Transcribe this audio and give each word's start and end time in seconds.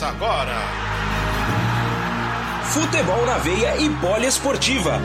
Começa 0.00 0.06
agora. 0.06 0.56
Futebol 2.64 3.26
na 3.26 3.36
veia 3.38 3.76
e 3.76 3.90
poliesportiva. 3.90 4.98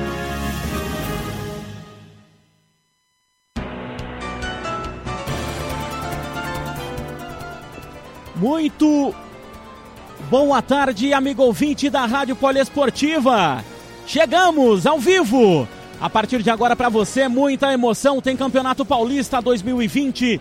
Muito 8.36 9.14
boa 10.30 10.62
tarde, 10.62 11.14
amigo 11.14 11.44
ouvinte 11.44 11.90
da 11.90 12.06
Rádio 12.06 12.36
Poliesportiva. 12.38 13.64
Chegamos 14.08 14.88
ao 14.88 15.00
vivo. 15.00 15.68
A 16.00 16.10
partir 16.10 16.42
de 16.42 16.50
agora 16.50 16.76
para 16.76 16.88
você, 16.90 17.28
muita 17.28 17.74
emoção. 17.74 18.22
Tem 18.22 18.38
Campeonato 18.38 18.86
Paulista 18.86 19.42
2020, 19.42 20.40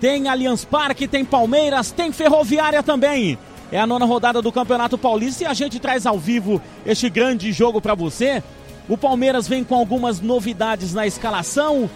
tem 0.00 0.28
Allianz 0.28 0.64
Parque, 0.64 1.08
tem 1.08 1.24
Palmeiras, 1.24 1.90
tem 1.90 2.12
Ferroviária 2.12 2.82
também. 2.82 3.38
É 3.70 3.80
a 3.80 3.86
nona 3.86 4.06
rodada 4.06 4.40
do 4.40 4.52
Campeonato 4.52 4.96
Paulista 4.96 5.44
e 5.44 5.46
a 5.46 5.54
gente 5.54 5.80
traz 5.80 6.06
ao 6.06 6.18
vivo 6.18 6.62
este 6.84 7.10
grande 7.10 7.50
jogo 7.52 7.80
para 7.80 7.94
você. 7.94 8.42
O 8.88 8.96
Palmeiras 8.96 9.48
vem 9.48 9.64
com 9.64 9.74
algumas 9.74 10.20
novidades 10.20 10.94
na 10.94 11.06
escalação. 11.06 11.90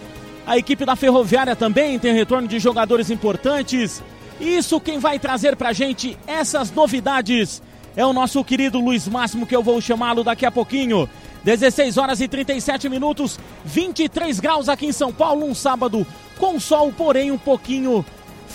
A 0.45 0.57
equipe 0.57 0.85
da 0.85 0.95
Ferroviária 0.95 1.55
também 1.55 1.97
tem 1.97 2.13
retorno 2.13 2.47
de 2.47 2.59
jogadores 2.59 3.09
importantes. 3.09 4.03
Isso 4.39 4.81
quem 4.81 4.99
vai 4.99 5.17
trazer 5.17 5.55
pra 5.55 5.71
gente 5.71 6.17
essas 6.27 6.71
novidades 6.71 7.61
é 7.95 8.05
o 8.05 8.13
nosso 8.13 8.43
querido 8.43 8.79
Luiz 8.79 9.07
Máximo, 9.07 9.45
que 9.45 9.55
eu 9.55 9.63
vou 9.63 9.79
chamá-lo 9.79 10.23
daqui 10.23 10.45
a 10.45 10.51
pouquinho. 10.51 11.07
16 11.43 11.97
horas 11.97 12.21
e 12.21 12.27
37 12.27 12.87
minutos, 12.87 13.39
23 13.65 14.39
graus 14.39 14.69
aqui 14.69 14.85
em 14.85 14.91
São 14.91 15.11
Paulo, 15.11 15.45
um 15.45 15.55
sábado 15.55 16.05
com 16.37 16.59
sol, 16.59 16.93
porém 16.95 17.31
um 17.31 17.37
pouquinho 17.37 18.05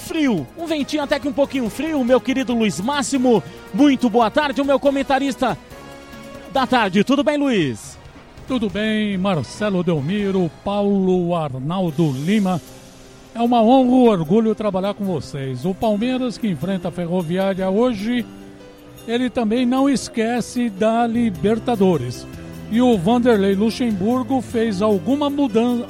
frio. 0.06 0.46
Um 0.56 0.66
ventinho 0.66 1.02
até 1.02 1.18
que 1.18 1.28
um 1.28 1.32
pouquinho 1.32 1.68
frio, 1.68 2.04
meu 2.04 2.20
querido 2.20 2.54
Luiz 2.54 2.80
Máximo. 2.80 3.42
Muito 3.74 4.08
boa 4.08 4.30
tarde, 4.30 4.60
o 4.60 4.64
meu 4.64 4.78
comentarista 4.78 5.58
da 6.52 6.66
tarde. 6.66 7.04
Tudo 7.04 7.22
bem, 7.22 7.36
Luiz? 7.36 7.98
Tudo 8.48 8.70
bem, 8.70 9.18
Marcelo 9.18 9.82
Delmiro, 9.82 10.50
Paulo 10.64 11.34
Arnaldo 11.34 12.12
Lima. 12.12 12.60
É 13.34 13.42
uma 13.42 13.60
honra 13.60 13.90
e 13.90 13.92
um 13.92 14.08
orgulho 14.08 14.54
trabalhar 14.54 14.94
com 14.94 15.04
vocês. 15.04 15.64
O 15.64 15.74
Palmeiras 15.74 16.38
que 16.38 16.48
enfrenta 16.48 16.88
a 16.88 16.92
Ferroviária 16.92 17.68
hoje, 17.68 18.24
ele 19.06 19.28
também 19.28 19.66
não 19.66 19.90
esquece 19.90 20.70
da 20.70 21.06
Libertadores. 21.06 22.26
E 22.70 22.80
o 22.80 22.96
Vanderlei 22.96 23.54
Luxemburgo 23.54 24.40
fez 24.40 24.80
alguma 24.80 25.26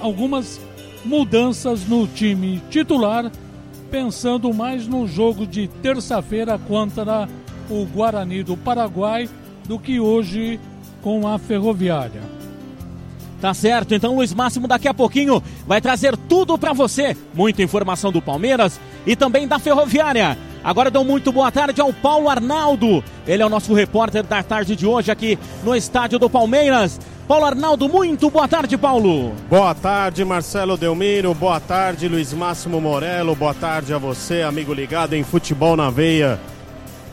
algumas 0.01 0.61
mudanças 1.05 1.87
no 1.87 2.07
time 2.07 2.61
titular, 2.69 3.31
pensando 3.91 4.53
mais 4.53 4.87
no 4.87 5.07
jogo 5.07 5.47
de 5.47 5.69
terça-feira 5.69 6.59
contra 6.59 7.29
o 7.71 7.85
Guarani 7.87 8.43
do 8.43 8.57
Paraguai 8.57 9.29
do 9.67 9.79
que 9.79 9.99
hoje 9.99 10.61
com 11.03 11.27
a 11.27 11.39
Ferroviária. 11.39 12.23
Tá 13.41 13.53
certo, 13.53 13.95
então 13.95 14.17
Luiz 14.17 14.33
Máximo 14.33 14.67
daqui 14.67 14.89
a 14.89 14.95
pouquinho 14.95 15.43
vai 15.67 15.81
trazer 15.81 16.17
tudo 16.17 16.57
para 16.57 16.73
você. 16.73 17.17
Muita 17.35 17.63
informação 17.63 18.11
do 18.11 18.23
Palmeiras 18.23 18.81
e 19.07 19.15
também 19.15 19.47
da 19.47 19.59
Ferroviária. 19.59 20.39
Agora 20.67 20.91
dou 20.91 21.05
muito 21.05 21.31
boa 21.31 21.53
tarde 21.53 21.81
ao 21.81 21.93
Paulo 21.93 22.29
Arnaldo. 22.29 23.05
Ele 23.25 23.41
é 23.41 23.47
o 23.47 23.49
nosso 23.49 23.73
repórter 23.73 24.25
da 24.25 24.43
tarde 24.43 24.75
de 24.75 24.85
hoje 24.85 25.13
aqui 25.13 25.39
no 25.63 25.77
estádio 25.77 26.19
do 26.19 26.29
Palmeiras. 26.29 26.99
Paulo 27.29 27.45
Arnaldo, 27.45 27.89
muito 27.89 28.29
boa 28.31 28.49
tarde, 28.49 28.77
Paulo. 28.77 29.33
Boa 29.49 29.73
tarde, 29.77 30.25
Marcelo 30.25 30.77
Delmiro. 30.77 31.33
Boa 31.35 31.61
tarde, 31.61 32.09
Luiz 32.09 32.33
Máximo 32.33 32.81
Morello. 32.81 33.37
Boa 33.37 33.55
tarde 33.55 33.95
a 33.95 33.99
você, 33.99 34.43
amigo 34.43 34.75
ligado 34.75 35.15
em 35.15 35.23
Futebol 35.23 35.77
na 35.77 35.89
Veia 35.89 36.37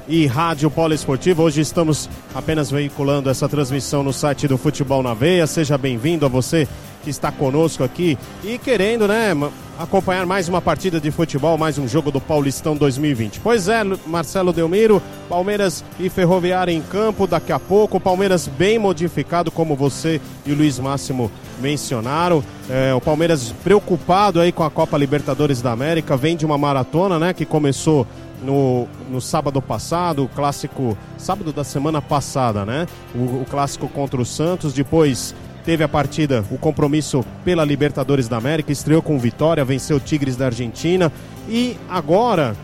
e 0.07 0.25
Rádio 0.25 0.71
Poliesportiva. 0.71 1.43
Hoje 1.43 1.61
estamos 1.61 2.09
apenas 2.33 2.71
veiculando 2.71 3.29
essa 3.29 3.47
transmissão 3.47 4.01
no 4.01 4.11
site 4.11 4.47
do 4.47 4.57
Futebol 4.57 5.03
na 5.03 5.13
Veia. 5.13 5.45
Seja 5.45 5.77
bem-vindo 5.77 6.25
a 6.25 6.29
você 6.29 6.67
que 7.03 7.09
está 7.09 7.31
conosco 7.31 7.83
aqui 7.83 8.17
e 8.43 8.57
querendo, 8.57 9.07
né, 9.07 9.33
acompanhar 9.77 10.25
mais 10.25 10.47
uma 10.47 10.61
partida 10.61 10.99
de 10.99 11.11
futebol, 11.11 11.57
mais 11.57 11.77
um 11.77 11.87
jogo 11.87 12.11
do 12.11 12.21
Paulistão 12.21 12.75
2020. 12.75 13.39
Pois 13.41 13.67
é, 13.67 13.83
Marcelo 14.05 14.53
Delmiro, 14.53 15.01
Palmeiras 15.27 15.83
e 15.99 16.09
Ferroviária 16.09 16.71
em 16.71 16.81
campo 16.81 17.27
daqui 17.27 17.51
a 17.51 17.59
pouco. 17.59 17.99
Palmeiras 17.99 18.47
bem 18.47 18.79
modificado, 18.79 19.51
como 19.51 19.75
você 19.75 20.21
e 20.45 20.51
o 20.51 20.55
Luiz 20.55 20.79
Máximo 20.79 21.29
mencionaram. 21.59 22.43
É, 22.69 22.93
o 22.93 23.01
Palmeiras 23.01 23.53
preocupado 23.63 24.39
aí 24.39 24.51
com 24.51 24.63
a 24.63 24.71
Copa 24.71 24.97
Libertadores 24.97 25.61
da 25.61 25.71
América, 25.71 26.15
vem 26.15 26.37
de 26.37 26.45
uma 26.45 26.57
maratona, 26.57 27.19
né, 27.19 27.33
que 27.33 27.45
começou 27.45 28.07
no, 28.43 28.87
no 29.09 29.21
sábado 29.21 29.61
passado, 29.61 30.25
o 30.25 30.27
clássico, 30.27 30.97
sábado 31.17 31.51
da 31.51 31.63
semana 31.63 32.01
passada, 32.01 32.65
né? 32.65 32.87
O, 33.15 33.41
o, 33.41 33.45
clássico 33.49 33.87
contra 33.87 34.21
o 34.21 34.25
Santos, 34.25 34.73
depois 34.73 35.33
teve 35.63 35.83
a 35.83 35.87
partida, 35.87 36.43
o 36.51 36.57
compromisso 36.57 37.25
pela 37.43 37.63
Libertadores 37.63 38.27
da 38.27 38.37
América, 38.37 38.71
estreou 38.71 39.01
com 39.01 39.17
vitória, 39.17 39.63
venceu 39.63 39.97
o 39.97 39.99
Tigres 39.99 40.35
da 40.35 40.45
Argentina 40.45 41.11
e 41.47 41.77
agora 41.89 42.55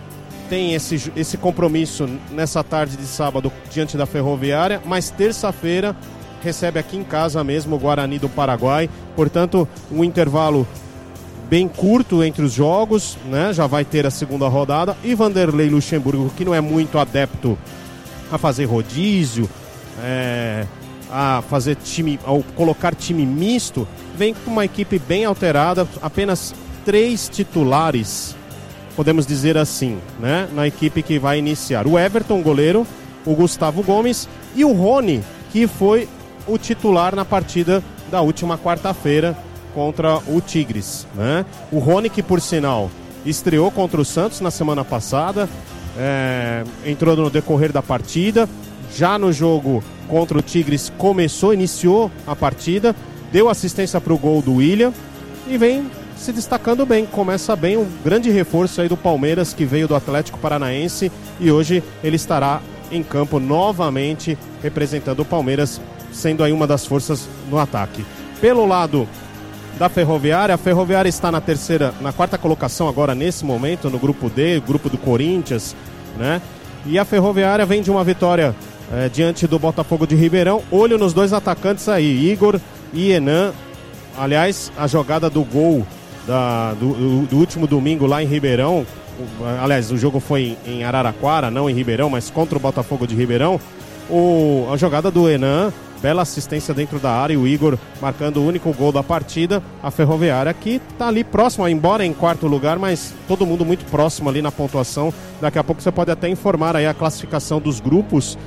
tem 0.50 0.74
esse, 0.74 1.12
esse 1.16 1.38
compromisso 1.38 2.10
nessa 2.32 2.64
tarde 2.64 2.98
de 2.98 3.06
sábado 3.06 3.52
diante 3.72 3.96
da 3.96 4.06
Ferroviária, 4.06 4.82
mas 4.86 5.10
terça-feira 5.10 5.96
recebe 6.44 6.80
aqui 6.80 6.98
em 6.98 7.04
casa 7.04 7.44
mesmo 7.44 7.76
o 7.76 7.80
Guarani 7.80 8.18
do 8.18 8.30
Paraguai, 8.30 8.90
portanto, 9.16 9.68
um 9.92 10.04
intervalo 10.04 10.68
bem 11.50 11.68
curto 11.68 12.24
entre 12.24 12.44
os 12.44 12.54
jogos, 12.54 13.18
né? 13.26 13.52
Já 13.54 13.66
vai 13.66 13.84
ter 13.84 14.06
a 14.06 14.12
segunda 14.12 14.48
rodada. 14.48 14.96
E 15.04 15.16
Vanderlei 15.16 15.68
Luxemburgo, 15.68 16.32
que 16.38 16.46
não 16.46 16.54
é 16.54 16.62
muito 16.62 17.00
adepto 17.00 17.58
a 18.32 18.38
fazer 18.38 18.66
rodízio, 18.66 19.50
é, 20.02 20.66
a 21.12 21.44
fazer 21.50 21.76
time, 21.76 22.20
ao 22.24 22.44
colocar 22.56 22.94
time 22.94 23.26
misto, 23.26 23.88
vem 24.16 24.34
com 24.34 24.52
uma 24.52 24.66
equipe 24.66 25.00
bem 25.00 25.26
alterada, 25.26 25.88
apenas 26.02 26.54
três 26.86 27.30
titulares, 27.30 28.36
podemos 28.96 29.26
dizer 29.26 29.58
assim, 29.58 29.98
né? 30.20 30.48
Na 30.54 30.68
equipe 30.68 31.02
que 31.02 31.20
vai 31.20 31.40
iniciar. 31.40 31.88
O 31.88 31.98
Everton, 31.98 32.42
goleiro, 32.42 32.86
o 33.26 33.34
Gustavo 33.34 33.84
Gomes 33.84 34.28
e 34.56 34.66
o 34.66 34.74
Rony, 34.74 35.24
que 35.52 35.68
foi 35.68 36.08
o 36.48 36.58
titular 36.58 37.16
na 37.16 37.26
partida 37.26 37.84
da 38.10 38.22
última 38.22 38.58
quarta-feira 38.58 39.38
contra 39.74 40.18
o 40.28 40.42
Tigres. 40.42 41.08
Né? 41.16 41.46
O 41.72 41.80
Rony, 41.80 42.10
que 42.10 42.24
por 42.24 42.42
sinal 42.42 42.90
estreou 43.26 43.70
contra 43.72 44.02
o 44.02 44.06
Santos 44.06 44.42
na 44.42 44.50
semana 44.50 44.84
passada, 44.84 45.48
é, 45.98 46.64
entrou 46.86 47.16
no 47.16 47.30
decorrer 47.30 47.72
da 47.72 47.82
partida. 47.82 48.50
Já 48.96 49.20
no 49.20 49.32
jogo 49.32 49.84
contra 50.10 50.38
o 50.38 50.42
Tigres 50.42 50.92
começou, 50.98 51.54
iniciou 51.54 52.12
a 52.28 52.36
partida, 52.36 52.96
deu 53.32 53.48
assistência 53.48 54.02
para 54.02 54.14
o 54.14 54.18
gol 54.18 54.42
do 54.42 54.56
William 54.56 54.92
e 55.48 55.58
vem 55.58 55.90
se 56.18 56.34
destacando 56.34 56.86
bem. 56.86 57.06
Começa 57.06 57.56
bem, 57.56 57.78
um 57.78 57.88
grande 58.04 58.30
reforço 58.30 58.82
aí 58.82 58.90
do 58.90 58.98
Palmeiras 58.98 59.54
que 59.54 59.64
veio 59.64 59.88
do 59.88 59.96
Atlético 59.96 60.40
Paranaense 60.40 61.12
e 61.40 61.52
hoje 61.52 61.84
ele 62.04 62.16
estará 62.16 62.60
em 62.92 63.04
campo 63.04 63.40
novamente 63.40 64.38
representando 64.62 65.22
o 65.22 65.26
Palmeiras, 65.26 65.80
sendo 66.12 66.44
aí 66.44 66.52
uma 66.52 66.68
das 66.68 66.86
forças 66.86 67.30
no 67.50 67.58
ataque. 67.58 68.04
Pelo 68.42 68.66
lado 68.66 69.08
da 69.80 69.88
Ferroviária. 69.88 70.54
A 70.54 70.58
Ferroviária 70.58 71.08
está 71.08 71.32
na 71.32 71.40
terceira, 71.40 71.94
na 72.02 72.12
quarta 72.12 72.38
colocação 72.38 72.88
agora 72.90 73.16
nesse 73.16 73.46
momento 73.46 73.90
no 73.90 73.98
grupo 73.98 74.30
D, 74.30 74.60
grupo 74.60 74.90
do 74.90 74.98
Corinthians, 74.98 75.74
né? 76.18 76.42
E 76.86 77.00
a 77.00 77.06
Ferroviária 77.06 77.66
vem 77.66 77.82
de 77.82 77.90
uma 77.90 78.04
vitória 78.04 78.54
é, 78.92 79.10
diante 79.10 79.48
do 79.48 79.60
Botafogo 79.60 80.06
de 80.06 80.16
Ribeirão. 80.16 80.62
Olho 80.72 80.98
nos 80.98 81.14
dois 81.14 81.34
atacantes 81.34 81.88
aí, 81.88 82.32
Igor 82.32 82.60
e 82.94 83.12
Enan. 83.12 83.54
Aliás, 84.18 84.72
a 84.78 84.88
jogada 84.88 85.30
do 85.30 85.44
gol 85.44 85.86
da, 86.28 86.74
do, 86.74 87.26
do, 87.26 87.38
último 87.38 87.68
domingo 87.68 88.06
lá 88.06 88.22
em 88.22 88.28
Ribeirão. 88.28 88.86
Aliás, 89.62 89.92
o 89.92 89.98
jogo 89.98 90.20
foi 90.20 90.58
em 90.66 90.84
Araraquara, 90.84 91.52
não 91.52 91.70
em 91.70 91.74
Ribeirão, 91.74 92.10
mas 92.10 92.30
contra 92.30 92.58
o 92.58 92.62
Botafogo 92.62 93.06
de 93.06 93.16
Ribeirão. 93.16 93.60
O, 94.10 94.68
a 94.72 94.78
jogada 94.78 95.12
do 95.12 95.30
Enan 95.30 95.72
Bela 96.02 96.22
assistência 96.22 96.74
dentro 96.74 96.98
da 96.98 97.12
área, 97.12 97.38
o 97.38 97.46
Igor 97.46 97.78
marcando 98.02 98.38
o 98.38 98.48
único 98.48 98.72
gol 98.74 98.92
da 98.92 99.04
partida. 99.04 99.62
A 99.84 99.92
Ferroviária 99.92 100.54
que 100.54 100.82
está 100.92 101.10
ali 101.10 101.26
próximo, 101.26 101.68
embora 101.68 102.06
em 102.06 102.14
quarto 102.14 102.48
lugar, 102.48 102.80
mas 102.80 103.14
todo 103.28 103.46
mundo 103.46 103.66
muito 103.66 103.84
próximo 103.86 104.30
ali 104.30 104.42
na 104.42 104.52
pontuação. 104.52 105.14
Daqui 105.42 105.60
a 105.60 105.64
pouco 105.64 105.82
você 105.82 105.92
pode 105.92 106.10
até 106.10 106.30
informar 106.30 106.76
aí 106.76 106.88
a 106.88 106.94
classificação 106.94 107.60
dos 107.60 107.82
grupos 107.82 108.38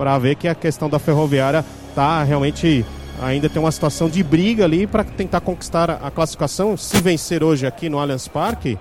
para 0.00 0.16
ver 0.16 0.34
que 0.34 0.48
a 0.48 0.54
questão 0.54 0.88
da 0.88 0.98
Ferroviária 0.98 1.62
está 1.90 2.22
realmente 2.22 2.86
ainda 3.20 3.50
tem 3.50 3.60
uma 3.60 3.70
situação 3.70 4.08
de 4.08 4.22
briga 4.22 4.64
ali 4.64 4.86
para 4.86 5.04
tentar 5.04 5.42
conquistar 5.42 5.90
a 5.90 6.10
classificação. 6.10 6.74
Se 6.74 7.02
vencer 7.02 7.44
hoje 7.44 7.66
aqui 7.66 7.90
no 7.90 7.98
Allianz 7.98 8.26
Parque, 8.26 8.78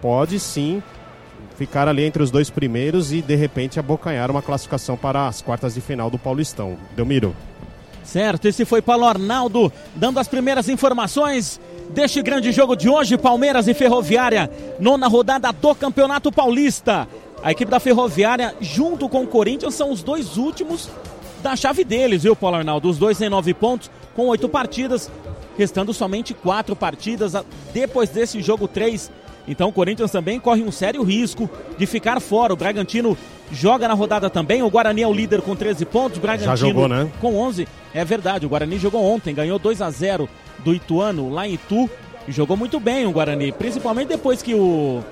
pode 0.00 0.40
sim 0.40 0.82
ficar 1.54 1.86
ali 1.86 2.02
entre 2.02 2.22
os 2.22 2.30
dois 2.30 2.48
primeiros 2.48 3.12
e 3.12 3.20
de 3.20 3.34
repente 3.34 3.78
abocanhar 3.78 4.30
uma 4.30 4.40
classificação 4.40 4.96
para 4.96 5.28
as 5.28 5.42
quartas 5.42 5.74
de 5.74 5.82
final 5.82 6.08
do 6.08 6.18
Paulistão. 6.18 6.78
Delmiro. 6.96 7.36
Certo, 8.02 8.48
esse 8.48 8.64
foi 8.64 8.80
Paulo 8.80 9.04
Arnaldo 9.04 9.70
dando 9.94 10.18
as 10.18 10.28
primeiras 10.28 10.66
informações 10.70 11.60
deste 11.90 12.22
grande 12.22 12.52
jogo 12.52 12.74
de 12.74 12.88
hoje, 12.88 13.18
Palmeiras 13.18 13.68
e 13.68 13.74
Ferroviária, 13.74 14.50
nona 14.80 15.08
rodada 15.08 15.52
do 15.52 15.74
Campeonato 15.74 16.32
Paulista. 16.32 17.06
A 17.44 17.52
equipe 17.52 17.70
da 17.70 17.78
Ferroviária, 17.78 18.54
junto 18.58 19.06
com 19.06 19.22
o 19.22 19.26
Corinthians, 19.26 19.74
são 19.74 19.92
os 19.92 20.02
dois 20.02 20.38
últimos 20.38 20.88
da 21.42 21.54
chave 21.54 21.84
deles, 21.84 22.22
viu, 22.22 22.34
Paulo 22.34 22.56
Arnaldo? 22.56 22.88
Os 22.88 22.96
dois 22.96 23.18
têm 23.18 23.28
nove 23.28 23.52
pontos, 23.52 23.90
com 24.16 24.28
oito 24.28 24.48
partidas, 24.48 25.10
restando 25.58 25.92
somente 25.92 26.32
quatro 26.32 26.74
partidas 26.74 27.34
depois 27.74 28.08
desse 28.08 28.40
jogo 28.40 28.66
três. 28.66 29.10
Então 29.46 29.68
o 29.68 29.72
Corinthians 29.72 30.10
também 30.10 30.40
corre 30.40 30.62
um 30.62 30.72
sério 30.72 31.02
risco 31.02 31.50
de 31.76 31.84
ficar 31.84 32.18
fora. 32.18 32.54
O 32.54 32.56
Bragantino 32.56 33.14
joga 33.52 33.86
na 33.86 33.92
rodada 33.92 34.30
também. 34.30 34.62
O 34.62 34.70
Guarani 34.70 35.02
é 35.02 35.06
o 35.06 35.12
líder 35.12 35.42
com 35.42 35.54
13 35.54 35.84
pontos. 35.84 36.16
O 36.16 36.22
Bragantino 36.22 36.56
Já 36.56 36.56
jogou, 36.56 36.88
né? 36.88 37.10
com 37.20 37.36
11. 37.36 37.68
É 37.92 38.02
verdade, 38.06 38.46
o 38.46 38.48
Guarani 38.48 38.78
jogou 38.78 39.04
ontem, 39.04 39.34
ganhou 39.34 39.58
2 39.58 39.82
a 39.82 39.90
0 39.90 40.26
do 40.60 40.72
Ituano 40.72 41.28
lá 41.28 41.46
em 41.46 41.52
Itu. 41.52 41.90
E 42.26 42.32
jogou 42.32 42.56
muito 42.56 42.80
bem 42.80 43.04
o 43.04 43.12
Guarani, 43.12 43.52
principalmente 43.52 44.08
depois 44.08 44.40
que 44.40 44.54
o 44.54 45.04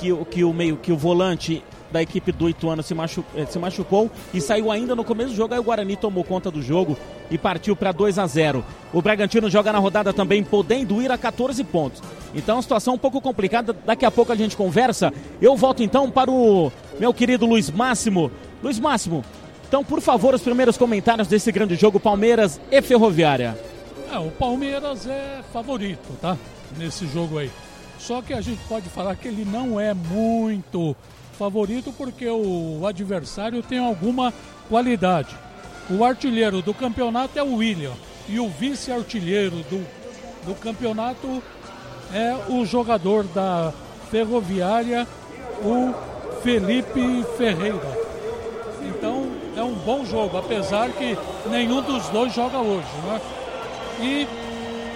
que, 0.00 0.24
que 0.30 0.44
o 0.44 0.52
meio 0.52 0.76
que 0.76 0.90
o 0.90 0.96
volante 0.96 1.62
da 1.92 2.00
equipe 2.00 2.32
do 2.32 2.48
Ituano 2.48 2.82
se, 2.82 2.94
machu, 2.94 3.24
eh, 3.34 3.44
se 3.46 3.58
machucou 3.58 4.10
e 4.32 4.40
saiu 4.40 4.70
ainda 4.70 4.94
no 4.94 5.04
começo 5.04 5.30
do 5.30 5.36
jogo. 5.36 5.52
Aí 5.52 5.60
o 5.60 5.62
Guarani 5.62 5.96
tomou 5.96 6.24
conta 6.24 6.50
do 6.50 6.62
jogo 6.62 6.96
e 7.30 7.36
partiu 7.36 7.76
para 7.76 7.92
2 7.92 8.18
a 8.18 8.26
0. 8.26 8.64
O 8.92 9.02
Bragantino 9.02 9.50
joga 9.50 9.72
na 9.72 9.78
rodada 9.78 10.12
também, 10.12 10.42
podendo 10.42 11.02
ir 11.02 11.10
a 11.10 11.18
14 11.18 11.62
pontos. 11.64 12.02
Então, 12.34 12.56
uma 12.56 12.62
situação 12.62 12.94
um 12.94 12.98
pouco 12.98 13.20
complicada. 13.20 13.76
Daqui 13.84 14.04
a 14.04 14.10
pouco 14.10 14.32
a 14.32 14.36
gente 14.36 14.56
conversa. 14.56 15.12
Eu 15.42 15.56
volto 15.56 15.82
então 15.82 16.10
para 16.10 16.30
o 16.30 16.72
meu 16.98 17.12
querido 17.12 17.44
Luiz 17.44 17.70
Máximo. 17.70 18.30
Luiz 18.62 18.78
Máximo, 18.78 19.24
então, 19.68 19.84
por 19.84 20.00
favor, 20.00 20.34
os 20.34 20.42
primeiros 20.42 20.76
comentários 20.76 21.28
desse 21.28 21.52
grande 21.52 21.76
jogo, 21.76 22.00
Palmeiras 22.00 22.60
e 22.72 22.82
Ferroviária. 22.82 23.56
É, 24.12 24.18
o 24.18 24.30
Palmeiras 24.32 25.06
é 25.06 25.42
favorito, 25.52 26.12
tá? 26.20 26.36
Nesse 26.76 27.06
jogo 27.06 27.38
aí. 27.38 27.50
Só 28.00 28.22
que 28.22 28.32
a 28.32 28.40
gente 28.40 28.62
pode 28.64 28.88
falar 28.88 29.14
que 29.14 29.28
ele 29.28 29.44
não 29.44 29.78
é 29.78 29.92
muito 29.92 30.96
favorito 31.38 31.92
porque 31.92 32.26
o 32.28 32.86
adversário 32.86 33.62
tem 33.62 33.78
alguma 33.78 34.32
qualidade. 34.68 35.36
O 35.90 36.02
artilheiro 36.02 36.62
do 36.62 36.72
campeonato 36.72 37.38
é 37.38 37.42
o 37.42 37.56
William 37.56 37.92
e 38.28 38.40
o 38.40 38.48
vice-artilheiro 38.48 39.56
do, 39.64 39.86
do 40.46 40.54
campeonato 40.54 41.42
é 42.12 42.34
o 42.48 42.64
jogador 42.64 43.24
da 43.24 43.72
Ferroviária, 44.10 45.06
o 45.62 45.92
Felipe 46.42 47.24
Ferreira. 47.36 47.98
Então 48.82 49.30
é 49.56 49.62
um 49.62 49.74
bom 49.74 50.04
jogo, 50.06 50.38
apesar 50.38 50.90
que 50.90 51.16
nenhum 51.50 51.82
dos 51.82 52.08
dois 52.08 52.32
joga 52.32 52.58
hoje. 52.58 52.88
Né? 53.04 53.20
E 54.00 54.49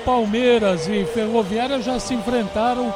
Palmeiras 0.05 0.87
e 0.87 1.05
Ferroviária 1.07 1.81
já 1.81 1.99
se 1.99 2.15
enfrentaram 2.15 2.93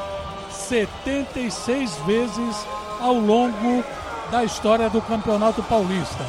76 0.50 1.96
vezes 2.06 2.66
ao 3.00 3.14
longo 3.14 3.82
da 4.30 4.44
história 4.44 4.90
do 4.90 5.00
Campeonato 5.00 5.62
Paulista. 5.62 6.24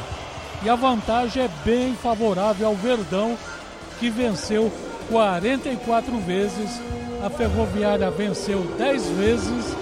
E 0.63 0.69
a 0.69 0.75
vantagem 0.75 1.43
é 1.43 1.49
bem 1.65 1.93
favorável 1.95 2.67
ao 2.67 2.75
Verdão, 2.75 3.37
que 3.99 4.09
venceu 4.09 4.71
44 5.09 6.17
vezes, 6.19 6.81
a 7.23 7.29
Ferroviária 7.29 8.09
venceu 8.09 8.61
10 8.77 9.09
vezes 9.09 9.75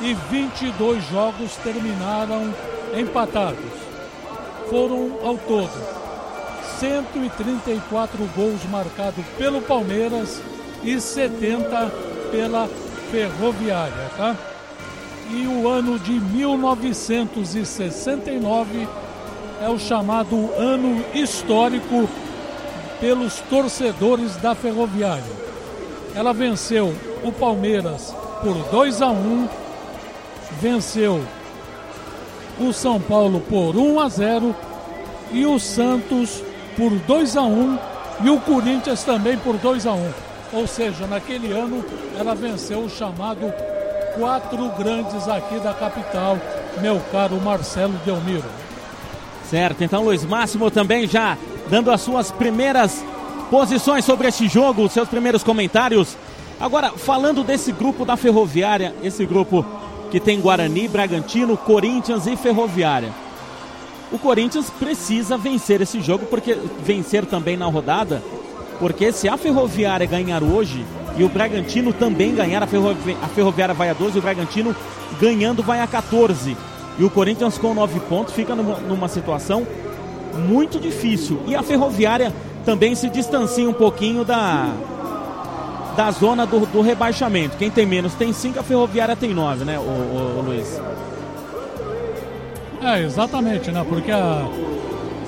e 0.00 0.14
22 0.30 1.04
jogos 1.08 1.56
terminaram 1.56 2.54
empatados. 2.96 3.58
Foram 4.70 5.18
ao 5.24 5.36
todo 5.36 5.97
134 6.78 8.24
gols 8.36 8.64
marcados 8.70 9.24
pelo 9.36 9.60
Palmeiras 9.60 10.40
e 10.82 11.00
70 11.00 11.90
pela 12.30 12.68
Ferroviária, 13.10 14.10
tá? 14.16 14.36
e 15.30 15.46
o 15.46 15.68
ano 15.68 15.98
de 15.98 16.12
1969 16.12 18.88
é 19.60 19.68
o 19.68 19.78
chamado 19.78 20.50
ano 20.56 21.04
histórico 21.12 22.08
pelos 23.00 23.34
torcedores 23.50 24.36
da 24.36 24.54
Ferroviária. 24.54 25.36
Ela 26.14 26.32
venceu 26.32 26.94
o 27.22 27.30
Palmeiras 27.30 28.14
por 28.42 28.56
2 28.70 29.02
a 29.02 29.10
1, 29.10 29.46
venceu 30.60 31.22
o 32.58 32.72
São 32.72 32.98
Paulo 33.00 33.40
por 33.40 33.76
1 33.76 34.00
a 34.00 34.08
0 34.08 34.56
e 35.30 35.44
o 35.44 35.58
Santos 35.58 36.42
por 36.78 36.90
2 36.92 37.36
a 37.36 37.42
1 37.42 37.78
e 38.22 38.30
o 38.30 38.38
Corinthians 38.40 39.02
também 39.02 39.36
por 39.36 39.58
2 39.58 39.84
a 39.84 39.92
1. 39.92 40.10
Ou 40.52 40.66
seja, 40.66 41.08
naquele 41.08 41.52
ano 41.52 41.84
ela 42.16 42.36
venceu 42.36 42.78
o 42.78 42.88
chamado 42.88 43.52
quatro 44.14 44.68
grandes 44.78 45.28
aqui 45.28 45.58
da 45.58 45.74
capital, 45.74 46.38
meu 46.80 47.00
caro 47.10 47.36
Marcelo 47.40 47.94
Delmiro. 48.04 48.48
Certo, 49.50 49.82
então 49.82 50.04
Luiz 50.04 50.24
Máximo 50.24 50.70
também 50.70 51.06
já 51.08 51.36
dando 51.68 51.90
as 51.90 52.00
suas 52.00 52.30
primeiras 52.30 53.04
posições 53.50 54.04
sobre 54.04 54.28
este 54.28 54.46
jogo, 54.46 54.88
seus 54.88 55.08
primeiros 55.08 55.42
comentários. 55.42 56.16
Agora, 56.60 56.92
falando 56.92 57.42
desse 57.42 57.72
grupo 57.72 58.04
da 58.04 58.16
Ferroviária, 58.16 58.94
esse 59.02 59.26
grupo 59.26 59.66
que 60.10 60.20
tem 60.20 60.40
Guarani, 60.40 60.86
Bragantino, 60.86 61.56
Corinthians 61.56 62.26
e 62.26 62.36
Ferroviária. 62.36 63.12
O 64.10 64.18
Corinthians 64.18 64.70
precisa 64.70 65.36
vencer 65.36 65.80
esse 65.80 66.00
jogo, 66.00 66.26
porque 66.26 66.56
vencer 66.82 67.26
também 67.26 67.56
na 67.56 67.66
rodada, 67.66 68.22
porque 68.78 69.12
se 69.12 69.28
a 69.28 69.36
Ferroviária 69.36 70.06
ganhar 70.06 70.42
hoje, 70.42 70.84
e 71.18 71.24
o 71.24 71.28
Bragantino 71.28 71.92
também 71.92 72.34
ganhar. 72.34 72.62
A, 72.62 72.66
Ferrovi 72.66 73.16
a 73.20 73.26
Ferroviária 73.26 73.74
vai 73.74 73.90
a 73.90 73.92
12 73.92 74.16
e 74.16 74.18
o 74.20 74.22
Bragantino 74.22 74.74
ganhando 75.20 75.62
vai 75.62 75.80
a 75.80 75.86
14. 75.86 76.56
E 76.96 77.04
o 77.04 77.10
Corinthians 77.10 77.58
com 77.58 77.74
9 77.74 78.00
pontos 78.00 78.32
fica 78.32 78.54
numa, 78.54 78.76
numa 78.78 79.08
situação 79.08 79.66
muito 80.48 80.78
difícil. 80.78 81.40
E 81.46 81.56
a 81.56 81.62
Ferroviária 81.62 82.32
também 82.64 82.94
se 82.94 83.08
distancia 83.08 83.68
um 83.68 83.72
pouquinho 83.72 84.24
da, 84.24 84.72
da 85.96 86.10
zona 86.12 86.46
do, 86.46 86.64
do 86.66 86.80
rebaixamento. 86.80 87.56
Quem 87.56 87.70
tem 87.70 87.84
menos 87.84 88.14
tem 88.14 88.32
5, 88.32 88.60
a 88.60 88.62
Ferroviária 88.62 89.16
tem 89.16 89.34
9, 89.34 89.64
né, 89.64 89.78
o, 89.78 89.82
o, 89.82 90.38
o, 90.38 90.42
Luiz? 90.42 90.80
É, 92.80 93.02
exatamente, 93.02 93.70
né? 93.70 93.84
Porque 93.88 94.10
a, 94.10 94.48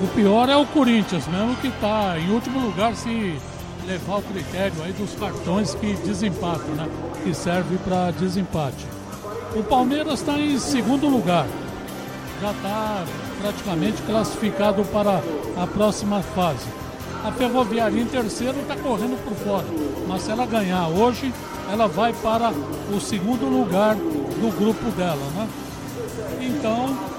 o 0.01 0.07
pior 0.15 0.49
é 0.49 0.55
o 0.55 0.65
Corinthians 0.65 1.27
mesmo, 1.27 1.55
que 1.57 1.67
está 1.67 2.17
em 2.17 2.31
último 2.31 2.59
lugar 2.59 2.95
se 2.95 3.37
levar 3.85 4.17
o 4.17 4.21
critério 4.21 4.81
aí 4.83 4.93
dos 4.93 5.13
cartões 5.15 5.75
que 5.75 5.93
desempatam, 6.05 6.69
né? 6.75 6.87
Que 7.23 7.33
serve 7.33 7.77
para 7.77 8.11
desempate. 8.11 8.85
O 9.55 9.63
Palmeiras 9.63 10.19
está 10.21 10.39
em 10.39 10.57
segundo 10.59 11.07
lugar. 11.07 11.45
Já 12.41 12.51
está 12.51 13.03
praticamente 13.41 14.01
classificado 14.03 14.83
para 14.85 15.21
a 15.61 15.67
próxima 15.67 16.21
fase. 16.21 16.65
A 17.23 17.31
Ferroviária 17.31 17.99
em 17.99 18.05
terceiro 18.05 18.59
está 18.61 18.75
correndo 18.77 19.21
por 19.23 19.35
fora. 19.35 19.65
Mas 20.07 20.23
se 20.23 20.31
ela 20.31 20.45
ganhar 20.45 20.87
hoje, 20.87 21.31
ela 21.71 21.87
vai 21.87 22.13
para 22.13 22.51
o 22.91 22.99
segundo 22.99 23.45
lugar 23.45 23.95
do 23.95 24.57
grupo 24.57 24.89
dela, 24.91 25.27
né? 25.35 25.47
Então, 26.41 27.10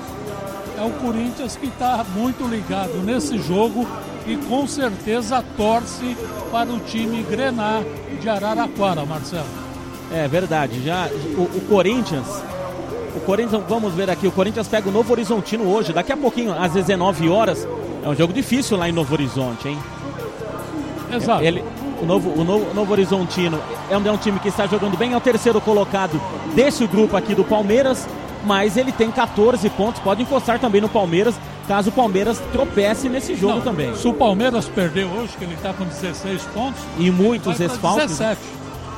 é 0.82 0.84
o 0.84 0.90
Corinthians 0.90 1.54
que 1.54 1.66
está 1.66 2.04
muito 2.14 2.44
ligado 2.44 2.94
nesse 3.04 3.38
jogo 3.38 3.86
e 4.26 4.36
com 4.36 4.66
certeza 4.66 5.42
torce 5.56 6.16
para 6.50 6.70
o 6.70 6.80
time 6.80 7.22
Grenar 7.22 7.84
de 8.20 8.28
Araraquara, 8.28 9.06
Marcelo. 9.06 9.46
É 10.12 10.26
verdade, 10.26 10.84
já 10.84 11.08
o, 11.36 11.42
o, 11.42 11.60
Corinthians, 11.68 12.26
o 13.16 13.20
Corinthians, 13.20 13.62
vamos 13.68 13.94
ver 13.94 14.10
aqui, 14.10 14.26
o 14.26 14.32
Corinthians 14.32 14.66
pega 14.66 14.88
o 14.88 14.92
Novo 14.92 15.12
Horizontino 15.12 15.72
hoje, 15.72 15.92
daqui 15.92 16.12
a 16.12 16.16
pouquinho, 16.16 16.52
às 16.52 16.72
19 16.72 17.28
horas, 17.28 17.66
é 18.04 18.08
um 18.08 18.14
jogo 18.14 18.32
difícil 18.32 18.76
lá 18.76 18.88
em 18.88 18.92
Novo 18.92 19.14
Horizonte, 19.14 19.68
hein? 19.68 19.78
Exato. 21.14 21.44
Ele, 21.44 21.62
o 22.02 22.04
Novo, 22.04 22.40
o 22.40 22.44
Novo, 22.44 22.70
o 22.70 22.74
Novo 22.74 22.92
Horizontino 22.92 23.60
é 23.88 23.96
um, 23.96 24.06
é 24.06 24.10
um 24.10 24.16
time 24.16 24.38
que 24.40 24.48
está 24.48 24.66
jogando 24.66 24.98
bem, 24.98 25.12
é 25.12 25.16
o 25.16 25.20
terceiro 25.20 25.60
colocado 25.60 26.20
desse 26.54 26.86
grupo 26.86 27.16
aqui 27.16 27.34
do 27.34 27.44
Palmeiras, 27.44 28.06
mas 28.44 28.76
ele 28.76 28.92
tem 28.92 29.10
14 29.10 29.68
pontos, 29.70 30.00
pode 30.00 30.22
encostar 30.22 30.58
também 30.58 30.80
no 30.80 30.88
Palmeiras, 30.88 31.34
caso 31.68 31.90
o 31.90 31.92
Palmeiras 31.92 32.42
tropece 32.52 33.08
nesse 33.08 33.34
jogo 33.34 33.56
Não, 33.56 33.60
também. 33.62 33.94
Se 33.96 34.08
o 34.08 34.14
Palmeiras 34.14 34.68
perder 34.68 35.04
hoje, 35.04 35.36
que 35.36 35.44
ele 35.44 35.54
está 35.54 35.72
com 35.72 35.84
16 35.84 36.42
pontos, 36.46 36.82
e 36.98 37.10
muitos 37.10 37.58
desfalques. 37.58 38.18
17. 38.18 38.40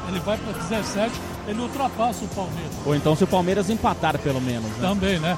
Ele 0.09 0.21
vai 0.21 0.37
para 0.37 0.53
17, 0.53 1.13
ele 1.49 1.61
ultrapassa 1.61 2.25
o 2.25 2.29
Palmeiras. 2.29 2.73
Ou 2.85 2.95
então 2.95 3.17
se 3.17 3.25
o 3.25 3.27
Palmeiras 3.27 3.71
empatar 3.71 4.19
pelo 4.19 4.41
menos. 4.41 4.71
Né? 4.73 4.89
Também, 4.89 5.19
né? 5.19 5.37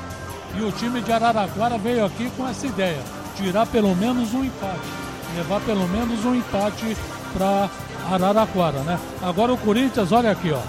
E 0.57 0.63
o 0.63 0.73
time 0.73 1.01
de 1.01 1.13
Araraquara 1.13 1.77
veio 1.79 2.05
aqui 2.05 2.31
com 2.37 2.49
essa 2.49 2.67
ideia, 2.67 2.99
tirar 3.37 3.67
pelo 3.67 3.95
menos 3.95 4.33
um 4.33 4.45
empate, 4.45 4.89
levar 5.37 5.61
pelo 5.61 5.87
menos 5.89 6.25
um 6.25 6.35
empate 6.35 6.97
para 7.33 7.69
Araraquara, 8.11 8.81
né? 8.81 8.99
Agora 9.23 9.53
o 9.53 9.59
Corinthians, 9.59 10.13
olha 10.13 10.31
aqui, 10.31 10.53
ó, 10.53 10.61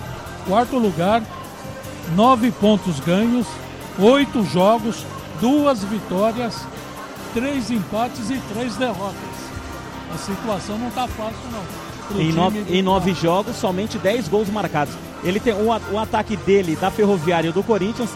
quarto 0.48 0.78
lugar, 0.78 1.22
nove 2.16 2.52
pontos 2.52 3.00
ganhos, 3.00 3.46
oito 4.00 4.44
jogos, 4.46 5.06
duas 5.40 5.84
vitórias, 5.84 6.56
três 7.34 7.70
empates 7.72 8.30
e 8.30 8.40
três 8.54 8.76
derrotas. 8.76 9.16
A 10.14 10.18
situação 10.18 10.78
não 10.78 10.88
está 10.88 11.08
fácil, 11.08 11.38
não. 11.52 11.88
Em 12.20 12.32
nove, 12.32 12.66
em 12.70 12.82
nove 12.82 13.14
jogos, 13.14 13.58
somente 13.58 13.98
dez 13.98 14.28
gols 14.28 14.50
marcados. 14.50 14.94
Ele 15.24 15.40
tem 15.40 15.54
o, 15.54 15.68
o 15.68 16.00
ataque 16.00 16.38
dele, 16.38 16.76
da 16.76 16.90
Ferroviária 16.90 17.50
e 17.50 17.52
do 17.52 17.62
Corinthians, 17.62 18.10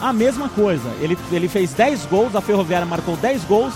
a 0.00 0.12
mesma 0.12 0.48
coisa. 0.48 0.88
Ele, 1.00 1.18
ele 1.32 1.48
fez 1.48 1.72
10 1.72 2.06
gols, 2.06 2.36
a 2.36 2.40
Ferroviária 2.40 2.86
marcou 2.86 3.16
10 3.16 3.44
gols, 3.44 3.74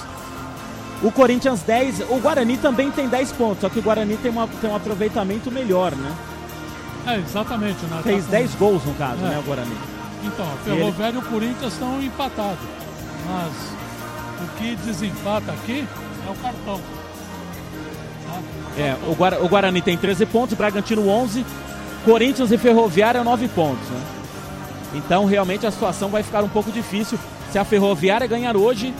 o 1.02 1.11
Corinthians 1.11 1.62
10, 1.62 2.11
o 2.11 2.19
Guarani 2.19 2.59
também 2.59 2.90
tem 2.90 3.09
10 3.09 3.33
pontos, 3.33 3.61
só 3.62 3.69
que 3.69 3.78
o 3.78 3.83
Guarani 3.83 4.16
tem, 4.19 4.30
uma, 4.30 4.47
tem 4.47 4.71
um 4.71 4.76
aproveitamento 4.76 5.50
melhor, 5.50 5.92
né? 5.92 6.14
É, 7.07 7.16
exatamente. 7.19 7.85
Né? 7.87 8.00
Fez 8.02 8.25
Tá 8.25 8.30
10 8.33 8.52
com- 8.52 8.59
gols 8.59 8.85
no 8.85 8.95
caso, 8.95 9.25
É. 9.25 9.28
né, 9.28 9.38
o 9.38 9.42
Guarani. 9.42 9.76
Então, 10.25 10.45
a 10.47 10.57
Ferroviária 10.64 11.16
e 11.16 11.19
o 11.19 11.23
Corinthians 11.23 11.73
estão 11.73 12.02
empatados. 12.02 12.59
Mas 13.26 13.52
o 14.45 14.57
que 14.59 14.76
desempata 14.76 15.52
aqui 15.52 15.87
é 16.26 16.30
o 16.30 16.35
cartão. 16.37 16.80
É, 18.78 18.97
o, 19.07 19.14
Guara- 19.14 19.42
o 19.42 19.49
Guarani 19.49 19.83
tem 19.83 19.97
13 19.97 20.25
pontos, 20.26 20.57
Bragantino 20.57 21.09
11, 21.09 21.45
Corinthians 22.04 22.50
e 22.52 22.59
Ferroviária 22.59 23.23
9 23.25 23.49
pontos, 23.49 23.87
né? 23.88 24.00
Então, 24.95 25.25
realmente, 25.25 25.66
a 25.66 25.71
situação 25.71 26.09
vai 26.09 26.23
ficar 26.23 26.42
um 26.42 26.49
pouco 26.49 26.71
difícil. 26.71 27.19
Se 27.52 27.59
a 27.59 27.64
Ferroviária 27.64 28.26
ganhar 28.26 28.57
hoje, 28.57 28.95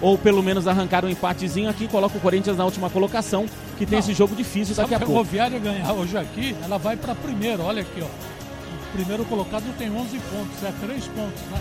ou 0.00 0.16
pelo 0.18 0.42
menos 0.42 0.66
arrancar 0.66 1.04
um 1.04 1.08
empatezinho 1.08 1.68
aqui, 1.70 1.88
coloca 1.88 2.16
o 2.16 2.20
Corinthians 2.20 2.56
na 2.56 2.64
última 2.64 2.88
colocação, 2.90 3.46
que 3.78 3.86
tem 3.86 3.98
Não. 3.98 4.00
esse 4.00 4.12
jogo 4.14 4.34
difícil 4.34 4.74
Se 4.74 4.80
a 4.80 4.84
daqui 4.84 4.94
a 4.94 4.98
pouco. 4.98 5.12
Ferroviária 5.12 5.58
ganhar 5.58 5.92
hoje 5.92 6.16
aqui, 6.16 6.54
ela 6.62 6.78
vai 6.78 6.96
para 6.96 7.14
primeiro. 7.14 7.62
Olha 7.62 7.82
aqui, 7.82 8.02
ó. 8.02 8.04
O 8.04 8.92
primeiro 8.96 9.24
colocado 9.24 9.64
tem 9.76 9.90
11 9.90 10.18
pontos, 10.18 10.62
é 10.64 10.72
3 10.86 11.04
pontos, 11.08 11.42
né? 11.50 11.58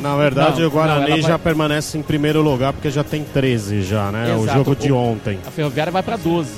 Na 0.00 0.12
de- 0.12 0.16
verdade, 0.18 0.60
Não, 0.60 0.68
o 0.68 0.70
Guarani 0.70 1.00
não, 1.00 1.06
ela 1.08 1.16
vai- 1.20 1.30
já 1.30 1.38
permanece 1.38 1.98
em 1.98 2.02
primeiro 2.02 2.40
lugar 2.40 2.72
porque 2.72 2.90
já 2.90 3.04
tem 3.04 3.24
13 3.24 3.82
já, 3.82 4.10
né? 4.10 4.34
O 4.34 4.44
Exato. 4.44 4.58
jogo 4.58 4.76
de 4.76 4.90
O- 4.90 4.96
ontem. 4.96 5.38
A 5.46 5.50
Ferroviária 5.50 5.92
vai 5.92 6.02
para 6.02 6.16
12. 6.16 6.52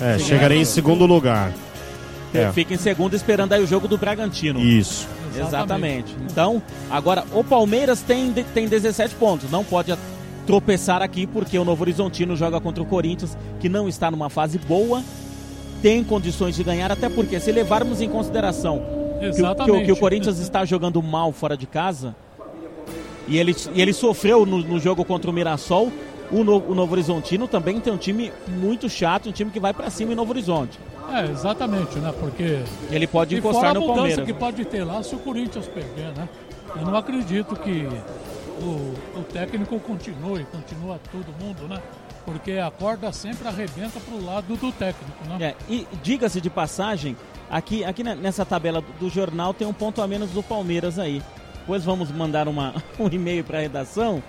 É, 0.00 0.16
Sim, 0.16 0.24
chegaria 0.24 0.56
é. 0.56 0.60
em 0.60 0.64
segundo 0.64 1.04
lugar. 1.04 1.52
É. 2.32 2.50
Fica 2.52 2.72
em 2.74 2.78
segundo 2.78 3.14
esperando 3.14 3.52
aí 3.52 3.62
o 3.62 3.66
jogo 3.66 3.88
do 3.88 3.98
Bragantino. 3.98 4.60
Isso. 4.60 5.06
Exatamente. 5.36 6.14
Então, 6.30 6.62
agora 6.90 7.24
o 7.32 7.44
Palmeiras 7.44 8.00
tem, 8.00 8.32
tem 8.54 8.66
17 8.68 9.14
pontos. 9.14 9.50
Não 9.50 9.62
pode 9.64 9.92
a- 9.92 9.98
tropeçar 10.48 11.02
aqui 11.02 11.26
porque 11.26 11.58
o 11.58 11.64
Novo 11.64 11.82
Horizontino 11.82 12.34
joga 12.34 12.58
contra 12.58 12.82
o 12.82 12.86
Corinthians, 12.86 13.36
que 13.60 13.68
não 13.68 13.86
está 13.86 14.10
numa 14.10 14.30
fase 14.30 14.56
boa, 14.58 15.02
tem 15.82 16.02
condições 16.02 16.56
de 16.56 16.64
ganhar, 16.64 16.90
até 16.90 17.06
porque 17.10 17.38
se 17.38 17.52
levarmos 17.52 18.00
em 18.00 18.08
consideração 18.08 18.80
que, 19.20 19.42
o- 19.42 19.54
que 19.54 19.70
o- 19.70 19.84
que 19.84 19.92
o 19.92 19.96
Corinthians 19.96 20.38
está 20.38 20.64
jogando 20.64 21.02
mal 21.02 21.32
fora 21.32 21.54
de 21.54 21.66
casa 21.66 22.16
e 23.28 23.36
ele, 23.36 23.54
e 23.74 23.82
ele 23.82 23.92
sofreu 23.92 24.46
no, 24.46 24.58
no 24.58 24.80
jogo 24.80 25.04
contra 25.04 25.30
o 25.30 25.34
Mirassol, 25.34 25.92
o, 26.32 26.42
no, 26.42 26.56
o 26.66 26.74
Novo 26.74 26.92
Horizontino 26.92 27.46
também 27.46 27.78
tem 27.78 27.92
um 27.92 27.98
time 27.98 28.32
muito 28.48 28.88
chato, 28.88 29.28
um 29.28 29.32
time 29.32 29.50
que 29.50 29.60
vai 29.60 29.74
pra 29.74 29.90
cima 29.90 30.12
em 30.12 30.14
Novo 30.14 30.30
Horizonte. 30.32 30.78
É, 31.12 31.30
exatamente, 31.30 31.98
né? 31.98 32.12
Porque. 32.20 32.60
Ele 32.90 33.06
pode 33.06 33.34
E 33.36 33.40
fora 33.40 33.50
encostar 33.50 33.70
a 33.70 33.74
no 33.74 33.80
mudança 33.80 33.96
Palmeiras. 33.98 34.24
que 34.26 34.32
pode 34.34 34.64
ter 34.64 34.84
lá 34.84 35.02
se 35.02 35.14
o 35.14 35.18
Corinthians 35.18 35.66
perder, 35.66 36.12
né? 36.16 36.26
Eu 36.76 36.82
não 36.86 36.94
acredito 36.96 37.54
que 37.56 37.86
o, 38.60 39.18
o 39.20 39.22
técnico 39.24 39.78
continue, 39.80 40.44
continua 40.44 41.00
todo 41.10 41.26
mundo, 41.42 41.68
né? 41.68 41.80
Porque 42.24 42.52
a 42.52 42.70
corda 42.70 43.10
sempre 43.12 43.48
arrebenta 43.48 43.98
pro 44.00 44.22
lado 44.24 44.54
do 44.56 44.70
técnico, 44.72 45.24
né? 45.28 45.38
É, 45.40 45.54
e 45.72 45.86
diga-se 46.02 46.40
de 46.40 46.50
passagem, 46.50 47.16
aqui, 47.50 47.84
aqui 47.84 48.02
ne- 48.04 48.14
nessa 48.14 48.44
tabela 48.44 48.82
do- 49.00 49.08
jornal 49.08 49.54
tem 49.54 49.66
um 49.66 49.72
ponto 49.72 50.02
a 50.02 50.06
menos 50.06 50.30
do 50.30 50.42
Palmeiras 50.42 50.98
aí. 50.98 51.22
Depois 51.60 51.84
vamos 51.84 52.10
mandar 52.10 52.46
uma, 52.48 52.74
um 52.98 53.08
e-mail 53.08 53.44
para 53.44 53.58
a 53.58 53.60
redação 53.62 54.22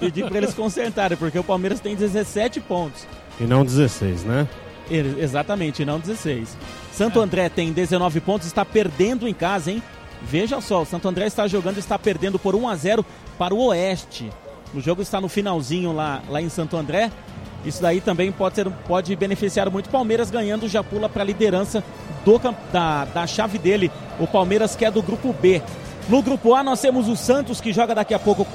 pedir 0.00 0.26
para 0.28 0.36
eles 0.38 0.52
consertarem, 0.54 1.16
porque 1.16 1.38
o 1.38 1.44
Palmeiras 1.44 1.80
tem 1.80 1.94
17 1.96 2.60
pontos. 2.60 3.06
E 3.40 3.44
não 3.44 3.64
16, 3.64 4.24
né? 4.24 4.46
E- 4.90 5.16
Exatamente, 5.18 5.84
não 5.84 5.98
16. 5.98 6.56
Santo 6.92 7.20
É. 7.20 7.22
André 7.22 7.48
tem 7.48 7.72
19 7.72 8.20
pontos, 8.20 8.46
está 8.46 8.64
perdendo 8.64 9.26
em 9.26 9.34
casa, 9.34 9.70
hein? 9.70 9.82
Veja 10.22 10.60
só, 10.60 10.82
o 10.82 10.86
Santo 10.86 11.06
André 11.08 11.26
está 11.26 11.46
jogando, 11.46 11.78
está 11.78 11.98
perdendo 11.98 12.38
por 12.38 12.54
1 12.54 12.68
a 12.68 12.74
0 12.76 13.04
para 13.38 13.54
o 13.54 13.66
Oeste. 13.66 14.30
O 14.74 14.80
jogo 14.80 15.02
está 15.02 15.20
no 15.20 15.28
finalzinho 15.28 15.92
lá, 15.92 16.22
lá 16.28 16.40
em 16.40 16.48
Santo 16.48 16.76
André. 16.76 17.10
Isso 17.64 17.82
daí 17.82 18.00
também 18.00 18.30
pode, 18.30 18.54
ser, 18.54 18.70
pode 18.86 19.14
beneficiar 19.16 19.70
muito. 19.70 19.86
O 19.86 19.90
Palmeiras 19.90 20.30
ganhando 20.30 20.68
já 20.68 20.84
pula 20.84 21.08
para 21.08 21.22
a 21.22 21.26
liderança 21.26 21.82
do, 22.24 22.38
da, 22.72 23.04
da 23.06 23.26
chave 23.26 23.58
dele. 23.58 23.90
O 24.20 24.26
Palmeiras 24.26 24.76
que 24.76 24.84
é 24.84 24.90
do 24.90 25.02
grupo 25.02 25.32
B. 25.32 25.62
No 26.08 26.22
grupo 26.22 26.54
A 26.54 26.62
nós 26.62 26.80
temos 26.80 27.08
o 27.08 27.16
Santos 27.16 27.60
que 27.60 27.72
joga 27.72 27.94
daqui 27.94 28.14
a 28.14 28.18
pouco. 28.18 28.46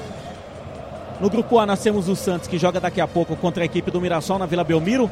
No 1.19 1.29
grupo 1.29 1.59
A 1.59 1.65
nós 1.65 1.81
temos 1.81 2.07
o 2.07 2.15
Santos 2.15 2.47
que 2.47 2.57
joga 2.57 2.79
daqui 2.79 3.01
a 3.01 3.07
pouco 3.07 3.35
contra 3.35 3.63
a 3.63 3.65
equipe 3.65 3.91
do 3.91 3.99
Mirassol 3.99 4.39
na 4.39 4.45
Vila 4.45 4.63
Belmiro. 4.63 5.11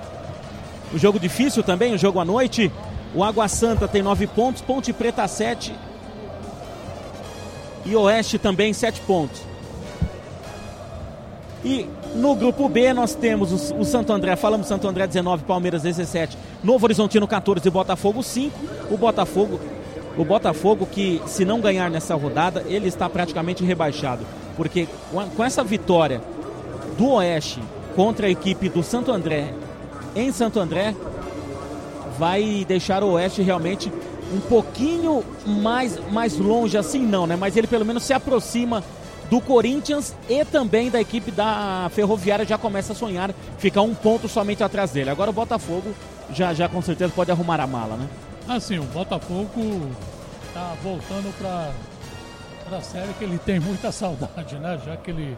O 0.93 0.97
jogo 0.97 1.19
difícil 1.19 1.61
também, 1.61 1.93
o 1.93 1.97
jogo 1.97 2.19
à 2.19 2.25
noite. 2.25 2.71
O 3.13 3.23
Água 3.23 3.47
Santa 3.47 3.87
tem 3.87 4.01
9 4.01 4.27
pontos, 4.27 4.61
Ponte 4.61 4.93
Preta 4.93 5.27
7. 5.27 5.73
E 7.85 7.95
Oeste 7.95 8.39
também 8.39 8.71
7 8.71 9.01
pontos. 9.01 9.48
E 11.63 11.85
no 12.15 12.35
grupo 12.35 12.69
B 12.69 12.93
nós 12.93 13.13
temos 13.13 13.71
o, 13.71 13.83
Santo 13.83 14.13
André, 14.13 14.35
falamos 14.35 14.67
Santo 14.67 14.87
André 14.87 15.05
19, 15.07 15.43
Palmeiras 15.43 15.81
17, 15.81 16.37
Novo 16.63 16.85
Horizontino 16.85 17.27
14 17.27 17.67
e 17.67 17.71
Botafogo 17.71 18.23
5. 18.23 18.57
O 18.89 18.97
Botafogo, 18.97 19.59
o 20.17 20.23
Botafogo 20.23 20.85
que 20.85 21.21
se 21.25 21.43
não 21.43 21.59
ganhar 21.59 21.89
nessa 21.89 22.15
rodada, 22.15 22.63
ele 22.67 22.87
está 22.87 23.09
praticamente 23.09 23.63
rebaixado, 23.63 24.25
porque 24.55 24.87
com 25.35 25.43
essa 25.43 25.63
vitória 25.63 26.21
do 26.97 27.11
Oeste 27.11 27.61
contra 27.95 28.27
a 28.27 28.29
equipe 28.29 28.69
do 28.69 28.81
Santo 28.81 29.11
André 29.11 29.53
em 30.15 30.31
Santo 30.31 30.59
André, 30.59 30.95
vai 32.17 32.65
deixar 32.67 33.03
o 33.03 33.11
Oeste 33.11 33.41
realmente 33.41 33.91
um 34.33 34.39
pouquinho 34.39 35.23
mais, 35.45 35.99
mais 36.11 36.37
longe, 36.37 36.77
assim 36.77 37.05
não, 37.05 37.25
né? 37.25 37.35
Mas 37.35 37.55
ele 37.55 37.67
pelo 37.67 37.85
menos 37.85 38.03
se 38.03 38.13
aproxima 38.13 38.83
do 39.29 39.39
Corinthians 39.39 40.15
e 40.27 40.43
também 40.43 40.89
da 40.89 40.99
equipe 40.99 41.29
da 41.31 41.89
Ferroviária 41.93 42.45
já 42.45 42.57
começa 42.57 42.93
a 42.93 42.95
sonhar, 42.95 43.31
fica 43.57 43.81
um 43.81 43.93
ponto 43.93 44.27
somente 44.27 44.63
atrás 44.63 44.91
dele. 44.91 45.09
Agora 45.09 45.29
o 45.29 45.33
Botafogo 45.33 45.93
já, 46.33 46.53
já 46.53 46.67
com 46.67 46.81
certeza 46.81 47.13
pode 47.15 47.31
arrumar 47.31 47.59
a 47.59 47.67
mala, 47.67 47.95
né? 47.95 48.07
Assim, 48.47 48.79
o 48.79 48.83
Botafogo 48.83 49.89
tá 50.53 50.73
voltando 50.81 51.31
pra, 51.37 51.69
pra 52.67 52.81
série 52.81 53.13
que 53.13 53.23
ele 53.23 53.37
tem 53.37 53.59
muita 53.59 53.91
saudade, 53.91 54.55
né? 54.57 54.79
Já 54.85 54.97
que 54.97 55.11
ele 55.11 55.37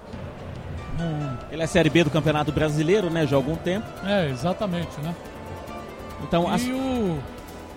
não. 0.98 1.38
Ele 1.51 1.62
é 1.63 1.67
Série 1.67 1.89
B 1.89 2.03
do 2.05 2.10
Campeonato 2.10 2.51
Brasileiro, 2.51 3.10
né? 3.10 3.27
Já 3.27 3.36
há 3.36 3.39
algum 3.39 3.55
tempo. 3.55 3.86
É, 4.05 4.29
exatamente, 4.29 5.00
né? 5.01 5.13
Então, 6.24 6.48
as- 6.50 6.62
E, 6.63 6.71
o, 6.71 7.17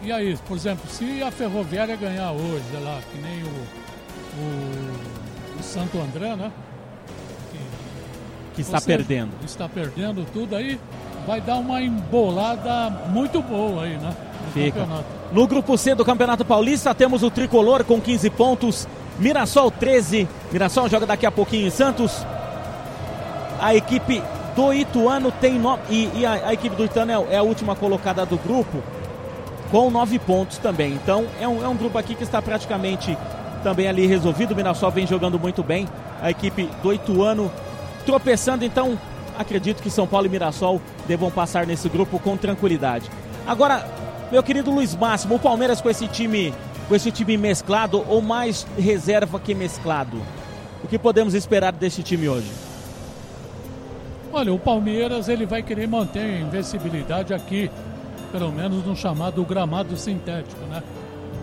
e 0.03 0.13
aí, 0.13 0.37
por 0.47 0.57
exemplo, 0.57 0.89
se 0.89 1.23
a 1.23 1.31
Ferroviária 1.33 1.97
ganhar 1.97 2.31
hoje, 2.33 2.63
sei 2.71 2.81
lá, 2.81 3.01
que 3.11 3.19
nem 3.19 3.43
o, 3.43 3.47
o 4.39 5.14
Santo 5.65 5.99
André, 5.99 6.37
né? 6.37 6.53
que 8.55 8.61
está 8.61 8.79
Você 8.79 8.87
perdendo. 8.87 9.33
Está 9.45 9.69
perdendo 9.69 10.25
tudo 10.33 10.57
aí, 10.57 10.79
vai 11.27 11.41
dar 11.41 11.57
uma 11.57 11.83
embolada 11.83 12.91
muito 13.09 13.43
boa 13.43 13.85
aí, 13.85 13.97
né? 13.97 14.15
No 14.47 14.53
Fica. 14.53 14.81
campeonato. 14.81 15.05
No 15.33 15.47
grupo 15.47 15.77
C 15.77 15.95
do 15.95 16.05
Campeonato 16.05 16.45
Paulista 16.45 16.95
temos 16.95 17.23
o 17.23 17.31
Tricolor 17.31 17.85
com 17.85 18.01
15 18.01 18.31
pontos, 18.31 18.89
Mirassol 19.19 19.71
13. 19.71 20.29
Mirassol 20.53 20.89
joga 20.89 21.07
daqui 21.07 21.27
a 21.27 21.33
pouquinho 21.33 21.67
em 21.67 21.71
Santos. 21.71 22.25
A 23.61 23.75
equipe 23.75 24.23
do 24.55 24.73
Ituano 24.73 25.33
tem 25.33 25.59
no... 25.59 25.79
e, 25.91 26.09
e 26.15 26.27
a, 26.27 26.49
a 26.49 26.55
equipe 26.55 26.77
do 26.77 26.85
Ituano 26.85 27.11
é, 27.11 27.35
é 27.35 27.39
a 27.39 27.43
última 27.43 27.75
colocada 27.75 28.25
do 28.25 28.37
grupo 28.39 28.83
com 29.71 29.91
9 29.91 30.19
pontos 30.21 30.59
também. 30.59 30.93
Então 30.93 31.27
é 31.41 31.49
um, 31.49 31.65
é 31.65 31.69
um 31.69 31.77
grupo 31.77 31.99
aqui 31.99 32.15
que 32.15 32.23
está 32.23 32.41
praticamente 32.41 33.17
também 33.65 33.89
ali 33.89 34.07
resolvido. 34.07 34.53
O 34.53 34.57
Mirassol 34.57 34.91
vem 34.93 35.07
jogando 35.07 35.41
muito 35.41 35.63
bem. 35.63 35.89
A 36.23 36.31
equipe 36.31 36.69
do 36.83 36.93
Ituano 36.93 37.51
tropeçando, 38.07 38.65
então 38.65 38.97
acredito 39.37 39.83
que 39.83 39.91
São 39.91 40.07
Paulo 40.07 40.27
e 40.27 40.29
Mirassol 40.29 40.81
devam 41.09 41.31
passar 41.31 41.67
nesse 41.67 41.89
grupo 41.89 42.21
com 42.21 42.37
tranquilidade. 42.37 43.11
Agora, 43.47 43.85
meu 44.31 44.43
querido 44.43 44.71
Luiz 44.71 44.95
Máximo, 44.95 45.37
o 45.37 45.39
Palmeiras 45.39 45.81
com 45.81 45.89
esse 45.89 46.07
time, 46.07 46.55
com 46.89 46.95
esse 46.95 47.11
time 47.11 47.37
mesclado 47.37 48.05
ou 48.07 48.21
mais 48.21 48.67
reserva 48.79 49.41
que 49.41 49.55
mesclado? 49.55 50.21
O 50.85 50.87
que 50.87 50.99
podemos 50.99 51.33
esperar 51.35 51.73
desse 51.73 52.03
time 52.03 52.29
hoje? 52.29 52.51
Olha, 54.33 54.53
o 54.53 54.59
Palmeiras 54.59 55.29
ele 55.29 55.47
vai 55.47 55.63
querer 55.63 55.89
manter 55.89 56.21
a 56.21 56.41
invencibilidade 56.41 57.33
aqui, 57.33 57.71
pelo 58.31 58.53
menos 58.53 58.85
no 58.85 58.95
chamado 58.95 59.43
gramado 59.45 59.97
sintético, 59.97 60.61
né? 60.67 60.83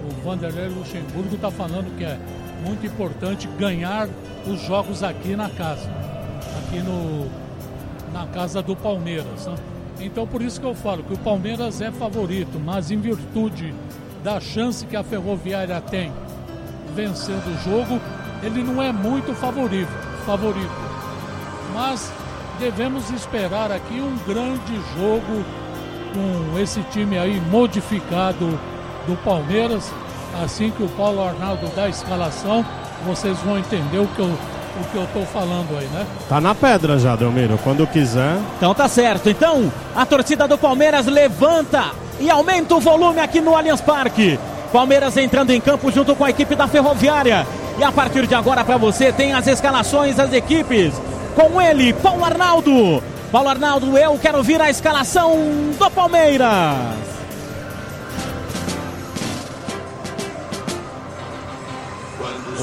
O 0.03 0.23
Vanderlei 0.23 0.67
Luxemburgo 0.67 1.35
está 1.35 1.51
falando 1.51 1.95
que 1.97 2.03
é 2.03 2.17
muito 2.65 2.85
importante 2.85 3.47
ganhar 3.59 4.07
os 4.45 4.61
jogos 4.61 5.03
aqui 5.03 5.35
na 5.35 5.49
casa, 5.49 5.89
aqui 6.59 6.79
no 6.79 7.29
na 8.11 8.27
casa 8.27 8.61
do 8.61 8.75
Palmeiras. 8.75 9.47
né? 9.47 9.55
Então 9.99 10.27
por 10.27 10.41
isso 10.41 10.59
que 10.59 10.65
eu 10.65 10.75
falo 10.75 11.03
que 11.03 11.13
o 11.13 11.17
Palmeiras 11.17 11.81
é 11.81 11.91
favorito, 11.91 12.59
mas 12.59 12.91
em 12.91 12.99
virtude 12.99 13.73
da 14.23 14.39
chance 14.39 14.85
que 14.85 14.95
a 14.95 15.03
Ferroviária 15.03 15.79
tem 15.81 16.11
vencendo 16.95 17.47
o 17.47 17.63
jogo, 17.63 18.01
ele 18.43 18.63
não 18.63 18.81
é 18.81 18.91
muito 18.91 19.33
favorito, 19.33 19.91
favorito. 20.25 20.91
Mas 21.73 22.11
devemos 22.59 23.09
esperar 23.11 23.71
aqui 23.71 24.01
um 24.01 24.17
grande 24.27 24.75
jogo 24.95 25.43
com 26.13 26.59
esse 26.59 26.81
time 26.83 27.17
aí 27.17 27.39
modificado 27.49 28.59
do 29.07 29.15
Palmeiras. 29.23 29.91
Assim 30.43 30.71
que 30.71 30.83
o 30.83 30.87
Paulo 30.89 31.21
Arnaldo 31.21 31.67
dá 31.75 31.83
a 31.83 31.89
escalação, 31.89 32.65
vocês 33.05 33.37
vão 33.39 33.57
entender 33.57 33.99
o 33.99 34.07
que 34.07 34.19
eu, 34.19 34.25
o 34.27 34.83
que 34.91 34.95
eu 34.95 35.07
tô 35.13 35.21
falando 35.25 35.77
aí, 35.77 35.85
né? 35.87 36.05
Tá 36.29 36.39
na 36.39 36.55
pedra 36.55 36.97
já, 36.97 37.15
Delmiro. 37.15 37.59
Quando 37.63 37.85
quiser. 37.85 38.37
Então 38.57 38.73
tá 38.73 38.87
certo. 38.87 39.29
Então, 39.29 39.71
a 39.95 40.05
torcida 40.05 40.47
do 40.47 40.57
Palmeiras 40.57 41.05
levanta 41.05 41.91
e 42.19 42.29
aumenta 42.29 42.75
o 42.75 42.79
volume 42.79 43.19
aqui 43.19 43.41
no 43.41 43.55
Allianz 43.55 43.81
Parque. 43.81 44.39
Palmeiras 44.71 45.17
entrando 45.17 45.51
em 45.51 45.59
campo 45.59 45.91
junto 45.91 46.15
com 46.15 46.23
a 46.23 46.29
equipe 46.29 46.55
da 46.55 46.67
Ferroviária. 46.67 47.45
E 47.77 47.83
a 47.83 47.91
partir 47.91 48.25
de 48.25 48.35
agora, 48.35 48.63
para 48.63 48.77
você, 48.77 49.11
tem 49.11 49.33
as 49.33 49.47
escalações 49.47 50.15
das 50.15 50.31
equipes. 50.31 50.93
Com 51.35 51.61
ele, 51.61 51.93
Paulo 51.93 52.23
Arnaldo. 52.23 53.03
Paulo 53.31 53.49
Arnaldo, 53.49 53.97
eu 53.97 54.17
quero 54.17 54.41
vir 54.43 54.61
a 54.61 54.69
escalação 54.69 55.35
do 55.77 55.89
Palmeiras. 55.91 57.10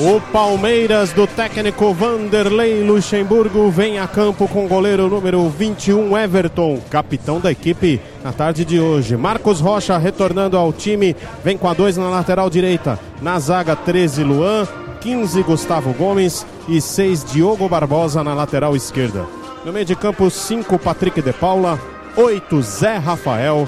O 0.00 0.20
Palmeiras 0.20 1.12
do 1.12 1.26
técnico 1.26 1.92
Vanderlei 1.92 2.84
Luxemburgo 2.84 3.68
vem 3.68 3.98
a 3.98 4.06
campo 4.06 4.46
com 4.46 4.64
o 4.64 4.68
goleiro 4.68 5.08
número 5.08 5.48
21, 5.48 6.16
Everton, 6.16 6.80
capitão 6.88 7.40
da 7.40 7.50
equipe 7.50 8.00
na 8.22 8.32
tarde 8.32 8.64
de 8.64 8.78
hoje. 8.78 9.16
Marcos 9.16 9.58
Rocha 9.58 9.98
retornando 9.98 10.56
ao 10.56 10.72
time, 10.72 11.16
vem 11.42 11.58
com 11.58 11.66
a 11.68 11.74
2 11.74 11.96
na 11.96 12.08
lateral 12.08 12.48
direita. 12.48 12.96
Na 13.20 13.40
zaga, 13.40 13.74
13, 13.74 14.22
Luan, 14.22 14.68
15, 15.00 15.42
Gustavo 15.42 15.92
Gomes 15.92 16.46
e 16.68 16.80
6, 16.80 17.32
Diogo 17.32 17.68
Barbosa 17.68 18.22
na 18.22 18.34
lateral 18.34 18.76
esquerda. 18.76 19.26
No 19.64 19.72
meio 19.72 19.84
de 19.84 19.96
campo, 19.96 20.30
5, 20.30 20.78
Patrick 20.78 21.20
de 21.20 21.32
Paula, 21.32 21.76
8, 22.16 22.62
Zé 22.62 22.98
Rafael. 22.98 23.66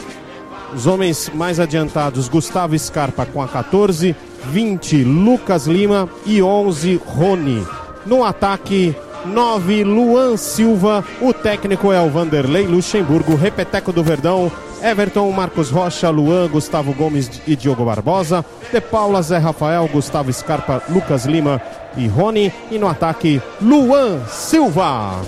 Os 0.72 0.86
homens 0.86 1.28
mais 1.34 1.58
adiantados, 1.58 2.28
Gustavo 2.28 2.78
Scarpa 2.78 3.26
com 3.26 3.42
a 3.42 3.48
14, 3.48 4.14
20 4.46 5.04
Lucas 5.04 5.66
Lima 5.66 6.08
e 6.26 6.42
11 6.42 7.00
Rony. 7.04 7.66
No 8.06 8.24
ataque, 8.24 8.94
9 9.24 9.84
Luan 9.84 10.36
Silva. 10.36 11.04
O 11.20 11.32
técnico 11.32 11.92
é 11.92 12.00
o 12.00 12.10
Vanderlei 12.10 12.66
Luxemburgo, 12.66 13.34
repeteco 13.34 13.92
do 13.92 14.02
Verdão. 14.02 14.50
Everton, 14.82 15.30
Marcos 15.30 15.70
Rocha, 15.70 16.08
Luan, 16.08 16.48
Gustavo 16.48 16.94
Gomes 16.94 17.30
e 17.46 17.54
Diogo 17.54 17.84
Barbosa. 17.84 18.44
De 18.72 18.80
Paula, 18.80 19.20
Zé 19.20 19.38
Rafael, 19.38 19.86
Gustavo 19.88 20.32
Scarpa, 20.32 20.82
Lucas 20.88 21.26
Lima 21.26 21.60
e 21.96 22.06
Rony. 22.06 22.52
E 22.70 22.78
no 22.78 22.88
ataque, 22.88 23.42
Luan 23.60 24.24
Silva. 24.26 25.20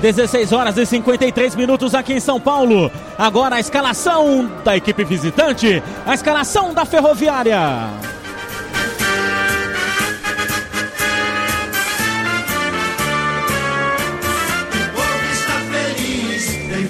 16 0.00 0.52
horas 0.52 0.76
e 0.76 0.86
53 0.86 1.54
minutos 1.56 1.94
aqui 1.94 2.14
em 2.14 2.20
São 2.20 2.40
Paulo. 2.40 2.90
Agora 3.16 3.56
a 3.56 3.60
escalação 3.60 4.50
da 4.64 4.76
equipe 4.76 5.04
visitante, 5.04 5.82
a 6.06 6.14
escalação 6.14 6.72
da 6.72 6.84
Ferroviária. 6.84 7.58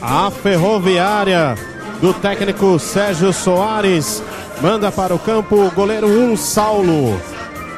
A 0.00 0.30
Ferroviária 0.30 1.54
do 2.00 2.14
técnico 2.14 2.78
Sérgio 2.78 3.32
Soares 3.32 4.22
manda 4.62 4.92
para 4.92 5.14
o 5.14 5.18
campo 5.18 5.56
o 5.56 5.70
goleiro 5.70 6.06
1 6.06 6.32
um, 6.32 6.36
Saulo. 6.36 7.20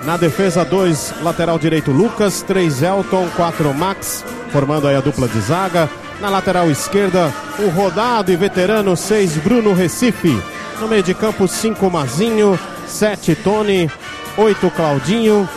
Na 0.05 0.17
defesa 0.17 0.65
2, 0.65 1.15
lateral 1.23 1.59
direito 1.59 1.91
Lucas, 1.91 2.43
3 2.43 2.83
Elton, 2.83 3.29
4 3.37 3.75
Max, 3.75 4.25
formando 4.51 4.89
aí 4.89 4.97
a 4.97 5.01
dupla 5.01 5.29
de 5.29 5.39
zaga. 5.41 5.91
Na 6.21 6.31
lateral 6.31 6.71
esquerda, 6.71 7.33
o 7.59 7.69
rodado 7.69 8.33
e 8.33 8.37
veterano 8.37 8.97
6 8.97 9.37
Bruno 9.39 9.75
Recife. 9.75 10.43
No 10.81 10.89
meio 10.89 11.03
de 11.03 11.13
campo, 11.13 11.47
5 11.47 11.91
Mazinho, 11.91 12.59
7 12.87 13.35
Tony, 13.37 13.91
8 14.39 14.71
Claudinho 14.71 15.49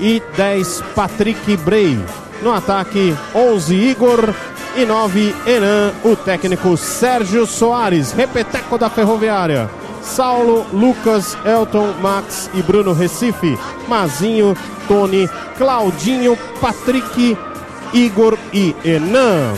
e 0.00 0.22
10 0.34 0.82
Patrick 0.94 1.56
Brey. 1.58 2.02
No 2.42 2.52
ataque, 2.54 3.14
11 3.34 3.74
Igor 3.74 4.34
e 4.76 4.86
9 4.86 5.34
Enan, 5.46 5.92
o 6.02 6.16
técnico 6.16 6.76
Sérgio 6.76 7.46
Soares, 7.46 8.12
repeteco 8.12 8.78
da 8.78 8.88
Ferroviária. 8.88 9.68
Saulo, 10.04 10.66
Lucas, 10.72 11.36
Elton, 11.44 11.94
Max 12.00 12.50
e 12.54 12.62
Bruno 12.62 12.92
Recife, 12.92 13.58
Mazinho, 13.88 14.56
Tony, 14.86 15.28
Claudinho, 15.56 16.36
Patrick, 16.60 17.36
Igor 17.92 18.38
e 18.52 18.76
Enan. 18.84 19.54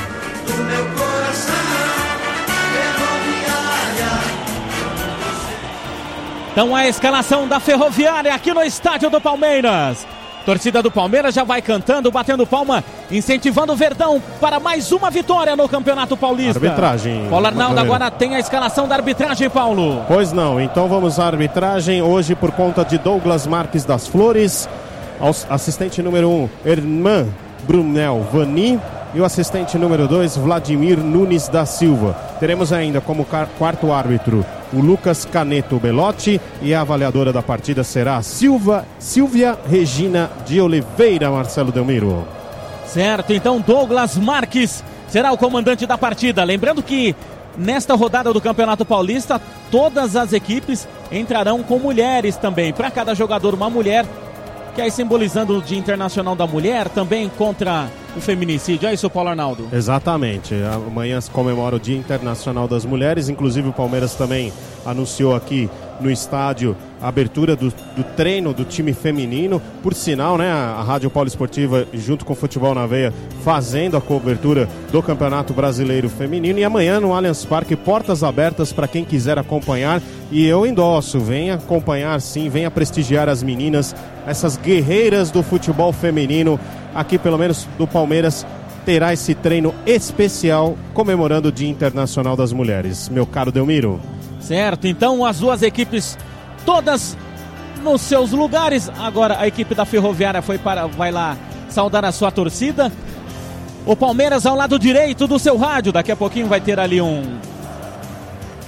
Então 6.53 6.75
a 6.75 6.89
escalação 6.89 7.47
da 7.47 7.61
Ferroviária 7.61 8.35
aqui 8.35 8.55
no 8.55 8.63
estádio 8.63 9.11
do 9.11 9.21
Palmeiras. 9.21 10.07
Torcida 10.47 10.81
do 10.81 10.93
Palmeiras 10.93 11.35
já 11.35 11.43
vai 11.43 11.61
cantando, 11.61 12.09
batendo 12.09 12.47
palma, 12.47 12.85
incentivando 13.11 13.73
o 13.73 13.77
Verdão 13.77 14.23
para 14.41 14.61
mais 14.61 14.93
uma 14.93 15.11
vitória 15.11 15.57
no 15.57 15.69
Campeonato 15.69 16.17
Paulista. 16.17 16.65
Arbitragem. 16.65 17.27
Paulo 17.29 17.47
Arnaldo 17.47 17.81
agora 17.81 18.09
tem 18.13 18.37
a 18.37 18.39
escalação 18.39 18.87
da 18.87 18.95
arbitragem, 18.95 19.51
Paulo. 19.51 20.05
Pois 20.07 20.33
não, 20.33 20.61
então 20.61 20.87
vamos 20.87 21.19
à 21.19 21.27
arbitragem. 21.27 22.01
Hoje, 22.01 22.37
por 22.37 22.53
conta 22.53 22.85
de 22.85 22.97
Douglas 22.97 23.45
Marques 23.45 23.85
das 23.85 24.07
Flores, 24.07 24.69
assistente 25.51 26.01
número 26.01 26.29
1, 26.29 26.33
um, 26.33 26.49
Herman 26.65 27.27
Brunel 27.67 28.25
Vani 28.33 28.81
e 29.17 29.21
o 29.21 29.25
assistente 29.25 29.79
número 29.79 30.07
2, 30.07 30.37
Vladimir 30.37 30.99
Nunes 30.99 31.49
da 31.49 31.65
Silva. 31.65 32.15
Teremos 32.39 32.71
ainda 32.71 33.01
como 33.01 33.25
quarto 33.25 33.91
árbitro 33.91 34.45
o 34.75 34.79
Lucas 34.79 35.25
Caneto 35.25 35.79
Belotti 35.79 36.39
e 36.61 36.75
a 36.75 36.83
avaliadora 36.83 37.33
da 37.33 37.41
partida 37.41 37.83
será 37.83 38.21
Silva, 38.21 38.85
Silvia 38.99 39.59
Regina 39.67 40.31
de 40.45 40.61
Oliveira, 40.61 41.31
Marcelo 41.31 41.73
Delmiro. 41.73 42.29
Certo, 42.85 43.33
então 43.33 43.59
Douglas 43.59 44.19
Marques 44.19 44.85
será 45.09 45.33
o 45.33 45.39
comandante 45.39 45.87
da 45.87 45.97
partida. 45.97 46.45
Lembrando 46.45 46.83
que 46.83 47.17
nesta 47.57 47.95
rodada 47.95 48.35
do 48.35 48.41
Campeonato 48.41 48.85
Paulista, 48.85 49.41
todas 49.71 50.15
as 50.15 50.35
equipes 50.35 50.87
entrarão 51.11 51.63
com 51.63 51.79
mulheres 51.79 52.37
também. 52.37 52.71
Para 52.71 52.91
cada 52.91 53.15
jogador, 53.15 53.55
uma 53.55 53.71
mulher 53.71 54.05
que 54.75 54.83
aí 54.83 54.91
simbolizando 54.91 55.57
o 55.57 55.63
Dia 55.63 55.79
Internacional 55.79 56.37
da 56.37 56.47
Mulher, 56.47 56.91
também 56.91 57.31
contra 57.31 57.89
o 58.17 58.21
feminicídio. 58.21 58.89
É 58.89 58.95
isso, 58.95 59.09
Paulo 59.11 59.31
Arnaldo? 59.31 59.69
Exatamente. 59.73 60.55
Amanhã 60.65 61.21
se 61.21 61.31
comemora 61.31 61.77
o 61.77 61.81
Dia 61.81 61.97
Internacional 61.97 62.67
das 62.67 62.85
Mulheres. 62.85 63.29
Inclusive, 63.29 63.69
o 63.69 63.73
Palmeiras 63.73 64.15
também 64.15 64.53
anunciou 64.85 65.35
aqui 65.35 65.69
no 66.01 66.11
estádio 66.11 66.77
a 67.01 67.09
abertura 67.09 67.57
do, 67.57 67.69
do 67.69 68.05
treino 68.17 68.53
do 68.53 68.65
time 68.65 68.93
feminino. 68.93 69.61
Por 69.83 69.95
sinal, 69.95 70.39
né, 70.39 70.51
a 70.51 70.83
Rádio 70.83 71.11
Esportiva 71.27 71.87
junto 71.93 72.25
com 72.25 72.33
o 72.33 72.37
Futebol 72.37 72.75
na 72.75 72.87
Veia, 72.87 73.13
fazendo 73.43 73.97
a 73.97 74.01
cobertura 74.01 74.69
do 74.93 75.03
Campeonato 75.03 75.53
Brasileiro 75.53 76.09
Feminino. 76.09 76.59
E 76.59 76.65
amanhã 76.65 77.01
no 77.01 77.15
Allianz 77.15 77.45
Parque, 77.45 77.77
portas 77.77 78.23
abertas 78.23 78.73
para 78.73 78.89
quem 78.89 79.05
quiser 79.05 79.39
acompanhar. 79.39 80.01
E 80.31 80.45
eu 80.47 80.67
endosso, 80.67 81.21
venha 81.21 81.55
acompanhar 81.55 82.21
sim, 82.21 82.49
venha 82.49 82.71
prestigiar 82.71 83.29
as 83.29 83.43
meninas, 83.43 83.95
essas 84.27 84.57
guerreiras 84.57 85.31
do 85.31 85.43
futebol 85.43 85.93
feminino, 85.93 86.59
aqui 86.97 87.19
pelo 87.19 87.39
menos 87.39 87.69
do 87.79 87.87
Palmeiras, 87.87 88.47
terá 88.85 89.13
esse 89.13 89.35
treino 89.35 89.75
especial 89.85 90.77
comemorando 90.95 91.49
o 91.49 91.53
Dia 91.53 91.69
Internacional 91.69 92.37
das 92.37 92.53
Mulheres. 92.53 93.09
Meu 93.09 93.27
caro 93.27 93.53
Delmiro. 93.53 94.01
Certo, 94.41 94.87
então 94.87 95.25
as 95.25 95.41
duas 95.41 95.63
equipes 95.63 96.17
todas 96.65 97.17
nos 97.83 98.01
seus 98.01 98.33
lugares. 98.33 98.91
Agora 98.99 99.39
a 99.39 99.47
equipe 99.47 99.75
da 99.75 99.85
Ferroviária 99.85 100.41
foi 100.41 100.59
para 100.59 100.87
vai 100.87 101.11
lá 101.11 101.37
saudar 101.69 102.05
a 102.05 102.13
sua 102.13 102.31
torcida. 102.31 102.91
O 103.85 103.95
Palmeiras 103.95 104.47
ao 104.47 104.57
lado 104.57 104.79
direito 104.79 105.27
do 105.27 105.39
seu 105.39 105.57
rádio. 105.57 105.93
Daqui 105.93 106.11
a 106.11 106.17
pouquinho 106.17 106.47
vai 106.47 106.61
ter 106.61 106.79
ali 106.79 107.01
um 107.01 107.39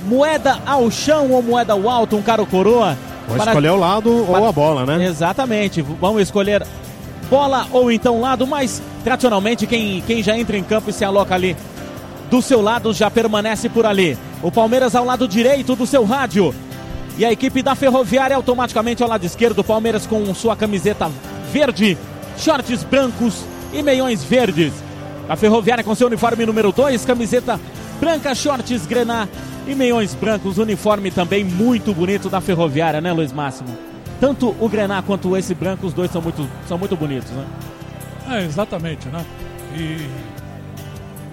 moeda 0.02 0.58
ao 0.64 0.90
chão 0.90 1.30
ou 1.32 1.42
moeda 1.42 1.72
ao 1.72 1.88
alto, 1.88 2.16
um 2.16 2.22
caro 2.22 2.46
coroa. 2.46 2.96
Vamos 3.26 3.42
para... 3.42 3.52
escolher 3.52 3.70
o 3.70 3.76
lado 3.76 4.24
para... 4.28 4.40
ou 4.40 4.48
a 4.48 4.52
bola, 4.52 4.86
né? 4.86 5.04
Exatamente. 5.04 5.82
Vamos 5.82 6.22
escolher 6.22 6.64
bola 7.28 7.66
ou 7.72 7.90
então 7.90 8.20
lado, 8.20 8.46
mas 8.46 8.82
tradicionalmente 9.04 9.66
quem, 9.66 10.02
quem 10.06 10.22
já 10.22 10.38
entra 10.38 10.56
em 10.56 10.62
campo 10.62 10.90
e 10.90 10.92
se 10.92 11.04
aloca 11.04 11.34
ali 11.34 11.56
do 12.30 12.42
seu 12.42 12.60
lado 12.60 12.92
já 12.92 13.10
permanece 13.10 13.68
por 13.68 13.86
ali. 13.86 14.16
O 14.42 14.50
Palmeiras 14.52 14.94
ao 14.94 15.04
lado 15.04 15.26
direito 15.26 15.74
do 15.74 15.86
seu 15.86 16.04
rádio. 16.04 16.54
E 17.16 17.24
a 17.24 17.32
equipe 17.32 17.62
da 17.62 17.74
Ferroviária 17.74 18.36
automaticamente 18.36 19.02
ao 19.02 19.08
lado 19.08 19.24
esquerdo. 19.24 19.64
Palmeiras 19.64 20.06
com 20.06 20.32
sua 20.34 20.54
camiseta 20.54 21.10
verde, 21.52 21.98
shorts 22.36 22.84
brancos 22.84 23.44
e 23.72 23.82
meiões 23.82 24.22
verdes. 24.22 24.72
A 25.28 25.36
Ferroviária 25.36 25.84
com 25.84 25.94
seu 25.94 26.06
uniforme 26.06 26.46
número 26.46 26.70
2, 26.72 27.04
camiseta 27.04 27.60
branca, 28.00 28.34
shorts 28.34 28.86
grená 28.86 29.28
e 29.66 29.74
meiões 29.74 30.14
brancos. 30.14 30.58
Uniforme 30.58 31.10
também 31.10 31.42
muito 31.44 31.92
bonito 31.92 32.28
da 32.28 32.40
Ferroviária, 32.40 33.00
né, 33.00 33.12
Luiz 33.12 33.32
Máximo? 33.32 33.76
Tanto 34.20 34.54
o 34.60 34.68
grená 34.68 35.02
quanto 35.02 35.36
esse 35.36 35.54
branco, 35.54 35.86
os 35.86 35.92
dois 35.92 36.10
são 36.10 36.20
muito, 36.20 36.48
são 36.66 36.76
muito 36.76 36.96
bonitos, 36.96 37.30
né? 37.30 37.46
É, 38.30 38.44
exatamente, 38.44 39.08
né? 39.08 39.24
E 39.76 40.08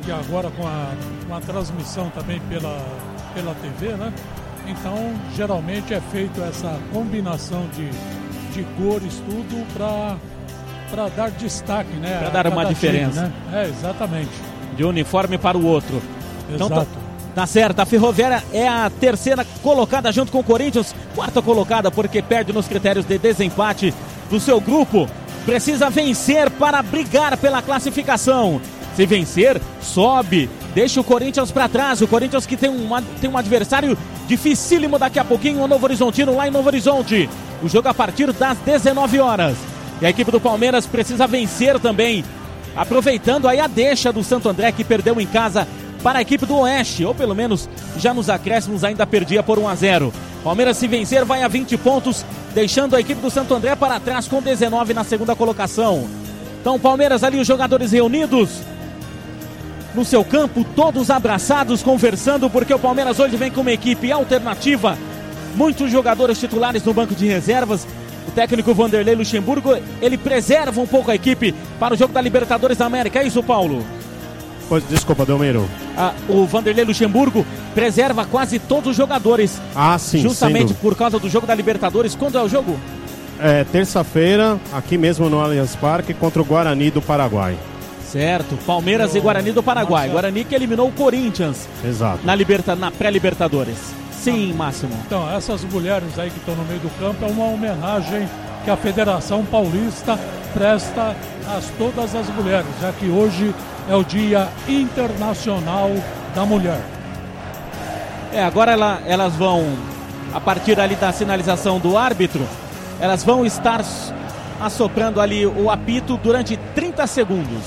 e 0.08 0.12
agora 0.12 0.52
com 0.52 0.67
a, 0.67 0.93
com 1.28 1.36
a 1.36 1.41
transmissão 1.41 2.10
também 2.12 2.39
pela, 2.41 2.80
pela 3.34 3.56
TV, 3.56 3.93
né? 3.93 4.13
Então, 4.67 4.95
geralmente 5.36 5.93
é 5.93 6.02
feito 6.12 6.41
essa 6.43 6.80
combinação 6.93 7.67
de, 7.76 7.89
de 8.54 8.63
cores, 8.78 9.21
tudo 9.28 9.65
para 9.74 11.10
dar 11.10 11.32
destaque, 11.32 11.91
né? 11.98 12.19
Para 12.19 12.30
dar 12.30 12.48
uma 12.48 12.65
diferença. 12.65 13.24
Time, 13.26 13.52
né? 13.52 13.63
É, 13.63 13.67
exatamente. 13.67 14.32
De 14.76 14.84
um 14.84 14.89
uniforme 14.89 15.38
para 15.38 15.58
o 15.58 15.65
outro. 15.65 16.02
Então, 16.50 16.67
Exato. 16.67 16.88
Então, 16.91 17.04
Tá 17.36 17.45
certo, 17.45 17.82
a 17.82 17.86
Ferroviária 17.86 18.41
é 18.54 18.65
a 18.65 18.89
terceira 18.89 19.45
colocada 19.62 20.10
junto 20.10 20.32
com 20.32 20.39
o 20.39 20.43
Corinthians, 20.43 20.95
quarta 21.13 21.41
colocada 21.41 21.91
porque 21.91 22.21
perde 22.21 22.54
nos 22.54 22.65
critérios 22.65 23.06
de 23.06 23.17
desempate 23.17 23.93
do 24.30 24.39
seu 24.39 24.62
grupo. 24.62 25.06
Precisa 25.45 25.89
vencer 25.89 26.50
para 26.52 26.82
brigar 26.82 27.36
pela 27.36 27.62
classificação. 27.62 28.62
Se 28.95 29.06
vencer, 29.06 29.62
sobe, 29.82 30.50
deixa 30.74 31.02
o 31.02 31.04
Corinthians 31.04 31.52
para 31.52 31.67
trás. 31.67 32.02
O 32.02 32.08
Corinthians 32.08 32.45
que 32.45 32.56
tem 32.56 32.69
um, 32.69 32.89
tem 33.19 33.30
um 33.30 33.38
adversário 33.38 33.98
dificílimo 34.30 34.98
daqui 34.98 35.19
a 35.19 35.26
pouquinho, 35.26 35.62
o 35.62 35.67
Novo 35.67 35.86
Horizontino 35.86 36.34
lá 36.34 36.48
em 36.48 36.52
Novo 36.52 36.69
Horizonte. 36.69 37.30
O 37.62 37.67
jogo 37.67 37.89
a 37.89 37.93
partir 37.93 38.32
das 38.32 38.58
19 38.60 39.19
horas. 39.19 39.58
E 40.02 40.06
a 40.06 40.10
equipe 40.10 40.32
do 40.32 40.39
Palmeiras 40.39 40.86
precisa 40.86 41.28
vencer 41.28 41.78
também, 41.82 42.24
aproveitando 42.76 43.45
aí 43.45 43.60
a 43.60 43.67
deixa 43.67 44.13
do 44.13 44.24
Santo 44.24 44.48
André 44.48 44.71
que 44.71 44.86
perdeu 44.86 45.19
em 45.19 45.28
casa 45.28 45.67
para 46.05 46.19
a 46.19 46.21
equipe 46.21 46.45
do 46.45 46.57
Oeste, 46.57 47.03
ou 47.03 47.15
pelo 47.15 47.33
menos 47.33 47.67
já 47.97 48.13
nos 48.13 48.29
acréscimos 48.29 48.83
ainda 48.83 49.07
perdia 49.07 49.41
por 49.41 49.57
1 49.57 49.67
a 49.67 49.73
0. 49.73 50.13
Palmeiras 50.43 50.77
se 50.77 50.87
vencer 50.87 51.25
vai 51.25 51.41
a 51.41 51.47
20 51.47 51.75
pontos, 51.77 52.23
deixando 52.53 52.95
a 52.95 52.99
equipe 52.99 53.19
do 53.19 53.31
Santo 53.31 53.55
André 53.55 53.75
para 53.75 53.99
trás 53.99 54.27
com 54.27 54.39
19 54.39 54.93
na 54.93 55.03
segunda 55.03 55.35
colocação. 55.35 56.07
Então 56.61 56.79
Palmeiras 56.79 57.23
ali 57.23 57.39
os 57.39 57.47
jogadores 57.47 57.91
reunidos 57.91 58.59
no 59.95 60.05
seu 60.05 60.23
campo, 60.23 60.63
todos 60.75 61.09
abraçados, 61.09 61.81
conversando, 61.81 62.51
porque 62.51 62.71
o 62.71 62.77
Palmeiras 62.77 63.19
hoje 63.19 63.35
vem 63.35 63.49
com 63.49 63.61
uma 63.61 63.71
equipe 63.71 64.11
alternativa. 64.11 64.95
Muitos 65.55 65.89
jogadores 65.89 66.39
titulares 66.39 66.83
no 66.83 66.93
banco 66.93 67.15
de 67.15 67.25
reservas. 67.25 67.87
O 68.27 68.31
técnico 68.31 68.75
Vanderlei 68.75 69.15
Luxemburgo, 69.15 69.75
ele 69.99 70.19
preserva 70.19 70.79
um 70.79 70.85
pouco 70.85 71.09
a 71.09 71.15
equipe 71.15 71.51
para 71.79 71.95
o 71.95 71.97
jogo 71.97 72.13
da 72.13 72.21
Libertadores 72.21 72.77
da 72.77 72.85
América. 72.85 73.21
É 73.21 73.25
isso, 73.25 73.41
Paulo? 73.41 73.83
Pois, 74.67 74.88
desculpa, 74.88 75.25
Delmiro. 75.25 75.67
Ah, 75.95 76.13
o 76.28 76.45
Vanderlei 76.45 76.86
Luxemburgo 76.86 77.45
preserva 77.73 78.25
quase 78.25 78.58
todos 78.58 78.91
os 78.91 78.97
jogadores. 78.97 79.62
Ah, 79.75 79.97
sim. 79.97 80.21
Justamente 80.21 80.73
por 80.73 80.95
causa 80.95 81.19
do 81.19 81.30
jogo 81.30 81.45
da 81.45 81.54
Libertadores. 81.54 82.15
Quando 82.15 82.38
é 82.38 82.41
o 82.41 82.49
jogo? 82.49 82.80
É 83.39 83.63
terça-feira, 83.65 84.58
aqui 84.71 84.97
mesmo 84.97 85.30
no 85.30 85.39
Allianz 85.41 85.75
Parque, 85.75 86.13
contra 86.13 86.41
o 86.41 86.45
Guarani 86.45 86.89
do 86.89 87.01
Paraguai. 87.01 87.58
Certo, 88.04 88.58
Palmeiras 88.65 89.12
oh, 89.13 89.17
e 89.17 89.19
Guarani 89.19 89.51
do 89.51 89.62
Paraguai. 89.62 90.10
Guarani 90.10 90.45
que 90.45 90.56
eliminou 90.56 90.88
o 90.88 90.91
Corinthians. 90.91 91.67
Exato. 91.84 92.25
Na, 92.25 92.34
liberta, 92.34 92.75
na 92.75 92.89
pré-Libertadores. 92.89 93.93
Sim, 94.12 94.54
Máximo. 94.54 94.97
Então, 95.06 95.30
essas 95.32 95.63
mulheres 95.65 96.17
aí 96.17 96.30
que 96.30 96.38
estão 96.38 96.56
no 96.56 96.63
meio 96.63 96.80
do 96.80 96.89
campo 96.97 97.25
é 97.25 97.28
uma 97.28 97.45
homenagem 97.45 98.28
que 98.65 98.71
a 98.71 98.75
Federação 98.75 99.45
Paulista 99.45 100.19
presta 100.51 101.15
a 101.47 101.62
todas 101.78 102.15
as 102.15 102.28
mulheres, 102.30 102.65
já 102.82 102.91
que 102.91 103.08
hoje 103.08 103.54
é 103.88 103.95
o 103.95 104.04
Dia 104.04 104.49
Internacional 104.67 105.91
da 106.34 106.43
Mulher. 106.45 106.82
É, 108.34 108.43
agora 108.43 108.71
ela, 108.71 108.99
elas 109.06 109.34
vão, 109.36 109.63
a 110.34 110.41
partir 110.41 110.80
ali 110.80 110.95
da 110.95 111.12
sinalização 111.12 111.78
do 111.78 111.95
árbitro, 111.95 112.41
elas 112.99 113.23
vão 113.23 113.45
estar 113.45 113.86
assoprando 114.60 115.21
ali 115.21 115.45
o 115.45 115.69
apito 115.69 116.17
durante 116.17 116.58
30 116.73 117.06
segundos. 117.06 117.63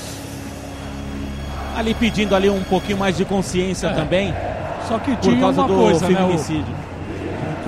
Ali 1.77 1.95
pedindo 1.95 2.35
ali 2.35 2.51
um 2.51 2.65
pouquinho 2.65 2.99
mais 2.99 3.17
de 3.17 3.25
consciência 3.25 3.87
é. 3.87 3.93
também. 3.93 4.35
Só 4.89 4.99
que 4.99 5.15
tinha 5.17 5.35
por 5.35 5.41
causa 5.41 5.61
uma 5.61 5.69
do 5.69 5.75
coisa, 5.75 6.07
feminicídio. 6.07 6.63
Né, 6.63 6.79
o 6.85 6.88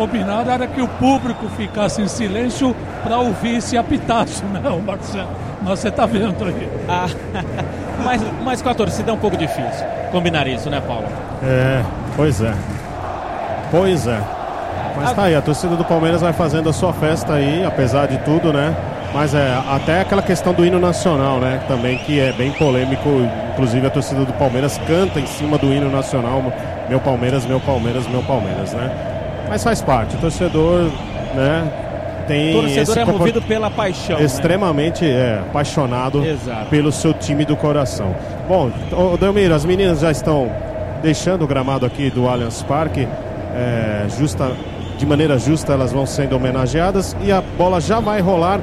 combinado 0.00 0.50
era 0.50 0.66
que 0.66 0.80
o 0.80 0.88
público 0.88 1.46
ficasse 1.50 2.00
em 2.00 2.08
silêncio 2.08 2.74
para 3.02 3.18
ouvir 3.18 3.60
se 3.60 3.76
apitasse, 3.76 4.42
né, 4.48 4.70
o 4.70 4.80
Marcelo? 4.80 5.28
Mas 5.60 5.78
você 5.78 5.88
está 5.88 6.06
vendo 6.06 6.42
aí. 6.42 6.68
Ah, 6.88 7.06
mas, 8.02 8.22
mas 8.42 8.62
com 8.62 8.70
a 8.70 8.74
torcida 8.74 9.10
é 9.10 9.14
um 9.14 9.18
pouco 9.18 9.36
difícil 9.36 9.84
combinar 10.10 10.46
isso, 10.48 10.70
né, 10.70 10.80
Paulo? 10.80 11.04
É, 11.42 11.84
pois 12.16 12.40
é. 12.40 12.54
Pois 13.70 14.06
é. 14.06 14.20
Mas 14.96 15.12
tá 15.12 15.24
aí, 15.24 15.34
a 15.36 15.42
torcida 15.42 15.76
do 15.76 15.84
Palmeiras 15.84 16.20
vai 16.20 16.32
fazendo 16.32 16.68
a 16.68 16.72
sua 16.72 16.92
festa 16.92 17.34
aí, 17.34 17.64
apesar 17.64 18.06
de 18.06 18.18
tudo, 18.18 18.52
né? 18.52 18.74
Mas 19.12 19.34
é 19.34 19.60
até 19.68 20.00
aquela 20.00 20.22
questão 20.22 20.52
do 20.52 20.64
hino 20.64 20.80
nacional, 20.80 21.38
né? 21.38 21.60
Também 21.68 21.98
que 21.98 22.18
é 22.18 22.32
bem 22.32 22.52
polêmico. 22.52 23.08
Inclusive 23.52 23.86
a 23.86 23.90
torcida 23.90 24.24
do 24.24 24.32
Palmeiras 24.32 24.78
canta 24.86 25.20
em 25.20 25.26
cima 25.26 25.58
do 25.58 25.66
hino 25.66 25.90
nacional. 25.90 26.42
Meu 26.88 27.00
Palmeiras, 27.00 27.44
meu 27.44 27.60
Palmeiras, 27.60 28.06
meu 28.08 28.22
Palmeiras, 28.22 28.72
né? 28.72 29.19
Mas 29.50 29.62
faz 29.62 29.82
parte. 29.82 30.16
O 30.16 30.18
torcedor, 30.18 30.90
né? 31.34 31.70
tem. 32.30 32.56
O 32.56 32.60
torcedor 32.62 32.98
é 32.98 33.04
movido 33.04 33.42
pela 33.42 33.70
paixão. 33.70 34.18
Né? 34.18 34.24
Extremamente 34.24 35.04
né? 35.04 35.10
é, 35.10 35.38
apaixonado 35.40 36.24
Exato. 36.24 36.66
pelo 36.70 36.92
seu 36.92 37.12
time 37.12 37.44
do 37.44 37.56
coração. 37.56 38.14
Bom, 38.48 38.70
Delmiro, 39.18 39.54
as 39.54 39.64
meninas 39.64 40.00
já 40.00 40.10
estão 40.10 40.50
deixando 41.02 41.42
o 41.42 41.46
gramado 41.46 41.84
aqui 41.84 42.08
do 42.08 42.28
Allianz 42.28 42.62
Parque. 42.62 43.06
É, 43.54 44.06
justa, 44.16 44.52
de 44.96 45.04
maneira 45.04 45.36
justa, 45.38 45.72
elas 45.72 45.92
vão 45.92 46.06
sendo 46.06 46.36
homenageadas 46.36 47.16
e 47.20 47.32
a 47.32 47.40
bola 47.40 47.80
já 47.80 47.98
vai 47.98 48.20
rolar 48.20 48.60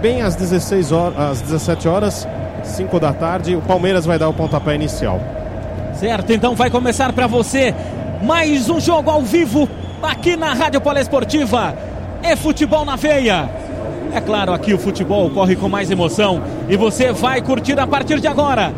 bem 0.00 0.22
às 0.22 0.36
16 0.36 0.92
horas, 0.92 1.18
às 1.18 1.40
17 1.42 1.88
horas, 1.88 2.28
5 2.62 3.00
da 3.00 3.12
tarde. 3.12 3.56
O 3.56 3.60
Palmeiras 3.60 4.06
vai 4.06 4.18
dar 4.18 4.28
o 4.28 4.32
pontapé 4.32 4.76
inicial. 4.76 5.20
Certo, 5.94 6.32
então 6.32 6.54
vai 6.54 6.70
começar 6.70 7.12
para 7.12 7.26
você 7.26 7.74
mais 8.22 8.70
um 8.70 8.78
jogo 8.78 9.10
ao 9.10 9.22
vivo 9.22 9.68
aqui 10.10 10.36
na 10.36 10.52
Rádio 10.52 10.80
Poliesportiva 10.80 11.74
é 12.22 12.34
futebol 12.34 12.84
na 12.84 12.96
veia. 12.96 13.48
É 14.12 14.20
claro, 14.20 14.52
aqui 14.52 14.74
o 14.74 14.78
futebol 14.78 15.30
corre 15.30 15.54
com 15.54 15.68
mais 15.68 15.90
emoção 15.90 16.42
e 16.68 16.76
você 16.76 17.12
vai 17.12 17.40
curtir 17.40 17.78
a 17.78 17.86
partir 17.86 18.18
de 18.20 18.26
agora. 18.26 18.72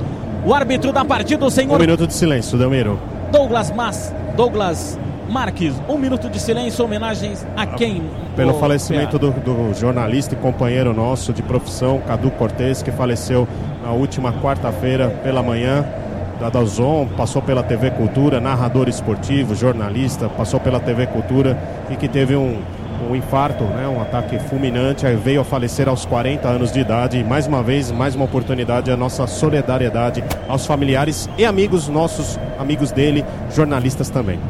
O 0.45 0.53
árbitro 0.53 0.93
da 0.93 1.05
partida, 1.05 1.45
o 1.45 1.51
senhor. 1.51 1.77
Um 1.77 1.81
minuto 1.81 2.07
de 2.07 2.13
silêncio, 2.13 2.59
Delmiro. 2.59 3.01
Douglas 3.31 3.71
Mas, 3.71 4.15
Douglas 4.37 4.99
Marques, 5.31 5.75
um 5.89 5.97
minuto 5.97 6.29
de 6.29 6.39
silêncio, 6.39 6.85
homenagens 6.85 7.47
a 7.57 7.67
quem? 7.67 8.03
Pelo 8.37 8.55
falecimento 8.55 9.19
do, 9.19 9.31
do, 9.31 9.73
jornalista 9.73 10.35
e 10.35 10.37
companheiro 10.37 10.93
nosso 10.93 11.33
de 11.33 11.43
profissão, 11.43 12.03
Cadu 12.07 12.31
Cortes, 12.33 12.83
que 12.83 12.91
faleceu 12.91 13.49
na 13.83 13.93
última 13.93 14.33
quarta-feira 14.35 15.09
pela 15.23 15.43
manhã. 15.43 15.87
Da 16.43 16.51
Dazon, 16.51 17.07
passou 17.17 17.41
pela 17.41 17.63
TV 17.63 17.93
Cultura, 17.93 18.41
narrador 18.41 18.89
esportivo, 18.89 19.55
jornalista, 19.55 20.29
passou 20.29 20.59
pela 20.59 20.81
TV 20.81 21.07
Cultura 21.07 21.57
e 21.89 21.95
que 21.95 22.09
teve 22.09 22.35
um, 22.35 22.61
um 23.09 23.15
infarto, 23.15 23.63
né, 23.63 23.87
um 23.87 24.03
ataque 24.03 24.41
fulminante, 24.41 25.07
veio 25.15 25.43
a 25.43 25.45
falecer 25.45 25.89
aos 25.89 26.05
40 26.05 26.49
anos 26.49 26.73
de 26.73 26.81
idade. 26.81 27.17
E 27.17 27.23
mais 27.23 27.47
uma 27.47 27.63
vez, 27.63 27.93
mais 27.93 28.17
uma 28.17 28.25
oportunidade, 28.25 28.91
a 28.91 28.97
nossa 28.97 29.25
solidariedade 29.29 30.25
aos 30.49 30.67
familiares 30.67 31.31
e 31.39 31.45
amigos 31.45 31.87
nossos, 31.87 32.37
amigos 32.59 32.91
dele, 32.91 33.25
jornalistas 33.55 34.11
também. 34.11 34.41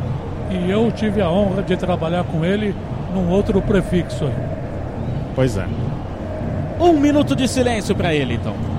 E 0.51 0.71
eu 0.71 0.91
tive 0.93 1.21
a 1.21 1.31
honra 1.31 1.63
de 1.63 1.77
trabalhar 1.77 2.25
com 2.25 2.43
ele 2.43 2.75
num 3.15 3.29
outro 3.29 3.61
prefixo. 3.61 4.31
Pois 5.35 5.59
é. 5.59 5.67
Um 6.81 6.95
minuto 6.95 7.37
de 7.37 7.47
silêncio 7.47 7.95
para 7.95 8.15
ele, 8.15 8.33
então. 8.33 8.72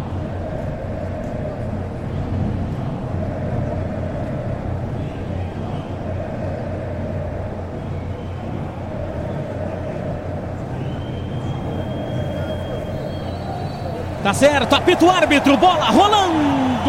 Tá 14.24 14.34
certo, 14.34 14.74
apita 14.74 15.04
o 15.04 15.12
árbitro, 15.12 15.58
bola 15.58 15.84
rolando 15.90 16.34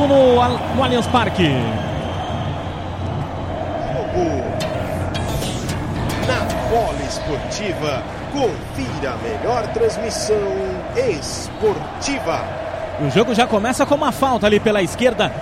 no, 0.07 0.77
no 0.77 0.83
Allianz 0.85 1.05
Parque. 1.09 1.51
Jogo 3.93 4.45
na 6.29 6.71
bola 6.71 7.03
esportiva. 7.03 8.03
Confira 8.33 9.13
a 9.13 9.17
melhor 9.17 9.67
transmissão 9.73 10.37
esportiva. 10.97 12.41
O 13.01 13.11
jogo 13.11 13.35
já 13.35 13.49
começa 13.49 13.85
com 13.85 13.97
uma 13.97 14.13
falta 14.13 14.47
ali 14.47 14.61
pela 14.61 14.81
esquerda 14.81 15.33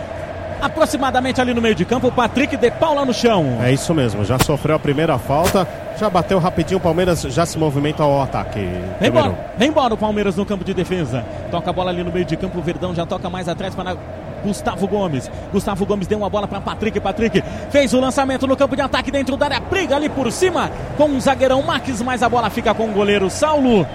aproximadamente 0.63 1.41
ali 1.41 1.53
no 1.53 1.61
meio 1.61 1.75
de 1.75 1.85
campo, 1.85 2.07
o 2.07 2.13
Patrick 2.13 2.57
de 2.57 2.71
Paula 2.71 3.05
no 3.05 3.13
chão. 3.13 3.59
É 3.61 3.73
isso 3.73 3.93
mesmo, 3.93 4.25
já 4.25 4.39
sofreu 4.39 4.77
a 4.77 4.79
primeira 4.79 5.19
falta, 5.19 5.67
já 5.99 6.09
bateu 6.09 6.39
rapidinho, 6.39 6.79
o 6.79 6.81
Palmeiras 6.81 7.23
já 7.23 7.45
se 7.45 7.59
movimenta 7.59 8.05
ao 8.05 8.23
ataque. 8.23 8.61
Vem 9.01 9.09
embora, 9.09 9.35
vem 9.59 9.69
embora 9.69 9.95
o 9.95 9.99
Palmeiras 9.99 10.37
no 10.37 10.47
campo 10.47 10.65
de 10.65 10.73
defesa. 10.73 11.25
Toca 11.51 11.69
a 11.69 11.73
bola 11.73 11.91
ali 11.91 12.05
no 12.05 12.13
meio 12.13 12.25
de 12.25 12.37
campo, 12.37 12.59
o 12.59 12.63
Verdão 12.63 12.95
já 12.95 13.05
toca 13.05 13.29
mais 13.29 13.49
atrás 13.49 13.75
para 13.75 13.97
Gustavo 14.45 14.87
Gomes. 14.87 15.31
Gustavo 15.53 15.85
Gomes 15.85 16.07
deu 16.07 16.19
uma 16.19 16.31
bola 16.31 16.47
para 16.47 16.61
Patrick. 16.61 16.99
Patrick 17.01 17.43
fez 17.71 17.93
o 17.93 18.01
lançamento 18.01 18.47
no 18.47 18.57
campo 18.57 18.75
de 18.75 18.83
ataque 18.83 19.11
dentro 19.11 19.37
da 19.37 19.47
área. 19.47 19.61
Briga 19.61 19.97
ali 19.97 20.09
por 20.09 20.31
cima 20.33 20.71
com 20.97 21.05
o 21.17 21.21
zagueirão 21.21 21.63
Max, 21.63 22.03
mas 22.03 22.23
a 22.23 22.29
bola 22.29 22.51
fica 22.51 22.75
com 22.75 22.89
o 22.89 22.93
goleiro 22.93 23.31
Saulo. 23.31 23.87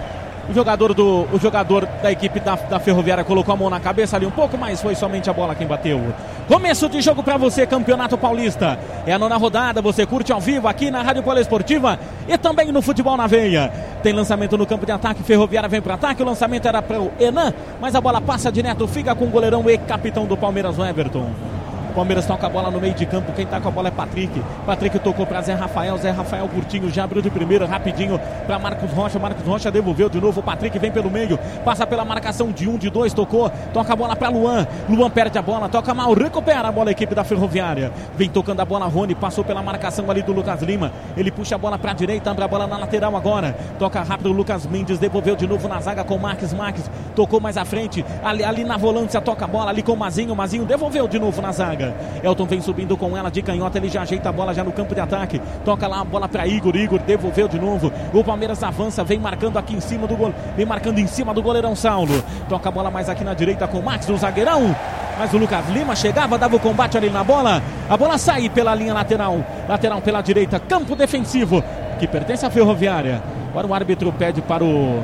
O 0.50 0.54
jogador, 0.54 0.94
do, 0.94 1.28
o 1.34 1.40
jogador 1.40 1.86
da 2.02 2.10
equipe 2.10 2.40
da, 2.40 2.56
da 2.56 2.80
Ferroviária 2.80 3.24
colocou 3.24 3.54
a 3.54 3.58
mão 3.58 3.70
na 3.70 3.82
cabeça 3.82 4.16
ali 4.16 4.26
um 4.26 4.32
pouco, 4.32 4.58
mas 4.58 4.82
foi 4.82 4.96
somente 4.96 5.30
a 5.30 5.34
bola 5.34 5.54
quem 5.54 5.68
bateu. 5.68 6.02
Começo 6.48 6.88
de 6.88 7.02
jogo 7.02 7.22
para 7.22 7.36
você, 7.36 7.68
Campeonato 7.68 8.18
Paulista. 8.18 8.80
É 9.06 9.12
a 9.12 9.20
nona 9.20 9.36
rodada, 9.36 9.82
você 9.82 10.06
curte 10.06 10.32
ao 10.32 10.40
vivo 10.40 10.68
aqui 10.70 10.90
na 10.90 11.02
Rádio 11.02 11.22
Poliesportiva 11.22 12.00
e 12.30 12.38
também 12.38 12.72
no 12.72 12.82
Futebol 12.82 13.18
na 13.18 13.28
Veia. 13.28 13.70
Tem 14.02 14.14
lançamento 14.14 14.58
no 14.58 14.66
campo 14.66 14.86
de 14.86 14.92
ataque, 14.94 15.22
Ferroviária 15.22 15.68
vem 15.68 15.82
para 15.82 15.96
ataque, 15.96 16.24
o 16.24 16.26
lançamento 16.26 16.66
era 16.66 16.82
para 16.82 17.02
o 17.02 17.12
Enan, 17.20 17.54
mas 17.82 17.94
a 17.94 18.00
bola 18.00 18.22
passa 18.22 18.50
direto, 18.50 18.88
fica 18.88 19.14
com 19.14 19.26
o 19.26 19.30
goleirão 19.30 19.70
e 19.70 19.78
capitão 19.78 20.26
do 20.26 20.38
Palmeiras, 20.38 20.80
o 20.80 20.86
Everton. 20.86 21.57
Palmeiras 21.98 22.28
toca 22.28 22.46
a 22.46 22.50
bola 22.50 22.70
no 22.70 22.80
meio 22.80 22.94
de 22.94 23.08
campo. 23.08 23.34
Quem 23.34 23.44
tá 23.44 23.60
com 23.60 23.70
a 23.70 23.72
bola 23.72 23.88
é 23.88 23.92
Patrick. 23.92 24.40
Patrick 24.68 25.00
tocou 25.00 25.26
para 25.26 25.42
Zé 25.42 25.56
Rafael. 25.56 25.98
Zé 25.98 26.12
Rafael 26.12 26.48
curtinho 26.48 26.92
já 26.92 27.04
abriu 27.04 27.24
de 27.24 27.32
primeira, 27.32 27.66
rapidinho 27.66 28.22
para 28.46 28.60
Marcos 28.60 28.92
Rocha. 28.92 29.18
Marcos 29.18 29.44
Rocha 29.44 29.72
devolveu 29.72 30.08
de 30.08 30.22
novo. 30.22 30.40
O 30.40 30.44
Patrick 30.44 30.78
vem 30.78 30.92
pelo 30.92 31.10
meio, 31.10 31.40
passa 31.66 31.88
pela 31.88 32.06
marcação 32.06 32.52
de 32.52 32.70
um, 32.70 32.78
de 32.78 32.92
dois, 32.92 33.16
tocou. 33.16 33.50
Toca 33.74 33.94
a 33.94 33.96
bola 33.96 34.16
para 34.16 34.30
Luan. 34.30 34.68
Luan 34.88 35.10
perde 35.10 35.40
a 35.40 35.42
bola, 35.42 35.68
toca 35.68 35.92
mal, 35.92 36.14
recupera 36.14 36.68
a 36.68 36.72
bola 36.72 36.90
a 36.90 36.92
equipe 36.92 37.16
da 37.16 37.24
Ferroviária. 37.24 37.92
Vem 38.16 38.30
tocando 38.30 38.60
a 38.60 38.66
bola 38.66 38.86
Rony, 38.86 39.16
passou 39.16 39.44
pela 39.44 39.64
marcação 39.64 40.06
ali 40.12 40.22
do 40.22 40.34
Lucas 40.34 40.62
Lima. 40.62 40.92
Ele 41.18 41.32
puxa 41.32 41.56
a 41.56 41.58
bola 41.58 41.80
para 41.80 41.94
direita, 41.94 42.30
abre 42.30 42.44
a 42.44 42.48
bola 42.48 42.68
na 42.68 42.78
lateral 42.78 43.16
agora. 43.18 43.58
Toca 43.80 44.04
rápido 44.04 44.30
o 44.30 44.34
Lucas 44.34 44.68
Mendes, 44.68 45.00
devolveu 45.00 45.36
de 45.36 45.48
novo 45.48 45.68
na 45.68 45.82
zaga 45.82 46.04
com 46.04 46.16
Marques 46.20 46.54
Marques. 46.54 46.92
Tocou 47.16 47.42
mais 47.42 47.58
à 47.58 47.66
frente, 47.66 48.06
ali, 48.24 48.44
ali 48.44 48.64
na 48.64 48.78
volância, 48.78 49.20
toca 49.20 49.46
a 49.46 49.48
bola 49.48 49.72
ali 49.72 49.82
com 49.82 49.94
o 49.94 49.98
Mazinho. 49.98 50.36
Mazinho 50.36 50.64
devolveu 50.64 51.08
de 51.08 51.18
novo 51.18 51.42
na 51.42 51.52
zaga. 51.52 51.87
Elton 52.24 52.46
vem 52.46 52.62
subindo 52.62 52.96
com 52.98 53.16
ela 53.18 53.30
de 53.30 53.42
canhota, 53.42 53.78
ele 53.78 53.90
já 53.90 54.02
ajeita 54.02 54.30
a 54.30 54.32
bola 54.32 54.54
já 54.54 54.64
no 54.64 54.72
campo 54.72 54.94
de 54.94 55.02
ataque. 55.02 55.42
Toca 55.64 55.88
lá 55.88 56.02
a 56.02 56.04
bola 56.04 56.28
para 56.28 56.48
Igor, 56.48 56.76
Igor 56.76 57.00
devolveu 57.00 57.48
de 57.48 57.60
novo. 57.60 57.92
O 58.14 58.24
Palmeiras 58.24 58.62
avança, 58.64 59.04
vem 59.04 59.20
marcando 59.20 59.58
aqui 59.58 59.76
em 59.76 59.80
cima 59.80 60.08
do 60.08 60.16
gol, 60.16 60.34
vem 60.56 60.66
marcando 60.66 61.00
em 61.00 61.08
cima 61.08 61.34
do 61.34 61.42
goleirão 61.42 61.76
Saulo. 61.76 62.24
Toca 62.50 62.70
a 62.70 62.72
bola 62.72 62.92
mais 62.92 63.10
aqui 63.10 63.24
na 63.24 63.34
direita 63.34 63.68
com 63.68 63.80
o 63.80 63.84
Max, 63.84 64.08
o 64.10 64.18
zagueirão. 64.18 64.76
Mas 65.18 65.34
o 65.34 65.38
Lucas 65.38 65.68
Lima 65.70 65.96
chegava, 65.96 66.38
dava 66.38 66.56
o 66.56 66.60
combate 66.60 66.98
ali 66.98 67.10
na 67.10 67.24
bola. 67.24 67.62
A 67.90 67.98
bola 67.98 68.18
sai 68.18 68.50
pela 68.50 68.76
linha 68.76 68.94
lateral, 68.94 69.44
lateral 69.68 70.02
pela 70.02 70.22
direita, 70.22 70.60
campo 70.60 70.96
defensivo 70.96 71.64
que 71.98 72.08
pertence 72.08 72.46
à 72.46 72.50
Ferroviária. 72.50 73.22
Agora 73.50 73.68
o 73.68 73.74
árbitro 73.74 74.14
pede 74.14 74.42
para 74.42 74.64
o 74.64 75.04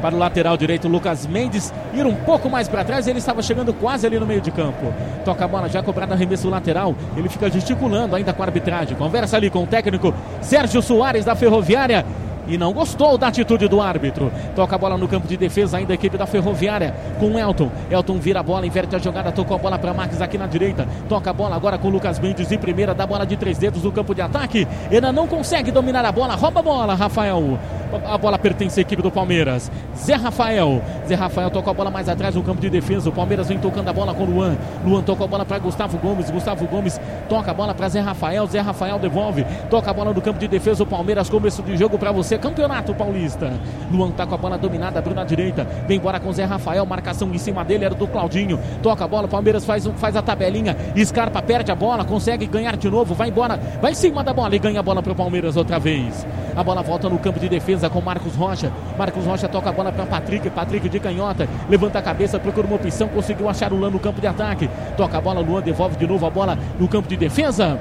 para 0.00 0.14
o 0.14 0.18
lateral 0.18 0.56
direito, 0.56 0.88
Lucas 0.88 1.26
Mendes, 1.26 1.72
ir 1.94 2.06
um 2.06 2.14
pouco 2.14 2.48
mais 2.48 2.68
para 2.68 2.84
trás. 2.84 3.06
Ele 3.06 3.18
estava 3.18 3.42
chegando 3.42 3.72
quase 3.74 4.06
ali 4.06 4.18
no 4.18 4.26
meio 4.26 4.40
de 4.40 4.50
campo. 4.50 4.92
Toca 5.24 5.44
a 5.44 5.48
bola 5.48 5.68
já 5.68 5.82
cobrada 5.82 6.14
arremesso 6.14 6.48
lateral. 6.48 6.94
Ele 7.16 7.28
fica 7.28 7.50
gesticulando 7.50 8.16
ainda 8.16 8.32
com 8.32 8.42
a 8.42 8.46
arbitragem. 8.46 8.96
Conversa 8.96 9.36
ali 9.36 9.50
com 9.50 9.64
o 9.64 9.66
técnico 9.66 10.14
Sérgio 10.40 10.82
Soares 10.82 11.24
da 11.24 11.34
Ferroviária 11.34 12.04
e 12.48 12.56
não 12.56 12.72
gostou 12.72 13.18
da 13.18 13.28
atitude 13.28 13.68
do 13.68 13.80
árbitro. 13.80 14.32
Toca 14.54 14.74
a 14.74 14.78
bola 14.78 14.96
no 14.96 15.08
campo 15.08 15.26
de 15.26 15.36
defesa 15.36 15.78
ainda 15.78 15.92
a 15.92 15.94
equipe 15.94 16.16
da 16.16 16.26
Ferroviária 16.26 16.94
com 17.18 17.38
Elton. 17.38 17.70
Elton 17.90 18.18
vira 18.18 18.40
a 18.40 18.42
bola, 18.42 18.66
inverte 18.66 18.96
a 18.96 18.98
jogada, 18.98 19.32
tocou 19.32 19.56
a 19.56 19.58
bola 19.58 19.78
para 19.78 19.92
Marques 19.92 20.20
aqui 20.20 20.38
na 20.38 20.46
direita. 20.46 20.86
Toca 21.08 21.30
a 21.30 21.32
bola 21.32 21.56
agora 21.56 21.78
com 21.78 21.88
Lucas 21.88 22.18
Mendes 22.18 22.48
de 22.48 22.58
primeira, 22.58 22.94
dá 22.94 23.06
bola 23.06 23.26
de 23.26 23.36
três 23.36 23.58
dedos 23.58 23.82
no 23.82 23.92
campo 23.92 24.14
de 24.14 24.22
ataque. 24.22 24.66
Ainda 24.90 25.12
não 25.12 25.26
consegue 25.26 25.70
dominar 25.70 26.04
a 26.04 26.12
bola, 26.12 26.34
rouba 26.34 26.60
a 26.60 26.62
bola, 26.62 26.94
Rafael. 26.94 27.58
A 28.04 28.18
bola 28.18 28.38
pertence 28.38 28.80
à 28.80 28.82
equipe 28.82 29.00
do 29.00 29.10
Palmeiras. 29.10 29.70
Zé 29.96 30.14
Rafael. 30.14 30.82
Zé 31.06 31.14
Rafael 31.14 31.50
toca 31.50 31.70
a 31.70 31.74
bola 31.74 31.90
mais 31.90 32.08
atrás 32.08 32.34
no 32.34 32.42
campo 32.42 32.60
de 32.60 32.68
defesa. 32.68 33.08
O 33.08 33.12
Palmeiras 33.12 33.48
vem 33.48 33.58
tocando 33.58 33.88
a 33.88 33.92
bola 33.92 34.12
com 34.12 34.24
Luan. 34.24 34.56
Luan 34.84 35.02
toca 35.02 35.24
a 35.24 35.26
bola 35.26 35.44
para 35.44 35.58
Gustavo 35.58 35.96
Gomes. 35.98 36.28
Gustavo 36.28 36.66
Gomes 36.66 37.00
toca 37.28 37.50
a 37.52 37.54
bola 37.54 37.74
para 37.74 37.88
Zé 37.88 38.00
Rafael. 38.00 38.46
Zé 38.48 38.60
Rafael 38.60 38.98
devolve. 38.98 39.46
Toca 39.70 39.90
a 39.90 39.94
bola 39.94 40.12
no 40.12 40.20
campo 40.20 40.38
de 40.38 40.48
defesa. 40.48 40.82
O 40.82 40.86
Palmeiras 40.86 41.30
começo 41.30 41.62
de 41.62 41.76
jogo 41.76 41.96
para 41.96 42.10
você. 42.10 42.36
Campeonato 42.36 42.92
Paulista. 42.92 43.52
Luan 43.90 44.10
tá 44.10 44.26
com 44.26 44.34
a 44.34 44.38
bola 44.38 44.58
dominada, 44.58 44.98
abriu 44.98 45.14
na 45.14 45.24
direita. 45.24 45.64
Vem 45.86 45.98
embora 45.98 46.18
com 46.18 46.32
Zé 46.32 46.44
Rafael. 46.44 46.84
Marcação 46.84 47.32
em 47.32 47.38
cima 47.38 47.64
dele 47.64 47.84
era 47.84 47.94
do 47.94 48.08
Claudinho. 48.08 48.58
Toca 48.82 49.04
a 49.04 49.08
bola. 49.08 49.28
Palmeiras 49.28 49.64
faz, 49.64 49.86
faz 49.96 50.16
a 50.16 50.22
tabelinha. 50.22 50.76
Scarpa 51.04 51.40
perde 51.40 51.70
a 51.70 51.74
bola. 51.76 52.04
Consegue 52.04 52.46
ganhar 52.46 52.76
de 52.76 52.90
novo. 52.90 53.14
Vai 53.14 53.28
embora. 53.28 53.60
Vai 53.80 53.92
em 53.92 53.94
cima 53.94 54.24
da 54.24 54.32
bola 54.32 54.54
e 54.56 54.58
ganha 54.58 54.80
a 54.80 54.82
bola 54.82 55.00
para 55.02 55.12
o 55.12 55.16
Palmeiras 55.16 55.56
outra 55.56 55.78
vez. 55.78 56.26
A 56.56 56.64
bola 56.64 56.82
volta 56.82 57.08
no 57.08 57.18
campo 57.18 57.38
de 57.38 57.48
defesa 57.48 57.75
com 57.90 58.00
Marcos 58.00 58.34
Rocha. 58.34 58.72
Marcos 58.98 59.24
Rocha 59.24 59.48
toca 59.48 59.70
a 59.70 59.72
bola 59.72 59.92
para 59.92 60.06
Patrick. 60.06 60.48
Patrick 60.50 60.88
de 60.88 60.98
canhota. 60.98 61.48
Levanta 61.68 61.98
a 61.98 62.02
cabeça, 62.02 62.38
procura 62.38 62.66
uma 62.66 62.76
opção. 62.76 63.08
Conseguiu 63.08 63.48
achar 63.48 63.72
o 63.72 63.76
Luan 63.76 63.90
no 63.90 63.98
campo 63.98 64.20
de 64.20 64.26
ataque. 64.26 64.68
Toca 64.96 65.18
a 65.18 65.20
bola, 65.20 65.40
Luan 65.40 65.62
devolve 65.62 65.96
de 65.96 66.06
novo 66.06 66.26
a 66.26 66.30
bola 66.30 66.58
no 66.78 66.88
campo 66.88 67.08
de 67.08 67.16
defesa. 67.16 67.78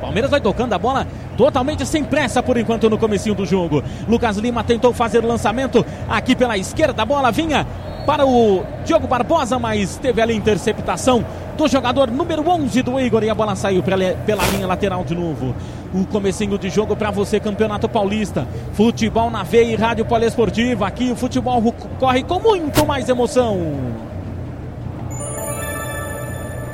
Palmeiras 0.00 0.30
vai 0.30 0.40
tocando 0.40 0.72
a 0.74 0.78
bola 0.78 1.06
totalmente 1.36 1.86
sem 1.86 2.04
pressa 2.04 2.42
por 2.42 2.58
enquanto 2.58 2.90
no 2.90 2.98
comecinho 2.98 3.34
do 3.34 3.46
jogo. 3.46 3.82
Lucas 4.06 4.36
Lima 4.36 4.62
tentou 4.62 4.92
fazer 4.92 5.24
o 5.24 5.26
lançamento 5.26 5.84
aqui 6.08 6.36
pela 6.36 6.58
esquerda. 6.58 7.02
A 7.02 7.06
bola 7.06 7.32
vinha 7.32 7.66
para 8.04 8.26
o 8.26 8.62
Diogo 8.84 9.06
Barbosa, 9.06 9.58
mas 9.58 9.96
teve 9.96 10.20
ali 10.20 10.34
interceptação 10.34 11.24
do 11.54 11.68
jogador 11.68 12.10
número 12.10 12.48
11 12.48 12.82
do 12.82 13.00
Igor 13.00 13.22
e 13.22 13.30
a 13.30 13.34
bola 13.34 13.54
saiu 13.54 13.82
pela 13.82 14.46
linha 14.52 14.66
lateral 14.66 15.04
de 15.04 15.14
novo. 15.14 15.54
O 15.94 16.04
comecinho 16.06 16.58
de 16.58 16.68
jogo 16.68 16.96
para 16.96 17.10
você, 17.10 17.38
Campeonato 17.38 17.88
Paulista. 17.88 18.46
Futebol 18.72 19.30
na 19.30 19.42
veia 19.42 19.72
e 19.72 19.76
Rádio 19.76 20.04
Poliesportiva. 20.04 20.86
Aqui 20.86 21.12
o 21.12 21.16
futebol 21.16 21.72
corre 21.98 22.22
com 22.24 22.40
muito 22.40 22.84
mais 22.84 23.08
emoção. 23.08 24.13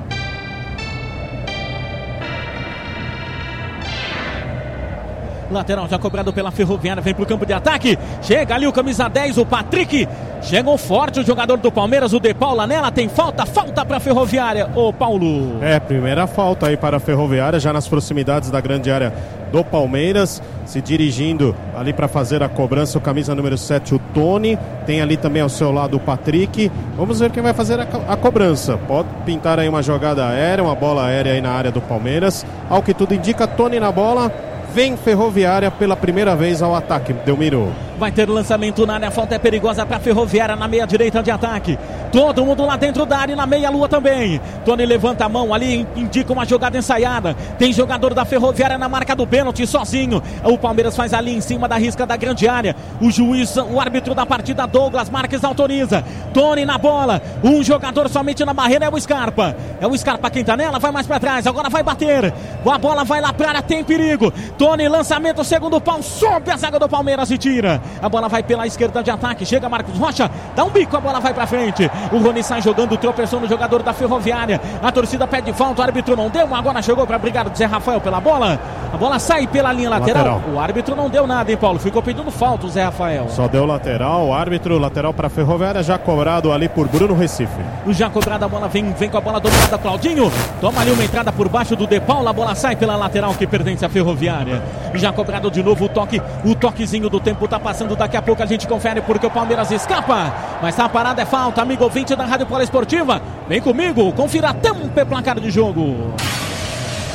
Lateral 5.53 5.89
já 5.89 5.99
cobrado 5.99 6.33
pela 6.33 6.51
Ferroviária, 6.51 7.03
vem 7.03 7.15
pro 7.15 7.27
campo 7.27 7.47
de 7.47 7.53
ataque. 7.53 7.99
Chega 8.21 8.55
ali 8.55 8.67
o 8.67 8.73
camisa 8.73 9.09
10, 9.09 9.39
o 9.39 9.47
Patrick. 9.47 10.09
Chegou 10.43 10.77
forte 10.77 11.21
o 11.21 11.25
jogador 11.25 11.59
do 11.59 11.71
Palmeiras, 11.71 12.13
o 12.13 12.19
De 12.19 12.35
Paula 12.35 12.67
nela. 12.67 12.91
Tem 12.91 13.09
falta, 13.09 13.47
falta 13.47 13.85
para 13.85 13.99
a 13.99 14.01
Ferroviária. 14.01 14.69
Ô 14.75 14.93
Paulo. 14.93 15.63
É, 15.63 15.79
primeira 15.79 16.27
falta 16.27 16.67
aí 16.67 16.77
para 16.77 16.97
a 16.97 17.01
Ferroviária, 17.01 17.61
já 17.61 17.73
nas 17.73 17.87
proximidades 17.87 18.51
da 18.51 18.61
grande 18.61 18.91
área 18.91 19.13
do 19.53 19.63
Palmeiras. 19.63 20.43
Se 20.65 20.81
dirigindo 20.81 21.55
ali 21.77 21.93
para 21.93 22.09
fazer 22.09 22.43
a 22.43 22.49
cobrança, 22.49 22.99
o 22.99 23.01
camisa 23.01 23.35
número 23.35 23.57
7, 23.57 23.95
o 23.95 23.99
Tony. 24.13 24.59
Tem 24.85 25.01
ali 25.01 25.17
também 25.17 25.43
ao 25.43 25.49
seu 25.49 25.71
lado 25.71 25.97
o 25.97 26.01
Patrick. 26.01 26.73
Vamos 26.97 27.21
ver 27.21 27.31
quem 27.31 27.43
vai 27.43 27.55
fazer 27.55 27.79
a, 27.79 27.87
a 28.09 28.17
cobrança. 28.17 28.77
Pode 28.89 29.09
pintar 29.25 29.61
aí 29.61 29.69
uma 29.69 29.83
jogada 29.83 30.27
aérea, 30.27 30.65
uma 30.65 30.75
bola 30.75 31.07
aérea 31.07 31.33
aí 31.33 31.41
na 31.41 31.51
área 31.51 31.71
do 31.71 31.81
Palmeiras. 31.81 32.45
Ao 32.69 32.83
que 32.83 32.93
tudo 32.93 33.15
indica, 33.15 33.47
Tony 33.47 33.79
na 33.79 33.93
bola. 33.93 34.33
Vem 34.75 34.97
Ferroviária 34.97 35.71
pela 35.71 35.95
primeira 35.95 36.35
vez 36.35 36.63
ao 36.63 36.75
ataque, 36.75 37.13
Delmiro. 37.13 37.71
Vai 38.03 38.11
ter 38.11 38.29
lançamento 38.29 38.85
na 38.85 38.95
área, 38.95 39.07
a 39.07 39.11
falta 39.13 39.37
é 39.37 39.39
perigosa 39.39 39.87
para 39.87 40.01
Ferroviária 40.01 40.57
na 40.57 40.67
meia 40.67 40.85
direita 40.85 41.23
de 41.23 41.31
ataque. 41.31 41.79
Todo 42.11 42.45
mundo 42.45 42.67
lá 42.67 42.77
dentro 42.77 43.07
da 43.07 43.17
área 43.17 43.33
e 43.33 43.37
na 43.37 43.47
meia 43.47 43.71
lua 43.71 43.89
também. 43.89 44.41
Tony 44.65 44.85
levanta 44.85 45.25
a 45.25 45.29
mão 45.29 45.55
ali, 45.55 45.87
indica 45.95 46.33
uma 46.33 46.45
jogada 46.45 46.77
ensaiada. 46.77 47.37
Tem 47.61 47.73
jogador 47.73 48.13
da 48.13 48.25
Ferroviária 48.25 48.77
na 48.77 48.89
marca 48.89 49.15
do 49.15 49.25
pênalti 49.25 49.65
sozinho. 49.69 50.21
O 50.43 50.59
Palmeiras 50.59 50.97
faz 50.97 51.15
ali 51.15 51.33
em 51.33 51.41
cima 51.41 51.69
da 51.69 51.77
risca 51.77 52.05
da 52.05 52.17
grande 52.17 52.49
área. 52.49 52.75
O 53.01 53.09
juiz, 53.09 53.57
o 53.57 53.81
árbitro 53.81 54.17
da 54.17 54.27
partida, 54.27 54.67
Douglas 54.67 55.09
Marques, 55.09 55.45
autoriza. 55.45 56.05
Tony 56.35 56.65
na 56.65 56.79
bola. 56.79 57.23
Um 57.45 57.63
jogador 57.63 58.09
somente 58.09 58.45
na 58.45 58.53
barreira 58.53 58.87
é 58.87 58.91
o 58.91 59.01
Scarpa. 59.01 59.57
É 59.81 59.87
o 59.87 59.97
Scarpa 59.97 60.29
quem 60.29 60.43
tá 60.43 60.57
nela, 60.57 60.81
vai 60.81 60.91
mais 60.91 61.07
para 61.07 61.21
trás. 61.21 61.47
Agora 61.47 61.71
vai 61.71 61.85
bater. 61.85 62.35
A 62.67 62.79
bola 62.79 63.05
vai 63.05 63.21
lá 63.21 63.33
pra 63.33 63.51
área, 63.51 63.63
tem 63.63 63.85
perigo. 63.85 64.33
Tony, 64.59 64.89
lançamento, 64.89 65.45
segundo 65.45 65.81
pau, 65.81 66.03
sobe 66.03 66.51
a 66.51 66.57
zaga 66.57 66.81
do 66.81 66.89
Palmeiras 66.89 67.31
e 67.31 67.39
tira. 67.39 67.81
A 68.01 68.09
bola 68.09 68.29
vai 68.29 68.43
pela 68.43 68.67
esquerda 68.67 69.03
de 69.03 69.11
ataque. 69.11 69.45
Chega 69.45 69.69
Marcos 69.69 69.99
Rocha, 69.99 70.31
dá 70.55 70.65
um 70.65 70.71
bico, 70.71 70.97
a 70.97 71.01
bola 71.01 71.21
vai 71.21 71.35
pra 71.35 71.47
frente. 71.47 71.91
O 72.13 72.19
Rony 72.19 72.43
sai 72.43 72.63
jogando, 72.63 72.97
tropeçou 72.97 73.41
no 73.41 73.49
jogador 73.49 73.83
da 73.83 73.93
Ferroviária. 73.93 74.61
A 74.83 74.93
torcida 74.93 75.27
pede 75.27 75.53
falta, 75.53 75.81
o 75.81 75.85
árbitro 75.85 76.17
não 76.17 76.29
deu. 76.29 76.55
Agora 76.55 76.81
chegou 76.83 77.07
para 77.07 77.19
brigar 77.19 77.47
o 77.47 77.55
Zé 77.55 77.65
Rafael 77.65 78.01
pela 78.01 78.21
bola. 78.21 78.59
A 78.93 78.97
bola 78.97 79.19
sai 79.19 79.47
pela 79.47 79.73
linha 79.73 79.89
lateral. 79.89 80.25
lateral. 80.25 80.55
O 80.55 80.61
árbitro 80.61 80.95
não 80.95 81.09
deu 81.09 81.27
nada, 81.27 81.51
hein, 81.51 81.57
Paulo? 81.57 81.79
Ficou 81.79 82.03
pedindo 82.03 82.31
falta 82.31 82.67
o 82.67 82.69
Zé 82.69 82.85
Rafael. 82.85 83.29
Só 83.29 83.49
deu 83.49 83.65
lateral. 83.65 84.27
O 84.27 84.35
árbitro 84.35 84.79
lateral 84.79 85.15
para 85.15 85.29
Ferroviária 85.29 85.83
já 85.83 85.99
cobrado 85.99 86.53
ali 86.53 86.69
por 86.69 86.87
Bruno 86.89 87.15
Recife. 87.15 87.61
Já 87.89 88.11
cobrado 88.11 88.45
a 88.45 88.49
bola, 88.49 88.69
vem, 88.69 88.93
vem 88.93 89.09
com 89.09 89.17
a 89.17 89.21
bola 89.21 89.41
dominada, 89.41 89.79
Claudinho. 89.79 90.31
Toma 90.61 90.81
ali 90.83 90.91
uma 90.91 91.05
entrada 91.05 91.33
por 91.33 91.49
baixo 91.49 91.75
do 91.75 91.87
De 91.87 92.01
Paula. 92.01 92.31
A 92.31 92.33
bola 92.33 92.55
sai 92.55 92.77
pela 92.77 92.97
lateral 92.97 93.35
que 93.35 93.47
pertence 93.47 93.85
à 93.85 93.89
Ferroviária. 93.89 94.63
Já 94.95 95.13
cobrado 95.13 95.51
de 95.51 95.63
novo 95.63 95.87
o 95.87 95.89
toque. 95.89 96.21
O 96.45 96.55
toquezinho 96.55 97.09
do 97.09 97.19
tempo 97.19 97.49
tá 97.49 97.59
passando. 97.59 97.82
Daqui 97.97 98.17
a 98.17 98.23
pouco 98.23 98.43
a 98.43 98.47
gente 98.47 98.67
confere 98.67 99.01
porque 99.01 99.27
o 99.27 99.31
Palmeiras 99.31 99.71
escapa. 99.71 100.33
Mas 100.61 100.75
tá 100.77 100.89
parada, 100.89 101.23
é 101.23 101.27
falta, 101.27 101.63
amigo 101.63 101.85
ouvinte 101.85 102.15
da 102.17 102.25
Rádio 102.25 102.47
Poliesportiva. 102.47 103.21
Vem 103.49 103.61
comigo, 103.61 104.13
confira 104.13 104.55
tempo 104.55 104.91
e 104.97 105.05
placar 105.05 105.39
de 105.39 105.51
jogo. 105.51 106.15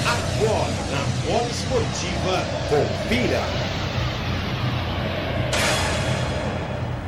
Agora 0.06 0.88
Bola 1.28 1.44
Esportiva, 1.50 2.42
confira. 2.70 3.42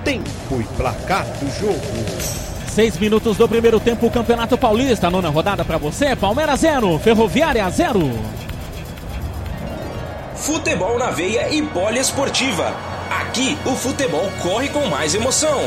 Tempo 0.03 0.59
e 0.59 0.63
placar 0.75 1.25
do 1.25 1.49
jogo. 1.57 1.79
Seis 2.67 2.97
minutos 2.97 3.37
do 3.37 3.47
primeiro 3.47 3.79
tempo, 3.79 4.07
o 4.07 4.11
Campeonato 4.11 4.57
Paulista. 4.57 5.09
Nona 5.09 5.29
rodada 5.29 5.63
para 5.63 5.77
você. 5.77 6.15
Palmeiras 6.17 6.59
0, 6.59 6.99
Ferroviária 6.99 7.69
0. 7.69 8.11
Futebol 10.35 10.99
na 10.99 11.11
veia 11.11 11.49
e 11.49 11.61
poliesportiva. 11.61 12.73
Aqui 13.09 13.57
o 13.65 13.71
futebol 13.71 14.29
corre 14.41 14.69
com 14.69 14.85
mais 14.85 15.15
emoção. 15.15 15.59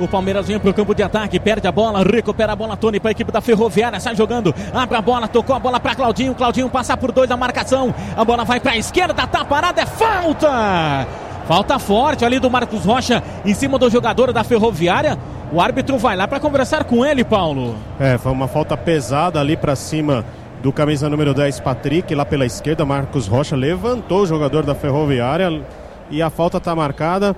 O 0.00 0.08
Palmeiras 0.08 0.48
vem 0.48 0.58
para 0.58 0.70
o 0.70 0.74
campo 0.74 0.94
de 0.94 1.02
ataque, 1.02 1.38
perde 1.38 1.68
a 1.68 1.72
bola, 1.72 2.02
recupera 2.02 2.52
a 2.52 2.56
bola, 2.56 2.76
Tony 2.76 2.98
para 2.98 3.10
a 3.10 3.12
equipe 3.12 3.30
da 3.30 3.40
Ferroviária, 3.40 4.00
sai 4.00 4.16
jogando, 4.16 4.52
abre 4.72 4.96
a 4.96 5.00
bola, 5.00 5.28
tocou 5.28 5.54
a 5.54 5.58
bola 5.58 5.78
para 5.78 5.94
Claudinho, 5.94 6.34
Claudinho 6.34 6.68
passa 6.68 6.96
por 6.96 7.12
dois 7.12 7.30
a 7.30 7.36
marcação, 7.36 7.94
a 8.16 8.24
bola 8.24 8.44
vai 8.44 8.58
para 8.58 8.72
a 8.72 8.76
esquerda, 8.76 9.14
tá 9.26 9.44
parada, 9.44 9.82
é 9.82 9.86
falta! 9.86 11.06
Falta 11.46 11.78
forte 11.78 12.24
ali 12.24 12.38
do 12.38 12.50
Marcos 12.50 12.84
Rocha 12.84 13.22
em 13.44 13.52
cima 13.52 13.78
do 13.78 13.90
jogador 13.90 14.32
da 14.32 14.42
Ferroviária. 14.42 15.18
O 15.52 15.60
árbitro 15.60 15.98
vai 15.98 16.16
lá 16.16 16.26
para 16.26 16.40
conversar 16.40 16.84
com 16.84 17.04
ele, 17.04 17.22
Paulo. 17.22 17.76
É, 18.00 18.16
foi 18.16 18.32
uma 18.32 18.48
falta 18.48 18.76
pesada 18.78 19.38
ali 19.38 19.54
para 19.54 19.76
cima 19.76 20.24
do 20.64 20.72
camisa 20.72 21.10
número 21.10 21.34
10, 21.34 21.60
Patrick, 21.60 22.14
lá 22.14 22.24
pela 22.24 22.46
esquerda. 22.46 22.86
Marcos 22.86 23.26
Rocha 23.26 23.54
levantou 23.54 24.22
o 24.22 24.26
jogador 24.26 24.64
da 24.64 24.74
Ferroviária 24.74 25.62
e 26.10 26.22
a 26.22 26.30
falta 26.30 26.56
está 26.56 26.74
marcada 26.74 27.36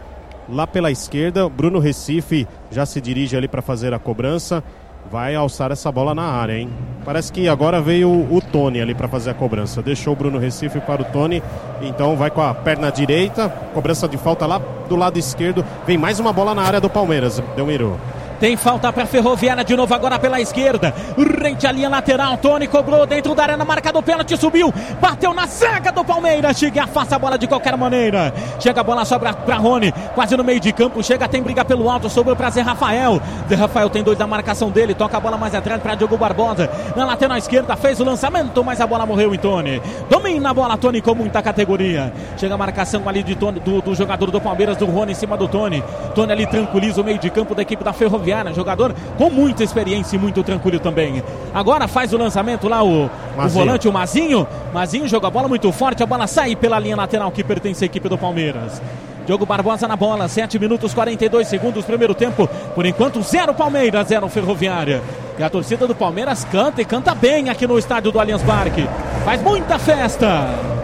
lá 0.49 0.65
pela 0.65 0.93
esquerda. 0.93 1.49
Bruno 1.49 1.81
Recife 1.81 2.47
já 2.71 2.87
se 2.87 3.01
dirige 3.01 3.37
ali 3.37 3.49
para 3.49 3.61
fazer 3.61 3.93
a 3.93 3.99
cobrança 3.99 4.63
vai 5.11 5.35
alçar 5.35 5.71
essa 5.71 5.91
bola 5.91 6.15
na 6.15 6.25
área, 6.25 6.59
hein? 6.59 6.69
Parece 7.05 7.33
que 7.33 7.49
agora 7.49 7.81
veio 7.81 8.11
o, 8.11 8.41
Tony 8.41 8.81
ali 8.81 8.95
para 8.95 9.07
fazer 9.07 9.31
a 9.31 9.35
cobrança. 9.35 9.81
Deixou 9.81 10.13
o 10.13 10.17
Bruno 10.17 10.39
Recife 10.39 10.81
para 10.81 11.03
o 11.03 11.05
Tony. 11.05 11.43
Então 11.81 12.17
vai 12.17 12.31
com 12.31 12.43
a 12.43 12.53
perna 12.53 12.91
direita. 12.91 13.49
Cobrança 13.73 14.09
de 14.09 14.17
falta 14.17 14.47
lá 14.47 14.61
do 14.89 14.97
lado 14.97 15.19
esquerdo. 15.19 15.65
Vem 15.87 15.97
mais 15.97 16.19
uma 16.19 16.33
bola 16.33 16.55
na 16.55 16.63
área 16.63 16.81
do 16.81 16.91
Palmeiras. 16.91 17.41
Delmiro. 17.55 17.99
Tem 18.39 18.57
falta 18.57 18.93
para 18.93 19.07
Ferroviária 19.07 19.65
de 19.65 19.75
novo 19.75 19.95
agora 19.95 20.19
pela 20.19 20.41
esquerda. 20.41 20.95
Rente 21.43 21.67
a 21.67 21.73
linha 21.73 21.89
lateral. 21.89 22.37
Tony 22.37 22.67
cobrou 22.67 23.07
dentro 23.07 23.35
da 23.35 23.45
arena, 23.45 23.65
marcado 23.65 24.03
pênalti, 24.03 24.37
subiu, 24.37 24.73
bateu 25.01 25.33
na 25.33 25.47
zaga 25.47 25.91
do 25.91 26.05
Palmeiras. 26.05 26.59
Chega 26.59 26.77
e 26.77 26.81
afasta 26.81 27.17
a 27.17 27.19
bola 27.19 27.39
de 27.39 27.47
qualquer 27.47 27.77
maneira. 27.77 28.35
Chega 28.61 28.81
a 28.81 28.85
bola, 28.85 29.05
sobra 29.05 29.33
para 29.33 29.57
Rony, 29.57 29.93
quase 30.15 30.37
no 30.37 30.45
meio 30.45 30.61
de 30.61 30.73
campo. 30.73 31.03
Chega, 31.03 31.27
tem 31.27 31.43
briga 31.43 31.65
pelo 31.65 31.89
alto, 31.89 32.11
sobrou 32.11 32.37
para 32.37 32.51
Zé 32.51 32.61
Rafael. 32.61 33.21
Zé 33.49 33.55
Rafael 33.55 33.89
tem 33.89 34.03
dois 34.03 34.19
da 34.19 34.27
marcação 34.27 34.71
dele, 34.71 34.95
toca 34.95 35.17
a 35.17 35.21
bola 35.21 35.39
mais 35.39 35.55
atrás 35.55 35.81
para 35.81 35.95
Diogo 35.95 36.19
Barbosa. 36.19 36.69
Na 36.95 37.07
lateral 37.07 37.39
esquerda, 37.39 37.75
fez 37.75 38.01
o 38.01 38.05
lançamento, 38.05 38.63
mas 38.63 38.81
a 38.81 38.87
bola 38.87 39.07
morreu 39.07 39.35
em 39.35 39.39
Tony. 39.39 39.81
Domina 40.11 40.51
a 40.51 40.55
bola, 40.55 40.77
Tony, 40.77 41.01
com 41.01 41.15
muita 41.15 41.41
categoria. 41.41 42.13
Chega 42.37 42.55
a 42.55 42.59
marcação 42.59 43.09
ali 43.09 43.23
de 43.23 43.35
Tony, 43.35 43.61
do, 43.61 43.81
do 43.81 43.95
jogador 43.95 44.31
do 44.31 44.41
Palmeiras, 44.41 44.77
do 44.77 44.85
Rony, 44.85 45.13
em 45.13 45.15
cima 45.15 45.37
do 45.37 45.49
Tony. 45.49 45.83
Tony 46.15 46.33
ali 46.33 46.47
tranquiliza 46.47 47.01
o 47.01 47.05
meio 47.05 47.19
de 47.19 47.31
campo 47.31 47.55
da 47.55 47.63
equipe 47.63 47.83
da 47.83 47.93
Ferroviária. 47.93 48.26
Ferroviária, 48.27 48.53
jogador 48.53 48.95
com 49.17 49.31
muita 49.31 49.63
experiência 49.63 50.17
e 50.17 50.19
muito 50.19 50.43
tranquilo 50.43 50.81
também. 50.81 51.23
Agora 51.55 51.87
faz 51.87 52.13
o 52.13 52.19
lançamento 52.19 52.69
lá 52.69 52.83
o, 52.83 53.05
o 53.05 53.49
volante, 53.49 53.89
o 53.89 53.93
Mazinho. 53.93 54.47
Mazinho 54.75 55.07
joga 55.07 55.29
a 55.29 55.31
bola 55.31 55.47
muito 55.47 55.71
forte, 55.71 56.03
a 56.03 56.07
bola 56.07 56.27
sai 56.27 56.57
pela 56.57 56.79
linha 56.79 56.97
lateral 56.97 57.31
que 57.31 57.45
pertence 57.45 57.85
à 57.85 57.87
equipe 57.87 58.09
do 58.09 58.19
Palmeiras. 58.19 58.83
Diogo 59.25 59.47
Barbosa 59.47 59.89
na 59.89 59.97
bola, 59.97 60.29
7 60.29 60.59
minutos 60.59 60.95
42 60.95 61.49
segundos, 61.49 61.85
primeiro 61.85 62.15
tempo. 62.15 62.49
Por 62.75 62.87
enquanto, 62.87 63.23
zero 63.23 63.55
Palmeiras, 63.55 64.09
zero 64.09 64.29
Ferroviária. 64.29 65.03
E 65.39 65.43
a 65.43 65.51
torcida 65.51 65.87
do 65.87 65.95
Palmeiras 65.95 66.45
canta 66.45 66.81
e 66.81 66.85
canta 66.85 67.15
bem 67.15 67.51
aqui 67.51 67.67
no 67.67 67.79
estádio 67.79 68.13
do 68.13 68.21
Allianz 68.21 68.43
Parque. 68.43 68.89
Faz 69.25 69.43
muita 69.43 69.79
festa. 69.81 70.76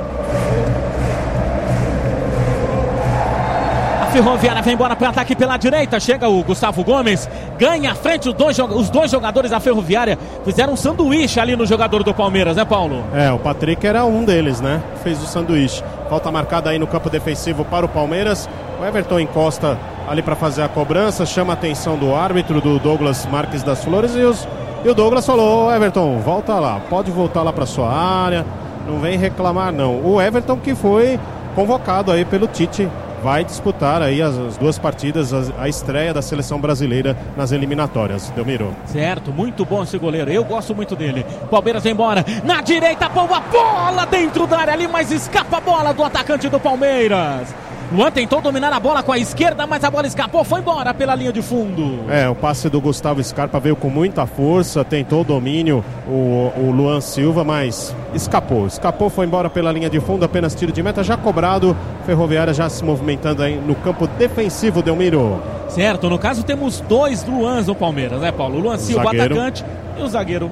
Ferroviária 4.13 4.61
vem 4.61 4.75
embora 4.75 4.95
para 4.95 5.09
ataque 5.09 5.35
pela 5.35 5.57
direita. 5.57 5.99
Chega 5.99 6.29
o 6.29 6.45
Gustavo 6.45 6.85
Gomes, 6.85 7.27
ganha 7.59 7.93
à 7.93 7.95
frente 7.95 8.29
os 8.29 8.35
dois, 8.35 8.59
os 8.59 8.91
dois 8.91 9.11
jogadores 9.11 9.51
da 9.51 9.59
Ferroviária. 9.59 10.19
Fizeram 10.45 10.75
um 10.75 10.77
sanduíche 10.77 11.41
ali 11.41 11.57
no 11.57 11.65
jogador 11.65 12.05
do 12.05 12.13
Palmeiras, 12.13 12.57
né, 12.57 12.65
Paulo? 12.65 13.03
É, 13.15 13.33
o 13.33 13.39
Patrick 13.39 13.87
era 13.87 14.05
um 14.05 14.23
deles, 14.23 14.61
né? 14.61 14.83
Fez 15.03 15.23
o 15.23 15.27
sanduíche. 15.27 15.83
Falta 16.11 16.31
marcada 16.31 16.69
aí 16.69 16.79
no 16.79 16.87
campo 16.87 17.09
defensivo 17.09 17.65
para 17.65 17.87
o 17.87 17.89
Palmeiras. 17.89 18.47
O 18.79 18.85
Everton 18.85 19.19
encosta 19.19 19.79
ali 20.07 20.21
para 20.21 20.37
fazer 20.37 20.63
a 20.63 20.69
cobrança, 20.69 21.25
chama 21.25 21.55
a 21.55 21.55
atenção 21.55 21.97
do 21.97 22.15
árbitro, 22.15 22.61
do 22.61 22.79
Douglas 22.79 23.25
Marques 23.25 23.63
das 23.63 23.83
Flores. 23.83 24.15
E, 24.15 24.21
os, 24.21 24.47
e 24.85 24.91
o 24.91 24.95
Douglas 24.95 25.25
falou: 25.25 25.73
Everton, 25.73 26.19
volta 26.19 26.53
lá, 26.61 26.83
pode 26.91 27.11
voltar 27.11 27.43
lá 27.43 27.53
para 27.53 27.65
sua 27.65 27.91
área. 27.91 28.45
Não 28.87 28.99
vem 28.99 29.17
reclamar, 29.17 29.73
não. 29.73 30.05
O 30.05 30.21
Everton 30.21 30.59
que 30.59 30.75
foi 30.75 31.19
convocado 31.55 32.13
aí 32.13 32.27
pelo 32.27 32.47
Tite 32.47 32.87
vai 33.23 33.45
disputar 33.45 34.03
aí 34.03 34.21
as, 34.21 34.37
as 34.37 34.57
duas 34.57 34.79
partidas, 34.79 35.33
a, 35.33 35.63
a, 35.63 35.69
estreia 35.69 36.13
da 36.13 36.21
seleção 36.21 36.59
brasileira 36.59 37.17
nas 37.37 37.53
eliminatórias. 37.53 38.31
Delmiro. 38.31 38.75
Certo, 38.87 39.33
muito 39.33 39.65
bom 39.65 39.83
esse 39.83 39.97
goleiro. 39.97 40.31
Eu 40.31 40.45
gosto 40.45 40.75
muito 40.75 40.97
dele. 40.97 41.25
Palmeiras 41.51 41.87
embora. 41.87 42.25
Na 42.45 42.61
direita, 42.61 43.09
boa 43.09 43.41
bola 43.41 44.05
dentro 44.07 44.47
da 44.47 44.59
área 44.59 44.75
ali, 44.75 44.89
mas 44.89 45.13
escapa 45.13 45.59
a 45.59 45.61
bola 45.61 45.93
do 45.95 46.03
atacante 46.03 46.49
do 46.49 46.59
Palmeiras. 46.59 47.55
Luan 47.93 48.11
tentou 48.11 48.41
dominar 48.41 48.73
a 48.73 48.81
bola 48.81 49.03
com 49.03 49.13
a 49.13 49.19
esquerda, 49.19 49.67
mas 49.67 49.85
a 49.85 49.91
bola 49.91 50.07
escapou, 50.07 50.43
foi 50.43 50.61
embora 50.61 50.95
pela 50.95 51.15
linha 51.15 51.31
de 51.31 51.43
fundo. 51.43 52.11
É, 52.11 52.27
o 52.27 52.35
passe 52.35 52.71
do 52.71 52.81
Gustavo 52.81 53.23
Scarpa 53.23 53.61
veio 53.61 53.77
com 53.77 53.91
muita 53.91 54.27
força, 54.27 54.83
tentou 54.83 55.21
o 55.21 55.25
domínio 55.25 55.85
o, 56.09 56.51
o 56.57 56.71
Luan 56.75 57.03
Silva, 57.03 57.45
mas 57.45 57.95
escapou. 58.15 58.67
Escapou, 58.67 59.11
foi 59.11 59.27
embora 59.27 59.51
pela 59.51 59.71
linha 59.71 59.91
de 59.91 60.01
fundo, 60.01 60.25
apenas 60.25 60.55
tiro 60.55 60.73
de 60.73 60.83
meta 60.83 61.05
já 61.05 61.19
cobrado. 61.19 61.77
Ferroviária 62.07 62.55
já 62.55 62.69
se 62.71 62.83
movimentando 62.83 63.43
aí 63.43 63.57
no 63.57 63.75
campo 63.75 64.07
defensivo, 64.07 64.81
Delmiro. 64.81 65.43
Certo, 65.69 66.09
no 66.09 66.19
caso 66.19 66.43
temos 66.43 66.81
dois 66.81 67.25
Luans 67.27 67.67
no 67.67 67.75
Palmeiras, 67.75 68.23
né, 68.23 68.33
Paulo? 68.33 68.57
O 68.57 68.61
Luan 68.61 68.79
Silva, 68.79 69.05
zagueiro. 69.05 69.35
atacante, 69.35 69.65
e 69.99 70.03
o 70.03 70.09
zagueiro 70.09 70.51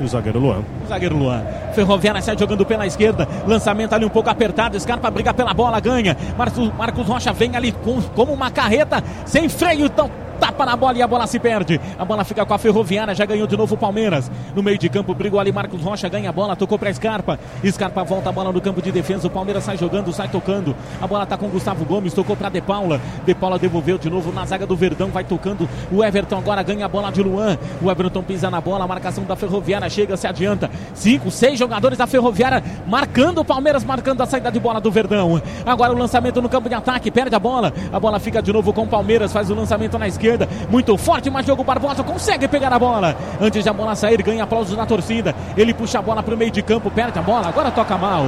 e 0.00 0.04
o 0.04 0.08
zagueiro 0.08 0.38
Luan. 0.38 0.62
O 0.84 0.88
zagueiro 0.88 1.16
Luan. 1.16 1.42
Ferroviária 1.74 2.20
sai 2.22 2.36
jogando 2.38 2.64
pela 2.64 2.86
esquerda. 2.86 3.26
Lançamento 3.46 3.92
ali 3.92 4.04
um 4.04 4.10
pouco 4.10 4.30
apertado. 4.30 4.78
Scarpa 4.78 5.10
briga 5.10 5.32
pela 5.34 5.52
bola, 5.54 5.80
ganha. 5.80 6.16
Marcos, 6.36 6.72
Marcos 6.76 7.06
Rocha 7.06 7.32
vem 7.32 7.56
ali 7.56 7.72
com, 7.72 8.00
como 8.14 8.32
uma 8.32 8.50
carreta, 8.50 9.02
sem 9.24 9.48
freio. 9.48 9.86
Então 9.86 10.10
tapa 10.38 10.64
na 10.64 10.76
bola 10.76 10.96
e 10.96 11.02
a 11.02 11.06
bola 11.06 11.26
se 11.26 11.38
perde. 11.38 11.80
A 11.98 12.04
bola 12.04 12.24
fica 12.24 12.44
com 12.46 12.54
a 12.54 12.58
Ferroviária, 12.58 13.14
já 13.14 13.26
ganhou 13.26 13.46
de 13.46 13.56
novo 13.56 13.74
o 13.74 13.78
Palmeiras. 13.78 14.30
No 14.54 14.62
meio 14.62 14.78
de 14.78 14.88
campo, 14.88 15.14
brigou 15.14 15.38
ali 15.38 15.52
Marcos 15.52 15.82
Rocha, 15.82 16.08
ganha 16.08 16.30
a 16.30 16.32
bola, 16.32 16.56
tocou 16.56 16.78
para 16.78 16.92
Scarpa. 16.92 17.38
Scarpa 17.66 18.04
volta 18.04 18.28
a 18.28 18.32
bola 18.32 18.52
no 18.52 18.60
campo 18.60 18.80
de 18.80 18.92
defesa. 18.92 19.26
O 19.26 19.30
Palmeiras 19.30 19.64
sai 19.64 19.76
jogando, 19.76 20.12
sai 20.12 20.28
tocando. 20.28 20.74
A 21.00 21.06
bola 21.06 21.26
tá 21.26 21.36
com 21.36 21.48
Gustavo 21.48 21.84
Gomes, 21.84 22.14
tocou 22.14 22.36
para 22.36 22.48
De 22.48 22.60
Paula. 22.60 23.00
De 23.26 23.34
Paula 23.34 23.58
devolveu 23.58 23.98
de 23.98 24.08
novo 24.08 24.32
na 24.32 24.44
zaga 24.46 24.66
do 24.66 24.76
Verdão, 24.76 25.08
vai 25.08 25.24
tocando. 25.24 25.68
O 25.90 26.04
Everton 26.04 26.38
agora 26.38 26.62
ganha 26.62 26.86
a 26.86 26.88
bola 26.88 27.10
de 27.10 27.22
Luan. 27.22 27.58
O 27.82 27.90
Everton 27.90 28.22
pisa 28.22 28.50
na 28.50 28.60
bola, 28.60 28.84
a 28.84 28.88
marcação 28.88 29.24
da 29.24 29.34
Ferroviária 29.34 29.88
chega, 29.90 30.16
se 30.16 30.26
adianta. 30.26 30.70
Cinco, 30.94 31.30
seis 31.30 31.58
jogadores 31.58 31.98
da 31.98 32.06
Ferroviária 32.06 32.62
marcando 32.86 33.38
o 33.38 33.44
Palmeiras, 33.44 33.84
marcando 33.84 34.22
a 34.22 34.26
saída 34.26 34.52
de 34.52 34.60
bola 34.60 34.80
do 34.80 34.90
Verdão. 34.90 35.40
Agora 35.66 35.92
o 35.92 35.98
lançamento 35.98 36.40
no 36.40 36.48
campo 36.48 36.68
de 36.68 36.74
ataque, 36.74 37.10
perde 37.10 37.34
a 37.34 37.38
bola. 37.38 37.72
A 37.92 37.98
bola 37.98 38.20
fica 38.20 38.40
de 38.40 38.52
novo 38.52 38.72
com 38.72 38.82
o 38.82 38.86
Palmeiras, 38.86 39.32
faz 39.32 39.50
o 39.50 39.54
lançamento 39.54 39.98
na 39.98 40.06
esquerda 40.06 40.27
esquerda, 40.28 40.48
muito 40.70 40.96
forte, 40.96 41.30
mas 41.30 41.44
Diogo 41.44 41.64
Barbosa 41.64 42.02
consegue 42.02 42.46
pegar 42.46 42.72
a 42.72 42.78
bola. 42.78 43.16
Antes 43.40 43.62
de 43.62 43.68
a 43.68 43.72
bola 43.72 43.94
sair, 43.94 44.22
ganha 44.22 44.44
aplausos 44.44 44.76
na 44.76 44.84
torcida. 44.84 45.34
Ele 45.56 45.72
puxa 45.72 45.98
a 45.98 46.02
bola 46.02 46.22
para 46.22 46.34
o 46.34 46.36
meio 46.36 46.50
de 46.50 46.62
campo, 46.62 46.90
perde 46.90 47.18
a 47.18 47.22
bola, 47.22 47.48
agora 47.48 47.70
toca 47.70 47.96
mal. 47.96 48.24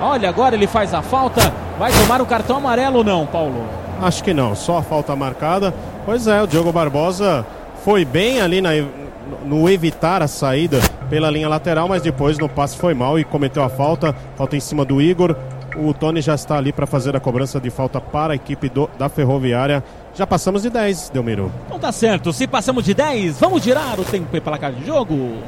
Olha, 0.00 0.28
agora 0.28 0.54
ele 0.54 0.66
faz 0.66 0.92
a 0.92 1.02
falta. 1.02 1.52
Vai 1.78 1.92
tomar 1.92 2.20
o 2.20 2.26
cartão 2.26 2.56
amarelo 2.56 2.98
ou 2.98 3.04
não, 3.04 3.26
Paulo? 3.26 3.64
Acho 4.02 4.24
que 4.24 4.34
não, 4.34 4.54
só 4.54 4.78
a 4.78 4.82
falta 4.82 5.14
marcada. 5.14 5.72
Pois 6.04 6.26
é, 6.26 6.42
o 6.42 6.46
Diogo 6.46 6.72
Barbosa 6.72 7.46
foi 7.84 8.04
bem 8.04 8.40
ali 8.40 8.60
na, 8.60 8.70
no 9.44 9.68
evitar 9.70 10.22
a 10.22 10.28
saída 10.28 10.80
pela 11.08 11.30
linha 11.30 11.48
lateral, 11.48 11.88
mas 11.88 12.02
depois 12.02 12.38
no 12.38 12.48
passe 12.48 12.76
foi 12.76 12.94
mal 12.94 13.18
e 13.18 13.24
cometeu 13.24 13.62
a 13.62 13.68
falta. 13.68 14.14
Falta 14.36 14.56
em 14.56 14.60
cima 14.60 14.84
do 14.84 15.00
Igor. 15.00 15.36
O 15.76 15.92
Tony 15.92 16.20
já 16.20 16.34
está 16.34 16.56
ali 16.56 16.72
para 16.72 16.86
fazer 16.86 17.16
a 17.16 17.20
cobrança 17.20 17.60
de 17.60 17.68
falta 17.68 18.00
para 18.00 18.32
a 18.32 18.36
equipe 18.36 18.68
do, 18.68 18.88
da 18.96 19.08
Ferroviária. 19.08 19.82
Já 20.16 20.26
passamos 20.26 20.62
de 20.62 20.70
10, 20.70 21.10
Delmiro. 21.10 21.52
Então 21.66 21.78
tá 21.78 21.90
certo. 21.90 22.32
Se 22.32 22.46
passamos 22.46 22.84
de 22.84 22.94
10, 22.94 23.38
vamos 23.40 23.62
girar 23.62 23.98
o 23.98 24.04
tempo 24.04 24.36
e 24.36 24.40
placar 24.40 24.72
de 24.72 24.86
jogo. 24.86 25.38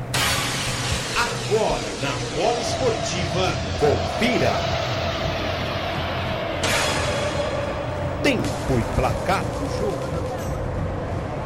Agora, 1.17 1.81
na 2.03 2.11
bola 2.37 2.61
esportiva, 2.61 3.53
confira. 3.79 4.53
Tempo 8.25 8.43
e 8.71 9.01
placar 9.01 9.43
do 9.43 9.81
jogo. 9.81 10.17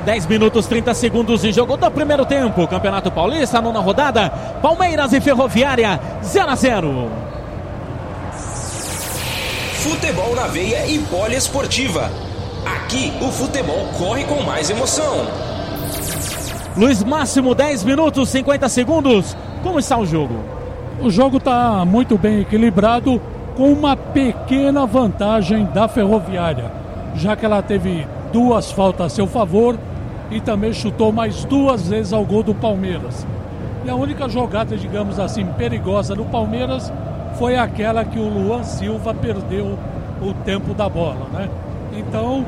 10 0.06 0.24
minutos 0.24 0.66
30 0.66 0.94
segundos 0.94 1.42
de 1.42 1.52
jogo 1.52 1.76
do 1.76 1.90
primeiro 1.90 2.24
tempo. 2.24 2.66
Campeonato 2.66 3.10
Paulista, 3.10 3.60
nona 3.60 3.80
rodada. 3.80 4.30
Palmeiras 4.62 5.12
e 5.12 5.20
Ferroviária, 5.20 6.00
0 6.22 6.50
a 6.50 6.56
0. 6.56 7.10
Futebol 9.74 10.34
na 10.34 10.46
veia 10.46 10.86
e 10.86 10.98
poliesportiva. 11.00 12.29
Aqui 12.64 13.12
o 13.22 13.30
futebol 13.30 13.86
corre 13.96 14.24
com 14.24 14.42
mais 14.42 14.68
emoção. 14.68 15.26
Luiz 16.76 17.02
Máximo, 17.02 17.54
10 17.54 17.84
minutos, 17.84 18.28
50 18.28 18.68
segundos. 18.68 19.36
Como 19.62 19.78
está 19.78 19.96
o 19.98 20.04
jogo? 20.04 20.34
O 21.00 21.10
jogo 21.10 21.38
está 21.38 21.84
muito 21.84 22.18
bem 22.18 22.40
equilibrado, 22.40 23.20
com 23.56 23.72
uma 23.72 23.96
pequena 23.96 24.86
vantagem 24.86 25.64
da 25.66 25.88
Ferroviária, 25.88 26.70
já 27.14 27.34
que 27.34 27.44
ela 27.44 27.62
teve 27.62 28.06
duas 28.32 28.70
faltas 28.70 29.06
a 29.06 29.08
seu 29.08 29.26
favor 29.26 29.78
e 30.30 30.40
também 30.40 30.72
chutou 30.72 31.10
mais 31.10 31.44
duas 31.44 31.88
vezes 31.88 32.12
ao 32.12 32.24
gol 32.24 32.42
do 32.42 32.54
Palmeiras. 32.54 33.26
E 33.84 33.90
a 33.90 33.94
única 33.94 34.28
jogada, 34.28 34.76
digamos 34.76 35.18
assim, 35.18 35.44
perigosa 35.56 36.14
do 36.14 36.24
Palmeiras 36.26 36.92
foi 37.38 37.56
aquela 37.56 38.04
que 38.04 38.18
o 38.18 38.28
Luan 38.28 38.62
Silva 38.62 39.14
perdeu 39.14 39.78
o 40.20 40.34
tempo 40.44 40.74
da 40.74 40.88
bola, 40.88 41.26
né? 41.32 41.48
Então, 41.92 42.44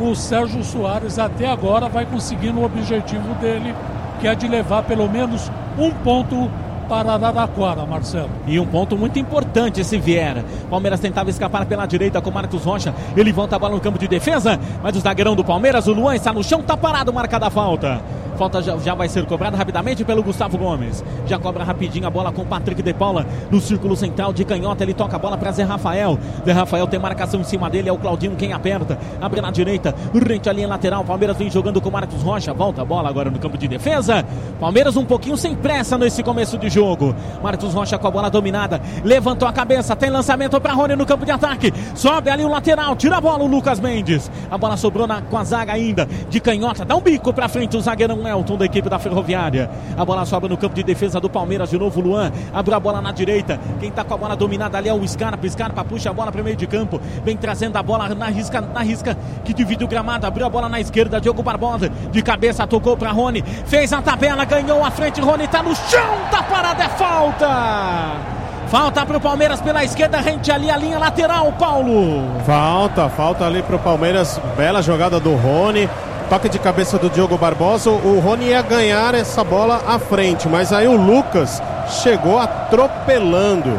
o 0.00 0.14
Sérgio 0.14 0.62
Soares 0.64 1.18
até 1.18 1.46
agora 1.46 1.88
vai 1.88 2.06
conseguindo 2.06 2.60
o 2.60 2.64
objetivo 2.64 3.34
dele, 3.40 3.74
que 4.20 4.26
é 4.26 4.34
de 4.34 4.46
levar 4.48 4.82
pelo 4.82 5.08
menos 5.08 5.50
um 5.78 5.90
ponto 5.90 6.50
para 6.88 7.14
Araraquara, 7.14 7.86
Marcelo. 7.86 8.30
E 8.46 8.60
um 8.60 8.66
ponto 8.66 8.98
muito 8.98 9.18
importante 9.18 9.82
se 9.82 9.98
vier. 9.98 10.44
Palmeiras 10.68 11.00
tentava 11.00 11.30
escapar 11.30 11.64
pela 11.64 11.86
direita 11.86 12.20
com 12.20 12.30
Marcos 12.30 12.64
Rocha. 12.64 12.94
Ele 13.16 13.32
volta 13.32 13.56
a 13.56 13.58
bola 13.58 13.74
no 13.74 13.80
campo 13.80 13.98
de 13.98 14.06
defesa, 14.06 14.60
mas 14.82 14.94
o 14.96 15.00
zagueirão 15.00 15.34
do 15.34 15.44
Palmeiras, 15.44 15.86
o 15.86 15.92
Luan, 15.92 16.14
está 16.14 16.32
no 16.32 16.44
chão, 16.44 16.60
está 16.60 16.76
parado, 16.76 17.12
marcada 17.12 17.46
a 17.46 17.50
falta. 17.50 18.02
Falta 18.36 18.62
já, 18.62 18.76
já, 18.78 18.94
vai 18.94 19.08
ser 19.08 19.24
cobrada 19.26 19.56
rapidamente 19.56 20.04
pelo 20.04 20.22
Gustavo 20.22 20.56
Gomes. 20.56 21.04
Já 21.26 21.38
cobra 21.38 21.64
rapidinho 21.64 22.06
a 22.06 22.10
bola 22.10 22.32
com 22.32 22.44
Patrick 22.44 22.82
de 22.82 22.94
Paula 22.94 23.26
no 23.50 23.60
círculo 23.60 23.96
central 23.96 24.32
de 24.32 24.44
canhota. 24.44 24.82
Ele 24.82 24.94
toca 24.94 25.16
a 25.16 25.18
bola 25.18 25.36
para 25.36 25.52
Zé 25.52 25.62
Rafael. 25.62 26.18
Zé 26.44 26.52
Rafael 26.52 26.86
tem 26.86 26.98
marcação 26.98 27.40
em 27.40 27.44
cima 27.44 27.68
dele. 27.68 27.88
É 27.88 27.92
o 27.92 27.98
Claudinho 27.98 28.34
quem 28.36 28.52
aperta. 28.52 28.98
Abre 29.20 29.40
na 29.40 29.50
direita. 29.50 29.94
Rente 30.14 30.48
a 30.48 30.52
linha 30.52 30.68
lateral. 30.68 31.04
Palmeiras 31.04 31.36
vem 31.36 31.50
jogando 31.50 31.80
com 31.80 31.90
Marcos 31.90 32.22
Rocha. 32.22 32.52
Volta 32.52 32.82
a 32.82 32.84
bola 32.84 33.08
agora 33.08 33.30
no 33.30 33.38
campo 33.38 33.58
de 33.58 33.68
defesa. 33.68 34.24
Palmeiras 34.58 34.96
um 34.96 35.04
pouquinho 35.04 35.36
sem 35.36 35.54
pressa 35.54 35.98
nesse 35.98 36.22
começo 36.22 36.56
de 36.56 36.70
jogo. 36.70 37.14
Marcos 37.42 37.74
Rocha 37.74 37.98
com 37.98 38.06
a 38.06 38.10
bola 38.10 38.30
dominada. 38.30 38.80
Levantou 39.04 39.46
a 39.46 39.52
cabeça. 39.52 39.94
Tem 39.94 40.10
lançamento 40.10 40.60
para 40.60 40.72
Rony 40.72 40.96
no 40.96 41.04
campo 41.04 41.24
de 41.24 41.30
ataque. 41.30 41.72
Sobe 41.94 42.30
ali 42.30 42.44
o 42.44 42.48
lateral. 42.48 42.96
Tira 42.96 43.18
a 43.18 43.20
bola 43.20 43.44
o 43.44 43.46
Lucas 43.46 43.78
Mendes. 43.78 44.30
A 44.50 44.56
bola 44.56 44.76
sobrou 44.76 45.06
na, 45.06 45.20
com 45.22 45.36
a 45.36 45.44
zaga 45.44 45.72
ainda. 45.72 46.08
De 46.30 46.40
canhota. 46.40 46.84
Dá 46.84 46.96
um 46.96 47.00
bico 47.00 47.32
para 47.32 47.48
frente 47.48 47.76
o 47.76 47.80
zagueirão 47.80 48.21
Elton 48.26 48.56
da 48.56 48.64
equipe 48.64 48.88
da 48.88 48.98
Ferroviária. 48.98 49.70
A 49.96 50.04
bola 50.04 50.24
sobra 50.24 50.48
no 50.48 50.56
campo 50.56 50.74
de 50.74 50.82
defesa 50.82 51.20
do 51.20 51.28
Palmeiras. 51.28 51.70
De 51.70 51.78
novo, 51.78 52.00
Luan. 52.00 52.30
Abriu 52.52 52.76
a 52.76 52.80
bola 52.80 53.00
na 53.00 53.12
direita. 53.12 53.58
Quem 53.80 53.88
está 53.88 54.04
com 54.04 54.14
a 54.14 54.16
bola 54.16 54.36
dominada 54.36 54.78
ali 54.78 54.88
é 54.88 54.94
o 54.94 55.06
Scarpa. 55.06 55.48
Scarpa 55.48 55.84
puxa 55.84 56.10
a 56.10 56.12
bola 56.12 56.32
para 56.32 56.40
o 56.40 56.44
meio 56.44 56.56
de 56.56 56.66
campo. 56.66 57.00
Vem 57.24 57.36
trazendo 57.36 57.76
a 57.76 57.82
bola 57.82 58.14
na 58.14 58.26
risca, 58.26 58.60
na 58.60 58.82
risca 58.82 59.16
que 59.44 59.52
divide 59.52 59.84
o 59.84 59.88
gramado. 59.88 60.26
Abriu 60.26 60.46
a 60.46 60.50
bola 60.50 60.68
na 60.68 60.80
esquerda. 60.80 61.20
Diogo 61.20 61.42
Barbosa. 61.42 61.88
De 62.10 62.22
cabeça 62.22 62.66
tocou 62.66 62.96
para 62.96 63.10
Rony. 63.12 63.42
Fez 63.66 63.92
a 63.92 64.02
tabela, 64.02 64.44
ganhou 64.44 64.84
a 64.84 64.90
frente. 64.90 65.20
Rony 65.20 65.44
está 65.44 65.62
no 65.62 65.74
chão. 65.74 66.16
Tá 66.30 66.42
parada, 66.42 66.84
é 66.84 66.88
falta. 66.88 68.42
Falta 68.72 69.04
para 69.04 69.18
o 69.18 69.20
Palmeiras 69.20 69.60
pela 69.60 69.84
esquerda, 69.84 70.18
rente 70.18 70.50
ali 70.50 70.70
a 70.70 70.76
linha 70.78 70.98
lateral, 70.98 71.52
Paulo. 71.58 72.24
Falta, 72.46 73.06
falta 73.10 73.44
ali 73.44 73.62
para 73.62 73.76
o 73.76 73.78
Palmeiras. 73.78 74.40
Bela 74.56 74.80
jogada 74.80 75.20
do 75.20 75.34
Rony 75.34 75.86
toque 76.32 76.48
de 76.48 76.58
cabeça 76.58 76.96
do 76.96 77.10
Diogo 77.10 77.36
Barbosa, 77.36 77.90
o 77.90 78.18
Rony 78.18 78.46
ia 78.46 78.62
ganhar 78.62 79.14
essa 79.14 79.44
bola 79.44 79.82
à 79.86 79.98
frente, 79.98 80.48
mas 80.48 80.72
aí 80.72 80.88
o 80.88 80.96
Lucas 80.96 81.62
chegou 82.02 82.38
atropelando. 82.38 83.78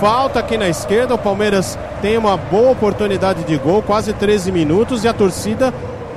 Falta 0.00 0.40
aqui 0.40 0.56
na 0.56 0.66
esquerda, 0.66 1.14
o 1.14 1.18
Palmeiras 1.18 1.78
tem 2.00 2.16
uma 2.16 2.38
boa 2.38 2.70
oportunidade 2.70 3.44
de 3.44 3.58
gol, 3.58 3.82
quase 3.82 4.14
13 4.14 4.50
minutos, 4.50 5.04
e 5.04 5.08
a 5.08 5.12
torcida 5.12 5.74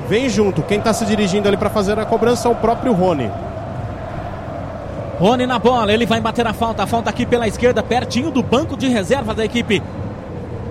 vem 0.07 0.30
junto. 0.30 0.61
Quem 0.61 0.78
está 0.78 0.93
se 0.93 1.05
dirigindo 1.05 1.49
ali 1.49 1.57
para 1.57 1.70
fazer 1.70 1.99
a 1.99 2.05
cobrança 2.05 2.47
é 2.47 2.51
o 2.51 2.55
próprio 2.55 2.93
Rony. 2.93 3.30
Rony 5.20 5.45
na 5.45 5.59
bola, 5.59 5.91
ele 5.91 6.05
vai 6.05 6.22
bater 6.22 6.47
a 6.47 6.53
falta, 6.53 6.84
a 6.84 6.88
falta 6.88 7.09
aqui 7.09 7.26
pela 7.26 7.45
esquerda, 7.45 7.84
pertinho 7.84 8.32
do 8.32 8.41
banco 8.41 8.78
de 8.78 8.88
reserva 8.88 9.34
da 9.34 9.43
equipe 9.43 9.84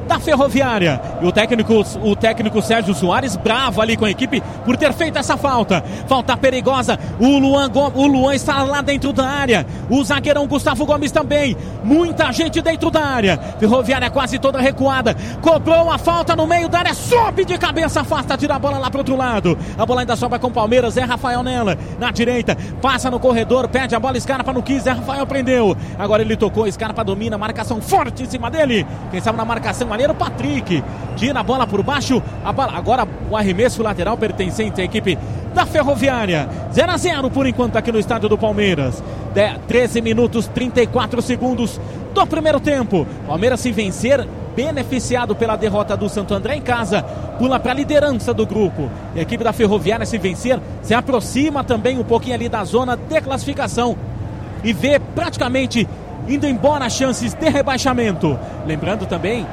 da 0.07 0.18
Ferroviária. 0.18 1.00
E 1.20 1.26
o 1.26 1.32
técnico, 1.32 1.84
o 2.02 2.16
técnico 2.16 2.62
Sérgio 2.62 2.94
Soares, 2.94 3.36
bravo 3.36 3.80
ali 3.80 3.96
com 3.96 4.04
a 4.04 4.11
equipe 4.11 4.42
por 4.64 4.76
ter 4.76 4.92
feito 4.92 5.18
essa 5.18 5.36
falta. 5.36 5.82
Falta 6.07 6.36
perigosa. 6.36 6.98
O 7.18 7.38
Luan, 7.38 7.70
o 7.94 8.07
Luan 8.07 8.34
está 8.34 8.62
lá 8.62 8.80
dentro 8.80 9.12
da 9.12 9.26
área. 9.26 9.66
O 9.90 10.02
zagueirão 10.04 10.46
Gustavo 10.46 10.86
Gomes 10.86 11.12
também. 11.12 11.57
Muita 11.84 12.32
gente 12.32 12.61
dentro 12.62 12.90
da 12.90 13.04
área. 13.04 13.38
Ferroviária 13.59 14.11
quase 14.11 14.38
toda 14.38 14.61
recuada. 14.61 15.16
Cobrou 15.40 15.90
a 15.90 15.98
falta 15.98 16.34
no 16.36 16.46
meio 16.46 16.68
da 16.68 16.78
área. 16.78 16.94
Sobe 16.94 17.44
de 17.44 17.59
cabeça, 17.59 18.00
afasta, 18.00 18.36
tira 18.36 18.54
a 18.54 18.59
bola 18.59 18.78
lá 18.78 18.90
pro 18.90 19.00
outro 19.00 19.16
lado. 19.16 19.59
A 19.76 19.84
bola 19.84 20.00
ainda 20.00 20.16
sobra 20.16 20.38
com 20.38 20.48
o 20.48 20.52
Palmeiras. 20.52 20.96
É 20.96 21.02
Rafael 21.02 21.42
nela. 21.42 21.76
Na 21.98 22.11
direita. 22.11 22.57
Passa 22.80 23.11
no 23.11 23.18
corredor. 23.18 23.68
Pede 23.68 23.94
a 23.94 24.00
bola. 24.00 24.18
Scarpa 24.18 24.52
não 24.52 24.62
quis. 24.62 24.86
É 24.86 24.92
Rafael 24.92 25.26
prendeu. 25.26 25.76
Agora 25.98 26.22
ele 26.22 26.36
tocou. 26.36 26.70
Scarpa 26.70 27.02
domina. 27.02 27.36
Marcação 27.36 27.80
forte 27.80 28.22
em 28.22 28.26
cima 28.26 28.50
dele. 28.50 28.86
Quem 29.11 29.20
sabe 29.20 29.36
na 29.38 29.44
marcação 29.44 29.92
maneiro, 29.97 30.14
Patrick. 30.14 30.84
Tira 31.16 31.40
a 31.40 31.42
bola 31.42 31.66
por 31.66 31.82
baixo. 31.82 32.22
Bola, 32.55 32.72
agora 32.76 33.09
o 33.30 33.36
arremesso 33.36 33.82
lateral 33.82 34.16
pertencente 34.18 34.80
à 34.82 34.84
equipe 34.84 35.18
da 35.55 35.64
Ferroviária. 35.64 36.47
0 36.70 36.92
a 36.92 36.97
0 36.99 37.30
por 37.30 37.47
enquanto 37.47 37.76
aqui 37.76 37.90
no 37.90 37.99
estádio 37.99 38.28
do 38.28 38.36
Palmeiras. 38.36 39.03
De 39.34 39.59
13 39.66 40.03
minutos 40.03 40.47
34 40.49 41.22
segundos 41.22 41.80
do 42.12 42.26
primeiro 42.26 42.61
tempo. 42.61 43.07
Palmeiras 43.26 43.61
se 43.61 43.72
vencer, 43.72 44.26
beneficiado 44.55 45.34
pela 45.34 45.57
derrota 45.57 45.97
do 45.97 46.11
Santo 46.11 46.34
André 46.34 46.57
em 46.57 46.62
casa, 46.62 47.03
pula 47.38 47.59
para 47.59 47.72
a 47.72 47.74
liderança 47.74 48.34
do 48.34 48.47
grupo. 48.47 48.90
A 49.14 49.20
equipe 49.20 49.42
da 49.42 49.55
Ferroviária 49.55 50.05
se 50.05 50.18
vencer, 50.18 50.61
se 50.82 50.92
aproxima 50.92 51.64
também 51.64 51.99
um 51.99 52.05
pouquinho 52.05 52.34
ali 52.34 52.51
da 52.51 52.62
zona 52.64 52.97
de 52.97 53.20
classificação 53.22 53.97
e 54.62 54.74
vê 54.74 54.99
praticamente 54.99 55.88
indo 56.28 56.47
embora 56.47 56.88
chances 56.90 57.34
de 57.34 57.49
rebaixamento. 57.49 58.38
Lembrando 58.66 59.07
também 59.07 59.47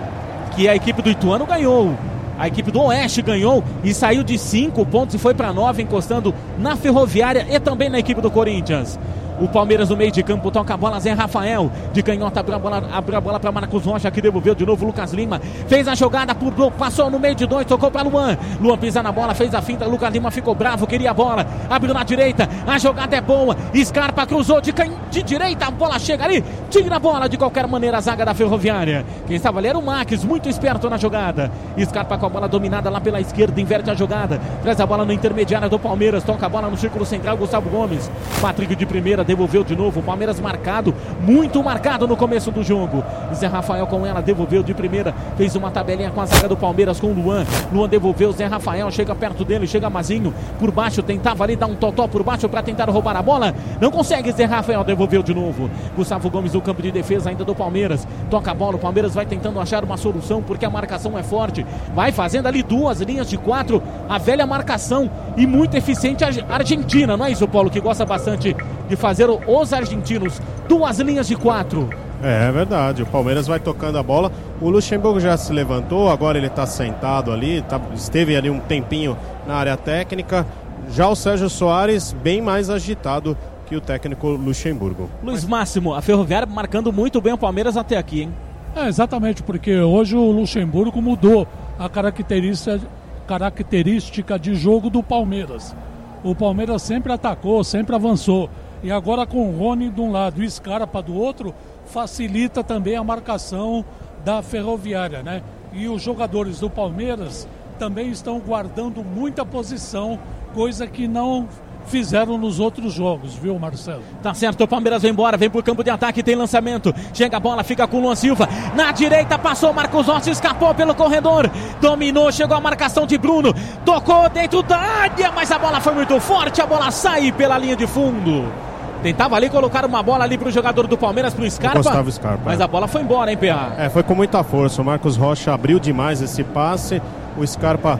que 0.55 0.67
a 0.67 0.75
equipe 0.75 1.01
do 1.01 1.09
Ituano 1.09 1.45
ganhou. 1.45 1.95
A 2.37 2.47
equipe 2.47 2.71
do 2.71 2.81
Oeste 2.81 3.21
ganhou 3.21 3.63
e 3.83 3.93
saiu 3.93 4.23
de 4.23 4.37
5 4.37 4.85
pontos 4.87 5.15
e 5.15 5.17
foi 5.17 5.33
para 5.33 5.53
9, 5.53 5.83
encostando 5.83 6.33
na 6.57 6.75
Ferroviária 6.75 7.45
e 7.49 7.59
também 7.59 7.89
na 7.89 7.99
equipe 7.99 8.21
do 8.21 8.31
Corinthians. 8.31 8.99
O 9.39 9.47
Palmeiras 9.47 9.89
no 9.89 9.97
meio 9.97 10.11
de 10.11 10.21
campo 10.21 10.51
toca 10.51 10.73
a 10.73 10.77
bola, 10.77 10.99
Zé 10.99 11.13
Rafael. 11.13 11.71
De 11.91 12.03
canhota 12.03 12.39
abriu 12.39 12.55
a 12.55 12.59
bola, 12.59 12.89
abriu 12.91 13.17
a 13.17 13.21
bola 13.21 13.39
para 13.39 13.51
Marcos 13.51 13.83
Rocha, 13.83 14.11
que 14.11 14.21
devolveu 14.21 14.53
de 14.53 14.65
novo 14.65 14.85
Lucas 14.85 15.11
Lima. 15.11 15.39
Fez 15.67 15.87
a 15.87 15.95
jogada, 15.95 16.35
pulou, 16.35 16.71
passou 16.71 17.09
no 17.09 17.19
meio 17.19 17.35
de 17.35 17.45
dois, 17.45 17.65
tocou 17.65 17.89
para 17.89 18.07
Luan. 18.07 18.37
Luan 18.59 18.77
pisa 18.77 19.01
na 19.01 19.11
bola, 19.11 19.33
fez 19.33 19.53
a 19.53 19.61
finta. 19.61 19.85
Lucas 19.85 20.13
Lima 20.13 20.29
ficou 20.31 20.53
bravo, 20.53 20.85
queria 20.85 21.11
a 21.11 21.13
bola. 21.13 21.45
Abriu 21.69 21.93
na 21.93 22.03
direita, 22.03 22.47
a 22.67 22.77
jogada 22.77 23.15
é 23.15 23.21
boa. 23.21 23.55
Scarpa 23.83 24.25
cruzou 24.25 24.61
de, 24.61 24.71
can... 24.71 24.91
de 25.09 25.23
direita, 25.23 25.65
a 25.65 25.71
bola 25.71 25.97
chega 25.97 26.23
ali. 26.25 26.43
Tira 26.69 26.95
a 26.95 26.99
bola 26.99 27.27
de 27.27 27.37
qualquer 27.37 27.67
maneira 27.67 27.97
a 27.97 28.01
zaga 28.01 28.25
da 28.25 28.33
Ferroviária. 28.33 29.05
Quem 29.27 29.35
estava 29.35 29.59
ali 29.59 29.67
era 29.67 29.77
o 29.77 29.85
Max, 29.85 30.23
muito 30.23 30.47
esperto 30.49 30.89
na 30.89 30.97
jogada. 30.97 31.51
Scarpa 31.83 32.17
com 32.17 32.25
a 32.25 32.29
bola 32.29 32.47
dominada 32.47 32.89
lá 32.89 33.01
pela 33.01 33.19
esquerda, 33.19 33.59
inverte 33.59 33.89
a 33.89 33.93
jogada. 33.93 34.39
Traz 34.61 34.79
a 34.79 34.85
bola 34.85 35.05
no 35.05 35.11
intermediário 35.11 35.69
do 35.69 35.79
Palmeiras, 35.79 36.23
toca 36.23 36.45
a 36.45 36.49
bola 36.49 36.69
no 36.69 36.77
círculo 36.77 37.05
central, 37.05 37.37
Gustavo 37.37 37.69
Gomes. 37.69 38.09
Patrick 38.41 38.75
de 38.75 38.85
primeira, 38.85 39.22
devolveu 39.23 39.63
de 39.63 39.75
novo. 39.75 40.01
Palmeiras 40.01 40.39
marcado, 40.39 40.93
muito 41.21 41.61
marcado 41.63 42.07
no 42.07 42.15
começo 42.15 42.51
do 42.51 42.63
jogo. 42.63 43.03
Zé 43.33 43.47
Rafael 43.47 43.85
com 43.87 44.05
ela, 44.05 44.21
devolveu 44.21 44.63
de 44.63 44.73
primeira, 44.73 45.13
fez 45.37 45.55
uma 45.55 45.71
tabelinha 45.71 46.11
com 46.11 46.21
a 46.21 46.25
zaga 46.25 46.47
do 46.47 46.57
Palmeiras 46.57 46.99
com 46.99 47.07
o 47.07 47.13
Luan. 47.13 47.45
Luan 47.71 47.87
devolveu, 47.87 48.31
Zé 48.31 48.45
Rafael 48.45 48.89
chega 48.91 49.13
perto 49.15 49.43
dele, 49.45 49.67
chega 49.67 49.89
Mazinho 49.89 50.33
por 50.59 50.71
baixo, 50.71 51.01
tentava 51.03 51.43
ali 51.43 51.55
dar 51.55 51.67
um 51.67 51.75
totó 51.75 52.07
por 52.07 52.23
baixo 52.23 52.47
para 52.49 52.61
tentar 52.61 52.89
roubar 52.89 53.15
a 53.15 53.21
bola. 53.21 53.53
Não 53.79 53.91
consegue, 53.91 54.31
Zé 54.31 54.45
Rafael 54.45 54.83
devolveu 54.83 55.23
de 55.23 55.33
novo. 55.33 55.69
Gustavo 55.95 56.29
Gomes 56.29 56.53
no 56.53 56.61
campo 56.61 56.81
de 56.81 56.91
defesa 56.91 57.29
ainda 57.29 57.43
do 57.43 57.55
Palmeiras. 57.55 58.07
Toca 58.29 58.51
a 58.51 58.53
bola, 58.53 58.75
o 58.75 58.79
Palmeiras 58.79 59.13
vai 59.13 59.25
tentando 59.25 59.59
achar 59.59 59.83
uma 59.83 59.97
solução 59.97 60.41
porque 60.41 60.65
a 60.65 60.69
marcação 60.69 61.17
é 61.17 61.23
forte. 61.23 61.65
Vai 61.93 62.11
fazendo 62.11 62.47
ali 62.47 62.63
duas 62.63 63.01
linhas 63.01 63.29
de 63.29 63.37
quatro, 63.37 63.81
a 64.09 64.17
velha 64.17 64.45
marcação 64.45 65.09
e 65.37 65.45
muito 65.45 65.75
eficiente 65.75 66.23
a 66.23 66.55
Argentina, 66.55 67.15
não 67.15 67.25
é 67.25 67.31
isso, 67.31 67.47
Paulo, 67.47 67.69
que 67.69 67.79
gosta 67.79 68.05
bastante 68.05 68.55
de 68.87 68.95
fazer 68.95 69.12
os 69.47 69.73
argentinos 69.73 70.41
duas 70.67 70.99
linhas 70.99 71.27
de 71.27 71.35
quatro. 71.35 71.89
É, 72.23 72.47
é 72.47 72.51
verdade, 72.51 73.03
o 73.03 73.05
Palmeiras 73.05 73.47
vai 73.47 73.59
tocando 73.59 73.97
a 73.97 74.03
bola. 74.03 74.31
O 74.61 74.69
Luxemburgo 74.69 75.19
já 75.19 75.35
se 75.35 75.51
levantou, 75.51 76.09
agora 76.09 76.37
ele 76.37 76.47
está 76.47 76.65
sentado 76.65 77.31
ali, 77.31 77.61
tá, 77.63 77.79
esteve 77.93 78.35
ali 78.35 78.49
um 78.49 78.59
tempinho 78.59 79.17
na 79.45 79.55
área 79.55 79.75
técnica. 79.75 80.47
Já 80.89 81.07
o 81.07 81.15
Sérgio 81.15 81.49
Soares, 81.49 82.13
bem 82.23 82.41
mais 82.41 82.69
agitado 82.69 83.37
que 83.65 83.75
o 83.75 83.81
técnico 83.81 84.27
Luxemburgo. 84.29 85.09
Luiz 85.21 85.43
Máximo, 85.43 85.93
a 85.93 86.01
Ferroviária 86.01 86.47
marcando 86.47 86.93
muito 86.93 87.19
bem 87.19 87.33
o 87.33 87.37
Palmeiras 87.37 87.75
até 87.75 87.97
aqui, 87.97 88.21
hein? 88.21 88.33
É, 88.75 88.87
exatamente, 88.87 89.43
porque 89.43 89.79
hoje 89.79 90.15
o 90.15 90.31
Luxemburgo 90.31 91.01
mudou 91.01 91.47
a 91.77 91.87
característica, 91.89 92.79
característica 93.27 94.39
de 94.39 94.55
jogo 94.55 94.89
do 94.89 95.03
Palmeiras. 95.03 95.75
O 96.23 96.33
Palmeiras 96.33 96.81
sempre 96.81 97.11
atacou, 97.11 97.63
sempre 97.63 97.95
avançou. 97.95 98.49
E 98.83 98.91
agora 98.91 99.25
com 99.25 99.49
o 99.49 99.57
Rony 99.57 99.89
de 99.89 100.01
um 100.01 100.11
lado 100.11 100.43
e 100.43 100.51
Scarpa 100.51 101.01
do 101.01 101.15
outro, 101.15 101.55
facilita 101.85 102.61
também 102.61 102.97
a 102.97 103.03
marcação 103.03 103.85
da 104.25 104.41
Ferroviária, 104.41 105.23
né? 105.23 105.41
E 105.71 105.87
os 105.87 106.01
jogadores 106.01 106.59
do 106.59 106.69
Palmeiras 106.69 107.47
também 107.79 108.09
estão 108.09 108.39
guardando 108.39 109.03
muita 109.03 109.45
posição, 109.45 110.19
coisa 110.53 110.85
que 110.85 111.07
não 111.07 111.47
fizeram 111.85 112.37
nos 112.37 112.59
outros 112.59 112.93
jogos, 112.93 113.35
viu, 113.35 113.57
Marcelo? 113.57 114.03
Tá 114.21 114.33
certo, 114.33 114.63
o 114.63 114.67
Palmeiras 114.67 115.01
vem 115.01 115.11
embora, 115.11 115.37
vem 115.37 115.49
pro 115.49 115.63
campo 115.63 115.83
de 115.83 115.89
ataque, 115.89 116.23
tem 116.23 116.35
lançamento. 116.35 116.93
Chega 117.13 117.37
a 117.37 117.39
bola, 117.39 117.63
fica 117.63 117.87
com 117.87 117.97
o 117.97 118.01
Luan 118.01 118.15
Silva. 118.15 118.47
Na 118.75 118.91
direita 118.91 119.37
passou 119.37 119.73
Marcos 119.73 120.07
Rossi, 120.07 120.29
escapou 120.29 120.73
pelo 120.73 120.95
corredor. 120.95 121.49
Dominou, 121.81 122.31
chegou 122.31 122.55
a 122.55 122.61
marcação 122.61 123.05
de 123.05 123.17
Bruno. 123.17 123.53
Tocou 123.85 124.29
dentro 124.29 124.61
da 124.63 124.77
área, 124.77 125.31
mas 125.31 125.51
a 125.51 125.59
bola 125.59 125.79
foi 125.79 125.93
muito 125.93 126.19
forte, 126.19 126.61
a 126.61 126.65
bola 126.65 126.91
sai 126.91 127.31
pela 127.31 127.57
linha 127.57 127.75
de 127.75 127.87
fundo. 127.87 128.72
Tentava 129.03 129.35
ali 129.35 129.49
colocar 129.49 129.85
uma 129.85 130.01
bola 130.01 130.23
ali 130.23 130.37
pro 130.37 130.49
jogador 130.49 130.87
do 130.87 130.97
Palmeiras, 130.97 131.33
pro 131.33 131.49
Scarpa. 131.51 131.79
Gustavo 131.79 132.09
Scarpa. 132.09 132.43
Mas 132.45 132.61
é. 132.61 132.63
a 132.63 132.67
bola 132.67 132.87
foi 132.87 133.01
embora, 133.01 133.29
hein, 133.29 133.37
PA? 133.37 133.73
É, 133.77 133.89
foi 133.89 134.01
com 134.01 134.15
muita 134.15 134.41
força. 134.45 134.81
O 134.81 134.85
Marcos 134.85 135.17
Rocha 135.17 135.53
abriu 135.53 135.77
demais 135.77 136.21
esse 136.21 136.41
passe. 136.41 137.01
O 137.37 137.45
Scarpa 137.45 137.99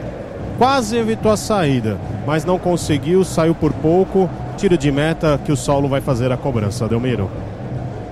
quase 0.56 0.96
evitou 0.96 1.30
a 1.30 1.36
saída, 1.36 1.98
mas 2.26 2.46
não 2.46 2.58
conseguiu, 2.58 3.22
saiu 3.22 3.54
por 3.54 3.70
pouco. 3.74 4.30
Tiro 4.56 4.78
de 4.78 4.90
meta 4.90 5.38
que 5.44 5.52
o 5.52 5.56
Saulo 5.56 5.88
vai 5.88 6.00
fazer 6.00 6.32
a 6.32 6.38
cobrança, 6.38 6.88
Delmiro. 6.88 7.30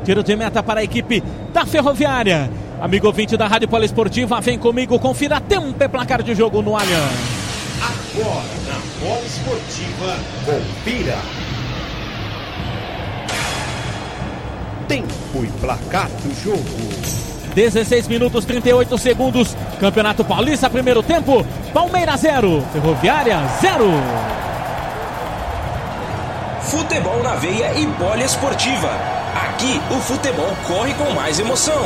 Tiro 0.04 0.22
de 0.22 0.36
meta 0.36 0.62
para 0.62 0.80
a 0.80 0.84
equipe 0.84 1.22
da 1.50 1.64
Ferroviária. 1.64 2.50
Amigo 2.78 3.06
ouvinte 3.06 3.38
da 3.38 3.46
Rádio 3.46 3.68
Poliesportiva, 3.68 4.38
vem 4.42 4.58
comigo, 4.58 4.98
confira 4.98 5.40
tempo 5.40 5.74
e 5.80 5.88
placar 5.88 6.22
de 6.22 6.34
jogo 6.34 6.60
no 6.60 6.76
Allianz. 6.76 7.42
Agora 7.80 8.42
na 8.68 9.06
Bola 9.06 9.24
Esportiva, 9.24 10.16
confira. 10.44 11.41
Tempo 14.92 15.42
e 15.42 15.46
placar 15.58 16.06
do 16.06 16.34
jogo. 16.44 16.62
16 17.54 18.08
minutos 18.08 18.44
38 18.44 18.98
segundos. 18.98 19.56
Campeonato 19.80 20.22
Paulista, 20.22 20.68
primeiro 20.68 21.02
tempo. 21.02 21.46
Palmeiras 21.72 22.20
0, 22.20 22.62
Ferroviária 22.74 23.38
0. 23.62 23.84
Futebol 26.60 27.22
na 27.22 27.36
veia 27.36 27.72
e 27.72 27.86
poliesportiva. 27.86 28.90
Aqui 29.34 29.80
o 29.90 29.98
futebol 29.98 30.54
corre 30.66 30.92
com 30.92 31.10
mais 31.14 31.40
emoção. 31.40 31.82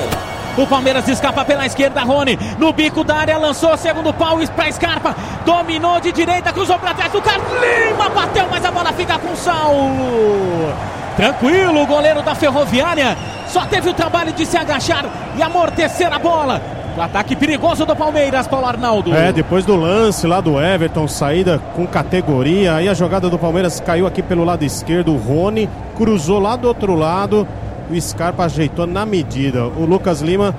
O 0.58 0.66
Palmeiras 0.66 1.06
escapa 1.06 1.44
pela 1.44 1.64
esquerda, 1.64 2.02
Rony. 2.02 2.36
No 2.58 2.72
bico 2.72 3.04
da 3.04 3.18
área, 3.18 3.38
lançou 3.38 3.76
segundo 3.76 4.12
pau 4.12 4.36
para 4.56 4.72
Scarpa. 4.72 5.14
Dominou 5.44 6.00
de 6.00 6.10
direita, 6.10 6.52
cruzou 6.52 6.76
para 6.76 6.92
trás 6.92 7.12
do 7.12 7.22
Carlos 7.22 7.52
Lima. 7.52 8.08
Bateu, 8.08 8.48
mas 8.50 8.64
a 8.64 8.72
bola 8.72 8.92
fica 8.92 9.16
com 9.16 9.30
o 9.30 9.36
Saulo. 9.36 10.74
Tranquilo, 11.16 11.82
o 11.82 11.86
goleiro 11.86 12.22
da 12.22 12.34
Ferroviária. 12.34 13.16
Só 13.48 13.64
teve 13.64 13.88
o 13.88 13.94
trabalho 13.94 14.32
de 14.32 14.44
se 14.44 14.56
agachar 14.56 15.06
e 15.36 15.42
amortecer 15.42 16.12
a 16.12 16.18
bola. 16.18 16.60
O 16.96 17.00
ataque 17.00 17.36
perigoso 17.36 17.84
do 17.84 17.94
Palmeiras, 17.94 18.46
Paulo 18.46 18.66
Arnaldo. 18.66 19.14
É, 19.14 19.30
depois 19.32 19.64
do 19.64 19.76
lance 19.76 20.26
lá 20.26 20.40
do 20.40 20.60
Everton, 20.60 21.06
saída 21.06 21.60
com 21.74 21.86
categoria. 21.86 22.74
Aí 22.74 22.88
a 22.88 22.94
jogada 22.94 23.28
do 23.28 23.38
Palmeiras 23.38 23.80
caiu 23.80 24.06
aqui 24.06 24.22
pelo 24.22 24.44
lado 24.44 24.64
esquerdo. 24.64 25.12
O 25.12 25.18
Rony 25.18 25.68
cruzou 25.94 26.38
lá 26.38 26.56
do 26.56 26.68
outro 26.68 26.94
lado. 26.94 27.46
O 27.90 28.00
Scarpa 28.00 28.44
ajeitou 28.44 28.86
na 28.86 29.04
medida. 29.06 29.66
O 29.66 29.84
Lucas 29.84 30.20
Lima 30.20 30.54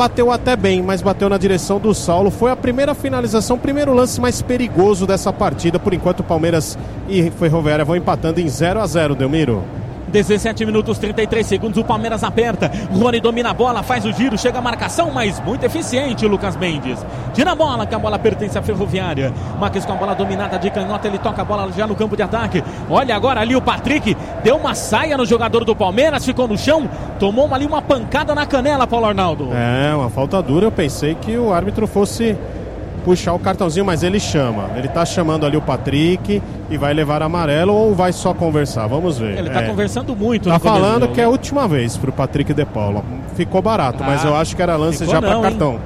bateu 0.00 0.32
até 0.32 0.56
bem, 0.56 0.80
mas 0.80 1.02
bateu 1.02 1.28
na 1.28 1.36
direção 1.36 1.78
do 1.78 1.92
Saulo. 1.92 2.30
Foi 2.30 2.50
a 2.50 2.56
primeira 2.56 2.94
finalização, 2.94 3.58
primeiro 3.58 3.92
lance 3.92 4.18
mais 4.18 4.40
perigoso 4.40 5.06
dessa 5.06 5.30
partida. 5.30 5.78
Por 5.78 5.92
enquanto, 5.92 6.22
Palmeiras 6.22 6.78
e 7.06 7.30
Ferroviária 7.32 7.84
vão 7.84 7.96
empatando 7.96 8.40
em 8.40 8.48
0 8.48 8.80
a 8.80 8.86
0 8.86 9.14
Delmiro. 9.14 9.62
17 10.10 10.66
minutos 10.66 10.98
33 10.98 11.46
segundos, 11.46 11.78
o 11.78 11.84
Palmeiras 11.84 12.22
aperta. 12.22 12.70
Rony 12.92 13.20
domina 13.20 13.50
a 13.50 13.54
bola, 13.54 13.82
faz 13.82 14.04
o 14.04 14.12
giro, 14.12 14.36
chega 14.36 14.58
a 14.58 14.62
marcação, 14.62 15.10
mas 15.10 15.40
muito 15.40 15.64
eficiente, 15.64 16.26
Lucas 16.26 16.56
Mendes. 16.56 17.04
Tira 17.32 17.52
a 17.52 17.54
bola, 17.54 17.86
que 17.86 17.94
a 17.94 17.98
bola 17.98 18.18
pertence 18.18 18.58
à 18.58 18.62
Ferroviária. 18.62 19.32
Marques 19.58 19.84
com 19.84 19.92
a 19.92 19.96
bola 19.96 20.14
dominada 20.14 20.58
de 20.58 20.70
canhota, 20.70 21.08
ele 21.08 21.18
toca 21.18 21.42
a 21.42 21.44
bola 21.44 21.70
já 21.72 21.86
no 21.86 21.94
campo 21.94 22.16
de 22.16 22.22
ataque. 22.22 22.62
Olha 22.88 23.14
agora 23.14 23.40
ali 23.40 23.54
o 23.54 23.62
Patrick, 23.62 24.16
deu 24.42 24.56
uma 24.56 24.74
saia 24.74 25.16
no 25.16 25.24
jogador 25.24 25.64
do 25.64 25.74
Palmeiras, 25.74 26.24
ficou 26.24 26.46
no 26.46 26.58
chão, 26.58 26.88
tomou 27.18 27.52
ali 27.54 27.64
uma 27.64 27.80
pancada 27.80 28.34
na 28.34 28.44
canela, 28.44 28.86
Paulo 28.86 29.06
Arnaldo. 29.06 29.50
É, 29.52 29.94
uma 29.94 30.10
falta 30.10 30.42
dura. 30.42 30.66
Eu 30.66 30.72
pensei 30.72 31.14
que 31.14 31.36
o 31.36 31.52
árbitro 31.52 31.86
fosse 31.86 32.36
puxar 33.00 33.32
o 33.32 33.38
cartãozinho, 33.38 33.84
mas 33.84 34.02
ele 34.02 34.20
chama. 34.20 34.70
Ele 34.76 34.88
tá 34.88 35.04
chamando 35.04 35.44
ali 35.46 35.56
o 35.56 35.60
Patrick 35.62 36.42
e 36.70 36.76
vai 36.76 36.94
levar 36.94 37.22
amarelo 37.22 37.72
ou 37.74 37.94
vai 37.94 38.12
só 38.12 38.32
conversar? 38.34 38.86
Vamos 38.86 39.18
ver. 39.18 39.38
Ele 39.38 39.50
tá 39.50 39.62
É. 39.62 39.66
conversando 39.66 40.14
muito. 40.14 40.48
Tá 40.48 40.58
falando 40.58 41.08
que 41.08 41.20
é 41.20 41.24
a 41.24 41.26
né? 41.26 41.32
última 41.32 41.66
vez 41.66 41.96
pro 41.96 42.12
Patrick 42.12 42.52
De 42.54 42.64
Paula. 42.64 43.02
Ficou 43.34 43.60
barato, 43.62 44.02
mas 44.04 44.24
Ah, 44.24 44.28
eu 44.28 44.36
acho 44.36 44.54
que 44.54 44.62
era 44.62 44.76
lance 44.76 45.04
já 45.06 45.16
hein? 45.18 45.42
cartão. 45.42 45.78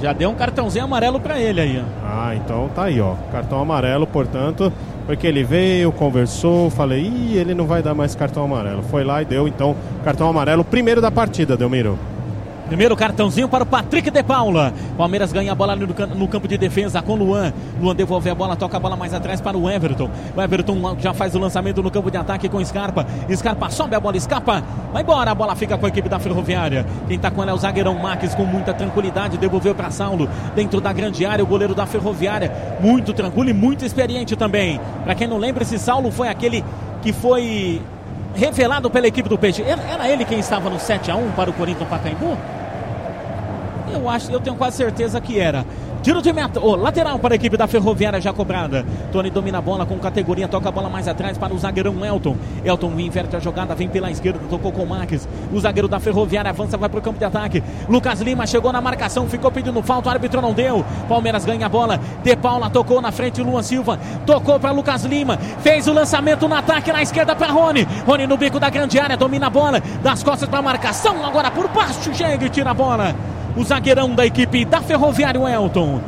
Já 0.00 0.12
deu 0.12 0.30
um 0.30 0.34
cartãozinho 0.34 0.84
amarelo 0.84 1.20
pra 1.20 1.38
ele 1.38 1.60
aí, 1.60 1.78
ó. 1.80 2.06
Ah, 2.06 2.34
então 2.34 2.68
tá 2.74 2.84
aí, 2.84 3.00
ó. 3.00 3.14
Cartão 3.30 3.60
amarelo, 3.60 4.04
portanto, 4.06 4.72
porque 5.06 5.26
ele 5.26 5.44
veio, 5.44 5.92
conversou, 5.92 6.70
falei, 6.70 7.02
ih, 7.02 7.36
ele 7.36 7.54
não 7.54 7.66
vai 7.66 7.82
dar 7.82 7.94
mais 7.94 8.14
cartão 8.16 8.42
amarelo. 8.44 8.82
Foi 8.82 9.04
lá 9.04 9.22
e 9.22 9.24
deu, 9.24 9.46
então, 9.46 9.76
cartão 10.04 10.28
amarelo, 10.28 10.64
primeiro 10.64 11.00
da 11.00 11.10
partida, 11.10 11.56
Delmiro. 11.56 11.96
Primeiro 12.72 12.96
cartãozinho 12.96 13.50
para 13.50 13.64
o 13.64 13.66
Patrick 13.66 14.10
de 14.10 14.22
Paula. 14.22 14.72
Palmeiras 14.96 15.30
ganha 15.30 15.52
a 15.52 15.54
bola 15.54 15.76
no, 15.76 15.86
no 15.86 16.26
campo 16.26 16.48
de 16.48 16.56
defesa 16.56 17.02
com 17.02 17.14
Luan. 17.14 17.52
Luan 17.78 17.94
devolve 17.94 18.30
a 18.30 18.34
bola, 18.34 18.56
toca 18.56 18.78
a 18.78 18.80
bola 18.80 18.96
mais 18.96 19.12
atrás 19.12 19.42
para 19.42 19.58
o 19.58 19.68
Everton. 19.68 20.08
O 20.34 20.40
Everton 20.40 20.96
já 20.98 21.12
faz 21.12 21.34
o 21.34 21.38
lançamento 21.38 21.82
no 21.82 21.90
campo 21.90 22.10
de 22.10 22.16
ataque 22.16 22.48
com 22.48 22.64
Scarpa. 22.64 23.06
Scarpa 23.30 23.68
sobe 23.68 23.94
a 23.94 24.00
bola, 24.00 24.16
escapa. 24.16 24.64
Vai 24.90 25.02
embora, 25.02 25.30
a 25.30 25.34
bola 25.34 25.54
fica 25.54 25.76
com 25.76 25.84
a 25.84 25.88
equipe 25.90 26.08
da 26.08 26.18
Ferroviária. 26.18 26.86
Quem 27.06 27.18
tá 27.18 27.30
com 27.30 27.42
ela 27.42 27.50
é 27.50 27.54
o 27.54 27.58
zagueirão 27.58 27.94
Marques 27.96 28.34
com 28.34 28.46
muita 28.46 28.72
tranquilidade. 28.72 29.36
Devolveu 29.36 29.74
para 29.74 29.90
Saulo 29.90 30.26
dentro 30.54 30.80
da 30.80 30.94
grande 30.94 31.26
área. 31.26 31.44
O 31.44 31.46
goleiro 31.46 31.74
da 31.74 31.84
Ferroviária, 31.84 32.50
muito 32.80 33.12
tranquilo 33.12 33.50
e 33.50 33.52
muito 33.52 33.84
experiente 33.84 34.34
também. 34.34 34.80
Para 35.04 35.14
quem 35.14 35.28
não 35.28 35.36
lembra, 35.36 35.62
esse 35.62 35.78
Saulo 35.78 36.10
foi 36.10 36.28
aquele 36.28 36.64
que 37.02 37.12
foi 37.12 37.82
revelado 38.34 38.88
pela 38.88 39.06
equipe 39.06 39.28
do 39.28 39.36
Peixe. 39.36 39.62
Era, 39.62 39.82
era 39.82 40.08
ele 40.08 40.24
quem 40.24 40.38
estava 40.38 40.70
no 40.70 40.80
7 40.80 41.10
a 41.10 41.16
1 41.16 41.32
para 41.32 41.50
o 41.50 41.52
Corinthians 41.52 41.86
Pacaembu? 41.86 42.61
Eu 43.92 44.08
acho, 44.08 44.30
eu 44.30 44.40
tenho 44.40 44.56
quase 44.56 44.76
certeza 44.76 45.20
que 45.20 45.38
era. 45.38 45.64
Tiro 46.02 46.20
de 46.20 46.32
meta, 46.32 46.58
oh, 46.60 46.74
lateral 46.74 47.16
para 47.16 47.34
a 47.34 47.36
equipe 47.36 47.56
da 47.56 47.68
Ferroviária 47.68 48.20
já 48.20 48.32
cobrada. 48.32 48.84
Tony 49.12 49.30
domina 49.30 49.58
a 49.58 49.60
bola 49.60 49.86
com 49.86 49.96
categoria, 50.00 50.48
toca 50.48 50.68
a 50.68 50.72
bola 50.72 50.90
mais 50.90 51.06
atrás 51.06 51.38
para 51.38 51.54
o 51.54 51.58
zagueirão 51.58 52.04
Elton. 52.04 52.36
Elton 52.64 52.98
inverte 52.98 53.36
a 53.36 53.38
jogada, 53.38 53.72
vem 53.72 53.88
pela 53.88 54.10
esquerda, 54.10 54.40
tocou 54.50 54.72
com 54.72 54.82
o 54.82 54.86
Marques. 54.86 55.28
O 55.52 55.60
zagueiro 55.60 55.86
da 55.86 56.00
Ferroviária 56.00 56.50
avança, 56.50 56.76
vai 56.76 56.88
para 56.88 56.98
o 56.98 57.02
campo 57.02 57.20
de 57.20 57.24
ataque. 57.24 57.62
Lucas 57.88 58.20
Lima 58.20 58.48
chegou 58.48 58.72
na 58.72 58.80
marcação, 58.80 59.28
ficou 59.28 59.52
pedindo 59.52 59.80
falta, 59.80 60.08
o 60.08 60.12
árbitro 60.12 60.42
não 60.42 60.52
deu. 60.52 60.84
Palmeiras 61.08 61.44
ganha 61.44 61.66
a 61.66 61.68
bola. 61.68 62.00
De 62.24 62.34
Paula 62.34 62.68
tocou 62.68 63.00
na 63.00 63.12
frente, 63.12 63.40
Luan 63.40 63.62
Silva 63.62 63.96
tocou 64.26 64.58
para 64.58 64.72
Lucas 64.72 65.04
Lima, 65.04 65.36
fez 65.60 65.86
o 65.86 65.92
lançamento 65.92 66.48
no 66.48 66.54
ataque 66.56 66.90
na 66.90 67.00
esquerda 67.00 67.36
para 67.36 67.52
Rony. 67.52 67.86
Rony 68.04 68.26
no 68.26 68.36
bico 68.36 68.58
da 68.58 68.70
grande 68.70 68.98
área, 68.98 69.16
domina 69.16 69.46
a 69.46 69.50
bola, 69.50 69.80
das 70.02 70.20
costas 70.24 70.48
para 70.48 70.58
a 70.58 70.62
marcação, 70.62 71.24
agora 71.24 71.48
por 71.48 71.68
baixo, 71.68 72.12
chega 72.12 72.44
e 72.44 72.48
tira 72.48 72.70
a 72.70 72.74
bola 72.74 73.14
o 73.56 73.64
zagueirão 73.64 74.14
da 74.14 74.24
equipe 74.26 74.64
da 74.64 74.80
Ferroviária, 74.80 75.40
o 75.40 75.48
Elton. 75.48 76.00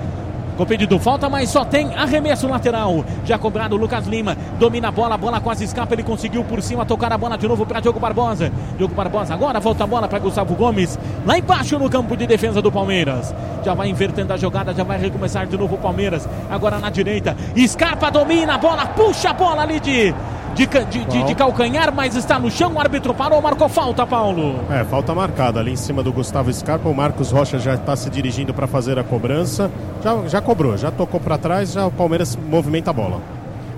Com 0.56 0.64
pedido 0.64 1.00
falta, 1.00 1.28
mas 1.28 1.48
só 1.48 1.64
tem 1.64 1.92
arremesso 1.96 2.46
lateral. 2.46 3.04
Já 3.24 3.36
cobrado 3.36 3.74
o 3.74 3.78
Lucas 3.78 4.06
Lima. 4.06 4.36
Domina 4.56 4.86
a 4.86 4.90
bola, 4.92 5.16
a 5.16 5.18
bola 5.18 5.40
quase 5.40 5.64
escapa. 5.64 5.94
Ele 5.94 6.04
conseguiu 6.04 6.44
por 6.44 6.62
cima 6.62 6.86
tocar 6.86 7.12
a 7.12 7.18
bola 7.18 7.36
de 7.36 7.48
novo 7.48 7.66
para 7.66 7.80
Diogo 7.80 7.98
Barbosa. 7.98 8.52
Diogo 8.78 8.94
Barbosa 8.94 9.34
agora 9.34 9.58
volta 9.58 9.82
a 9.82 9.86
bola 9.86 10.06
para 10.06 10.20
Gustavo 10.20 10.54
Gomes. 10.54 10.96
Lá 11.26 11.36
embaixo 11.36 11.76
no 11.76 11.90
campo 11.90 12.16
de 12.16 12.24
defesa 12.24 12.62
do 12.62 12.70
Palmeiras. 12.70 13.34
Já 13.64 13.74
vai 13.74 13.88
invertendo 13.88 14.32
a 14.32 14.36
jogada, 14.36 14.72
já 14.72 14.84
vai 14.84 14.96
recomeçar 14.96 15.44
de 15.44 15.56
novo 15.58 15.74
o 15.74 15.78
Palmeiras. 15.78 16.28
Agora 16.48 16.78
na 16.78 16.88
direita. 16.88 17.36
Scarpa 17.66 18.08
domina 18.08 18.54
a 18.54 18.58
bola, 18.58 18.86
puxa 18.86 19.30
a 19.30 19.32
bola 19.32 19.62
ali 19.62 19.80
de. 19.80 20.14
De, 20.54 20.66
de, 20.66 21.04
de- 21.04 21.24
de 21.24 21.34
calcanhar, 21.34 21.92
mas 21.94 22.14
está 22.16 22.38
no 22.38 22.50
chão. 22.50 22.72
O 22.74 22.80
árbitro 22.80 23.12
parou, 23.12 23.40
marcou 23.42 23.68
falta, 23.68 24.06
Paulo. 24.06 24.60
É, 24.70 24.84
falta 24.84 25.14
marcada 25.14 25.60
ali 25.60 25.72
em 25.72 25.76
cima 25.76 26.02
do 26.02 26.12
Gustavo 26.12 26.52
Scarpa. 26.52 26.88
O 26.88 26.94
Marcos 26.94 27.30
Rocha 27.30 27.58
já 27.58 27.74
está 27.74 27.94
se 27.96 28.08
dirigindo 28.08 28.54
para 28.54 28.66
fazer 28.66 28.98
a 28.98 29.04
cobrança. 29.04 29.70
Já, 30.02 30.16
já 30.28 30.40
cobrou, 30.40 30.76
já 30.76 30.90
tocou 30.90 31.18
para 31.20 31.36
trás, 31.38 31.72
já 31.72 31.86
o 31.86 31.90
Palmeiras 31.90 32.36
movimenta 32.48 32.90
a 32.90 32.92
bola. 32.92 33.20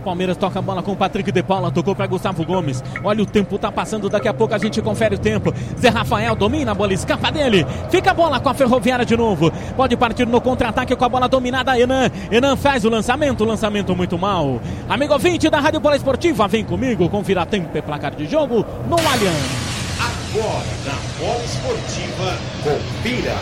Palmeiras 0.07 0.37
toca 0.37 0.61
a 0.61 0.63
bola 0.63 0.85
com 0.85 0.93
o 0.93 0.97
Patrick 0.97 1.33
de 1.33 1.43
Paula, 1.43 1.69
tocou 1.69 1.93
para 1.93 2.07
Gustavo 2.07 2.45
Gomes. 2.45 2.81
Olha 3.03 3.25
o 3.25 3.27
tempo 3.27 3.59
tá 3.59 3.73
passando, 3.73 4.09
daqui 4.09 4.29
a 4.29 4.33
pouco 4.33 4.55
a 4.55 4.59
gente 4.59 4.81
confere 4.81 5.17
o 5.17 5.19
tempo. 5.19 5.53
Zé 5.77 5.89
Rafael 5.89 6.37
domina 6.37 6.71
a 6.71 6.75
bola, 6.77 6.95
escapa 6.95 7.33
dele. 7.33 7.67
Fica 7.91 8.13
a 8.13 8.15
bola 8.15 8.39
com 8.39 8.49
a 8.49 8.55
Ferroviária 8.55 9.05
de 9.05 9.17
novo. 9.17 9.51
Pode 9.77 9.97
partir 9.97 10.25
no 10.25 10.41
contra-ataque 10.41 10.95
com 10.95 11.05
a 11.05 11.09
bola 11.09 11.29
dominada. 11.29 11.77
Enan, 11.77 12.09
Enan 12.31 12.55
faz 12.55 12.85
o 12.85 12.89
lançamento, 12.89 13.45
lançamento 13.45 13.97
muito 13.97 14.17
mal. 14.17 14.61
Amigo 14.89 15.13
ouvinte 15.13 15.51
da 15.51 15.59
Rádio 15.59 15.81
Bola 15.81 15.97
Esportiva, 15.97 16.47
vem 16.47 16.65
comigo, 16.65 17.09
confira 17.09 17.45
tempo 17.45 17.77
e 17.77 17.83
placar 17.83 18.15
de 18.15 18.27
jogo 18.27 18.65
no 18.89 18.95
Allianz. 18.95 19.67
Agora 19.99 20.67
na 20.87 21.27
Bola 21.27 21.45
Esportiva, 21.45 22.39
confira. 22.63 23.35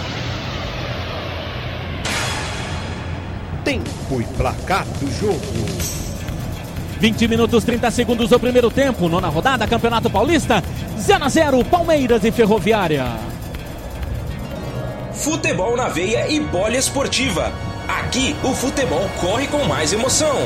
Tempo 3.65 4.19
e 4.19 4.25
placar 4.39 4.87
do 4.99 5.11
jogo. 5.21 6.04
20 6.99 7.29
minutos 7.29 7.65
30 7.65 7.91
segundos 7.91 8.31
do 8.31 8.41
primeiro 8.41 8.71
tempo, 8.71 9.09
nona 9.09 9.29
rodada, 9.29 9.67
Campeonato 9.67 10.09
Paulista, 10.09 10.63
0 10.99 11.25
a 11.25 11.29
0 11.29 11.65
Palmeiras 11.65 12.25
e 12.25 12.31
Ferroviária. 12.31 13.07
Futebol 15.13 15.77
na 15.77 15.89
veia 15.89 16.29
e 16.29 16.41
poliesportiva. 16.41 17.53
Aqui 17.89 18.35
o 18.43 18.55
futebol 18.55 19.09
corre 19.21 19.47
com 19.47 19.65
mais 19.65 19.93
emoção. 19.93 20.37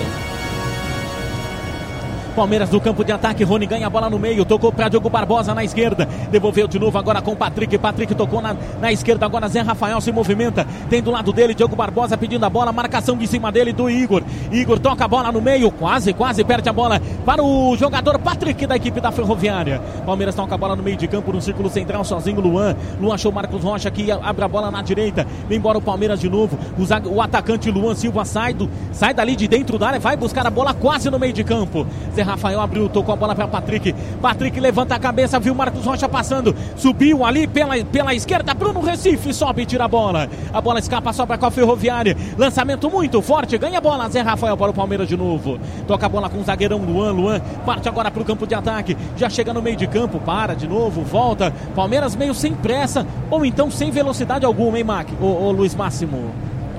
Palmeiras 2.39 2.71
no 2.71 2.81
campo 2.81 3.03
de 3.03 3.11
ataque. 3.11 3.43
Rony 3.43 3.67
ganha 3.67 3.89
a 3.89 3.91
bola 3.91 4.09
no 4.09 4.17
meio. 4.17 4.45
Tocou 4.45 4.73
para 4.73 4.89
Diogo 4.89 5.11
Barbosa 5.11 5.53
na 5.57 5.65
esquerda. 5.65 6.09
Devolveu 6.31 6.69
de 6.69 6.79
novo 6.79 6.97
agora 6.97 7.21
com 7.21 7.33
o 7.33 7.37
Patrick. 7.37 7.77
Patrick 7.79 8.15
tocou 8.15 8.41
na, 8.41 8.55
na 8.81 8.93
esquerda. 8.93 9.27
Agora 9.27 9.49
Zé 9.49 9.61
Rafael 9.61 10.01
se 10.01 10.13
movimenta. 10.13 10.65
Tem 10.89 11.03
do 11.03 11.11
lado 11.11 11.33
dele 11.33 11.53
Diogo 11.53 11.75
Barbosa 11.75 12.17
pedindo 12.17 12.47
a 12.47 12.49
bola. 12.49 12.71
Marcação 12.71 13.17
de 13.17 13.27
cima 13.27 13.51
dele 13.51 13.73
do 13.73 13.91
Igor. 13.91 14.23
Igor 14.53 14.79
toca 14.79 15.05
a 15.05 15.09
bola 15.09 15.33
no 15.33 15.43
meio. 15.43 15.69
Quase, 15.73 16.13
quase 16.13 16.45
perde 16.45 16.69
a 16.69 16.73
bola 16.73 17.03
para 17.27 17.43
o 17.43 17.77
jogador 17.77 18.21
Patrick 18.21 18.69
da 18.69 18.77
equipe 18.77 19.01
da 19.01 19.11
Ferroviária. 19.11 19.83
Palmeiras 20.07 20.37
toca 20.37 20.55
a 20.55 20.59
bola 20.59 20.77
no 20.77 20.83
meio 20.85 20.97
de 20.97 21.09
campo 21.09 21.33
no 21.33 21.43
círculo 21.43 21.69
central 21.69 22.05
sozinho. 22.05 22.41
Luan. 22.41 22.77
Luan 23.01 23.17
achou 23.17 23.33
Marcos 23.33 23.65
Rocha 23.65 23.91
que 23.91 24.13
abre 24.13 24.45
a 24.45 24.49
bola 24.49 24.71
na 24.71 24.81
direita. 24.81 25.27
Vem 25.49 25.59
embora 25.59 25.79
o 25.79 25.83
Palmeiras 25.83 26.21
de 26.21 26.31
novo. 26.31 26.57
O, 26.79 27.15
o 27.17 27.21
atacante 27.21 27.69
Luan 27.69 27.97
Silva 27.97 28.25
sai, 28.25 28.55
do, 28.55 28.71
sai 28.93 29.13
dali 29.13 29.35
de 29.35 29.49
dentro 29.49 29.77
da 29.77 29.89
área. 29.89 29.99
Vai 29.99 30.17
buscar 30.17 30.47
a 30.47 30.51
bola 30.51 30.73
quase 30.73 31.11
no 31.11 31.19
meio 31.19 31.33
de 31.33 31.43
campo. 31.43 31.85
Zé 32.15 32.28
Rafael 32.29 32.61
abriu, 32.61 32.89
tocou 32.89 33.15
a 33.15 33.17
bola 33.17 33.35
para 33.35 33.49
Patrick. 33.49 33.95
Patrick 34.21 34.61
levanta 34.61 34.95
a 34.95 34.99
cabeça, 34.99 35.41
viu 35.41 35.55
Marcos 35.55 35.85
Rocha 35.85 36.09
passando. 36.09 36.55
Subiu 36.77 37.25
ali 37.25 37.47
pela, 37.47 37.83
pela 37.85 38.15
esquerda. 38.15 38.53
Bruno 38.55 38.81
Recife 38.81 39.33
sobe 39.33 39.63
e 39.63 39.67
tira 39.67 39.85
a 39.85 39.89
bola. 39.89 40.29
A 40.53 40.61
bola 40.61 40.79
escapa, 40.79 41.13
sobra 41.13 41.39
com 41.39 41.47
a 41.47 41.51
Ferroviária. 41.51 42.17
Lançamento 42.37 42.91
muito 42.91 43.23
forte. 43.23 43.57
Ganha 43.57 43.79
a 43.79 43.81
bola. 43.81 44.09
Zé 44.09 44.21
Rafael 44.21 44.57
para 44.57 44.71
o 44.71 44.75
Palmeiras 44.75 45.09
de 45.09 45.17
novo. 45.17 45.59
Toca 45.87 46.07
a 46.07 46.09
bola 46.09 46.29
com 46.29 46.39
o 46.39 46.45
zagueirão 46.45 46.79
Luan. 46.79 47.13
Luan 47.13 47.41
parte 47.65 47.89
agora 47.89 48.11
para 48.11 48.23
o 48.23 48.25
campo 48.25 48.47
de 48.47 48.55
ataque. 48.55 48.97
Já 49.17 49.31
chega 49.31 49.53
no 49.53 49.63
meio 49.63 49.77
de 49.77 49.87
campo. 49.87 50.21
Para 50.21 50.55
de 50.55 50.69
novo. 50.69 51.03
Volta. 51.03 51.53
Palmeiras 51.75 52.15
meio 52.15 52.35
sem 52.35 52.55
pressa. 52.55 53.07
Ou 53.31 53.45
então 53.45 53.71
sem 53.71 53.91
velocidade 53.91 54.45
alguma, 54.45 54.79
hein, 54.79 54.85
Mac? 54.85 55.09
Ô, 55.21 55.27
ô 55.27 55.51
Luiz 55.51 55.75
Máximo. 55.75 56.31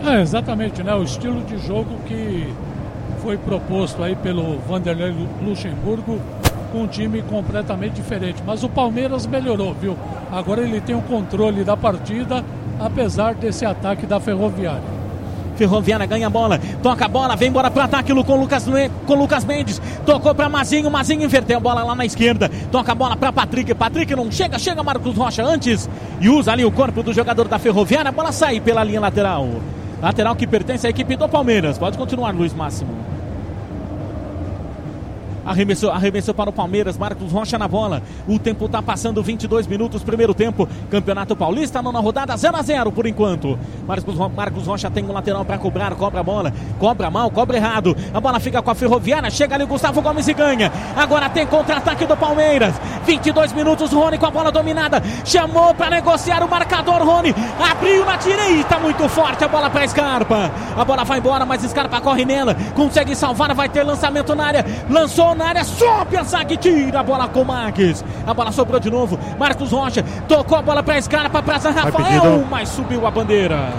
É, 0.06 0.22
exatamente, 0.22 0.82
né? 0.82 0.94
O 0.94 1.04
estilo 1.04 1.42
de 1.42 1.58
jogo 1.58 1.98
que 2.06 2.48
foi 3.22 3.38
proposto 3.38 4.04
aí 4.04 4.16
pelo 4.16 4.58
Vanderlei 4.60 5.14
Luxemburgo 5.42 6.20
com 6.72 6.84
um 6.84 6.88
time 6.88 7.22
completamente 7.24 7.94
diferente. 7.94 8.44
Mas 8.46 8.64
o 8.64 8.70
Palmeiras 8.70 9.26
melhorou, 9.26 9.74
viu? 9.74 9.98
Agora 10.32 10.62
ele 10.62 10.80
tem 10.82 10.96
o 10.96 11.02
controle 11.02 11.64
da 11.64 11.76
partida, 11.76 12.44
apesar 12.80 13.34
desse 13.36 13.66
ataque 13.66 14.06
da 14.06 14.20
Ferroviária. 14.20 15.00
Ferroviária 15.56 16.06
ganha 16.06 16.28
a 16.28 16.30
bola, 16.30 16.58
toca 16.82 17.04
a 17.04 17.08
bola, 17.10 17.36
vem 17.36 17.50
embora 17.50 17.70
pro 17.70 17.82
ataque 17.82 18.14
com 18.24 18.36
Lucas, 18.38 18.66
com 19.06 19.14
Lucas 19.14 19.44
Mendes, 19.44 19.82
tocou 20.06 20.34
para 20.34 20.48
Mazinho, 20.48 20.90
Mazinho 20.90 21.24
inverteu 21.24 21.58
a 21.58 21.60
bola 21.60 21.84
lá 21.84 21.94
na 21.94 22.06
esquerda, 22.06 22.50
toca 22.72 22.94
a 22.94 22.96
bola 22.96 23.18
para 23.18 23.34
Patrick, 23.34 23.74
Patrick 23.74 24.16
não 24.16 24.32
chega, 24.32 24.58
chega 24.58 24.82
Marcos 24.82 25.18
Rocha 25.18 25.44
antes 25.44 25.90
e 26.22 26.30
usa 26.30 26.54
ali 26.54 26.64
o 26.64 26.72
corpo 26.72 27.04
do 27.04 27.12
jogador 27.12 27.50
da 27.50 27.60
Ferroviária, 27.60 28.08
a 28.08 28.12
bola 28.14 28.32
sai 28.32 28.62
pela 28.62 28.86
linha 28.86 29.02
lateral. 29.02 29.50
Lateral 30.02 30.34
que 30.34 30.48
pertence 30.48 30.88
à 30.88 30.90
equipe 30.90 31.18
do 31.18 31.28
Palmeiras. 31.28 31.78
Pode 31.78 31.98
continuar, 31.98 32.34
Luiz 32.34 32.54
Máximo. 32.54 33.09
Arremessou, 35.50 35.90
arremessou 35.90 36.32
para 36.32 36.52
o 36.52 36.54
Palmeiras, 36.54 36.96
Marcos 36.96 37.32
Rocha 37.32 37.58
na 37.58 37.68
bola. 37.68 38.04
O 38.28 38.38
tempo 38.38 38.66
está 38.66 38.84
passando 38.84 39.24
22 39.24 39.66
minutos, 39.66 40.04
primeiro 40.04 40.32
tempo. 40.32 40.70
Campeonato 40.92 41.36
Paulista, 41.36 41.82
nona 41.82 42.00
rodada, 42.00 42.38
0 42.38 42.56
a 42.56 42.62
0 42.62 42.92
por 42.92 43.08
enquanto. 43.08 43.58
Marcos, 43.88 44.16
Marcos 44.16 44.68
Rocha 44.68 44.92
tem 44.92 45.04
um 45.04 45.12
lateral 45.12 45.44
para 45.44 45.58
cobrar, 45.58 45.96
cobra 45.96 46.20
a 46.20 46.24
bola, 46.24 46.54
cobra 46.78 47.10
mal, 47.10 47.32
cobra 47.32 47.58
errado. 47.58 47.98
A 48.14 48.22
bola 48.22 48.40
fica 48.40 48.62
com 48.62 48.70
a 48.70 48.76
Ferroviária, 48.76 49.32
chega 49.32 49.56
ali 49.56 49.64
o 49.64 49.68
Gustavo 49.68 50.04
Gomes 50.04 50.28
e 50.28 50.34
ganha. 50.36 50.72
Agora 50.96 51.28
tem 51.28 51.48
contra-ataque 51.48 52.06
do 52.06 52.16
Palmeiras. 52.16 52.76
22 53.08 53.52
minutos, 53.54 53.92
Rony 53.92 54.20
com 54.20 54.28
a 54.28 54.32
bola 54.32 54.52
dominada. 54.52 55.02
Chamou 55.26 55.74
para 55.74 55.90
negociar 55.90 56.44
o 56.44 56.48
marcador, 56.48 57.04
Rony. 57.04 57.34
Abriu 57.60 58.06
na 58.06 58.18
direita, 58.18 58.78
muito 58.78 59.10
forte 59.10 59.44
a 59.44 59.48
bola 59.48 59.68
para 59.68 59.88
Scarpa. 59.88 60.52
A 60.78 60.86
bola 60.86 61.04
vai 61.04 61.18
embora, 61.18 61.44
mas 61.44 61.64
Scarpa 61.64 62.00
corre 62.00 62.24
nela. 62.24 62.56
Consegue 62.76 63.16
salvar, 63.16 63.52
vai 63.56 63.68
ter 63.68 63.82
lançamento 63.82 64.36
na 64.36 64.46
área. 64.46 64.66
Lançou 64.88 65.39
na 65.40 65.46
área, 65.46 65.64
sobe 65.64 66.18
a 66.18 66.24
zague, 66.24 66.58
tira 66.58 67.00
a 67.00 67.04
bola 67.04 67.28
com 67.28 67.44
Marques. 67.44 68.04
A 68.28 68.34
bola 68.34 68.52
sobrou 68.52 68.80
de 68.80 68.92
novo. 68.92 69.18
Marcos 69.40 69.72
Rocha 69.72 70.04
tocou 70.28 70.58
a 70.58 70.62
bola 70.62 70.84
para 70.84 71.02
Scarpa, 71.02 71.42
para 71.42 71.58
Rafael, 71.58 72.46
mas 72.50 72.70
subiu 72.70 73.08
a 73.08 73.12
bandeira. 73.12 73.74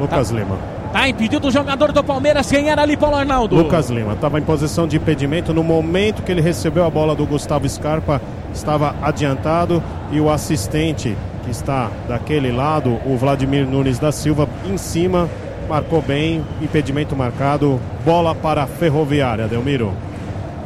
Lucas 0.00 0.30
tá. 0.30 0.36
Lima. 0.36 0.58
Tá 0.92 1.08
impedido 1.08 1.48
o 1.48 1.50
jogador 1.50 1.92
do 1.92 2.02
Palmeiras. 2.02 2.50
Quem 2.50 2.70
era 2.70 2.82
ali, 2.82 2.96
Paulo 2.96 3.16
Arnaldo? 3.16 3.56
Lucas 3.56 3.90
Lima. 3.90 4.14
Estava 4.14 4.38
em 4.38 4.42
posição 4.42 4.86
de 4.86 4.96
impedimento. 4.96 5.52
No 5.52 5.62
momento 5.62 6.22
que 6.22 6.32
ele 6.32 6.40
recebeu 6.40 6.84
a 6.84 6.90
bola 6.90 7.14
do 7.14 7.26
Gustavo 7.26 7.68
Scarpa, 7.68 8.20
estava 8.52 8.94
adiantado. 9.02 9.82
E 10.10 10.20
o 10.20 10.30
assistente, 10.30 11.16
que 11.44 11.50
está 11.50 11.90
daquele 12.08 12.50
lado, 12.52 12.98
o 13.04 13.16
Vladimir 13.16 13.66
Nunes 13.66 13.98
da 13.98 14.12
Silva, 14.12 14.48
em 14.64 14.76
cima, 14.76 15.28
marcou 15.68 16.00
bem. 16.00 16.44
Impedimento 16.62 17.16
marcado. 17.16 17.80
Bola 18.04 18.34
para 18.34 18.62
a 18.62 18.66
Ferroviária, 18.66 19.48
Delmiro. 19.48 19.92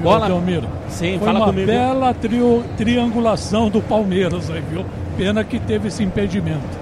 Bola, 0.02 0.28
Delmiro. 0.28 0.66
Sim, 0.88 1.18
Foi 1.18 1.26
fala 1.26 1.40
uma 1.40 1.46
comigo. 1.46 1.66
bela 1.66 2.14
trio, 2.14 2.64
triangulação 2.76 3.68
do 3.68 3.80
Palmeiras 3.80 4.50
aí, 4.50 4.62
viu? 4.70 4.84
Pena 5.16 5.42
que 5.44 5.58
teve 5.58 5.88
esse 5.88 6.02
impedimento. 6.02 6.78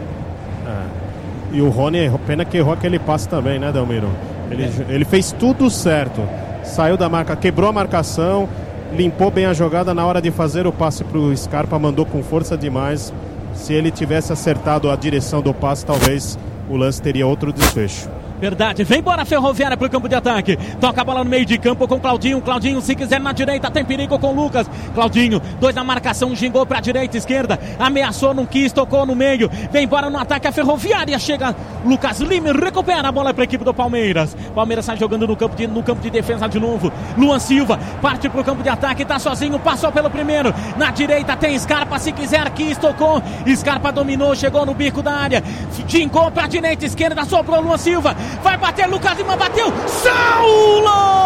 É. 0.66 1.56
E 1.56 1.60
o 1.60 1.68
Rony, 1.70 2.10
pena 2.26 2.44
que 2.44 2.58
errou 2.58 2.74
aquele 2.74 2.98
passe 2.98 3.28
também, 3.28 3.58
né, 3.58 3.72
Delmiro? 3.72 4.08
Ele, 4.50 4.70
ele 4.88 5.04
fez 5.04 5.32
tudo 5.32 5.70
certo. 5.70 6.22
Saiu 6.62 6.96
da 6.96 7.08
marca, 7.08 7.34
quebrou 7.36 7.68
a 7.70 7.72
marcação, 7.72 8.48
limpou 8.94 9.30
bem 9.30 9.46
a 9.46 9.52
jogada 9.54 9.94
na 9.94 10.04
hora 10.04 10.20
de 10.20 10.30
fazer 10.30 10.66
o 10.66 10.72
passe 10.72 11.04
pro 11.04 11.34
Scarpa, 11.36 11.78
mandou 11.78 12.04
com 12.04 12.22
força 12.22 12.56
demais. 12.56 13.12
Se 13.54 13.72
ele 13.72 13.90
tivesse 13.90 14.32
acertado 14.32 14.90
a 14.90 14.96
direção 14.96 15.40
do 15.40 15.54
passe, 15.54 15.86
talvez 15.86 16.38
o 16.68 16.76
lance 16.76 17.00
teria 17.00 17.26
outro 17.26 17.52
desfecho. 17.52 18.08
Verdade, 18.40 18.84
vem 18.84 18.98
embora 18.98 19.22
a 19.22 19.24
Ferroviária 19.24 19.76
pro 19.76 19.88
campo 19.88 20.08
de 20.08 20.14
ataque. 20.14 20.58
Toca 20.78 21.00
a 21.00 21.04
bola 21.04 21.24
no 21.24 21.30
meio 21.30 21.46
de 21.46 21.56
campo 21.56 21.88
com 21.88 21.98
Claudinho. 21.98 22.40
Claudinho, 22.42 22.80
se 22.80 22.94
quiser 22.94 23.18
na 23.20 23.32
direita, 23.32 23.70
tem 23.70 23.84
perigo 23.84 24.18
com 24.18 24.32
Lucas. 24.32 24.68
Claudinho, 24.94 25.40
dois 25.58 25.74
na 25.74 25.82
marcação, 25.82 26.34
gingou 26.34 26.66
pra 26.66 26.80
direita, 26.80 27.16
esquerda. 27.16 27.58
Ameaçou, 27.78 28.34
não 28.34 28.44
quis, 28.44 28.72
tocou 28.72 29.06
no 29.06 29.14
meio. 29.14 29.50
Vem 29.72 29.84
embora 29.84 30.10
no 30.10 30.18
ataque 30.18 30.46
a 30.46 30.52
Ferroviária. 30.52 31.18
Chega 31.18 31.56
Lucas 31.84 32.20
Lima, 32.20 32.52
recupera 32.52 33.08
a 33.08 33.12
bola 33.12 33.32
pra 33.32 33.44
equipe 33.44 33.64
do 33.64 33.72
Palmeiras. 33.72 34.36
Palmeiras 34.54 34.84
sai 34.84 34.96
jogando 34.98 35.26
no 35.26 35.36
campo 35.36 35.56
de, 35.56 35.66
no 35.66 35.82
campo 35.82 36.02
de 36.02 36.10
defesa 36.10 36.46
de 36.46 36.60
novo. 36.60 36.92
Luan 37.16 37.38
Silva 37.38 37.78
parte 38.02 38.28
pro 38.28 38.44
campo 38.44 38.62
de 38.62 38.68
ataque, 38.68 39.04
tá 39.04 39.18
sozinho, 39.18 39.58
passou 39.58 39.90
pelo 39.90 40.10
primeiro. 40.10 40.54
Na 40.76 40.90
direita 40.90 41.36
tem 41.36 41.58
Scarpa, 41.58 41.98
se 41.98 42.12
quiser, 42.12 42.50
quis, 42.50 42.76
tocou. 42.76 43.22
Scarpa 43.54 43.90
dominou, 43.90 44.34
chegou 44.36 44.66
no 44.66 44.74
bico 44.74 45.02
da 45.02 45.12
área. 45.12 45.42
Gingou 45.88 46.30
pra 46.30 46.46
direita, 46.46 46.84
esquerda, 46.84 47.24
sobrou 47.24 47.60
Luan 47.60 47.78
Silva. 47.78 48.14
Vai 48.42 48.56
bater, 48.56 48.88
Lucas 48.88 49.16
Lima 49.16 49.36
bateu. 49.36 49.72
Saulo! 49.86 51.16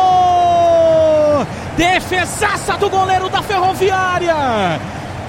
Defesaça 1.77 2.77
do 2.77 2.91
goleiro 2.91 3.29
da 3.29 3.43
Ferroviária. 3.43 4.35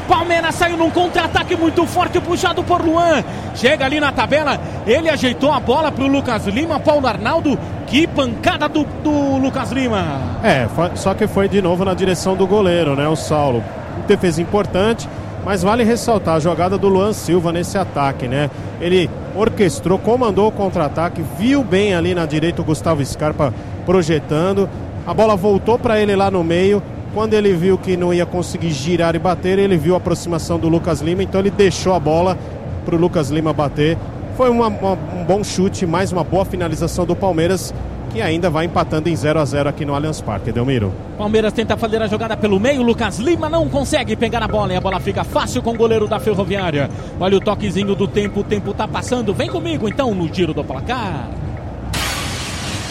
Palmeiras 0.07 0.55
saiu 0.55 0.75
num 0.75 0.89
contra-ataque 0.89 1.55
muito 1.55 1.85
forte, 1.85 2.19
puxado 2.19 2.61
por 2.63 2.81
Luan. 2.81 3.23
Chega 3.55 3.85
ali 3.85 3.99
na 3.99 4.11
tabela, 4.11 4.59
ele 4.85 5.09
ajeitou 5.09 5.51
a 5.51 5.59
bola 5.59 5.91
pro 5.91 6.07
Lucas 6.07 6.45
Lima, 6.47 6.79
Paulo 6.79 7.07
Arnaldo. 7.07 7.57
Que 7.87 8.05
pancada 8.07 8.67
do, 8.67 8.83
do 8.83 9.37
Lucas 9.37 9.71
Lima. 9.71 10.39
É, 10.43 10.67
só 10.95 11.13
que 11.13 11.27
foi 11.27 11.47
de 11.47 11.61
novo 11.61 11.85
na 11.85 11.93
direção 11.93 12.35
do 12.35 12.45
goleiro, 12.45 12.95
né, 12.95 13.07
o 13.07 13.15
Saulo. 13.15 13.63
Defesa 14.07 14.41
importante, 14.41 15.07
mas 15.45 15.63
vale 15.63 15.83
ressaltar 15.83 16.35
a 16.35 16.39
jogada 16.39 16.77
do 16.77 16.87
Luan 16.87 17.13
Silva 17.13 17.51
nesse 17.51 17.77
ataque, 17.77 18.27
né? 18.27 18.49
Ele 18.79 19.09
orquestrou, 19.35 19.97
comandou 19.97 20.47
o 20.47 20.51
contra-ataque, 20.51 21.23
viu 21.37 21.63
bem 21.63 21.93
ali 21.95 22.13
na 22.13 22.25
direita 22.25 22.61
o 22.61 22.65
Gustavo 22.65 23.03
Scarpa 23.05 23.53
projetando. 23.85 24.69
A 25.05 25.13
bola 25.13 25.35
voltou 25.35 25.79
para 25.79 25.99
ele 25.99 26.15
lá 26.15 26.29
no 26.29 26.43
meio. 26.43 26.81
Quando 27.13 27.33
ele 27.33 27.53
viu 27.53 27.77
que 27.77 27.97
não 27.97 28.13
ia 28.13 28.25
conseguir 28.25 28.71
girar 28.71 29.15
e 29.15 29.19
bater, 29.19 29.59
ele 29.59 29.75
viu 29.77 29.95
a 29.95 29.97
aproximação 29.97 30.57
do 30.57 30.69
Lucas 30.69 31.01
Lima, 31.01 31.21
então 31.23 31.41
ele 31.41 31.51
deixou 31.51 31.93
a 31.93 31.99
bola 31.99 32.37
para 32.85 32.95
o 32.95 32.97
Lucas 32.97 33.29
Lima 33.29 33.51
bater. 33.51 33.97
Foi 34.37 34.49
uma- 34.49 34.67
uma- 34.67 34.97
um 35.19 35.25
bom 35.25 35.43
chute, 35.43 35.85
mais 35.85 36.11
uma 36.13 36.23
boa 36.23 36.45
finalização 36.45 37.05
do 37.05 37.15
Palmeiras, 37.15 37.73
que 38.11 38.21
ainda 38.21 38.49
vai 38.49 38.65
empatando 38.65 39.09
em 39.09 39.15
0 39.15 39.39
a 39.39 39.45
0 39.45 39.69
aqui 39.69 39.85
no 39.85 39.95
Allianz 39.95 40.21
Parque, 40.21 40.51
Delmiro. 40.51 40.93
Palmeiras 41.17 41.53
tenta 41.53 41.77
fazer 41.77 42.01
a 42.01 42.07
jogada 42.07 42.35
pelo 42.35 42.59
meio. 42.59 42.81
Lucas 42.81 43.17
Lima 43.19 43.49
não 43.49 43.69
consegue 43.69 44.15
pegar 44.15 44.43
a 44.43 44.47
bola 44.47 44.73
e 44.73 44.75
a 44.75 44.81
bola 44.81 44.99
fica 44.99 45.23
fácil 45.23 45.61
com 45.61 45.71
o 45.71 45.77
goleiro 45.77 46.07
da 46.07 46.19
Ferroviária. 46.19 46.89
Olha 47.19 47.37
o 47.37 47.41
toquezinho 47.41 47.95
do 47.95 48.07
tempo, 48.07 48.41
o 48.41 48.43
tempo 48.43 48.73
tá 48.73 48.87
passando. 48.87 49.33
Vem 49.33 49.49
comigo 49.49 49.87
então 49.87 50.13
no 50.13 50.31
giro 50.33 50.53
do 50.53 50.63
placar. 50.63 51.29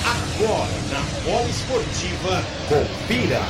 Agora 0.04 0.70
na 0.90 1.30
bola 1.30 1.48
esportiva, 1.48 2.42
confira. 2.68 3.40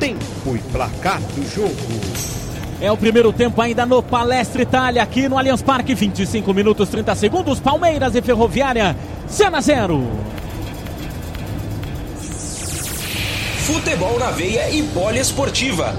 Tempo 0.00 0.56
e 0.56 0.58
placar 0.72 1.20
do 1.20 1.42
jogo. 1.54 2.47
É 2.80 2.92
o 2.92 2.96
primeiro 2.96 3.32
tempo 3.32 3.60
ainda 3.60 3.84
no 3.84 4.00
Palestra 4.00 4.62
Itália, 4.62 5.02
aqui 5.02 5.28
no 5.28 5.36
Allianz 5.36 5.62
Parque. 5.62 5.94
25 5.94 6.54
minutos 6.54 6.88
30 6.88 7.14
segundos. 7.16 7.58
Palmeiras 7.58 8.14
e 8.14 8.22
Ferroviária, 8.22 8.96
0 9.28 9.56
a 9.56 9.60
0. 9.60 10.08
Futebol 13.66 14.18
na 14.18 14.30
veia 14.30 14.70
e 14.70 14.82
poliesportiva. 14.84 15.92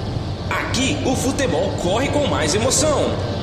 Aqui 0.50 0.98
o 1.06 1.16
futebol 1.16 1.70
corre 1.84 2.08
com 2.08 2.26
mais 2.28 2.56
emoção. 2.56 3.39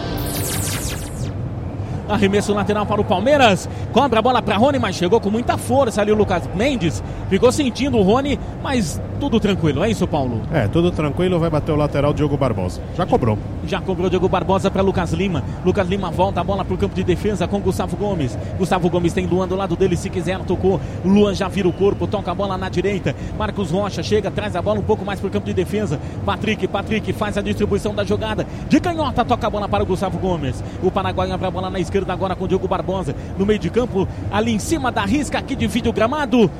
Arremesso 2.09 2.55
lateral 2.55 2.87
para 2.87 3.01
o 3.01 3.05
Palmeiras. 3.05 3.69
Cobra 3.93 4.21
a 4.21 4.23
bola 4.23 4.41
para 4.41 4.57
Rony, 4.57 4.79
mas 4.79 4.97
chegou 4.97 5.21
com 5.21 5.31
muita 5.31 5.59
força 5.59 6.01
ali 6.01 6.13
o 6.13 6.15
Lucas 6.15 6.49
Mendes. 6.55 7.03
Ficou 7.29 7.51
sentindo 7.51 7.99
o 7.99 8.03
Rony, 8.03 8.39
mas 8.63 9.01
tudo 9.19 9.41
tranquilo, 9.41 9.83
é 9.83 9.91
isso, 9.91 10.07
Paulo? 10.07 10.43
É, 10.53 10.69
tudo 10.69 10.91
tranquilo, 10.91 11.41
vai 11.41 11.51
bater 11.51 11.73
o 11.73 11.77
lateral 11.77 12.13
Diogo 12.13 12.37
Barbosa. 12.37 12.81
Já 12.97 13.05
cobrou. 13.05 13.37
Já 13.67 13.81
cobrou 13.81 14.09
Diogo 14.09 14.29
Barbosa 14.29 14.71
para 14.71 14.83
Lucas 14.83 15.13
Lima. 15.13 15.43
Lucas 15.65 15.89
Lima 15.89 16.11
volta 16.11 16.41
a 16.41 16.45
bola 16.45 16.65
para 16.65 16.75
o 16.75 16.79
campo 16.79 16.95
de 16.95 17.03
defesa 17.03 17.49
com 17.49 17.59
Gustavo 17.61 17.97
Gomes. 17.97 18.39
Gustavo 18.59 18.89
Gomes 18.89 19.13
tem 19.13 19.27
Luan 19.27 19.49
do 19.49 19.57
lado 19.57 19.75
dele, 19.75 19.97
se 19.97 20.09
quiser, 20.09 20.39
tocou. 20.41 20.81
Luan 21.05 21.35
já 21.35 21.49
vira 21.49 21.67
o 21.67 21.73
corpo, 21.73 22.07
toca 22.07 22.31
a 22.31 22.35
bola 22.35 22.57
na 22.57 22.69
direita. 22.69 23.17
Marcos 23.37 23.71
Rocha 23.71 24.03
chega, 24.03 24.31
traz 24.31 24.55
a 24.55 24.63
bola 24.63 24.79
um 24.79 24.85
pouco 24.85 25.05
mais 25.05 25.19
para 25.19 25.29
o 25.29 25.31
campo 25.31 25.47
de 25.47 25.55
defesa. 25.55 25.99
Patrick, 26.25 26.69
Patrick 26.69 27.13
faz 27.13 27.37
a 27.37 27.43
distribuição 27.43 27.95
da 27.95 28.05
jogada. 28.05 28.47
De 28.69 28.79
canhota, 28.79 29.25
toca 29.25 29.47
a 29.47 29.51
bola 29.51 29.69
para 29.69 29.83
o 29.83 29.87
Gustavo 29.87 30.19
Gomes. 30.19 30.63
O 30.83 30.91
Paraguai 30.91 31.33
abre 31.33 31.47
a 31.47 31.51
bola 31.51 31.71
na 31.71 31.81
esquerda 31.81 31.96
agora 32.09 32.35
com 32.35 32.45
o 32.45 32.49
Diogo 32.49 32.69
Barbosa. 32.69 33.15
No 33.39 33.47
meio 33.47 33.59
de 33.59 33.71
campo, 33.71 34.07
ali 34.31 34.53
em 34.53 34.59
cima 34.59 34.91
da 34.91 35.05
risca 35.05 35.39
aqui 35.39 35.55
divide 35.55 35.89
o 35.89 35.93
gramado. 35.93 36.51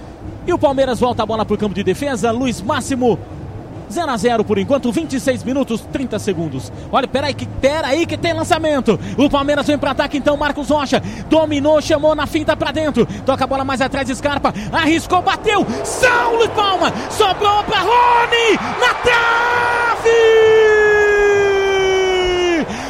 E 0.47 0.53
o 0.53 0.59
Palmeiras 0.59 1.01
volta 1.01 1.23
a 1.23 1.27
bola 1.27 1.45
para 1.45 1.55
o 1.55 1.59
campo 1.59 1.75
de 1.75 1.83
defesa. 1.83 2.31
Luiz 2.31 2.63
Máximo 2.63 3.19
0 3.91 4.11
a 4.11 4.17
0 4.17 4.45
por 4.45 4.59
enquanto, 4.59 4.91
26 4.91 5.45
minutos, 5.45 5.81
30 5.93 6.19
segundos. 6.19 6.73
Olha, 6.91 7.07
peraí 7.07 7.35
que, 7.35 7.47
peraí 7.47 8.07
que 8.07 8.17
tem 8.17 8.33
lançamento. 8.33 8.99
O 9.17 9.31
Palmeiras 9.31 9.67
vem 9.67 9.79
para 9.79 9.93
ataque 9.93 10.19
então, 10.19 10.37
Marcos 10.37 10.69
Rocha. 10.69 11.03
Dominou, 11.29 11.81
chamou 11.81 12.15
na 12.15 12.27
finta 12.27 12.57
para 12.57 12.73
dentro. 12.73 13.07
Toca 13.25 13.45
a 13.45 13.47
bola 13.47 13.65
mais 13.65 13.81
atrás, 13.81 14.09
Scarpa. 14.09 14.53
Arriscou, 14.73 15.23
bateu. 15.23 15.67
Saulo 15.85 16.49
Palma. 16.51 16.93
Sobrou 17.11 17.63
para 17.65 17.81
Rony. 17.81 18.59
Na 18.81 18.95
trave! 18.95 20.86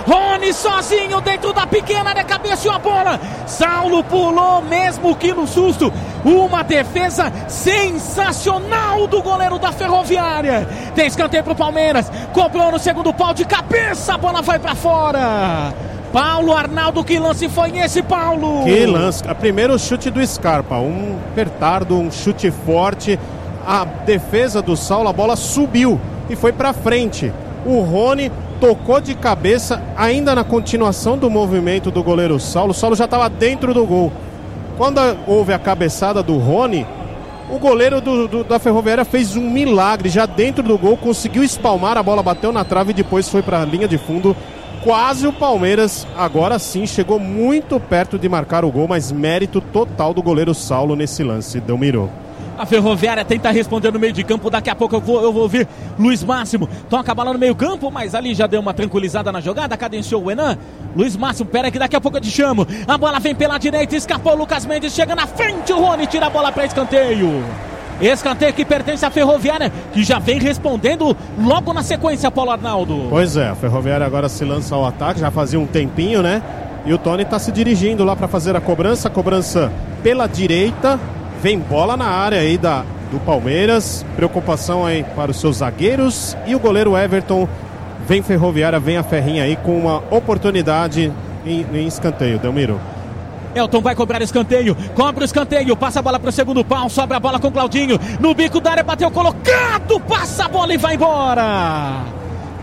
Rony 0.06 0.52
sozinho 0.52 1.20
dentro 1.20 1.52
da 1.52 1.66
pequena 1.66 2.10
área, 2.10 2.22
cabeceou 2.22 2.74
a 2.74 2.78
bola. 2.78 3.20
Saulo 3.46 4.04
pulou 4.04 4.62
mesmo 4.62 5.16
que 5.16 5.32
no 5.32 5.46
susto. 5.46 5.92
Uma 6.24 6.62
defesa 6.62 7.32
sensacional 7.48 9.06
do 9.08 9.20
goleiro 9.20 9.58
da 9.58 9.72
Ferroviária. 9.72 10.66
Tem 10.94 11.06
escanteio 11.06 11.42
pro 11.42 11.56
Palmeiras. 11.56 12.10
Cobrou 12.32 12.70
no 12.70 12.78
segundo 12.78 13.12
pau 13.12 13.34
de 13.34 13.44
cabeça. 13.44 14.14
A 14.14 14.18
bola 14.18 14.42
vai 14.42 14.58
para 14.58 14.74
fora. 14.76 15.74
Paulo 16.12 16.56
Arnaldo, 16.56 17.02
que 17.04 17.18
lance 17.18 17.48
foi 17.48 17.76
esse, 17.78 18.02
Paulo? 18.02 18.64
Que 18.64 18.86
lance. 18.86 19.22
Primeiro 19.40 19.76
chute 19.78 20.08
do 20.08 20.24
Scarpa. 20.24 20.76
Um 20.76 21.18
apertardo, 21.32 21.96
um 21.98 22.10
chute 22.12 22.50
forte. 22.50 23.18
A 23.66 23.84
defesa 23.84 24.62
do 24.62 24.76
Saulo, 24.76 25.08
a 25.08 25.12
bola 25.12 25.34
subiu 25.34 26.00
e 26.30 26.36
foi 26.36 26.52
para 26.52 26.72
frente. 26.72 27.32
O 27.66 27.80
Rony 27.80 28.30
tocou 28.60 29.00
de 29.00 29.12
cabeça, 29.16 29.82
ainda 29.96 30.36
na 30.36 30.44
continuação 30.44 31.18
do 31.18 31.28
movimento 31.28 31.90
do 31.90 32.00
goleiro 32.00 32.38
Saulo. 32.38 32.70
O 32.70 32.74
Saulo 32.74 32.94
já 32.94 33.06
estava 33.06 33.28
dentro 33.28 33.74
do 33.74 33.84
gol. 33.84 34.12
Quando 34.76 35.00
houve 35.26 35.52
a 35.52 35.58
cabeçada 35.58 36.22
do 36.22 36.36
Rony, 36.38 36.86
o 37.50 37.58
goleiro 37.58 38.00
do, 38.00 38.28
do, 38.28 38.44
da 38.44 38.60
Ferroviária 38.60 39.04
fez 39.04 39.34
um 39.34 39.50
milagre. 39.50 40.08
Já 40.08 40.26
dentro 40.26 40.62
do 40.62 40.78
gol, 40.78 40.96
conseguiu 40.96 41.42
espalmar, 41.42 41.98
a 41.98 42.04
bola 42.04 42.22
bateu 42.22 42.52
na 42.52 42.64
trave 42.64 42.92
e 42.92 42.94
depois 42.94 43.28
foi 43.28 43.42
para 43.42 43.60
a 43.60 43.64
linha 43.64 43.88
de 43.88 43.98
fundo. 43.98 44.36
Quase 44.84 45.26
o 45.26 45.32
Palmeiras, 45.32 46.06
agora 46.16 46.60
sim, 46.60 46.86
chegou 46.86 47.18
muito 47.18 47.80
perto 47.80 48.16
de 48.16 48.28
marcar 48.28 48.64
o 48.64 48.70
gol, 48.70 48.86
mas 48.86 49.10
mérito 49.10 49.60
total 49.60 50.14
do 50.14 50.22
goleiro 50.22 50.54
Saulo 50.54 50.94
nesse 50.94 51.24
lance. 51.24 51.58
Delmiro. 51.58 52.08
A 52.58 52.64
Ferroviária 52.64 53.24
tenta 53.24 53.50
responder 53.50 53.92
no 53.92 53.98
meio 53.98 54.12
de 54.12 54.24
campo. 54.24 54.48
Daqui 54.48 54.70
a 54.70 54.74
pouco 54.74 54.96
eu 54.96 55.00
vou, 55.00 55.22
eu 55.22 55.32
vou 55.32 55.42
ouvir 55.42 55.68
Luiz 55.98 56.24
Máximo. 56.24 56.68
Toca 56.88 57.12
a 57.12 57.24
no 57.24 57.38
meio 57.38 57.54
campo, 57.54 57.90
mas 57.90 58.14
ali 58.14 58.34
já 58.34 58.46
deu 58.46 58.60
uma 58.60 58.72
tranquilizada 58.72 59.30
na 59.30 59.40
jogada. 59.40 59.76
Cadenciou 59.76 60.24
o 60.24 60.30
Enan. 60.30 60.56
Luiz 60.94 61.16
Máximo, 61.16 61.48
pera 61.48 61.70
que 61.70 61.78
daqui 61.78 61.96
a 61.96 62.00
pouco 62.00 62.16
eu 62.16 62.20
te 62.20 62.30
chamo. 62.30 62.66
A 62.88 62.96
bola 62.96 63.18
vem 63.20 63.34
pela 63.34 63.58
direita, 63.58 63.94
escapou 63.94 64.32
o 64.32 64.36
Lucas 64.36 64.64
Mendes. 64.64 64.94
Chega 64.94 65.14
na 65.14 65.26
frente, 65.26 65.72
o 65.72 65.78
Rony 65.78 66.06
tira 66.06 66.26
a 66.26 66.30
bola 66.30 66.50
para 66.50 66.64
escanteio. 66.64 67.44
Escanteio 68.00 68.52
que 68.52 68.64
pertence 68.64 69.04
à 69.04 69.10
Ferroviária, 69.10 69.72
que 69.92 70.04
já 70.04 70.18
vem 70.18 70.38
respondendo 70.38 71.16
logo 71.38 71.72
na 71.72 71.82
sequência, 71.82 72.30
Paulo 72.30 72.50
Arnaldo. 72.50 73.06
Pois 73.08 73.36
é, 73.38 73.48
a 73.48 73.54
Ferroviária 73.54 74.04
agora 74.04 74.28
se 74.28 74.44
lança 74.44 74.74
ao 74.74 74.84
ataque, 74.84 75.20
já 75.20 75.30
fazia 75.30 75.58
um 75.58 75.66
tempinho, 75.66 76.22
né? 76.22 76.42
E 76.84 76.92
o 76.92 76.98
Tony 76.98 77.22
está 77.22 77.38
se 77.38 77.50
dirigindo 77.50 78.04
lá 78.04 78.14
para 78.14 78.28
fazer 78.28 78.54
a 78.54 78.60
cobrança. 78.60 79.10
Cobrança 79.10 79.72
pela 80.02 80.26
direita. 80.26 81.00
Vem 81.46 81.60
bola 81.60 81.96
na 81.96 82.06
área 82.06 82.40
aí 82.40 82.58
da, 82.58 82.84
do 83.08 83.20
Palmeiras. 83.20 84.04
Preocupação 84.16 84.84
aí 84.84 85.04
para 85.14 85.30
os 85.30 85.36
seus 85.36 85.58
zagueiros. 85.58 86.36
E 86.44 86.56
o 86.56 86.58
goleiro 86.58 86.96
Everton 86.96 87.48
vem 88.04 88.20
Ferroviária, 88.20 88.80
vem 88.80 88.96
a 88.96 89.04
Ferrinha 89.04 89.44
aí 89.44 89.54
com 89.54 89.78
uma 89.78 89.98
oportunidade 90.10 91.12
em, 91.46 91.64
em 91.72 91.86
escanteio. 91.86 92.40
Delmiro. 92.40 92.80
Elton 93.54 93.80
vai 93.80 93.94
cobrar 93.94 94.20
escanteio, 94.22 94.76
cobra 94.96 95.22
o 95.22 95.24
escanteio, 95.24 95.76
passa 95.76 96.00
a 96.00 96.02
bola 96.02 96.18
para 96.18 96.30
o 96.30 96.32
segundo 96.32 96.64
pau, 96.64 96.90
sobra 96.90 97.18
a 97.18 97.20
bola 97.20 97.38
com 97.38 97.52
Claudinho, 97.52 97.96
no 98.18 98.34
bico 98.34 98.60
da 98.60 98.72
área, 98.72 98.82
bateu 98.82 99.08
colocado, 99.08 100.00
passa 100.00 100.46
a 100.46 100.48
bola 100.48 100.74
e 100.74 100.76
vai 100.76 100.96
embora. 100.96 102.15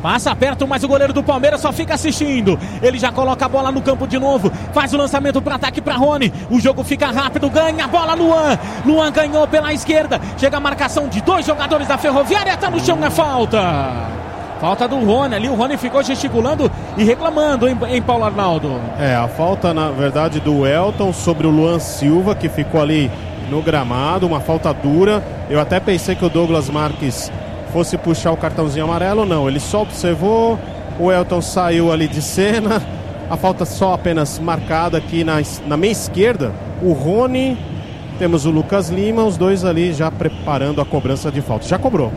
Passa 0.03 0.35
perto, 0.35 0.67
mas 0.67 0.83
o 0.83 0.87
goleiro 0.89 1.13
do 1.13 1.23
Palmeiras 1.23 1.61
só 1.61 1.71
fica 1.71 1.93
assistindo. 1.93 2.59
Ele 2.81 2.99
já 2.99 3.09
coloca 3.09 3.45
a 3.45 3.47
bola 3.47 3.71
no 3.71 3.81
campo 3.81 4.05
de 4.05 4.19
novo. 4.19 4.51
Faz 4.73 4.93
o 4.93 4.97
lançamento 4.97 5.41
para 5.41 5.55
ataque 5.55 5.79
para 5.79 5.95
Rony. 5.95 6.31
O 6.49 6.59
jogo 6.59 6.83
fica 6.83 7.09
rápido, 7.09 7.49
ganha 7.49 7.85
a 7.85 7.87
bola 7.87 8.13
Luan. 8.13 8.59
Luan 8.85 9.09
ganhou 9.13 9.47
pela 9.47 9.71
esquerda. 9.71 10.19
Chega 10.37 10.57
a 10.57 10.59
marcação 10.59 11.07
de 11.07 11.21
dois 11.21 11.45
jogadores 11.45 11.87
da 11.87 11.97
Ferroviária, 11.97 12.57
tá 12.57 12.69
no 12.69 12.81
chão, 12.81 12.99
é 13.01 13.09
falta. 13.09 13.61
Falta 14.59 14.89
do 14.89 14.97
Rony 14.97 15.35
ali, 15.35 15.47
o 15.47 15.55
Rony 15.55 15.77
ficou 15.77 16.03
gesticulando 16.03 16.69
e 16.97 17.03
reclamando 17.05 17.65
em, 17.69 18.01
Paulo 18.01 18.25
Arnaldo. 18.25 18.81
É, 18.99 19.15
a 19.15 19.29
falta 19.29 19.73
na 19.73 19.89
verdade 19.89 20.41
do 20.41 20.67
Elton 20.67 21.13
sobre 21.13 21.47
o 21.47 21.49
Luan 21.49 21.79
Silva, 21.79 22.35
que 22.35 22.49
ficou 22.49 22.81
ali 22.81 23.09
no 23.49 23.61
gramado, 23.61 24.27
uma 24.27 24.41
falta 24.41 24.73
dura. 24.73 25.23
Eu 25.49 25.61
até 25.61 25.79
pensei 25.79 26.13
que 26.13 26.25
o 26.25 26.29
Douglas 26.29 26.69
Marques 26.69 27.31
fosse 27.74 27.97
puxar 27.97 28.32
o 28.32 28.38
cartãozinho 28.38 28.86
amarelo, 28.86 29.26
não. 29.26 29.49
Ele 29.49 29.59
só 29.59 29.82
observou, 29.82 30.59
o 30.99 31.11
Elton 31.11 31.41
saiu 31.41 31.91
ali 31.91 32.07
de 32.07 32.21
cena. 32.21 32.82
A 33.30 33.36
falta 33.36 33.65
só 33.65 33.93
apenas 33.93 34.38
marcada 34.38 34.97
aqui 34.97 35.24
na, 35.24 35.41
na 35.65 35.76
meia 35.76 35.91
esquerda. 35.91 36.51
O 36.84 36.93
Rony, 36.93 37.57
temos 38.19 38.45
o 38.45 38.51
Lucas 38.51 38.89
Lima, 38.89 39.24
os 39.24 39.38
dois 39.38 39.65
ali 39.65 39.91
já 39.91 40.11
preparando 40.11 40.80
a 40.80 40.86
cobrança 40.86 41.32
de 41.32 41.41
falta. 41.41 41.65
Já 41.67 41.80
cobrou. 41.80 42.11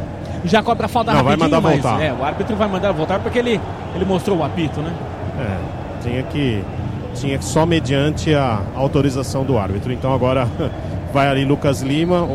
Já 0.44 0.62
cobra 0.62 0.86
a 0.86 0.88
falta 0.88 1.12
Não, 1.12 1.24
vai 1.24 1.32
rapidinho, 1.34 1.56
mandar 1.56 1.68
mas 1.68 1.82
voltar. 1.82 2.02
é, 2.04 2.12
o 2.12 2.22
árbitro 2.22 2.54
vai 2.54 2.68
mandar 2.68 2.92
voltar 2.92 3.18
porque 3.20 3.38
ele, 3.38 3.60
ele 3.94 4.04
mostrou 4.04 4.38
o 4.38 4.44
apito, 4.44 4.80
né? 4.80 4.92
É, 5.40 6.02
tinha 6.02 6.22
que 6.24 6.62
tinha 7.14 7.38
que 7.38 7.44
só 7.44 7.64
mediante 7.64 8.34
a 8.34 8.60
autorização 8.74 9.42
do 9.42 9.58
árbitro. 9.58 9.92
Então 9.92 10.12
agora 10.12 10.46
vai 11.14 11.28
ali 11.28 11.44
Lucas 11.44 11.80
Lima. 11.80 12.28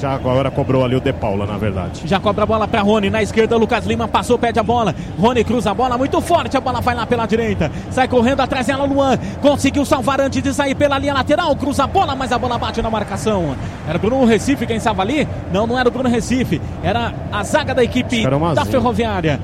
Já 0.00 0.14
agora 0.14 0.50
cobrou 0.50 0.82
ali 0.82 0.96
o 0.96 1.00
De 1.00 1.12
Paula, 1.12 1.44
na 1.44 1.58
verdade. 1.58 2.00
Já 2.06 2.18
cobra 2.18 2.44
a 2.44 2.46
bola 2.46 2.66
para 2.66 2.80
Rony. 2.80 3.10
Na 3.10 3.22
esquerda, 3.22 3.54
Lucas 3.58 3.84
Lima 3.84 4.08
passou, 4.08 4.38
pede 4.38 4.58
a 4.58 4.62
bola. 4.62 4.94
Rony 5.18 5.44
cruza 5.44 5.72
a 5.72 5.74
bola 5.74 5.98
muito 5.98 6.18
forte. 6.22 6.56
A 6.56 6.60
bola 6.60 6.80
vai 6.80 6.94
lá 6.94 7.06
pela 7.06 7.26
direita. 7.26 7.70
Sai 7.90 8.08
correndo 8.08 8.40
atrás 8.40 8.66
dela, 8.66 8.84
Luan. 8.84 9.18
Conseguiu 9.42 9.84
salvar 9.84 10.18
antes 10.18 10.42
de 10.42 10.54
sair 10.54 10.74
pela 10.74 10.98
linha 10.98 11.12
lateral. 11.12 11.54
Cruza 11.54 11.84
a 11.84 11.86
bola, 11.86 12.16
mas 12.16 12.32
a 12.32 12.38
bola 12.38 12.56
bate 12.56 12.80
na 12.80 12.88
marcação. 12.88 13.54
Era 13.86 13.98
o 13.98 14.00
Bruno 14.00 14.24
Recife 14.24 14.66
quem 14.66 14.76
estava 14.76 15.02
ali? 15.02 15.28
Não, 15.52 15.66
não 15.66 15.78
era 15.78 15.86
o 15.86 15.92
Bruno 15.92 16.08
Recife. 16.08 16.62
Era 16.82 17.12
a 17.30 17.44
zaga 17.44 17.74
da 17.74 17.84
equipe 17.84 18.24
da. 18.54 18.64
Ferroviária. 18.64 19.38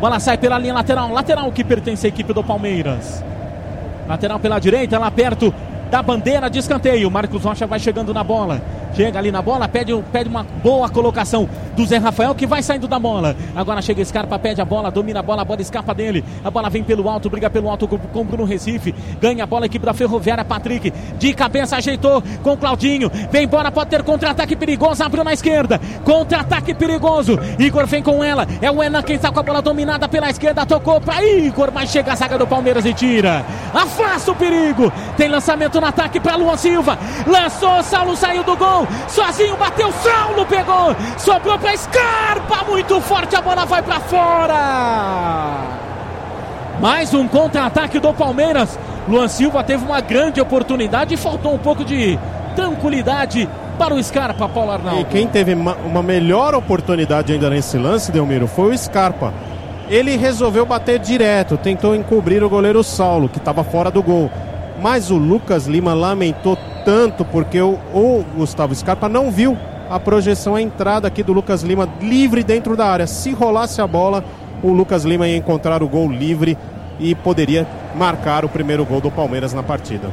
Bola 0.00 0.18
sai 0.18 0.36
pela 0.36 0.58
linha 0.58 0.74
lateral. 0.74 1.12
Lateral 1.12 1.52
que 1.52 1.62
pertence 1.62 2.04
à 2.04 2.08
equipe 2.08 2.32
do 2.32 2.42
Palmeiras. 2.42 3.24
Lateral 4.08 4.40
pela 4.40 4.58
direita, 4.58 4.98
lá 4.98 5.08
perto 5.08 5.54
da 5.88 6.02
bandeira 6.02 6.50
de 6.50 6.58
escanteio. 6.58 7.08
Marcos 7.12 7.44
Rocha 7.44 7.64
vai 7.64 7.78
chegando 7.78 8.12
na 8.12 8.24
bola. 8.24 8.60
Chega 8.94 9.18
ali 9.18 9.32
na 9.32 9.42
bola, 9.42 9.68
pede, 9.68 9.92
pede 10.12 10.28
uma 10.28 10.44
boa 10.62 10.88
colocação 10.88 11.48
do 11.74 11.84
Zé 11.84 11.98
Rafael 11.98 12.34
que 12.34 12.46
vai 12.46 12.62
saindo 12.62 12.86
da 12.86 12.98
bola. 12.98 13.36
Agora 13.54 13.82
chega 13.82 14.04
Scarpa, 14.04 14.38
pede 14.38 14.60
a 14.60 14.64
bola, 14.64 14.90
domina 14.90 15.20
a 15.20 15.22
bola, 15.22 15.42
a 15.42 15.44
bola 15.44 15.60
escapa 15.60 15.92
dele. 15.92 16.24
A 16.44 16.50
bola 16.50 16.70
vem 16.70 16.84
pelo 16.84 17.08
alto, 17.08 17.28
briga 17.28 17.50
pelo 17.50 17.68
alto 17.68 17.88
com, 17.88 17.98
com 17.98 18.24
Bruno 18.24 18.44
Recife. 18.44 18.94
Ganha 19.20 19.42
a 19.42 19.46
bola, 19.46 19.64
a 19.64 19.66
equipe 19.66 19.84
da 19.84 19.92
Ferroviária, 19.92 20.44
Patrick. 20.44 20.92
De 21.18 21.34
cabeça 21.34 21.76
ajeitou 21.76 22.22
com 22.42 22.56
Claudinho. 22.56 23.10
Vem 23.30 23.44
embora, 23.44 23.72
pode 23.72 23.90
ter 23.90 24.02
contra-ataque 24.02 24.54
perigoso. 24.54 25.02
Abriu 25.02 25.24
na 25.24 25.32
esquerda. 25.32 25.80
Contra-ataque 26.04 26.72
perigoso. 26.72 27.38
Igor 27.58 27.86
vem 27.86 28.02
com 28.02 28.22
ela. 28.22 28.46
É 28.62 28.70
o 28.70 28.82
Enan 28.82 29.02
quem 29.02 29.16
está 29.16 29.32
com 29.32 29.40
a 29.40 29.42
bola 29.42 29.60
dominada 29.60 30.08
pela 30.08 30.30
esquerda. 30.30 30.64
Tocou 30.64 31.00
para 31.00 31.24
Igor, 31.24 31.70
mas 31.74 31.90
chega 31.90 32.12
a 32.12 32.16
zaga 32.16 32.38
do 32.38 32.46
Palmeiras 32.46 32.84
e 32.84 32.94
tira. 32.94 33.44
Afasta 33.72 34.30
o 34.30 34.36
perigo. 34.36 34.92
Tem 35.16 35.28
lançamento 35.28 35.80
no 35.80 35.86
ataque 35.86 36.20
para 36.20 36.36
Luan 36.36 36.56
Silva. 36.56 36.96
Lançou, 37.26 37.82
Saulo 37.82 38.16
saiu 38.16 38.44
do 38.44 38.56
gol. 38.56 38.83
Sozinho 39.08 39.56
bateu, 39.56 39.90
Saulo 39.92 40.44
pegou. 40.46 40.94
Sobrou 41.18 41.58
para 41.58 41.76
Scarpa. 41.76 42.64
Muito 42.68 43.00
forte, 43.00 43.36
a 43.36 43.40
bola 43.42 43.64
vai 43.64 43.82
para 43.82 44.00
fora. 44.00 45.58
Mais 46.80 47.14
um 47.14 47.26
contra-ataque 47.28 47.98
do 47.98 48.12
Palmeiras. 48.12 48.78
Luan 49.08 49.28
Silva 49.28 49.62
teve 49.62 49.84
uma 49.84 50.00
grande 50.00 50.40
oportunidade 50.40 51.14
e 51.14 51.16
faltou 51.16 51.54
um 51.54 51.58
pouco 51.58 51.84
de 51.84 52.18
tranquilidade 52.56 53.48
para 53.78 53.94
o 53.94 54.02
Scarpa, 54.02 54.48
Paulo 54.48 54.70
Arnaldo. 54.72 55.00
E 55.00 55.04
quem 55.04 55.26
teve 55.26 55.54
ma- 55.54 55.76
uma 55.84 56.02
melhor 56.02 56.54
oportunidade 56.54 57.32
ainda 57.32 57.50
nesse 57.50 57.76
lance, 57.76 58.10
Delmiro, 58.12 58.46
foi 58.46 58.72
o 58.74 58.78
Scarpa. 58.78 59.32
Ele 59.88 60.16
resolveu 60.16 60.64
bater 60.64 60.98
direto, 60.98 61.56
tentou 61.58 61.94
encobrir 61.94 62.42
o 62.42 62.48
goleiro 62.48 62.82
Saulo, 62.82 63.28
que 63.28 63.38
estava 63.38 63.62
fora 63.62 63.90
do 63.90 64.02
gol. 64.02 64.30
Mas 64.80 65.10
o 65.10 65.16
Lucas 65.16 65.66
Lima 65.66 65.92
lamentou 65.92 66.56
tanto 66.84 67.24
porque 67.24 67.60
o, 67.60 67.78
o 67.92 68.24
Gustavo 68.36 68.74
Scarpa 68.74 69.08
não 69.08 69.30
viu 69.30 69.56
a 69.90 69.98
projeção, 69.98 70.54
a 70.54 70.62
entrada 70.62 71.08
aqui 71.08 71.22
do 71.22 71.32
Lucas 71.32 71.62
Lima 71.62 71.88
livre 72.00 72.42
dentro 72.42 72.76
da 72.76 72.86
área. 72.86 73.06
Se 73.06 73.32
rolasse 73.32 73.80
a 73.80 73.86
bola, 73.86 74.24
o 74.62 74.72
Lucas 74.72 75.04
Lima 75.04 75.28
ia 75.28 75.36
encontrar 75.36 75.82
o 75.82 75.88
gol 75.88 76.10
livre 76.10 76.56
e 76.98 77.14
poderia 77.14 77.66
marcar 77.94 78.44
o 78.44 78.48
primeiro 78.48 78.84
gol 78.84 79.00
do 79.00 79.10
Palmeiras 79.10 79.52
na 79.52 79.62
partida. 79.62 80.08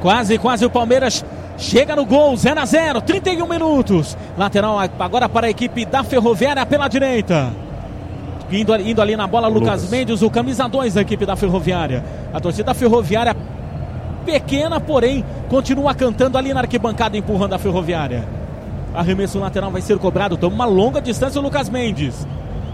Quase, 0.00 0.38
quase 0.38 0.64
o 0.64 0.70
Palmeiras 0.70 1.24
chega 1.56 1.94
no 1.94 2.04
gol, 2.04 2.36
0 2.36 2.60
a 2.60 2.64
0, 2.64 3.00
31 3.02 3.46
minutos. 3.46 4.16
Lateral 4.36 4.78
agora 4.98 5.28
para 5.28 5.46
a 5.46 5.50
equipe 5.50 5.84
da 5.84 6.02
Ferroviária 6.02 6.64
pela 6.66 6.88
direita. 6.88 7.50
Indo, 8.50 8.74
indo 8.76 9.00
ali 9.00 9.14
na 9.14 9.26
bola, 9.26 9.46
Lucas, 9.46 9.82
Lucas 9.82 9.90
Mendes, 9.90 10.22
o 10.22 10.30
camisa 10.30 10.68
2 10.68 10.94
da 10.94 11.02
equipe 11.02 11.24
da 11.24 11.36
Ferroviária. 11.36 12.04
A 12.32 12.40
torcida 12.40 12.74
Ferroviária 12.74 13.36
pequena, 14.24 14.80
porém, 14.80 15.24
continua 15.48 15.94
cantando 15.94 16.38
ali 16.38 16.52
na 16.54 16.60
arquibancada, 16.60 17.16
empurrando 17.16 17.54
a 17.54 17.58
Ferroviária. 17.58 18.26
Arremesso 18.94 19.38
lateral 19.38 19.70
vai 19.70 19.80
ser 19.80 19.98
cobrado. 19.98 20.36
Toma 20.36 20.54
uma 20.54 20.64
longa 20.64 21.00
distância 21.00 21.40
o 21.40 21.42
Lucas 21.42 21.68
Mendes. 21.68 22.26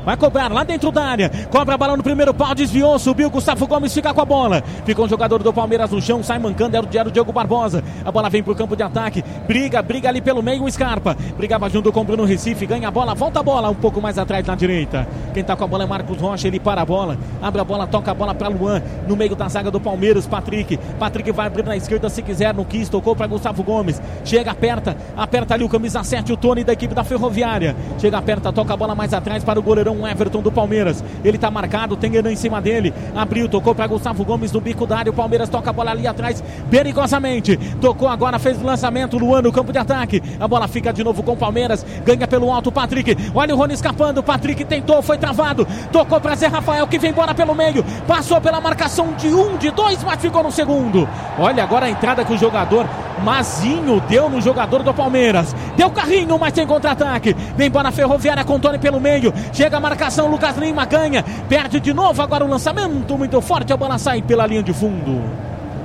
Vai 0.06 0.16
cobrar 0.16 0.52
lá 0.52 0.62
dentro 0.62 0.92
da 0.92 1.02
área. 1.02 1.28
Cobra 1.50 1.74
a 1.74 1.76
bola 1.76 1.96
no 1.96 2.02
primeiro 2.04 2.32
pau, 2.32 2.54
desviou, 2.54 2.96
subiu. 2.96 3.28
Gustavo 3.28 3.66
Gomes 3.66 3.92
fica 3.92 4.14
com 4.14 4.20
a 4.20 4.24
bola. 4.24 4.62
Ficou 4.84 5.04
um 5.04 5.08
jogador 5.08 5.42
do 5.42 5.52
Palmeiras 5.52 5.90
no 5.90 6.00
chão, 6.00 6.22
sai 6.22 6.38
mancando. 6.38 6.76
Era 6.76 7.08
o 7.08 7.10
Diogo 7.10 7.32
Barbosa. 7.32 7.82
A 8.04 8.12
bola 8.12 8.30
vem 8.30 8.40
pro 8.40 8.54
campo 8.54 8.76
de 8.76 8.84
ataque. 8.84 9.24
Briga, 9.48 9.82
briga 9.82 10.08
ali 10.08 10.20
pelo 10.20 10.40
meio. 10.44 10.62
O 10.62 10.70
Scarpa. 10.70 11.16
Brigava 11.36 11.68
junto 11.68 11.90
com 11.90 12.02
o 12.02 12.04
Bruno 12.04 12.24
Recife. 12.24 12.66
Ganha 12.66 12.86
a 12.86 12.90
bola, 12.92 13.16
volta 13.16 13.40
a 13.40 13.42
bola 13.42 13.68
um 13.68 13.74
pouco 13.74 14.00
mais 14.00 14.16
atrás 14.16 14.46
na 14.46 14.54
direita. 14.54 15.08
Quem 15.34 15.42
tá 15.42 15.56
com 15.56 15.64
a 15.64 15.66
bola 15.66 15.82
é 15.82 15.86
Marcos 15.88 16.18
Rocha. 16.18 16.46
Ele 16.46 16.60
para 16.60 16.82
a 16.82 16.84
bola. 16.84 17.18
Abre 17.42 17.60
a 17.60 17.64
bola, 17.64 17.84
toca 17.88 18.12
a 18.12 18.14
bola 18.14 18.32
para 18.32 18.46
Luan. 18.46 18.80
No 19.08 19.16
meio 19.16 19.34
da 19.34 19.48
zaga 19.48 19.72
do 19.72 19.80
Palmeiras, 19.80 20.24
Patrick. 20.24 20.76
Patrick 21.00 21.32
vai 21.32 21.48
abrir 21.48 21.64
na 21.64 21.76
esquerda 21.76 22.08
se 22.08 22.22
quiser. 22.22 22.54
No 22.54 22.64
quis, 22.64 22.88
tocou 22.88 23.16
para 23.16 23.26
Gustavo 23.26 23.60
Gomes. 23.64 24.00
Chega, 24.24 24.52
aperta. 24.52 24.96
Aperta 25.16 25.54
ali 25.54 25.64
o 25.64 25.68
camisa 25.68 26.04
7, 26.04 26.32
o 26.32 26.36
Tony 26.36 26.62
da 26.62 26.74
equipe 26.74 26.94
da 26.94 27.02
Ferroviária. 27.02 27.74
Chega, 27.98 28.18
aperta, 28.18 28.52
toca 28.52 28.72
a 28.72 28.76
bola 28.76 28.94
mais 28.94 29.12
atrás 29.12 29.42
para 29.42 29.58
o 29.58 29.62
goleirão 29.64 29.95
com 29.96 30.06
Everton 30.06 30.42
do 30.42 30.52
Palmeiras. 30.52 31.02
Ele 31.24 31.38
tá 31.38 31.50
marcado, 31.50 31.96
tem 31.96 32.14
Enan 32.14 32.32
em 32.32 32.36
cima 32.36 32.60
dele. 32.60 32.92
Abriu, 33.14 33.48
tocou 33.48 33.74
para 33.74 33.86
Gustavo 33.86 34.24
Gomes 34.24 34.52
no 34.52 34.60
bico 34.60 34.86
da 34.86 34.98
área. 34.98 35.10
O 35.10 35.14
Palmeiras 35.14 35.48
toca 35.48 35.70
a 35.70 35.72
bola 35.72 35.90
ali 35.90 36.06
atrás, 36.06 36.42
perigosamente. 36.70 37.56
Tocou 37.80 38.08
agora, 38.08 38.38
fez 38.38 38.60
o 38.60 38.64
lançamento. 38.64 39.18
Luan 39.18 39.42
no 39.42 39.52
campo 39.52 39.72
de 39.72 39.78
ataque. 39.78 40.22
A 40.38 40.46
bola 40.46 40.68
fica 40.68 40.92
de 40.92 41.02
novo 41.02 41.22
com 41.22 41.32
o 41.32 41.36
Palmeiras. 41.36 41.84
Ganha 42.04 42.26
pelo 42.26 42.50
alto, 42.52 42.70
Patrick. 42.70 43.16
Olha 43.34 43.54
o 43.54 43.58
Rony 43.58 43.74
escapando. 43.74 44.22
Patrick 44.22 44.64
tentou, 44.64 45.02
foi 45.02 45.18
travado. 45.18 45.66
Tocou 45.90 46.20
para 46.20 46.34
Zé 46.36 46.46
Rafael 46.46 46.86
que 46.86 46.98
vem 46.98 47.10
embora 47.10 47.34
pelo 47.34 47.54
meio. 47.54 47.84
Passou 48.06 48.40
pela 48.40 48.60
marcação 48.60 49.12
de 49.14 49.28
um, 49.28 49.56
de 49.56 49.70
dois, 49.70 50.02
mas 50.04 50.20
ficou 50.20 50.42
no 50.42 50.52
segundo. 50.52 51.08
Olha 51.38 51.62
agora 51.62 51.86
a 51.86 51.90
entrada 51.90 52.24
que 52.24 52.32
o 52.32 52.38
jogador 52.38 52.86
Mazinho 53.22 54.00
deu 54.08 54.28
no 54.28 54.40
jogador 54.40 54.82
do 54.82 54.92
Palmeiras. 54.92 55.54
Deu 55.76 55.90
carrinho, 55.90 56.38
mas 56.38 56.52
tem 56.52 56.66
contra-ataque. 56.66 57.34
Vem 57.56 57.68
embora 57.68 57.88
a 57.88 57.92
Ferroviária 57.92 58.44
com 58.44 58.58
Tony 58.58 58.78
pelo 58.78 59.00
meio. 59.00 59.32
Chega 59.52 59.80
marcação, 59.88 60.28
Lucas 60.28 60.56
Lima 60.56 60.84
ganha. 60.84 61.24
Perde 61.48 61.78
de 61.78 61.94
novo 61.94 62.20
agora 62.20 62.44
o 62.44 62.48
lançamento 62.48 63.16
muito 63.16 63.40
forte. 63.40 63.72
A 63.72 63.76
bola 63.76 63.98
sai 63.98 64.20
pela 64.20 64.44
linha 64.46 64.62
de 64.62 64.72
fundo. 64.72 65.22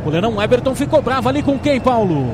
O 0.04 0.10
Lenão 0.10 0.42
Everton 0.42 0.74
ficou 0.74 1.02
bravo 1.04 1.30
ali 1.30 1.44
com 1.44 1.60
quem, 1.60 1.80
Paulo? 1.80 2.28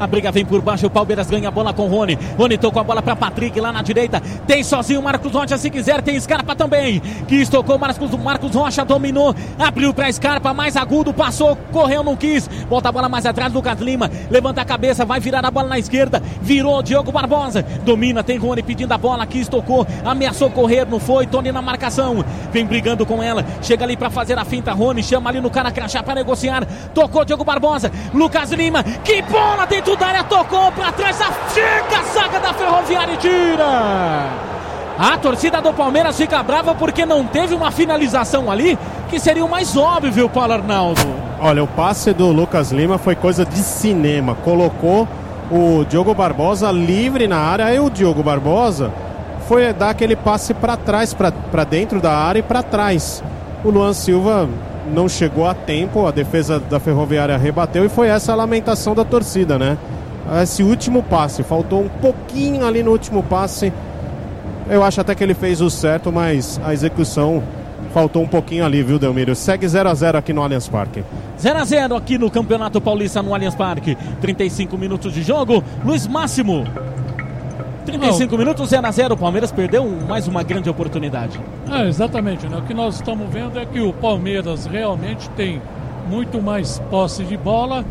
A 0.00 0.06
briga 0.06 0.32
vem 0.32 0.46
por 0.46 0.62
baixo. 0.62 0.86
O 0.86 0.90
Palmeiras 0.90 1.28
ganha 1.28 1.48
a 1.48 1.50
bola 1.50 1.74
com 1.74 1.82
o 1.82 1.88
Rony. 1.88 2.18
Rony 2.38 2.56
tocou 2.56 2.80
a 2.80 2.84
bola 2.84 3.02
para 3.02 3.14
Patrick 3.14 3.60
lá 3.60 3.70
na 3.70 3.82
direita. 3.82 4.18
Tem 4.46 4.64
sozinho 4.64 4.98
o 4.98 5.02
Marcos 5.02 5.30
Rocha 5.30 5.58
se 5.58 5.68
quiser. 5.68 6.00
Tem 6.00 6.18
Scarpa 6.18 6.56
também. 6.56 7.00
Que 7.28 7.46
tocou 7.46 7.78
Marcos, 7.78 8.10
Marcos 8.12 8.54
Rocha. 8.54 8.82
Dominou. 8.82 9.34
Abriu 9.58 9.92
para 9.92 10.10
Scarpa. 10.10 10.54
Mais 10.54 10.74
agudo. 10.74 11.12
Passou. 11.12 11.54
Correu. 11.70 12.02
Não 12.02 12.16
quis. 12.16 12.48
Volta 12.66 12.88
a 12.88 12.92
bola 12.92 13.10
mais 13.10 13.26
atrás. 13.26 13.52
Lucas 13.52 13.78
Lima. 13.78 14.10
Levanta 14.30 14.62
a 14.62 14.64
cabeça. 14.64 15.04
Vai 15.04 15.20
virar 15.20 15.44
a 15.44 15.50
bola 15.50 15.68
na 15.68 15.78
esquerda. 15.78 16.22
Virou 16.40 16.82
Diogo 16.82 17.12
Barbosa. 17.12 17.62
Domina. 17.84 18.24
Tem 18.24 18.38
Rony 18.38 18.62
pedindo 18.62 18.92
a 18.92 18.96
bola. 18.96 19.26
Quis 19.26 19.48
tocou. 19.48 19.86
Ameaçou 20.02 20.48
correr. 20.50 20.86
Não 20.86 20.98
foi. 20.98 21.26
Tony 21.26 21.52
na 21.52 21.60
marcação. 21.60 22.24
Vem 22.50 22.64
brigando 22.64 23.04
com 23.04 23.22
ela. 23.22 23.44
Chega 23.60 23.84
ali 23.84 23.98
para 23.98 24.08
fazer 24.08 24.38
a 24.38 24.46
finta. 24.46 24.72
Rony 24.72 25.02
chama 25.02 25.28
ali 25.28 25.42
no 25.42 25.50
cara 25.50 25.70
crachá 25.70 26.02
para 26.02 26.14
negociar. 26.14 26.64
Tocou 26.94 27.22
Diogo 27.22 27.44
Barbosa. 27.44 27.92
Lucas 28.14 28.50
Lima. 28.52 28.82
Que 28.82 29.20
bola 29.20 29.66
dentro 29.66 29.89
dentro 29.90 29.96
da 29.96 30.06
área, 30.06 30.24
tocou 30.24 30.70
para 30.72 30.92
trás, 30.92 31.18
chega 31.52 31.98
a 31.98 32.04
saga 32.04 32.40
da 32.40 32.52
Ferroviária 32.52 33.14
e 33.14 33.16
tira. 33.16 34.28
A 34.98 35.16
torcida 35.16 35.60
do 35.60 35.72
Palmeiras 35.72 36.16
fica 36.16 36.42
brava 36.42 36.74
porque 36.74 37.06
não 37.06 37.24
teve 37.26 37.54
uma 37.54 37.70
finalização 37.70 38.50
ali, 38.50 38.78
que 39.08 39.18
seria 39.18 39.44
o 39.44 39.48
mais 39.48 39.76
óbvio, 39.76 40.28
Paulo 40.28 40.52
Arnaldo. 40.52 41.00
Olha, 41.40 41.64
o 41.64 41.66
passe 41.66 42.12
do 42.12 42.28
Lucas 42.28 42.70
Lima 42.70 42.98
foi 42.98 43.14
coisa 43.14 43.44
de 43.44 43.58
cinema. 43.58 44.34
Colocou 44.44 45.08
o 45.50 45.84
Diogo 45.84 46.14
Barbosa 46.14 46.70
livre 46.70 47.26
na 47.26 47.38
área, 47.38 47.64
aí 47.64 47.80
o 47.80 47.90
Diogo 47.90 48.22
Barbosa 48.22 48.92
foi 49.48 49.72
dar 49.72 49.90
aquele 49.90 50.14
passe 50.14 50.52
para 50.52 50.76
trás, 50.76 51.14
para 51.14 51.64
dentro 51.64 52.00
da 52.00 52.12
área 52.12 52.40
e 52.40 52.42
para 52.42 52.62
trás. 52.62 53.24
O 53.64 53.70
Luan 53.70 53.94
Silva 53.94 54.48
não 54.92 55.08
chegou 55.08 55.46
a 55.46 55.54
tempo, 55.54 56.06
a 56.06 56.10
defesa 56.10 56.58
da 56.58 56.80
Ferroviária 56.80 57.36
rebateu 57.36 57.84
e 57.84 57.88
foi 57.88 58.08
essa 58.08 58.32
a 58.32 58.34
lamentação 58.34 58.94
da 58.94 59.04
torcida, 59.04 59.58
né? 59.58 59.78
Esse 60.42 60.62
último 60.62 61.02
passe, 61.02 61.42
faltou 61.42 61.82
um 61.82 61.88
pouquinho 61.88 62.64
ali 62.64 62.82
no 62.82 62.90
último 62.92 63.22
passe. 63.22 63.72
Eu 64.68 64.84
acho 64.84 65.00
até 65.00 65.14
que 65.14 65.24
ele 65.24 65.34
fez 65.34 65.60
o 65.60 65.68
certo, 65.68 66.12
mas 66.12 66.60
a 66.64 66.72
execução 66.72 67.42
faltou 67.92 68.22
um 68.22 68.28
pouquinho 68.28 68.64
ali, 68.64 68.82
viu, 68.82 68.98
Delmiro? 68.98 69.34
Segue 69.34 69.66
0 69.66 69.88
a 69.88 69.94
0 69.94 70.18
aqui 70.18 70.32
no 70.32 70.42
Allianz 70.42 70.68
Parque. 70.68 71.02
0 71.40 71.58
a 71.58 71.64
0 71.64 71.96
aqui 71.96 72.18
no 72.18 72.30
Campeonato 72.30 72.80
Paulista 72.80 73.22
no 73.22 73.34
Allianz 73.34 73.54
Parque. 73.54 73.96
35 74.20 74.78
minutos 74.78 75.12
de 75.12 75.22
jogo. 75.22 75.64
Luiz 75.84 76.06
Máximo 76.06 76.64
35 77.84 78.36
minutos, 78.36 78.68
0 78.70 78.86
a 78.86 78.90
0 78.90 79.14
O 79.14 79.16
Palmeiras 79.16 79.50
perdeu 79.50 79.84
mais 80.08 80.28
uma 80.28 80.42
grande 80.42 80.68
oportunidade. 80.68 81.40
É, 81.70 81.88
exatamente. 81.88 82.46
Né? 82.46 82.56
O 82.56 82.62
que 82.62 82.74
nós 82.74 82.96
estamos 82.96 83.28
vendo 83.30 83.58
é 83.58 83.64
que 83.64 83.80
o 83.80 83.92
Palmeiras 83.92 84.66
realmente 84.66 85.28
tem 85.30 85.60
muito 86.08 86.42
mais 86.42 86.78
posse 86.90 87.24
de 87.24 87.36
bola 87.36 87.84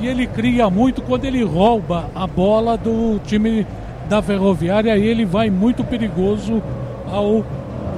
e 0.00 0.06
ele 0.06 0.26
cria 0.26 0.68
muito 0.68 1.00
quando 1.02 1.24
ele 1.24 1.42
rouba 1.42 2.10
a 2.14 2.26
bola 2.26 2.76
do 2.76 3.18
time 3.24 3.66
da 4.08 4.20
Ferroviária 4.20 4.96
e 4.96 5.06
ele 5.06 5.24
vai 5.24 5.50
muito 5.50 5.82
perigoso 5.84 6.62
ao, 7.10 7.44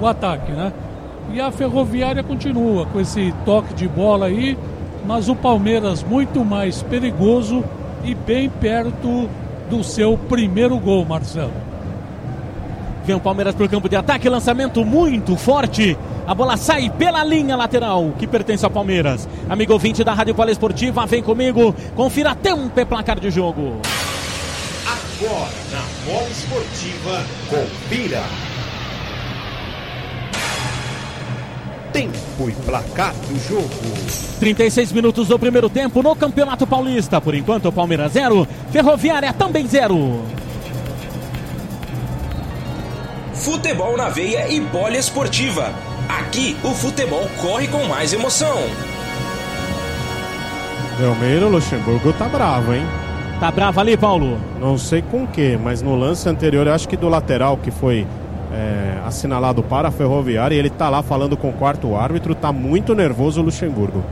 ao 0.00 0.06
ataque, 0.06 0.52
né? 0.52 0.72
E 1.32 1.40
a 1.40 1.50
Ferroviária 1.50 2.22
continua 2.22 2.86
com 2.86 3.00
esse 3.00 3.34
toque 3.44 3.74
de 3.74 3.88
bola 3.88 4.26
aí, 4.26 4.56
mas 5.04 5.28
o 5.28 5.34
Palmeiras 5.34 6.02
muito 6.02 6.44
mais 6.44 6.82
perigoso 6.82 7.64
e 8.04 8.14
bem 8.14 8.48
perto 8.48 9.28
do 9.68 9.82
seu 9.84 10.16
primeiro 10.16 10.78
gol, 10.78 11.04
Marcelo. 11.04 11.52
Vem 13.04 13.14
o 13.14 13.20
Palmeiras 13.20 13.54
para 13.54 13.64
o 13.64 13.68
campo 13.68 13.88
de 13.88 13.94
ataque, 13.94 14.28
lançamento 14.28 14.84
muito 14.84 15.36
forte. 15.36 15.96
A 16.26 16.34
bola 16.34 16.56
sai 16.56 16.90
pela 16.90 17.22
linha 17.22 17.54
lateral 17.56 18.12
que 18.18 18.26
pertence 18.26 18.64
ao 18.64 18.70
Palmeiras. 18.70 19.28
Amigo 19.48 19.72
ouvinte 19.72 20.02
da 20.02 20.12
Rádio 20.12 20.34
Poliesportiva, 20.34 21.06
vem 21.06 21.22
comigo. 21.22 21.72
Confira 21.94 22.34
tempo 22.34 22.80
e 22.80 22.84
placar 22.84 23.20
de 23.20 23.30
jogo. 23.30 23.80
Agora 24.86 25.50
na 25.70 25.82
Bola 26.04 26.28
Esportiva, 26.28 27.24
confira. 27.48 28.45
Tempo 31.96 32.50
e 32.50 32.52
placar 32.66 33.14
do 33.14 33.48
jogo. 33.48 33.70
36 34.38 34.92
minutos 34.92 35.28
do 35.28 35.38
primeiro 35.38 35.70
tempo 35.70 36.02
no 36.02 36.14
Campeonato 36.14 36.66
Paulista. 36.66 37.22
Por 37.22 37.34
enquanto, 37.34 37.70
o 37.70 37.72
Palmeiras 37.72 38.12
0, 38.12 38.46
Ferroviária 38.70 39.32
também 39.32 39.66
0. 39.66 40.22
Futebol 43.32 43.96
na 43.96 44.10
veia 44.10 44.46
e 44.46 44.60
poliesportiva. 44.60 45.72
Aqui 46.06 46.54
o 46.62 46.74
futebol 46.74 47.26
corre 47.40 47.66
com 47.66 47.82
mais 47.84 48.12
emoção. 48.12 48.58
Delmeiro 50.98 51.48
Luxemburgo 51.48 52.12
tá 52.12 52.26
bravo, 52.26 52.74
hein? 52.74 52.84
Tá 53.40 53.50
bravo 53.50 53.80
ali, 53.80 53.96
Paulo? 53.96 54.38
Não 54.60 54.76
sei 54.76 55.00
com 55.00 55.24
o 55.24 55.26
que, 55.26 55.56
mas 55.56 55.80
no 55.80 55.96
lance 55.96 56.28
anterior, 56.28 56.66
eu 56.66 56.74
acho 56.74 56.86
que 56.86 56.96
do 56.96 57.08
lateral 57.08 57.56
que 57.56 57.70
foi 57.70 58.06
é, 58.52 58.98
assinalado 59.06 59.62
para 59.62 59.88
a 59.88 59.90
Ferroviária, 59.90 60.54
e 60.54 60.58
ele 60.58 60.70
tá 60.70 60.88
lá 60.88 61.02
falando 61.02 61.36
com 61.36 61.48
o 61.48 61.52
quarto 61.52 61.94
árbitro, 61.96 62.34
tá 62.34 62.52
muito 62.52 62.94
nervoso 62.94 63.40
o 63.40 63.44
Luxemburgo. 63.44 64.04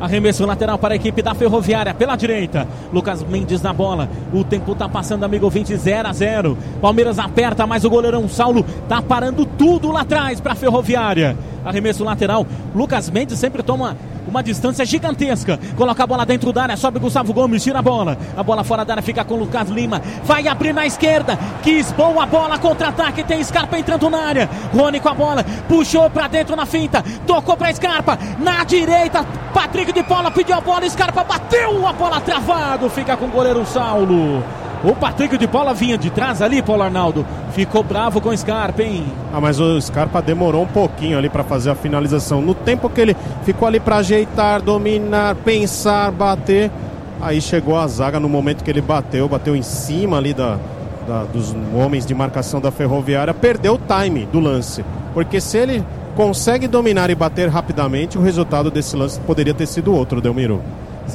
Arremesso 0.00 0.46
lateral 0.46 0.78
para 0.78 0.94
a 0.94 0.96
equipe 0.96 1.20
da 1.22 1.34
Ferroviária 1.34 1.92
pela 1.92 2.14
direita. 2.14 2.68
Lucas 2.92 3.22
Mendes 3.24 3.60
na 3.60 3.72
bola. 3.72 4.08
O 4.32 4.44
tempo 4.44 4.74
tá 4.74 4.88
passando, 4.88 5.24
amigo 5.24 5.50
20, 5.50 5.76
0 5.76 6.08
a 6.08 6.12
0. 6.12 6.56
Palmeiras 6.80 7.18
aperta, 7.18 7.66
mas 7.66 7.84
o 7.84 7.90
goleirão 7.90 8.28
Saulo 8.28 8.64
tá 8.88 9.02
parando 9.02 9.44
tudo 9.44 9.90
lá 9.90 10.02
atrás 10.02 10.40
para 10.40 10.52
a 10.52 10.56
Ferroviária. 10.56 11.36
Arremesso 11.64 12.04
lateral. 12.04 12.46
Lucas 12.76 13.10
Mendes 13.10 13.40
sempre 13.40 13.60
toma 13.62 13.96
uma 14.28 14.42
distância 14.42 14.84
gigantesca. 14.84 15.58
Coloca 15.76 16.04
a 16.04 16.06
bola 16.06 16.26
dentro 16.26 16.52
da 16.52 16.62
área, 16.62 16.76
sobe 16.76 16.98
Gustavo 16.98 17.32
Gomes, 17.32 17.62
tira 17.62 17.78
a 17.78 17.82
bola. 17.82 18.16
A 18.36 18.42
bola 18.42 18.62
fora 18.62 18.84
da 18.84 18.92
área 18.92 19.02
fica 19.02 19.24
com 19.24 19.34
o 19.34 19.38
Lucas 19.38 19.68
Lima. 19.68 20.02
Vai 20.24 20.46
abrir 20.46 20.72
na 20.72 20.86
esquerda. 20.86 21.38
Quis 21.62 21.90
boa 21.92 22.26
bola, 22.26 22.58
contra-ataque. 22.58 23.24
Tem 23.24 23.42
Scarpa 23.42 23.78
entrando 23.78 24.10
na 24.10 24.18
área. 24.18 24.48
Rony 24.72 25.00
com 25.00 25.08
a 25.08 25.14
bola, 25.14 25.44
puxou 25.66 26.08
pra 26.10 26.28
dentro 26.28 26.54
na 26.54 26.66
finta. 26.66 27.02
Tocou 27.26 27.56
pra 27.56 27.72
Scarpa. 27.72 28.18
Na 28.38 28.64
direita, 28.64 29.24
Patrick 29.52 29.92
de 29.92 30.02
Paula 30.02 30.30
pediu 30.30 30.54
a 30.54 30.60
bola. 30.60 30.88
Scarpa 30.88 31.24
bateu 31.24 31.86
a 31.86 31.92
bola 31.92 32.20
travado. 32.20 32.90
Fica 32.90 33.16
com 33.16 33.26
o 33.26 33.30
goleiro 33.30 33.64
Saulo. 33.64 34.42
O 34.84 34.94
Patrick 34.94 35.36
de 35.36 35.48
Paula 35.48 35.74
vinha 35.74 35.98
de 35.98 36.08
trás 36.08 36.40
ali, 36.40 36.62
Paulo 36.62 36.82
Arnaldo. 36.82 37.26
Ficou 37.52 37.82
bravo 37.82 38.20
com 38.20 38.28
o 38.28 38.36
Scarpa, 38.36 38.82
hein? 38.82 39.04
Ah, 39.32 39.40
mas 39.40 39.58
o 39.58 39.80
Scarpa 39.80 40.22
demorou 40.22 40.62
um 40.62 40.68
pouquinho 40.68 41.18
ali 41.18 41.28
para 41.28 41.42
fazer 41.42 41.70
a 41.70 41.74
finalização. 41.74 42.40
No 42.40 42.54
tempo 42.54 42.88
que 42.88 43.00
ele 43.00 43.16
ficou 43.42 43.66
ali 43.66 43.80
para 43.80 43.96
ajeitar, 43.96 44.62
dominar, 44.62 45.34
pensar, 45.36 46.12
bater, 46.12 46.70
aí 47.20 47.40
chegou 47.40 47.76
a 47.76 47.88
zaga 47.88 48.20
no 48.20 48.28
momento 48.28 48.62
que 48.62 48.70
ele 48.70 48.80
bateu, 48.80 49.28
bateu 49.28 49.56
em 49.56 49.62
cima 49.62 50.16
ali 50.16 50.32
da, 50.32 50.56
da 51.08 51.24
dos 51.24 51.54
homens 51.74 52.06
de 52.06 52.14
marcação 52.14 52.60
da 52.60 52.70
Ferroviária, 52.70 53.34
perdeu 53.34 53.74
o 53.74 53.78
time 53.78 54.26
do 54.26 54.38
lance. 54.38 54.84
Porque 55.12 55.40
se 55.40 55.58
ele 55.58 55.84
consegue 56.14 56.68
dominar 56.68 57.10
e 57.10 57.16
bater 57.16 57.48
rapidamente, 57.48 58.16
o 58.16 58.22
resultado 58.22 58.70
desse 58.70 58.96
lance 58.96 59.18
poderia 59.20 59.54
ter 59.54 59.66
sido 59.66 59.92
outro, 59.92 60.20
Delmiro. 60.20 60.62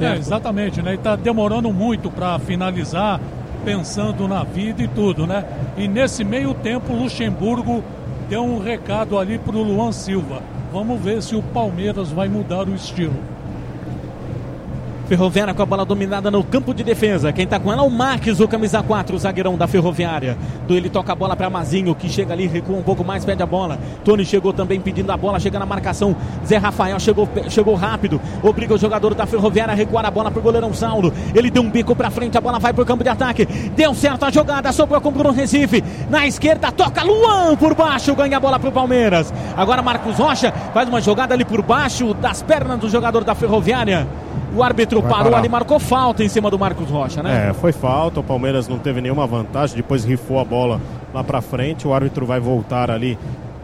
É, 0.02 0.16
exatamente, 0.16 0.82
né? 0.82 0.96
E 0.96 0.98
tá 0.98 1.16
demorando 1.16 1.72
muito 1.72 2.10
para 2.10 2.40
finalizar 2.40 3.22
pensando 3.64 4.28
na 4.28 4.44
vida 4.44 4.84
e 4.84 4.88
tudo, 4.88 5.26
né? 5.26 5.46
E 5.78 5.88
nesse 5.88 6.24
meio 6.24 6.54
tempo, 6.54 6.94
Luxemburgo 6.94 7.84
deu 8.30 8.44
um 8.44 8.60
recado 8.60 9.18
ali 9.18 9.38
para 9.38 9.56
o 9.56 9.64
Luan 9.64 9.92
Silva. 9.92 10.42
Vamos 10.72 11.02
ver 11.02 11.22
se 11.22 11.36
o 11.36 11.42
Palmeiras 11.42 12.12
vai 12.12 12.28
mudar 12.28 12.68
o 12.68 12.74
estilo. 12.74 13.16
Ferroviária 15.14 15.54
com 15.54 15.62
a 15.62 15.66
bola 15.68 15.86
dominada 15.86 16.32
no 16.32 16.44
campo 16.44 16.74
de 16.74 16.84
defesa. 16.84 17.32
Quem 17.32 17.46
tá 17.46 17.60
com 17.60 17.72
ela 17.72 17.84
é 17.84 17.86
o 17.86 17.90
Marques, 17.92 18.40
o 18.40 18.48
camisa 18.48 18.82
4, 18.82 19.16
o 19.16 19.20
zagueirão 19.20 19.56
da 19.56 19.68
Ferroviária. 19.68 20.36
Do 20.68 20.74
ele 20.74 20.90
toca 20.90 21.12
a 21.12 21.16
bola 21.16 21.36
para 21.36 21.52
Mazinho, 21.52 21.94
que 21.94 22.10
chega 22.10 22.34
ali, 22.34 22.48
recua 22.48 22.76
um 22.76 22.82
pouco 22.82 23.04
mais, 23.04 23.24
pede 23.24 23.44
a 23.44 23.46
bola. 23.46 23.78
Tony 24.04 24.26
chegou 24.26 24.52
também 24.52 24.82
pedindo 24.82 25.12
a 25.12 25.16
bola, 25.16 25.40
chega 25.40 25.60
na 25.60 25.68
marcação. 25.68 26.16
Zé 26.44 26.58
Rafael 26.58 27.00
chegou, 27.00 27.30
chegou 27.48 27.76
rápido, 27.76 28.20
obriga 28.42 28.74
o 28.74 28.78
jogador 28.78 29.14
da 29.14 29.28
Ferroviária 29.28 29.72
a 29.72 29.76
recuar 29.76 30.04
a 30.04 30.10
bola 30.10 30.32
pro 30.32 30.42
goleirão 30.42 30.74
Saulo. 30.74 31.14
Ele 31.36 31.52
deu 31.52 31.62
um 31.62 31.70
bico 31.70 31.96
para 31.96 32.10
frente, 32.10 32.36
a 32.36 32.42
bola 32.42 32.58
vai 32.58 32.74
pro 32.74 32.84
campo 32.84 33.04
de 33.04 33.10
ataque. 33.10 33.46
Deu 33.46 33.94
certo 33.94 34.26
a 34.26 34.32
jogada, 34.32 34.72
sobrou 34.72 35.00
com 35.00 35.10
o 35.10 35.12
Bruno 35.12 35.32
Recife. 35.32 35.84
Na 36.10 36.26
esquerda 36.26 36.72
toca 36.72 37.04
Luan 37.04 37.56
por 37.56 37.76
baixo, 37.76 38.16
ganha 38.16 38.38
a 38.38 38.40
bola 38.40 38.58
pro 38.58 38.72
Palmeiras. 38.72 39.32
Agora 39.56 39.84
Marcos 39.84 40.18
Rocha 40.18 40.52
faz 40.74 40.90
uma 40.90 41.00
jogada 41.00 41.36
ali 41.36 41.46
por 41.46 41.62
baixo 41.62 42.16
das 42.16 42.42
pernas 42.42 42.80
do 42.80 42.90
jogador 42.90 43.24
da 43.24 43.36
Ferroviária. 43.36 44.08
O 44.56 44.62
árbitro 44.62 45.02
Vai 45.02 45.10
parou 45.10 45.26
parar. 45.32 45.38
ali, 45.40 45.50
marcou 45.50 45.80
falta 45.80 46.24
em 46.24 46.30
cima 46.30 46.52
do 46.52 46.60
Marcos 46.60 46.90
Rocha, 46.90 47.24
né? 47.24 47.50
É, 47.50 47.54
foi 47.54 47.72
falta. 47.72 48.20
O 48.20 48.24
Palmeiras 48.24 48.68
não 48.68 48.78
teve 48.78 49.02
nenhuma 49.02 49.26
vantagem. 49.26 49.76
Depois 49.76 50.04
rifou 50.04 50.40
a 50.40 50.46
bola 50.46 50.80
lá 51.14 51.24
para 51.24 51.42
frente. 51.42 51.88
O 51.88 51.94
árbitro 51.94 52.26
vai 52.26 52.40
voltar 52.40 52.92
ali 52.92 53.18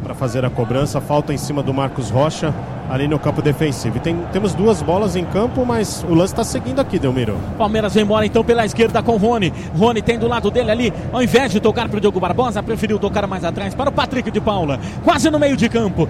para 0.03 0.13
fazer 0.13 0.45
a 0.45 0.49
cobrança. 0.49 1.01
Falta 1.01 1.33
em 1.33 1.37
cima 1.37 1.61
do 1.61 1.73
Marcos 1.73 2.09
Rocha 2.09 2.53
ali 2.89 3.07
no 3.07 3.19
campo 3.19 3.41
defensivo. 3.41 3.97
E 3.97 3.99
tem, 3.99 4.17
temos 4.33 4.53
duas 4.53 4.81
bolas 4.81 5.15
em 5.15 5.23
campo, 5.23 5.65
mas 5.65 6.03
o 6.09 6.13
lance 6.13 6.33
está 6.33 6.43
seguindo 6.43 6.79
aqui, 6.79 6.97
Delmiro. 6.97 7.37
Palmeiras 7.57 7.93
vem 7.93 8.03
embora 8.03 8.25
então 8.25 8.43
pela 8.43 8.65
esquerda 8.65 9.03
com 9.03 9.13
o 9.13 9.17
Rony. 9.17 9.53
Rony 9.77 10.01
tem 10.01 10.17
do 10.17 10.27
lado 10.27 10.49
dele 10.49 10.71
ali, 10.71 10.93
ao 11.13 11.21
invés 11.21 11.51
de 11.51 11.59
tocar 11.59 11.87
para 11.87 11.97
o 11.97 12.01
Diogo 12.01 12.19
Barbosa, 12.19 12.63
preferiu 12.63 12.97
tocar 12.97 13.27
mais 13.27 13.45
atrás 13.45 13.75
para 13.75 13.89
o 13.89 13.93
Patrick 13.93 14.31
de 14.31 14.41
Paula. 14.41 14.79
Quase 15.03 15.29
no 15.29 15.39
meio 15.39 15.55
de 15.55 15.69
campo. 15.69 16.09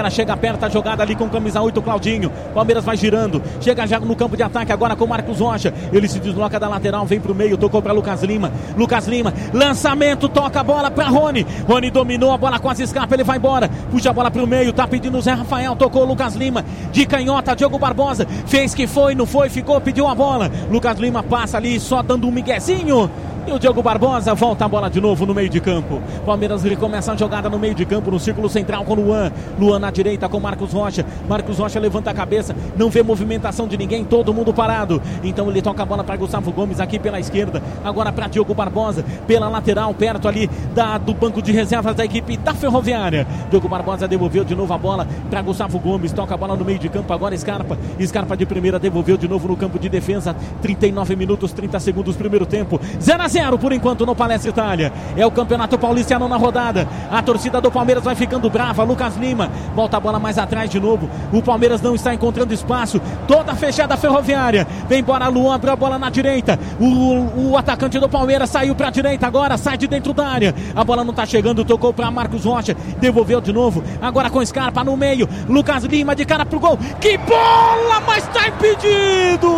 A 0.00 0.10
chega 0.10 0.36
perto, 0.36 0.64
a 0.64 0.68
jogada 0.68 1.02
ali 1.02 1.16
com 1.16 1.28
camisa 1.28 1.60
8, 1.60 1.80
Claudinho. 1.80 2.30
Palmeiras 2.52 2.84
vai 2.84 2.96
girando, 2.96 3.42
chega 3.60 3.86
já 3.86 3.98
no 3.98 4.14
campo 4.14 4.36
de 4.36 4.42
ataque 4.42 4.72
agora 4.72 4.94
com 4.94 5.04
o 5.04 5.08
Marcos 5.08 5.40
Rocha. 5.40 5.72
Ele 5.92 6.06
se 6.06 6.20
desloca 6.20 6.60
da 6.60 6.68
lateral, 6.68 7.06
vem 7.06 7.20
para 7.20 7.32
o 7.32 7.34
meio, 7.34 7.56
tocou 7.56 7.80
para 7.80 7.92
Lucas 7.92 8.22
Lima. 8.22 8.52
Lucas 8.76 9.06
Lima, 9.06 9.32
lançamento, 9.52 10.28
toca 10.28 10.60
a 10.60 10.64
bola 10.64 10.90
para 10.90 11.08
Rony. 11.08 11.46
Rony 11.66 11.90
dominou 11.90 12.32
a 12.32 12.38
bola, 12.38 12.58
quase 12.58 12.82
escapa, 12.82 13.14
ele 13.20 13.24
vai 13.24 13.36
embora. 13.36 13.70
Puxa 13.90 14.10
a 14.10 14.12
bola 14.12 14.30
para 14.30 14.42
o 14.42 14.46
meio, 14.46 14.72
tá 14.72 14.86
pedindo 14.86 15.16
o 15.18 15.20
Zé 15.20 15.32
Rafael, 15.32 15.76
tocou 15.76 16.04
Lucas 16.04 16.34
Lima, 16.34 16.64
de 16.90 17.06
canhota, 17.06 17.54
Diogo 17.54 17.78
Barbosa, 17.78 18.26
fez 18.46 18.74
que 18.74 18.86
foi, 18.86 19.14
não 19.14 19.26
foi, 19.26 19.48
ficou, 19.48 19.80
pediu 19.80 20.06
a 20.08 20.14
bola. 20.14 20.50
Lucas 20.70 20.98
Lima 20.98 21.22
passa 21.22 21.56
ali, 21.56 21.78
só 21.78 22.02
dando 22.02 22.26
um 22.26 22.30
miguezinho. 22.30 23.10
E 23.46 23.52
o 23.52 23.58
Diogo 23.58 23.82
Barbosa 23.82 24.34
volta 24.34 24.66
a 24.66 24.68
bola 24.68 24.90
de 24.90 25.00
novo 25.00 25.24
no 25.24 25.34
meio 25.34 25.48
de 25.48 25.60
campo. 25.60 26.00
Palmeiras 26.26 26.62
recomeça 26.62 27.12
a 27.12 27.16
jogada 27.16 27.48
no 27.48 27.58
meio 27.58 27.74
de 27.74 27.86
campo, 27.86 28.10
no 28.10 28.20
círculo 28.20 28.50
central 28.50 28.84
com 28.84 28.94
Luan. 28.94 29.32
Luan 29.58 29.78
na 29.78 29.90
direita 29.90 30.28
com 30.28 30.38
Marcos 30.38 30.72
Rocha. 30.72 31.06
Marcos 31.26 31.58
Rocha 31.58 31.80
levanta 31.80 32.10
a 32.10 32.14
cabeça, 32.14 32.54
não 32.76 32.90
vê 32.90 33.02
movimentação 33.02 33.66
de 33.66 33.78
ninguém, 33.78 34.04
todo 34.04 34.34
mundo 34.34 34.52
parado. 34.52 35.00
Então 35.24 35.48
ele 35.48 35.62
toca 35.62 35.82
a 35.82 35.86
bola 35.86 36.04
para 36.04 36.16
Gustavo 36.16 36.52
Gomes 36.52 36.80
aqui 36.80 36.98
pela 36.98 37.18
esquerda. 37.18 37.62
Agora 37.82 38.12
para 38.12 38.28
Diogo 38.28 38.52
Barbosa, 38.52 39.04
pela 39.26 39.48
lateral, 39.48 39.94
perto 39.94 40.28
ali 40.28 40.48
da, 40.74 40.98
do 40.98 41.14
banco 41.14 41.40
de 41.40 41.50
reservas 41.50 41.96
da 41.96 42.04
equipe 42.04 42.36
da 42.36 42.52
Ferroviária. 42.54 43.26
Diogo 43.50 43.68
Barbosa 43.68 44.06
devolveu 44.06 44.44
de 44.44 44.54
novo 44.54 44.72
a 44.74 44.78
bola 44.78 45.08
para 45.30 45.40
Gustavo 45.40 45.78
Gomes. 45.78 46.12
Toca 46.12 46.34
a 46.34 46.36
bola 46.36 46.56
no 46.56 46.64
meio 46.64 46.78
de 46.78 46.90
campo, 46.90 47.10
agora 47.12 47.36
Scarpa. 47.36 47.78
Scarpa 48.04 48.36
de 48.36 48.44
primeira 48.44 48.78
devolveu 48.78 49.16
de 49.16 49.26
novo 49.26 49.48
no 49.48 49.56
campo 49.56 49.78
de 49.78 49.88
defesa. 49.88 50.36
39 50.60 51.16
minutos, 51.16 51.52
30 51.52 51.80
segundos, 51.80 52.16
primeiro 52.16 52.44
tempo. 52.44 52.78
0 53.00 53.22
a 53.22 53.29
0 53.30 53.58
por 53.58 53.72
enquanto 53.72 54.04
no 54.04 54.14
Palestra 54.14 54.50
Itália. 54.50 54.92
É 55.16 55.24
o 55.24 55.30
Campeonato 55.30 55.78
Paulista 55.78 56.18
na 56.18 56.36
rodada. 56.36 56.88
A 57.10 57.22
torcida 57.22 57.60
do 57.60 57.70
Palmeiras 57.70 58.02
vai 58.04 58.14
ficando 58.14 58.50
brava. 58.50 58.82
Lucas 58.82 59.16
Lima 59.16 59.50
volta 59.74 59.96
a 59.96 60.00
bola 60.00 60.18
mais 60.18 60.36
atrás 60.38 60.68
de 60.68 60.80
novo. 60.80 61.08
O 61.32 61.40
Palmeiras 61.40 61.80
não 61.80 61.94
está 61.94 62.12
encontrando 62.12 62.52
espaço. 62.52 63.00
Toda 63.26 63.54
fechada 63.54 63.94
a 63.94 63.96
ferroviária. 63.96 64.66
Vem 64.88 65.00
embora 65.00 65.28
Luan, 65.28 65.54
abriu 65.54 65.72
a 65.72 65.76
bola 65.76 65.98
na 65.98 66.10
direita. 66.10 66.58
O, 66.80 67.50
o 67.50 67.56
atacante 67.56 67.98
do 67.98 68.08
Palmeiras 68.08 68.50
saiu 68.50 68.74
para 68.74 68.88
a 68.88 68.90
direita 68.90 69.26
agora, 69.26 69.56
sai 69.56 69.78
de 69.78 69.86
dentro 69.86 70.12
da 70.12 70.26
área. 70.26 70.54
A 70.74 70.82
bola 70.82 71.04
não 71.04 71.10
está 71.10 71.24
chegando, 71.24 71.64
tocou 71.64 71.92
para 71.92 72.10
Marcos 72.10 72.44
Rocha. 72.44 72.76
Devolveu 72.98 73.40
de 73.40 73.52
novo. 73.52 73.82
Agora 74.00 74.28
com 74.28 74.44
Scarpa 74.44 74.82
no 74.82 74.96
meio. 74.96 75.28
Lucas 75.48 75.84
Lima 75.84 76.16
de 76.16 76.24
cara 76.24 76.44
pro 76.44 76.58
gol. 76.58 76.78
Que 77.00 77.16
bola, 77.18 78.00
mas 78.06 78.24
está 78.24 78.48
impedido! 78.48 79.48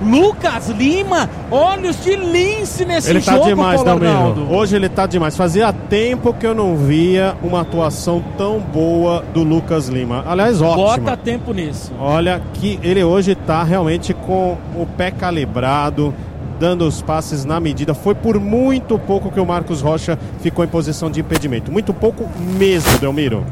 Lucas 0.00 0.68
Lima, 0.68 1.28
olhos 1.50 2.02
de 2.02 2.14
lince 2.16 2.84
nesse 2.84 3.10
ele 3.10 3.20
tá 3.20 3.32
jogo, 3.32 3.44
tá 3.44 3.48
demais, 3.50 3.82
Paulo 3.82 4.06
Arnaldo. 4.06 4.52
Hoje 4.52 4.76
ele 4.76 4.88
tá 4.88 5.06
demais. 5.06 5.36
Fazia 5.36 5.72
tempo 5.72 6.34
que 6.34 6.46
eu 6.46 6.54
não 6.54 6.76
via 6.76 7.34
uma 7.42 7.62
atuação 7.62 8.22
tão 8.36 8.60
boa 8.60 9.24
do 9.32 9.42
Lucas 9.42 9.88
Lima. 9.88 10.24
Aliás, 10.26 10.60
ótima. 10.60 10.98
Bota 10.98 11.16
tempo 11.16 11.52
nisso. 11.52 11.92
Olha 11.98 12.40
que 12.54 12.78
ele 12.82 13.02
hoje 13.02 13.34
tá 13.34 13.62
realmente 13.62 14.12
com 14.12 14.58
o 14.74 14.86
pé 14.96 15.10
calibrado, 15.10 16.14
dando 16.60 16.86
os 16.86 17.00
passes 17.00 17.44
na 17.44 17.58
medida. 17.58 17.94
Foi 17.94 18.14
por 18.14 18.38
muito 18.38 18.98
pouco 18.98 19.30
que 19.30 19.40
o 19.40 19.46
Marcos 19.46 19.80
Rocha 19.80 20.18
ficou 20.40 20.64
em 20.64 20.68
posição 20.68 21.10
de 21.10 21.20
impedimento. 21.20 21.72
Muito 21.72 21.94
pouco 21.94 22.28
mesmo, 22.58 22.98
Delmiro. 22.98 23.44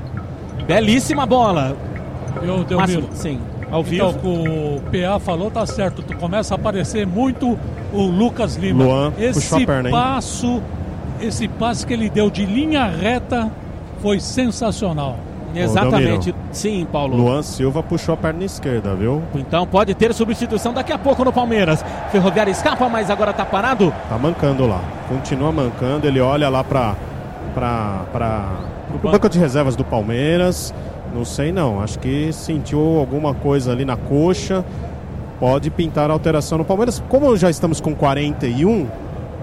Belíssima 0.66 1.26
bola. 1.26 1.76
Eu, 2.42 2.64
Delmiro. 2.64 3.08
sim. 3.12 3.38
Ao 3.74 3.82
vivo. 3.82 4.08
Então, 4.08 4.32
o 4.32 4.80
PA 4.82 5.18
falou, 5.18 5.50
tá 5.50 5.66
certo. 5.66 6.02
Tu 6.02 6.16
começa 6.16 6.54
a 6.54 6.56
aparecer 6.56 7.06
muito 7.06 7.58
o 7.92 8.02
Lucas 8.02 8.56
Lima. 8.56 8.84
Luan, 8.84 9.12
Esse 9.18 9.66
perna, 9.66 9.90
passo 9.90 10.62
esse 11.20 11.48
passe 11.48 11.86
que 11.86 11.92
ele 11.92 12.10
deu 12.10 12.30
de 12.30 12.44
linha 12.44 12.86
reta 12.86 13.50
foi 14.00 14.20
sensacional. 14.20 15.16
Exatamente. 15.54 16.34
Sim, 16.50 16.84
Paulo. 16.90 17.16
Luan 17.16 17.40
Silva 17.42 17.80
puxou 17.80 18.14
a 18.14 18.16
perna 18.16 18.44
esquerda, 18.44 18.92
viu? 18.94 19.22
Então 19.36 19.64
pode 19.64 19.94
ter 19.94 20.12
substituição 20.12 20.72
daqui 20.74 20.92
a 20.92 20.98
pouco 20.98 21.24
no 21.24 21.32
Palmeiras. 21.32 21.84
Ferroviário 22.10 22.50
escapa, 22.50 22.88
mas 22.88 23.08
agora 23.08 23.32
tá 23.32 23.44
parado. 23.44 23.94
Tá 24.08 24.18
mancando 24.18 24.66
lá. 24.66 24.80
Continua 25.08 25.52
mancando. 25.52 26.08
Ele 26.08 26.20
olha 26.20 26.48
lá 26.48 26.64
pra. 26.64 26.96
pra. 27.54 28.00
pra. 28.10 28.48
pro 28.88 29.12
banco 29.12 29.28
de 29.28 29.38
reservas 29.38 29.76
do 29.76 29.84
Palmeiras. 29.84 30.74
Não 31.14 31.24
sei 31.24 31.52
não. 31.52 31.80
Acho 31.80 31.98
que 32.00 32.32
sentiu 32.32 32.80
alguma 32.98 33.32
coisa 33.32 33.70
ali 33.70 33.84
na 33.84 33.96
coxa. 33.96 34.64
Pode 35.38 35.70
pintar 35.70 36.10
alteração 36.10 36.58
no 36.58 36.64
Palmeiras. 36.64 37.02
Como 37.08 37.36
já 37.36 37.48
estamos 37.48 37.80
com 37.80 37.94
41, 37.94 38.88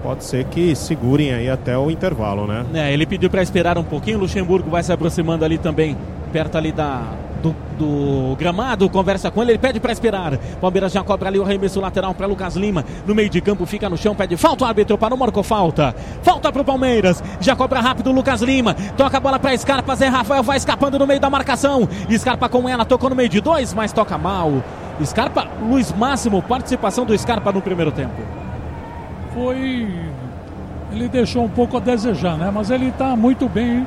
pode 0.02 0.24
ser 0.24 0.44
que 0.44 0.76
segurem 0.76 1.32
aí 1.32 1.48
até 1.48 1.76
o 1.78 1.90
intervalo, 1.90 2.46
né? 2.46 2.66
É, 2.74 2.92
ele 2.92 3.06
pediu 3.06 3.30
para 3.30 3.42
esperar 3.42 3.78
um 3.78 3.84
pouquinho. 3.84 4.18
Luxemburgo 4.18 4.70
vai 4.70 4.82
se 4.82 4.92
aproximando 4.92 5.44
ali 5.44 5.56
também, 5.56 5.96
perto 6.30 6.58
ali 6.58 6.72
da, 6.72 7.04
do, 7.42 7.54
do, 7.76 8.36
gramado, 8.36 8.88
conversa 8.88 9.30
com 9.30 9.42
ele, 9.42 9.52
ele 9.52 9.58
pede 9.58 9.80
para 9.80 9.92
esperar. 9.92 10.38
Palmeiras 10.60 10.92
já 10.92 11.02
cobra 11.02 11.28
ali 11.28 11.38
o 11.38 11.42
arremesso 11.42 11.80
lateral 11.80 12.14
para 12.14 12.26
Lucas 12.26 12.54
Lima. 12.54 12.84
No 13.06 13.14
meio 13.14 13.28
de 13.28 13.40
campo, 13.40 13.66
fica 13.66 13.90
no 13.90 13.96
chão, 13.96 14.14
pede 14.14 14.36
falta. 14.36 14.64
O 14.64 14.66
árbitro 14.66 14.96
para 14.96 15.14
o 15.14 15.18
marcou 15.18 15.42
falta. 15.42 15.94
Falta 16.22 16.52
para 16.52 16.62
o 16.62 16.64
Palmeiras. 16.64 17.22
Já 17.40 17.56
cobra 17.56 17.80
rápido 17.80 18.10
o 18.10 18.12
Lucas 18.12 18.40
Lima. 18.40 18.74
Toca 18.96 19.16
a 19.16 19.20
bola 19.20 19.38
para 19.38 19.56
Scarpa. 19.58 19.96
Zé 19.96 20.06
Rafael 20.06 20.42
vai 20.42 20.56
escapando 20.56 20.98
no 20.98 21.06
meio 21.06 21.20
da 21.20 21.28
marcação. 21.28 21.88
Scarpa 22.10 22.48
com 22.48 22.68
ela, 22.68 22.84
tocou 22.84 23.10
no 23.10 23.16
meio 23.16 23.28
de 23.28 23.40
dois, 23.40 23.74
mas 23.74 23.92
toca 23.92 24.16
mal. 24.16 24.62
Scarpa, 25.04 25.48
Luiz 25.60 25.92
Máximo, 25.92 26.40
participação 26.42 27.04
do 27.04 27.16
Scarpa 27.18 27.50
no 27.50 27.60
primeiro 27.60 27.90
tempo. 27.90 28.22
Foi. 29.34 29.88
Ele 30.92 31.08
deixou 31.08 31.44
um 31.44 31.48
pouco 31.48 31.78
a 31.78 31.80
desejar, 31.80 32.36
né? 32.36 32.50
Mas 32.54 32.70
ele 32.70 32.88
está 32.88 33.16
muito 33.16 33.48
bem 33.48 33.86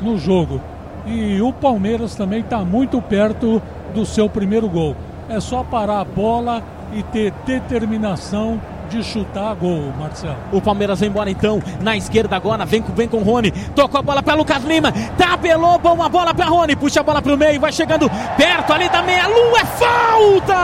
no 0.00 0.18
jogo. 0.18 0.60
E 1.06 1.40
o 1.40 1.52
Palmeiras 1.52 2.14
também 2.14 2.40
está 2.40 2.58
muito 2.58 3.00
perto 3.02 3.60
do 3.94 4.06
seu 4.06 4.28
primeiro 4.28 4.68
gol. 4.68 4.96
É 5.28 5.40
só 5.40 5.62
parar 5.64 6.00
a 6.00 6.04
bola 6.04 6.62
e 6.92 7.02
ter 7.02 7.32
determinação 7.44 8.60
de 8.88 9.02
chutar 9.02 9.54
gol, 9.54 9.92
Marcelo. 9.98 10.36
O 10.52 10.60
Palmeiras 10.60 11.00
vem 11.00 11.08
embora 11.08 11.30
então, 11.30 11.62
na 11.80 11.96
esquerda 11.96 12.36
agora, 12.36 12.66
vem, 12.66 12.84
vem 12.94 13.08
com 13.08 13.18
o 13.18 13.22
Rony, 13.22 13.50
tocou 13.74 13.98
a 13.98 14.02
bola 14.02 14.22
para 14.22 14.34
Lucas 14.34 14.62
Lima, 14.64 14.92
tabelou, 15.16 15.78
boa 15.78 16.08
bola 16.10 16.34
para 16.34 16.46
Rony, 16.46 16.76
puxa 16.76 17.00
a 17.00 17.02
bola 17.02 17.22
para 17.22 17.32
o 17.32 17.36
meio, 17.36 17.58
vai 17.58 17.72
chegando 17.72 18.10
perto 18.36 18.72
ali 18.72 18.90
da 18.90 19.02
meia-lua, 19.02 19.60
é 19.60 19.64
falta! 19.64 20.54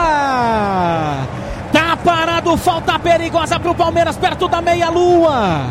Tá 1.71 1.97
parado, 2.03 2.55
falta 2.57 2.99
perigosa 2.99 3.59
para 3.59 3.71
o 3.71 3.75
Palmeiras, 3.75 4.15
perto 4.15 4.47
da 4.47 4.61
meia-lua. 4.61 5.65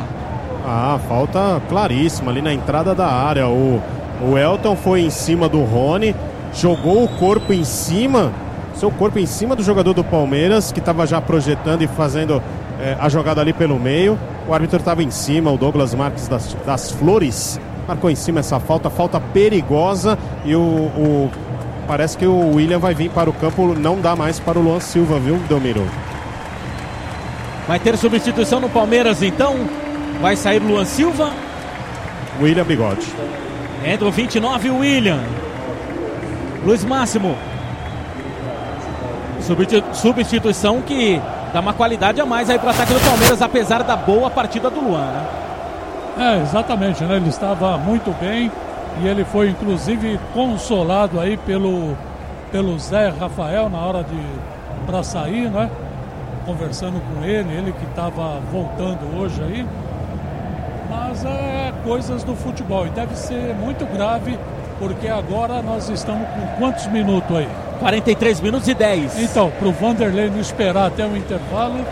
Ah, 0.67 0.99
falta 1.09 1.63
claríssima 1.69 2.31
ali 2.31 2.43
na 2.43 2.53
entrada 2.53 2.95
da 2.95 3.07
área. 3.07 3.49
O, 3.49 3.81
o 4.23 4.37
Elton 4.37 4.77
foi 4.77 5.03
em 5.03 5.11
cima 5.11 5.49
do 5.49 5.63
Rony, 5.63 6.15
jogou 6.53 7.05
o 7.05 7.09
corpo 7.09 7.53
em 7.53 7.65
cima 7.65 8.33
seu 8.79 8.93
corpo 8.93 9.19
em 9.19 9.27
cima 9.27 9.57
do 9.57 9.63
jogador 9.63 9.93
do 9.93 10.05
Palmeiras, 10.05 10.71
que 10.71 10.79
estava 10.79 11.05
já 11.05 11.21
projetando 11.21 11.83
e 11.83 11.89
fazendo 11.89 12.41
é, 12.81 12.97
a 13.01 13.09
jogada 13.09 13.41
ali 13.41 13.53
pelo 13.53 13.79
meio. 13.79 14.17
O 14.47 14.55
árbitro 14.55 14.79
estava 14.79 15.03
em 15.03 15.11
cima, 15.11 15.51
o 15.51 15.59
Douglas 15.59 15.93
Marques 15.95 16.29
das, 16.29 16.57
das 16.65 16.91
Flores 16.93 17.61
marcou 17.89 18.09
em 18.09 18.15
cima 18.15 18.41
essa 18.41 18.61
falta, 18.61 18.89
falta 18.89 19.19
perigosa 19.19 20.17
e 20.45 20.55
o, 20.55 20.61
o, 20.61 21.31
parece 21.87 22.17
que 22.17 22.27
o 22.27 22.55
William 22.55 22.79
vai 22.79 22.95
vir 22.95 23.11
para 23.11 23.29
o 23.29 23.33
campo, 23.33 23.75
não 23.75 24.01
dá 24.01 24.15
mais 24.15 24.39
para 24.39 24.59
o 24.59 24.63
Luan 24.63 24.79
Silva, 24.79 25.19
viu, 25.19 25.37
Delmiro? 25.49 25.85
Vai 27.67 27.81
ter 27.81 27.97
substituição 27.97 28.61
no 28.61 28.69
Palmeiras 28.69 29.23
então. 29.23 29.57
Vai 30.21 30.37
sair 30.37 30.61
Luan 30.61 30.85
Silva. 30.85 31.33
William 32.41 32.65
Bigode. 32.65 33.07
Entra 33.85 34.07
o 34.07 34.11
29, 34.11 34.71
William. 34.71 35.21
Luiz 36.65 36.85
Máximo 36.85 37.37
Substituição 39.95 40.83
que 40.83 41.21
dá 41.53 41.61
uma 41.61 41.73
qualidade 41.73 42.21
a 42.21 42.27
mais 42.27 42.51
aí 42.51 42.59
para 42.59 42.69
o 42.69 42.71
ataque 42.71 42.93
do 42.93 43.01
Palmeiras, 43.01 43.41
apesar 43.41 43.83
da 43.83 43.97
boa 43.97 44.29
partida 44.29 44.69
do 44.69 44.81
Luan, 44.81 45.07
né? 45.07 45.27
É, 46.19 46.43
exatamente, 46.43 47.03
né? 47.05 47.17
Ele 47.17 47.29
estava 47.29 47.79
muito 47.79 48.15
bem 48.21 48.51
e 49.01 49.07
ele 49.07 49.25
foi 49.25 49.49
inclusive 49.49 50.21
consolado 50.35 51.19
aí 51.19 51.37
pelo, 51.39 51.97
pelo 52.51 52.79
Zé 52.79 53.09
Rafael 53.09 53.71
na 53.71 53.79
hora 53.79 54.05
de 54.05 54.21
para 54.85 55.03
sair, 55.03 55.49
né? 55.49 55.71
Conversando 56.45 57.01
com 57.01 57.25
ele, 57.25 57.53
ele 57.55 57.73
que 57.73 57.85
estava 57.85 58.41
voltando 58.53 59.19
hoje 59.19 59.43
aí. 59.43 59.67
Mas 60.89 61.25
é 61.25 61.73
coisas 61.85 62.25
do 62.25 62.35
futebol 62.35 62.87
e 62.87 62.91
deve 62.91 63.15
ser 63.17 63.55
muito 63.55 63.85
grave 63.87 64.39
porque 64.79 65.09
agora 65.09 65.61
nós 65.61 65.89
estamos 65.89 66.27
com 66.29 66.47
quantos 66.59 66.87
minutos 66.87 67.37
aí? 67.37 67.49
43 67.81 68.41
minutos 68.41 68.69
e 68.69 68.75
10. 68.75 69.19
Então, 69.21 69.51
para 69.59 69.69
o 69.69 69.73
Vanderlei 69.73 70.31
não 70.31 70.41
esperar 70.41 70.87
até 70.87 71.05
o 71.05 71.17
intervalo, 71.17 71.85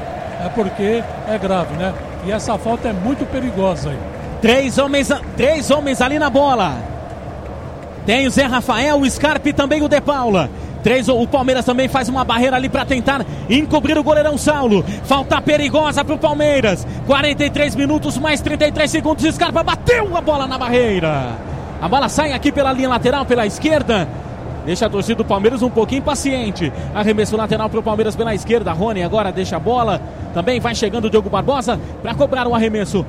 é 0.45 0.49
porque 0.49 1.03
é 1.29 1.39
grave, 1.39 1.75
né? 1.77 1.93
E 2.25 2.33
essa 2.33 2.57
falta 2.59 2.89
é 2.89 2.93
muito 2.93 3.25
perigosa 3.27 3.91
aí. 3.91 3.99
Três 4.41 4.79
homens, 4.79 5.09
três 5.37 5.71
homens 5.71 6.01
ali 6.01 6.19
na 6.19 6.31
bola. 6.31 6.77
Tem 8.05 8.27
o 8.27 8.31
Zé 8.31 8.45
Rafael, 8.45 9.01
o 9.01 9.11
Scarpe 9.11 9.51
e 9.51 9.53
também 9.53 9.83
o 9.83 9.89
De 9.89 10.01
Paula. 10.01 10.49
Três, 10.87 11.09
o 11.09 11.27
Palmeiras 11.27 11.65
também 11.65 11.89
faz 11.89 12.09
uma 12.09 12.23
barreira 12.23 12.55
ali 12.55 12.69
para 12.69 12.85
tentar 12.85 13.27
encobrir 13.51 13.99
o 13.99 14.05
goleirão 14.05 14.39
Saulo. 14.39 14.85
Falta 15.03 15.41
perigosa 15.41 16.05
para 16.05 16.15
o 16.15 16.19
Palmeiras. 16.19 16.87
43 17.09 17.75
minutos 17.75 18.17
mais 18.17 18.41
33 18.41 18.89
segundos. 18.89 19.35
Scarpa 19.35 19.65
bateu 19.65 20.17
a 20.17 20.21
bola 20.21 20.47
na 20.47 20.57
barreira. 20.57 21.39
A 21.83 21.89
bola 21.89 22.09
sai 22.09 22.33
aqui 22.33 22.53
pela 22.53 22.73
linha 22.73 22.89
lateral, 22.89 23.27
pela 23.27 23.45
esquerda. 23.45 24.07
Deixa 24.65 24.87
a 24.87 24.89
torcida 24.89 25.17
do 25.17 25.25
Palmeiras 25.25 25.61
um 25.61 25.71
pouquinho 25.71 26.03
paciente. 26.03 26.73
Arremesso 26.95 27.37
lateral 27.37 27.69
para 27.69 27.81
o 27.81 27.83
Palmeiras 27.83 28.15
pela 28.15 28.33
esquerda. 28.33 28.73
Rony 28.73 29.03
agora 29.03 29.33
deixa 29.33 29.57
a 29.57 29.61
bola. 29.61 30.01
Também 30.35 30.61
vai 30.61 30.77
chegando 30.77 31.07
o 31.07 31.11
Diogo 31.11 31.29
Barbosa 31.29 31.81
para 32.01 32.15
cobrar 32.15 32.47
o 32.47 32.55
arremesso. 32.55 33.05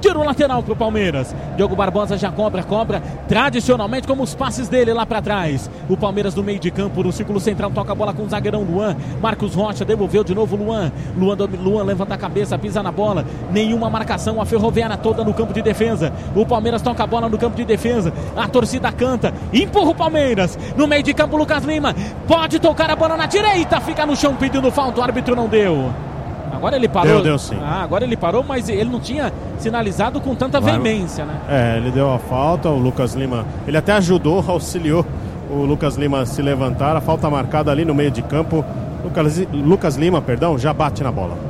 Tiro 0.00 0.22
lateral 0.22 0.62
para 0.62 0.72
o 0.72 0.76
Palmeiras. 0.76 1.34
Diogo 1.56 1.74
Barbosa 1.74 2.16
já 2.16 2.30
cobra, 2.30 2.62
cobra 2.62 3.02
tradicionalmente 3.26 4.06
como 4.06 4.22
os 4.22 4.34
passes 4.34 4.68
dele 4.68 4.92
lá 4.92 5.04
para 5.04 5.20
trás. 5.20 5.68
O 5.88 5.96
Palmeiras 5.96 6.34
no 6.34 6.42
meio 6.42 6.58
de 6.58 6.70
campo, 6.70 7.02
no 7.02 7.12
círculo 7.12 7.40
central, 7.40 7.70
toca 7.70 7.92
a 7.92 7.94
bola 7.94 8.12
com 8.12 8.22
o 8.22 8.28
zagueirão 8.28 8.62
Luan. 8.62 8.96
Marcos 9.20 9.54
Rocha 9.54 9.84
devolveu 9.84 10.22
de 10.22 10.34
novo 10.34 10.56
Luan. 10.56 10.92
Luan, 11.16 11.36
Luan 11.60 11.82
levanta 11.82 12.14
a 12.14 12.18
cabeça, 12.18 12.58
pisa 12.58 12.82
na 12.82 12.92
bola. 12.92 13.24
Nenhuma 13.50 13.90
marcação, 13.90 14.40
a 14.40 14.46
ferroviária 14.46 14.96
toda 14.96 15.24
no 15.24 15.34
campo 15.34 15.52
de 15.52 15.62
defesa. 15.62 16.12
O 16.34 16.46
Palmeiras 16.46 16.82
toca 16.82 17.02
a 17.02 17.06
bola 17.06 17.28
no 17.28 17.38
campo 17.38 17.56
de 17.56 17.64
defesa. 17.64 18.12
A 18.36 18.46
torcida 18.46 18.92
canta, 18.92 19.34
empurra 19.52 19.90
o 19.90 19.94
Palmeiras. 19.94 20.58
No 20.76 20.86
meio 20.86 21.02
de 21.02 21.12
campo, 21.12 21.36
Lucas 21.36 21.64
Lima 21.64 21.94
pode 22.26 22.58
tocar 22.58 22.90
a 22.90 22.96
bola 22.96 23.16
na 23.16 23.26
direita, 23.26 23.80
fica 23.80 24.06
no 24.06 24.14
chão 24.14 24.36
pedindo 24.36 24.70
falta. 24.70 25.00
O 25.00 25.02
árbitro 25.02 25.34
não 25.34 25.48
deu. 25.48 26.07
Agora 26.52 26.76
ele 26.76 26.88
parou. 26.88 27.14
Deu, 27.14 27.22
deu 27.22 27.38
sim. 27.38 27.56
Ah, 27.60 27.82
agora 27.82 28.04
ele 28.04 28.16
parou, 28.16 28.42
mas 28.42 28.68
ele 28.68 28.90
não 28.90 29.00
tinha 29.00 29.32
sinalizado 29.58 30.20
com 30.20 30.34
tanta 30.34 30.60
veemência, 30.60 31.24
né? 31.24 31.34
É, 31.48 31.76
ele 31.76 31.90
deu 31.90 32.12
a 32.12 32.18
falta, 32.18 32.68
o 32.68 32.78
Lucas 32.78 33.14
Lima. 33.14 33.44
Ele 33.66 33.76
até 33.76 33.92
ajudou, 33.92 34.44
auxiliou 34.48 35.04
o 35.50 35.64
Lucas 35.64 35.96
Lima 35.96 36.20
a 36.20 36.26
se 36.26 36.42
levantar. 36.42 36.96
A 36.96 37.00
falta 37.00 37.28
marcada 37.30 37.70
ali 37.70 37.84
no 37.84 37.94
meio 37.94 38.10
de 38.10 38.22
campo. 38.22 38.64
Lucas, 39.04 39.38
Lucas 39.52 39.96
Lima, 39.96 40.20
perdão, 40.20 40.58
já 40.58 40.72
bate 40.72 41.02
na 41.02 41.12
bola. 41.12 41.47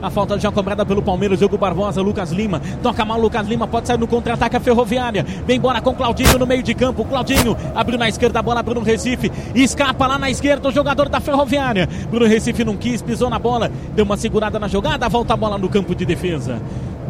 A 0.00 0.10
falta 0.10 0.38
já 0.38 0.50
cobrada 0.52 0.86
pelo 0.86 1.02
Palmeiras, 1.02 1.38
Diogo 1.38 1.58
Barbosa, 1.58 2.00
Lucas 2.00 2.30
Lima. 2.30 2.60
Toca 2.82 3.04
mal, 3.04 3.20
Lucas 3.20 3.46
Lima 3.48 3.66
pode 3.66 3.86
sair 3.86 3.98
no 3.98 4.06
contra-ataque 4.06 4.56
a 4.56 4.60
Ferroviária. 4.60 5.24
Vem 5.46 5.56
embora 5.56 5.80
com 5.80 5.94
Claudinho 5.94 6.38
no 6.38 6.46
meio 6.46 6.62
de 6.62 6.74
campo. 6.74 7.04
Claudinho 7.04 7.56
abriu 7.74 7.98
na 7.98 8.08
esquerda 8.08 8.38
a 8.38 8.42
bola, 8.42 8.62
Bruno 8.62 8.82
Recife. 8.82 9.30
Escapa 9.54 10.06
lá 10.06 10.18
na 10.18 10.30
esquerda 10.30 10.68
o 10.68 10.72
jogador 10.72 11.08
da 11.08 11.20
Ferroviária. 11.20 11.88
Bruno 12.10 12.26
Recife 12.26 12.64
não 12.64 12.76
quis, 12.76 13.02
pisou 13.02 13.28
na 13.28 13.38
bola, 13.38 13.70
deu 13.94 14.04
uma 14.04 14.16
segurada 14.16 14.58
na 14.58 14.68
jogada, 14.68 15.08
volta 15.08 15.34
a 15.34 15.36
bola 15.36 15.58
no 15.58 15.68
campo 15.68 15.94
de 15.94 16.04
defesa. 16.04 16.60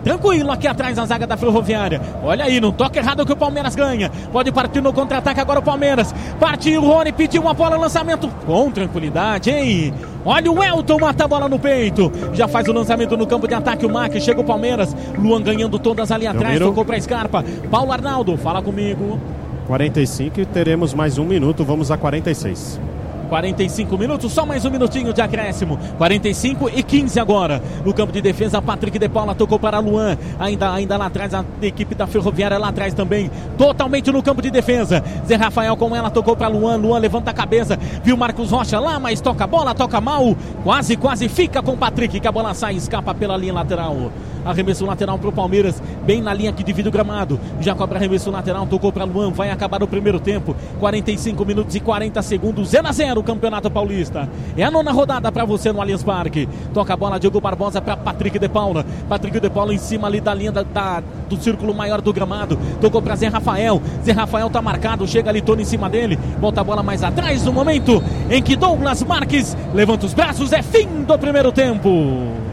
Tranquilo 0.08 0.50
aqui 0.50 0.66
atrás 0.66 0.96
na 0.96 1.04
zaga 1.04 1.26
da 1.26 1.36
Ferroviária. 1.36 2.00
Olha 2.22 2.46
aí, 2.46 2.58
não 2.62 2.72
toca 2.72 2.98
errado 2.98 3.26
que 3.26 3.32
o 3.32 3.36
Palmeiras 3.36 3.76
ganha. 3.76 4.10
Pode 4.32 4.50
partir 4.50 4.80
no 4.80 4.90
contra-ataque 4.90 5.38
agora 5.38 5.58
o 5.58 5.62
Palmeiras. 5.62 6.14
Partiu 6.40 6.80
o 6.80 6.86
Rony, 6.86 7.12
pediu 7.12 7.42
uma 7.42 7.52
bola, 7.52 7.76
lançamento 7.76 8.26
com 8.46 8.70
tranquilidade, 8.70 9.50
hein? 9.50 9.92
Olha 10.24 10.50
o 10.50 10.64
Elton, 10.64 10.98
mata 10.98 11.26
a 11.26 11.28
bola 11.28 11.46
no 11.46 11.58
peito. 11.58 12.10
Já 12.32 12.48
faz 12.48 12.66
o 12.68 12.72
lançamento 12.72 13.18
no 13.18 13.26
campo 13.26 13.46
de 13.46 13.52
ataque. 13.52 13.84
O 13.84 13.90
Mac 13.90 14.14
chega 14.18 14.40
o 14.40 14.44
Palmeiras. 14.44 14.96
Luan 15.18 15.42
ganhando 15.42 15.78
todas 15.78 16.10
ali 16.10 16.26
atrás. 16.26 16.58
Tocou 16.58 16.86
para 16.86 16.98
Scarpa. 16.98 17.44
Paulo 17.70 17.92
Arnaldo, 17.92 18.34
fala 18.38 18.62
comigo. 18.62 19.20
45 19.66 20.40
e 20.40 20.46
teremos 20.46 20.94
mais 20.94 21.18
um 21.18 21.24
minuto. 21.26 21.66
Vamos 21.66 21.90
a 21.90 21.98
46. 21.98 22.80
45 23.28 23.98
minutos, 23.98 24.32
só 24.32 24.44
mais 24.44 24.64
um 24.64 24.70
minutinho 24.70 25.12
de 25.12 25.20
acréscimo. 25.20 25.78
45 25.98 26.70
e 26.74 26.82
15 26.82 27.20
agora. 27.20 27.62
No 27.84 27.92
campo 27.92 28.12
de 28.12 28.20
defesa, 28.20 28.60
Patrick 28.60 28.98
de 28.98 29.08
Paula 29.08 29.34
tocou 29.34 29.58
para 29.58 29.78
Luan. 29.78 30.16
Ainda, 30.38 30.72
ainda 30.72 30.96
lá 30.96 31.06
atrás, 31.06 31.34
a 31.34 31.44
equipe 31.62 31.94
da 31.94 32.06
Ferroviária 32.06 32.58
lá 32.58 32.68
atrás 32.68 32.94
também. 32.94 33.30
Totalmente 33.56 34.10
no 34.10 34.22
campo 34.22 34.42
de 34.42 34.50
defesa. 34.50 35.04
Zé 35.26 35.36
Rafael 35.36 35.76
com 35.76 35.94
ela 35.94 36.10
tocou 36.10 36.36
para 36.36 36.48
Luan. 36.48 36.76
Luan 36.76 36.98
levanta 36.98 37.30
a 37.30 37.34
cabeça. 37.34 37.78
Viu 38.02 38.16
Marcos 38.16 38.50
Rocha 38.50 38.80
lá, 38.80 38.98
mas 38.98 39.20
toca 39.20 39.44
a 39.44 39.46
bola, 39.46 39.74
toca 39.74 40.00
mal. 40.00 40.36
Quase, 40.64 40.96
quase 40.96 41.28
fica 41.28 41.62
com 41.62 41.72
o 41.72 41.76
Patrick, 41.76 42.18
que 42.20 42.28
a 42.28 42.32
bola 42.32 42.54
sai 42.54 42.74
escapa 42.76 43.14
pela 43.14 43.36
linha 43.36 43.52
lateral. 43.52 44.10
Arremesso 44.48 44.86
lateral 44.86 45.18
para 45.18 45.28
o 45.28 45.32
Palmeiras, 45.32 45.82
bem 46.06 46.22
na 46.22 46.32
linha 46.32 46.50
que 46.54 46.64
divide 46.64 46.88
o 46.88 46.90
gramado. 46.90 47.38
Já 47.60 47.74
cobra 47.74 47.98
arremesso 47.98 48.30
lateral, 48.30 48.66
tocou 48.66 48.90
para 48.90 49.04
Luan. 49.04 49.30
Vai 49.30 49.50
acabar 49.50 49.82
o 49.82 49.86
primeiro 49.86 50.18
tempo. 50.18 50.56
45 50.80 51.44
minutos 51.44 51.74
e 51.74 51.80
40 51.80 52.22
segundos. 52.22 52.70
0 52.70 52.88
a 52.88 52.92
0 52.92 53.20
o 53.20 53.22
Campeonato 53.22 53.70
Paulista. 53.70 54.26
É 54.56 54.64
a 54.64 54.70
nona 54.70 54.90
rodada 54.90 55.30
para 55.30 55.44
você 55.44 55.70
no 55.70 55.82
Allianz 55.82 56.02
Parque. 56.02 56.48
Toca 56.72 56.94
a 56.94 56.96
bola, 56.96 57.20
Diogo 57.20 57.42
Barbosa 57.42 57.82
para 57.82 57.94
Patrick 57.94 58.38
de 58.38 58.48
Paula. 58.48 58.86
Patrick 59.06 59.38
de 59.38 59.50
Paula 59.50 59.74
em 59.74 59.78
cima 59.78 60.08
ali 60.08 60.18
da 60.18 60.32
linha 60.32 60.50
da, 60.50 60.62
da, 60.62 61.02
do 61.28 61.36
círculo 61.36 61.74
maior 61.74 62.00
do 62.00 62.10
gramado. 62.10 62.58
Tocou 62.80 63.02
para 63.02 63.16
Zé 63.16 63.28
Rafael. 63.28 63.82
Zé 64.02 64.12
Rafael 64.12 64.48
tá 64.48 64.62
marcado. 64.62 65.06
Chega 65.06 65.28
ali, 65.28 65.42
Tony 65.42 65.60
em 65.60 65.66
cima 65.66 65.90
dele. 65.90 66.18
Volta 66.40 66.62
a 66.62 66.64
bola 66.64 66.82
mais 66.82 67.04
atrás 67.04 67.44
no 67.44 67.52
momento 67.52 68.02
em 68.30 68.42
que 68.42 68.56
Douglas 68.56 69.02
Marques 69.02 69.54
levanta 69.74 70.06
os 70.06 70.14
braços. 70.14 70.54
É 70.54 70.62
fim 70.62 71.04
do 71.06 71.18
primeiro 71.18 71.52
tempo. 71.52 72.47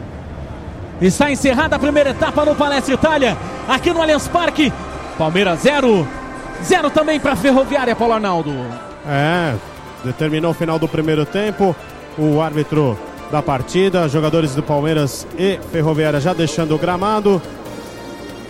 Está 1.00 1.30
encerrada 1.30 1.76
a 1.76 1.78
primeira 1.78 2.10
etapa 2.10 2.42
no 2.44 2.54
Palestra 2.54 2.94
Itália, 2.94 3.36
aqui 3.68 3.92
no 3.92 4.00
Allianz 4.00 4.26
Parque. 4.28 4.72
Palmeiras 5.18 5.60
0, 5.60 6.08
0 6.64 6.90
também 6.90 7.20
para 7.20 7.32
a 7.32 7.36
Ferroviária, 7.36 7.94
Paulo 7.94 8.14
Arnaldo. 8.14 8.52
É, 9.06 9.54
determinou 10.02 10.52
o 10.52 10.54
final 10.54 10.78
do 10.78 10.88
primeiro 10.88 11.26
tempo. 11.26 11.76
O 12.16 12.40
árbitro 12.40 12.98
da 13.30 13.42
partida, 13.42 14.08
jogadores 14.08 14.54
do 14.54 14.62
Palmeiras 14.62 15.26
e 15.38 15.58
Ferroviária 15.70 16.18
já 16.18 16.32
deixando 16.32 16.74
o 16.74 16.78
gramado. 16.78 17.42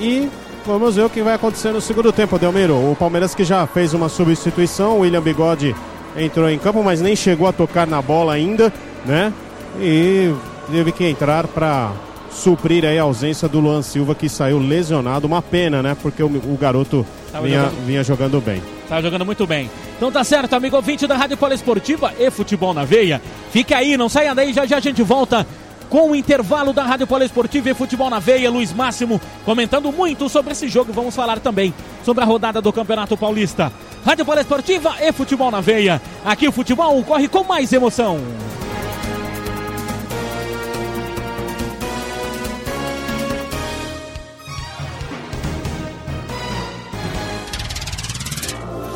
E 0.00 0.28
vamos 0.64 0.94
ver 0.94 1.02
o 1.02 1.10
que 1.10 1.22
vai 1.22 1.34
acontecer 1.34 1.72
no 1.72 1.80
segundo 1.80 2.12
tempo, 2.12 2.38
Delmiro. 2.38 2.74
O 2.74 2.94
Palmeiras 2.96 3.34
que 3.34 3.42
já 3.42 3.66
fez 3.66 3.92
uma 3.92 4.08
substituição, 4.08 4.98
o 4.98 5.00
William 5.00 5.20
Bigode 5.20 5.74
entrou 6.16 6.48
em 6.48 6.60
campo, 6.60 6.80
mas 6.84 7.00
nem 7.00 7.16
chegou 7.16 7.48
a 7.48 7.52
tocar 7.52 7.88
na 7.88 8.00
bola 8.00 8.34
ainda, 8.34 8.72
né? 9.04 9.32
E 9.80 10.32
teve 10.70 10.92
que 10.92 11.04
entrar 11.04 11.48
para 11.48 11.90
suprir 12.36 12.84
aí 12.84 12.98
a 12.98 13.02
ausência 13.02 13.48
do 13.48 13.58
Luan 13.58 13.82
Silva 13.82 14.14
que 14.14 14.28
saiu 14.28 14.58
lesionado. 14.58 15.26
Uma 15.26 15.42
pena, 15.42 15.82
né? 15.82 15.96
Porque 16.00 16.22
o, 16.22 16.26
o 16.26 16.56
garoto 16.60 17.04
vinha 17.42 17.62
jogando. 17.62 17.86
vinha 17.86 18.04
jogando 18.04 18.40
bem. 18.40 18.62
Tá 18.88 19.00
jogando 19.00 19.24
muito 19.24 19.46
bem. 19.46 19.70
Então 19.96 20.12
tá 20.12 20.22
certo, 20.22 20.52
amigo 20.54 20.76
ouvinte 20.76 21.06
da 21.06 21.16
Rádio 21.16 21.36
Poliesportiva 21.36 22.12
e 22.18 22.30
Futebol 22.30 22.74
na 22.74 22.84
Veia. 22.84 23.20
Fique 23.50 23.72
aí, 23.72 23.96
não 23.96 24.08
saia 24.08 24.34
daí, 24.34 24.52
já 24.52 24.66
já 24.66 24.76
a 24.76 24.80
gente 24.80 25.02
volta 25.02 25.46
com 25.88 26.10
o 26.10 26.16
intervalo 26.16 26.72
da 26.72 26.84
Rádio 26.84 27.06
Poliesportiva 27.06 27.70
e 27.70 27.74
Futebol 27.74 28.10
na 28.10 28.18
Veia. 28.18 28.50
Luiz 28.50 28.72
Máximo 28.72 29.20
comentando 29.44 29.90
muito 29.90 30.28
sobre 30.28 30.52
esse 30.52 30.68
jogo. 30.68 30.92
Vamos 30.92 31.16
falar 31.16 31.40
também 31.40 31.72
sobre 32.04 32.22
a 32.22 32.26
rodada 32.26 32.60
do 32.60 32.72
Campeonato 32.72 33.16
Paulista. 33.16 33.72
Rádio 34.04 34.24
Poliesportiva 34.24 34.94
e 35.00 35.10
Futebol 35.12 35.50
na 35.50 35.60
Veia. 35.60 36.00
Aqui 36.24 36.46
o 36.46 36.52
futebol 36.52 37.02
corre 37.02 37.28
com 37.28 37.42
mais 37.42 37.72
emoção. 37.72 38.20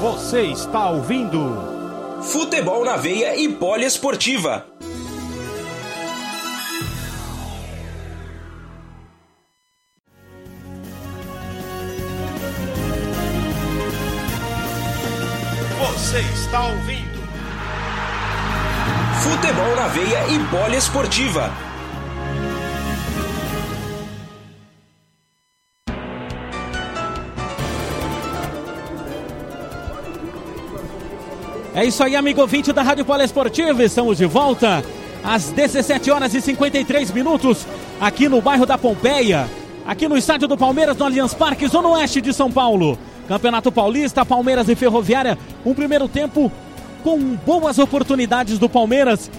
Você 0.01 0.45
está 0.45 0.89
ouvindo 0.89 2.23
Futebol 2.23 2.87
na 2.87 2.97
Veia 2.97 3.37
e 3.37 3.51
Poliesportiva. 3.51 4.65
Você 15.79 16.21
está 16.21 16.63
ouvindo 16.67 17.21
Futebol 19.23 19.77
na 19.77 19.89
Veia 19.89 20.29
e 20.29 20.39
Poliesportiva. 20.49 21.70
É 31.73 31.85
isso 31.85 32.03
aí, 32.03 32.17
amigo 32.17 32.41
ouvinte 32.41 32.73
da 32.73 32.83
Rádio 32.83 33.05
Poliesportiva. 33.05 33.85
Estamos 33.85 34.19
de 34.19 34.27
volta 34.27 34.85
às 35.23 35.51
17 35.51 36.11
horas 36.11 36.35
e 36.35 36.41
53 36.41 37.13
minutos 37.13 37.65
aqui 38.01 38.29
no 38.29 38.41
bairro 38.41 38.67
da 38.67 38.77
Pompeia, 38.77 39.49
aqui 39.87 40.09
no 40.09 40.17
estádio 40.17 40.49
do 40.49 40.57
Palmeiras, 40.57 40.97
no 40.97 41.05
Allianz 41.05 41.33
Parque, 41.33 41.69
zona 41.69 41.89
oeste 41.91 42.21
de 42.21 42.33
São 42.33 42.51
Paulo. 42.51 42.99
Campeonato 43.29 43.71
Paulista, 43.71 44.27
Palmeiras 44.27 44.69
e 44.69 44.75
Ferroviária. 44.75 45.39
Um 45.65 45.73
primeiro 45.73 46.09
tempo 46.09 46.51
com 47.05 47.19
boas 47.47 47.79
oportunidades 47.79 48.59
do 48.59 48.69
Palmeiras. 48.69 49.31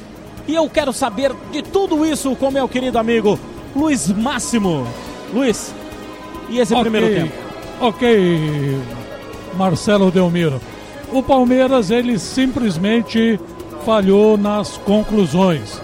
E 0.47 0.55
eu 0.55 0.69
quero 0.69 0.93
saber 0.93 1.33
de 1.51 1.61
tudo 1.61 2.05
isso 2.05 2.33
com 2.37 2.49
meu 2.49 2.69
querido 2.69 2.97
amigo 2.97 3.37
Luiz 3.75 4.07
Máximo. 4.07 4.87
Luiz, 5.33 5.75
e 6.49 6.59
esse 6.59 6.71
okay. 6.71 6.89
primeiro 6.89 7.13
tempo? 7.13 7.33
Ok, 7.81 8.79
Marcelo 9.57 10.09
Delmiro 10.09 10.61
o 11.11 11.21
Palmeiras 11.21 11.91
ele 11.91 12.17
simplesmente 12.17 13.39
falhou 13.85 14.37
nas 14.37 14.77
conclusões. 14.77 15.81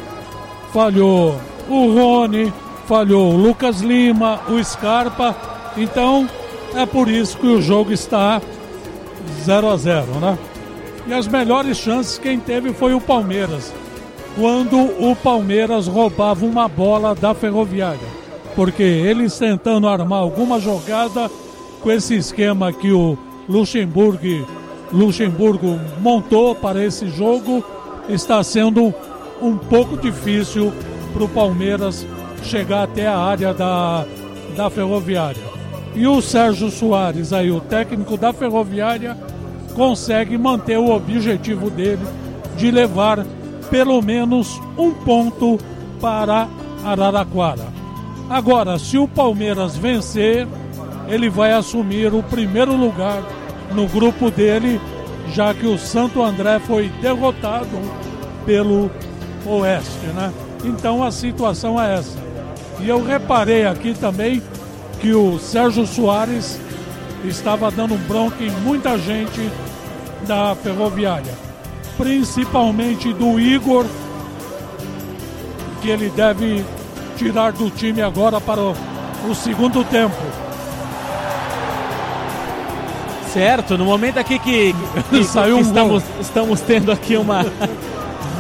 Falhou 0.72 1.36
o 1.70 1.94
Rony, 1.94 2.54
falhou 2.86 3.34
o 3.34 3.38
Lucas 3.38 3.82
Lima, 3.82 4.40
o 4.50 4.64
Scarpa. 4.64 5.36
Então 5.76 6.28
é 6.76 6.86
por 6.86 7.08
isso 7.08 7.38
que 7.38 7.48
o 7.48 7.62
jogo 7.62 7.92
está 7.92 8.42
0 9.44 9.70
a 9.70 9.78
0, 9.78 10.06
né? 10.20 10.38
E 11.08 11.14
as 11.14 11.28
melhores 11.28 11.78
chances 11.78 12.18
quem 12.18 12.40
teve 12.40 12.74
foi 12.74 12.94
o 12.94 13.02
Palmeiras. 13.02 13.74
Quando 14.36 14.78
o 14.78 15.16
Palmeiras 15.16 15.88
roubava 15.88 16.46
uma 16.46 16.68
bola 16.68 17.16
da 17.16 17.34
Ferroviária. 17.34 18.18
Porque 18.56 18.84
eles 18.84 19.38
tentando 19.38 19.88
armar 19.88 20.20
alguma 20.20 20.60
jogada 20.60 21.30
com 21.82 21.92
esse 21.92 22.16
esquema 22.16 22.74
que 22.74 22.92
o 22.92 23.18
Luxemburgo 23.48 24.46
Luxemburgo 24.92 25.80
montou 26.02 26.56
para 26.56 26.84
esse 26.84 27.10
jogo, 27.10 27.64
está 28.08 28.44
sendo 28.44 28.94
um 29.42 29.58
pouco 29.58 29.98
difícil 29.98 30.74
para 31.14 31.24
o 31.24 31.30
Palmeiras 31.30 32.06
chegar 32.44 32.84
até 32.84 33.08
a 33.08 33.18
área 33.18 33.54
da, 33.54 34.06
da 34.56 34.70
Ferroviária. 34.70 35.44
E 35.96 36.06
o 36.08 36.22
Sérgio 36.22 36.70
Soares, 36.70 37.34
aí, 37.34 37.52
o 37.52 37.60
técnico 37.60 38.18
da 38.18 38.32
Ferroviária, 38.32 39.18
consegue 39.74 40.38
manter 40.38 40.78
o 40.78 40.92
objetivo 40.92 41.70
dele 41.70 42.06
de 42.56 42.72
levar 42.72 43.26
pelo 43.70 44.02
menos 44.02 44.60
um 44.78 44.92
ponto 44.92 45.58
para 46.00 46.48
Araraquara. 46.84 47.66
Agora, 48.30 48.78
se 48.78 48.98
o 48.98 49.08
Palmeiras 49.08 49.76
vencer, 49.76 50.48
ele 51.08 51.30
vai 51.30 51.54
assumir 51.54 52.14
o 52.14 52.24
primeiro 52.24 52.76
lugar 52.76 53.24
no 53.72 53.88
grupo 53.88 54.32
dele, 54.32 54.80
já 55.34 55.54
que 55.54 55.66
o 55.66 55.78
Santo 55.78 56.24
André 56.24 56.60
foi 56.60 56.90
derrotado 57.02 57.68
pelo 58.46 58.90
Oeste, 59.46 60.08
né? 60.16 60.32
Então 60.64 61.04
a 61.04 61.12
situação 61.12 61.82
é 61.82 61.96
essa. 61.96 62.18
E 62.80 62.88
eu 62.88 63.04
reparei 63.04 63.66
aqui 63.66 63.94
também 63.94 64.42
que 65.00 65.14
o 65.14 65.38
Sérgio 65.40 65.86
Soares 65.86 66.60
estava 67.24 67.70
dando 67.70 67.96
bronca 68.08 68.44
em 68.44 68.52
muita 68.62 68.98
gente 68.98 69.50
da 70.28 70.56
Ferroviária, 70.56 71.34
principalmente 71.98 73.14
do 73.14 73.40
Igor, 73.40 73.86
que 75.82 75.90
ele 75.90 76.10
deve 76.10 76.64
tirar 77.16 77.52
do 77.52 77.70
time 77.70 78.02
agora 78.02 78.40
para 78.40 78.62
o, 78.62 78.76
o 79.30 79.36
segundo 79.36 79.84
tempo 79.84 80.47
Certo, 83.34 83.78
no 83.78 83.86
momento 83.86 84.18
aqui 84.18 84.40
que, 84.40 84.76
que, 85.10 85.24
Saiu 85.26 85.58
que 85.58 85.64
um 85.64 85.66
estamos, 85.66 86.04
estamos 86.20 86.62
tendo 86.62 86.92
aqui 86.92 87.18
uma. 87.18 87.46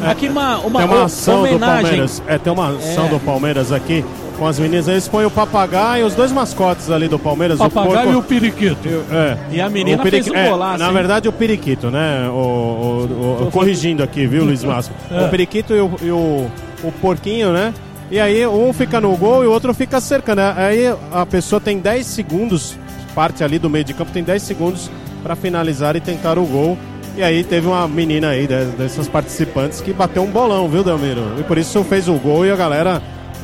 Aqui 0.06 0.30
uma, 0.30 0.60
uma, 0.60 0.80
tem 0.80 0.90
uma 0.90 1.06
ação 1.06 1.40
homenagem. 1.40 1.58
do 1.58 1.82
Palmeiras. 1.82 2.24
É, 2.28 2.38
tem 2.38 2.54
uma 2.54 2.70
ação 2.70 3.08
é. 3.08 3.10
do 3.10 3.20
Palmeiras 3.20 3.72
aqui 3.72 4.06
com 4.38 4.46
as 4.46 4.60
meninas. 4.60 4.88
Eles 4.88 5.08
põem 5.08 5.26
o 5.26 5.32
papagaio 5.32 6.04
e 6.04 6.04
os 6.06 6.14
dois 6.14 6.32
mascotes 6.32 6.92
ali 6.92 7.08
do 7.08 7.18
Palmeiras. 7.18 7.60
O 7.60 7.70
papagaio 7.70 8.10
o 8.10 8.14
e 8.14 8.16
o 8.16 8.22
periquito. 8.22 8.88
É. 9.12 9.38
E 9.52 9.60
a 9.60 9.68
menina 9.70 10.00
o 10.00 10.04
periqui... 10.04 10.30
fez 10.30 10.46
um 10.46 10.52
golaço. 10.52 10.84
É, 10.84 10.86
na 10.86 10.92
verdade, 10.92 11.28
o 11.28 11.34
periquito, 11.34 11.90
né? 11.90 12.30
O, 12.30 12.34
o, 12.34 13.48
o 13.48 13.52
corrigindo 13.52 14.04
aqui, 14.04 14.28
viu, 14.28 14.46
Luiz 14.46 14.64
Márcio? 14.64 14.94
É. 15.10 15.26
O 15.26 15.30
periquito 15.30 15.74
e, 15.74 15.82
o, 15.82 15.92
e 16.02 16.12
o, 16.12 16.48
o 16.84 16.92
porquinho, 17.02 17.52
né? 17.52 17.74
E 18.10 18.20
aí 18.20 18.46
um 18.48 18.72
fica 18.72 19.02
no 19.02 19.16
gol 19.18 19.44
e 19.44 19.48
o 19.48 19.52
outro 19.52 19.74
fica 19.74 20.00
cercando. 20.00 20.40
Aí 20.40 20.94
a 21.12 21.26
pessoa 21.26 21.60
tem 21.60 21.80
10 21.80 22.06
segundos 22.06 22.78
parte 23.18 23.44
ali 23.44 23.58
do 23.58 23.68
meio 23.68 23.84
de 23.84 23.96
campo, 23.96 24.12
tem 24.12 24.24
10 24.24 24.44
segundos 24.44 24.92
para 25.24 25.36
finalizar 25.36 25.96
e 25.96 26.00
tentar 26.00 26.38
o 26.38 26.46
gol. 26.46 26.78
E 27.16 27.24
aí 27.24 27.44
teve 27.44 27.66
uma 27.66 27.88
menina 27.88 28.30
aí 28.30 28.46
dessas 28.46 29.08
participantes 29.08 29.82
que 29.82 29.92
bateu 29.92 30.22
um 30.22 30.30
bolão, 30.30 30.70
viu, 30.70 30.84
Delmiro? 30.84 31.34
E 31.40 31.42
por 31.42 31.58
isso 31.58 31.84
fez 31.84 32.08
o 32.08 32.14
gol 32.14 32.46
e 32.46 32.52
a 32.52 32.56
galera 32.56 33.02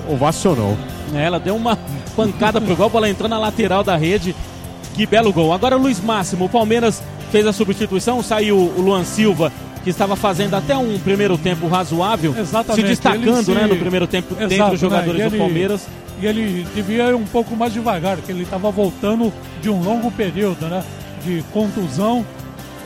ovacionou. 0.08 0.78
É, 1.16 1.24
ela 1.24 1.40
deu 1.40 1.56
uma 1.56 1.76
pancada 2.16 2.62
pro 2.62 2.76
gol, 2.76 2.88
bola 2.88 3.10
entrou 3.10 3.28
na 3.28 3.40
lateral 3.40 3.84
da 3.84 3.96
rede. 3.96 4.36
Que 4.94 5.08
belo 5.08 5.34
gol. 5.34 5.52
Agora 5.52 5.76
Luiz 5.76 6.00
Máximo, 6.00 6.46
o 6.46 6.50
Palmeiras 6.50 7.02
fez 7.32 7.48
a 7.48 7.52
substituição, 7.52 8.22
saiu 8.22 8.56
o 8.56 8.80
Luan 8.80 9.04
Silva 9.04 9.52
que 9.84 9.90
estava 9.90 10.16
fazendo 10.16 10.54
até 10.56 10.78
um 10.78 10.98
primeiro 11.00 11.38
tempo 11.38 11.68
razoável, 11.68 12.34
Exatamente, 12.38 12.82
se 12.82 12.88
destacando 12.88 13.44
se- 13.44 13.52
né, 13.52 13.68
no 13.68 13.76
primeiro 13.76 14.08
tempo 14.08 14.34
Exato, 14.34 14.48
dentre 14.48 14.66
os 14.66 14.72
né? 14.72 14.78
jogadores 14.78 15.20
E 15.20 15.24
do 15.24 15.30
ele- 15.30 15.38
Palmeiras. 15.38 15.88
E 16.22 16.26
ele 16.26 16.66
devia 16.74 17.10
ir 17.10 17.16
um 17.16 17.26
pouco 17.26 17.56
mais 17.56 17.74
devagar, 17.74 18.16
porque 18.18 18.32
ele 18.32 18.44
estava 18.44 18.72
voltando 18.72 19.34
de 19.62 19.70
um 19.70 19.82
longo 19.84 20.10
período, 20.12 20.68
né? 20.68 20.84
De 21.26 21.44
contusão 21.52 22.26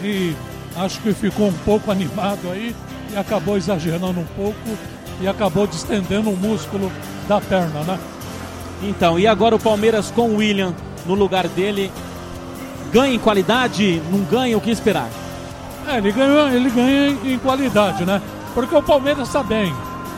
e 0.03 0.33
acho 0.75 0.99
que 1.01 1.13
ficou 1.13 1.47
um 1.49 1.53
pouco 1.65 1.91
animado 1.91 2.49
aí 2.51 2.75
e 3.13 3.17
acabou 3.17 3.57
exagerando 3.57 4.19
um 4.19 4.25
pouco 4.35 4.55
e 5.21 5.27
acabou 5.27 5.67
distendendo 5.67 6.29
o 6.31 6.37
músculo 6.37 6.91
da 7.27 7.39
perna, 7.41 7.81
né? 7.81 7.99
Então, 8.81 9.19
e 9.19 9.27
agora 9.27 9.55
o 9.55 9.59
Palmeiras 9.59 10.09
com 10.11 10.29
o 10.29 10.37
William 10.37 10.73
no 11.05 11.13
lugar 11.13 11.47
dele. 11.47 11.91
Ganha 12.91 13.13
em 13.13 13.19
qualidade? 13.19 14.01
Não 14.11 14.19
ganha? 14.21 14.57
O 14.57 14.61
que 14.61 14.71
esperar? 14.71 15.09
É, 15.87 15.97
ele 15.97 16.11
ganha, 16.11 16.53
ele 16.53 16.69
ganha 16.69 17.09
em- 17.23 17.37
qualidade, 17.39 18.05
né? 18.05 18.21
Porque 18.53 18.75
o 18.75 18.81
Palmeiras 18.83 19.27
está 19.27 19.41
bem. 19.41 19.73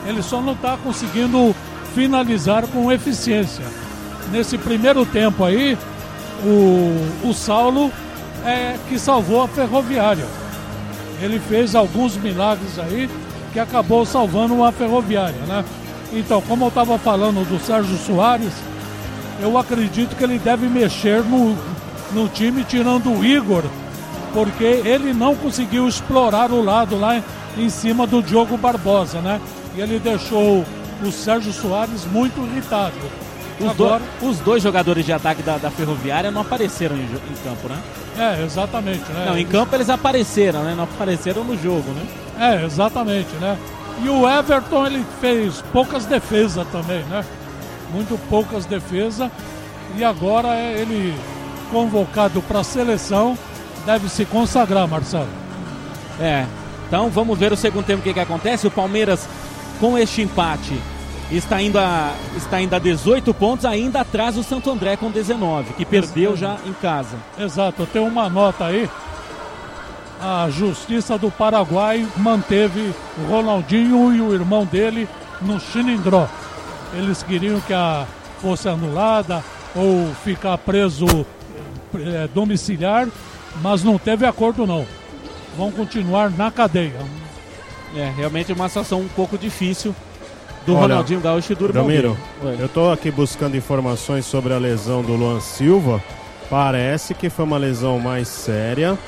Ele 0.06 0.22
só 0.22 0.40
não 0.40 0.52
está 0.52 0.76
conseguindo 0.82 1.54
finalizar 1.94 2.66
com 2.66 2.90
eficiência. 2.90 3.64
Nesse 4.32 4.56
primeiro 4.58 5.04
tempo 5.04 5.44
aí, 5.44 5.76
o, 6.44 7.28
o 7.28 7.34
Saulo 7.34 7.92
é 8.44 8.76
que 8.88 8.98
salvou 8.98 9.42
a 9.42 9.48
ferroviária. 9.48 10.26
Ele 11.20 11.38
fez 11.38 11.74
alguns 11.74 12.16
milagres 12.16 12.78
aí 12.78 13.08
que 13.52 13.58
acabou 13.60 14.06
salvando 14.06 14.64
a 14.64 14.72
ferroviária, 14.72 15.40
né? 15.46 15.64
Então, 16.12 16.40
como 16.40 16.64
eu 16.64 16.68
estava 16.68 16.98
falando 16.98 17.46
do 17.46 17.58
Sérgio 17.64 17.96
Soares, 17.98 18.52
eu 19.40 19.56
acredito 19.58 20.16
que 20.16 20.24
ele 20.24 20.38
deve 20.38 20.66
mexer 20.68 21.22
no, 21.22 21.56
no 22.12 22.28
time, 22.28 22.64
tirando 22.64 23.10
o 23.12 23.24
Igor, 23.24 23.62
porque 24.32 24.64
ele 24.64 25.12
não 25.12 25.34
conseguiu 25.34 25.88
explorar 25.88 26.50
o 26.52 26.62
lado 26.62 26.98
lá 26.98 27.20
em, 27.56 27.68
cima 27.68 28.06
do 28.06 28.22
Diogo 28.22 28.56
Barbosa, 28.56 29.20
né? 29.20 29.40
E 29.76 29.80
ele 29.80 29.98
deixou 29.98 30.64
o 31.02 31.10
Sérgio 31.12 31.52
Soares 31.52 32.04
muito 32.06 32.40
irritado. 32.40 32.94
Os, 33.58 33.74
do- 33.76 33.84
Agora, 33.84 34.02
os 34.22 34.38
dois 34.38 34.62
jogadores 34.62 35.04
de 35.04 35.12
ataque 35.12 35.42
da, 35.42 35.58
da 35.58 35.70
Ferroviária 35.70 36.30
não 36.30 36.40
apareceram 36.42 36.96
em, 36.96 37.00
em 37.02 37.34
campo, 37.44 37.68
né? 37.68 37.78
é, 38.18 38.44
exatamente, 38.44 39.04
né? 39.12 39.24
Não, 39.28 39.36
em 39.38 39.46
campo 39.46 39.74
eles 39.74 39.88
apareceram, 39.90 40.62
né? 40.62 40.74
Não 40.76 40.84
apareceram 40.84 41.44
no 41.44 41.56
jogo, 41.60 41.90
né? 41.92 42.02
É, 42.38 42.64
exatamente, 42.64 43.28
né? 43.40 43.56
E 44.02 44.08
o 44.08 44.26
Everton, 44.28 44.86
ele 44.86 45.04
fez 45.20 45.62
poucas 45.72 46.06
defesas 46.06 46.66
também, 46.68 47.02
né? 47.04 47.22
Muito 47.92 48.18
poucas 48.30 48.64
defesas. 48.64 49.30
E 49.96 50.02
agora 50.04 50.48
é 50.54 50.78
ele 50.80 51.14
convocado 51.70 52.40
para 52.42 52.60
a 52.60 52.64
seleção, 52.64 53.36
deve 53.84 54.08
se 54.08 54.24
consagrar, 54.24 54.86
Marcelo. 54.86 55.28
É. 56.20 56.46
Então 56.86 57.08
vamos 57.08 57.38
ver 57.38 57.52
o 57.52 57.56
segundo 57.56 57.84
tempo 57.84 58.00
o 58.00 58.02
que, 58.02 58.12
que 58.12 58.20
acontece. 58.20 58.66
O 58.66 58.70
Palmeiras, 58.70 59.28
com 59.78 59.96
este 59.96 60.22
empate, 60.22 60.80
está 61.30 61.62
indo, 61.62 61.78
a, 61.78 62.12
está 62.36 62.60
indo 62.60 62.74
a 62.74 62.78
18 62.78 63.32
pontos, 63.34 63.64
ainda 63.64 64.00
atrás 64.00 64.34
do 64.34 64.42
Santo 64.42 64.70
André 64.70 64.96
com 64.96 65.10
19, 65.10 65.74
que 65.74 65.84
perdeu 65.84 66.36
já 66.36 66.58
em 66.66 66.72
casa. 66.72 67.16
Exato, 67.38 67.86
tem 67.86 68.02
uma 68.02 68.28
nota 68.28 68.66
aí. 68.66 68.88
A 70.20 70.50
Justiça 70.50 71.16
do 71.16 71.30
Paraguai 71.30 72.06
manteve 72.16 72.92
o 73.16 73.30
Ronaldinho 73.30 74.14
e 74.14 74.20
o 74.20 74.34
irmão 74.34 74.66
dele 74.66 75.08
no 75.40 75.58
Chinindró. 75.58 76.28
Eles 76.92 77.22
queriam 77.22 77.60
que 77.60 77.72
a 77.72 78.06
fosse 78.40 78.68
anulada 78.68 79.42
ou 79.74 80.08
ficar 80.24 80.58
preso 80.58 81.06
eh, 81.94 82.28
domiciliar, 82.34 83.08
mas 83.62 83.82
não 83.82 83.98
teve 83.98 84.26
acordo 84.26 84.66
não. 84.66 84.86
Vão 85.56 85.70
continuar 85.70 86.30
na 86.30 86.50
cadeia. 86.50 87.00
É, 87.94 88.12
realmente 88.16 88.52
uma 88.52 88.68
situação 88.68 89.00
um 89.00 89.08
pouco 89.08 89.36
difícil 89.36 89.94
do 90.64 90.74
Olha, 90.74 90.94
Ronaldinho 90.94 91.20
Gaúcho 91.20 91.52
e 91.52 91.56
do 91.56 91.72
Ramiro, 91.72 92.16
eu 92.58 92.68
tô 92.68 92.90
aqui 92.90 93.10
buscando 93.10 93.56
informações 93.56 94.26
sobre 94.26 94.52
a 94.52 94.58
lesão 94.58 95.02
do 95.02 95.14
Luan 95.14 95.40
Silva. 95.40 96.02
Parece 96.48 97.14
que 97.14 97.30
foi 97.30 97.44
uma 97.44 97.56
lesão 97.56 97.98
mais 97.98 98.28
séria 98.28 98.98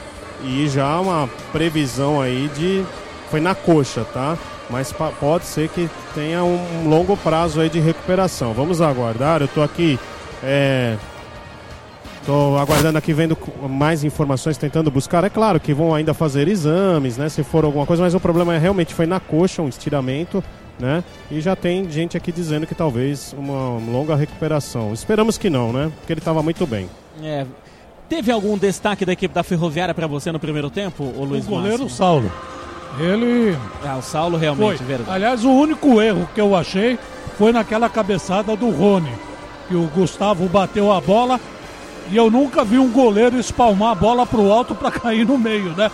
e 0.43 0.69
já 0.69 0.99
uma 1.01 1.29
previsão 1.53 2.21
aí 2.21 2.51
de. 2.57 2.85
Foi 3.31 3.41
na 3.41 3.55
coxa, 3.55 4.05
tá? 4.13 4.37
Mas 4.71 4.93
pode 5.21 5.45
ser 5.45 5.69
que 5.69 5.89
tenha 6.15 6.43
um, 6.45 6.85
um 6.85 6.89
longo 6.89 7.17
prazo 7.17 7.61
aí 7.61 7.69
de 7.69 7.81
recuperação. 7.81 8.53
Vamos 8.53 8.81
aguardar. 8.81 9.43
Eu 9.43 9.49
tô 9.49 9.63
aqui. 9.63 9.99
É... 10.43 10.97
Tô 12.25 12.57
aguardando 12.57 12.97
aqui, 12.99 13.13
vendo 13.13 13.37
mais 13.69 14.05
informações, 14.05 14.57
tentando 14.57 14.91
buscar. 14.93 15.25
É 15.25 15.31
claro 15.31 15.59
que 15.59 15.75
vão 15.75 15.93
ainda 15.93 16.15
fazer 16.15 16.47
exames, 16.47 17.17
né? 17.17 17.29
Se 17.29 17.43
for 17.43 17.65
alguma 17.65 17.85
coisa, 17.85 18.03
mas 18.03 18.15
o 18.15 18.21
problema 18.21 18.55
é 18.55 18.59
realmente 18.59 18.95
foi 18.95 19.07
na 19.07 19.19
coxa, 19.19 19.61
um 19.61 19.69
estiramento, 19.69 20.43
né? 20.79 21.03
E 21.31 21.41
já 21.41 21.57
tem 21.57 21.91
gente 21.91 22.17
aqui 22.17 22.31
dizendo 22.31 22.65
que 22.65 22.77
talvez 22.77 23.35
uma 23.37 23.77
longa 23.91 24.15
recuperação. 24.15 24.93
Esperamos 24.93 25.37
que 25.37 25.51
não, 25.51 25.73
né? 25.73 25.91
Porque 25.99 26.13
ele 26.13 26.21
estava 26.21 26.41
muito 26.45 26.65
bem. 26.65 26.89
É, 27.21 27.45
teve 28.09 28.31
algum 28.31 28.57
destaque 28.57 29.05
da 29.05 29.13
equipe 29.13 29.35
da 29.35 29.43
Ferroviária 29.43 29.93
para 29.93 30.07
você 30.07 30.31
no 30.31 30.39
primeiro 30.39 30.71
tempo, 30.71 31.03
o 31.03 31.25
Luiz 31.25 31.45
o 31.45 31.51
goleiro 31.51 31.71
Máximo? 31.85 31.91
Saulo. 31.91 32.33
Ele 33.01 33.57
Ah, 33.85 33.97
o 33.97 34.03
Saulo 34.03 34.33
foi. 34.39 34.41
realmente, 34.41 34.83
verdade. 34.85 35.11
Aliás, 35.11 35.45
o 35.45 35.51
único 35.51 36.01
erro 36.01 36.29
que 36.33 36.41
eu 36.41 36.55
achei 36.55 36.97
foi 37.37 37.51
naquela 37.51 37.89
cabeçada 37.89 38.55
do 38.55 38.71
Rony. 38.71 39.11
Que 39.67 39.75
o 39.75 39.89
Gustavo 39.95 40.47
bateu 40.49 40.93
a 40.93 41.01
bola 41.01 41.41
e 42.11 42.17
eu 42.17 42.31
nunca 42.31 42.65
vi 42.65 42.79
um 42.79 42.91
goleiro 42.91 43.39
espalmar 43.39 43.93
a 43.93 43.95
bola 43.95 44.27
pro 44.27 44.51
alto 44.53 44.75
para 44.75 44.91
cair 44.91 45.25
no 45.27 45.39
meio, 45.39 45.71
né? 45.77 45.91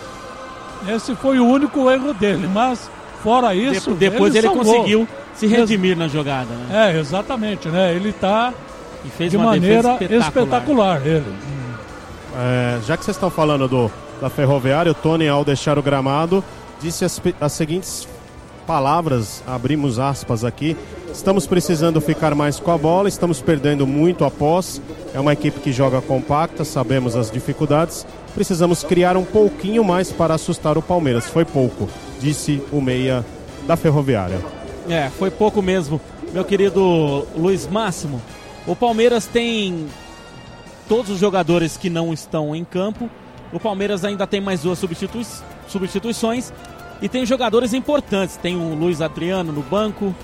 Esse 0.87 1.15
foi 1.15 1.39
o 1.39 1.45
único 1.45 1.89
erro 1.89 2.13
dele, 2.13 2.47
mas 2.47 2.89
fora 3.23 3.53
isso. 3.53 3.91
De- 3.91 3.97
depois 4.09 4.33
ele, 4.35 4.47
salvou. 4.47 4.63
conseguiu 4.65 5.07
se 5.35 5.45
redimir 5.47 5.97
na 5.97 6.07
jogada, 6.07 6.53
né? 6.53 6.91
É, 6.93 6.99
exatamente, 6.99 7.67
né? 7.69 7.93
Ele 7.93 8.11
tá 8.13 8.53
E 9.05 9.09
fez 9.09 9.31
de 9.31 9.37
uma 9.37 9.47
maneira 9.47 9.93
espetacular. 9.93 10.27
espetacular, 10.27 11.01
ele. 11.07 11.35
É, 12.37 12.79
já 12.85 12.95
que 12.95 13.03
vocês 13.03 13.15
estão 13.17 13.29
falando 13.29 13.67
do, 13.67 13.91
da 14.21 14.29
Ferroviária, 14.29 14.91
o 14.91 14.95
Tony, 14.95 15.27
ao 15.27 15.43
deixar 15.43 15.77
o 15.77 15.81
gramado, 15.81 16.43
disse 16.81 17.03
as, 17.03 17.21
as 17.41 17.51
seguintes 17.53 18.07
palavras, 18.65 19.43
abrimos 19.47 19.99
aspas 19.99 20.43
aqui. 20.45 20.77
Estamos 21.13 21.45
precisando 21.45 21.99
ficar 21.99 22.33
mais 22.33 22.59
com 22.59 22.71
a 22.71 22.77
bola, 22.77 23.09
estamos 23.09 23.41
perdendo 23.41 23.85
muito 23.85 24.23
após. 24.23 24.81
É 25.13 25.19
uma 25.19 25.33
equipe 25.33 25.59
que 25.59 25.71
joga 25.71 26.01
compacta, 26.01 26.63
sabemos 26.63 27.15
as 27.15 27.29
dificuldades. 27.29 28.05
Precisamos 28.33 28.83
criar 28.83 29.17
um 29.17 29.25
pouquinho 29.25 29.83
mais 29.83 30.11
para 30.11 30.33
assustar 30.35 30.77
o 30.77 30.81
Palmeiras. 30.81 31.27
Foi 31.27 31.43
pouco, 31.43 31.89
disse 32.19 32.61
o 32.71 32.79
meia 32.79 33.25
da 33.67 33.75
Ferroviária. 33.75 34.39
É, 34.87 35.09
foi 35.09 35.29
pouco 35.29 35.61
mesmo, 35.61 35.99
meu 36.33 36.45
querido 36.45 37.27
Luiz 37.35 37.67
Máximo. 37.67 38.21
O 38.65 38.75
Palmeiras 38.75 39.25
tem 39.25 39.87
todos 40.87 41.11
os 41.11 41.19
jogadores 41.19 41.75
que 41.75 41.89
não 41.89 42.13
estão 42.13 42.55
em 42.55 42.63
campo. 42.63 43.09
O 43.51 43.59
Palmeiras 43.59 44.05
ainda 44.05 44.25
tem 44.25 44.39
mais 44.39 44.61
duas 44.61 44.79
substitui- 44.79 45.25
substituições 45.67 46.53
e 47.01 47.09
tem 47.09 47.25
jogadores 47.25 47.73
importantes. 47.73 48.37
Tem 48.37 48.55
o 48.55 48.73
Luiz 48.75 49.01
Adriano 49.01 49.51
no 49.51 49.61
banco. 49.61 50.15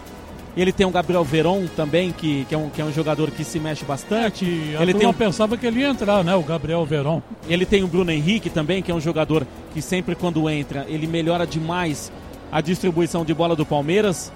Ele 0.56 0.72
tem 0.72 0.86
o 0.86 0.90
Gabriel 0.90 1.24
Veron 1.24 1.66
também, 1.76 2.12
que, 2.12 2.46
que, 2.46 2.56
é, 2.56 2.58
um, 2.58 2.70
que 2.70 2.82
é 2.82 2.86
um 2.86 2.92
jogador 2.92 3.30
que 3.30 3.44
se 3.44 3.60
mexe 3.60 3.84
bastante. 3.84 4.46
A 4.80 4.82
ele, 4.82 4.94
tem 4.94 5.08
o, 5.08 5.14
pensava 5.14 5.58
que 5.58 5.66
ele 5.66 5.82
ia 5.82 5.90
entrar, 5.90 6.24
né? 6.24 6.34
O 6.34 6.44
Gabriel 6.44 6.86
Veron. 6.86 7.22
ele 7.50 7.66
tem 7.66 7.84
o 7.84 7.88
Bruno 7.88 8.10
Henrique 8.10 8.50
também, 8.50 8.82
que 8.82 8.90
é 8.90 8.96
um 8.96 9.02
jogador 9.02 9.46
que 9.74 9.82
sempre 9.82 10.16
quando 10.16 10.50
entra, 10.50 10.86
ele 10.88 11.08
melhora 11.08 11.46
demais 11.46 12.12
a 12.52 12.62
distribuição 12.62 13.26
de 13.26 13.34
bola 13.34 13.56
do 13.56 13.66
Palmeiras. 13.66 14.32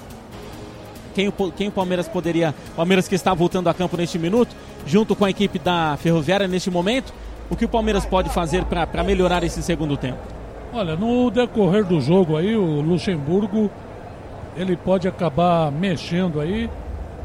Quem 1.16 1.30
o, 1.30 1.34
quem 1.56 1.70
o 1.70 1.72
Palmeiras 1.72 2.08
poderia. 2.08 2.54
Palmeiras 2.76 3.08
que 3.08 3.16
está 3.16 3.34
voltando 3.34 3.70
a 3.70 3.74
campo 3.74 3.96
neste 3.96 4.20
minuto, 4.20 4.54
junto 4.86 5.16
com 5.16 5.24
a 5.24 5.30
equipe 5.30 5.58
da 5.58 5.98
Ferroviária 5.98 6.48
neste 6.48 6.70
momento. 6.70 7.14
O 7.50 7.56
que 7.56 7.66
o 7.66 7.70
Palmeiras 7.70 8.06
pode 8.06 8.30
fazer 8.30 8.66
para 8.66 9.04
melhorar 9.04 9.44
esse 9.44 9.64
segundo 9.64 9.96
tempo? 9.96 10.20
Olha, 10.72 10.96
no 10.96 11.32
decorrer 11.32 11.84
do 11.84 12.00
jogo 12.00 12.38
aí, 12.38 12.56
o 12.56 12.82
Luxemburgo 12.82 13.72
ele 14.56 14.76
pode 14.76 15.08
acabar 15.08 15.72
mexendo 15.72 16.40
aí, 16.42 16.70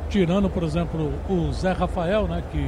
tirando, 0.08 0.48
por 0.50 0.62
exemplo, 0.62 1.12
o 1.28 1.52
Zé 1.52 1.72
Rafael, 1.72 2.26
né? 2.28 2.42
Que 2.52 2.66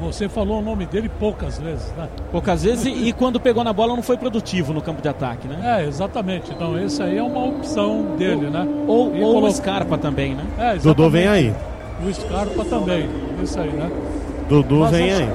você 0.00 0.28
falou 0.28 0.60
o 0.60 0.62
nome 0.62 0.86
dele 0.86 1.10
poucas 1.20 1.58
vezes, 1.58 1.92
né? 1.96 2.08
Poucas 2.32 2.64
vezes 2.64 2.86
e, 2.86 3.08
e 3.08 3.12
quando 3.12 3.38
pegou 3.38 3.62
na 3.62 3.72
bola 3.72 3.94
não 3.94 4.02
foi 4.02 4.16
produtivo 4.16 4.72
no 4.72 4.80
campo 4.80 5.02
de 5.02 5.08
ataque, 5.08 5.46
né? 5.46 5.78
É, 5.82 5.86
exatamente. 5.86 6.50
Então 6.52 6.78
esse 6.78 7.02
aí 7.02 7.18
é 7.18 7.22
uma 7.22 7.44
opção 7.44 8.16
dele, 8.16 8.48
né? 8.48 8.66
Ou, 8.88 9.14
E 9.14 9.20
ou 9.22 9.28
o 9.30 9.32
colocou- 9.34 9.50
Scarpa 9.52 9.98
também, 9.98 10.34
né? 10.34 10.44
É, 10.58 10.76
Dudu 10.76 11.10
vem 11.10 11.28
aí. 11.28 11.54
O 12.02 12.12
Scarpa 12.14 12.64
também, 12.64 13.08
isso 13.42 13.60
aí, 13.60 13.68
né? 13.70 13.90
Dudu 14.48 14.80
Mas 14.80 14.90
vem 14.92 15.12
acho- 15.12 15.22
aí. 15.22 15.28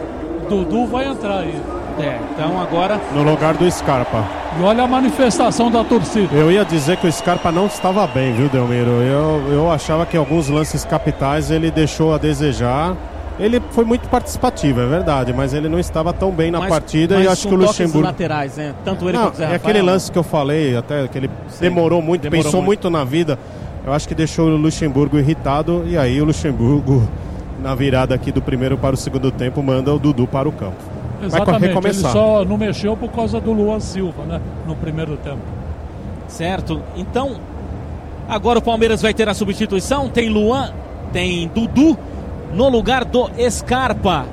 Dudu 0.49 0.85
vai 0.87 1.07
entrar 1.07 1.39
aí. 1.41 1.61
É, 1.99 2.19
então 2.33 2.59
agora 2.61 2.99
No 3.13 3.23
lugar 3.23 3.53
do 3.55 3.69
Scarpa. 3.71 4.23
E 4.59 4.63
olha 4.63 4.83
a 4.83 4.87
manifestação 4.87 5.69
da 5.71 5.83
torcida. 5.83 6.33
Eu 6.35 6.51
ia 6.51 6.63
dizer 6.65 6.97
que 6.97 7.07
o 7.07 7.11
Scarpa 7.11 7.51
não 7.51 7.67
estava 7.67 8.05
bem, 8.07 8.33
viu, 8.33 8.47
Delmiro? 8.49 8.89
Eu, 9.01 9.43
eu 9.51 9.71
achava 9.71 10.05
que 10.05 10.15
alguns 10.17 10.49
lances 10.49 10.83
capitais 10.85 11.51
ele 11.51 11.69
deixou 11.71 12.13
a 12.13 12.17
desejar 12.17 12.95
Ele 13.37 13.61
foi 13.71 13.83
muito 13.83 14.07
participativo, 14.07 14.79
é 14.79 14.85
verdade, 14.85 15.33
mas 15.33 15.53
ele 15.53 15.67
não 15.67 15.77
estava 15.77 16.13
tão 16.13 16.31
bem 16.31 16.49
na 16.51 16.59
Mas- 16.59 16.69
partida 16.69 17.15
mas 17.15 17.25
e 17.25 17.27
acho 17.27 17.47
que 17.49 17.53
o 17.53 17.57
Luxemburgo. 17.57 18.07
laterais, 18.07 18.55
né? 18.55 18.73
Tanto 18.85 19.03
ele 19.09 19.17
Não, 19.17 19.25
quanto 19.25 19.33
o 19.33 19.37
Zé 19.37 19.43
é 19.43 19.47
Rafael. 19.47 19.61
aquele 19.71 19.81
lance 19.81 20.09
que 20.09 20.17
eu 20.17 20.23
falei, 20.23 20.77
até 20.77 21.05
que 21.09 21.17
ele 21.17 21.29
demorou 21.59 22.01
muito, 22.01 22.21
demorou 22.21 22.43
pensou 22.45 22.61
muito. 22.61 22.89
muito. 22.89 22.97
na 22.97 23.03
vida. 23.03 23.37
Eu 23.85 23.91
acho 23.91 24.07
que 24.07 24.15
deixou 24.15 24.47
o 24.47 24.55
Luxemburgo 24.55 25.17
irritado 25.19 25.83
e 25.85 25.97
aí 25.97 26.21
o 26.21 26.25
Luxemburgo, 26.25 27.05
na 27.61 27.75
virada 27.75 28.15
aqui 28.15 28.31
do 28.31 28.41
primeiro 28.41 28.77
para 28.77 28.95
o 28.95 28.97
segundo 28.97 29.29
tempo, 29.31 29.61
manda 29.61 29.93
o 29.93 29.99
Dudu 29.99 30.25
para 30.25 30.47
o 30.47 30.51
campo. 30.53 30.94
Vai 31.17 31.27
Exatamente, 31.27 31.63
ele 31.65 31.67
recomeçar. 31.73 32.11
só 32.11 32.45
não 32.45 32.57
mexeu 32.57 32.95
por 32.95 33.09
causa 33.09 33.39
do 33.39 33.51
Luan 33.51 33.79
Silva, 33.79 34.23
né? 34.23 34.41
No 34.67 34.75
primeiro 34.75 35.17
tempo. 35.17 35.41
Certo. 36.27 36.81
Então, 36.95 37.37
agora 38.27 38.59
o 38.59 38.61
Palmeiras 38.61 39.01
vai 39.01 39.13
ter 39.13 39.27
a 39.29 39.33
substituição. 39.33 40.09
Tem 40.09 40.29
Luan, 40.29 40.73
tem 41.13 41.47
Dudu 41.47 41.97
no 42.53 42.69
lugar 42.69 43.05
do 43.05 43.29
Scarpa. 43.49 44.25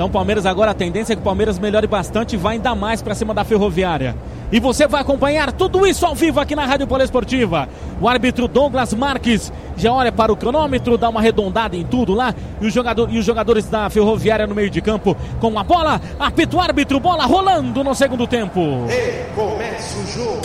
Então, 0.00 0.08
o 0.08 0.10
Palmeiras 0.10 0.46
agora 0.46 0.70
a 0.70 0.74
tendência 0.74 1.12
é 1.12 1.14
que 1.14 1.20
o 1.20 1.24
Palmeiras 1.26 1.58
melhore 1.58 1.86
bastante 1.86 2.32
e 2.32 2.38
vai 2.38 2.54
ainda 2.54 2.74
mais 2.74 3.02
para 3.02 3.14
cima 3.14 3.34
da 3.34 3.44
Ferroviária. 3.44 4.16
E 4.50 4.58
você 4.58 4.88
vai 4.88 5.02
acompanhar 5.02 5.52
tudo 5.52 5.86
isso 5.86 6.06
ao 6.06 6.14
vivo 6.14 6.40
aqui 6.40 6.56
na 6.56 6.64
Rádio 6.64 6.86
Poliesportiva. 6.86 7.68
O 8.00 8.08
árbitro 8.08 8.48
Douglas 8.48 8.94
Marques 8.94 9.52
já 9.76 9.92
olha 9.92 10.10
para 10.10 10.32
o 10.32 10.36
cronômetro, 10.36 10.96
dá 10.96 11.10
uma 11.10 11.20
arredondada 11.20 11.76
em 11.76 11.84
tudo 11.84 12.14
lá. 12.14 12.34
E, 12.62 12.66
o 12.66 12.70
jogador, 12.70 13.12
e 13.12 13.18
os 13.18 13.26
jogadores 13.26 13.66
da 13.66 13.90
Ferroviária 13.90 14.46
no 14.46 14.54
meio 14.54 14.70
de 14.70 14.80
campo 14.80 15.14
com 15.38 15.58
a 15.58 15.62
bola. 15.62 16.00
Apita 16.18 16.56
o 16.56 16.60
árbitro, 16.62 16.98
bola 16.98 17.26
rolando 17.26 17.84
no 17.84 17.94
segundo 17.94 18.26
tempo. 18.26 18.86
E 18.88 19.34
começa 19.34 19.98
o 19.98 20.06
jogo. 20.06 20.40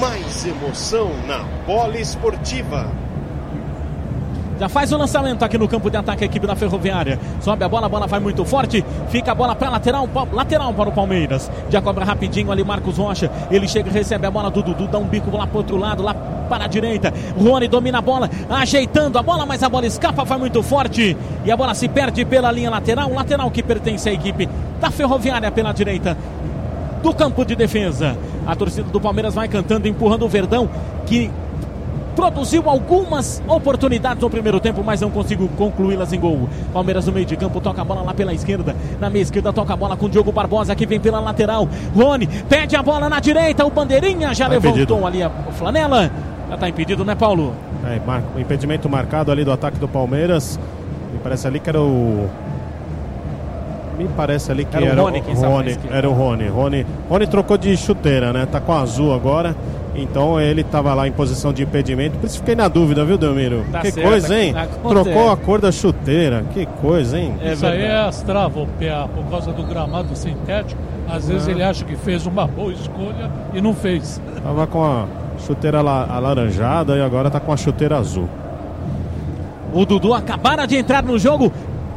Mais 0.00 0.44
emoção 0.44 1.12
na 1.28 1.44
bola 1.64 1.96
esportiva. 1.96 3.03
Faz 4.68 4.92
o 4.92 4.96
lançamento 4.96 5.44
aqui 5.44 5.58
no 5.58 5.68
campo 5.68 5.90
de 5.90 5.96
ataque 5.96 6.24
a 6.24 6.26
equipe 6.26 6.46
da 6.46 6.56
Ferroviária. 6.56 7.18
Sobe 7.40 7.64
a 7.64 7.68
bola, 7.68 7.86
a 7.86 7.88
bola 7.88 8.06
vai 8.06 8.20
muito 8.20 8.44
forte. 8.44 8.84
Fica 9.08 9.32
a 9.32 9.34
bola 9.34 9.54
para 9.54 9.70
lateral, 9.70 10.08
lateral 10.32 10.72
para 10.72 10.88
o 10.88 10.92
Palmeiras. 10.92 11.50
Já 11.70 11.80
cobra 11.80 12.04
rapidinho 12.04 12.50
ali 12.50 12.64
Marcos 12.64 12.98
Rocha. 12.98 13.30
Ele 13.50 13.66
chega 13.68 13.88
e 13.88 13.92
recebe 13.92 14.26
a 14.26 14.30
bola 14.30 14.50
do 14.50 14.62
Dudu, 14.62 14.86
dá 14.88 14.98
um 14.98 15.04
bico 15.04 15.34
lá 15.36 15.46
para 15.46 15.58
outro 15.58 15.76
lado, 15.76 16.02
lá 16.02 16.14
para 16.14 16.64
a 16.64 16.68
direita. 16.68 17.12
Rony 17.38 17.68
domina 17.68 17.98
a 17.98 18.02
bola, 18.02 18.30
ajeitando 18.50 19.18
a 19.18 19.22
bola, 19.22 19.46
mas 19.46 19.62
a 19.62 19.68
bola 19.68 19.86
escapa, 19.86 20.24
vai 20.24 20.38
muito 20.38 20.62
forte. 20.62 21.16
E 21.44 21.50
a 21.50 21.56
bola 21.56 21.74
se 21.74 21.88
perde 21.88 22.24
pela 22.24 22.50
linha 22.50 22.70
lateral. 22.70 23.12
Lateral 23.12 23.50
que 23.50 23.62
pertence 23.62 24.08
à 24.08 24.12
equipe 24.12 24.48
da 24.80 24.90
Ferroviária 24.90 25.50
pela 25.50 25.72
direita 25.72 26.16
do 27.02 27.12
campo 27.14 27.44
de 27.44 27.54
defesa. 27.54 28.16
A 28.46 28.56
torcida 28.56 28.88
do 28.88 29.00
Palmeiras 29.00 29.34
vai 29.34 29.46
cantando, 29.46 29.86
empurrando 29.86 30.24
o 30.24 30.28
Verdão, 30.28 30.68
que 31.06 31.30
produziu 32.14 32.68
algumas 32.68 33.42
oportunidades 33.48 34.22
no 34.22 34.30
primeiro 34.30 34.60
tempo, 34.60 34.82
mas 34.84 35.00
não 35.00 35.10
conseguiu 35.10 35.48
concluí-las 35.56 36.12
em 36.12 36.20
gol. 36.20 36.48
Palmeiras 36.72 37.06
no 37.06 37.12
meio 37.12 37.26
de 37.26 37.36
campo, 37.36 37.60
toca 37.60 37.82
a 37.82 37.84
bola 37.84 38.02
lá 38.02 38.14
pela 38.14 38.32
esquerda. 38.32 38.74
Na 39.00 39.10
meia 39.10 39.22
esquerda, 39.22 39.52
toca 39.52 39.72
a 39.74 39.76
bola 39.76 39.96
com 39.96 40.06
o 40.06 40.08
Diogo 40.08 40.30
Barbosa, 40.32 40.74
que 40.74 40.86
vem 40.86 41.00
pela 41.00 41.20
lateral. 41.20 41.68
Rony 41.94 42.26
pede 42.48 42.76
a 42.76 42.82
bola 42.82 43.08
na 43.08 43.20
direita, 43.20 43.64
o 43.64 43.70
Bandeirinha 43.70 44.32
já 44.34 44.44
Tá 44.46 44.50
levantou 44.52 44.70
impedido. 44.80 45.06
ali 45.06 45.22
a 45.22 45.30
flanela. 45.52 46.10
Já 46.50 46.56
tá 46.56 46.68
impedido, 46.68 47.04
né, 47.04 47.14
Paulo? 47.14 47.52
É, 47.86 47.98
mar- 48.06 48.22
o 48.36 48.40
impedimento 48.40 48.88
marcado 48.88 49.32
ali 49.32 49.44
do 49.44 49.50
ataque 49.52 49.78
do 49.78 49.88
Palmeiras. 49.88 50.58
Me 51.12 51.18
parece 51.18 51.46
ali 51.46 51.58
que 51.60 51.68
era 51.68 51.80
o. 51.80 52.28
Me 53.98 54.08
parece 54.08 54.50
ali 54.50 54.64
que 54.64 54.76
Era 54.76 54.84
o 54.86 54.88
era, 54.88 55.02
Rony, 55.02 55.18
estava 55.20 55.40
na 55.40 55.48
Rony. 55.48 55.78
Era 55.90 56.10
o 56.10 56.12
Rony. 56.12 56.48
Rony. 56.48 56.86
Rony 57.08 57.26
trocou 57.28 57.56
de 57.56 57.76
chuteira, 57.76 58.32
né? 58.32 58.44
Tá 58.50 58.58
com 58.60 58.72
azul 58.72 59.14
agora. 59.14 59.54
Então 59.94 60.40
ele 60.40 60.62
estava 60.62 60.92
lá 60.92 61.06
em 61.06 61.12
posição 61.12 61.52
de 61.52 61.62
impedimento. 61.62 62.18
Por 62.18 62.26
isso 62.26 62.38
fiquei 62.38 62.56
na 62.56 62.66
dúvida, 62.66 63.04
viu, 63.04 63.16
Delmiro? 63.16 63.64
Tá 63.70 63.80
que 63.80 63.92
certo, 63.92 64.08
coisa, 64.08 64.36
hein? 64.36 64.54
acontece. 64.56 65.04
Trocou 65.04 65.30
a 65.30 65.36
cor 65.36 65.60
da 65.60 65.70
chuteira. 65.70 66.44
Que 66.52 66.66
coisa, 66.66 67.18
hein? 67.18 67.34
É 67.40 67.52
Isso 67.52 67.64
aí 67.64 67.78
verdade. 67.78 67.94
é 68.04 68.08
as 68.08 68.22
travas, 68.22 68.56
o 68.64 68.66
PA, 68.66 69.08
por 69.14 69.24
causa 69.30 69.52
do 69.52 69.62
gramado 69.62 70.16
sintético. 70.16 70.80
Às 71.08 71.28
vezes 71.28 71.46
ele 71.46 71.62
acha 71.62 71.84
que 71.84 71.94
fez 71.96 72.26
uma 72.26 72.46
boa 72.46 72.72
escolha 72.72 73.30
e 73.52 73.60
não 73.60 73.72
fez. 73.74 74.20
Tava 74.42 74.66
com 74.66 74.82
a 74.84 75.06
chuteira 75.46 75.78
ala- 75.78 76.08
alaranjada 76.10 76.96
e 76.96 77.02
agora 77.02 77.30
tá 77.30 77.38
com 77.38 77.52
a 77.52 77.56
chuteira 77.56 77.96
azul. 77.98 78.28
O 79.72 79.84
Dudu 79.84 80.14
acabara 80.14 80.66
de 80.66 80.76
entrar 80.76 81.02
no 81.02 81.18
jogo 81.18 81.52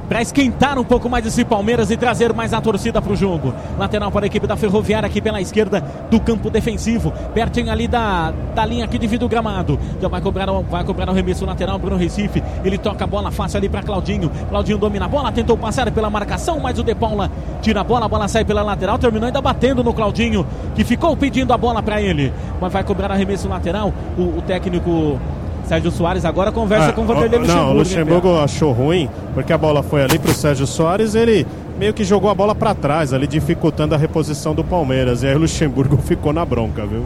para 0.09 0.21
esquentar 0.21 0.79
um 0.79 0.83
pouco 0.83 1.09
mais 1.09 1.25
esse 1.25 1.43
Palmeiras 1.43 1.91
e 1.91 1.97
trazer 1.97 2.33
mais 2.33 2.53
a 2.53 2.61
torcida 2.61 3.01
para 3.01 3.11
o 3.11 3.15
jogo. 3.15 3.53
Lateral 3.77 4.11
para 4.11 4.25
a 4.25 4.27
equipe 4.27 4.47
da 4.47 4.55
Ferroviária 4.55 5.05
aqui 5.07 5.21
pela 5.21 5.39
esquerda 5.39 5.83
do 6.09 6.19
campo 6.19 6.49
defensivo, 6.49 7.13
pertinho 7.33 7.71
ali 7.71 7.87
da, 7.87 8.33
da 8.55 8.65
linha 8.65 8.87
que 8.87 8.97
divide 8.97 9.23
o 9.23 9.29
gramado. 9.29 9.79
Já 10.01 10.07
vai 10.07 10.19
cobrar, 10.21 10.49
o- 10.51 10.63
vai 10.63 10.83
cobrar 10.83 11.09
o 11.09 11.13
remesso 11.13 11.45
lateral 11.45 11.77
Bruno 11.77 11.95
Recife. 11.97 12.41
Ele 12.65 12.77
toca 12.77 13.03
a 13.03 13.07
bola 13.07 13.29
fácil 13.31 13.57
ali 13.57 13.69
para 13.69 13.83
Claudinho. 13.83 14.31
Claudinho 14.49 14.77
domina 14.77 15.05
a 15.05 15.07
bola, 15.07 15.31
tentou 15.31 15.57
passar 15.57 15.89
pela 15.91 16.09
marcação, 16.09 16.59
mas 16.59 16.79
o 16.79 16.83
De 16.83 16.95
Paula 16.95 17.29
tira 17.61 17.81
a 17.81 17.83
bola, 17.83 18.05
a 18.05 18.09
bola 18.09 18.27
sai 18.27 18.43
pela 18.43 18.63
lateral, 18.63 18.97
terminou 18.97 19.27
ainda 19.27 19.41
batendo 19.41 19.83
no 19.83 19.93
Claudinho, 19.93 20.45
que 20.75 20.83
ficou 20.83 21.15
pedindo 21.15 21.53
a 21.53 21.57
bola 21.57 21.81
para 21.83 22.01
ele. 22.01 22.33
Mas 22.59 22.73
vai 22.73 22.83
cobrar 22.83 23.11
arremesso 23.11 23.47
lateral. 23.47 23.93
O, 24.17 24.21
o 24.39 24.41
técnico 24.45 25.19
Sérgio 25.65 25.91
Soares 25.91 26.23
agora 26.25 26.51
conversa 26.51 26.89
Ah, 26.89 26.93
com 26.93 27.01
o 27.01 27.05
Vanderlei 27.05 27.39
o- 27.39 27.41
Luxemburgo. 27.41 27.61
Não, 27.61 27.67
o 27.67 27.71
hein, 27.73 27.77
Luxemburgo 27.79 28.39
achou 28.39 28.71
ruim, 28.71 29.09
porque 29.33 29.51
a 29.53 29.57
bola 29.57 29.83
foi 29.83 30.01
ali 30.01 30.17
pro 30.17 30.33
Sérgio 30.33 30.65
Soares, 30.65 31.13
ele 31.13 31.45
meio 31.77 31.93
que 31.93 32.03
jogou 32.03 32.29
a 32.29 32.35
bola 32.35 32.55
para 32.55 32.73
trás, 32.73 33.13
ali 33.13 33.27
dificultando 33.27 33.93
a 33.93 33.97
reposição 33.97 34.53
do 34.53 34.63
Palmeiras. 34.63 35.23
E 35.23 35.27
aí 35.27 35.35
o 35.35 35.39
Luxemburgo 35.39 35.97
ficou 36.01 36.33
na 36.33 36.43
bronca, 36.43 36.85
viu? 36.85 37.05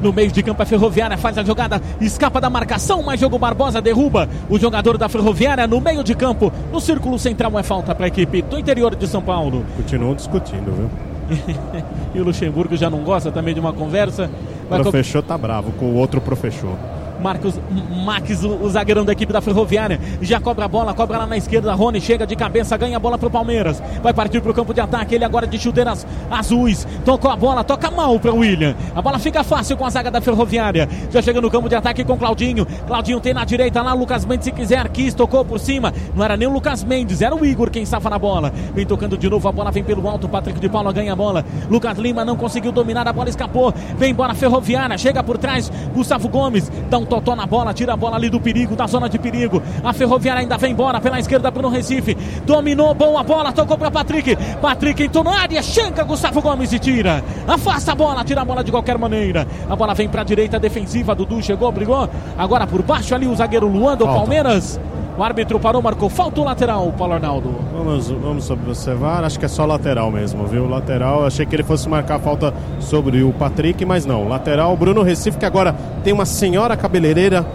No 0.00 0.12
meio 0.12 0.32
de 0.32 0.42
campo 0.42 0.60
a 0.60 0.66
Ferroviária 0.66 1.16
faz 1.16 1.38
a 1.38 1.44
jogada, 1.44 1.80
escapa 2.00 2.40
da 2.40 2.50
marcação, 2.50 3.02
mas 3.04 3.20
jogo 3.20 3.38
Barbosa 3.38 3.80
derruba 3.80 4.28
o 4.50 4.58
jogador 4.58 4.98
da 4.98 5.08
Ferroviária 5.08 5.66
no 5.66 5.80
meio 5.80 6.02
de 6.02 6.14
campo. 6.14 6.52
No 6.72 6.80
círculo 6.80 7.18
central 7.18 7.56
é 7.56 7.62
falta 7.62 7.94
para 7.94 8.06
a 8.06 8.08
equipe 8.08 8.42
do 8.42 8.58
interior 8.58 8.96
de 8.96 9.06
São 9.06 9.22
Paulo. 9.22 9.64
Continuam 9.76 10.14
discutindo, 10.14 10.72
viu? 10.76 10.90
E 12.14 12.20
o 12.20 12.24
Luxemburgo 12.24 12.76
já 12.76 12.90
não 12.90 12.98
gosta 13.04 13.30
também 13.30 13.54
de 13.54 13.60
uma 13.60 13.72
conversa. 13.72 14.28
O 14.66 14.68
Vai 14.68 14.80
professor 14.80 15.22
tá 15.22 15.38
bravo 15.38 15.72
com 15.72 15.86
o 15.86 15.94
outro 15.94 16.20
professor. 16.20 16.76
Marcos 17.22 17.58
Max, 18.04 18.42
o, 18.44 18.68
zagueirão 18.68 19.04
da 19.04 19.12
equipe 19.12 19.32
da 19.32 19.40
Ferroviária, 19.40 20.00
já 20.20 20.40
cobra 20.40 20.64
a 20.64 20.68
bola, 20.68 20.92
cobra 20.92 21.18
lá 21.18 21.26
na 21.26 21.36
esquerda. 21.36 21.72
Rony 21.72 22.00
chega 22.00 22.26
de 22.26 22.34
cabeça, 22.34 22.76
ganha 22.76 22.96
a 22.96 23.00
bola 23.00 23.16
pro 23.16 23.30
Palmeiras. 23.30 23.82
Vai 24.02 24.12
partir 24.12 24.40
pro 24.40 24.52
campo 24.52 24.74
de 24.74 24.80
ataque, 24.80 25.14
ele 25.14 25.24
agora 25.24 25.46
de 25.46 25.58
chuteiras 25.58 26.06
azuis. 26.30 26.86
Tocou 27.04 27.30
a 27.30 27.36
bola, 27.36 27.62
toca 27.62 27.90
mal 27.90 28.18
pro 28.18 28.36
William. 28.36 28.74
A 28.94 29.00
bola 29.00 29.18
fica 29.18 29.44
fácil 29.44 29.76
com 29.76 29.86
a 29.86 29.90
zaga 29.90 30.10
da 30.10 30.20
Ferroviária. 30.20 30.88
Já 31.10 31.22
chega 31.22 31.40
no 31.40 31.50
campo 31.50 31.68
de 31.68 31.76
ataque 31.76 32.04
com 32.04 32.18
Claudinho. 32.18 32.66
Claudinho 32.86 33.20
tem 33.20 33.32
na 33.32 33.44
direita 33.44 33.80
lá, 33.80 33.94
Lucas 33.94 34.24
Mendes 34.24 34.44
se 34.44 34.52
quiser, 34.52 34.88
quis, 34.88 35.14
tocou 35.14 35.44
por 35.44 35.60
cima. 35.60 35.92
Não 36.14 36.24
era 36.24 36.36
nem 36.36 36.48
o 36.48 36.52
Lucas 36.52 36.82
Mendes, 36.82 37.22
era 37.22 37.34
o 37.34 37.44
Igor 37.44 37.70
quem 37.70 37.84
estava 37.84 38.10
na 38.10 38.18
bola. 38.18 38.52
Vem 38.74 38.84
tocando 38.84 39.16
de 39.16 39.30
novo, 39.30 39.48
a 39.48 39.52
bola 39.52 39.70
vem 39.70 39.84
pelo 39.84 40.08
alto. 40.08 40.28
Patrick 40.28 40.58
de 40.58 40.68
Paula 40.68 40.92
ganha 40.92 41.12
a 41.12 41.16
bola. 41.16 41.44
Lucas 41.70 41.96
Lima 41.98 42.24
não 42.24 42.36
conseguiu 42.36 42.72
dominar, 42.72 43.06
a 43.06 43.12
bola 43.12 43.28
escapou. 43.28 43.72
Vem 43.96 44.10
embora 44.10 44.34
Ferroviária, 44.34 44.98
chega 44.98 45.22
por 45.22 45.38
trás. 45.38 45.70
Gustavo 45.94 46.28
Gomes 46.28 46.70
dá 46.90 46.98
um 46.98 47.04
totó 47.12 47.36
na 47.36 47.44
bola, 47.46 47.74
tira 47.74 47.92
a 47.92 47.96
bola 47.96 48.16
ali 48.16 48.30
do 48.30 48.40
perigo, 48.40 48.74
da 48.74 48.86
zona 48.86 49.06
de 49.06 49.18
perigo. 49.18 49.62
A 49.84 49.92
Ferroviária 49.92 50.40
ainda 50.40 50.56
vem 50.56 50.72
embora 50.72 50.98
pela 50.98 51.18
esquerda 51.18 51.50
Bruno 51.50 51.68
Recife. 51.68 52.16
Dominou, 52.46 52.94
boa 52.94 53.22
bola, 53.22 53.52
tocou 53.52 53.76
para 53.76 53.90
Patrick. 53.90 54.34
Patrick 54.62 55.02
entrou 55.02 55.22
na 55.22 55.38
área, 55.42 55.62
chega 55.62 56.04
Gustavo 56.04 56.40
Gomes 56.40 56.72
e 56.72 56.78
tira. 56.78 57.22
Afasta 57.46 57.92
a 57.92 57.94
bola, 57.94 58.24
tira 58.24 58.40
a 58.40 58.44
bola 58.46 58.64
de 58.64 58.70
qualquer 58.70 58.96
maneira. 58.96 59.46
A 59.68 59.76
bola 59.76 59.92
vem 59.92 60.08
para 60.08 60.22
a 60.22 60.24
direita 60.24 60.58
defensiva. 60.58 61.14
Dudu 61.14 61.42
chegou, 61.42 61.70
brigou. 61.70 62.08
Agora 62.38 62.66
por 62.66 62.80
baixo 62.82 63.14
ali 63.14 63.26
o 63.26 63.36
zagueiro 63.36 63.68
Luan 63.68 63.94
do 63.94 64.04
Falta. 64.04 64.20
Palmeiras. 64.20 64.80
O 65.22 65.24
árbitro 65.24 65.60
parou, 65.60 65.80
marcou 65.80 66.10
falta 66.10 66.40
o 66.40 66.44
lateral, 66.44 66.92
Paulo 66.98 67.14
Arnaldo. 67.14 67.54
Vamos, 67.72 68.10
vamos 68.10 68.50
observar, 68.50 69.22
acho 69.22 69.38
que 69.38 69.44
é 69.44 69.48
só 69.48 69.64
lateral 69.64 70.10
mesmo, 70.10 70.48
viu? 70.48 70.68
Lateral, 70.68 71.24
achei 71.24 71.46
que 71.46 71.54
ele 71.54 71.62
fosse 71.62 71.88
marcar 71.88 72.18
falta 72.18 72.52
sobre 72.80 73.22
o 73.22 73.32
Patrick, 73.32 73.84
mas 73.84 74.04
não. 74.04 74.26
Lateral, 74.26 74.76
Bruno 74.76 75.00
Recife, 75.00 75.38
que 75.38 75.44
agora 75.44 75.76
tem 76.02 76.12
uma 76.12 76.26
senhora 76.26 76.76
cabeleireira. 76.76 77.46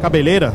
Cabeleira? 0.00 0.54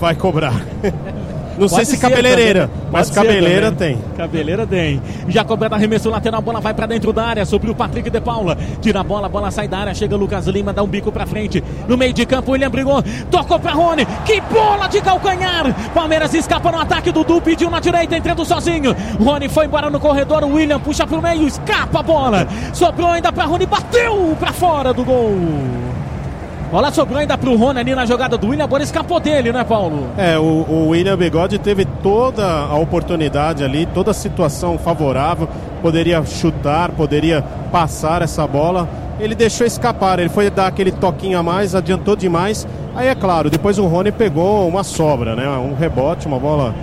Vai 0.00 0.16
cobrar. 0.16 0.60
Não 1.58 1.68
sei 1.68 1.78
Pode 1.78 1.88
se 1.88 1.96
ser 1.96 2.00
cabeleireira, 2.00 2.68
também. 2.68 2.88
mas 2.90 3.10
Pode 3.10 3.26
cabeleira 3.26 3.72
tem. 3.72 3.98
Cabeleira 4.16 4.66
tem. 4.66 5.00
Já 5.28 5.44
cobrado 5.44 5.74
arremesso 5.74 6.10
lateral, 6.10 6.38
a 6.38 6.42
bola 6.42 6.60
vai 6.60 6.74
pra 6.74 6.86
dentro 6.86 7.12
da 7.12 7.24
área, 7.24 7.44
sobre 7.44 7.70
o 7.70 7.74
Patrick 7.74 8.10
de 8.10 8.20
Paula. 8.20 8.56
Tira 8.80 9.00
a 9.00 9.04
bola, 9.04 9.26
a 9.26 9.28
bola 9.28 9.50
sai 9.50 9.68
da 9.68 9.78
área, 9.78 9.94
chega 9.94 10.16
Lucas 10.16 10.46
Lima, 10.46 10.72
dá 10.72 10.82
um 10.82 10.86
bico 10.86 11.12
pra 11.12 11.26
frente. 11.26 11.62
No 11.88 11.96
meio 11.96 12.12
de 12.12 12.26
campo, 12.26 12.52
William 12.52 12.70
brigou, 12.70 13.02
tocou 13.30 13.58
pra 13.58 13.72
Rony. 13.72 14.06
Que 14.24 14.40
bola 14.40 14.88
de 14.88 15.00
calcanhar! 15.00 15.74
Palmeiras 15.94 16.34
escapa 16.34 16.72
no 16.72 16.78
ataque, 16.80 17.12
Dudu 17.12 17.40
pediu 17.40 17.70
na 17.70 17.80
direita, 17.80 18.16
entrando 18.16 18.44
sozinho. 18.44 18.94
Rony 19.20 19.48
foi 19.48 19.66
embora 19.66 19.88
no 19.90 20.00
corredor, 20.00 20.42
o 20.44 20.54
William 20.54 20.80
puxa 20.80 21.06
pro 21.06 21.22
meio, 21.22 21.46
escapa 21.46 22.00
a 22.00 22.02
bola. 22.02 22.48
Sobrou 22.72 23.08
ainda 23.10 23.32
pra 23.32 23.44
Rony, 23.44 23.66
bateu 23.66 24.36
pra 24.38 24.52
fora 24.52 24.92
do 24.92 25.04
gol. 25.04 25.36
Bola 26.74 26.90
sobrou 26.90 27.20
ainda 27.20 27.38
pro 27.38 27.54
Rony 27.54 27.78
ali 27.78 27.94
na 27.94 28.04
jogada 28.04 28.36
do 28.36 28.48
William, 28.48 28.64
a 28.64 28.66
bola 28.66 28.82
escapou 28.82 29.20
dele, 29.20 29.52
né, 29.52 29.62
Paulo? 29.62 30.08
É, 30.18 30.36
o, 30.36 30.42
o 30.42 30.88
William 30.88 31.16
Bigode 31.16 31.56
teve 31.56 31.84
toda 31.84 32.44
a 32.44 32.74
oportunidade 32.74 33.62
ali, 33.62 33.86
toda 33.86 34.10
a 34.10 34.14
situação 34.14 34.76
favorável, 34.76 35.48
poderia 35.80 36.20
chutar, 36.24 36.90
poderia 36.90 37.44
passar 37.70 38.22
essa 38.22 38.44
bola. 38.44 38.88
Ele 39.20 39.36
deixou 39.36 39.64
escapar, 39.64 40.18
ele 40.18 40.28
foi 40.28 40.50
dar 40.50 40.66
aquele 40.66 40.90
toquinho 40.90 41.38
a 41.38 41.44
mais, 41.44 41.76
adiantou 41.76 42.16
demais 42.16 42.66
Aí 42.96 43.06
é 43.06 43.14
claro, 43.14 43.48
depois 43.48 43.78
o 43.78 43.86
Rony 43.86 44.10
pegou 44.10 44.66
uma 44.66 44.82
sobra, 44.82 45.36
né? 45.36 45.48
Um 45.48 45.74
rebote, 45.74 46.26
uma 46.26 46.40
bola 46.40 46.74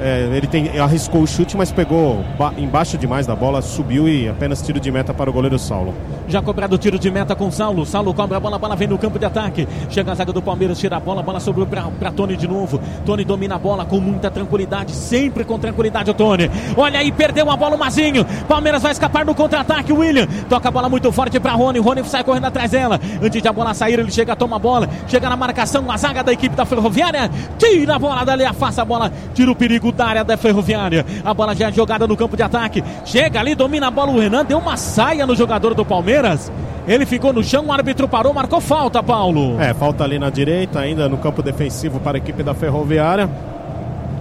é, 0.00 0.30
ele 0.32 0.46
tem, 0.46 0.78
arriscou 0.78 1.22
o 1.22 1.26
chute, 1.26 1.56
mas 1.56 1.70
pegou 1.70 2.24
embaixo 2.56 2.96
demais 2.96 3.26
da 3.26 3.36
bola, 3.36 3.60
subiu 3.60 4.08
e 4.08 4.28
apenas 4.28 4.62
tiro 4.62 4.80
de 4.80 4.90
meta 4.90 5.12
para 5.12 5.28
o 5.28 5.32
goleiro 5.32 5.58
Saulo. 5.58 5.92
Já 6.30 6.40
cobrado 6.40 6.76
o 6.76 6.78
tiro 6.78 6.96
de 6.96 7.10
meta 7.10 7.34
com 7.34 7.50
Saulo. 7.50 7.84
Saulo 7.84 8.14
cobra 8.14 8.36
a 8.36 8.40
bola, 8.40 8.54
a 8.54 8.58
bola 8.58 8.76
vem 8.76 8.86
no 8.86 8.96
campo 8.96 9.18
de 9.18 9.24
ataque. 9.24 9.66
Chega 9.88 10.12
a 10.12 10.14
zaga 10.14 10.32
do 10.32 10.40
Palmeiras, 10.40 10.78
tira 10.78 10.96
a 10.96 11.00
bola, 11.00 11.20
a 11.20 11.22
bola 11.24 11.40
sobrou 11.40 11.66
para 11.66 12.12
Tony 12.12 12.36
de 12.36 12.46
novo. 12.46 12.80
Tony 13.04 13.24
domina 13.24 13.56
a 13.56 13.58
bola 13.58 13.84
com 13.84 13.98
muita 13.98 14.30
tranquilidade, 14.30 14.92
sempre 14.92 15.44
com 15.44 15.58
tranquilidade 15.58 16.08
o 16.08 16.14
Tony. 16.14 16.48
Olha 16.76 17.00
aí, 17.00 17.10
perdeu 17.10 17.50
a 17.50 17.56
bola 17.56 17.74
o 17.74 17.78
Mazinho. 17.78 18.24
Palmeiras 18.46 18.80
vai 18.80 18.92
escapar 18.92 19.26
no 19.26 19.34
contra-ataque. 19.34 19.92
William 19.92 20.28
toca 20.48 20.68
a 20.68 20.70
bola 20.70 20.88
muito 20.88 21.10
forte 21.10 21.40
para 21.40 21.50
Rony. 21.50 21.80
Rony 21.80 22.04
sai 22.04 22.22
correndo 22.22 22.44
atrás 22.44 22.70
dela. 22.70 23.00
Antes 23.20 23.42
de 23.42 23.48
a 23.48 23.52
bola 23.52 23.74
sair, 23.74 23.98
ele 23.98 24.12
chega, 24.12 24.36
toma 24.36 24.54
a 24.54 24.58
bola. 24.60 24.88
Chega 25.08 25.28
na 25.28 25.36
marcação, 25.36 25.90
a 25.90 25.96
zaga 25.96 26.22
da 26.22 26.32
equipe 26.32 26.54
da 26.54 26.64
Ferroviária. 26.64 27.28
Tira 27.58 27.96
a 27.96 27.98
bola 27.98 28.22
dali, 28.22 28.44
afasta 28.44 28.82
a 28.82 28.84
bola, 28.84 29.10
tira 29.34 29.50
o 29.50 29.56
perigo 29.56 29.90
da 29.90 30.06
área 30.06 30.22
da 30.22 30.36
Ferroviária. 30.36 31.04
A 31.24 31.34
bola 31.34 31.56
já 31.56 31.70
é 31.70 31.72
jogada 31.72 32.06
no 32.06 32.16
campo 32.16 32.36
de 32.36 32.42
ataque. 32.44 32.84
Chega 33.04 33.40
ali, 33.40 33.56
domina 33.56 33.88
a 33.88 33.90
bola 33.90 34.12
o 34.12 34.20
Renan. 34.20 34.44
Deu 34.44 34.58
uma 34.58 34.76
saia 34.76 35.26
no 35.26 35.34
jogador 35.34 35.74
do 35.74 35.84
Palmeiras. 35.84 36.19
Ele 36.86 37.06
ficou 37.06 37.32
no 37.32 37.42
chão, 37.42 37.66
o 37.66 37.72
árbitro 37.72 38.08
parou, 38.08 38.32
marcou 38.32 38.60
falta, 38.60 39.02
Paulo. 39.02 39.60
É, 39.60 39.72
falta 39.72 40.04
ali 40.04 40.18
na 40.18 40.30
direita, 40.30 40.80
ainda 40.80 41.08
no 41.08 41.18
campo 41.18 41.42
defensivo 41.42 42.00
para 42.00 42.16
a 42.16 42.18
equipe 42.18 42.42
da 42.42 42.54
Ferroviária. 42.54 43.28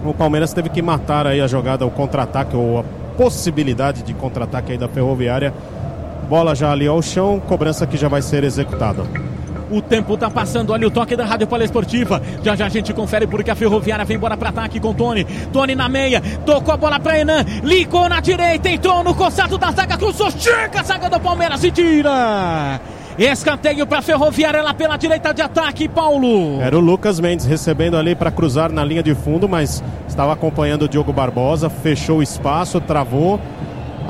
O 0.06 0.14
Palmeiras 0.14 0.54
teve 0.54 0.70
que 0.70 0.82
matar 0.82 1.28
aí 1.28 1.42
a 1.42 1.48
jogada, 1.48 1.86
o 1.86 1.92
contra-ataque, 1.92 2.56
ou 2.56 2.80
a 2.80 2.84
possibilidade 3.18 4.04
de 4.04 4.14
contra-ataque 4.14 4.72
aí 4.72 4.78
da 4.78 4.88
Ferroviária. 4.88 5.54
Bola 6.30 6.56
já 6.56 6.72
ali 6.72 6.88
ao 6.88 7.02
chão, 7.02 7.42
cobrança 7.48 7.86
que 7.88 7.98
já 7.98 8.08
vai 8.08 8.22
ser 8.22 8.44
executada. 8.44 9.04
O 9.72 9.82
tempo 9.82 10.18
tá 10.18 10.30
passando. 10.30 10.72
Olha 10.72 10.88
o 10.88 10.92
toque 10.92 11.16
da 11.16 11.26
Rádio 11.26 11.48
Poliesportiva. 11.48 12.22
Já 12.44 12.56
já 12.56 12.66
a 12.66 12.70
gente 12.70 12.94
confere 12.94 13.28
porque 13.28 13.52
a 13.52 13.56
Ferroviária 13.56 14.06
vem 14.06 14.18
embora 14.18 14.36
para 14.36 14.50
ataque 14.50 14.80
com 14.80 14.94
Tony. 14.94 15.26
Tony 15.54 15.76
na 15.76 15.88
meia. 15.88 16.22
Tocou 16.46 16.74
a 16.74 16.78
bola 16.78 17.00
para 17.00 17.20
Enan. 17.20 17.46
Ligou 17.64 18.10
na 18.10 18.20
direita. 18.20 18.70
Entrou 18.70 19.04
no 19.04 19.14
coçado 19.14 19.58
da 19.58 19.72
zaga. 19.72 19.98
Cruzou. 19.98 20.32
Chega 20.32 20.80
a 20.80 20.84
zaga 20.84 21.10
do 21.10 21.20
Palmeiras 21.20 21.64
e 21.64 21.72
tira. 21.72 22.80
Escanteio 23.18 23.86
para 23.86 24.02
Ferroviária 24.02 24.62
lá 24.64 24.74
pela 24.74 24.96
direita 24.96 25.34
de 25.34 25.42
ataque, 25.42 25.90
Paulo. 25.90 26.62
Era 26.62 26.78
o 26.78 26.80
Lucas 26.80 27.20
Mendes 27.20 27.46
recebendo 27.46 27.98
ali 27.98 28.16
para 28.16 28.32
cruzar 28.32 28.72
na 28.72 28.84
linha 28.84 29.04
de 29.04 29.14
fundo, 29.14 29.50
mas 29.50 29.84
estava 30.08 30.32
acompanhando 30.32 30.84
o 30.84 30.88
Diogo 30.88 31.12
Barbosa, 31.12 31.70
fechou 31.70 32.20
o 32.20 32.24
espaço, 32.24 32.80
travou 32.80 33.38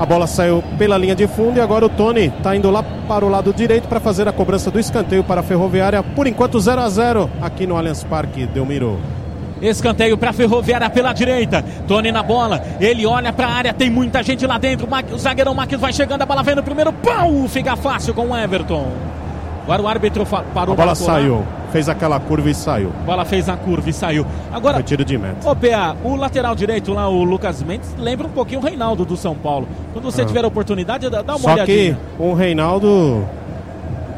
a 0.00 0.06
bola 0.06 0.26
saiu 0.26 0.64
pela 0.78 0.96
linha 0.96 1.14
de 1.14 1.26
fundo 1.26 1.58
e 1.58 1.60
agora 1.60 1.84
o 1.84 1.88
Tony 1.90 2.32
está 2.34 2.56
indo 2.56 2.70
lá 2.70 2.82
para 3.10 3.26
o 3.26 3.28
lado 3.28 3.52
direito 3.52 3.88
para 3.88 3.98
fazer 3.98 4.28
a 4.28 4.32
cobrança 4.32 4.70
do 4.70 4.78
escanteio 4.78 5.24
para 5.24 5.40
a 5.40 5.42
Ferroviária. 5.42 6.00
Por 6.00 6.28
enquanto 6.28 6.60
0 6.60 6.80
a 6.80 6.88
0 6.88 7.28
aqui 7.42 7.66
no 7.66 7.76
Allianz 7.76 8.04
Parque, 8.04 8.46
Delmiro. 8.46 9.00
Escanteio 9.60 10.16
para 10.16 10.30
a 10.30 10.32
Ferroviária 10.32 10.88
pela 10.88 11.12
direita. 11.12 11.64
Tony 11.88 12.12
na 12.12 12.22
bola. 12.22 12.62
Ele 12.78 13.04
olha 13.04 13.32
para 13.32 13.48
a 13.48 13.50
área. 13.50 13.74
Tem 13.74 13.90
muita 13.90 14.22
gente 14.22 14.46
lá 14.46 14.58
dentro. 14.58 14.86
O 15.12 15.18
zagueirão 15.18 15.52
Marques 15.52 15.80
vai 15.80 15.92
chegando. 15.92 16.22
A 16.22 16.26
bola 16.26 16.44
vem 16.44 16.54
no 16.54 16.62
primeiro. 16.62 16.92
Pau! 16.92 17.48
Fica 17.48 17.74
fácil 17.74 18.14
com 18.14 18.28
o 18.28 18.36
Everton. 18.36 18.86
Agora 19.62 19.82
o 19.82 19.88
árbitro 19.88 20.26
parou. 20.26 20.74
A 20.74 20.76
bola 20.76 20.94
saiu. 20.94 21.44
Fez 21.70 21.88
aquela 21.88 22.18
curva 22.18 22.50
e 22.50 22.54
saiu. 22.54 22.92
A 23.02 23.04
bola 23.04 23.24
fez 23.24 23.48
a 23.48 23.56
curva 23.56 23.88
e 23.88 23.92
saiu. 23.92 24.26
Agora. 24.52 24.74
Foi 24.74 24.82
tiro 24.82 25.04
de 25.04 25.16
meta. 25.16 25.48
Ô, 25.48 25.54
PA, 25.54 25.96
o 26.02 26.16
lateral 26.16 26.54
direito 26.54 26.92
lá, 26.92 27.08
o 27.08 27.22
Lucas 27.22 27.62
Mendes, 27.62 27.94
lembra 27.96 28.26
um 28.26 28.30
pouquinho 28.30 28.60
o 28.60 28.62
Reinaldo 28.64 29.04
do 29.04 29.16
São 29.16 29.36
Paulo. 29.36 29.68
Quando 29.92 30.04
você 30.04 30.22
ah. 30.22 30.24
tiver 30.24 30.44
a 30.44 30.48
oportunidade, 30.48 31.08
dá 31.08 31.22
uma 31.22 31.38
Só 31.38 31.52
olhadinha. 31.52 31.92
Só 31.92 32.16
que 32.16 32.22
o 32.22 32.34
Reinaldo 32.34 33.24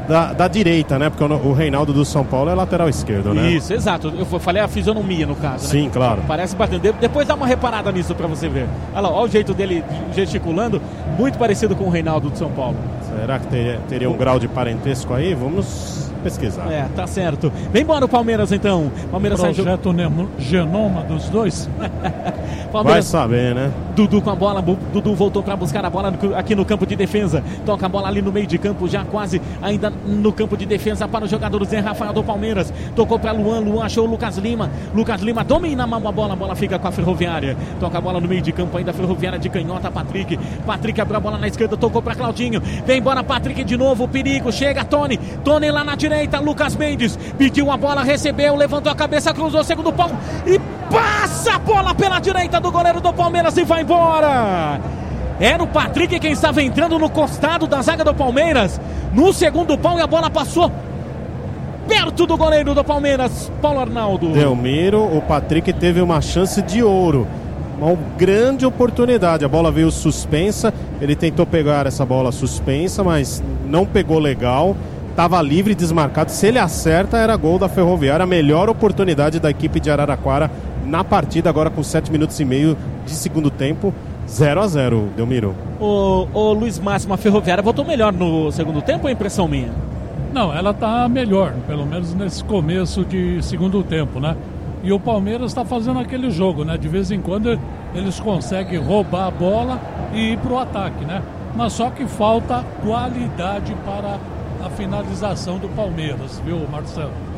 da, 0.08 0.32
da, 0.32 0.48
direita, 0.48 0.98
né? 0.98 1.10
Porque 1.10 1.24
o, 1.24 1.52
Reinaldo 1.52 1.92
do 1.92 2.04
São 2.04 2.24
Paulo 2.24 2.50
é 2.50 2.54
lateral 2.54 2.88
esquerdo, 2.88 3.32
né? 3.34 3.50
Isso, 3.50 3.72
exato. 3.72 4.12
Eu 4.16 4.26
falei 4.40 4.62
a 4.62 4.68
fisionomia 4.68 5.26
no 5.26 5.36
caso. 5.36 5.68
Sim, 5.68 5.84
né? 5.84 5.90
claro. 5.92 6.22
Parece 6.26 6.56
batendo. 6.56 6.92
Depois 7.00 7.26
dá 7.26 7.34
uma 7.34 7.46
reparada 7.46 7.90
nisso 7.92 8.14
pra 8.14 8.26
você 8.26 8.48
ver. 8.48 8.66
Olha 8.92 9.00
lá, 9.00 9.10
olha 9.10 9.28
o 9.28 9.28
jeito 9.28 9.54
dele 9.54 9.84
gesticulando, 10.14 10.80
muito 11.18 11.38
parecido 11.38 11.76
com 11.76 11.84
o 11.84 11.90
Reinaldo 11.90 12.30
do 12.30 12.38
São 12.38 12.50
Paulo. 12.50 12.76
Será 13.20 13.38
que 13.38 13.46
teria, 13.46 13.80
teria 13.88 14.10
um 14.10 14.16
grau 14.16 14.38
de 14.38 14.48
parentesco 14.48 15.14
aí? 15.14 15.34
Vamos 15.34 16.10
pesquisar. 16.22 16.70
É, 16.70 16.86
tá 16.94 17.06
certo. 17.06 17.52
Vem 17.72 17.82
embora 17.82 18.04
o 18.04 18.08
Palmeiras 18.08 18.52
então. 18.52 18.90
Palmeiras 19.10 19.40
Projeto 19.40 19.94
sai... 19.94 20.28
genoma 20.38 21.02
dos 21.02 21.28
dois. 21.28 21.68
Palmeiras... 22.72 22.94
Vai 22.94 23.02
saber, 23.02 23.54
né? 23.54 23.70
Dudu 23.94 24.22
com 24.22 24.30
a 24.30 24.34
bola. 24.34 24.62
Dudu 24.62 25.14
voltou 25.14 25.42
para 25.42 25.56
buscar 25.56 25.84
a 25.84 25.90
bola 25.90 26.12
aqui 26.36 26.54
no 26.54 26.64
campo 26.64 26.86
de 26.86 26.96
defesa. 26.96 27.42
Toca 27.64 27.86
a 27.86 27.88
bola 27.88 28.08
ali 28.08 28.22
no 28.22 28.32
meio 28.32 28.46
de 28.46 28.58
campo, 28.58 28.88
já 28.88 29.04
quase 29.04 29.40
ainda 29.60 29.92
no 30.06 30.32
campo 30.32 30.56
de 30.56 30.64
defesa 30.64 31.06
para 31.06 31.24
o 31.24 31.28
jogador 31.28 31.64
Zé 31.64 31.80
Rafael 31.80 32.12
do 32.12 32.24
Palmeiras. 32.24 32.72
Tocou 32.96 33.18
para 33.18 33.32
Luan. 33.32 33.60
Luan 33.60 33.84
achou 33.84 34.06
o 34.06 34.10
Lucas 34.10 34.38
Lima. 34.38 34.70
Lucas 34.94 35.20
Lima 35.20 35.44
domina 35.44 35.84
a 35.84 35.86
mão 35.86 36.06
a 36.06 36.12
bola. 36.12 36.32
A 36.32 36.36
bola 36.36 36.54
fica 36.54 36.78
com 36.78 36.88
a 36.88 36.92
Ferroviária. 36.92 37.56
Toca 37.78 37.98
a 37.98 38.00
bola 38.00 38.20
no 38.20 38.28
meio 38.28 38.42
de 38.42 38.52
campo 38.52 38.76
ainda. 38.76 38.92
Ferroviária 38.92 39.38
de 39.38 39.48
canhota. 39.48 39.90
Patrick. 39.90 40.38
Patrick 40.66 41.00
abriu 41.00 41.18
a 41.18 41.20
bola 41.20 41.38
na 41.38 41.48
esquerda. 41.48 41.76
Tocou 41.76 42.00
para 42.00 42.14
Claudinho. 42.14 42.60
Vem 42.86 42.98
embora 42.98 43.22
Patrick 43.22 43.62
de 43.62 43.76
novo. 43.76 44.08
Perigo. 44.08 44.50
Chega 44.50 44.84
Tony. 44.84 45.18
Tony 45.44 45.70
lá 45.70 45.84
na 45.84 45.94
direita. 45.94 46.38
Lucas 46.40 46.76
Mendes. 46.76 47.18
Pediu 47.36 47.70
a 47.70 47.76
bola. 47.76 48.02
Recebeu. 48.02 48.56
Levantou 48.56 48.90
a 48.90 48.94
cabeça. 48.94 49.34
Cruzou 49.34 49.62
segundo 49.62 49.92
pau. 49.92 50.10
E 50.46 50.58
passa 50.92 51.54
a 51.54 51.58
bola 51.58 51.94
pela 51.94 52.20
direita 52.20 52.60
do 52.60 52.70
goleiro 52.70 53.00
do 53.00 53.12
Palmeiras 53.14 53.56
e 53.56 53.64
vai 53.64 53.80
embora. 53.80 54.78
Era 55.40 55.62
o 55.62 55.66
Patrick 55.66 56.20
quem 56.20 56.32
estava 56.32 56.62
entrando 56.62 56.98
no 56.98 57.08
costado 57.08 57.66
da 57.66 57.80
zaga 57.80 58.04
do 58.04 58.14
Palmeiras. 58.14 58.78
No 59.12 59.32
segundo 59.32 59.76
pau 59.78 59.98
e 59.98 60.02
a 60.02 60.06
bola 60.06 60.28
passou 60.28 60.70
perto 61.88 62.26
do 62.26 62.36
goleiro 62.36 62.74
do 62.74 62.84
Palmeiras, 62.84 63.50
Paulo 63.60 63.80
Arnaldo. 63.80 64.28
Delmiro, 64.32 65.02
o 65.02 65.22
Patrick 65.22 65.72
teve 65.72 66.00
uma 66.00 66.20
chance 66.20 66.60
de 66.60 66.82
ouro. 66.82 67.26
Uma 67.80 67.96
grande 68.16 68.64
oportunidade. 68.64 69.44
A 69.44 69.48
bola 69.48 69.72
veio 69.72 69.90
suspensa. 69.90 70.72
Ele 71.00 71.16
tentou 71.16 71.44
pegar 71.44 71.86
essa 71.86 72.04
bola 72.04 72.30
suspensa, 72.30 73.02
mas 73.02 73.42
não 73.66 73.84
pegou 73.84 74.20
legal. 74.20 74.76
Estava 75.10 75.42
livre, 75.42 75.74
desmarcado. 75.74 76.30
Se 76.30 76.46
ele 76.46 76.58
acerta, 76.58 77.18
era 77.18 77.34
gol 77.36 77.58
da 77.58 77.68
Ferroviária. 77.68 78.22
A 78.22 78.26
melhor 78.26 78.68
oportunidade 78.68 79.40
da 79.40 79.50
equipe 79.50 79.80
de 79.80 79.90
Araraquara 79.90 80.50
na 80.92 81.02
partida, 81.02 81.48
agora 81.48 81.70
com 81.70 81.82
7 81.82 82.12
minutos 82.12 82.38
e 82.38 82.44
meio 82.44 82.76
de 83.06 83.12
segundo 83.12 83.50
tempo. 83.50 83.94
0 84.28 84.60
a 84.60 84.68
0 84.68 85.08
Delmiro. 85.16 85.54
O, 85.80 86.28
o 86.34 86.52
Luiz 86.52 86.78
Máximo, 86.78 87.14
a 87.14 87.16
Ferroviária 87.16 87.62
voltou 87.62 87.82
melhor 87.82 88.12
no 88.12 88.52
segundo 88.52 88.82
tempo 88.82 89.04
ou 89.04 89.08
é 89.08 89.12
impressão 89.12 89.48
minha? 89.48 89.72
Não, 90.34 90.54
ela 90.54 90.70
está 90.70 91.08
melhor, 91.08 91.54
pelo 91.66 91.86
menos 91.86 92.14
nesse 92.14 92.44
começo 92.44 93.06
de 93.06 93.42
segundo 93.42 93.82
tempo, 93.82 94.20
né? 94.20 94.36
E 94.82 94.92
o 94.92 95.00
Palmeiras 95.00 95.46
está 95.46 95.64
fazendo 95.64 95.98
aquele 95.98 96.30
jogo, 96.30 96.62
né? 96.62 96.76
De 96.76 96.88
vez 96.88 97.10
em 97.10 97.22
quando 97.22 97.58
eles 97.94 98.20
conseguem 98.20 98.78
roubar 98.78 99.28
a 99.28 99.30
bola 99.30 99.80
e 100.12 100.32
ir 100.32 100.38
para 100.38 100.52
o 100.52 100.58
ataque, 100.58 101.06
né? 101.06 101.22
Mas 101.56 101.72
só 101.72 101.88
que 101.88 102.06
falta 102.06 102.62
qualidade 102.84 103.74
para 103.86 104.18
a 104.64 104.68
finalização 104.70 105.56
do 105.56 105.68
Palmeiras, 105.70 106.40
viu, 106.44 106.58
Marcelo? 106.70 107.31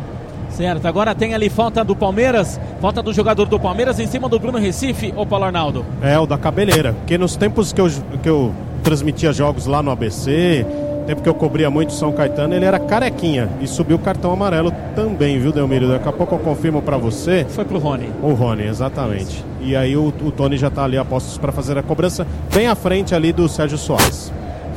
Certo, 0.50 0.86
agora 0.86 1.14
tem 1.14 1.34
ali 1.34 1.48
falta 1.48 1.84
do 1.84 1.96
Palmeiras, 1.96 2.60
falta 2.80 3.02
do 3.02 3.12
jogador 3.12 3.46
do 3.46 3.58
Palmeiras 3.58 3.98
em 3.98 4.06
cima 4.06 4.28
do 4.28 4.38
Bruno 4.38 4.58
Recife, 4.58 5.12
ou 5.16 5.26
Paulo 5.26 5.44
Arnaldo? 5.44 5.84
É, 6.00 6.18
o 6.18 6.26
da 6.26 6.38
cabeleira. 6.38 6.92
Porque 6.92 7.18
nos 7.18 7.36
tempos 7.36 7.72
que 7.72 7.80
eu, 7.80 7.88
que 8.22 8.28
eu 8.28 8.52
transmitia 8.82 9.32
jogos 9.32 9.66
lá 9.66 9.82
no 9.82 9.90
ABC, 9.90 10.64
tempo 11.06 11.22
que 11.22 11.28
eu 11.28 11.34
cobria 11.34 11.70
muito 11.70 11.92
São 11.92 12.12
Caetano, 12.12 12.54
ele 12.54 12.64
era 12.64 12.78
carequinha 12.78 13.48
e 13.60 13.66
subiu 13.66 13.96
o 13.96 13.98
cartão 13.98 14.32
amarelo 14.32 14.72
também, 14.94 15.38
viu, 15.38 15.52
Delmiro? 15.52 15.88
Daqui 15.88 16.08
a 16.08 16.12
pouco 16.12 16.34
eu 16.34 16.38
confirmo 16.38 16.82
para 16.82 16.96
você. 16.96 17.46
Foi 17.48 17.64
pro 17.64 17.78
Rony. 17.78 18.10
O 18.22 18.32
Rony, 18.32 18.64
exatamente. 18.64 19.44
E 19.60 19.76
aí 19.76 19.96
o, 19.96 20.08
o 20.08 20.30
Tony 20.30 20.56
já 20.56 20.70
tá 20.70 20.84
ali 20.84 20.98
a 20.98 21.04
postos 21.04 21.38
para 21.38 21.52
fazer 21.52 21.78
a 21.78 21.82
cobrança, 21.82 22.26
bem 22.52 22.66
à 22.66 22.74
frente 22.74 23.14
ali 23.14 23.32
do 23.32 23.48
Sérgio 23.48 23.78
Soares. 23.78 24.32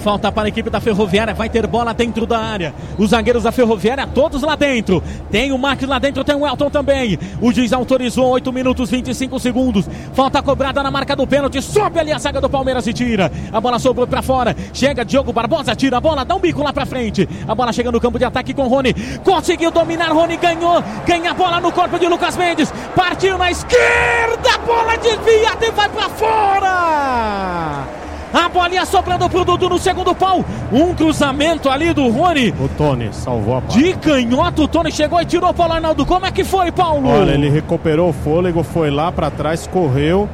Falta 0.07 0.31
para 0.31 0.43
a 0.43 0.47
equipe 0.47 0.69
da 0.69 0.79
Ferroviária. 0.79 1.33
Vai 1.33 1.49
ter 1.49 1.67
bola 1.67 1.93
dentro 1.93 2.25
da 2.25 2.39
área. 2.39 2.73
Os 2.97 3.09
zagueiros 3.09 3.43
da 3.43 3.51
Ferroviária, 3.51 4.07
todos 4.07 4.41
lá 4.41 4.55
dentro. 4.55 5.03
Tem 5.29 5.51
o 5.51 5.57
Marques 5.57 5.85
lá 5.85 5.99
dentro, 5.99 6.23
tem 6.23 6.33
o 6.33 6.47
Elton 6.47 6.69
também. 6.69 7.19
O 7.41 7.51
juiz 7.51 7.73
autorizou 7.73 8.29
8 8.29 8.53
minutos 8.53 8.89
25 8.89 9.37
segundos. 9.37 9.85
Falta 10.13 10.41
cobrada 10.41 10.81
na 10.81 10.89
marca 10.89 11.13
do 11.13 11.27
pênalti. 11.27 11.61
Sobe 11.61 11.99
ali 11.99 12.13
a 12.13 12.19
saga 12.19 12.39
do 12.39 12.49
Palmeiras 12.49 12.87
e 12.87 12.93
tira. 12.93 13.29
A 13.51 13.59
bola 13.59 13.77
sobrou 13.79 14.07
para 14.07 14.21
fora. 14.21 14.55
Chega 14.71 15.03
Diogo 15.03 15.33
Barbosa, 15.33 15.75
tira 15.75 15.97
a 15.97 15.99
bola, 15.99 16.23
dá 16.23 16.35
um 16.35 16.39
bico 16.39 16.63
lá 16.63 16.71
para 16.71 16.85
frente. 16.85 17.27
A 17.45 17.53
bola 17.53 17.73
chega 17.73 17.91
no 17.91 17.99
campo 17.99 18.17
de 18.17 18.23
ataque 18.23 18.53
com 18.53 18.65
Rony. 18.69 18.93
Conseguiu 19.25 19.71
dominar, 19.71 20.13
Rony 20.13 20.37
ganhou. 20.37 20.81
Ganha 21.05 21.31
a 21.31 21.33
bola 21.33 21.59
no 21.59 21.69
corpo 21.69 21.99
de 21.99 22.07
Lucas 22.07 22.37
Mendes. 22.37 22.71
Partiu 22.95 23.37
na 23.37 23.51
esquerda. 23.51 24.57
Bola 24.65 24.95
desvia 24.95 25.51
e 25.67 25.71
vai 25.71 25.89
para 25.89 26.09
fora. 26.11 27.96
A 28.37 28.47
bolinha 28.47 28.85
sobrando 28.85 29.27
pro 29.27 29.43
Dudu 29.43 29.67
no 29.67 29.79
segundo 29.79 30.13
pau. 30.13 30.45
Um 30.71 30.93
cruzamento 30.93 31.69
ali 31.69 31.91
do 31.91 32.07
Rony. 32.07 32.53
O 32.59 32.69
Tony 32.69 33.09
salvou 33.11 33.57
a 33.57 33.61
bola. 33.61 33.73
De 33.73 33.93
canhoto, 33.95 34.61
o 34.61 34.67
Tony 34.67 34.91
chegou 34.91 35.19
e 35.19 35.25
tirou 35.25 35.51
para 35.55 35.71
o 35.71 35.73
Arnaldo. 35.73 36.05
Como 36.05 36.23
é 36.23 36.31
que 36.31 36.43
foi, 36.43 36.71
Paulo? 36.71 37.09
Olha, 37.09 37.31
ele 37.31 37.49
recuperou 37.49 38.09
o 38.09 38.13
fôlego, 38.13 38.61
foi 38.61 38.91
lá 38.91 39.11
para 39.11 39.31
trás, 39.31 39.65
correu 39.65 40.29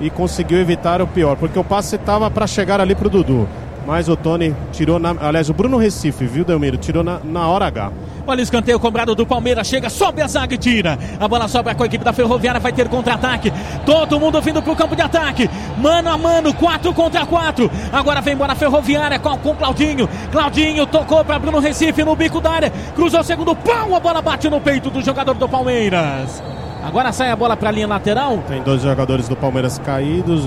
e 0.00 0.08
conseguiu 0.08 0.60
evitar 0.60 1.02
o 1.02 1.06
pior. 1.08 1.36
Porque 1.36 1.58
o 1.58 1.64
passe 1.64 1.96
estava 1.96 2.30
para 2.30 2.46
chegar 2.46 2.80
ali 2.80 2.94
pro 2.94 3.10
Dudu. 3.10 3.48
Mas 3.88 4.06
o 4.06 4.14
Tony 4.14 4.54
tirou 4.70 4.98
na. 4.98 5.16
Aliás, 5.18 5.48
o 5.48 5.54
Bruno 5.54 5.78
Recife, 5.78 6.26
viu, 6.26 6.44
Delmiro? 6.44 6.76
Tirou 6.76 7.02
na, 7.02 7.20
na 7.24 7.48
hora 7.48 7.68
H. 7.68 7.90
Olha 8.26 8.40
o 8.40 8.42
escanteio 8.42 8.78
cobrado 8.78 9.14
do 9.14 9.24
Palmeiras. 9.24 9.66
Chega, 9.66 9.88
sobe 9.88 10.20
a 10.20 10.28
zaga 10.28 10.54
e 10.54 10.58
tira. 10.58 10.98
A 11.18 11.26
bola 11.26 11.48
sobra 11.48 11.74
com 11.74 11.84
a 11.84 11.86
equipe 11.86 12.04
da 12.04 12.12
Ferroviária. 12.12 12.60
Vai 12.60 12.70
ter 12.70 12.86
contra-ataque. 12.86 13.50
Todo 13.86 14.20
mundo 14.20 14.42
vindo 14.42 14.60
pro 14.60 14.76
campo 14.76 14.94
de 14.94 15.00
ataque. 15.00 15.48
Mano 15.78 16.10
a 16.10 16.18
mano, 16.18 16.52
4 16.52 16.92
contra 16.92 17.24
4. 17.24 17.70
Agora 17.90 18.20
vem 18.20 18.34
embora 18.34 18.52
a 18.52 18.56
Ferroviária 18.56 19.18
com, 19.18 19.38
com 19.38 19.54
Claudinho. 19.56 20.06
Claudinho 20.30 20.86
tocou 20.86 21.24
para 21.24 21.38
Bruno 21.38 21.58
Recife 21.58 22.04
no 22.04 22.14
bico 22.14 22.42
da 22.42 22.50
área. 22.50 22.70
Cruzou 22.94 23.20
o 23.20 23.24
segundo 23.24 23.56
pau. 23.56 23.94
A 23.94 24.00
bola 24.00 24.20
bate 24.20 24.50
no 24.50 24.60
peito 24.60 24.90
do 24.90 25.00
jogador 25.00 25.32
do 25.32 25.48
Palmeiras. 25.48 26.42
Agora 26.84 27.10
sai 27.10 27.30
a 27.30 27.36
bola 27.36 27.56
para 27.56 27.70
a 27.70 27.72
linha 27.72 27.86
lateral. 27.86 28.38
Tem 28.46 28.62
dois 28.62 28.82
jogadores 28.82 29.28
do 29.28 29.34
Palmeiras 29.34 29.78
caídos. 29.78 30.42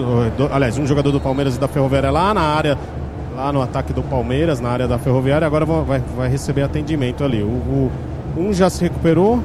Aliás, 0.51 0.77
um 0.77 0.85
jogador 0.85 1.11
do 1.11 1.19
Palmeiras 1.19 1.55
e 1.55 1.59
da 1.59 1.67
Ferroviária 1.67 2.11
lá 2.11 2.35
na 2.35 2.41
área 2.41 2.77
lá 3.41 3.51
no 3.51 3.61
ataque 3.61 3.91
do 3.91 4.03
Palmeiras, 4.03 4.59
na 4.59 4.69
área 4.69 4.87
da 4.87 4.99
Ferroviária, 4.99 5.47
agora 5.47 5.65
vai, 5.65 5.99
vai 6.15 6.29
receber 6.29 6.61
atendimento 6.61 7.23
ali. 7.23 7.41
O, 7.41 7.47
o, 7.47 7.91
um 8.37 8.53
já 8.53 8.69
se 8.69 8.83
recuperou. 8.83 9.41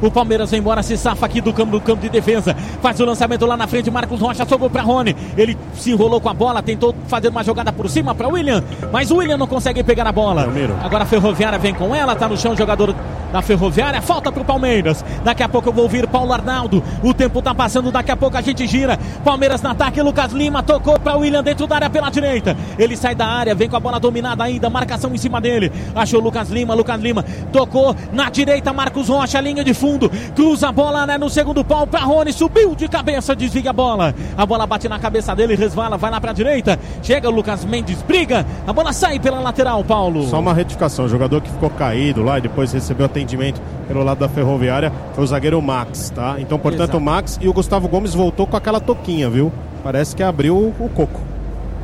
O 0.00 0.10
Palmeiras 0.10 0.50
vem 0.50 0.60
embora, 0.60 0.82
se 0.82 0.96
safa 0.96 1.26
aqui 1.26 1.40
do 1.40 1.52
campo, 1.52 1.72
do 1.72 1.80
campo 1.80 2.00
de 2.00 2.08
defesa. 2.08 2.54
Faz 2.80 3.00
o 3.00 3.04
lançamento 3.04 3.44
lá 3.46 3.56
na 3.56 3.66
frente. 3.66 3.90
Marcos 3.90 4.20
Rocha 4.20 4.46
sobrou 4.46 4.70
para 4.70 4.82
Rony. 4.82 5.16
Ele 5.36 5.56
se 5.74 5.90
enrolou 5.90 6.20
com 6.20 6.28
a 6.28 6.34
bola, 6.34 6.62
tentou 6.62 6.94
fazer 7.06 7.28
uma 7.28 7.42
jogada 7.42 7.72
por 7.72 7.88
cima 7.88 8.14
para 8.14 8.28
William. 8.28 8.62
Mas 8.92 9.10
o 9.10 9.16
William 9.16 9.36
não 9.36 9.46
consegue 9.46 9.82
pegar 9.82 10.06
a 10.06 10.12
bola. 10.12 10.46
Agora 10.82 11.04
a 11.04 11.06
Ferroviária 11.06 11.58
vem 11.58 11.74
com 11.74 11.94
ela, 11.94 12.14
tá 12.14 12.28
no 12.28 12.36
chão 12.36 12.52
o 12.52 12.56
jogador 12.56 12.94
da 13.32 13.42
Ferroviária. 13.42 14.00
Falta 14.02 14.30
pro 14.32 14.44
Palmeiras. 14.44 15.04
Daqui 15.24 15.42
a 15.42 15.48
pouco 15.48 15.68
eu 15.68 15.72
vou 15.72 15.84
ouvir 15.84 16.06
Paulo 16.06 16.32
Arnaldo. 16.32 16.82
O 17.02 17.12
tempo 17.12 17.42
tá 17.42 17.54
passando, 17.54 17.90
daqui 17.90 18.10
a 18.10 18.16
pouco 18.16 18.36
a 18.36 18.40
gente 18.40 18.66
gira. 18.66 18.98
Palmeiras 19.24 19.62
no 19.62 19.70
ataque. 19.70 20.00
Lucas 20.02 20.32
Lima 20.32 20.62
tocou 20.62 20.98
para 20.98 21.16
William 21.16 21.42
dentro 21.42 21.66
da 21.66 21.76
área 21.76 21.90
pela 21.90 22.10
direita. 22.10 22.56
Ele 22.78 22.96
sai 22.96 23.14
da 23.14 23.26
área, 23.26 23.54
vem 23.54 23.68
com 23.68 23.76
a 23.76 23.80
bola 23.80 23.98
dominada 24.00 24.44
ainda. 24.44 24.70
Marcação 24.70 25.12
em 25.14 25.18
cima 25.18 25.40
dele. 25.40 25.72
Achou 25.94 26.20
Lucas 26.20 26.48
Lima. 26.48 26.74
Lucas 26.74 27.00
Lima 27.00 27.24
tocou 27.52 27.94
na 28.12 28.30
direita. 28.30 28.72
Marcos 28.72 29.08
Rocha, 29.08 29.40
linha 29.40 29.64
de 29.64 29.74
fundo. 29.74 30.10
Cruza 30.34 30.68
a 30.68 30.72
bola 30.72 31.06
né, 31.06 31.18
no 31.18 31.28
segundo 31.28 31.64
pau 31.64 31.86
para 31.86 32.00
Rony. 32.00 32.32
Subiu 32.32 32.74
de 32.74 32.88
cabeça, 32.88 33.34
desvia 33.34 33.70
a 33.70 33.72
bola. 33.72 34.14
A 34.36 34.46
bola 34.46 34.66
bate 34.66 34.88
na 34.88 34.98
cabeça 34.98 35.34
dele, 35.34 35.54
resvala, 35.54 35.96
vai 35.96 36.10
lá 36.10 36.20
para 36.20 36.30
a 36.30 36.34
direita. 36.34 36.78
Chega 37.02 37.28
o 37.28 37.32
Lucas 37.32 37.64
Mendes, 37.64 38.02
briga. 38.02 38.46
A 38.66 38.72
bola 38.72 38.92
sai 38.92 39.18
pela 39.18 39.40
lateral, 39.40 39.82
Paulo. 39.84 40.26
Só 40.28 40.38
uma 40.38 40.54
retificação. 40.54 41.04
O 41.04 41.08
jogador 41.08 41.40
que 41.40 41.50
ficou 41.50 41.70
caído 41.70 42.22
lá 42.22 42.38
e 42.38 42.42
depois 42.42 42.72
recebeu 42.72 43.08
atendimento 43.18 43.60
pelo 43.86 44.02
lado 44.04 44.18
da 44.18 44.28
Ferroviária 44.28 44.92
foi 45.14 45.24
o 45.24 45.26
zagueiro 45.26 45.60
Max, 45.60 46.10
tá? 46.10 46.36
Então, 46.38 46.58
portanto, 46.58 46.90
Exato. 46.90 46.98
o 46.98 47.00
Max 47.00 47.38
e 47.40 47.48
o 47.48 47.52
Gustavo 47.52 47.88
Gomes 47.88 48.14
voltou 48.14 48.46
com 48.46 48.56
aquela 48.56 48.80
toquinha, 48.80 49.28
viu? 49.28 49.52
Parece 49.82 50.14
que 50.14 50.22
abriu 50.22 50.56
o 50.56 50.90
coco. 50.94 51.20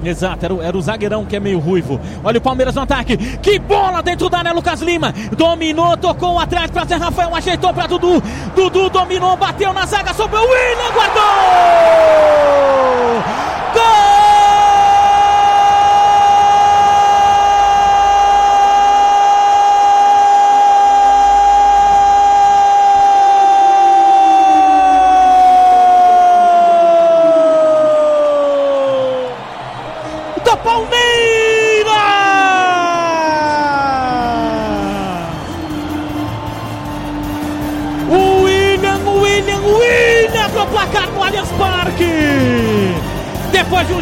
Exato, 0.04 0.44
era 0.44 0.54
o, 0.54 0.62
era 0.62 0.76
o 0.76 0.82
zagueirão 0.82 1.24
que 1.24 1.34
é 1.34 1.40
meio 1.40 1.58
ruivo. 1.58 1.98
Olha 2.22 2.38
o 2.38 2.40
Palmeiras 2.40 2.74
no 2.74 2.82
ataque. 2.82 3.16
Que 3.38 3.58
bola 3.58 4.02
dentro 4.02 4.28
da 4.28 4.38
área, 4.38 4.52
Lucas 4.52 4.82
Lima. 4.82 5.14
Dominou, 5.36 5.96
tocou 5.96 6.38
atrás 6.38 6.70
para 6.70 6.84
Zé 6.84 6.96
Rafael, 6.96 7.34
ajeitou 7.34 7.72
para 7.72 7.86
Dudu. 7.86 8.22
Dudu 8.54 8.90
dominou, 8.90 9.36
bateu 9.36 9.72
na 9.72 9.86
zaga 9.86 10.12
sobre 10.12 10.36
o 10.36 10.42
William, 10.42 10.92
guardou! 10.92 12.04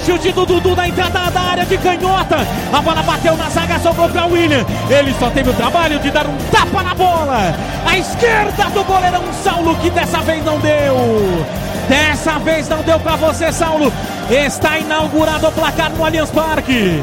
Chute 0.05 0.33
do 0.33 0.45
Dudu 0.45 0.75
na 0.75 0.89
entrada 0.89 1.31
da 1.31 1.41
área 1.41 1.65
de 1.65 1.79
canhota, 1.79 2.47
a 2.73 2.81
bola 2.81 3.03
bateu 3.03 3.37
na 3.37 3.49
zaga, 3.49 3.79
sobrou 3.79 4.09
para 4.09 4.27
William. 4.27 4.65
Ele 4.91 5.15
só 5.19 5.31
teve 5.31 5.51
o 5.51 5.55
trabalho 5.55 5.99
de 5.99 6.11
dar 6.11 6.27
um 6.27 6.37
tapa 6.51 6.83
na 6.83 6.95
bola. 6.95 7.55
A 7.87 7.99
esquerda 7.99 8.65
do 8.71 8.85
goleirão 8.85 9.23
Saulo, 9.43 9.77
que 9.77 9.91
dessa 9.91 10.19
vez 10.21 10.45
não 10.45 10.59
deu. 10.59 11.45
Dessa 11.89 12.39
vez 12.39 12.69
não 12.69 12.83
deu 12.83 12.99
para 13.01 13.17
você, 13.17 13.53
Saulo. 13.53 13.93
Está 14.31 14.79
inaugurado 14.79 15.49
o 15.49 15.53
placar 15.53 15.91
no 15.91 16.05
Allianz 16.05 16.31
Parque. 16.31 17.03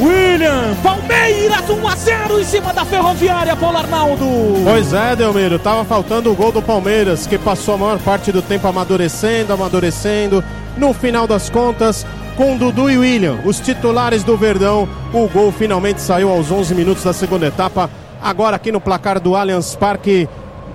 William, 0.00 0.74
Palmeiras 0.82 1.68
1 1.68 1.88
a 1.88 1.94
0 1.94 2.40
em 2.40 2.44
cima 2.44 2.72
da 2.72 2.84
Ferroviária, 2.84 3.54
Paulo 3.54 3.78
Arnaldo. 3.78 4.26
Pois 4.64 4.92
é, 4.92 5.14
Delmiro, 5.14 5.58
tava 5.58 5.84
faltando 5.84 6.32
o 6.32 6.34
gol 6.34 6.50
do 6.50 6.62
Palmeiras, 6.62 7.26
que 7.26 7.38
passou 7.38 7.74
a 7.74 7.78
maior 7.78 7.98
parte 7.98 8.32
do 8.32 8.42
tempo 8.42 8.66
amadurecendo, 8.66 9.52
amadurecendo. 9.52 10.42
No 10.76 10.92
final 10.92 11.26
das 11.26 11.50
contas, 11.50 12.06
com 12.36 12.56
Dudu 12.56 12.90
e 12.90 12.98
William, 12.98 13.38
os 13.44 13.60
titulares 13.60 14.24
do 14.24 14.36
Verdão, 14.36 14.88
o 15.12 15.28
gol 15.28 15.52
finalmente 15.52 16.00
saiu 16.00 16.30
aos 16.30 16.50
11 16.50 16.74
minutos 16.74 17.04
da 17.04 17.12
segunda 17.12 17.46
etapa. 17.46 17.90
Agora 18.22 18.56
aqui 18.56 18.72
no 18.72 18.80
placar 18.80 19.20
do 19.20 19.36
Allianz 19.36 19.76
Parque, 19.76 20.28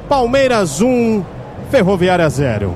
Palmeiras 0.07 0.82
1, 0.82 1.24
Ferroviária 1.72 2.30
0. 2.30 2.74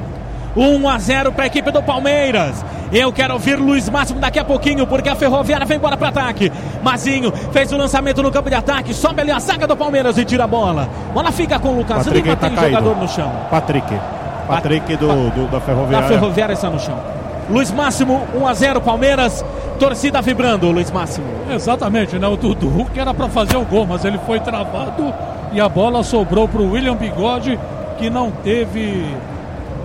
1 0.55 0.89
a 0.89 0.97
0 0.97 1.31
para 1.31 1.43
a 1.43 1.47
equipe 1.47 1.71
do 1.71 1.81
Palmeiras. 1.83 2.65
Eu 2.91 3.13
quero 3.13 3.33
ouvir 3.35 3.55
Luiz 3.57 3.87
Máximo 3.87 4.19
daqui 4.19 4.37
a 4.37 4.43
pouquinho, 4.43 4.85
porque 4.85 5.07
a 5.07 5.15
Ferroviária 5.15 5.65
vem 5.65 5.77
embora 5.77 5.95
para 5.95 6.09
ataque. 6.09 6.51
Mazinho 6.83 7.31
fez 7.53 7.71
o 7.71 7.77
lançamento 7.77 8.21
no 8.21 8.29
campo 8.31 8.49
de 8.49 8.55
ataque, 8.55 8.93
sobe 8.93 9.21
ali 9.21 9.31
a 9.31 9.39
saga 9.39 9.65
do 9.65 9.77
Palmeiras 9.77 10.17
e 10.17 10.25
tira 10.25 10.43
a 10.43 10.47
bola. 10.47 10.89
Bola 11.13 11.31
fica 11.31 11.57
com 11.57 11.69
o 11.69 11.77
Lucas 11.77 12.03
Patrick 12.03 12.27
Lima, 12.27 12.35
tá 12.35 12.47
tem 12.47 12.55
caído. 12.55 12.75
jogador 12.75 13.01
no 13.01 13.07
chão. 13.07 13.31
Patrick. 13.49 13.93
Patrick 14.55 14.95
do, 14.97 15.07
do- 15.31 15.47
da 15.51 15.57
A 15.57 15.61
Ferroviária. 15.61 16.07
Ferroviária 16.07 16.53
está 16.53 16.69
no 16.69 16.79
chão. 16.79 16.97
Luiz 17.49 17.71
Máximo, 17.71 18.21
1 18.35 18.47
a 18.47 18.53
0 18.53 18.81
Palmeiras. 18.81 19.43
Torcida 19.79 20.21
vibrando, 20.21 20.69
Luiz 20.71 20.91
Máximo. 20.91 21.25
Exatamente, 21.49 22.17
né? 22.19 22.27
O 22.27 22.37
Dudu 22.37 22.85
que 22.93 22.99
era 22.99 23.13
para 23.13 23.27
fazer 23.29 23.57
o 23.57 23.65
gol, 23.65 23.85
mas 23.87 24.05
ele 24.05 24.19
foi 24.27 24.39
travado 24.39 25.11
e 25.51 25.59
a 25.59 25.67
bola 25.67 26.03
sobrou 26.03 26.47
para 26.47 26.61
o 26.61 26.71
William 26.71 26.95
Bigode, 26.95 27.59
que 27.97 28.09
não 28.09 28.29
teve 28.31 29.03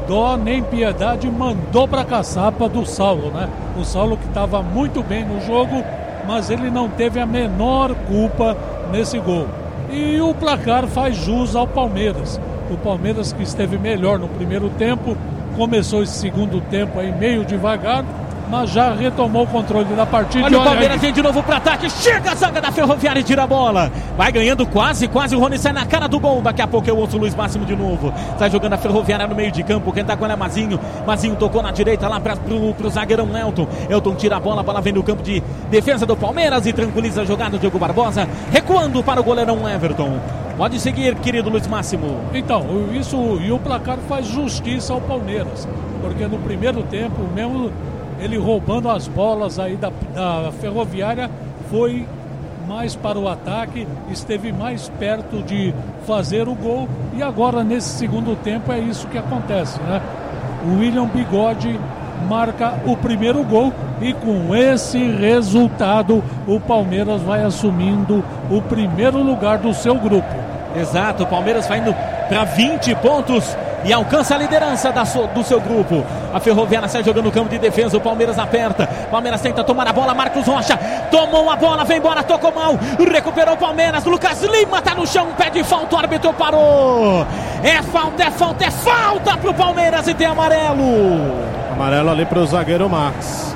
dó 0.07 0.37
nem 0.37 0.63
piedade, 0.63 1.29
mandou 1.31 1.89
para 1.89 2.03
a 2.03 2.05
caçapa 2.05 2.69
do 2.69 2.85
Saulo, 2.87 3.31
né? 3.33 3.49
O 3.81 3.85
Saulo 3.85 4.17
que 4.17 4.27
estava 4.29 4.63
muito 4.63 5.03
bem 5.03 5.25
no 5.25 5.41
jogo, 5.41 5.83
mas 6.29 6.51
ele 6.51 6.71
não 6.71 6.89
teve 6.89 7.19
a 7.19 7.27
menor 7.27 7.95
culpa 8.07 8.57
nesse 8.93 9.19
gol. 9.19 9.47
E 9.91 10.21
o 10.21 10.35
placar 10.35 10.87
faz 10.87 11.17
jus 11.17 11.57
ao 11.57 11.67
Palmeiras. 11.67 12.41
O 12.71 12.77
Palmeiras 12.77 13.33
que 13.33 13.43
esteve 13.43 13.79
melhor 13.79 14.19
no 14.19 14.29
primeiro 14.29 14.69
tempo, 14.71 15.17
começou 15.57 16.03
esse 16.03 16.15
segundo 16.15 16.61
tempo 16.61 16.99
aí 16.99 17.13
meio 17.13 17.45
devagar, 17.45 18.05
mas 18.51 18.71
já 18.71 18.93
retomou 18.93 19.45
o 19.45 19.47
controle 19.47 19.93
da 19.95 20.07
partida. 20.07 20.45
Olha 20.45 20.55
E 20.55 20.57
o 20.57 20.63
Palmeiras 20.65 21.01
vem 21.01 21.13
de 21.13 21.23
novo 21.23 21.43
para 21.43 21.57
ataque. 21.57 21.91
Chega 21.91 22.33
a 22.33 22.35
zaga 22.35 22.61
da 22.61 22.71
Ferroviária 22.71 23.21
e 23.21 23.23
tira 23.23 23.45
a 23.45 23.47
bola. 23.47 23.91
Vai 24.17 24.31
ganhando 24.31 24.67
quase, 24.67 25.09
quase. 25.09 25.35
O 25.35 25.41
Rony 25.41 25.59
sai 25.59 25.73
na 25.73 25.85
cara 25.85 26.07
do 26.07 26.19
gol. 26.21 26.41
Daqui 26.43 26.63
a 26.63 26.67
pouco 26.67 26.89
eu 26.89 26.97
ouço 26.97 27.17
o 27.17 27.21
Luiz 27.21 27.35
Máximo 27.35 27.65
de 27.65 27.75
novo. 27.75 28.13
Sai 28.39 28.51
jogando 28.51 28.75
a 28.75 28.79
Ferroviária 28.79 29.27
no 29.27 29.35
meio 29.35 29.51
de 29.51 29.63
campo. 29.63 29.93
Quem 29.93 30.05
tá 30.05 30.17
com 30.17 30.25
ela 30.25 30.35
é 30.35 30.37
Mazinho. 30.37 30.79
Mazinho 31.07 31.35
tocou 31.37 31.63
na 31.63 31.71
direita 31.71 32.09
lá 32.09 32.21
pra, 32.21 32.37
pro, 32.37 32.75
pro 32.75 32.91
zagueirão 32.91 33.29
Elton. 33.37 33.67
Elton 33.89 34.15
tira 34.15 34.37
a 34.37 34.41
bola. 34.41 34.61
A 34.61 34.65
bola 34.65 34.81
vem 34.81 34.93
no 34.93 35.03
campo 35.03 35.23
de 35.23 35.43
defesa 35.71 36.07
do 36.07 36.17
Palmeiras 36.17 36.67
e 36.67 36.73
tranquiliza 36.73 37.23
a 37.23 37.25
jogada. 37.25 37.59
Diogo 37.59 37.79
Barbosa 37.79 38.29
recuando 38.53 39.03
para 39.03 39.21
o 39.21 39.25
goleirão 39.25 39.69
Everton. 39.69 40.21
Pode 40.57 40.81
seguir, 40.81 41.15
querido 41.17 41.51
Luiz 41.51 41.67
Máximo. 41.67 42.19
Então, 42.33 42.65
isso 42.95 43.39
e 43.43 43.53
o 43.53 43.59
placar 43.59 43.99
faz 44.09 44.27
justiça 44.27 44.95
ao 44.95 45.03
Palmeiras, 45.03 45.69
porque 46.01 46.27
no 46.27 46.39
primeiro 46.39 46.83
tempo, 46.85 47.21
mesmo 47.35 47.71
ele 48.19 48.39
roubando 48.39 48.89
as 48.89 49.07
bolas 49.07 49.59
aí 49.59 49.77
da, 49.77 49.93
da 50.15 50.51
Ferroviária, 50.53 51.31
foi 51.71 52.07
mais 52.67 52.97
para 52.97 53.19
o 53.19 53.29
ataque, 53.29 53.87
esteve 54.11 54.51
mais 54.51 54.89
perto 54.99 55.43
de 55.43 55.75
fazer 56.07 56.49
o 56.49 56.55
gol 56.55 56.89
e 57.15 57.23
agora 57.23 57.63
nesse 57.63 57.91
segundo 57.91 58.35
tempo 58.35 58.73
é 58.73 58.79
isso 58.79 59.07
que 59.09 59.19
acontece, 59.19 59.79
né? 59.83 60.01
O 60.65 60.81
William 60.81 61.07
Bigode 61.07 61.79
marca 62.31 62.81
o 62.87 62.97
primeiro 62.97 63.45
gol 63.45 63.75
e 64.01 64.15
com 64.15 64.55
esse 64.57 64.99
resultado 64.99 66.25
o 66.47 66.59
Palmeiras 66.59 67.21
vai 67.21 67.45
assumindo 67.45 68.25
o 68.51 68.63
primeiro 68.63 69.23
lugar 69.23 69.59
do 69.59 69.75
seu 69.75 69.97
grupo. 69.97 70.46
Exato, 70.77 71.25
o 71.25 71.27
Palmeiras 71.27 71.67
vai 71.67 71.79
indo 71.79 71.95
para 72.29 72.45
20 72.45 72.95
pontos 72.97 73.57
e 73.85 73.93
alcança 73.93 74.35
a 74.35 74.39
liderança 74.39 74.93
so, 75.05 75.27
do 75.29 75.43
seu 75.45 75.61
grupo. 75.61 76.05
A 76.35 76.41
Ferroviária 76.41 76.89
sai 76.89 77.05
jogando 77.05 77.27
no 77.27 77.33
campo 77.33 77.49
de 77.49 77.59
defesa, 77.59 77.97
o 77.97 78.01
Palmeiras 78.01 78.39
aperta. 78.39 78.87
Palmeiras 79.11 79.41
tenta 79.41 79.63
tomar 79.63 79.87
a 79.87 79.93
bola, 79.93 80.13
Marcos 80.13 80.47
Rocha 80.47 80.77
tomou 81.11 81.49
a 81.51 81.57
bola, 81.57 81.85
vem 81.85 81.99
embora, 81.99 82.23
tocou 82.23 82.53
mal, 82.53 82.79
recuperou 83.13 83.55
o 83.55 83.57
Palmeiras. 83.57 84.05
Lucas 84.05 84.43
Lima 84.43 84.83
tá 84.83 84.95
no 84.95 85.07
chão, 85.07 85.29
pede 85.37 85.63
falta, 85.63 85.95
o 85.95 85.99
árbitro 85.99 86.33
parou. 86.33 87.25
É 87.63 87.81
falta, 87.83 88.25
é 88.25 88.31
falta, 88.31 88.65
é 88.65 88.71
falta 88.71 89.37
pro 89.37 89.55
Palmeiras 89.55 90.07
e 90.09 90.15
tem 90.15 90.27
amarelo. 90.27 91.37
Amarelo 91.73 92.11
ali 92.11 92.27
pro 92.27 92.45
zagueiro 92.45 92.89
Max. 92.89 93.55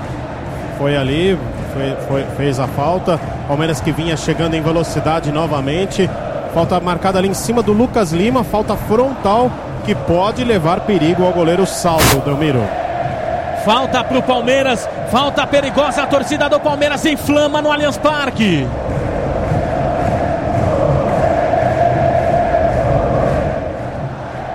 Foi 0.79 0.97
ali, 0.97 1.39
foi, 1.75 1.97
foi, 2.07 2.25
fez 2.37 2.61
a 2.61 2.69
falta. 2.69 3.21
Palmeiras 3.49 3.81
que 3.81 3.91
vinha 3.91 4.17
chegando 4.17 4.55
em 4.55 4.63
velocidade 4.63 5.33
novamente. 5.33 6.09
Falta 6.53 6.81
marcada 6.81 7.19
ali 7.19 7.29
em 7.29 7.35
cima 7.35 7.63
do 7.63 7.73
Lucas 7.73 8.13
Lima, 8.13 8.43
falta 8.43 8.77
frontal 8.77 9.51
que 9.85 9.95
pode 9.95 10.45
levar 10.45 10.81
perigo 10.81 11.25
ao 11.25 11.33
goleiro 11.33 11.65
Salvo, 11.65 12.21
Delmiro. 12.21 12.63
Falta 13.65 14.03
para 14.03 14.19
o 14.19 14.23
Palmeiras, 14.23 14.89
falta 15.11 15.47
perigosa, 15.47 16.03
a 16.03 16.07
torcida 16.07 16.49
do 16.49 16.59
Palmeiras 16.59 17.05
inflama 17.05 17.63
no 17.63 17.71
Allianz 17.71 17.97
Parque. 17.97 18.67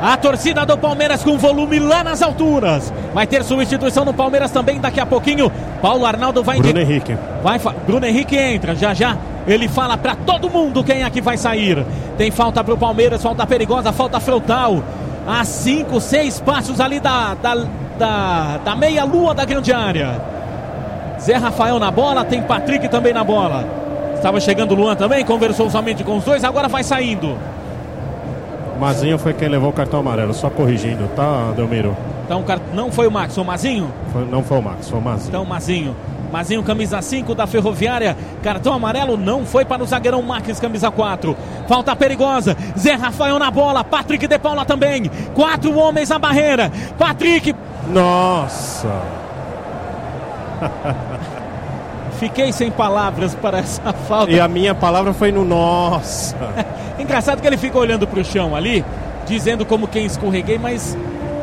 A 0.02 0.18
torcida 0.18 0.66
do 0.66 0.78
Palmeiras 0.78 1.24
com 1.24 1.38
volume 1.38 1.80
lá 1.80 2.04
nas 2.04 2.22
alturas. 2.22 2.94
Vai 3.14 3.26
ter 3.26 3.44
substituição 3.44 4.06
no 4.06 4.14
Palmeiras 4.14 4.52
também 4.52 4.80
daqui 4.80 5.00
a 5.00 5.06
pouquinho. 5.06 5.52
Paulo 5.82 6.06
Arnaldo 6.06 6.44
vai 6.44 6.60
Bruno 6.60 6.80
Henrique. 6.80 7.18
Vai, 7.42 7.60
Bruno 7.88 8.06
Henrique 8.06 8.38
entra 8.38 8.76
já 8.76 8.94
já. 8.94 9.18
Ele 9.48 9.68
fala 9.68 9.98
para 9.98 10.16
todo 10.16 10.50
mundo 10.50 10.84
quem 10.84 11.04
é 11.04 11.10
que 11.10 11.22
vai 11.22 11.38
sair. 11.38 11.86
Tem 12.18 12.32
falta 12.32 12.64
para 12.64 12.74
o 12.74 12.78
Palmeiras, 12.78 13.22
falta 13.22 13.46
perigosa, 13.46 13.92
falta 13.92 14.20
frontal. 14.20 14.84
A 15.28 15.44
cinco, 15.44 16.00
seis 16.00 16.40
passos 16.40 16.80
ali 16.80 17.00
da, 17.00 17.36
da, 17.36 17.56
da, 17.98 18.60
da 18.64 18.76
meia-lua 18.76 19.34
da 19.34 19.46
grande 19.46 19.72
área. 19.72 20.20
Zé 21.20 21.36
Rafael 21.36 21.80
na 21.80 21.92
bola, 21.92 22.26
tem 22.26 22.42
Patrick 22.42 22.88
também 22.90 23.14
na 23.14 23.24
bola. 23.24 23.66
Estava 24.16 24.40
chegando 24.40 24.72
o 24.72 24.76
Luan 24.76 24.96
também, 24.96 25.24
conversou 25.24 25.70
somente 25.70 26.04
com 26.04 26.18
os 26.18 26.24
dois, 26.24 26.44
agora 26.44 26.68
vai 26.68 26.84
saindo. 26.84 27.38
Mazinho 28.80 29.18
foi 29.18 29.34
quem 29.34 29.48
levou 29.48 29.70
o 29.70 29.74
cartão 29.74 30.00
amarelo, 30.00 30.34
só 30.34 30.50
corrigindo, 30.50 31.08
tá, 31.16 31.54
Delmiro? 31.56 31.96
Então 32.26 32.44
não 32.74 32.92
foi 32.92 33.08
o 33.08 33.12
Max, 33.12 33.36
foi 33.36 33.44
o 33.44 33.48
Mazinho? 33.48 33.94
Foi, 34.12 34.26
não 34.26 34.44
foi 34.44 34.58
o 34.58 34.62
Max, 34.62 34.90
foi 34.90 35.00
o 35.00 35.02
Mazinho. 35.02 35.30
Então 35.30 35.46
Mazinho. 35.46 35.96
Mazinho, 36.36 36.62
camisa 36.64 37.02
5 37.02 37.34
da 37.34 37.48
Ferroviária. 37.48 38.18
Cartão 38.44 38.74
amarelo 38.74 39.16
não 39.16 39.46
foi 39.46 39.64
para 39.64 39.82
o 39.82 39.86
zagueirão 39.86 40.22
Marques, 40.22 40.60
camisa 40.60 40.92
4. 40.92 41.34
Falta 41.66 41.96
perigosa. 41.96 42.58
Zé 42.78 42.92
Rafael 42.92 43.40
na 43.40 43.50
bola. 43.50 43.86
Patrick 43.86 44.28
de 44.28 44.38
Paula 44.38 44.66
também. 44.66 45.10
Quatro 45.34 45.74
homens 45.78 46.10
na 46.10 46.20
barreira. 46.20 46.70
Patrick. 47.00 47.56
Nossa! 47.88 49.02
Fiquei 52.20 52.52
sem 52.52 52.70
palavras 52.70 53.34
para 53.34 53.60
essa 53.60 53.94
falta. 53.94 54.30
E 54.30 54.38
a 54.38 54.50
minha 54.50 54.76
palavra 54.76 55.14
foi 55.14 55.32
no 55.32 55.46
nossa. 55.46 56.36
Engraçado 57.00 57.40
que 57.40 57.48
ele 57.48 57.56
fica 57.56 57.78
olhando 57.78 58.06
para 58.06 58.20
o 58.20 58.26
chão 58.26 58.54
ali, 58.54 58.84
dizendo 59.26 59.66
como 59.66 59.88
quem 59.88 60.06
escorreguei, 60.06 60.58
mas 60.58 60.98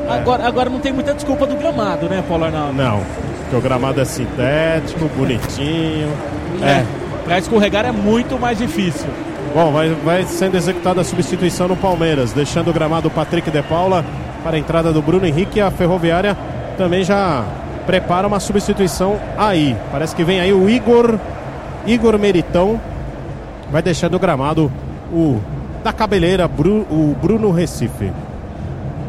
é. 0.07 0.13
agora, 0.13 0.47
agora 0.47 0.69
não 0.69 0.81
tem 0.81 0.93
muita 0.93 1.15
desculpa 1.15 1.47
do 1.47 1.57
gramado, 1.57 2.11
né, 2.11 2.23
Paulo 2.29 2.45
Arnaldo? 2.45 2.75
Não, 2.75 3.03
porque 3.53 3.57
o 3.57 3.61
gramado 3.61 4.01
é 4.01 4.05
sintético, 4.05 5.07
bonitinho. 5.15 6.09
É. 6.63 6.85
Para 7.25 7.39
escorregar 7.39 7.85
é 7.85 7.93
muito 7.93 8.39
mais 8.39 8.57
difícil. 8.57 9.07
Bom, 9.55 9.71
vai, 9.71 9.91
vai 9.91 10.25
sendo 10.25 10.57
executada 10.57 11.03
a 11.03 11.05
substituição 11.05 11.69
no 11.69 11.77
Palmeiras, 11.77 12.33
deixando 12.33 12.71
o 12.71 12.73
gramado 12.73 13.11
Patrick 13.11 13.51
de 13.51 13.63
Paula 13.63 14.03
para 14.43 14.57
a 14.57 14.59
entrada 14.59 14.91
do 14.91 15.03
Bruno 15.03 15.27
Henrique. 15.27 15.61
A 15.61 15.71
Ferroviária 15.71 16.35
também 16.79 17.05
já 17.05 17.45
prepara 17.85 18.27
uma 18.27 18.41
substituição 18.41 19.21
aí. 19.37 19.77
Parece 19.91 20.17
que 20.17 20.25
vem 20.25 20.41
aí 20.41 20.53
o 20.53 20.71
Igor, 20.71 21.19
Igor 21.87 22.19
Meritão. 22.19 22.81
Vai 23.71 23.83
deixando 23.83 24.15
o 24.15 24.19
gramado 24.19 24.73
o 25.13 25.39
da 25.85 25.93
cabeleira, 25.93 26.49
Bru, 26.49 26.87
o 26.91 27.15
Bruno 27.21 27.51
Recife. 27.51 28.11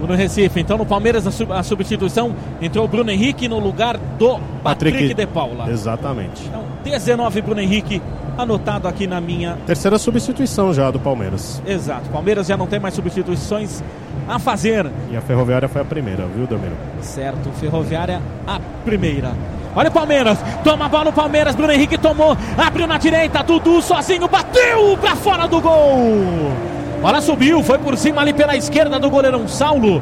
Bruno 0.03 0.17
Recife. 0.17 0.59
Então 0.59 0.77
no 0.77 0.85
Palmeiras 0.85 1.25
a, 1.25 1.31
sub, 1.31 1.51
a, 1.51 1.63
substituição 1.63 2.35
entrou 2.61 2.83
o 2.83 2.87
Bruno 2.87 3.09
Henrique 3.09 3.47
no 3.47 3.57
lugar 3.57 3.97
do 3.97 4.37
Patrick, 4.61 4.97
Patrick 4.97 5.13
de 5.13 5.25
Paula. 5.25 5.69
Exatamente. 5.69 6.43
Então 6.45 6.63
19 6.83 7.41
Bruno 7.41 7.61
Henrique 7.61 8.01
anotado 8.37 8.87
aqui 8.87 9.07
na 9.07 9.21
minha. 9.21 9.57
Terceira 9.65 9.97
substituição 9.97 10.73
já 10.73 10.91
do 10.91 10.99
Palmeiras. 10.99 11.61
Exato. 11.65 12.09
Palmeiras 12.09 12.47
já 12.47 12.57
não 12.57 12.67
tem 12.67 12.79
mais 12.79 12.93
substituições 12.93 13.81
a 14.27 14.37
fazer. 14.39 14.85
E 15.09 15.15
a 15.15 15.21
Ferroviária 15.21 15.69
foi 15.69 15.81
a 15.81 15.85
primeira, 15.85 16.25
viu, 16.25 16.45
Domiro? 16.45 16.75
Certo, 17.01 17.49
Ferroviária 17.53 18.21
a 18.45 18.59
primeira. 18.83 19.31
Olha 19.75 19.89
o 19.89 19.91
Palmeiras, 19.91 20.37
toma 20.63 20.85
a 20.85 20.89
bola 20.89 21.09
o 21.09 21.13
Palmeiras, 21.13 21.55
Bruno 21.55 21.73
Henrique 21.73 21.97
tomou, 21.97 22.37
abriu 22.57 22.85
na 22.85 22.97
direita, 22.97 23.41
Dudu 23.41 23.81
sozinho, 23.81 24.27
bateu 24.27 24.97
para 24.97 25.15
fora 25.15 25.47
do 25.47 25.59
gol. 25.59 26.72
Bola 27.03 27.19
subiu, 27.19 27.61
foi 27.61 27.77
por 27.79 27.97
cima 27.97 28.21
ali 28.21 28.31
pela 28.31 28.55
esquerda 28.55 28.97
do 28.97 29.09
goleirão 29.09 29.45
Saulo. 29.45 30.01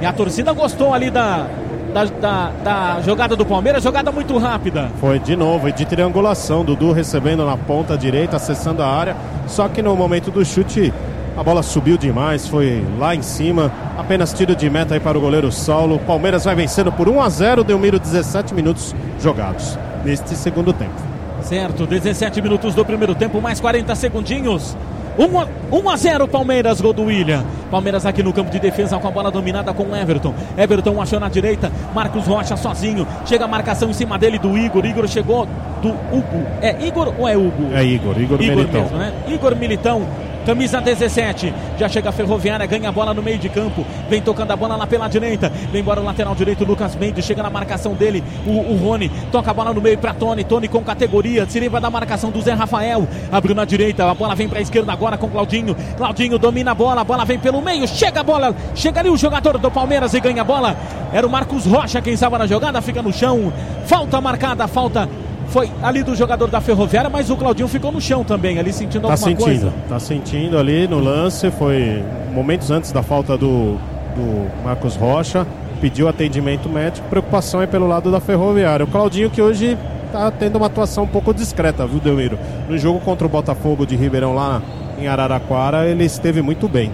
E 0.00 0.04
a 0.04 0.12
torcida 0.12 0.52
gostou 0.52 0.92
ali 0.92 1.08
da, 1.08 1.46
da, 1.94 2.04
da, 2.06 2.50
da, 2.64 3.00
jogada 3.02 3.36
do 3.36 3.46
Palmeiras, 3.46 3.84
jogada 3.84 4.10
muito 4.10 4.36
rápida. 4.36 4.90
Foi 5.00 5.20
de 5.20 5.36
novo, 5.36 5.68
e 5.68 5.72
de 5.72 5.84
triangulação, 5.84 6.64
Dudu 6.64 6.90
recebendo 6.90 7.46
na 7.46 7.56
ponta 7.56 7.96
direita, 7.96 8.34
acessando 8.34 8.82
a 8.82 8.88
área. 8.88 9.16
Só 9.46 9.68
que 9.68 9.80
no 9.80 9.94
momento 9.94 10.32
do 10.32 10.44
chute, 10.44 10.92
a 11.36 11.42
bola 11.44 11.62
subiu 11.62 11.96
demais, 11.96 12.48
foi 12.48 12.84
lá 12.98 13.14
em 13.14 13.22
cima. 13.22 13.70
Apenas 13.96 14.32
tiro 14.32 14.56
de 14.56 14.68
meta 14.68 14.94
aí 14.94 15.00
para 15.00 15.16
o 15.16 15.20
goleiro 15.20 15.52
Saulo. 15.52 16.00
Palmeiras 16.00 16.44
vai 16.46 16.56
vencendo 16.56 16.90
por 16.90 17.08
1 17.08 17.22
a 17.22 17.28
0 17.28 17.62
Delmiro, 17.62 18.00
17 18.00 18.54
minutos 18.54 18.92
jogados 19.20 19.78
neste 20.04 20.34
segundo 20.34 20.72
tempo. 20.72 21.00
Certo, 21.42 21.86
17 21.86 22.42
minutos 22.42 22.74
do 22.74 22.84
primeiro 22.84 23.14
tempo, 23.14 23.40
mais 23.40 23.60
40 23.60 23.94
segundinhos. 23.94 24.76
1 25.18 25.38
a, 25.38 25.48
1 25.70 25.88
a 25.90 25.96
0 25.96 26.28
Palmeiras, 26.28 26.80
gol 26.80 26.92
do 26.92 27.04
William. 27.04 27.44
Palmeiras 27.70 28.04
aqui 28.04 28.22
no 28.22 28.32
campo 28.32 28.50
de 28.50 28.58
defesa 28.58 28.98
com 28.98 29.08
a 29.08 29.10
bola 29.10 29.30
dominada 29.30 29.72
com 29.72 29.94
Everton. 29.94 30.34
Everton 30.56 31.00
achou 31.00 31.20
na 31.20 31.28
direita, 31.28 31.70
Marcos 31.94 32.26
Rocha 32.26 32.56
sozinho. 32.56 33.06
Chega 33.24 33.44
a 33.44 33.48
marcação 33.48 33.90
em 33.90 33.92
cima 33.92 34.18
dele 34.18 34.38
do 34.38 34.56
Igor. 34.56 34.84
Igor 34.84 35.06
chegou 35.06 35.46
do 35.80 35.88
Hugo. 35.88 36.46
É 36.60 36.84
Igor 36.84 37.12
ou 37.18 37.28
é 37.28 37.36
Hugo? 37.36 37.72
É 37.72 37.84
Igor, 37.84 38.18
Igor, 38.18 38.40
Igor 38.40 38.56
Militão. 38.56 38.82
Mesmo, 38.82 38.98
né? 38.98 39.12
Igor 39.28 39.56
Militão 39.56 40.02
camisa 40.44 40.80
17. 40.80 41.52
Já 41.78 41.88
chega 41.88 42.10
a 42.10 42.12
Ferroviária, 42.12 42.66
ganha 42.66 42.88
a 42.88 42.92
bola 42.92 43.12
no 43.12 43.22
meio 43.22 43.38
de 43.38 43.48
campo, 43.48 43.84
vem 44.08 44.20
tocando 44.20 44.50
a 44.50 44.56
bola 44.56 44.76
lá 44.76 44.86
pela 44.86 45.08
direita. 45.08 45.50
Vem 45.72 45.80
embora 45.80 46.00
o 46.00 46.04
lateral 46.04 46.34
direito, 46.34 46.64
Lucas 46.64 46.94
Mendes, 46.94 47.24
chega 47.24 47.42
na 47.42 47.50
marcação 47.50 47.94
dele, 47.94 48.22
o, 48.46 48.72
o 48.72 48.76
Rony, 48.76 49.10
toca 49.32 49.50
a 49.50 49.54
bola 49.54 49.72
no 49.72 49.80
meio 49.80 49.98
para 49.98 50.14
Tony, 50.14 50.44
Tony 50.44 50.68
com 50.68 50.82
categoria, 50.82 51.46
se 51.48 51.58
livra 51.58 51.80
da 51.80 51.90
marcação 51.90 52.30
do 52.30 52.40
Zé 52.40 52.52
Rafael, 52.52 53.08
abriu 53.32 53.54
na 53.54 53.64
direita, 53.64 54.08
a 54.08 54.14
bola 54.14 54.34
vem 54.34 54.48
para 54.48 54.58
a 54.58 54.62
esquerda 54.62 54.92
agora 54.92 55.16
com 55.16 55.28
Claudinho. 55.28 55.76
Claudinho 55.96 56.38
domina 56.38 56.72
a 56.72 56.74
bola, 56.74 57.00
a 57.00 57.04
bola 57.04 57.24
vem 57.24 57.38
pelo 57.38 57.60
meio, 57.60 57.86
chega 57.88 58.20
a 58.20 58.24
bola, 58.24 58.54
chega 58.74 59.00
ali 59.00 59.10
o 59.10 59.16
jogador 59.16 59.58
do 59.58 59.70
Palmeiras 59.70 60.14
e 60.14 60.20
ganha 60.20 60.42
a 60.42 60.44
bola. 60.44 60.76
Era 61.12 61.26
o 61.26 61.30
Marcos 61.30 61.64
Rocha 61.66 62.02
quem 62.02 62.14
estava 62.14 62.38
na 62.38 62.46
jogada, 62.46 62.80
fica 62.82 63.02
no 63.02 63.12
chão. 63.12 63.52
Falta 63.86 64.20
marcada, 64.20 64.66
falta 64.66 65.08
foi 65.54 65.70
ali 65.80 66.02
do 66.02 66.16
jogador 66.16 66.48
da 66.48 66.60
Ferroviária, 66.60 67.08
mas 67.08 67.30
o 67.30 67.36
Claudinho 67.36 67.68
ficou 67.68 67.92
no 67.92 68.00
chão 68.00 68.24
também, 68.24 68.58
ali 68.58 68.72
sentindo 68.72 69.06
tá 69.06 69.12
alguma 69.12 69.16
sentindo, 69.16 69.44
coisa. 69.44 69.72
Tá 69.88 70.00
sentindo 70.00 70.58
ali 70.58 70.88
no 70.88 70.98
lance, 70.98 71.48
foi 71.52 72.02
momentos 72.32 72.72
antes 72.72 72.90
da 72.90 73.04
falta 73.04 73.38
do, 73.38 73.76
do 74.16 74.64
Marcos 74.64 74.96
Rocha, 74.96 75.46
pediu 75.80 76.08
atendimento 76.08 76.68
médico, 76.68 77.08
preocupação 77.08 77.62
é 77.62 77.68
pelo 77.68 77.86
lado 77.86 78.10
da 78.10 78.18
Ferroviária. 78.18 78.82
O 78.82 78.88
Claudinho 78.88 79.30
que 79.30 79.40
hoje 79.40 79.78
tá 80.10 80.28
tendo 80.32 80.56
uma 80.56 80.66
atuação 80.66 81.04
um 81.04 81.06
pouco 81.06 81.32
discreta, 81.32 81.86
viu, 81.86 82.00
Delmiro? 82.00 82.36
No 82.68 82.76
jogo 82.76 82.98
contra 82.98 83.24
o 83.24 83.30
Botafogo 83.30 83.86
de 83.86 83.94
Ribeirão 83.94 84.34
lá 84.34 84.60
em 84.98 85.06
Araraquara, 85.06 85.86
ele 85.86 86.02
esteve 86.02 86.42
muito 86.42 86.68
bem. 86.68 86.90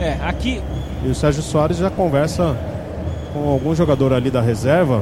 É, 0.00 0.16
aqui. 0.26 0.60
E 1.04 1.08
o 1.08 1.14
Sérgio 1.14 1.44
Soares 1.44 1.76
já 1.76 1.90
conversa 1.90 2.56
com 3.32 3.48
algum 3.48 3.72
jogador 3.72 4.12
ali 4.12 4.32
da 4.32 4.40
reserva. 4.40 5.00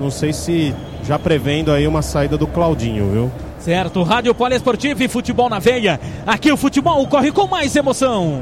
Não 0.00 0.10
sei 0.10 0.32
se 0.32 0.74
já 1.04 1.18
prevendo 1.18 1.72
aí 1.72 1.86
uma 1.86 2.02
saída 2.02 2.36
do 2.36 2.46
Claudinho, 2.46 3.10
viu? 3.10 3.32
Certo, 3.58 4.02
Rádio 4.02 4.34
Poliesportivo 4.34 5.02
e 5.02 5.08
Futebol 5.08 5.48
na 5.48 5.58
Veia. 5.58 6.00
Aqui 6.26 6.50
o 6.50 6.56
futebol 6.56 7.06
corre 7.06 7.30
com 7.30 7.46
mais 7.46 7.76
emoção. 7.76 8.40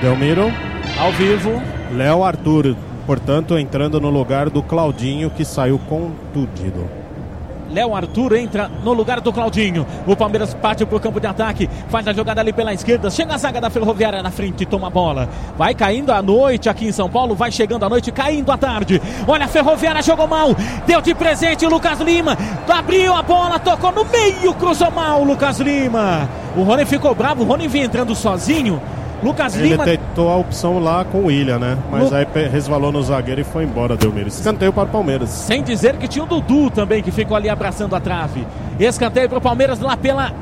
Delmiro, 0.00 0.52
Ao 0.98 1.10
vivo, 1.12 1.62
Léo 1.92 2.22
Arthur, 2.22 2.76
portanto, 3.06 3.58
entrando 3.58 4.00
no 4.00 4.10
lugar 4.10 4.50
do 4.50 4.62
Claudinho, 4.62 5.30
que 5.30 5.44
saiu 5.44 5.78
contundido. 5.78 6.88
Léo 7.70 7.96
Arthur 7.96 8.36
entra 8.36 8.70
no 8.84 8.92
lugar 8.92 9.20
do 9.20 9.32
Claudinho. 9.32 9.84
O 10.06 10.14
Palmeiras 10.14 10.54
parte 10.54 10.86
para 10.86 10.96
o 10.96 11.00
campo 11.00 11.18
de 11.18 11.26
ataque. 11.26 11.68
Faz 11.88 12.06
a 12.06 12.12
jogada 12.12 12.40
ali 12.40 12.52
pela 12.52 12.72
esquerda. 12.72 13.10
Chega 13.10 13.34
a 13.34 13.38
zaga 13.38 13.60
da 13.60 13.68
Ferroviária 13.70 14.22
na 14.22 14.30
frente 14.30 14.62
e 14.62 14.66
toma 14.66 14.86
a 14.86 14.90
bola. 14.90 15.28
Vai 15.58 15.74
caindo 15.74 16.12
à 16.12 16.22
noite 16.22 16.68
aqui 16.68 16.86
em 16.86 16.92
São 16.92 17.08
Paulo. 17.08 17.34
Vai 17.34 17.50
chegando 17.50 17.84
à 17.84 17.88
noite, 17.88 18.12
caindo 18.12 18.52
à 18.52 18.56
tarde. 18.56 19.02
Olha, 19.26 19.46
a 19.46 19.48
Ferroviária 19.48 20.00
jogou 20.00 20.28
mal. 20.28 20.54
Deu 20.86 21.00
de 21.00 21.12
presente 21.14 21.66
o 21.66 21.68
Lucas 21.68 21.98
Lima. 22.00 22.38
Abriu 22.68 23.12
a 23.12 23.22
bola, 23.22 23.58
tocou 23.58 23.90
no 23.90 24.04
meio, 24.04 24.54
cruzou 24.54 24.90
mal 24.92 25.22
o 25.22 25.24
Lucas 25.24 25.58
Lima. 25.58 26.28
O 26.56 26.62
Rony 26.62 26.84
ficou 26.84 27.16
bravo. 27.16 27.42
O 27.42 27.46
Rony 27.46 27.66
vinha 27.66 27.86
entrando 27.86 28.14
sozinho. 28.14 28.80
Lucas 29.26 29.56
Ele 29.56 29.70
Lima. 29.70 29.84
tentou 29.84 30.30
a 30.30 30.36
opção 30.36 30.78
lá 30.78 31.04
com 31.04 31.18
o 31.18 31.24
William, 31.26 31.58
né? 31.58 31.76
Mas 31.90 32.10
Lu- 32.10 32.16
aí 32.16 32.26
resvalou 32.48 32.92
no 32.92 33.02
zagueiro 33.02 33.40
e 33.40 33.44
foi 33.44 33.64
embora, 33.64 33.96
Delmiro. 33.96 34.28
Escanteio 34.28 34.72
para 34.72 34.84
o 34.84 34.88
Palmeiras. 34.88 35.30
Sem 35.30 35.62
dizer 35.62 35.96
que 35.96 36.06
tinha 36.06 36.24
o 36.24 36.28
Dudu 36.28 36.70
também, 36.70 37.02
que 37.02 37.10
ficou 37.10 37.36
ali 37.36 37.48
abraçando 37.48 37.96
a 37.96 38.00
trave. 38.00 38.46
Escanteio 38.78 39.28
para 39.28 39.38
o 39.38 39.40
Palmeiras 39.40 39.80
lá 39.80 39.96
pela 39.96 40.32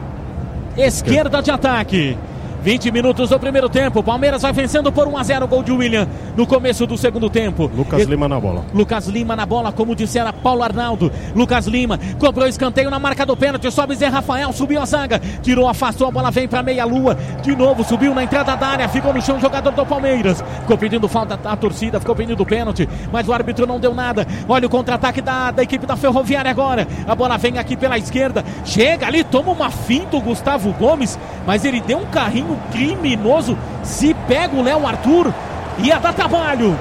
esquerda 0.77 1.41
de 1.43 1.51
ataque. 1.51 2.19
20 2.65 2.91
minutos 2.91 3.29
do 3.29 3.39
primeiro 3.39 3.69
tempo. 3.69 4.03
Palmeiras 4.03 4.41
vai 4.41 4.51
vencendo 4.51 4.91
por 4.91 5.07
1 5.07 5.19
a 5.19 5.23
0 5.23 5.47
gol 5.47 5.63
de 5.63 5.71
William 5.71 6.09
no 6.35 6.47
começo 6.47 6.87
do 6.87 6.97
segundo 6.97 7.29
tempo. 7.29 7.71
Lucas 7.77 8.01
E- 8.01 8.05
Lima 8.07 8.27
na 8.27 8.41
bola. 8.41 8.65
Lucas 8.73 9.07
Lima 9.07 9.37
na 9.37 9.45
bola, 9.45 9.71
como 9.71 9.95
dissera 9.95 10.33
Paulo 10.33 10.63
Arnaldo. 10.63 11.13
Lucas 11.37 11.67
Lima 11.67 12.01
cobrou 12.19 12.49
escanteio 12.49 12.89
na 12.91 12.99
marca 12.99 13.27
do 13.27 13.37
pênalti. 13.37 13.71
Sobe 13.71 13.95
Zé 13.95 14.07
Rafael, 14.09 14.51
subiu 14.51 14.81
a 14.81 14.87
zaga, 14.87 15.21
tirou, 15.43 15.69
afastou, 15.69 16.09
a 16.09 16.11
bola 16.11 16.31
vem 16.31 16.49
para 16.49 16.63
meia 16.63 16.87
lua. 16.87 17.19
De 17.43 17.55
novo, 17.55 17.85
subiu 17.85 18.15
na 18.15 18.25
entrada 18.25 18.57
da 18.57 18.67
área, 18.67 18.89
ficou 18.89 19.13
no 19.13 19.21
chão 19.21 19.37
o 19.37 19.41
jogador 19.41 19.71
do 19.73 19.85
Palmeiras. 19.85 20.43
Ficou 20.63 20.79
pedindo 20.79 21.07
falta 21.07 21.39
a 21.45 21.57
torcida, 21.57 22.01
ficou 22.01 22.17
pedindo 22.17 22.47
pênalti, 22.47 22.89
mas 23.13 23.29
o 23.29 23.33
árbitro 23.35 23.67
não 23.67 23.79
deu 23.79 23.93
nada. 23.95 24.27
Olha 24.49 24.67
o 24.67 24.71
contra-ataque 24.71 25.21
da, 25.21 25.51
da 25.51 25.63
equipe 25.63 25.85
da 25.85 25.97
Ferroviária 25.97 26.51
agora. 26.51 26.89
A 27.07 27.15
bola 27.15 27.37
vem 27.37 27.59
aqui 27.59 27.77
pela 27.77 27.99
esquerda, 27.99 28.43
chega 28.65 29.07
ali, 29.07 29.23
toma 29.23 29.53
uma 29.53 29.71
finta 29.71 30.17
o 30.17 30.21
Gustavo 30.23 30.73
Gomes, 30.73 31.19
mas 31.47 31.63
ele 31.67 31.83
deu 31.83 31.99
um 31.99 32.07
carrinho 32.07 32.54
criminoso. 32.71 33.57
Se 33.83 34.15
pega 34.27 34.57
o 34.57 34.63
Léo 34.63 34.87
Arthur, 34.87 35.33
ia 35.79 35.99
dar 35.99 36.13
trabalho. 36.13 36.77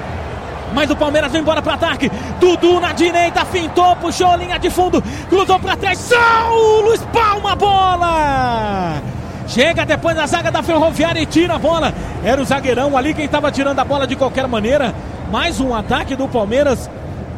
Mas 0.72 0.90
o 0.90 0.96
Palmeiras 0.96 1.30
vai 1.30 1.40
embora 1.40 1.62
para 1.62 1.74
ataque. 1.74 2.10
Dudu 2.40 2.80
na 2.80 2.92
direita, 2.92 3.44
fintou, 3.44 3.94
puxou 3.96 4.36
linha 4.36 4.58
de 4.58 4.70
fundo, 4.70 5.02
cruzou 5.28 5.58
para 5.58 5.76
trás. 5.76 5.98
Saulo 5.98 6.92
espalma 6.94 7.52
a 7.52 7.56
bola. 7.56 9.02
Chega 9.46 9.84
depois 9.84 10.16
da 10.16 10.26
zaga 10.26 10.50
da 10.50 10.62
Ferroviária 10.62 11.20
e 11.20 11.26
tira 11.26 11.54
a 11.54 11.58
bola. 11.58 11.92
Era 12.24 12.40
o 12.40 12.44
zagueirão 12.44 12.96
ali 12.96 13.14
quem 13.14 13.26
estava 13.26 13.52
tirando 13.52 13.78
a 13.78 13.84
bola 13.84 14.06
de 14.06 14.16
qualquer 14.16 14.48
maneira. 14.48 14.94
Mais 15.30 15.60
um 15.60 15.74
ataque 15.74 16.16
do 16.16 16.26
Palmeiras. 16.26 16.90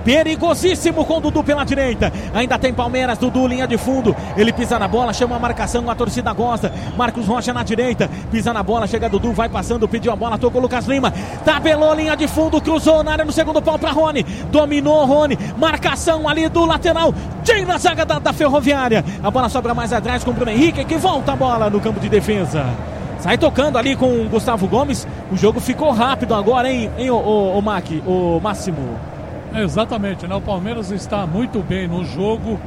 Perigosíssimo 0.06 1.04
com 1.04 1.16
o 1.16 1.20
Dudu 1.20 1.42
pela 1.42 1.64
direita. 1.64 2.12
Ainda 2.32 2.56
tem 2.56 2.72
Palmeiras, 2.72 3.18
Dudu, 3.18 3.44
linha 3.44 3.66
de 3.66 3.76
fundo. 3.76 4.14
Ele 4.36 4.52
pisa 4.52 4.78
na 4.78 4.86
bola, 4.86 5.12
chama 5.12 5.34
a 5.34 5.38
marcação, 5.40 5.90
a 5.90 5.96
torcida 5.96 6.32
gosta. 6.32 6.72
Marcos 6.96 7.26
Rocha 7.26 7.52
na 7.52 7.64
direita, 7.64 8.08
pisa 8.30 8.52
na 8.52 8.62
bola, 8.62 8.86
chega 8.86 9.08
Dudu, 9.08 9.32
vai 9.32 9.48
passando, 9.48 9.88
pediu 9.88 10.12
a 10.12 10.16
bola, 10.16 10.38
tocou 10.38 10.62
Lucas 10.62 10.86
Lima. 10.86 11.12
Tabelou 11.44 11.92
linha 11.92 12.16
de 12.16 12.28
fundo, 12.28 12.60
cruzou 12.60 13.02
na 13.02 13.10
área 13.10 13.24
no 13.24 13.32
segundo 13.32 13.60
pau 13.60 13.76
para 13.80 13.90
Rony. 13.90 14.22
Dominou 14.48 15.04
Rony, 15.06 15.36
marcação 15.58 16.28
ali 16.28 16.48
do 16.48 16.64
lateral. 16.64 17.12
Tira 17.42 17.74
a 17.74 17.78
zaga 17.78 18.06
da, 18.06 18.20
da 18.20 18.32
Ferroviária. 18.32 19.04
A 19.24 19.28
bola 19.28 19.48
sobra 19.48 19.74
mais 19.74 19.92
atrás 19.92 20.22
com 20.22 20.30
o 20.30 20.34
Bruno 20.34 20.52
Henrique, 20.52 20.84
que 20.84 20.96
volta 20.96 21.32
a 21.32 21.36
bola 21.36 21.68
no 21.68 21.80
campo 21.80 21.98
de 21.98 22.08
defesa. 22.08 22.64
Sai 23.18 23.36
tocando 23.36 23.76
ali 23.76 23.96
com 23.96 24.06
o 24.06 24.28
Gustavo 24.28 24.68
Gomes. 24.68 25.04
O 25.32 25.36
jogo 25.36 25.58
ficou 25.58 25.90
rápido 25.90 26.32
agora, 26.32 26.70
hein, 26.70 26.92
hein 26.96 27.10
o, 27.10 27.16
o, 27.16 27.58
o 27.58 27.60
Mac, 27.60 27.86
o 28.06 28.38
Máximo. 28.40 29.15
Exatamente, 29.62 30.26
né? 30.26 30.34
O 30.34 30.40
Palmeiras 30.40 30.90
está 30.90 31.26
muito 31.26 31.60
bem 31.60 31.88
no 31.88 32.04
jogo, 32.04 32.58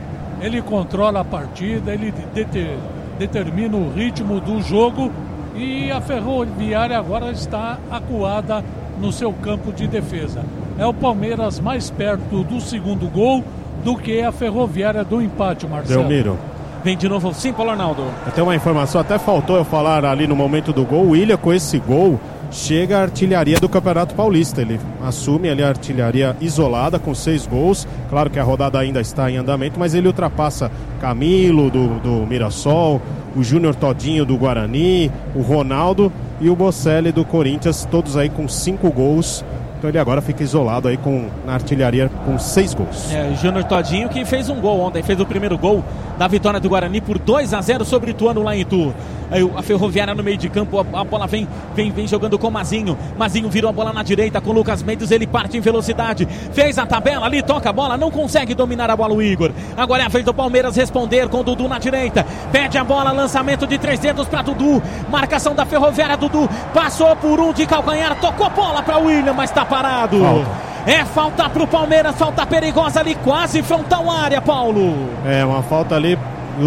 ele 0.41 0.61
controla 0.61 1.21
a 1.21 1.25
partida, 1.25 1.93
ele 1.93 2.13
dete- 2.33 2.77
determina 3.17 3.75
o 3.77 3.91
ritmo 3.93 4.39
do 4.39 4.61
jogo 4.61 5.11
e 5.55 5.91
a 5.91 5.99
Ferroviária 6.01 6.97
agora 6.97 7.31
está 7.31 7.77
acuada 7.91 8.63
no 8.99 9.11
seu 9.11 9.31
campo 9.33 9.71
de 9.71 9.87
defesa. 9.87 10.41
É 10.77 10.85
o 10.85 10.93
Palmeiras 10.93 11.59
mais 11.59 11.89
perto 11.89 12.43
do 12.43 12.59
segundo 12.61 13.07
gol 13.07 13.43
do 13.83 13.95
que 13.95 14.21
a 14.21 14.31
Ferroviária 14.31 15.03
do 15.03 15.21
empate, 15.21 15.67
Marcelo. 15.67 16.03
Delmiro. 16.03 16.37
Vem 16.83 16.95
de 16.95 17.09
novo, 17.09 17.33
sim, 17.33 17.51
Paulo 17.51 17.71
Arnaldo. 17.71 18.03
Até 18.25 18.41
uma 18.41 18.55
informação, 18.55 19.01
até 19.01 19.19
faltou 19.19 19.57
eu 19.57 19.65
falar 19.65 20.05
ali 20.05 20.25
no 20.25 20.35
momento 20.35 20.71
do 20.71 20.85
gol. 20.85 21.03
O 21.03 21.09
William, 21.09 21.35
com 21.35 21.51
esse 21.51 21.77
gol, 21.77 22.17
chega 22.51 22.97
à 22.97 23.01
artilharia 23.01 23.59
do 23.59 23.69
Campeonato 23.69 24.15
Paulista. 24.15 24.61
Ele 24.61 24.79
assume 25.03 25.49
ali 25.49 25.63
a 25.63 25.69
artilharia 25.69 26.35
isolada 26.41 26.99
com 26.99 27.13
seis 27.13 27.45
gols. 27.45 27.87
Claro 28.09 28.29
que 28.29 28.39
a 28.39 28.43
rodada 28.43 28.79
ainda 28.79 29.01
está 29.01 29.29
em 29.29 29.37
andamento, 29.37 29.79
mas 29.79 29.93
ele 29.93 30.07
ultrapassa 30.07 30.71
Camilo 30.99 31.69
do, 31.69 31.99
do 31.99 32.27
Mirassol, 32.27 33.01
o 33.35 33.43
Júnior 33.43 33.75
Todinho 33.75 34.25
do 34.25 34.37
Guarani, 34.37 35.11
o 35.35 35.41
Ronaldo 35.41 36.11
e 36.41 36.49
o 36.49 36.55
Bocelli 36.55 37.11
do 37.11 37.25
Corinthians, 37.25 37.87
todos 37.89 38.17
aí 38.17 38.29
com 38.29 38.47
cinco 38.47 38.89
gols. 38.91 39.43
Então 39.79 39.89
ele 39.89 39.97
agora 39.97 40.21
fica 40.21 40.43
isolado 40.43 40.89
aí 40.89 40.97
com, 40.97 41.29
na 41.45 41.53
artilharia 41.53 42.11
com 42.25 42.37
seis 42.37 42.73
gols. 42.73 43.09
É, 43.13 43.33
Júnior 43.35 43.63
Todinho 43.63 44.09
que 44.09 44.25
fez 44.25 44.49
um 44.49 44.59
gol 44.59 44.81
ontem, 44.81 45.01
fez 45.01 45.17
o 45.21 45.25
primeiro 45.25 45.57
gol 45.57 45.85
da 46.17 46.27
vitória 46.27 46.59
do 46.59 46.67
Guarani 46.67 46.99
por 46.99 47.17
2 47.17 47.53
a 47.53 47.61
0 47.61 47.85
sobre 47.85 48.09
o 48.09 48.11
Ituano 48.11 48.43
lá 48.43 48.53
em 48.53 48.59
Itu. 48.59 48.93
Aí 49.31 49.49
a 49.55 49.61
Ferroviária 49.61 50.13
no 50.13 50.23
meio 50.23 50.37
de 50.37 50.49
campo, 50.49 50.79
a, 50.79 51.01
a 51.01 51.03
bola 51.03 51.27
vem, 51.27 51.47
vem, 51.75 51.91
vem 51.91 52.07
jogando 52.07 52.37
com 52.37 52.49
Mazinho. 52.49 52.97
Mazinho 53.17 53.49
virou 53.49 53.69
a 53.69 53.73
bola 53.73 53.93
na 53.93 54.03
direita 54.03 54.41
com 54.41 54.51
Lucas 54.51 54.81
Mendes, 54.83 55.11
ele 55.11 55.27
parte 55.27 55.57
em 55.57 55.61
velocidade. 55.61 56.27
Fez 56.51 56.77
a 56.77 56.85
tabela 56.85 57.25
ali, 57.25 57.41
toca 57.41 57.69
a 57.69 57.73
bola, 57.73 57.95
não 57.95 58.09
consegue 58.11 58.53
dominar 58.53 58.89
a 58.89 58.95
bola 58.95 59.13
o 59.13 59.21
Igor. 59.21 59.51
Agora 59.77 60.03
é 60.03 60.05
a 60.05 60.09
vez 60.09 60.25
do 60.25 60.33
Palmeiras 60.33 60.75
responder 60.75 61.29
com 61.29 61.39
o 61.39 61.43
Dudu 61.43 61.67
na 61.67 61.77
direita. 61.77 62.25
Pede 62.51 62.77
a 62.77 62.83
bola, 62.83 63.11
lançamento 63.11 63.67
de 63.67 63.77
três 63.77 63.99
dedos 63.99 64.27
para 64.27 64.41
Dudu. 64.41 64.81
Marcação 65.09 65.53
da 65.53 65.65
Ferroviária, 65.65 66.17
Dudu 66.17 66.49
passou 66.73 67.15
por 67.15 67.39
um 67.39 67.53
de 67.53 67.65
calcanhar, 67.65 68.19
tocou 68.19 68.47
a 68.47 68.49
bola 68.49 68.81
para 68.81 68.97
William, 68.97 69.33
mas 69.33 69.51
está 69.51 69.63
parado. 69.69 70.19
Falta. 70.19 70.69
É 70.85 71.05
falta 71.05 71.49
pro 71.49 71.67
Palmeiras, 71.67 72.15
falta 72.15 72.45
perigosa 72.45 72.99
ali, 72.99 73.13
quase 73.15 73.61
frontal 73.61 74.09
área, 74.09 74.41
Paulo. 74.41 74.95
É, 75.25 75.45
uma 75.45 75.61
falta 75.61 75.95
ali. 75.95 76.17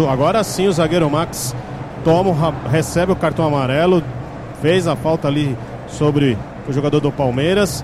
Agora 0.09 0.43
sim 0.43 0.67
o 0.67 0.71
zagueiro 0.71 1.09
Max 1.09 1.55
toma, 2.03 2.29
o 2.29 2.69
recebe 2.69 3.11
o 3.11 3.15
cartão 3.15 3.45
amarelo. 3.45 4.03
Fez 4.61 4.87
a 4.87 4.95
falta 4.95 5.27
ali 5.27 5.57
sobre 5.87 6.37
o 6.67 6.71
jogador 6.71 6.99
do 6.99 7.11
Palmeiras. 7.11 7.83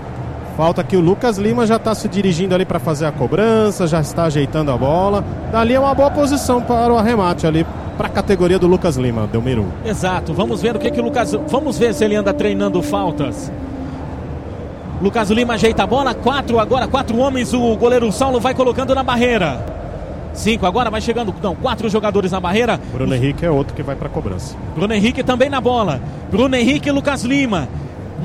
Falta 0.56 0.82
que 0.82 0.96
o 0.96 1.00
Lucas 1.00 1.38
Lima 1.38 1.66
já 1.66 1.76
está 1.76 1.94
se 1.94 2.08
dirigindo 2.08 2.54
ali 2.54 2.64
para 2.64 2.78
fazer 2.78 3.06
a 3.06 3.12
cobrança, 3.12 3.86
já 3.86 4.00
está 4.00 4.24
ajeitando 4.24 4.70
a 4.70 4.76
bola. 4.76 5.24
Dali 5.52 5.74
é 5.74 5.80
uma 5.80 5.94
boa 5.94 6.10
posição 6.10 6.60
para 6.60 6.92
o 6.92 6.98
arremate 6.98 7.46
ali, 7.46 7.66
para 7.96 8.08
a 8.08 8.10
categoria 8.10 8.58
do 8.58 8.66
Lucas 8.66 8.96
Lima, 8.96 9.26
Delmiro. 9.26 9.66
Exato, 9.84 10.34
vamos 10.34 10.60
ver 10.60 10.76
o 10.76 10.78
que 10.78 10.90
que 10.90 11.00
o 11.00 11.04
Lucas. 11.04 11.34
Vamos 11.48 11.78
ver 11.78 11.94
se 11.94 12.04
ele 12.04 12.16
anda 12.16 12.32
treinando 12.32 12.82
faltas. 12.82 13.50
Lucas 15.00 15.30
Lima 15.30 15.54
ajeita 15.54 15.84
a 15.84 15.86
bola, 15.86 16.14
quatro 16.14 16.58
agora, 16.58 16.86
quatro 16.86 17.16
homens, 17.16 17.54
o 17.54 17.74
goleiro 17.76 18.12
Saulo 18.12 18.38
vai 18.38 18.52
colocando 18.52 18.94
na 18.94 19.02
barreira. 19.02 19.64
Cinco 20.34 20.66
agora, 20.66 20.90
vai 20.90 21.00
chegando, 21.00 21.34
não, 21.42 21.54
quatro 21.54 21.88
jogadores 21.88 22.32
na 22.32 22.38
barreira. 22.38 22.78
Bruno 22.92 23.14
Henrique 23.14 23.44
é 23.44 23.50
outro 23.50 23.74
que 23.74 23.82
vai 23.82 23.96
para 23.96 24.10
cobrança. 24.10 24.54
Bruno 24.74 24.92
Henrique 24.92 25.22
também 25.22 25.48
na 25.48 25.60
bola. 25.60 26.00
Bruno 26.30 26.54
Henrique 26.54 26.90
e 26.90 26.92
Lucas 26.92 27.24
Lima. 27.24 27.66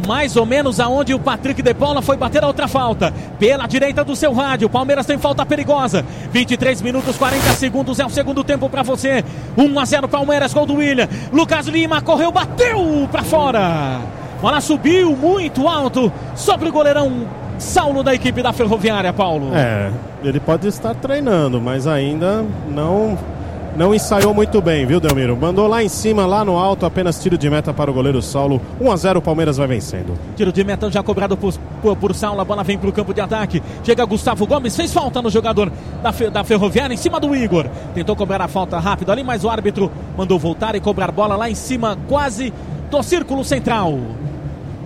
Mais 0.06 0.35
ou 0.35 0.45
menos 0.45 0.81
aonde 0.81 1.14
o 1.14 1.19
Patrick 1.19 1.61
de 1.61 1.73
Paula 1.73 2.02
foi 2.02 2.18
bater 2.18 2.43
a 2.43 2.47
outra 2.47 2.68
falta. 2.68 3.14
Pela 3.39 3.65
direita 3.65 4.03
do 4.03 4.14
seu 4.14 4.34
rádio. 4.34 4.69
Palmeiras 4.69 5.06
tem 5.06 5.18
falta 5.18 5.45
perigosa. 5.45 6.06
23 6.31 6.81
minutos 6.81 7.15
40 7.15 7.53
segundos 7.53 7.99
é 7.99 8.06
o 8.06 8.10
segundo 8.10 8.43
tempo 8.43 8.69
para 8.69 8.84
você. 8.84 9.23
1 9.57 9.80
a 9.80 9.85
0 9.85 10.07
Palmeiras, 10.10 10.53
gol 10.53 10.65
do 10.65 10.76
William. 10.76 11.07
Lucas 11.31 11.68
Lima 11.68 12.02
correu, 12.02 12.31
bateu 12.31 13.07
para 13.10 13.23
fora. 13.23 14.24
Bola 14.41 14.62
subiu 14.62 15.16
muito 15.16 15.68
alto 15.68 16.12
sobre 16.36 16.70
o 16.70 16.72
goleirão 16.72 17.28
Saulo 17.57 18.03
da 18.03 18.14
equipe 18.14 18.41
da 18.44 18.52
Ferroviária, 18.52 19.14
Paulo. 19.14 19.56
É, 19.56 19.90
ele 20.24 20.40
pode 20.40 20.68
estar 20.68 20.94
treinando, 20.94 21.62
mas 21.62 21.88
ainda 21.88 22.44
não 22.70 23.18
não 23.76 23.94
ensaiou 23.94 24.34
muito 24.34 24.62
bem, 24.62 24.86
viu, 24.86 25.02
Delmiro? 25.02 25.36
Mandou 25.36 25.68
lá 25.68 25.84
em 25.84 25.90
cima, 25.90 26.26
lá 26.26 26.45
no 26.45 26.57
alto, 26.57 26.86
apenas 26.86 27.22
tiro 27.22 27.38
de 27.38 27.49
meta 27.49 27.74
para 27.74 27.91
o 27.91 27.94
goleiro 27.94 28.22
Saulo. 28.22 28.62
1 28.80 28.90
a 28.90 28.95
0 28.95 29.20
o 29.20 29.22
Palmeiras 29.22 29.57
vai 29.57 29.68
vencendo. 29.68 30.18
Tiro 30.36 30.49
de 30.49 30.64
meta 30.64 30.90
já 30.90 31.03
cobrado 31.03 31.36
por, 31.36 31.53
por, 31.82 31.95
por 31.98 32.16
Saulo, 32.16 32.40
a 32.40 32.45
bola 32.45 32.64
vem 32.64 32.78
para 32.78 32.90
o 32.90 32.94
campo 32.94 33.14
de 33.14 33.20
ataque. 33.20 33.62
Chega 33.84 34.06
Gustavo 34.06 34.48
Gomes, 34.48 34.78
fez 34.78 34.94
falta 34.94 35.22
no 35.22 35.30
jogador 35.30 35.70
da, 36.02 36.12
da 36.30 36.44
Ferroviária 36.45 36.94
em 36.94 36.98
cima 36.98 37.20
do 37.20 37.36
Igor. 37.36 37.68
Tentou 37.94 38.16
cobrar 38.16 38.41
a 38.41 38.48
falta 38.48 38.80
rápido 38.80 39.12
ali, 39.12 39.26
mas 39.26 39.44
o 39.44 39.49
árbitro 39.49 39.91
mandou 40.18 40.40
voltar 40.40 40.74
e 40.76 40.80
cobrar 40.80 41.12
bola 41.12 41.36
lá 41.36 41.49
em 41.49 41.56
cima, 41.56 41.98
quase 42.07 42.53
do 42.95 43.03
círculo 43.03 43.43
central. 43.43 43.97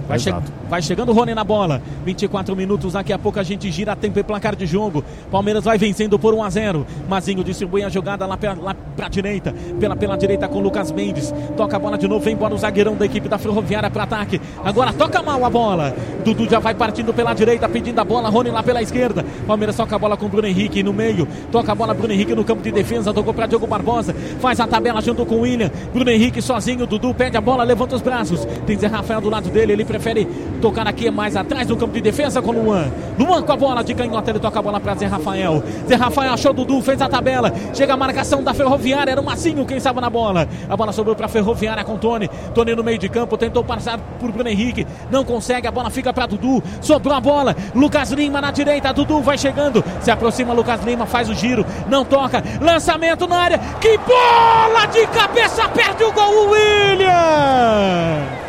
Vai, 0.08 0.20
che 0.20 0.34
vai 0.70 0.82
chegando 0.82 1.10
o 1.10 1.14
Rony 1.14 1.34
na 1.34 1.44
bola. 1.44 1.82
24 2.06 2.56
minutos, 2.56 2.94
daqui 2.94 3.12
a 3.12 3.18
pouco 3.18 3.40
a 3.40 3.44
gente 3.44 3.70
gira 3.72 3.96
tempo 3.96 4.20
e 4.20 4.24
placar 4.24 4.56
de 4.56 4.66
jogo. 4.66 5.04
Palmeiras 5.32 5.64
vai 5.64 5.78
vencendo 5.78 6.20
por 6.20 6.34
1 6.34 6.44
a 6.44 6.50
0. 6.50 6.88
Mazinho 7.10 7.44
distribui 7.44 7.84
a 7.84 7.90
jogada 7.90 8.26
lá, 8.26 8.38
pra, 8.38 8.54
lá 8.54 8.76
pra 8.96 9.10
direita. 9.10 9.54
Pela, 9.80 9.96
pela 9.96 10.16
direita 10.16 10.48
com 10.48 10.60
Lucas 10.60 10.92
Mendes. 10.92 11.34
Toca 11.58 11.76
a 11.76 11.80
bola 11.80 11.98
de 11.98 12.08
novo, 12.08 12.24
vem 12.24 12.36
embora 12.36 12.54
o 12.54 12.58
zagueirão 12.58 12.96
da 12.96 13.06
equipe 13.06 13.28
da 13.28 13.38
Ferroviária 13.38 13.90
para 13.90 14.04
ataque. 14.04 14.40
Agora 14.64 14.94
toca 14.94 15.22
mal 15.24 15.44
a 15.44 15.50
bola. 15.50 15.96
Dudu 16.24 16.48
já 16.50 16.60
vai 16.60 16.76
partindo 16.76 17.14
pela 17.14 17.34
direita, 17.34 17.68
pedindo 17.68 18.00
a 18.00 18.06
bola. 18.06 18.30
Rony 18.30 18.52
lá 18.52 18.62
pela 18.62 18.82
esquerda. 18.82 19.26
Palmeiras 19.48 19.76
toca 19.76 19.96
a 19.96 20.00
bola 20.00 20.16
com 20.16 20.28
Bruno 20.28 20.48
Henrique 20.48 20.84
no 20.84 20.94
meio. 20.94 21.28
Toca 21.52 21.72
a 21.72 21.76
bola 21.76 21.94
Bruno 21.94 22.14
Henrique 22.14 22.36
no 22.36 22.44
campo 22.44 22.62
de 22.62 22.72
defesa. 22.72 23.14
Tocou 23.14 23.34
para 23.34 23.48
Diogo 23.48 23.66
Barbosa. 23.66 24.14
Faz 24.40 24.60
a 24.60 24.68
tabela 24.68 25.02
junto 25.02 25.26
com 25.26 25.36
o 25.36 25.42
William. 25.42 25.72
Bruno 25.92 26.12
Henrique 26.12 26.42
sozinho. 26.42 26.86
Dudu 26.86 27.14
pede 27.14 27.38
a 27.38 27.42
bola, 27.42 27.64
levanta 27.64 27.96
os 27.96 28.02
braços. 28.02 28.46
Tem 28.68 28.78
Zé 28.78 28.88
Rafael 28.88 29.22
do 29.22 29.30
lado 29.30 29.50
dele. 29.50 29.74
Ele 29.74 29.86
prefere 29.86 30.28
tocar 30.60 30.88
aqui 30.88 31.10
mais 31.10 31.36
atrás 31.36 31.68
no 31.68 31.76
campo 31.76 31.94
de 31.94 32.02
defesa 32.02 32.42
com 32.42 32.52
Luan. 32.52 32.92
Luan 33.18 33.42
com 33.42 33.52
a 33.52 33.58
bola 33.58 33.84
de 33.84 33.94
canhota, 33.94 34.30
ele 34.30 34.40
toca 34.40 34.60
a 34.60 34.62
bola 34.62 34.80
para 34.80 34.96
Zé 34.96 35.08
Rafael. 35.08 35.64
Zé 35.88 35.96
Rafael 35.96 36.34
achou 36.34 36.54
Dudu, 36.54 36.82
fez 36.82 37.02
a 37.02 37.10
tabela. 37.10 37.52
Chega 37.74 37.94
a 37.94 37.98
marcação 37.98 38.44
da 38.44 38.54
Ferroviária, 38.54 39.12
era 39.12 39.22
o 39.22 39.24
Massinho 39.24 39.66
quem 39.66 39.78
estava 39.78 40.00
na 40.00 40.10
bola. 40.10 40.48
A 40.70 40.78
bola 40.78 40.92
sobrou 40.92 41.16
para 41.16 41.28
Ferroviária 41.28 41.84
com 41.84 41.98
Tony. 41.98 42.30
Tony 42.54 42.76
no 42.76 42.84
meio 42.84 42.98
de 42.98 43.10
campo, 43.10 43.38
tentou 43.38 43.64
passar 43.64 43.98
por 44.20 44.32
Bruno 44.32 44.50
Henrique, 44.50 44.86
não 45.10 45.24
consegue, 45.24 45.68
a 45.68 45.72
bola 45.72 45.90
fica 45.90 46.14
para 46.14 46.26
Dudu. 46.26 46.62
Sobrou 46.82 47.16
a 47.16 47.20
bola, 47.20 47.56
Lucas 47.74 48.12
Lima 48.12 48.42
na 48.42 48.52
direita, 48.52 48.94
Dudu 48.94 49.22
vai 49.22 49.38
chegando, 49.38 49.84
se 50.02 50.12
aproxima 50.12 50.54
Lucas 50.54 50.84
Lima, 50.84 51.06
faz 51.06 51.30
o 51.30 51.34
giro, 51.34 51.66
não 51.88 52.04
toca, 52.04 52.44
lançamento 52.62 53.28
na 53.28 53.38
área. 53.38 53.60
Que 53.80 53.98
bola 53.98 54.86
de 54.88 55.08
cabeça, 55.08 55.68
perde 55.70 56.04
o 56.04 56.12
gol, 56.12 56.50
William! 56.50 58.49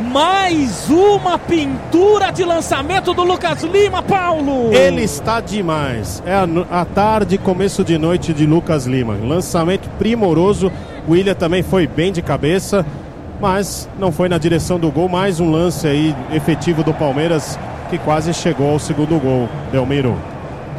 Mais 0.00 0.88
uma 0.88 1.38
pintura 1.38 2.30
de 2.30 2.42
lançamento 2.42 3.12
do 3.12 3.22
Lucas 3.22 3.62
Lima, 3.62 4.02
Paulo. 4.02 4.72
Ele 4.72 5.02
está 5.02 5.40
demais. 5.40 6.22
É 6.24 6.34
a, 6.34 6.48
a 6.70 6.84
tarde, 6.86 7.36
começo 7.36 7.84
de 7.84 7.98
noite 7.98 8.32
de 8.32 8.46
Lucas 8.46 8.86
Lima. 8.86 9.14
Lançamento 9.22 9.90
primoroso. 9.98 10.72
O 11.06 11.12
William 11.12 11.34
também 11.34 11.62
foi 11.62 11.86
bem 11.86 12.12
de 12.12 12.22
cabeça, 12.22 12.84
mas 13.40 13.88
não 13.98 14.10
foi 14.10 14.28
na 14.28 14.38
direção 14.38 14.78
do 14.78 14.90
gol. 14.90 15.08
Mais 15.08 15.38
um 15.38 15.50
lance 15.50 15.86
aí 15.86 16.14
efetivo 16.32 16.82
do 16.82 16.94
Palmeiras 16.94 17.58
que 17.90 17.98
quase 17.98 18.32
chegou 18.32 18.70
ao 18.70 18.78
segundo 18.78 19.18
gol. 19.18 19.48
Delmiro. 19.70 20.16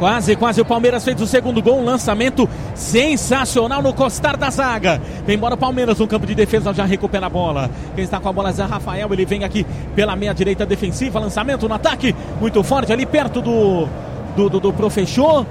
Quase, 0.02 0.34
quase 0.34 0.60
o 0.60 0.64
Palmeiras 0.64 1.04
fez 1.04 1.20
o 1.20 1.26
segundo 1.28 1.62
gol. 1.62 1.78
Um 1.78 1.84
lançamento 1.84 2.48
sensacional 2.74 3.80
no 3.80 3.94
costar 3.94 4.36
da 4.36 4.50
zaga. 4.50 5.00
Vem 5.24 5.36
embora 5.36 5.54
o 5.54 5.56
Palmeiras 5.56 5.96
no 6.00 6.08
campo 6.08 6.26
de 6.26 6.34
defesa, 6.34 6.74
já 6.74 6.84
recupera 6.84 7.26
a 7.26 7.28
bola. 7.28 7.70
Quem 7.94 8.02
está 8.02 8.18
com 8.18 8.28
a 8.28 8.32
bola 8.32 8.48
é 8.48 8.52
Zé 8.52 8.64
Rafael. 8.64 9.08
Ele 9.12 9.24
vem 9.24 9.44
aqui 9.44 9.64
pela 9.94 10.16
meia 10.16 10.34
direita 10.34 10.66
defensiva. 10.66 11.20
Lançamento 11.20 11.68
no 11.68 11.74
ataque, 11.76 12.12
muito 12.40 12.64
forte 12.64 12.92
ali 12.92 13.06
perto 13.06 13.40
do, 13.40 13.86
do, 14.34 14.48
do, 14.50 14.58
do 14.58 14.72
professor. 14.72 15.46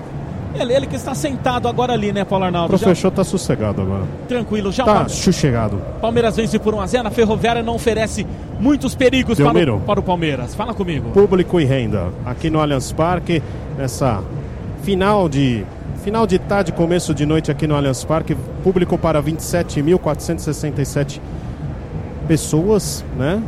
Ele, 0.53 0.73
ele 0.73 0.85
que 0.85 0.97
está 0.97 1.15
sentado 1.15 1.69
agora 1.69 1.93
ali, 1.93 2.11
né, 2.11 2.25
Paulo 2.25 2.43
Arnaldo? 2.43 2.75
O 2.75 2.77
professor 2.77 3.07
está 3.07 3.23
sossegado 3.23 3.81
agora. 3.81 4.03
Tranquilo, 4.27 4.69
já 4.69 4.83
Tá 4.83 5.07
sossegado. 5.07 5.81
Palmeiras 6.01 6.35
vence 6.35 6.59
por 6.59 6.73
1x0. 6.73 7.05
A 7.05 7.09
Ferroviária 7.09 7.63
não 7.63 7.75
oferece 7.75 8.27
muitos 8.59 8.95
perigos 8.95 9.39
para 9.39 9.73
o, 9.73 9.79
para 9.79 10.01
o 10.01 10.03
Palmeiras. 10.03 10.53
Fala 10.53 10.73
comigo. 10.73 11.11
Público 11.11 11.57
e 11.57 11.63
renda. 11.63 12.09
Aqui 12.25 12.49
no 12.49 12.59
Allianz 12.59 12.91
Parque, 12.91 13.41
nessa 13.77 14.21
final 14.83 15.29
de 15.29 15.65
final 16.03 16.25
de 16.25 16.39
tarde, 16.39 16.71
começo 16.71 17.13
de 17.13 17.23
noite 17.25 17.51
aqui 17.51 17.67
no 17.67 17.75
Allianz 17.75 18.03
Parque, 18.03 18.35
público 18.63 18.97
para 18.97 19.21
27.467 19.21 21.21
pessoas, 22.27 23.05
né? 23.15 23.39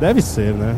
deve 0.00 0.20
ser, 0.20 0.52
né? 0.52 0.74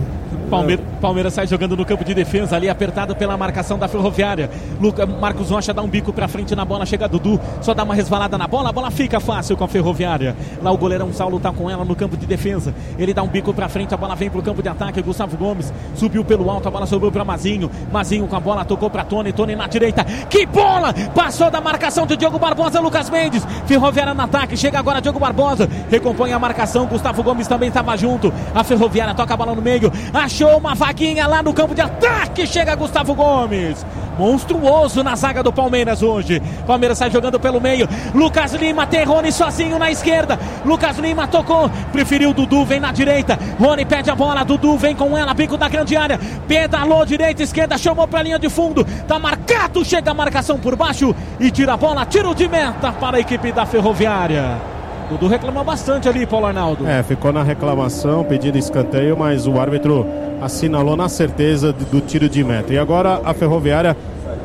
Palmeiras, 0.53 0.85
Palmeiras 1.01 1.33
sai 1.33 1.47
jogando 1.47 1.75
no 1.75 1.83
campo 1.83 2.05
de 2.05 2.13
defesa 2.13 2.57
ali, 2.57 2.69
apertado 2.69 3.17
pela 3.17 3.39
marcação 3.39 3.79
da 3.79 3.89
Ferroviária. 3.89 4.51
Luca, 4.79 5.07
Marcos 5.07 5.49
Rocha 5.49 5.73
dá 5.73 5.81
um 5.81 5.89
bico 5.89 6.13
pra 6.13 6.29
frente 6.29 6.55
na 6.55 6.63
bola, 6.63 6.85
chega 6.85 7.09
Dudu, 7.09 7.41
só 7.63 7.73
dá 7.73 7.83
uma 7.83 7.95
resvalada 7.95 8.37
na 8.37 8.47
bola, 8.47 8.69
a 8.69 8.73
bola 8.73 8.91
fica 8.91 9.19
fácil 9.19 9.57
com 9.57 9.65
a 9.65 9.69
Ferroviária. 9.69 10.37
Lá 10.63 10.71
o 10.71 10.77
goleirão 10.77 11.11
Saulo 11.11 11.41
tá 11.41 11.51
com 11.51 11.71
ela 11.71 11.87
no 11.87 11.97
campo 11.97 12.19
de 12.19 12.27
defesa. 12.27 12.75
Ele 12.99 13.15
dá 13.15 13.23
um 13.23 13.29
bico 13.29 13.55
pra 13.55 13.67
frente, 13.67 13.95
a 13.95 13.97
bola 13.97 14.15
vem 14.15 14.29
pro 14.29 14.43
campo 14.43 14.63
de 14.63 14.69
ataque. 14.69 15.01
Gustavo 15.01 15.39
Gomes 15.39 15.73
subiu 15.95 16.23
pelo 16.23 16.51
alto, 16.51 16.69
a 16.69 16.71
bola 16.71 16.85
sobrou 16.85 17.11
pra 17.11 17.25
Mazinho. 17.25 17.71
Mazinho 17.91 18.27
com 18.27 18.37
a 18.37 18.41
bola, 18.41 18.63
tocou 18.63 18.91
pra 18.91 19.05
Tony, 19.05 19.33
Tony 19.33 19.57
na 19.57 19.67
direita. 19.67 20.05
Que 20.05 20.45
bola! 20.45 20.93
Passou 21.15 21.51
da 21.51 21.63
marcação 21.63 22.07
de 22.07 22.15
Diogo 22.15 22.39
Barbosa, 22.39 22.79
Lucas 22.79 23.09
Mendes. 23.09 23.43
Ferroviária 23.65 24.13
no 24.13 24.21
ataque, 24.21 24.55
chega 24.55 24.79
agora 24.79 25.01
Diogo 25.01 25.19
Barbosa, 25.19 25.67
recompõe 25.91 26.35
a 26.35 26.39
marcação. 26.39 26.85
Gustavo 26.85 27.23
Gomes 27.23 27.49
também 27.49 27.69
estava 27.69 27.97
junto. 27.97 28.31
A 28.55 28.63
Ferroviária 28.63 29.15
toca 29.15 29.33
a 29.33 29.37
bola 29.37 29.55
no 29.55 29.63
meio, 29.63 29.91
achou 30.13 30.42
uma 30.45 30.75
vaguinha 30.75 31.27
lá 31.27 31.43
no 31.43 31.53
campo 31.53 31.75
de 31.75 31.81
ataque. 31.81 32.47
Chega 32.47 32.75
Gustavo 32.75 33.15
Gomes. 33.15 33.85
Monstruoso 34.19 35.03
na 35.03 35.17
zaga 35.17 35.43
do 35.43 35.53
Palmeiras 35.53 36.03
hoje. 36.03 36.41
Palmeiras 36.67 36.99
sai 36.99 37.11
jogando 37.11 37.41
pelo 37.41 37.61
meio. 37.61 37.89
Lucas 38.15 38.53
Lima 38.53 38.87
tem 38.87 39.05
Rony 39.05 39.33
sozinho 39.33 39.79
na 39.79 39.91
esquerda. 39.91 40.39
Lucas 40.65 40.99
Lima 40.99 41.27
tocou. 41.27 41.71
Preferiu 41.91 42.33
Dudu, 42.33 42.65
vem 42.65 42.79
na 42.79 42.93
direita. 42.93 43.39
Rony 43.59 43.85
pede 43.85 44.11
a 44.11 44.15
bola. 44.15 44.45
Dudu 44.45 44.77
vem 44.77 44.95
com 44.95 45.17
ela. 45.17 45.33
Bico 45.33 45.57
da 45.57 45.69
grande 45.69 45.97
área. 45.97 46.21
Pedalou 46.47 47.05
direita, 47.07 47.43
esquerda. 47.43 47.79
Chamou 47.79 48.07
pra 48.07 48.23
linha 48.23 48.39
de 48.39 48.49
fundo. 48.49 48.85
Tá 49.09 49.19
marcado. 49.19 49.85
Chega 49.85 50.11
a 50.11 50.15
marcação 50.15 50.59
por 50.59 50.77
baixo. 50.77 51.15
E 51.41 51.51
tira 51.51 51.73
a 51.73 51.77
bola. 51.77 52.05
Tiro 52.05 52.35
de 52.35 52.49
meta 52.49 52.93
para 52.93 53.17
a 53.17 53.21
equipe 53.21 53.51
da 53.51 53.65
Ferroviária. 53.65 54.61
Dudu 55.09 55.27
reclamou 55.27 55.63
bastante 55.65 56.09
ali, 56.09 56.25
Paulo 56.25 56.47
Arnaldo. 56.47 56.89
É, 56.89 57.03
ficou 57.03 57.33
na 57.33 57.43
reclamação, 57.43 58.25
pedindo 58.25 58.57
escanteio, 58.57 59.17
mas 59.17 59.47
o 59.47 59.61
árbitro 59.61 60.07
assinalou 60.43 60.97
na 60.97 61.09
certeza 61.09 61.73
do 61.73 62.01
tiro 62.01 62.29
de 62.29 62.43
meta. 62.43 62.73
E 62.73 62.79
agora 62.79 63.21
a 63.25 63.33
Ferroviária 63.33 63.97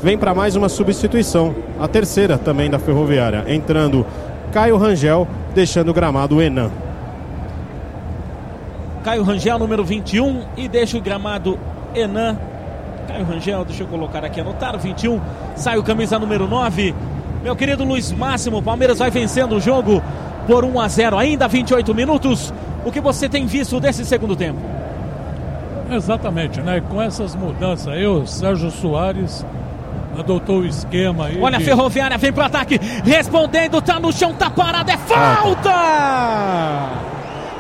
vem 0.02 0.18
para 0.18 0.34
mais 0.34 0.56
uma 0.56 0.70
substituição, 0.70 1.56
a 1.80 1.88
terceira 1.88 2.38
também 2.38 2.70
da 2.70 2.78
Ferroviária, 2.78 3.46
entrando 3.48 4.06
Caio 4.52 4.78
Rangel, 4.78 5.28
deixando 5.56 5.90
o 5.90 5.94
gramado 5.94 6.42
Enan. 6.42 6.72
Caio 9.04 9.24
Rangel, 9.24 9.58
número 9.58 9.84
21, 9.84 10.42
e 10.56 10.68
deixa 10.68 10.98
o 10.98 11.02
gramado 11.02 11.58
Enan. 11.96 12.38
Caio 13.08 13.26
Rangel, 13.26 13.66
deixa 13.66 13.84
eu 13.84 13.88
colocar 13.88 14.24
aqui, 14.24 14.40
anotar, 14.40 14.78
21, 14.78 15.20
sai 15.56 15.78
o 15.78 15.84
camisa 15.84 16.20
número 16.20 16.48
9. 16.48 16.94
Meu 17.42 17.56
querido 17.56 17.84
Luiz 17.84 18.12
Máximo, 18.12 18.62
Palmeiras 18.62 19.00
vai 19.00 19.10
vencendo 19.10 19.56
o 19.56 19.60
jogo 19.60 20.04
por 20.46 20.64
1 20.64 20.80
a 20.80 20.88
0, 20.88 21.18
ainda 21.18 21.48
28 21.48 21.96
minutos. 21.96 22.54
O 22.86 22.92
que 22.92 23.02
você 23.02 23.28
tem 23.28 23.46
visto 23.46 23.80
desse 23.80 24.06
segundo 24.06 24.36
tempo? 24.36 24.60
Exatamente, 25.92 26.62
né? 26.62 26.82
Com 26.90 27.02
essas 27.02 27.36
mudanças 27.36 27.88
aí, 27.88 28.06
o 28.06 28.26
Sérgio 28.26 28.72
Soares 28.72 29.46
adotou 30.18 30.62
o 30.62 30.66
esquema 30.66 31.28
aí. 31.28 31.40
Olha 31.42 31.58
de... 31.58 31.64
a 31.64 31.66
Ferroviária, 31.66 32.18
vem 32.18 32.34
pro 32.34 32.44
ataque, 32.44 32.80
respondendo, 33.04 33.82
tá 33.82 34.00
no 34.00 34.12
chão, 34.12 34.34
tá 34.34 34.50
parado, 34.50 34.92
é 34.92 34.98
falta! 34.98 37.08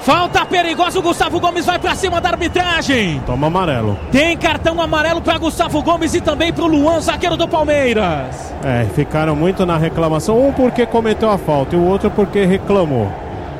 Falta 0.07 0.45
perigosa, 0.45 0.99
o 0.99 1.01
Gustavo 1.01 1.37
Gomes 1.37 1.65
vai 1.65 1.77
para 1.77 1.93
cima 1.93 2.21
da 2.21 2.29
arbitragem. 2.29 3.21
Toma 3.25 3.47
amarelo. 3.47 3.99
Tem 4.09 4.37
cartão 4.37 4.81
amarelo 4.81 5.21
para 5.21 5.37
Gustavo 5.37 5.83
Gomes 5.83 6.13
e 6.13 6.21
também 6.21 6.53
para 6.53 6.63
o 6.63 6.67
Luan, 6.67 7.01
zagueiro 7.01 7.35
do 7.35 7.45
Palmeiras. 7.45 8.53
É, 8.63 8.85
ficaram 8.95 9.35
muito 9.35 9.65
na 9.65 9.77
reclamação, 9.77 10.47
um 10.47 10.53
porque 10.53 10.85
cometeu 10.85 11.29
a 11.29 11.37
falta 11.37 11.75
e 11.75 11.79
o 11.79 11.83
outro 11.83 12.09
porque 12.09 12.45
reclamou. 12.45 13.11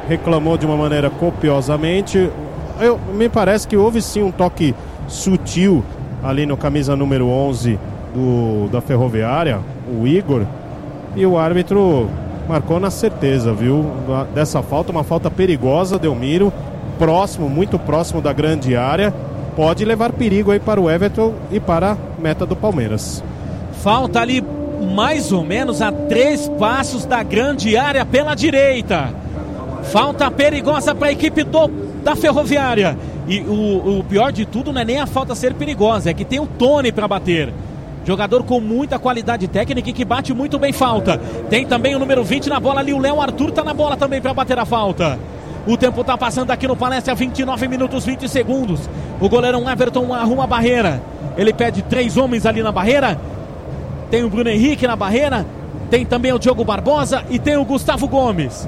Reclamou 0.07 0.57
de 0.57 0.65
uma 0.65 0.77
maneira 0.77 1.10
copiosamente. 1.10 2.31
Eu, 2.80 2.99
me 3.14 3.28
parece 3.28 3.68
que 3.68 3.76
houve 3.76 4.02
sim 4.02 4.22
um 4.22 4.32
toque 4.32 4.76
sutil 5.08 5.84
ali 6.24 6.45
no 6.45 6.58
camisa 6.58 6.95
número 6.95 7.28
11 7.28 7.80
do, 8.14 8.68
da 8.70 8.82
Ferroviária, 8.82 9.60
o 9.99 10.08
Igor. 10.08 10.44
E 11.16 11.26
o 11.26 11.38
árbitro 11.38 12.10
marcou 12.48 12.80
na 12.80 12.90
certeza, 12.90 13.54
viu? 13.54 13.86
Dessa 14.34 14.62
falta, 14.62 14.91
uma 14.91 15.04
falta 15.04 15.30
perigosa, 15.30 15.98
Delmiro. 15.98 16.52
próximo, 16.98 17.49
muito 17.49 17.78
próximo 17.78 18.22
da 18.22 18.34
grande 18.34 18.76
área, 18.76 19.14
pode 19.56 19.86
levar 19.86 20.12
perigo 20.12 20.52
aí 20.52 20.60
para 20.60 20.82
o 20.82 20.90
Everton 20.90 21.34
e 21.52 21.60
para 21.60 21.91
a 21.91 21.98
meta 22.20 22.45
do 22.45 22.56
Palmeiras. 22.56 23.24
Falta 23.84 24.20
ali 24.20 24.44
mais 24.95 25.32
ou 25.32 25.44
menos 25.44 25.82
a 25.82 25.91
três 25.91 26.48
passos 26.60 27.06
da 27.06 27.24
grande 27.24 27.76
área 27.78 28.06
pela 28.06 28.36
direita. 28.36 29.10
Falta 29.91 30.30
perigosa 30.30 30.94
para 30.94 31.08
a 31.08 31.12
equipe 31.12 31.44
do, 31.44 31.68
da 32.08 32.16
Ferroviária. 32.16 32.98
E 33.28 33.42
o, 33.42 34.00
o, 34.00 34.04
pior 34.06 34.32
de 34.32 34.46
tudo 34.46 34.72
não 34.72 34.80
é 34.80 34.86
nem 34.86 35.00
a 35.02 35.06
falta 35.06 35.36
ser 35.36 35.54
perigosa, 35.54 36.10
é 36.10 36.14
que 36.14 36.24
tem 36.24 36.40
o 36.40 36.48
Tony 36.48 36.90
para 36.90 37.06
bater. 37.06 37.54
Jogador 38.06 38.44
com 38.44 38.62
muita 38.62 38.98
qualidade 38.98 39.46
técnica 39.50 39.90
e 39.90 39.94
que 39.94 40.06
bate 40.06 40.34
muito 40.34 40.58
bem 40.58 40.72
falta. 40.72 41.20
Tem 41.50 41.66
também 41.66 41.94
o 41.94 42.00
número 42.00 42.24
20 42.24 42.48
na 42.48 42.62
bola 42.62 42.80
ali, 42.80 42.94
o 42.94 42.98
Léo 42.98 43.20
Arthur 43.20 43.52
tá 43.52 43.62
na 43.62 43.74
bola 43.74 43.98
também 43.98 44.22
para 44.22 44.34
bater 44.34 44.58
a 44.58 44.64
falta. 44.64 45.20
O 45.68 45.76
tempo 45.76 46.02
tá 46.02 46.18
passando 46.18 46.52
aqui 46.52 46.66
no 46.66 46.78
Palestra, 46.78 47.14
29 47.14 47.68
minutos 47.68 48.06
20 48.06 48.30
segundos. 48.30 48.90
O 49.20 49.28
goleirão 49.28 49.70
Everton 49.70 50.14
arruma 50.14 50.46
a 50.46 50.48
barreira. 50.48 51.04
Ele 51.36 51.52
pede 51.52 51.82
três 51.82 52.16
homens 52.16 52.46
ali 52.46 52.64
na 52.64 52.72
barreira. 52.72 53.20
Tem 54.10 54.24
o 54.24 54.30
Bruno 54.30 54.50
Henrique 54.50 54.88
na 54.88 54.96
barreira. 54.96 55.46
Tem 55.92 56.06
também 56.06 56.32
o 56.32 56.40
Diogo 56.40 56.64
Barbosa 56.64 57.26
e 57.30 57.38
tem 57.38 57.58
o 57.58 57.66
Gustavo 57.66 58.08
Gomes. 58.08 58.66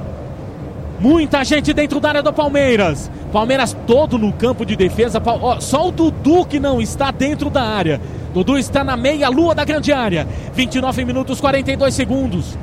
Muita 1.00 1.46
gente 1.46 1.74
dentro 1.74 2.00
da 2.00 2.10
área 2.10 2.24
do 2.24 2.34
Palmeiras. 2.34 3.10
Palmeiras 3.32 3.76
todo 3.88 4.18
no 4.18 4.34
campo 4.34 4.66
de 4.66 4.76
defesa. 4.76 5.22
Só 5.62 5.88
o 5.88 5.92
Dudu 5.92 6.46
que 6.46 6.60
não 6.60 6.82
está 6.82 7.10
dentro 7.10 7.50
da 7.50 7.64
área. 7.64 8.02
Dudu 8.34 8.58
está 8.58 8.84
na 8.84 8.98
meia-lua 8.98 9.56
da 9.56 9.64
grande 9.64 9.94
área. 9.94 10.28
29 10.54 11.06
minutos 11.06 11.40
42 11.40 11.94
segundos. 11.94 12.58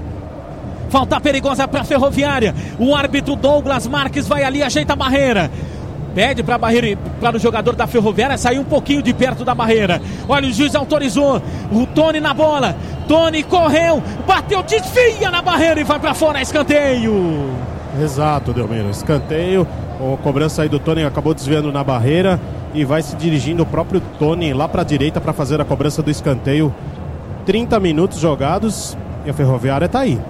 Falta 0.90 1.18
perigosa 1.18 1.66
para 1.66 1.80
a 1.80 1.84
Ferroviária. 1.84 2.54
O 2.78 2.94
árbitro 2.94 3.36
Douglas 3.36 3.86
Marques 3.86 4.28
vai 4.28 4.44
ali, 4.44 4.62
ajeita 4.62 4.92
a 4.92 4.96
barreira. 4.96 5.50
Pede 6.14 6.42
para 6.42 6.56
barreira, 6.56 6.98
para 7.20 7.36
o 7.36 7.40
jogador 7.40 7.74
da 7.74 7.86
Ferroviária 7.86 8.38
sair 8.38 8.58
um 8.58 8.64
pouquinho 8.64 9.02
de 9.02 9.12
perto 9.12 9.44
da 9.44 9.54
barreira. 9.54 10.00
Olha, 10.28 10.46
o 10.48 10.52
juiz 10.52 10.74
autorizou. 10.74 11.42
O 11.72 11.86
Tony 11.86 12.20
na 12.20 12.34
bola. 12.34 12.76
Tony 13.08 13.42
correu, 13.42 14.02
bateu, 14.26 14.62
desvia 14.62 15.30
na 15.30 15.40
barreira 15.40 15.80
e 15.80 15.84
vai 15.84 15.98
para 15.98 16.14
fora, 16.14 16.42
escanteio. 16.42 17.75
Exato, 18.00 18.52
Delmiro. 18.52 18.90
Escanteio. 18.90 19.66
A 20.00 20.16
cobrança 20.22 20.62
aí 20.62 20.68
do 20.68 20.78
Tony 20.78 21.04
acabou 21.04 21.32
desviando 21.32 21.72
na 21.72 21.82
barreira 21.82 22.38
e 22.74 22.84
vai 22.84 23.00
se 23.02 23.16
dirigindo 23.16 23.62
o 23.62 23.66
próprio 23.66 24.02
Tony 24.18 24.52
lá 24.52 24.68
para 24.68 24.82
a 24.82 24.84
direita 24.84 25.20
para 25.20 25.32
fazer 25.32 25.60
a 25.60 25.64
cobrança 25.64 26.02
do 26.02 26.10
escanteio. 26.10 26.74
30 27.46 27.78
minutos 27.80 28.18
jogados 28.18 28.96
e 29.24 29.30
a 29.30 29.34
Ferroviária 29.34 29.86
está 29.86 30.00
aí. 30.00 30.20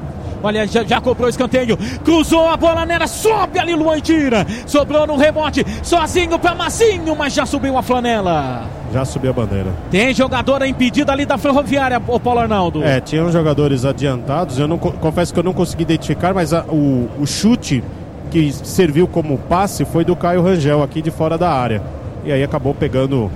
Olha, 0.46 0.64
já, 0.64 0.84
já 0.84 1.00
cobrou 1.00 1.28
escanteio. 1.28 1.76
Cruzou 2.04 2.48
a 2.48 2.56
bola 2.56 2.86
nela, 2.86 3.08
sobe 3.08 3.58
ali 3.58 3.74
Luan 3.74 3.98
tira. 4.00 4.46
Sobrou 4.64 5.04
no 5.04 5.16
rebote, 5.16 5.66
sozinho 5.82 6.38
para 6.38 6.54
Massinho, 6.54 7.16
mas 7.16 7.32
já 7.32 7.44
subiu 7.44 7.76
a 7.76 7.82
flanela. 7.82 8.64
Já 8.92 9.04
subiu 9.04 9.30
a 9.30 9.32
bandeira. 9.32 9.72
Tem 9.90 10.14
jogadora 10.14 10.68
impedida 10.68 11.10
ali 11.10 11.26
da 11.26 11.36
Ferroviária, 11.36 12.00
o 12.06 12.20
Paulo 12.20 12.38
Arnaldo. 12.38 12.84
É, 12.84 13.00
tinham 13.00 13.30
jogadores 13.32 13.84
adiantados. 13.84 14.56
Eu 14.58 14.68
não 14.68 14.78
confesso 14.78 15.34
que 15.34 15.40
eu 15.40 15.44
não 15.44 15.52
consegui 15.52 15.82
identificar, 15.82 16.32
mas 16.32 16.54
a, 16.54 16.62
o, 16.62 17.08
o 17.18 17.26
chute 17.26 17.82
que 18.30 18.52
serviu 18.52 19.08
como 19.08 19.36
passe 19.38 19.84
foi 19.84 20.04
do 20.04 20.14
Caio 20.14 20.42
Rangel 20.42 20.80
aqui 20.80 21.02
de 21.02 21.10
fora 21.10 21.36
da 21.36 21.50
área. 21.50 21.82
E 22.24 22.30
aí 22.30 22.42
acabou 22.44 22.72
pegando, 22.72 23.30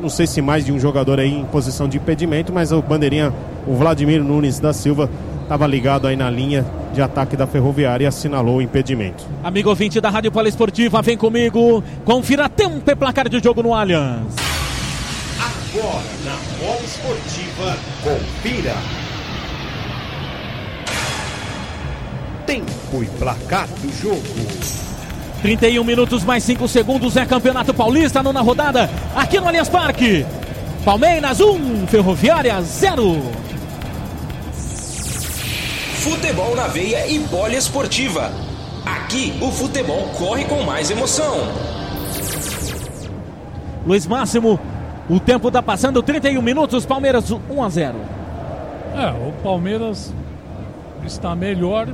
não 0.00 0.10
sei 0.10 0.26
se 0.26 0.42
mais 0.42 0.66
de 0.66 0.72
um 0.72 0.78
jogador 0.78 1.18
aí 1.18 1.32
em 1.32 1.44
posição 1.46 1.88
de 1.88 1.96
impedimento, 1.96 2.52
mas 2.52 2.72
o 2.72 2.82
bandeirinha, 2.82 3.32
o 3.66 3.74
Vladimir 3.74 4.22
Nunes 4.22 4.58
da 4.58 4.72
Silva, 4.74 5.08
estava 5.42 5.66
ligado 5.66 6.06
aí 6.06 6.16
na 6.16 6.30
linha 6.30 6.64
de 6.92 7.02
ataque 7.02 7.36
da 7.36 7.46
Ferroviária 7.46 8.04
e 8.04 8.06
assinalou 8.06 8.56
o 8.56 8.62
impedimento. 8.62 9.24
Amigo 9.42 9.70
ouvinte 9.70 10.00
da 10.00 10.10
Rádio 10.10 10.32
Poliesportiva, 10.32 11.02
vem 11.02 11.16
comigo. 11.16 11.82
Confira 12.04 12.48
tempo 12.48 12.90
e 12.90 12.96
placar 12.96 13.28
de 13.28 13.38
jogo 13.40 13.62
no 13.62 13.74
Allianz. 13.74 14.34
Agora 15.40 16.02
na 16.24 16.36
Bola 16.58 16.80
Esportiva, 16.82 17.76
confira. 18.02 18.74
Tempo 22.46 23.02
e 23.02 23.06
placar 23.18 23.68
do 23.68 23.92
jogo. 24.00 24.82
31 25.42 25.82
minutos 25.82 26.22
mais 26.24 26.44
5 26.44 26.68
segundos 26.68 27.16
é 27.16 27.26
Campeonato 27.26 27.74
Paulista, 27.74 28.22
nona 28.22 28.40
rodada, 28.40 28.88
aqui 29.16 29.40
no 29.40 29.48
Allianz 29.48 29.68
Parque. 29.68 30.24
Palmeiras 30.84 31.40
1, 31.40 31.50
um, 31.50 31.86
Ferroviária 31.86 32.60
0. 32.60 33.51
Futebol 36.02 36.56
na 36.56 36.66
veia 36.66 37.06
e 37.06 37.20
poliesportiva. 37.28 38.32
Aqui 38.84 39.38
o 39.40 39.52
futebol 39.52 40.08
corre 40.18 40.44
com 40.46 40.60
mais 40.64 40.90
emoção. 40.90 41.32
Luiz 43.86 44.04
Máximo, 44.04 44.58
o 45.08 45.20
tempo 45.20 45.46
está 45.46 45.62
passando 45.62 46.02
31 46.02 46.42
minutos, 46.42 46.84
Palmeiras 46.84 47.30
1 47.30 47.62
a 47.62 47.68
0. 47.68 47.94
É, 48.96 49.28
o 49.28 49.32
Palmeiras 49.44 50.12
está 51.06 51.36
melhor. 51.36 51.86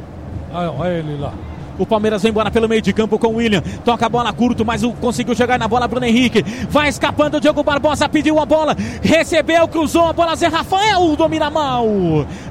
Ah, 0.55 0.71
olha 0.71 0.95
ele 0.95 1.19
lá. 1.19 1.35
O 1.79 1.87
Palmeiras 1.87 2.23
vem 2.23 2.31
embora 2.31 2.51
pelo 2.51 2.69
meio 2.69 2.83
de 2.83 2.93
campo 2.93 3.19
com 3.19 3.29
o 3.29 3.37
William. 3.37 3.63
Toca 3.85 4.07
a 4.07 4.09
bola 4.09 4.33
curto, 4.33 4.65
mas 4.65 4.83
o, 4.83 4.93
conseguiu 4.93 5.35
chegar 5.35 5.59
na 5.59 5.69
bola 5.69 5.87
Bruno 5.87 6.05
Henrique. 6.05 6.43
Vai 6.69 6.89
escapando 6.89 7.37
o 7.37 7.41
Diogo 7.41 7.63
Barbosa, 7.63 8.09
pediu 8.09 8.41
a 8.41 8.45
bola. 8.45 8.77
Recebeu, 9.01 9.69
cruzou 9.69 10.09
a 10.09 10.13
bola 10.13 10.35
Zé 10.35 10.49
Rafael, 10.49 11.15
domina 11.17 11.49
mal. 11.49 11.87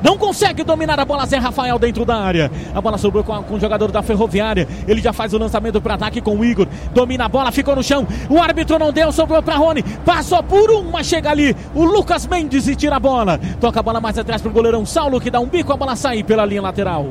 Não 0.02 0.18
consegue 0.18 0.64
dominar 0.64 1.00
a 1.00 1.06
bola 1.06 1.26
Zé 1.26 1.38
Rafael 1.38 1.78
dentro 1.78 2.06
da 2.06 2.16
área. 2.16 2.52
A 2.74 2.80
bola 2.80 2.98
sobrou 2.98 3.24
com, 3.24 3.34
a, 3.34 3.44
com 3.44 3.56
o 3.56 3.60
jogador 3.60 3.92
da 3.92 4.02
Ferroviária. 4.02 4.68
Ele 4.88 5.02
já 5.02 5.12
faz 5.12 5.34
o 5.34 5.38
lançamento 5.38 5.82
para 5.82 5.96
ataque 5.96 6.22
com 6.22 6.38
o 6.38 6.46
Igor. 6.46 6.68
Domina 6.94 7.26
a 7.26 7.30
bola, 7.30 7.52
ficou 7.52 7.76
no 7.76 7.84
chão. 7.84 8.08
O 8.30 8.42
árbitro 8.42 8.80
não 8.80 8.94
deu, 8.94 9.12
sobrou 9.12 9.44
para 9.44 9.58
Rony. 9.58 9.84
Passou 10.06 10.42
por 10.42 10.72
um, 10.72 10.90
mas 10.92 11.06
chega 11.06 11.30
ali. 11.30 11.56
O 11.76 11.84
Lucas 11.84 12.26
Mendes 12.26 12.68
e 12.68 12.76
tira 12.76 12.96
a 12.96 13.00
bola. 13.00 13.40
Toca 13.60 13.80
a 13.80 13.84
bola 13.84 14.00
mais 14.00 14.18
atrás 14.18 14.42
para 14.42 14.50
o 14.50 14.54
goleirão 14.54 14.86
Saulo, 14.86 15.20
que 15.20 15.30
dá 15.30 15.40
um 15.40 15.48
bico, 15.48 15.74
a 15.74 15.78
bola 15.78 15.96
sai 15.96 16.24
pela 16.24 16.46
linha 16.46 16.62
lateral. 16.62 17.06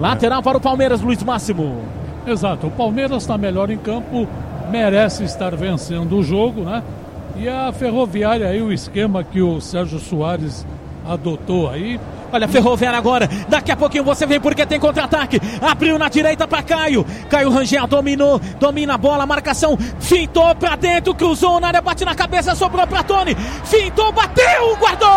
Lateral 0.00 0.42
para 0.42 0.56
o 0.56 0.60
Palmeiras, 0.60 1.02
Luiz 1.02 1.22
Máximo. 1.22 1.76
Exato, 2.26 2.68
o 2.68 2.70
Palmeiras 2.70 3.22
está 3.22 3.36
melhor 3.36 3.70
em 3.70 3.76
campo, 3.76 4.26
merece 4.70 5.24
estar 5.24 5.54
vencendo 5.54 6.16
o 6.16 6.22
jogo, 6.22 6.62
né? 6.62 6.82
E 7.36 7.46
a 7.46 7.70
Ferroviária 7.70 8.48
aí, 8.48 8.62
o 8.62 8.72
esquema 8.72 9.22
que 9.22 9.42
o 9.42 9.60
Sérgio 9.60 9.98
Soares 9.98 10.66
adotou 11.06 11.68
aí. 11.68 12.00
Olha 12.32 12.48
Ferroviária 12.48 12.98
agora. 12.98 13.28
Daqui 13.48 13.72
a 13.72 13.76
pouquinho 13.76 14.04
você 14.04 14.24
vem 14.24 14.40
porque 14.40 14.64
tem 14.64 14.80
contra-ataque. 14.80 15.38
Abriu 15.60 15.98
na 15.98 16.08
direita 16.08 16.48
para 16.48 16.62
Caio. 16.62 17.04
Caio 17.28 17.50
Rangel 17.50 17.86
dominou, 17.86 18.40
domina 18.58 18.94
a 18.94 18.98
bola, 18.98 19.26
marcação. 19.26 19.76
Fintou 19.98 20.54
para 20.54 20.76
dentro, 20.76 21.14
cruzou 21.14 21.60
na 21.60 21.68
área, 21.68 21.82
bate 21.82 22.06
na 22.06 22.14
cabeça, 22.14 22.54
sobrou 22.54 22.86
para 22.86 23.02
Tony. 23.02 23.34
Fintou, 23.64 24.12
bateu, 24.12 24.76
guardou! 24.78 25.10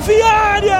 Ferroviária! 0.00 0.76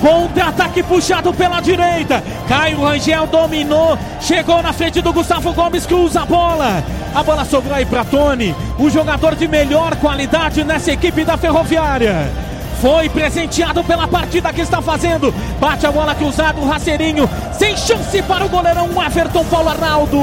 Contra-ataque 0.00 0.82
puxado 0.82 1.32
pela 1.34 1.60
direita. 1.60 2.22
Caio 2.48 2.82
Rangel 2.82 3.26
dominou. 3.26 3.98
Chegou 4.20 4.62
na 4.62 4.72
frente 4.72 5.00
do 5.00 5.12
Gustavo 5.12 5.52
Gomes 5.52 5.86
que 5.86 5.94
usa 5.94 6.22
a 6.22 6.26
bola. 6.26 6.84
A 7.14 7.22
bola 7.22 7.44
sobrou 7.44 7.74
aí 7.74 7.86
para 7.86 8.04
Tony, 8.04 8.54
o 8.78 8.88
jogador 8.90 9.34
de 9.34 9.48
melhor 9.48 9.96
qualidade 9.96 10.62
nessa 10.62 10.92
equipe 10.92 11.24
da 11.24 11.36
Ferroviária. 11.36 12.30
Foi 12.80 13.08
presenteado 13.08 13.82
pela 13.82 14.06
partida 14.06 14.52
que 14.52 14.60
está 14.60 14.80
fazendo. 14.80 15.34
Bate 15.60 15.86
a 15.86 15.90
bola 15.90 16.14
cruzada, 16.14 16.60
o 16.60 16.66
Raceirinho. 16.66 17.28
Sem 17.52 17.76
chance 17.76 18.22
para 18.22 18.44
o 18.44 18.48
goleirão 18.48 18.88
Everton 19.04 19.44
Paulo 19.44 19.68
Arnaldo. 19.68 20.18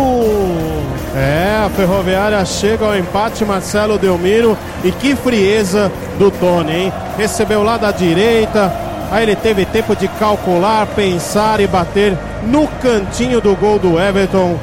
É, 1.15 1.65
a 1.65 1.69
Ferroviária 1.69 2.43
chega 2.45 2.85
ao 2.85 2.97
empate, 2.97 3.43
Marcelo 3.43 3.97
Delmiro. 3.97 4.57
E 4.83 4.91
que 4.91 5.15
frieza 5.15 5.91
do 6.17 6.31
Tony, 6.31 6.71
hein? 6.71 6.93
Recebeu 7.17 7.61
lá 7.61 7.77
da 7.77 7.91
direita. 7.91 8.71
Aí 9.11 9.23
ele 9.23 9.35
teve 9.35 9.65
tempo 9.65 9.95
de 9.95 10.07
calcular, 10.07 10.87
pensar 10.87 11.59
e 11.59 11.67
bater 11.67 12.17
no 12.43 12.67
cantinho 12.81 13.41
do 13.41 13.55
gol 13.55 13.77
do 13.77 13.99
Everton. 13.99 14.57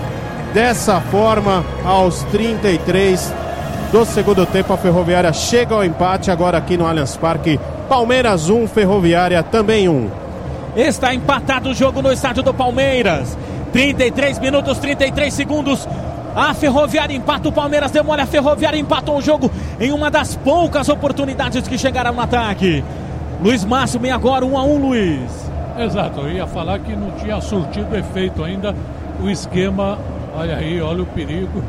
Dessa 0.52 1.00
forma, 1.00 1.64
aos 1.84 2.22
33 2.24 3.32
do 3.90 4.04
segundo 4.04 4.46
tempo, 4.46 4.72
a 4.72 4.76
Ferroviária 4.76 5.32
chega 5.32 5.74
ao 5.74 5.84
empate 5.84 6.30
agora 6.30 6.58
aqui 6.58 6.76
no 6.76 6.86
Allianz 6.86 7.16
Parque. 7.16 7.60
Palmeiras 7.92 8.48
1, 8.48 8.68
Ferroviária 8.68 9.42
também 9.42 9.86
1. 9.86 10.10
Está 10.74 11.14
empatado 11.14 11.68
o 11.68 11.74
jogo 11.74 12.00
no 12.00 12.10
estádio 12.10 12.42
do 12.42 12.54
Palmeiras. 12.54 13.36
33 13.70 14.38
minutos, 14.38 14.78
33 14.78 15.34
segundos. 15.34 15.86
A 16.34 16.54
Ferroviária 16.54 17.14
empata, 17.14 17.50
o 17.50 17.52
Palmeiras 17.52 17.90
demora. 17.90 18.22
A 18.22 18.26
Ferroviária 18.26 18.78
empatou 18.78 19.18
o 19.18 19.20
jogo 19.20 19.50
em 19.78 19.92
uma 19.92 20.10
das 20.10 20.34
poucas 20.34 20.88
oportunidades 20.88 21.68
que 21.68 21.76
chegaram 21.76 22.14
no 22.14 22.22
ataque. 22.22 22.82
Luiz 23.42 23.62
Máximo 23.62 24.06
e 24.06 24.10
agora 24.10 24.42
1 24.42 24.52
um 24.52 24.56
a 24.56 24.64
1 24.64 24.74
um, 24.74 24.86
Luiz. 24.88 25.50
Exato, 25.78 26.20
eu 26.20 26.32
ia 26.32 26.46
falar 26.46 26.78
que 26.78 26.96
não 26.96 27.10
tinha 27.10 27.38
surtido 27.42 27.94
efeito 27.94 28.42
ainda 28.42 28.74
o 29.20 29.28
esquema. 29.28 29.98
Olha 30.34 30.56
aí, 30.56 30.80
olha 30.80 31.02
o 31.02 31.06
perigo. 31.06 31.62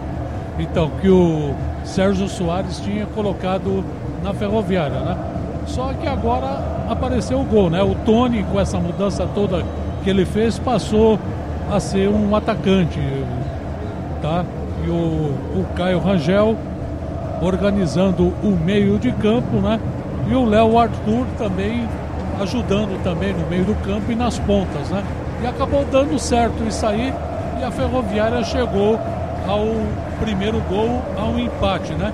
então, 0.60 0.90
que 1.00 1.08
o 1.08 1.54
Sérgio 1.84 2.28
Soares 2.28 2.80
tinha 2.80 3.06
colocado 3.06 3.82
na 4.22 4.34
ferroviária, 4.34 5.00
né? 5.00 5.29
Só 5.70 5.92
que 5.94 6.06
agora 6.06 6.58
apareceu 6.88 7.40
o 7.40 7.44
gol, 7.44 7.70
né? 7.70 7.80
O 7.80 7.94
Tony, 7.94 8.42
com 8.42 8.58
essa 8.58 8.78
mudança 8.78 9.26
toda 9.34 9.64
que 10.02 10.10
ele 10.10 10.24
fez, 10.24 10.58
passou 10.58 11.18
a 11.70 11.78
ser 11.78 12.08
um 12.08 12.34
atacante, 12.34 12.98
tá? 14.20 14.44
E 14.84 14.90
o, 14.90 14.92
o 14.92 15.66
Caio 15.76 16.00
Rangel 16.00 16.56
organizando 17.40 18.32
o 18.42 18.58
meio 18.64 18.98
de 18.98 19.12
campo, 19.12 19.58
né? 19.58 19.78
E 20.28 20.34
o 20.34 20.44
Léo 20.44 20.76
Arthur 20.76 21.24
também 21.38 21.88
ajudando 22.40 23.00
também 23.04 23.32
no 23.32 23.46
meio 23.48 23.64
do 23.64 23.74
campo 23.84 24.10
e 24.10 24.14
nas 24.16 24.40
pontas, 24.40 24.88
né? 24.90 25.04
E 25.42 25.46
acabou 25.46 25.84
dando 25.84 26.18
certo 26.18 26.64
isso 26.66 26.84
aí 26.84 27.14
e 27.60 27.64
a 27.64 27.70
Ferroviária 27.70 28.42
chegou 28.42 28.98
ao 29.46 29.66
primeiro 30.18 30.60
gol, 30.68 31.00
ao 31.16 31.38
empate, 31.38 31.92
né? 31.92 32.12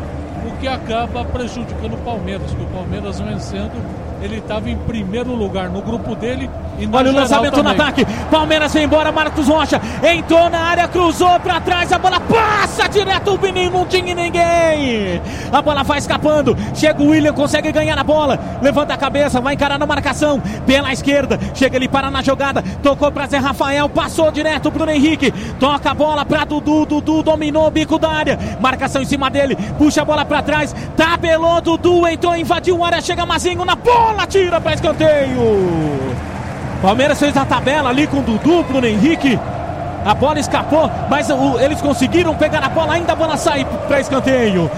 Que 0.61 0.69
acaba 0.69 1.25
prejudicando 1.25 1.95
o 1.95 1.99
Palmeiras, 1.99 2.53
que 2.53 2.63
o 2.63 2.67
Palmeiras 2.67 3.21
vencendo 3.21 4.07
ele 4.23 4.39
estava 4.39 4.71
em 4.71 4.77
primeiro 4.77 5.35
lugar 5.35 5.69
no 5.69 5.83
grupo 5.83 6.15
dele. 6.15 6.49
Olha 6.93 7.11
o 7.11 7.15
lançamento 7.15 7.63
no 7.63 7.71
ataque. 7.71 8.07
Palmeiras 8.31 8.73
vem 8.73 8.85
embora, 8.85 9.13
Marcos 9.13 9.47
Rocha 9.47 9.81
entrou 10.03 10.49
na 10.51 10.59
área, 10.59 10.89
cruzou 10.89 11.39
para 11.41 11.61
trás, 11.61 11.93
a 11.93 11.99
bola 11.99 12.21
passa 12.21 12.89
direto. 12.89 13.35
O 13.35 13.41
menino 13.41 13.79
não 13.79 13.87
tinha 13.87 14.15
ninguém. 14.15 15.21
A 15.53 15.61
bola 15.61 15.83
vai 15.83 15.99
escapando. 15.99 16.57
Chega 16.75 17.03
o 17.03 17.09
William, 17.09 17.33
consegue 17.33 17.73
ganhar 17.73 17.99
a 17.99 18.05
bola. 18.05 18.39
Levanta 18.63 18.95
a 18.95 18.97
cabeça, 18.97 19.41
vai 19.41 19.55
encarar 19.55 19.79
na 19.79 19.87
marcação. 19.87 20.41
Pela 20.67 20.93
esquerda, 20.93 21.39
chega 21.55 21.77
ele 21.77 21.89
para 21.89 22.11
na 22.11 22.23
jogada. 22.23 22.63
Tocou 22.83 23.11
para 23.11 23.27
Zé 23.27 23.39
Rafael, 23.39 23.89
passou 23.89 24.31
direto 24.31 24.71
Bruno 24.71 24.91
Henrique. 24.91 25.33
Toca 25.59 25.91
a 25.91 25.95
bola 25.95 26.25
para 26.25 26.45
Dudu. 26.45 26.87
Dudu 26.87 27.23
dominou 27.23 27.67
o 27.67 27.71
bico 27.71 27.99
da 27.99 28.11
área. 28.11 28.39
Marcação 28.61 29.03
em 29.03 29.07
cima 29.07 29.31
dele, 29.31 29.57
puxa 29.79 30.03
a 30.03 30.05
bola 30.05 30.25
para 30.25 30.43
trás. 30.43 30.75
Tabelou 30.97 31.61
Dudu, 31.61 32.07
entrou, 32.07 32.37
invadiu 32.37 32.83
a 32.83 32.87
área. 32.87 33.01
Chega 33.01 33.27
Mazinho 33.27 33.65
na 33.65 33.75
bola 33.75 33.97
bola 34.17 34.27
tira 34.27 34.61
para 34.61 34.75
escanteio. 34.75 36.26
Palmeiras 36.83 37.19
fez 37.19 37.37
a 37.37 37.45
tabela 37.45 37.91
ali 37.91 38.07
com 38.07 38.19
o 38.19 38.23
Dudu, 38.23 38.63
Bruno 38.65 38.87
Henrique. 38.87 39.39
A 40.05 40.15
bola 40.15 40.39
escapou, 40.39 40.91
mas 41.11 41.29
o, 41.31 41.59
eles 41.59 41.81
conseguiram 41.81 42.35
pegar 42.35 42.63
a 42.63 42.69
bola, 42.69 42.93
ainda 42.93 43.13
a 43.13 43.17
bola 43.17 43.37
sai 43.37 43.65
para 43.89 44.01
escanteio. 44.01 44.71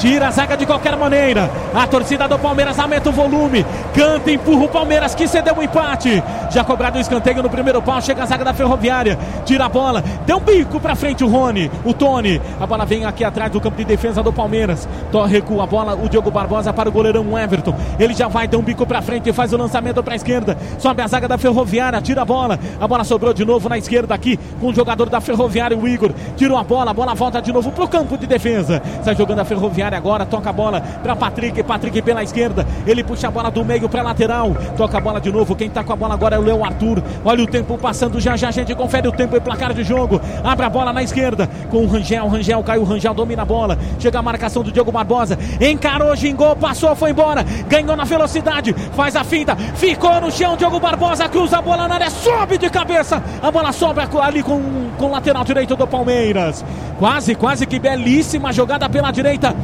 Tira 0.00 0.28
a 0.28 0.30
zaga 0.30 0.56
de 0.56 0.64
qualquer 0.64 0.96
maneira. 0.96 1.50
A 1.74 1.86
torcida 1.86 2.26
do 2.26 2.38
Palmeiras 2.38 2.78
aumenta 2.78 3.10
o 3.10 3.12
volume. 3.12 3.66
Canta, 3.94 4.32
empurra 4.32 4.64
o 4.64 4.68
Palmeiras 4.68 5.14
que 5.14 5.28
cedeu 5.28 5.54
o 5.54 5.62
empate. 5.62 6.24
Já 6.50 6.64
cobrado 6.64 6.96
o 6.96 7.00
escanteio 7.00 7.42
no 7.42 7.50
primeiro 7.50 7.82
pau. 7.82 8.00
Chega 8.00 8.22
a 8.22 8.26
zaga 8.26 8.42
da 8.42 8.54
Ferroviária. 8.54 9.18
Tira 9.44 9.66
a 9.66 9.68
bola. 9.68 10.02
Deu 10.24 10.38
um 10.38 10.40
bico 10.40 10.80
pra 10.80 10.94
frente 10.94 11.22
o 11.22 11.28
Rony. 11.28 11.70
O 11.84 11.92
Tony. 11.92 12.40
A 12.58 12.66
bola 12.66 12.86
vem 12.86 13.04
aqui 13.04 13.22
atrás 13.22 13.52
do 13.52 13.60
campo 13.60 13.76
de 13.76 13.84
defesa 13.84 14.22
do 14.22 14.32
Palmeiras. 14.32 14.88
Tó 15.12 15.26
recua 15.26 15.64
a 15.64 15.66
bola. 15.66 15.94
O 15.94 16.08
Diogo 16.08 16.30
Barbosa 16.30 16.72
para 16.72 16.88
o 16.88 16.92
goleirão 16.92 17.38
Everton. 17.38 17.74
Ele 17.98 18.14
já 18.14 18.26
vai, 18.26 18.48
dá 18.48 18.56
um 18.56 18.62
bico 18.62 18.86
pra 18.86 19.02
frente 19.02 19.28
e 19.28 19.34
faz 19.34 19.52
o 19.52 19.58
lançamento 19.58 20.02
pra 20.02 20.16
esquerda. 20.16 20.56
Sobe 20.78 21.02
a 21.02 21.06
zaga 21.08 21.28
da 21.28 21.36
Ferroviária. 21.36 22.00
Tira 22.00 22.22
a 22.22 22.24
bola. 22.24 22.58
A 22.80 22.88
bola 22.88 23.04
sobrou 23.04 23.34
de 23.34 23.44
novo 23.44 23.68
na 23.68 23.76
esquerda 23.76 24.14
aqui 24.14 24.38
com 24.62 24.68
o 24.68 24.74
jogador 24.74 25.10
da 25.10 25.20
Ferroviária, 25.20 25.76
o 25.76 25.86
Igor. 25.86 26.10
Tirou 26.38 26.56
a 26.56 26.64
bola. 26.64 26.90
A 26.90 26.94
bola 26.94 27.14
volta 27.14 27.42
de 27.42 27.52
novo 27.52 27.70
pro 27.70 27.86
campo 27.86 28.16
de 28.16 28.26
defesa. 28.26 28.80
Sai 29.04 29.14
jogando 29.14 29.40
a 29.40 29.44
Ferroviária 29.44 29.89
agora, 29.96 30.26
toca 30.26 30.50
a 30.50 30.52
bola 30.52 30.80
para 30.80 31.16
Patrick, 31.16 31.62
Patrick 31.62 32.02
pela 32.02 32.22
esquerda, 32.22 32.66
ele 32.86 33.02
puxa 33.02 33.28
a 33.28 33.30
bola 33.30 33.50
do 33.50 33.64
meio 33.64 33.88
para 33.88 34.02
lateral, 34.02 34.54
toca 34.76 34.98
a 34.98 35.00
bola 35.00 35.20
de 35.20 35.30
novo, 35.30 35.54
quem 35.54 35.70
tá 35.70 35.82
com 35.84 35.92
a 35.92 35.96
bola 35.96 36.14
agora 36.14 36.36
é 36.36 36.38
o 36.38 36.42
Leo 36.42 36.64
Arthur, 36.64 37.02
olha 37.24 37.44
o 37.44 37.46
tempo 37.46 37.76
passando 37.78 38.20
já 38.20 38.36
já, 38.36 38.48
a 38.48 38.52
gente 38.52 38.74
confere 38.74 39.08
o 39.08 39.12
tempo 39.12 39.36
e 39.36 39.40
placar 39.40 39.72
de 39.72 39.84
jogo, 39.84 40.20
abre 40.42 40.66
a 40.66 40.70
bola 40.70 40.92
na 40.92 41.02
esquerda, 41.02 41.48
com 41.70 41.78
o 41.78 41.86
Rangel, 41.86 42.28
Rangel 42.28 42.62
caiu, 42.62 42.84
Rangel 42.84 43.14
domina 43.14 43.42
a 43.42 43.44
bola, 43.44 43.78
chega 43.98 44.18
a 44.18 44.22
marcação 44.22 44.62
do 44.62 44.72
Diogo 44.72 44.92
Barbosa, 44.92 45.38
encarou, 45.60 46.14
gingou, 46.16 46.54
passou, 46.56 46.94
foi 46.94 47.10
embora, 47.10 47.44
ganhou 47.68 47.96
na 47.96 48.04
velocidade, 48.04 48.72
faz 48.94 49.16
a 49.16 49.24
finta, 49.24 49.56
ficou 49.56 50.20
no 50.20 50.30
chão, 50.30 50.56
Diogo 50.56 50.80
Barbosa 50.80 51.28
cruza 51.28 51.58
a 51.58 51.62
bola 51.62 51.88
na 51.88 51.94
área, 51.94 52.10
sobe 52.10 52.58
de 52.58 52.68
cabeça, 52.70 53.22
a 53.42 53.50
bola 53.50 53.72
sobe 53.72 54.00
ali 54.22 54.42
com, 54.42 54.90
com 54.98 55.06
o 55.06 55.10
lateral 55.10 55.44
direito 55.44 55.76
do 55.76 55.86
Palmeiras, 55.86 56.64
quase, 56.98 57.34
quase 57.34 57.66
que 57.66 57.78
belíssima 57.78 58.52
jogada 58.52 58.88
pela 58.88 59.10
direita, 59.10 59.54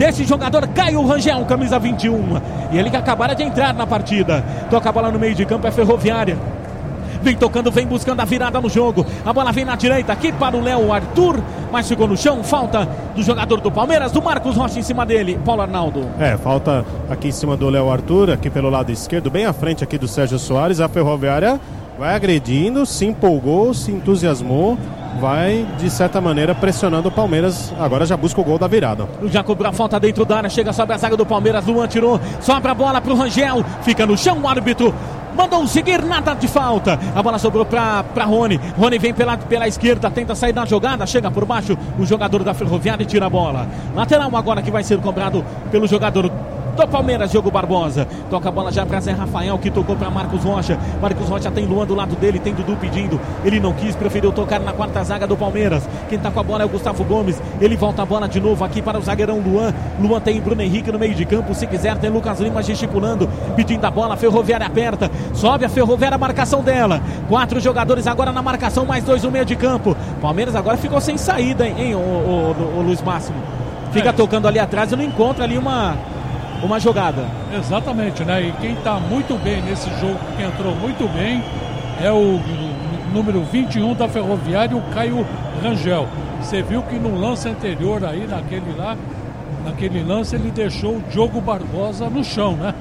desse 0.00 0.24
jogador 0.24 0.66
Caio 0.68 1.06
Rangel, 1.06 1.44
camisa 1.44 1.78
21. 1.78 2.40
E 2.72 2.78
ele 2.78 2.88
que 2.88 2.96
acabara 2.96 3.34
de 3.34 3.42
entrar 3.42 3.74
na 3.74 3.86
partida. 3.86 4.42
Toca 4.70 4.88
a 4.88 4.92
bola 4.92 5.12
no 5.12 5.18
meio 5.18 5.34
de 5.34 5.44
campo, 5.44 5.66
é 5.66 5.70
ferroviária. 5.70 6.38
Vem 7.22 7.36
tocando, 7.36 7.70
vem 7.70 7.86
buscando 7.86 8.18
a 8.18 8.24
virada 8.24 8.58
no 8.62 8.70
jogo. 8.70 9.04
A 9.26 9.30
bola 9.30 9.52
vem 9.52 9.66
na 9.66 9.76
direita 9.76 10.10
aqui 10.10 10.32
para 10.32 10.56
o 10.56 10.62
Léo 10.62 10.90
Arthur, 10.90 11.38
mas 11.70 11.86
ficou 11.86 12.08
no 12.08 12.16
chão. 12.16 12.42
Falta 12.42 12.88
do 13.14 13.22
jogador 13.22 13.60
do 13.60 13.70
Palmeiras, 13.70 14.10
do 14.10 14.22
Marcos 14.22 14.56
Rocha 14.56 14.78
em 14.78 14.82
cima 14.82 15.04
dele. 15.04 15.38
Paulo 15.44 15.60
Arnaldo. 15.60 16.08
É, 16.18 16.34
falta 16.38 16.82
aqui 17.10 17.28
em 17.28 17.32
cima 17.32 17.54
do 17.54 17.68
Léo 17.68 17.90
Arthur, 17.90 18.30
aqui 18.30 18.48
pelo 18.48 18.70
lado 18.70 18.90
esquerdo, 18.90 19.30
bem 19.30 19.44
à 19.44 19.52
frente 19.52 19.84
aqui 19.84 19.98
do 19.98 20.08
Sérgio 20.08 20.38
Soares. 20.38 20.80
A 20.80 20.88
Ferroviária 20.88 21.60
vai 21.98 22.14
agredindo, 22.14 22.86
se 22.86 23.04
empolgou, 23.04 23.74
se 23.74 23.92
entusiasmou 23.92 24.78
vai, 25.18 25.66
de 25.78 25.90
certa 25.90 26.20
maneira, 26.20 26.54
pressionando 26.54 27.08
o 27.08 27.12
Palmeiras. 27.12 27.72
Agora 27.78 28.06
já 28.06 28.16
busca 28.16 28.40
o 28.40 28.44
gol 28.44 28.58
da 28.58 28.66
virada. 28.66 29.08
Já 29.24 29.42
cobrou 29.42 29.70
a 29.70 29.72
falta 29.72 29.98
dentro 29.98 30.24
da 30.24 30.38
área, 30.38 30.50
chega 30.50 30.72
sobre 30.72 30.94
a 30.94 30.98
zaga 30.98 31.16
do 31.16 31.26
Palmeiras. 31.26 31.66
Luan 31.66 31.88
tirou, 31.88 32.20
sobra 32.40 32.72
a 32.72 32.74
bola 32.74 33.00
pro 33.00 33.14
Rangel, 33.14 33.64
fica 33.82 34.06
no 34.06 34.16
chão 34.16 34.40
o 34.42 34.48
árbitro. 34.48 34.94
Mandou 35.36 35.66
seguir, 35.66 36.04
nada 36.04 36.34
de 36.34 36.48
falta. 36.48 36.98
A 37.14 37.22
bola 37.22 37.38
sobrou 37.38 37.64
para 37.64 38.24
Rony. 38.24 38.60
Rony 38.76 38.98
vem 38.98 39.14
pela, 39.14 39.36
pela 39.38 39.68
esquerda, 39.68 40.10
tenta 40.10 40.34
sair 40.34 40.52
da 40.52 40.64
jogada, 40.64 41.06
chega 41.06 41.30
por 41.30 41.44
baixo 41.44 41.78
o 41.98 42.04
jogador 42.04 42.42
da 42.42 42.52
Ferroviária 42.52 43.04
e 43.04 43.06
tira 43.06 43.26
a 43.26 43.30
bola. 43.30 43.66
Lateral 43.94 44.34
agora 44.36 44.60
que 44.60 44.70
vai 44.70 44.82
ser 44.82 44.98
cobrado 44.98 45.44
pelo 45.70 45.86
jogador 45.86 46.30
do 46.86 46.88
Palmeiras, 46.88 47.30
Diogo 47.30 47.50
Barbosa. 47.50 48.06
Toca 48.30 48.48
a 48.48 48.52
bola 48.52 48.72
já 48.72 48.86
para 48.86 49.00
Zé 49.00 49.12
Rafael, 49.12 49.58
que 49.58 49.70
tocou 49.70 49.96
para 49.96 50.10
Marcos 50.10 50.42
Rocha. 50.42 50.78
Marcos 51.00 51.28
Rocha 51.28 51.50
tem 51.50 51.66
Luan 51.66 51.86
do 51.86 51.94
lado 51.94 52.16
dele, 52.16 52.38
tem 52.38 52.54
Dudu 52.54 52.76
pedindo. 52.76 53.20
Ele 53.44 53.60
não 53.60 53.72
quis, 53.72 53.94
preferiu 53.94 54.32
tocar 54.32 54.60
na 54.60 54.72
quarta 54.72 55.02
zaga 55.04 55.26
do 55.26 55.36
Palmeiras. 55.36 55.86
Quem 56.08 56.18
tá 56.18 56.30
com 56.30 56.40
a 56.40 56.42
bola 56.42 56.62
é 56.62 56.66
o 56.66 56.68
Gustavo 56.68 57.04
Gomes. 57.04 57.40
Ele 57.60 57.76
volta 57.76 58.02
a 58.02 58.06
bola 58.06 58.28
de 58.28 58.40
novo 58.40 58.64
aqui 58.64 58.80
para 58.80 58.98
o 58.98 59.02
zagueirão 59.02 59.40
Luan. 59.40 59.74
Luan 60.00 60.20
tem 60.20 60.40
Bruno 60.40 60.62
Henrique 60.62 60.90
no 60.90 60.98
meio 60.98 61.14
de 61.14 61.24
campo. 61.24 61.54
Se 61.54 61.66
quiser, 61.66 61.98
tem 61.98 62.10
Lucas 62.10 62.40
Lima 62.40 62.62
gesticulando, 62.62 63.28
pedindo 63.54 63.84
a 63.84 63.90
bola. 63.90 64.16
Ferroviária 64.16 64.66
aperta. 64.66 65.10
Sobe 65.34 65.64
a 65.64 65.68
Ferroviária, 65.68 66.14
a 66.14 66.18
marcação 66.18 66.62
dela. 66.62 67.00
Quatro 67.28 67.60
jogadores 67.60 68.06
agora 68.06 68.32
na 68.32 68.42
marcação, 68.42 68.86
mais 68.86 69.04
dois 69.04 69.22
no 69.22 69.30
meio 69.30 69.44
de 69.44 69.56
campo. 69.56 69.96
Palmeiras 70.20 70.56
agora 70.56 70.76
ficou 70.76 71.00
sem 71.00 71.18
saída, 71.18 71.66
hein, 71.66 71.74
hein 71.78 71.94
o, 71.94 71.98
o, 71.98 72.56
o, 72.58 72.78
o 72.78 72.82
Luiz 72.82 73.02
Máximo? 73.02 73.36
Fica 73.92 74.10
é. 74.10 74.12
tocando 74.12 74.46
ali 74.46 74.58
atrás 74.58 74.92
e 74.92 74.96
não 74.96 75.04
encontra 75.04 75.44
ali 75.44 75.58
uma 75.58 75.96
uma 76.62 76.78
jogada. 76.78 77.26
Exatamente, 77.52 78.24
né? 78.24 78.42
E 78.42 78.52
quem 78.60 78.74
está 78.74 78.94
muito 78.94 79.34
bem 79.42 79.62
nesse 79.62 79.88
jogo, 80.00 80.18
que 80.36 80.42
entrou 80.42 80.74
muito 80.74 81.08
bem, 81.12 81.42
é 82.02 82.10
o 82.10 82.40
número 83.12 83.42
21 83.44 83.94
da 83.94 84.08
Ferroviária, 84.08 84.76
o 84.76 84.82
Caio 84.92 85.26
Rangel. 85.62 86.06
Você 86.40 86.62
viu 86.62 86.82
que 86.82 86.96
no 86.96 87.18
lance 87.18 87.48
anterior 87.48 88.04
aí, 88.04 88.26
naquele 88.26 88.74
lá, 88.76 88.96
naquele 89.64 90.02
lance, 90.02 90.34
ele 90.34 90.50
deixou 90.50 90.96
o 90.96 91.02
Diogo 91.10 91.40
Barbosa 91.40 92.08
no 92.08 92.24
chão, 92.24 92.56
né? 92.56 92.74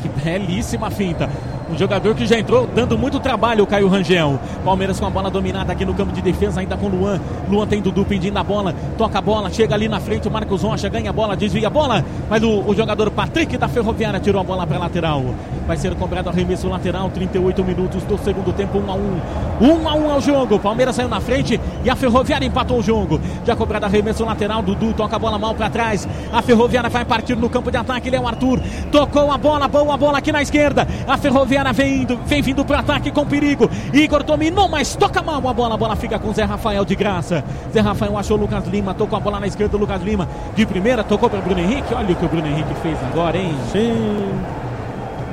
Que 0.00 0.08
belíssima 0.08 0.90
finta. 0.90 1.28
Um 1.72 1.78
jogador 1.78 2.14
que 2.14 2.26
já 2.26 2.38
entrou 2.38 2.66
dando 2.66 2.98
muito 2.98 3.18
trabalho, 3.18 3.64
o 3.64 3.66
Caio 3.66 3.88
Rangel. 3.88 4.38
Palmeiras 4.62 5.00
com 5.00 5.06
a 5.06 5.10
bola 5.10 5.30
dominada 5.30 5.72
aqui 5.72 5.86
no 5.86 5.94
campo 5.94 6.12
de 6.12 6.20
defesa, 6.20 6.60
ainda 6.60 6.76
com 6.76 6.86
Luan. 6.86 7.18
Luan 7.48 7.66
tem 7.66 7.80
Dudu 7.80 8.04
pedindo 8.04 8.36
a 8.36 8.44
bola, 8.44 8.74
toca 8.98 9.18
a 9.18 9.22
bola, 9.22 9.48
chega 9.48 9.74
ali 9.74 9.88
na 9.88 9.98
frente. 9.98 10.28
O 10.28 10.30
Marcos 10.30 10.62
Rocha 10.62 10.90
ganha 10.90 11.08
a 11.08 11.12
bola, 11.14 11.34
desvia 11.34 11.68
a 11.68 11.70
bola. 11.70 12.04
Mas 12.28 12.42
o, 12.42 12.62
o 12.66 12.74
jogador 12.74 13.10
Patrick 13.10 13.56
da 13.56 13.68
Ferroviária 13.68 14.20
tirou 14.20 14.42
a 14.42 14.44
bola 14.44 14.66
para 14.66 14.76
lateral. 14.76 15.24
Vai 15.66 15.78
ser 15.78 15.94
cobrado 15.94 16.28
arremesso 16.28 16.68
lateral, 16.68 17.08
38 17.08 17.64
minutos 17.64 18.02
do 18.02 18.18
segundo 18.18 18.52
tempo, 18.52 18.78
1 18.78 18.90
a 18.90 18.94
1 18.94 19.20
1 19.62 19.88
a 19.88 19.94
1 19.94 20.10
ao 20.10 20.20
jogo. 20.20 20.58
Palmeiras 20.58 20.94
saiu 20.94 21.08
na 21.08 21.20
frente 21.20 21.58
e 21.84 21.90
a 21.90 21.96
Ferroviária 21.96 22.46
empatou 22.46 22.78
o 22.78 22.82
jogo. 22.82 23.20
Já 23.44 23.56
cobrado 23.56 23.86
arremesso 23.86 24.24
lateral, 24.24 24.62
Dudu 24.62 24.92
toca 24.92 25.16
a 25.16 25.18
bola 25.18 25.38
mal 25.38 25.54
para 25.54 25.70
trás. 25.70 26.08
A 26.32 26.42
Ferroviária 26.42 26.88
vai 26.88 27.04
partir 27.04 27.36
no 27.36 27.48
campo 27.48 27.70
de 27.70 27.76
ataque. 27.76 28.08
Ele 28.08 28.16
é 28.16 28.20
o 28.20 28.26
Arthur. 28.26 28.60
Tocou 28.90 29.30
a 29.30 29.38
bola, 29.38 29.68
boa 29.68 29.96
bola 29.96 30.18
aqui 30.18 30.32
na 30.32 30.42
esquerda. 30.42 30.86
A 31.06 31.16
Ferroviária 31.16 31.72
vem 31.72 32.02
indo, 32.02 32.18
vem 32.26 32.42
vindo 32.42 32.64
para 32.64 32.80
ataque 32.80 33.10
com 33.10 33.26
perigo. 33.26 33.68
Igor 33.92 34.22
dominou, 34.22 34.68
mas 34.68 34.94
toca 34.94 35.22
mal 35.22 35.46
a 35.46 35.52
bola. 35.52 35.74
A 35.74 35.78
bola 35.78 35.96
fica 35.96 36.18
com 36.18 36.32
Zé 36.32 36.44
Rafael 36.44 36.84
de 36.84 36.94
graça. 36.94 37.44
Zé 37.72 37.80
Rafael 37.80 38.16
achou 38.16 38.36
o 38.36 38.40
Lucas 38.40 38.66
Lima, 38.66 38.94
tocou 38.94 39.16
a 39.16 39.20
bola 39.20 39.40
na 39.40 39.46
esquerda 39.46 39.72
do 39.72 39.78
Lucas 39.78 40.02
Lima. 40.02 40.28
De 40.54 40.64
primeira, 40.66 41.02
tocou 41.02 41.28
para 41.28 41.40
Bruno 41.40 41.60
Henrique. 41.60 41.94
Olha 41.94 42.12
o 42.12 42.16
que 42.16 42.24
o 42.24 42.28
Bruno 42.28 42.46
Henrique 42.46 42.74
fez 42.82 42.96
agora, 43.10 43.36
hein? 43.36 43.54
Sim. 43.70 44.28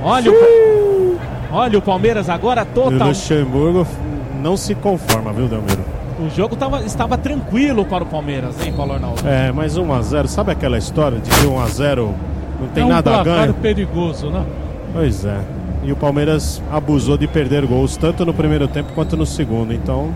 Olha, 0.03 0.31
Sim. 0.31 0.37
O, 0.37 1.19
olha 1.51 1.77
o 1.77 1.81
Palmeiras 1.81 2.29
agora 2.29 2.63
total. 2.65 3.07
O 3.07 3.09
Luxemburgo 3.09 3.85
não 4.41 4.55
se 4.55 4.73
conforma, 4.75 5.33
viu, 5.33 5.47
Delmiro? 5.47 5.98
O 6.19 6.29
jogo 6.29 6.55
tava, 6.55 6.81
estava 6.83 7.17
tranquilo 7.17 7.85
para 7.85 8.03
o 8.03 8.07
Palmeiras, 8.07 8.55
hein, 8.65 8.73
Paulo 8.75 8.93
Arnaldo? 8.93 9.25
É, 9.25 9.51
mas 9.53 9.77
1x0, 9.77 10.27
sabe 10.27 10.51
aquela 10.51 10.77
história 10.77 11.17
de 11.17 11.29
que 11.29 11.45
1x0 11.45 12.13
não 12.59 12.67
tem 12.67 12.83
é 12.83 12.85
um 12.85 12.89
nada 12.89 13.19
a 13.19 13.23
ganhar? 13.23 13.53
perigoso, 13.53 14.29
né? 14.29 14.45
Pois 14.93 15.23
é. 15.23 15.39
E 15.83 15.91
o 15.93 15.95
Palmeiras 15.95 16.61
abusou 16.69 17.17
de 17.17 17.25
perder 17.25 17.65
gols, 17.65 17.95
tanto 17.95 18.25
no 18.25 18.33
primeiro 18.33 18.67
tempo 18.67 18.91
quanto 18.93 19.15
no 19.15 19.25
segundo. 19.25 19.73
Então, 19.73 20.13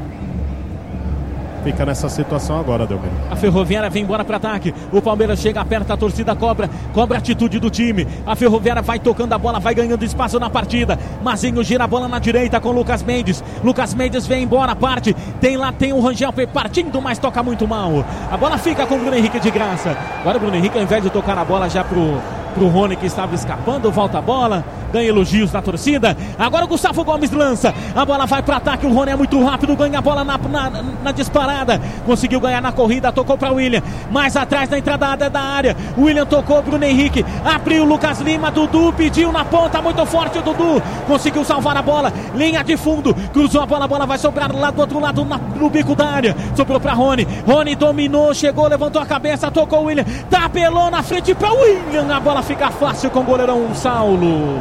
fica 1.64 1.85
nessa 1.85 2.10
situação 2.10 2.60
agora, 2.60 2.85
Delmiro. 2.85 3.14
A 3.31 3.35
Ferroviária 3.35 3.90
vem 3.90 4.03
embora 4.03 4.23
para 4.26 4.38
ataque. 4.38 4.73
O 4.91 5.02
Palmeiras 5.02 5.40
chega, 5.40 5.61
aperta 5.61 5.94
a 5.94 5.98
torcida, 5.98 6.35
cobra, 6.35 6.69
cobra 6.94 7.18
a 7.18 7.19
atitude 7.19 7.60
do 7.60 7.69
time. 7.69 8.06
A 8.26 8.35
Ferroviária 8.35 8.81
vai 8.81 8.99
tocando 8.99 9.34
a 9.34 9.38
bola, 9.38 9.60
vai 9.60 9.73
ganhando 9.73 10.03
espaço 10.03 10.40
na 10.40 10.49
partida. 10.49 10.99
Mazinho 11.23 11.64
gira 11.64 11.85
a 11.85 11.88
bola 11.88 12.07
na 12.07 12.19
direita 12.19 12.60
com 12.60 12.72
Lucas 12.72 13.02
Mendes. 13.02 13.44
Lucas 13.64 13.94
Mendes 13.94 14.27
vem 14.27 14.44
embora, 14.44 14.76
parte. 14.76 15.15
Tem 15.40 15.56
lá, 15.56 15.72
tem 15.72 15.94
o 15.94 16.02
Rangel 16.02 16.34
partindo, 16.53 17.02
mas 17.02 17.18
toca 17.18 17.41
muito 17.41 17.68
mal. 17.68 18.06
A 18.30 18.38
bola 18.38 18.57
fica 18.57 18.85
com 18.85 18.95
o 18.95 18.99
Bruno 18.99 19.15
Henrique 19.15 19.40
de 19.40 19.49
graça. 19.49 19.98
Agora 20.19 20.38
o 20.38 20.40
Bruno 20.40 20.56
Henrique, 20.56 20.77
ao 20.77 20.84
invés 20.84 21.02
de 21.02 21.10
tocar 21.10 21.38
a 21.38 21.45
bola 21.45 21.69
já 21.69 21.84
pro, 21.84 22.19
pro 22.53 22.67
Rony 22.67 22.95
que 22.95 23.05
estava 23.05 23.35
escapando, 23.35 23.91
volta 23.91 24.19
a 24.19 24.21
bola 24.21 24.63
ganha 24.93 25.09
elogios 25.09 25.51
da 25.51 25.61
torcida. 25.61 26.15
Agora 26.38 26.65
o 26.65 26.67
Gustavo 26.67 27.03
Gomes 27.03 27.31
lança, 27.31 27.73
a 27.95 28.05
bola 28.05 28.27
vai 28.27 28.43
para 28.43 28.57
ataque. 28.57 28.85
O 28.85 28.93
Rony 28.93 29.11
é 29.11 29.15
muito 29.15 29.43
rápido, 29.43 29.75
ganha 29.75 29.97
a 29.97 30.01
bola 30.01 30.23
na, 30.23 30.38
na, 30.38 30.69
na 31.03 31.11
disparada. 31.11 31.81
Conseguiu 32.05 32.39
ganhar 32.39 32.61
na 32.61 32.71
corrida, 32.71 33.11
tocou 33.11 33.35
para 33.35 33.51
William. 33.51 33.81
Mais 34.11 34.38
atrás 34.38 34.69
na 34.69 34.77
entrada 34.77 35.30
da 35.30 35.41
área. 35.41 35.75
William 35.97 36.25
tocou, 36.25 36.61
Bruno 36.61 36.85
Henrique 36.85 37.25
abriu. 37.43 37.84
Lucas 37.84 38.19
Lima, 38.19 38.51
Dudu 38.51 38.93
pediu 38.93 39.31
na 39.31 39.43
ponta, 39.43 39.81
muito 39.81 40.05
forte 40.05 40.38
o 40.38 40.41
Dudu. 40.43 40.81
Conseguiu 41.07 41.43
salvar 41.43 41.75
a 41.75 41.81
bola, 41.81 42.13
linha 42.35 42.63
de 42.63 42.77
fundo, 42.77 43.15
cruzou 43.34 43.61
a 43.61 43.65
bola, 43.65 43.85
a 43.85 43.88
bola 43.88 44.05
vai 44.05 44.19
sobrar 44.19 44.55
lá 44.55 44.69
do 44.69 44.81
outro 44.81 44.99
lado 44.99 45.25
na, 45.25 45.38
no 45.38 45.69
bico 45.71 45.95
da 45.95 46.07
área. 46.07 46.35
Sobrou 46.55 46.80
para 46.80 46.93
Rony. 46.93 47.27
Rony 47.47 47.75
dominou, 47.75 48.34
chegou, 48.34 48.67
levantou 48.67 49.01
a 49.01 49.05
cabeça, 49.05 49.49
tocou 49.49 49.81
o 49.81 49.85
William, 49.85 50.05
tapelou 50.30 50.91
na 50.91 51.01
frente 51.01 51.34
para 51.34 51.51
William. 51.51 52.15
A 52.15 52.19
bola 52.19 52.43
fica 52.44 52.70
fácil 52.72 53.10
com 53.10 53.20
o 53.20 53.24
goleirão 53.24 53.74
Saulo. 53.74 54.60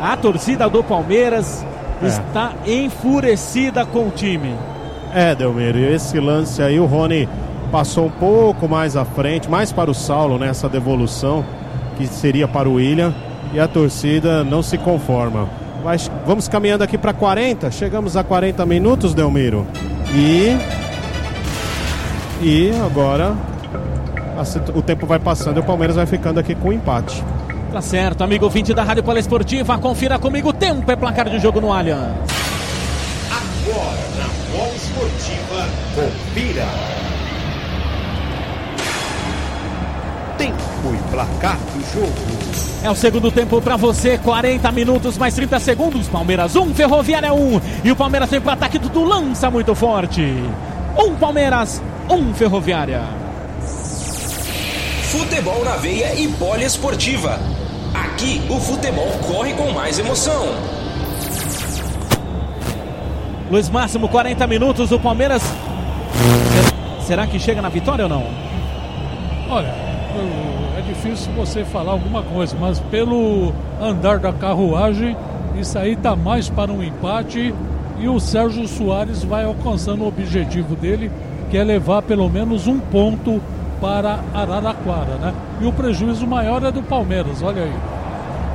A 0.00 0.16
torcida 0.16 0.68
do 0.68 0.82
Palmeiras 0.82 1.64
é. 2.02 2.06
está 2.06 2.52
enfurecida 2.66 3.84
com 3.84 4.08
o 4.08 4.10
time. 4.10 4.54
É, 5.14 5.34
Delmiro, 5.34 5.78
esse 5.78 6.18
lance 6.18 6.62
aí 6.62 6.78
o 6.78 6.86
Rony 6.86 7.28
passou 7.70 8.06
um 8.06 8.10
pouco 8.10 8.68
mais 8.68 8.96
à 8.96 9.04
frente, 9.04 9.48
mais 9.48 9.72
para 9.72 9.90
o 9.90 9.94
Saulo 9.94 10.38
nessa 10.38 10.66
né, 10.66 10.72
devolução, 10.72 11.44
que 11.96 12.06
seria 12.06 12.48
para 12.48 12.68
o 12.68 12.74
William, 12.74 13.12
e 13.52 13.60
a 13.60 13.68
torcida 13.68 14.44
não 14.44 14.62
se 14.62 14.78
conforma. 14.78 15.48
Mas 15.84 16.10
vamos 16.26 16.46
caminhando 16.46 16.84
aqui 16.84 16.96
para 16.96 17.12
40, 17.12 17.70
chegamos 17.70 18.16
a 18.16 18.22
40 18.22 18.64
minutos, 18.66 19.14
Delmiro. 19.14 19.66
E. 20.14 20.56
E 22.42 22.72
agora 22.84 23.34
o 24.74 24.82
tempo 24.82 25.06
vai 25.06 25.18
passando 25.18 25.58
e 25.58 25.60
o 25.60 25.62
Palmeiras 25.62 25.96
vai 25.96 26.06
ficando 26.06 26.40
aqui 26.40 26.54
com 26.54 26.68
um 26.68 26.72
empate. 26.72 27.22
Tá 27.72 27.80
certo, 27.80 28.24
amigo 28.24 28.48
20 28.48 28.74
da 28.74 28.82
Rádio 28.82 29.02
Poliesportiva, 29.02 29.78
confira 29.78 30.18
comigo, 30.18 30.52
tempo 30.52 30.90
é 30.90 30.96
placar 30.96 31.28
de 31.28 31.38
jogo 31.38 31.60
no 31.60 31.72
Allianz. 31.72 32.16
Agora 33.30 34.00
na 34.18 34.58
Poliesportiva, 34.58 35.68
confira. 35.94 36.66
Tempo 40.36 40.94
e 40.94 41.10
placar 41.12 41.56
do 41.56 41.92
jogo. 41.92 42.70
É 42.82 42.90
o 42.90 42.94
segundo 42.94 43.30
tempo 43.30 43.60
para 43.60 43.76
você, 43.76 44.16
40 44.16 44.72
minutos 44.72 45.18
mais 45.18 45.34
30 45.34 45.60
segundos. 45.60 46.08
Palmeiras 46.08 46.56
1, 46.56 46.74
Ferroviária 46.74 47.32
1. 47.32 47.60
E 47.84 47.92
o 47.92 47.96
Palmeiras 47.96 48.30
vem 48.30 48.40
para 48.40 48.54
ataque, 48.54 48.78
Dudu 48.78 49.04
lança 49.04 49.50
muito 49.50 49.74
forte. 49.74 50.22
1 50.96 51.14
Palmeiras, 51.16 51.82
1 52.08 52.34
Ferroviária. 52.34 53.19
Futebol 55.10 55.64
na 55.64 55.74
veia 55.74 56.14
e 56.14 56.28
poliesportiva. 56.28 57.40
Aqui 57.92 58.40
o 58.48 58.60
futebol 58.60 59.08
corre 59.26 59.52
com 59.54 59.72
mais 59.72 59.98
emoção. 59.98 60.54
Luiz 63.50 63.68
Máximo, 63.68 64.08
40 64.08 64.46
minutos. 64.46 64.92
O 64.92 65.00
Palmeiras. 65.00 65.42
Será 67.00 67.26
que 67.26 67.40
chega 67.40 67.60
na 67.60 67.68
vitória 67.68 68.04
ou 68.04 68.08
não? 68.08 68.24
Olha, 69.50 69.74
é 70.78 70.82
difícil 70.86 71.32
você 71.32 71.64
falar 71.64 71.90
alguma 71.90 72.22
coisa, 72.22 72.56
mas 72.60 72.78
pelo 72.78 73.52
andar 73.80 74.20
da 74.20 74.32
carruagem, 74.32 75.16
isso 75.60 75.76
aí 75.76 75.96
tá 75.96 76.14
mais 76.14 76.48
para 76.48 76.70
um 76.70 76.84
empate 76.84 77.52
e 77.98 78.08
o 78.08 78.20
Sérgio 78.20 78.68
Soares 78.68 79.24
vai 79.24 79.42
alcançando 79.42 80.04
o 80.04 80.06
objetivo 80.06 80.76
dele, 80.76 81.10
que 81.50 81.58
é 81.58 81.64
levar 81.64 82.00
pelo 82.02 82.30
menos 82.30 82.68
um 82.68 82.78
ponto 82.78 83.42
para 83.80 84.20
Araraquara, 84.34 85.14
né? 85.20 85.32
E 85.60 85.66
o 85.66 85.72
prejuízo 85.72 86.26
maior 86.26 86.62
é 86.64 86.70
do 86.70 86.82
Palmeiras, 86.82 87.42
olha 87.42 87.62
aí. 87.62 87.72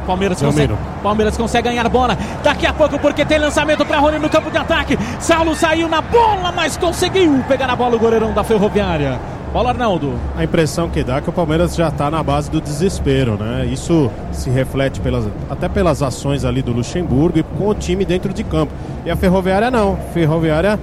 Palmeiras 0.06 0.40
consegue, 0.40 0.74
Palmeiras 1.02 1.38
consegue 1.38 1.70
ganhar 1.70 1.90
bola. 1.90 2.18
Daqui 2.44 2.68
a 2.68 2.74
pouco, 2.74 3.00
porque 3.00 3.26
tem 3.26 3.40
lançamento 3.40 3.84
para 3.86 3.98
Rony 3.98 4.20
no 4.20 4.30
campo 4.30 4.52
de 4.52 4.58
ataque. 4.58 4.98
Saulo 5.20 5.56
saiu 5.56 5.90
na 5.90 6.00
bola, 6.00 6.52
mas 6.52 6.78
conseguiu 6.78 7.44
pegar 7.48 7.70
a 7.70 7.76
bola 7.76 7.96
o 7.96 8.00
goleirão 8.00 8.32
da 8.32 8.44
Ferroviária. 8.44 9.20
Bola, 9.52 9.70
Arnaldo. 9.70 10.14
A 10.36 10.44
impressão 10.44 10.90
que 10.90 11.02
dá 11.02 11.16
é 11.16 11.22
que 11.22 11.30
o 11.30 11.34
Palmeiras 11.34 11.76
já 11.76 11.88
está 11.88 12.12
na 12.12 12.22
base 12.22 12.52
do 12.52 12.60
desespero, 12.60 13.38
né? 13.38 13.66
Isso 13.66 14.12
se 14.32 14.50
reflete 14.50 15.00
pelas, 15.00 15.28
até 15.50 15.70
pelas 15.70 16.04
ações 16.04 16.44
ali 16.44 16.62
do 16.62 16.74
Luxemburgo 16.74 17.40
e 17.40 17.44
com 17.44 17.70
o 17.70 17.74
time 17.74 18.04
dentro 18.04 18.34
de 18.34 18.44
campo. 18.44 18.74
E 19.06 19.10
a 19.10 19.16
Ferroviária 19.16 19.72
não. 19.72 19.94
A 19.94 20.14
Ferroviária 20.14 20.78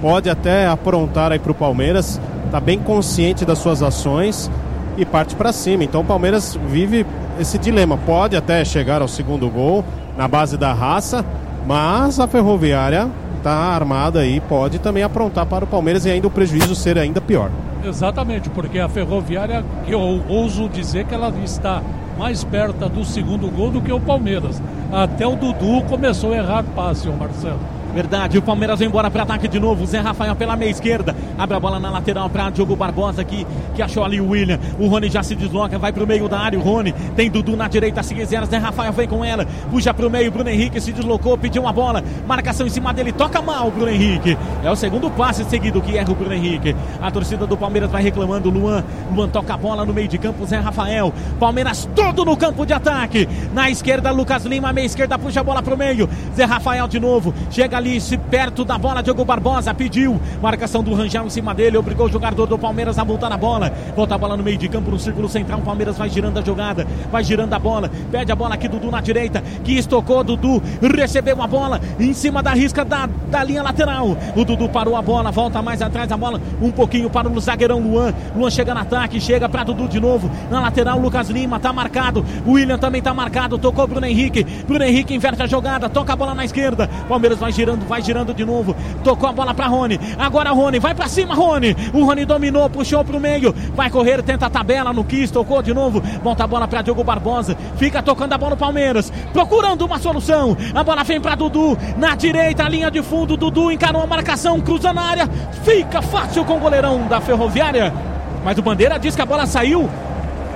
pode 0.00 0.28
até 0.28 0.66
aprontar 0.66 1.30
aí 1.30 1.38
para 1.38 1.52
o 1.52 1.54
Palmeiras, 1.54 2.20
está 2.52 2.60
bem 2.60 2.78
consciente 2.78 3.46
das 3.46 3.56
suas 3.56 3.82
ações 3.82 4.50
e 4.98 5.06
parte 5.06 5.34
para 5.34 5.54
cima. 5.54 5.84
Então 5.84 6.02
o 6.02 6.04
Palmeiras 6.04 6.54
vive 6.68 7.06
esse 7.40 7.56
dilema. 7.56 7.96
Pode 7.96 8.36
até 8.36 8.62
chegar 8.62 9.00
ao 9.00 9.08
segundo 9.08 9.48
gol 9.48 9.82
na 10.18 10.28
base 10.28 10.58
da 10.58 10.70
raça, 10.74 11.24
mas 11.66 12.20
a 12.20 12.28
Ferroviária 12.28 13.08
está 13.38 13.54
armada 13.54 14.26
e 14.26 14.38
pode 14.38 14.78
também 14.80 15.02
aprontar 15.02 15.46
para 15.46 15.64
o 15.64 15.66
Palmeiras 15.66 16.04
e 16.04 16.10
ainda 16.10 16.26
o 16.28 16.30
prejuízo 16.30 16.74
ser 16.74 16.98
ainda 16.98 17.22
pior. 17.22 17.50
Exatamente, 17.82 18.50
porque 18.50 18.78
a 18.78 18.88
Ferroviária, 18.88 19.64
eu 19.88 20.22
ouso 20.28 20.68
dizer 20.68 21.06
que 21.06 21.14
ela 21.14 21.32
está 21.42 21.82
mais 22.18 22.44
perto 22.44 22.86
do 22.90 23.02
segundo 23.02 23.48
gol 23.48 23.70
do 23.70 23.80
que 23.80 23.90
o 23.90 23.98
Palmeiras. 23.98 24.62
Até 24.92 25.26
o 25.26 25.36
Dudu 25.36 25.84
começou 25.88 26.34
a 26.34 26.36
errar 26.36 26.64
passe, 26.76 27.08
o 27.08 27.16
Marcelo. 27.16 27.81
Verdade, 27.94 28.38
o 28.38 28.42
Palmeiras 28.42 28.78
vai 28.78 28.88
embora 28.88 29.10
para 29.10 29.22
ataque 29.22 29.46
de 29.46 29.60
novo. 29.60 29.84
Zé 29.84 30.00
Rafael 30.00 30.34
pela 30.34 30.56
meia 30.56 30.70
esquerda. 30.70 31.14
Abre 31.36 31.56
a 31.56 31.60
bola 31.60 31.78
na 31.78 31.90
lateral 31.90 32.30
para 32.30 32.48
Diogo 32.48 32.74
Barbosa 32.74 33.20
aqui, 33.20 33.46
que 33.74 33.82
achou 33.82 34.02
ali 34.02 34.18
o 34.18 34.30
William. 34.30 34.58
O 34.78 34.86
Rony 34.86 35.10
já 35.10 35.22
se 35.22 35.34
desloca, 35.34 35.78
vai 35.78 35.92
pro 35.92 36.06
meio 36.06 36.26
da 36.26 36.38
área. 36.38 36.58
O 36.58 36.62
Rony 36.62 36.94
tem 37.14 37.30
Dudu 37.30 37.54
na 37.54 37.68
direita, 37.68 38.02
se 38.02 38.14
quiser. 38.14 38.42
Zé 38.46 38.56
Rafael 38.56 38.92
vem 38.92 39.06
com 39.06 39.22
ela, 39.22 39.46
puxa 39.70 39.92
pro 39.92 40.08
meio. 40.08 40.32
Bruno 40.32 40.48
Henrique 40.48 40.80
se 40.80 40.90
deslocou, 40.90 41.36
pediu 41.36 41.62
uma 41.62 41.72
bola. 41.72 42.02
Marcação 42.26 42.66
em 42.66 42.70
cima 42.70 42.94
dele, 42.94 43.12
toca 43.12 43.42
mal 43.42 43.68
o 43.68 43.70
Bruno 43.70 43.90
Henrique. 43.90 44.38
É 44.64 44.70
o 44.70 44.76
segundo 44.76 45.10
passe 45.10 45.44
seguido 45.44 45.82
que 45.82 45.98
erra 45.98 46.10
o 46.10 46.14
Bruno 46.14 46.32
Henrique. 46.32 46.74
A 47.00 47.10
torcida 47.10 47.46
do 47.46 47.58
Palmeiras 47.58 47.90
vai 47.90 48.02
reclamando. 48.02 48.48
Luan, 48.48 48.82
Luan 49.14 49.28
toca 49.28 49.52
a 49.52 49.56
bola 49.58 49.84
no 49.84 49.92
meio 49.92 50.08
de 50.08 50.16
campo. 50.16 50.46
Zé 50.46 50.58
Rafael, 50.58 51.12
Palmeiras 51.38 51.86
todo 51.94 52.24
no 52.24 52.38
campo 52.38 52.64
de 52.64 52.72
ataque. 52.72 53.28
Na 53.52 53.68
esquerda, 53.68 54.10
Lucas 54.10 54.46
Lima, 54.46 54.72
meia 54.72 54.86
esquerda, 54.86 55.18
puxa 55.18 55.40
a 55.40 55.44
bola 55.44 55.62
pro 55.62 55.76
meio. 55.76 56.08
Zé 56.34 56.44
Rafael 56.44 56.88
de 56.88 56.98
novo, 56.98 57.34
chega 57.50 57.81
ali, 57.82 58.00
se 58.00 58.16
perto 58.16 58.64
da 58.64 58.78
bola, 58.78 59.02
Diogo 59.02 59.24
Barbosa 59.24 59.74
pediu. 59.74 60.20
Marcação 60.40 60.82
do 60.82 60.94
Rangel 60.94 61.26
em 61.26 61.30
cima 61.30 61.52
dele, 61.52 61.76
obrigou 61.76 62.06
o 62.06 62.08
jogador 62.08 62.46
do 62.46 62.56
Palmeiras 62.56 62.98
a 62.98 63.04
voltar 63.04 63.28
na 63.28 63.36
bola. 63.36 63.72
Volta 63.96 64.14
a 64.14 64.18
bola 64.18 64.36
no 64.36 64.42
meio 64.42 64.56
de 64.56 64.68
campo, 64.68 64.90
no 64.90 64.98
círculo 64.98 65.28
central. 65.28 65.58
O 65.58 65.62
Palmeiras 65.62 65.98
vai 65.98 66.08
girando 66.08 66.38
a 66.38 66.42
jogada, 66.42 66.86
vai 67.10 67.24
girando 67.24 67.52
a 67.52 67.58
bola. 67.58 67.90
Pede 68.10 68.30
a 68.30 68.36
bola 68.36 68.54
aqui, 68.54 68.68
Dudu 68.68 68.90
na 68.90 69.00
direita, 69.00 69.42
que 69.64 69.72
estocou. 69.72 70.22
Dudu 70.22 70.62
recebeu 70.96 71.42
a 71.42 71.46
bola 71.46 71.80
em 71.98 72.12
cima 72.12 72.42
da 72.42 72.52
risca 72.52 72.84
da, 72.84 73.08
da 73.28 73.42
linha 73.42 73.62
lateral. 73.62 74.16
O 74.36 74.44
Dudu 74.44 74.68
parou 74.68 74.96
a 74.96 75.02
bola, 75.02 75.32
volta 75.32 75.60
mais 75.60 75.82
atrás 75.82 76.10
a 76.12 76.16
bola, 76.16 76.40
um 76.60 76.70
pouquinho 76.70 77.10
para 77.10 77.28
o 77.28 77.40
zagueirão 77.40 77.80
Luan. 77.80 78.14
Luan 78.36 78.50
chega 78.50 78.72
no 78.72 78.80
ataque, 78.80 79.20
chega 79.20 79.48
para 79.48 79.64
Dudu 79.64 79.88
de 79.88 79.98
novo. 79.98 80.30
Na 80.50 80.60
lateral, 80.60 80.98
Lucas 81.00 81.28
Lima 81.28 81.58
tá 81.58 81.72
marcado. 81.72 82.24
O 82.46 82.52
William 82.52 82.78
também 82.78 83.02
tá 83.02 83.12
marcado. 83.12 83.58
Tocou 83.58 83.86
Bruno 83.88 84.06
Henrique. 84.06 84.44
Bruno 84.44 84.84
Henrique 84.84 85.14
inverte 85.14 85.42
a 85.42 85.46
jogada, 85.46 85.88
toca 85.88 86.12
a 86.12 86.16
bola 86.16 86.34
na 86.34 86.44
esquerda. 86.44 86.88
Palmeiras 87.08 87.38
vai 87.38 87.50
girando, 87.50 87.71
vai 87.80 88.02
girando 88.02 88.34
de 88.34 88.44
novo. 88.44 88.74
Tocou 89.02 89.28
a 89.28 89.32
bola 89.32 89.54
para 89.54 89.66
Rony. 89.66 89.98
Agora 90.18 90.50
Rony, 90.50 90.78
vai 90.78 90.94
para 90.94 91.08
cima, 91.08 91.34
Rony. 91.34 91.76
O 91.92 92.04
Rony 92.04 92.24
dominou, 92.24 92.68
puxou 92.70 93.04
pro 93.04 93.20
meio. 93.20 93.54
Vai 93.74 93.90
correr, 93.90 94.22
tenta 94.22 94.46
a 94.46 94.50
tabela 94.50 94.92
no 94.92 95.04
Kiss, 95.04 95.32
tocou 95.32 95.62
de 95.62 95.72
novo. 95.74 96.00
Volta 96.22 96.44
a 96.44 96.46
bola 96.46 96.68
para 96.68 96.82
Diogo 96.82 97.04
Barbosa. 97.04 97.56
Fica 97.76 98.02
tocando 98.02 98.32
a 98.32 98.38
bola 98.38 98.52
no 98.52 98.56
Palmeiras. 98.56 99.12
Procurando 99.32 99.84
uma 99.84 99.98
solução. 99.98 100.56
A 100.74 100.84
bola 100.84 101.04
vem 101.04 101.20
para 101.20 101.34
Dudu. 101.34 101.76
Na 101.96 102.14
direita, 102.14 102.68
linha 102.68 102.90
de 102.90 103.02
fundo. 103.02 103.36
Dudu 103.36 103.70
encarou 103.70 104.02
a 104.02 104.06
marcação, 104.06 104.60
cruza 104.60 104.92
na 104.92 105.02
área. 105.02 105.28
Fica 105.64 106.02
fácil 106.02 106.44
com 106.44 106.56
o 106.56 106.60
goleirão 106.60 107.06
da 107.06 107.20
Ferroviária. 107.20 107.92
Mas 108.44 108.58
o 108.58 108.62
Bandeira 108.62 108.98
diz 108.98 109.14
que 109.14 109.22
a 109.22 109.26
bola 109.26 109.46
saiu 109.46 109.88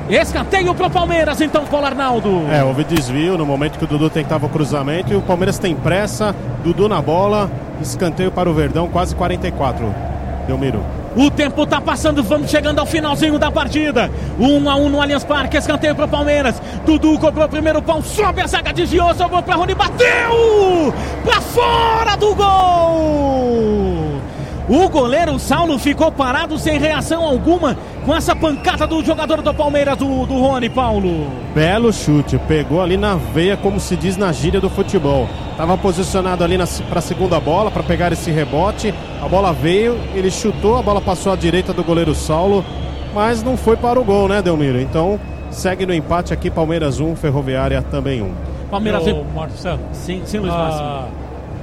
Escanteio 0.09 0.73
para 0.75 0.87
o 0.87 0.91
Palmeiras, 0.91 1.41
então, 1.41 1.65
Paulo 1.65 1.87
Arnaldo. 1.87 2.47
É, 2.51 2.63
houve 2.63 2.85
desvio 2.85 3.37
no 3.37 3.45
momento 3.45 3.79
que 3.79 3.85
o 3.85 3.89
Dudu 3.89 4.09
tentava 4.09 4.47
o 4.47 4.49
cruzamento 4.49 5.13
e 5.13 5.17
o 5.17 5.23
Palmeiras 5.23 5.59
tem 5.59 5.75
pressa. 5.75 6.35
Dudu 6.63 6.89
na 6.89 7.03
bola, 7.03 7.51
escanteio 7.81 8.31
para 8.31 8.49
o 8.49 8.55
Verdão, 8.55 8.89
quase 8.89 9.15
44. 9.15 9.93
Delmiro. 10.47 10.81
O 11.17 11.31
tempo 11.31 11.67
tá 11.67 11.81
passando, 11.81 12.23
vamos 12.23 12.51
chegando 12.51 12.79
ao 12.79 12.87
finalzinho 12.87 13.39
da 13.39 13.51
partida. 13.51 14.11
1 14.39 14.47
um 14.47 14.71
a 14.71 14.77
1 14.77 14.85
um 14.85 14.89
no 14.91 15.01
Allianz 15.01 15.25
Parque, 15.25 15.57
escanteio 15.57 15.95
pro 15.95 16.07
Palmeiras. 16.07 16.61
Dudu 16.85 17.19
cobrou 17.19 17.47
o 17.47 17.49
primeiro 17.49 17.81
pão, 17.83 18.03
sobe 18.03 18.43
a 18.43 18.47
zaga, 18.47 18.73
desviou, 18.73 19.15
sobrou 19.15 19.43
pra 19.43 19.55
Rony, 19.57 19.75
bateu! 19.75 20.95
Pra 21.25 21.41
fora 21.41 22.17
do 22.17 22.35
gol! 22.35 23.86
O 24.69 24.89
goleiro 24.89 25.39
Saulo 25.39 25.79
ficou 25.79 26.11
parado 26.11 26.59
sem 26.59 26.77
reação 26.77 27.23
alguma 27.25 27.77
com 28.05 28.13
essa 28.13 28.35
pancada 28.35 28.85
do 28.85 29.05
jogador 29.05 29.41
do 29.41 29.55
Palmeiras, 29.55 29.97
do, 29.97 30.27
do 30.27 30.35
Rony, 30.41 30.69
Paulo. 30.69 31.31
Belo 31.55 31.93
chute, 31.93 32.37
pegou 32.49 32.83
ali 32.83 32.97
na 32.97 33.15
veia, 33.15 33.57
como 33.57 33.79
se 33.79 33.95
diz 33.97 34.17
na 34.17 34.33
gíria 34.33 34.61
do 34.61 34.69
futebol. 34.69 35.29
Estava 35.53 35.79
posicionado 35.79 36.43
ali 36.43 36.59
para 36.89 36.99
a 36.99 37.03
segunda 37.03 37.39
bola, 37.39 37.71
para 37.71 37.85
pegar 37.85 38.13
esse 38.13 38.33
rebote. 38.33 38.93
A 39.23 39.29
bola 39.29 39.53
veio, 39.53 39.97
ele 40.13 40.33
chutou, 40.33 40.77
a 40.77 40.83
bola 40.83 41.01
passou 41.01 41.33
à 41.33 41.37
direita 41.37 41.73
do 41.73 41.85
goleiro 41.85 42.13
Saulo, 42.13 42.65
mas 43.15 43.45
não 43.45 43.57
foi 43.57 43.77
para 43.77 44.01
o 44.01 44.05
gol, 44.05 44.27
né, 44.27 44.43
Delmiro? 44.43 44.81
Então 44.81 45.21
segue 45.49 45.87
no 45.87 45.95
empate 45.95 46.35
aqui, 46.35 46.51
Palmeiras 46.51 46.99
1, 46.99 47.15
Ferroviária 47.15 47.83
também 47.83 48.21
1. 48.21 48.35
Palmeiras 48.69 49.07
1. 49.07 49.25
Marcelo. 49.33 49.81
Sim, 49.93 50.23
sim, 50.25 50.39
Luiz 50.41 50.53
a, 50.53 51.07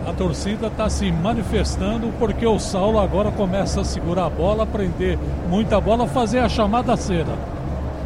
a 0.08 0.14
torcida 0.14 0.68
está 0.68 0.90
se 0.90 1.12
manifestando 1.12 2.12
porque 2.20 2.46
o 2.46 2.60
Saulo 2.60 3.00
agora 3.00 3.32
começa 3.32 3.82
a 3.82 3.84
segurar 3.86 4.26
a 4.26 4.30
bola, 4.30 4.66
prender 4.66 5.18
muita 5.50 5.80
bola, 5.80 6.08
fazer 6.08 6.40
a 6.40 6.50
chamada 6.50 6.96
cera. 6.98 7.54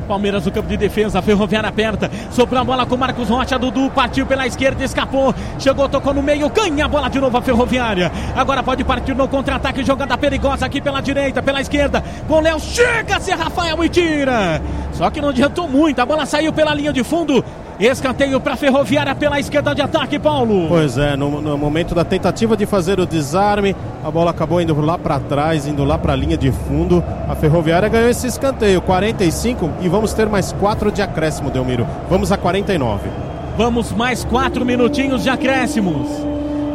Palmeiras 0.08 0.46
no 0.46 0.52
campo 0.52 0.70
de 0.70 0.78
defesa, 0.78 1.22
Ferroviária 1.22 1.68
aperta, 1.68 2.10
sobrou 2.32 2.62
a 2.62 2.64
bola 2.64 2.86
com 2.86 2.96
Marcos 2.96 3.28
Rocha, 3.28 3.60
Dudu 3.60 3.90
partiu 3.90 4.26
pela 4.26 4.48
esquerda, 4.48 4.84
escapou, 4.84 5.36
chegou, 5.60 5.90
tocou 5.90 6.14
no 6.14 6.24
meio, 6.24 6.50
ganha 6.50 6.86
a 6.86 6.88
bola 6.88 7.10
de 7.10 7.20
novo 7.20 7.38
a 7.38 7.42
Ferroviária. 7.42 8.10
Agora 8.34 8.64
pode 8.64 8.86
partir 8.86 9.14
no 9.14 9.28
contra-ataque, 9.28 9.84
jogada 9.84 10.18
perigosa 10.18 10.66
aqui 10.66 10.80
pela 10.80 11.02
direita, 11.02 11.44
pela 11.44 11.60
esquerda, 11.60 12.02
com 12.26 12.40
Léo, 12.40 12.58
chega-se 12.60 13.32
Rafael 13.32 13.84
e 13.84 13.90
tira. 13.90 14.62
Só 14.94 15.10
que 15.10 15.20
não 15.20 15.30
adiantou 15.30 15.68
muito, 15.68 16.00
a 16.00 16.06
bola 16.06 16.26
saiu 16.26 16.54
pela 16.54 16.74
linha 16.74 16.94
de 16.94 17.04
fundo, 17.04 17.44
Escanteio 17.80 18.40
para 18.42 18.56
Ferroviária 18.56 19.14
pela 19.14 19.40
esquerda 19.40 19.76
de 19.76 19.84
ataque, 19.84 20.18
Paulo. 20.18 20.68
Pois 20.68 20.98
é, 20.98 21.16
no, 21.16 21.40
no, 21.40 21.56
momento 21.56 21.94
da 21.94 22.04
tentativa 22.04 22.58
de 22.58 22.66
fazer 22.66 23.00
o 23.00 23.06
desarme, 23.06 23.76
a 24.04 24.10
bola 24.10 24.32
acabou 24.32 24.60
indo 24.60 24.80
lá 24.82 24.98
para 24.98 25.20
trás, 25.20 25.68
indo 25.68 25.84
lá 25.84 25.96
para 25.96 26.14
a 26.14 26.16
linha 26.16 26.36
de 26.36 26.52
fundo. 26.52 27.04
A 27.30 27.36
Ferroviária 27.36 27.88
ganhou 27.88 28.10
esse 28.10 28.26
escanteio, 28.26 28.82
45 28.82 29.70
e 29.82 29.88
vamos 29.88 30.12
ter 30.12 30.28
mais 30.28 30.52
quatro 30.54 30.92
de 30.92 31.04
acréscimo, 31.04 31.52
Delmiro. 31.52 31.86
Vamos 32.10 32.32
a 32.32 32.38
49. 32.38 33.10
Vamos 33.56 33.92
mais 33.92 34.26
quatro 34.26 34.66
minutinhos 34.66 35.22
de 35.22 35.30
acréscimos. 35.30 36.08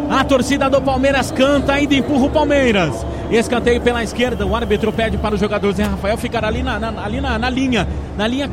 A 0.08 0.22
torcida 0.22 0.70
do 0.70 0.80
Palmeiras 0.80 1.32
canta, 1.32 1.72
ainda 1.72 1.96
empurra 1.96 2.26
o 2.26 2.30
Palmeiras. 2.30 3.04
Escanteio 3.28 3.80
pela 3.80 4.04
esquerda, 4.04 4.46
o 4.46 4.54
árbitro 4.54 4.92
pede 4.92 5.18
para 5.18 5.34
o 5.34 5.38
jogador 5.38 5.72
Zé 5.72 5.82
Rafael 5.82 6.16
ficar 6.16 6.44
ali 6.44 6.62
na, 6.62 6.78
na 6.78 7.02
ali 7.02 7.20
na, 7.20 7.38
na 7.38 7.50
linha, 7.50 7.88
na 8.16 8.26
linha 8.26 8.48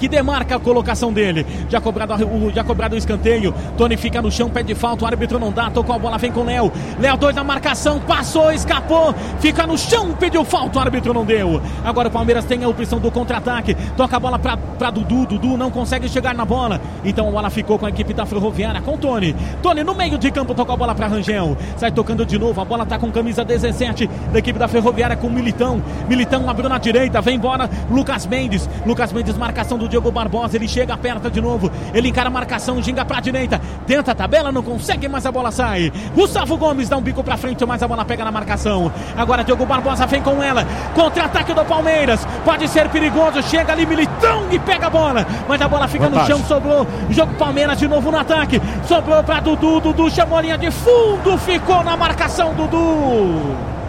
que 0.00 0.08
demarca 0.08 0.56
a 0.56 0.58
colocação 0.58 1.12
dele. 1.12 1.46
Já 1.68 1.78
cobrado, 1.78 2.14
já 2.54 2.64
cobrado 2.64 2.94
o 2.94 2.98
escanteio. 2.98 3.54
Tony 3.76 3.98
fica 3.98 4.22
no 4.22 4.32
chão, 4.32 4.48
pede 4.48 4.74
falta. 4.74 5.04
O 5.04 5.06
árbitro 5.06 5.38
não 5.38 5.52
dá. 5.52 5.68
Tocou 5.68 5.94
a 5.94 5.98
bola, 5.98 6.16
vem 6.16 6.32
com 6.32 6.42
Léo. 6.42 6.72
Léo 6.98 7.18
2 7.18 7.36
na 7.36 7.44
marcação, 7.44 8.00
passou, 8.00 8.50
escapou. 8.50 9.14
Fica 9.40 9.66
no 9.66 9.76
chão, 9.76 10.14
pediu 10.18 10.42
falta. 10.42 10.78
O 10.78 10.80
árbitro 10.80 11.12
não 11.12 11.22
deu. 11.22 11.60
Agora 11.84 12.08
o 12.08 12.10
Palmeiras 12.10 12.46
tem 12.46 12.64
a 12.64 12.68
opção 12.68 12.98
do 12.98 13.10
contra-ataque. 13.10 13.76
Toca 13.94 14.16
a 14.16 14.20
bola 14.20 14.38
pra, 14.38 14.56
pra 14.56 14.90
Dudu. 14.90 15.26
Dudu 15.26 15.58
não 15.58 15.70
consegue 15.70 16.08
chegar 16.08 16.34
na 16.34 16.46
bola. 16.46 16.80
Então 17.04 17.28
a 17.28 17.30
bola 17.30 17.50
ficou 17.50 17.78
com 17.78 17.84
a 17.84 17.90
equipe 17.90 18.14
da 18.14 18.24
Ferroviária, 18.24 18.80
com 18.80 18.96
Tony. 18.96 19.36
Tony 19.62 19.84
no 19.84 19.94
meio 19.94 20.16
de 20.16 20.30
campo, 20.30 20.54
tocou 20.54 20.72
a 20.74 20.78
bola 20.78 20.94
pra 20.94 21.08
Rangel. 21.08 21.58
Sai 21.76 21.92
tocando 21.92 22.24
de 22.24 22.38
novo. 22.38 22.58
A 22.58 22.64
bola 22.64 22.86
tá 22.86 22.98
com 22.98 23.12
camisa 23.12 23.44
17 23.44 24.08
da 24.32 24.38
equipe 24.38 24.58
da 24.58 24.66
Ferroviária 24.66 25.14
com 25.14 25.28
Militão. 25.28 25.82
Militão 26.08 26.48
abriu 26.48 26.70
na 26.70 26.78
direita, 26.78 27.20
vem 27.20 27.36
embora. 27.36 27.68
Lucas 27.90 28.24
Mendes. 28.24 28.66
Lucas 28.86 29.12
Mendes, 29.12 29.36
marcação 29.36 29.76
do 29.76 29.89
Diogo 29.90 30.10
Barbosa, 30.10 30.56
ele 30.56 30.68
chega, 30.68 30.94
aperta 30.94 31.28
de 31.28 31.40
novo, 31.40 31.70
ele 31.92 32.08
encara 32.08 32.28
a 32.28 32.30
marcação, 32.30 32.80
ginga 32.80 33.04
pra 33.04 33.20
direita, 33.20 33.60
tenta 33.86 34.12
a 34.12 34.14
tabela, 34.14 34.52
não 34.52 34.62
consegue, 34.62 35.08
mas 35.08 35.26
a 35.26 35.32
bola 35.32 35.50
sai. 35.50 35.92
Gustavo 36.14 36.56
Gomes 36.56 36.88
dá 36.88 36.96
um 36.96 37.02
bico 37.02 37.22
pra 37.22 37.36
frente, 37.36 37.66
mas 37.66 37.82
a 37.82 37.88
bola 37.88 38.04
pega 38.04 38.24
na 38.24 38.30
marcação. 38.30 38.90
Agora 39.16 39.42
Diogo 39.42 39.66
Barbosa 39.66 40.06
vem 40.06 40.22
com 40.22 40.42
ela, 40.42 40.64
contra-ataque 40.94 41.52
do 41.52 41.64
Palmeiras, 41.64 42.26
pode 42.44 42.68
ser 42.68 42.88
perigoso, 42.88 43.42
chega 43.42 43.72
ali 43.72 43.84
Militão 43.84 44.46
e 44.50 44.58
pega 44.58 44.86
a 44.86 44.90
bola, 44.90 45.26
mas 45.48 45.60
a 45.60 45.68
bola 45.68 45.88
fica 45.88 46.08
no 46.08 46.24
chão, 46.24 46.38
sobrou. 46.44 46.86
Jogo 47.10 47.34
Palmeiras 47.34 47.78
de 47.78 47.88
novo 47.88 48.10
no 48.10 48.18
ataque, 48.18 48.62
sobrou 48.86 49.22
pra 49.24 49.40
Dudu, 49.40 49.80
Dudu 49.80 50.08
chamou 50.10 50.38
a 50.38 50.42
linha 50.42 50.56
de 50.56 50.70
fundo, 50.70 51.36
ficou 51.38 51.82
na 51.82 51.96
marcação 51.96 52.54
Dudu. 52.54 53.79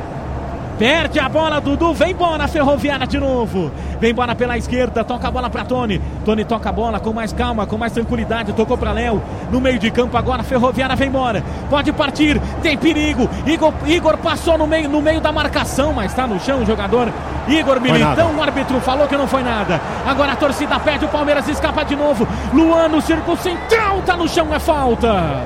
Perde 0.81 1.19
a 1.19 1.29
bola, 1.29 1.61
Dudu. 1.61 1.93
Vem 1.93 2.09
embora, 2.09 2.47
Ferroviária 2.47 3.05
de 3.05 3.19
novo. 3.19 3.69
Vem 3.99 4.09
embora 4.09 4.33
pela 4.33 4.57
esquerda. 4.57 5.03
Toca 5.03 5.27
a 5.27 5.29
bola 5.29 5.47
para 5.47 5.63
Tony. 5.63 6.01
Tony 6.25 6.43
toca 6.43 6.69
a 6.69 6.71
bola 6.71 6.99
com 6.99 7.13
mais 7.13 7.31
calma, 7.31 7.67
com 7.67 7.77
mais 7.77 7.93
tranquilidade. 7.93 8.51
Tocou 8.53 8.75
para 8.75 8.91
Léo. 8.91 9.21
No 9.51 9.61
meio 9.61 9.77
de 9.77 9.91
campo 9.91 10.17
agora, 10.17 10.41
Ferroviária 10.41 10.95
vem 10.95 11.09
embora. 11.09 11.43
Pode 11.69 11.91
partir. 11.91 12.41
Tem 12.63 12.75
perigo. 12.75 13.29
Igor, 13.45 13.71
Igor 13.85 14.17
passou 14.17 14.57
no 14.57 14.65
meio, 14.65 14.89
no 14.89 15.03
meio 15.03 15.21
da 15.21 15.31
marcação, 15.31 15.93
mas 15.93 16.09
está 16.09 16.25
no 16.25 16.39
chão 16.39 16.63
o 16.63 16.65
jogador. 16.65 17.09
Igor 17.47 17.79
Militão, 17.79 18.35
o 18.35 18.41
árbitro 18.41 18.79
falou 18.79 19.07
que 19.07 19.15
não 19.15 19.27
foi 19.27 19.43
nada. 19.43 19.79
Agora 20.03 20.31
a 20.31 20.35
torcida 20.35 20.79
perde. 20.79 21.05
O 21.05 21.09
Palmeiras 21.09 21.47
escapa 21.47 21.83
de 21.83 21.95
novo. 21.95 22.27
Luan 22.51 22.87
no 22.87 23.01
círculo 23.01 23.37
central. 23.37 24.01
Tá 24.03 24.17
no 24.17 24.27
chão, 24.27 24.47
é 24.51 24.57
falta. 24.57 25.43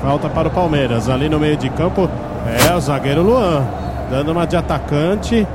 Falta 0.00 0.28
para 0.28 0.46
o 0.46 0.50
Palmeiras. 0.52 1.08
Ali 1.08 1.28
no 1.28 1.40
meio 1.40 1.56
de 1.56 1.68
campo 1.68 2.08
é 2.64 2.72
o 2.72 2.80
zagueiro 2.80 3.22
Luan 3.22 3.82
dando 4.12 4.30
uma 4.30 4.46
de 4.46 4.56
atacante. 4.56 5.46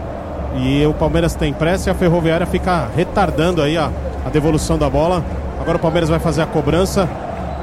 E 0.56 0.84
o 0.88 0.94
Palmeiras 0.94 1.36
tem 1.36 1.54
pressa 1.54 1.90
e 1.90 1.92
a 1.92 1.94
Ferroviária 1.94 2.48
fica 2.48 2.90
retardando 2.96 3.62
aí 3.62 3.78
a, 3.78 3.92
a 4.26 4.30
devolução 4.30 4.80
da 4.80 4.90
bola. 4.90 5.24
Agora 5.62 5.78
o 5.78 5.80
Palmeiras 5.80 6.10
vai 6.10 6.18
fazer 6.18 6.42
a 6.42 6.48
cobrança. 6.48 7.08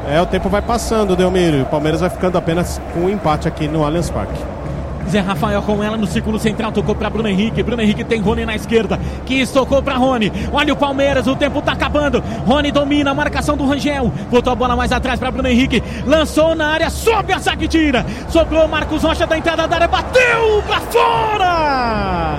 É, 0.09 0.21
o 0.21 0.27
tempo 0.27 0.49
vai 0.49 0.63
passando, 0.63 1.17
Delmiro. 1.17 1.63
O 1.63 1.67
Palmeiras 1.67 2.01
vai 2.01 2.11
ficando 2.11 2.39
apenas 2.39 2.81
com 2.93 3.01
um 3.01 3.11
empate 3.11 3.49
aqui 3.49 3.67
no 3.67 3.85
Allianz 3.85 4.09
Parque. 4.09 4.54
Zé 5.09 5.21
Rafael 5.21 5.63
com 5.63 5.83
ela 5.83 5.97
no 5.97 6.07
círculo 6.07 6.39
central, 6.39 6.73
tocou 6.73 6.95
para 6.95 7.11
Bruno 7.11 7.29
Henrique. 7.29 7.63
Bruno 7.63 7.83
Henrique 7.83 8.05
tem 8.05 8.21
Rony 8.21 8.45
na 8.45 8.55
esquerda, 8.55 8.99
que 9.25 9.47
tocou 9.47 9.83
para 9.83 9.97
Rony. 9.97 10.33
Olha 10.53 10.73
o 10.73 10.77
Palmeiras, 10.77 11.27
o 11.27 11.37
tempo 11.37 11.63
tá 11.63 11.73
acabando. 11.73 12.23
Rony 12.47 12.71
domina 12.71 13.11
a 13.11 13.15
marcação 13.15 13.57
do 13.57 13.67
Rangel. 13.67 14.13
Botou 14.31 14.53
a 14.53 14.57
bola 14.57 14.77
mais 14.77 14.93
atrás 14.93 15.19
para 15.19 15.31
Bruno 15.31 15.49
Henrique. 15.49 15.83
Lançou 16.07 16.55
na 16.55 16.69
área, 16.69 16.91
sobe 16.91 17.33
a 17.33 17.39
zaga 17.39 17.65
e 17.65 17.69
tira. 17.69 18.07
Sobrou 18.29 18.67
Marcos 18.69 19.03
Rocha 19.03 19.27
da 19.27 19.37
entrada 19.37 19.67
da 19.67 19.77
área, 19.77 19.89
bateu 19.89 20.63
para 20.67 20.81
fora. 20.81 22.39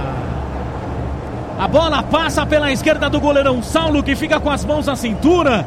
A 1.58 1.68
bola 1.70 2.04
passa 2.04 2.46
pela 2.46 2.72
esquerda 2.72 3.10
do 3.10 3.20
goleirão 3.20 3.64
Saulo, 3.64 4.04
que 4.04 4.16
fica 4.16 4.40
com 4.40 4.50
as 4.50 4.66
mãos 4.66 4.88
na 4.88 4.96
cintura 4.96 5.66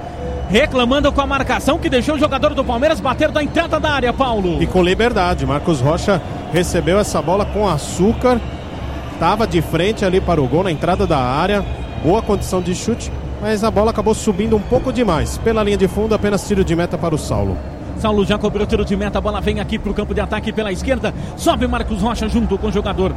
reclamando 0.51 1.13
com 1.13 1.21
a 1.21 1.27
marcação 1.27 1.79
que 1.79 1.91
deixou 1.91 2.15
o 2.15 2.19
jogador 2.19 2.55
do 2.55 2.65
Palmeiras 2.65 3.01
bater 3.01 3.31
da 3.31 3.43
entrada 3.43 3.79
da 3.79 3.91
área, 3.91 4.13
Paulo. 4.13 4.63
E 4.63 4.67
com 4.67 4.83
liberdade. 4.83 5.45
Marcos 5.47 5.81
Rocha 5.81 6.21
recebeu 6.53 6.99
essa 6.99 7.21
bola 7.21 7.45
com 7.45 7.69
açúcar, 7.69 8.41
estava 9.13 9.47
de 9.47 9.61
frente 9.61 10.05
ali 10.05 10.21
para 10.21 10.41
o 10.41 10.49
gol 10.49 10.63
na 10.63 10.73
entrada 10.73 11.07
da 11.07 11.19
área, 11.19 11.65
boa 12.03 12.23
condição 12.23 12.61
de 12.61 12.75
chute, 12.75 13.13
mas 13.41 13.63
a 13.63 13.71
bola 13.71 13.91
acabou 13.91 14.15
subindo 14.15 14.57
um 14.57 14.61
pouco 14.61 14.93
demais. 14.93 15.39
Pela 15.39 15.63
linha 15.63 15.77
de 15.77 15.89
fundo, 15.89 16.15
apenas 16.15 16.47
tiro 16.47 16.65
de 16.65 16.75
meta 16.75 16.97
para 16.97 17.15
o 17.15 17.19
Saulo. 17.19 17.57
Saulo 17.99 18.25
já 18.25 18.39
cobrou 18.39 18.67
tiro 18.67 18.85
de 18.85 18.97
meta, 18.97 19.19
a 19.19 19.21
bola 19.21 19.41
vem 19.41 19.61
aqui 19.61 19.79
para 19.79 19.91
o 19.91 19.95
campo 19.95 20.15
de 20.15 20.21
ataque 20.21 20.53
pela 20.53 20.71
esquerda, 20.71 21.13
sobe 21.37 21.67
Marcos 21.67 22.01
Rocha 22.01 22.29
junto 22.29 22.57
com 22.57 22.69
o 22.69 22.73
jogador 22.73 23.13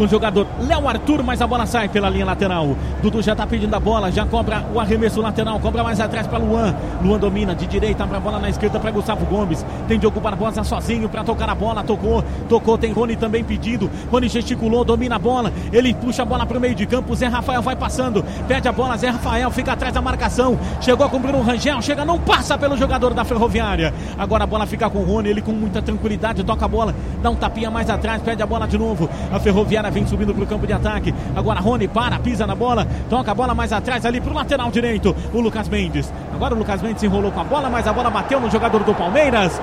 com 0.00 0.04
o 0.04 0.08
jogador 0.08 0.46
Léo 0.66 0.88
Arthur, 0.88 1.22
mas 1.22 1.42
a 1.42 1.46
bola 1.46 1.66
sai 1.66 1.86
pela 1.86 2.08
linha 2.08 2.24
lateral. 2.24 2.74
Dudu 3.02 3.20
já 3.20 3.36
tá 3.36 3.46
pedindo 3.46 3.74
a 3.74 3.78
bola, 3.78 4.10
já 4.10 4.24
cobra 4.24 4.64
o 4.72 4.80
arremesso 4.80 5.20
lateral, 5.20 5.60
cobra 5.60 5.84
mais 5.84 6.00
atrás 6.00 6.26
para 6.26 6.38
Luan. 6.38 6.74
Luan 7.04 7.18
domina 7.18 7.54
de 7.54 7.66
direita 7.66 8.06
para 8.06 8.18
bola 8.18 8.38
na 8.38 8.48
esquerda 8.48 8.80
para 8.80 8.90
Gustavo 8.90 9.26
Gomes. 9.26 9.62
Tem 9.86 9.98
Diogo 9.98 10.18
Barbosa 10.18 10.64
sozinho 10.64 11.06
para 11.06 11.22
tocar 11.22 11.50
a 11.50 11.54
bola, 11.54 11.84
tocou, 11.84 12.24
tocou, 12.48 12.78
tem 12.78 12.92
Rony 12.92 13.14
também 13.14 13.44
pedido. 13.44 13.90
Rony 14.10 14.26
gesticulou, 14.30 14.86
domina 14.86 15.16
a 15.16 15.18
bola, 15.18 15.52
ele 15.70 15.92
puxa 15.92 16.22
a 16.22 16.24
bola 16.24 16.46
para 16.46 16.56
o 16.56 16.60
meio 16.62 16.74
de 16.74 16.86
campo. 16.86 17.14
Zé 17.14 17.26
Rafael 17.26 17.60
vai 17.60 17.76
passando, 17.76 18.24
perde 18.48 18.68
a 18.68 18.72
bola, 18.72 18.96
Zé 18.96 19.10
Rafael 19.10 19.50
fica 19.50 19.72
atrás 19.72 19.92
da 19.92 20.00
marcação. 20.00 20.58
Chegou 20.80 21.10
com 21.10 21.20
Bruno 21.20 21.42
Rangel, 21.42 21.82
chega, 21.82 22.06
não 22.06 22.18
passa 22.18 22.56
pelo 22.56 22.74
jogador 22.74 23.12
da 23.12 23.22
Ferroviária. 23.22 23.92
Agora 24.18 24.44
a 24.44 24.46
bola 24.46 24.64
fica 24.64 24.88
com 24.88 25.00
o 25.00 25.04
Rony, 25.04 25.28
ele 25.28 25.42
com 25.42 25.52
muita 25.52 25.82
tranquilidade 25.82 26.42
toca 26.42 26.64
a 26.64 26.68
bola, 26.68 26.94
dá 27.22 27.28
um 27.28 27.36
tapinha 27.36 27.70
mais 27.70 27.90
atrás, 27.90 28.22
perde 28.22 28.42
a 28.42 28.46
bola 28.46 28.66
de 28.66 28.78
novo. 28.78 29.06
A 29.30 29.38
Ferroviária 29.38 29.89
vem 29.90 30.06
subindo 30.06 30.34
para 30.34 30.44
o 30.44 30.46
campo 30.46 30.66
de 30.66 30.72
ataque. 30.72 31.14
Agora 31.34 31.60
Rony 31.60 31.88
para, 31.88 32.18
pisa 32.18 32.46
na 32.46 32.54
bola, 32.54 32.86
toca 33.08 33.30
a 33.30 33.34
bola 33.34 33.54
mais 33.54 33.72
atrás 33.72 34.04
ali 34.06 34.20
para 34.20 34.32
o 34.32 34.34
lateral 34.34 34.70
direito. 34.70 35.14
O 35.32 35.40
Lucas 35.40 35.68
Mendes. 35.68 36.12
Agora 36.34 36.54
o 36.54 36.58
Lucas 36.58 36.80
Mendes 36.82 37.02
enrolou 37.02 37.30
com 37.30 37.40
a 37.40 37.44
bola, 37.44 37.68
mas 37.68 37.86
a 37.86 37.92
bola 37.92 38.10
bateu 38.10 38.40
no 38.40 38.50
jogador 38.50 38.82
do 38.84 38.94
Palmeiras. 38.94 39.60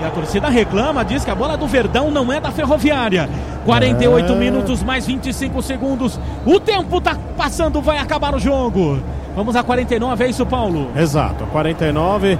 E 0.00 0.04
a 0.04 0.10
torcida 0.10 0.48
reclama, 0.48 1.04
diz 1.04 1.24
que 1.24 1.30
a 1.30 1.34
bola 1.34 1.56
do 1.56 1.66
Verdão 1.66 2.10
não 2.10 2.32
é 2.32 2.40
da 2.40 2.50
Ferroviária. 2.50 3.28
48 3.64 4.32
é. 4.32 4.34
minutos 4.34 4.82
mais 4.82 5.06
25 5.06 5.62
segundos. 5.62 6.18
O 6.44 6.58
tempo 6.58 6.98
está 6.98 7.16
passando, 7.36 7.80
vai 7.80 7.98
acabar 7.98 8.34
o 8.34 8.38
jogo. 8.38 9.00
Vamos 9.36 9.54
a 9.54 9.62
49, 9.62 10.24
é 10.24 10.28
isso, 10.28 10.44
Paulo? 10.44 10.90
Exato, 10.96 11.46
49. 11.46 12.38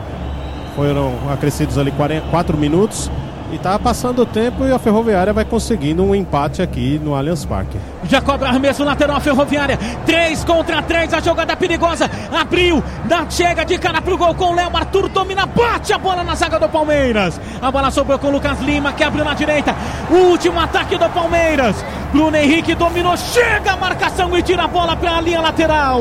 Foram 0.74 1.12
acrescidos 1.32 1.78
ali 1.78 1.93
4 2.31 2.57
minutos. 2.59 3.11
E 3.53 3.59
tá 3.59 3.79
passando 3.79 4.23
o 4.23 4.27
tempo 4.27 4.65
e 4.65 4.73
a 4.73 4.79
Ferroviária 4.79 5.31
vai 5.31 5.45
conseguindo 5.45 6.03
um 6.03 6.15
empate 6.15 6.62
aqui 6.62 6.99
no 6.99 7.15
Allianz 7.15 7.45
Parque. 7.45 7.77
Já 8.05 8.19
cobra 8.19 8.49
arremesso 8.49 8.83
lateral 8.83 9.19
a 9.19 9.20
Ferroviária. 9.20 9.79
3 10.07 10.43
contra 10.43 10.81
3, 10.81 11.12
a 11.12 11.20
jogada 11.20 11.55
perigosa. 11.55 12.11
Abriu, 12.33 12.83
dá, 13.05 13.29
chega 13.29 13.62
de 13.62 13.77
cara 13.77 14.01
pro 14.01 14.16
gol 14.16 14.35
com 14.35 14.53
o 14.53 14.55
Léo. 14.55 14.74
Arthur 14.74 15.07
domina, 15.11 15.45
bate 15.45 15.93
a 15.93 15.99
bola 15.99 16.24
na 16.24 16.35
zaga 16.35 16.59
do 16.59 16.66
Palmeiras. 16.66 17.39
A 17.61 17.70
bola 17.70 17.91
sobrou 17.91 18.19
com 18.19 18.29
o 18.29 18.31
Lucas 18.31 18.59
Lima, 18.61 18.95
que 18.95 19.05
abriu 19.05 19.23
na 19.23 19.35
direita. 19.35 19.77
Último 20.11 20.59
ataque 20.59 20.97
do 20.97 21.11
Palmeiras. 21.11 21.85
Bruno 22.11 22.37
Henrique 22.37 22.74
dominou, 22.74 23.16
chega 23.19 23.73
a 23.73 23.77
marcação 23.77 24.37
e 24.37 24.43
tira 24.43 24.65
a 24.65 24.69
bola 24.69 24.97
para 24.97 25.16
a 25.16 25.20
linha 25.20 25.43
lateral. 25.43 26.01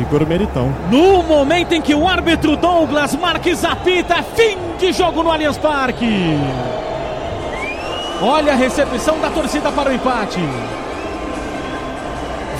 Igor 0.00 0.24
Meritão. 0.28 0.72
No 0.92 1.24
momento 1.24 1.72
em 1.72 1.82
que 1.82 1.94
o 1.94 2.06
árbitro 2.06 2.56
Douglas 2.56 3.16
Marques 3.16 3.64
apita, 3.64 4.22
fim 4.22 4.56
de 4.78 4.92
jogo 4.92 5.24
no 5.24 5.32
Allianz 5.32 5.58
Parque. 5.58 6.38
Olha 8.20 8.52
a 8.52 8.56
recepção 8.56 9.18
da 9.20 9.30
torcida 9.30 9.70
para 9.70 9.90
o 9.90 9.92
empate. 9.92 10.40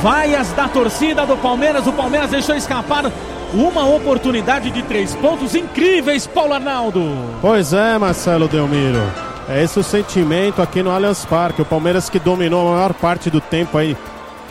Vaias 0.01 0.53
da 0.53 0.69
torcida 0.69 1.27
do 1.27 1.37
Palmeiras. 1.37 1.87
O 1.87 1.93
Palmeiras 1.93 2.31
deixou 2.31 2.55
escapar 2.55 3.11
uma 3.53 3.85
oportunidade 3.87 4.71
de 4.71 4.83
três 4.83 5.15
pontos 5.17 5.55
incríveis, 5.55 6.27
Paulo 6.27 6.55
Arnaldo. 6.55 7.03
Pois 7.41 7.73
é, 7.73 7.99
Marcelo 7.99 8.47
Delmiro. 8.47 9.03
É 9.49 9.63
esse 9.65 9.81
o 9.81 9.83
sentimento 9.83 10.63
aqui 10.63 10.83
no 10.83 10.91
Allianz 10.91 11.25
Parque. 11.25 11.63
O 11.63 11.65
Palmeiras 11.65 12.09
que 12.09 12.19
dominou 12.19 12.69
a 12.69 12.75
maior 12.77 12.93
parte 12.93 13.31
do 13.31 13.41
tempo 13.41 13.79
aí 13.79 13.97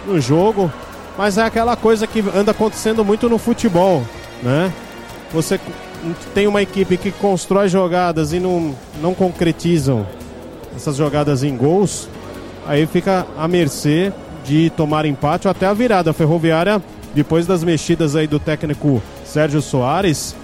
no 0.06 0.20
jogo. 0.20 0.72
Mas 1.18 1.38
é 1.38 1.44
aquela 1.44 1.76
coisa 1.76 2.06
que 2.06 2.24
anda 2.36 2.52
acontecendo 2.52 3.06
muito 3.06 3.30
no 3.30 3.38
futebol, 3.38 4.04
né? 4.44 4.72
Você 5.32 5.60
tem 6.34 6.48
uma 6.48 6.62
equipe 6.62 6.98
que 6.98 7.12
constrói 7.12 7.70
jogadas 7.70 8.34
e 8.34 8.40
não, 8.40 8.76
não 9.02 9.14
concretizam 9.14 10.06
essas 10.76 10.96
jogadas 10.96 11.44
em 11.44 11.56
gols, 11.56 12.08
aí 12.66 12.86
fica 12.86 13.26
à 13.38 13.48
mercê 13.48 14.12
de 14.46 14.70
tomar 14.72 15.06
empate 15.06 15.48
ou 15.48 15.52
até 15.52 15.66
a 15.66 15.74
virada. 15.74 16.12
A 16.12 16.14
Ferroviária, 16.14 16.82
depois 17.14 17.46
das 17.46 17.64
mexidas 17.64 18.16
aí 18.16 18.28
do 18.28 18.40
técnico 18.40 19.02
Sérgio 19.26 19.62
Soares, 19.62 20.36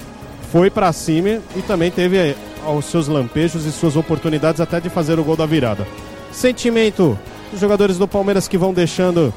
foi 0.51 0.69
para 0.69 0.91
cima 0.91 1.39
e 1.55 1.61
também 1.61 1.89
teve 1.89 2.35
os 2.77 2.85
seus 2.85 3.07
lampejos 3.07 3.65
e 3.65 3.71
suas 3.71 3.95
oportunidades 3.95 4.61
até 4.61 4.79
de 4.79 4.89
fazer 4.89 5.19
o 5.19 5.23
gol 5.23 5.35
da 5.35 5.45
virada. 5.45 5.87
Sentimento 6.31 7.17
dos 7.51 7.59
jogadores 7.59 7.97
do 7.97 8.07
Palmeiras 8.07 8.47
que 8.47 8.57
vão 8.57 8.73
deixando 8.73 9.33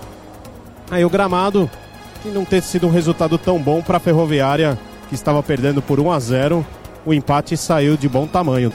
aí 0.90 1.04
o 1.04 1.10
gramado 1.10 1.70
e 2.24 2.28
não 2.28 2.44
ter 2.44 2.62
sido 2.62 2.86
um 2.86 2.90
resultado 2.90 3.36
tão 3.38 3.58
bom 3.58 3.82
para 3.82 3.98
a 3.98 4.00
Ferroviária 4.00 4.78
que 5.08 5.14
estava 5.14 5.42
perdendo 5.42 5.80
por 5.80 6.00
1 6.00 6.12
a 6.12 6.18
0. 6.18 6.66
O 7.04 7.14
empate 7.14 7.56
saiu 7.56 7.96
de 7.96 8.08
bom 8.08 8.26
tamanho. 8.26 8.72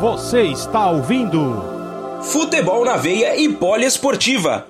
Você 0.00 0.42
está 0.42 0.90
ouvindo 0.90 1.76
Futebol 2.22 2.84
na 2.84 2.96
veia 2.96 3.36
e 3.36 3.48
poliesportiva. 3.52 4.66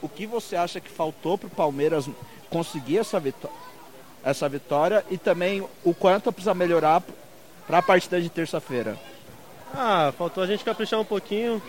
O 0.00 0.08
que 0.08 0.26
você 0.26 0.56
acha 0.56 0.78
que 0.78 0.90
faltou 0.90 1.38
para 1.38 1.46
o 1.46 1.50
Palmeiras 1.50 2.08
conseguir 2.50 2.98
essa, 2.98 3.18
vitó 3.18 3.50
essa 4.22 4.48
vitória 4.48 5.04
e 5.10 5.16
também 5.16 5.66
o 5.82 5.94
quanto 5.94 6.30
precisa 6.30 6.54
melhorar 6.54 7.02
para 7.66 7.78
a 7.78 7.82
partida 7.82 8.20
de 8.20 8.28
terça-feira? 8.28 8.96
Ah, 9.74 10.12
faltou 10.16 10.44
a 10.44 10.46
gente 10.46 10.62
caprichar 10.62 11.00
um 11.00 11.04
pouquinho. 11.04 11.62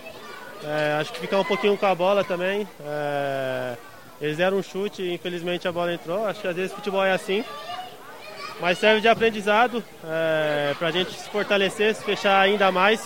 É, 0.66 0.98
acho 1.00 1.12
que 1.12 1.20
ficar 1.20 1.40
um 1.40 1.44
pouquinho 1.44 1.78
com 1.78 1.86
a 1.86 1.94
bola 1.94 2.24
também. 2.24 2.68
É, 2.86 3.78
eles 4.22 4.38
deram 4.38 4.58
um 4.58 4.64
chute, 4.64 5.04
infelizmente 5.04 5.68
a 5.68 5.72
bola 5.72 5.94
entrou. 5.94 6.26
Acho 6.26 6.42
que 6.42 6.48
às 6.48 6.56
vezes 6.56 6.74
futebol 6.74 7.04
é 7.04 7.12
assim. 7.12 7.44
Mas 8.62 8.78
serve 8.78 9.02
de 9.02 9.08
aprendizado 9.08 9.84
é, 10.06 10.74
para 10.78 10.88
a 10.88 10.92
gente 10.92 11.12
se 11.12 11.30
fortalecer, 11.30 11.94
se 11.96 12.04
fechar 12.04 12.40
ainda 12.40 12.72
mais 12.72 13.06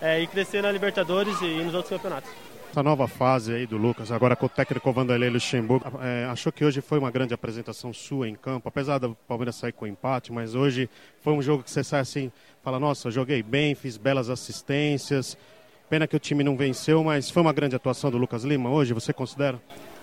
é, 0.00 0.20
e 0.20 0.26
crescer 0.26 0.62
na 0.62 0.70
Libertadores 0.70 1.40
e 1.42 1.62
nos 1.62 1.74
outros 1.74 1.90
campeonatos. 1.90 2.30
Essa 2.70 2.82
nova 2.82 3.08
fase 3.08 3.54
aí 3.54 3.66
do 3.66 3.78
Lucas, 3.78 4.12
agora 4.12 4.36
com 4.36 4.46
o 4.46 4.48
técnico 4.50 4.92
Vanderlei 4.92 5.30
Luxemburgo, 5.30 5.98
é, 6.02 6.26
achou 6.26 6.52
que 6.52 6.62
hoje 6.62 6.82
foi 6.82 6.98
uma 6.98 7.10
grande 7.10 7.32
apresentação 7.32 7.90
sua 7.92 8.28
em 8.28 8.34
campo, 8.34 8.68
apesar 8.68 8.98
do 8.98 9.16
Palmeiras 9.26 9.56
sair 9.56 9.72
com 9.72 9.86
empate, 9.86 10.30
mas 10.30 10.54
hoje 10.54 10.88
foi 11.22 11.32
um 11.32 11.40
jogo 11.40 11.62
que 11.62 11.70
você 11.70 11.82
sai 11.82 12.00
assim, 12.00 12.30
fala, 12.62 12.78
nossa, 12.78 13.10
joguei 13.10 13.42
bem, 13.42 13.74
fiz 13.74 13.96
belas 13.96 14.28
assistências, 14.28 15.38
pena 15.88 16.06
que 16.06 16.16
o 16.16 16.18
time 16.18 16.42
não 16.42 16.56
venceu, 16.56 17.02
mas 17.02 17.30
foi 17.30 17.42
uma 17.42 17.52
grande 17.52 17.76
atuação 17.76 18.10
do 18.10 18.18
Lucas 18.18 18.44
Lima 18.44 18.70
hoje, 18.70 18.92
você 18.92 19.12
considera? 19.12 19.60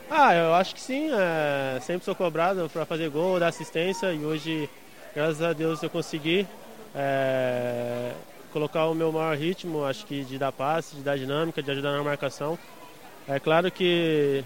Ah, 0.09 0.33
eu 0.33 0.53
acho 0.53 0.75
que 0.75 0.81
sim. 0.81 1.09
É, 1.11 1.79
sempre 1.81 2.05
sou 2.05 2.15
cobrado 2.15 2.69
para 2.71 2.85
fazer 2.85 3.09
gol, 3.09 3.39
dar 3.39 3.47
assistência 3.47 4.13
e 4.13 4.23
hoje, 4.23 4.69
graças 5.15 5.41
a 5.41 5.53
Deus, 5.53 5.81
eu 5.81 5.89
consegui 5.89 6.47
é, 6.95 8.11
colocar 8.51 8.85
o 8.85 8.93
meu 8.93 9.11
maior 9.11 9.35
ritmo, 9.35 9.83
acho 9.83 10.05
que 10.05 10.23
de 10.23 10.37
dar 10.37 10.51
passe, 10.51 10.95
de 10.95 11.01
dar 11.01 11.17
dinâmica, 11.17 11.61
de 11.61 11.71
ajudar 11.71 11.91
na 11.91 12.03
marcação. 12.03 12.57
É 13.27 13.39
claro 13.39 13.71
que 13.71 14.43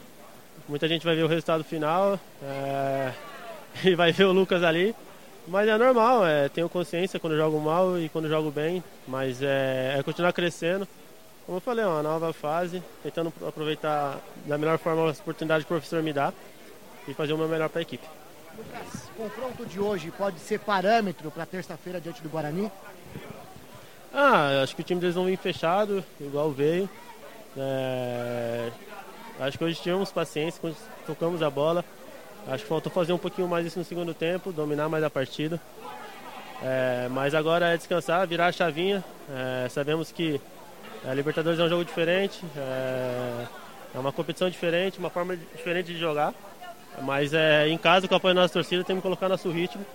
muita 0.68 0.88
gente 0.88 1.05
vai 1.05 1.15
ver 1.15 1.23
o 1.23 1.27
resultado 1.27 1.64
final 1.64 2.19
é, 2.41 3.11
e 3.84 3.95
vai 3.95 4.11
ver 4.11 4.26
o 4.26 4.31
Lucas 4.31 4.64
ali, 4.64 4.95
mas 5.47 5.68
é 5.68 5.77
normal, 5.77 6.26
é, 6.26 6.49
tenho 6.49 6.69
consciência 6.69 7.19
quando 7.19 7.35
jogo 7.35 7.59
mal 7.59 7.99
e 7.99 8.09
quando 8.09 8.27
jogo 8.27 8.51
bem, 8.51 8.84
mas 9.07 9.41
é, 9.41 9.95
é 9.97 10.03
continuar 10.03 10.34
crescendo. 10.34 10.88
Como 11.48 11.60
eu 11.60 11.61
falei, 11.61 11.86
é 11.86 11.88
uma 11.88 12.03
nova 12.03 12.34
fase, 12.34 12.84
tentando 13.02 13.32
aproveitar 13.48 14.19
da 14.45 14.57
melhor 14.57 14.78
forma 14.78 15.10
as 15.10 15.18
oportunidades 15.22 15.65
que 15.65 15.72
o 15.72 15.76
professor 15.76 16.03
me 16.03 16.11
dá 16.11 16.34
e 17.07 17.14
fazer 17.14 17.32
o 17.32 17.38
meu 17.38 17.48
melhor 17.48 17.69
para 17.69 17.80
a 17.80 17.84
equipe. 17.84 18.06
Lucas, 18.57 19.06
o 19.06 19.24
confronto 19.24 19.65
de 19.65 19.80
hoje 19.80 20.11
pode 20.11 20.40
ser 20.41 20.60
parâmetro 20.60 21.32
para 21.32 21.45
terça-feira 21.45 22.02
diante 22.02 22.22
do 22.22 22.28
Guarani? 22.28 22.69
Ah, 24.14 24.61
acho 24.61 24.76
que 24.76 24.82
o 24.82 24.84
time 24.84 24.99
deles 24.99 25.15
vão 25.15 25.24
vir 25.24 25.38
fechado, 25.38 26.03
igual 26.19 26.52
veio. 26.52 26.90
É... 27.56 28.69
Acho 29.40 29.57
que 29.57 29.64
hoje 29.64 29.82
tivemos 29.82 30.11
paciência, 30.11 30.76
tocamos 31.06 31.41
a 31.41 31.49
bola. 31.49 31.86
Acho 32.45 32.64
que 32.64 32.69
faltou 32.69 32.91
fazer 32.91 33.14
um 33.14 33.18
pouquinho 33.18 33.48
mais 33.48 33.65
isso 33.65 33.80
no 33.80 33.86
segundo 33.86 34.14
tempo, 34.14 34.52
dominar 34.52 34.90
mais 34.90 35.02
a 35.02 35.10
partida. 35.10 35.61
É... 36.61 37.07
Mas 37.10 37.34
agora 37.34 37.74
é 37.74 37.78
descansar, 37.78 38.28
virar 38.28 38.48
a 38.48 38.52
chavinha. 38.52 39.02
É... 39.30 39.69
Sabemos 39.69 40.11
que 40.11 40.41
a 41.06 41.14
Libertadores 41.14 41.60
é 41.60 41.64
um 41.64 41.69
jogo 41.69 41.84
diferente, 41.84 42.44
é, 42.56 43.45
é 43.95 43.99
uma 43.99 44.11
competição 44.11 44.49
diferente, 44.49 44.99
uma 44.99 45.10
forma 45.10 45.36
diferente 45.36 45.94
de 45.94 45.99
jogar. 45.99 46.34
Mas 47.02 47.34
é, 47.34 47.68
em 47.68 47.78
casa, 47.78 48.07
com 48.07 48.14
o 48.14 48.18
apoio 48.18 48.34
da 48.34 48.41
nossa 48.41 48.53
torcida, 48.53 48.84
temos 48.84 49.02
que 49.02 49.07
colocar 49.07 49.30
nosso 49.30 49.49
ritmo 49.52 49.86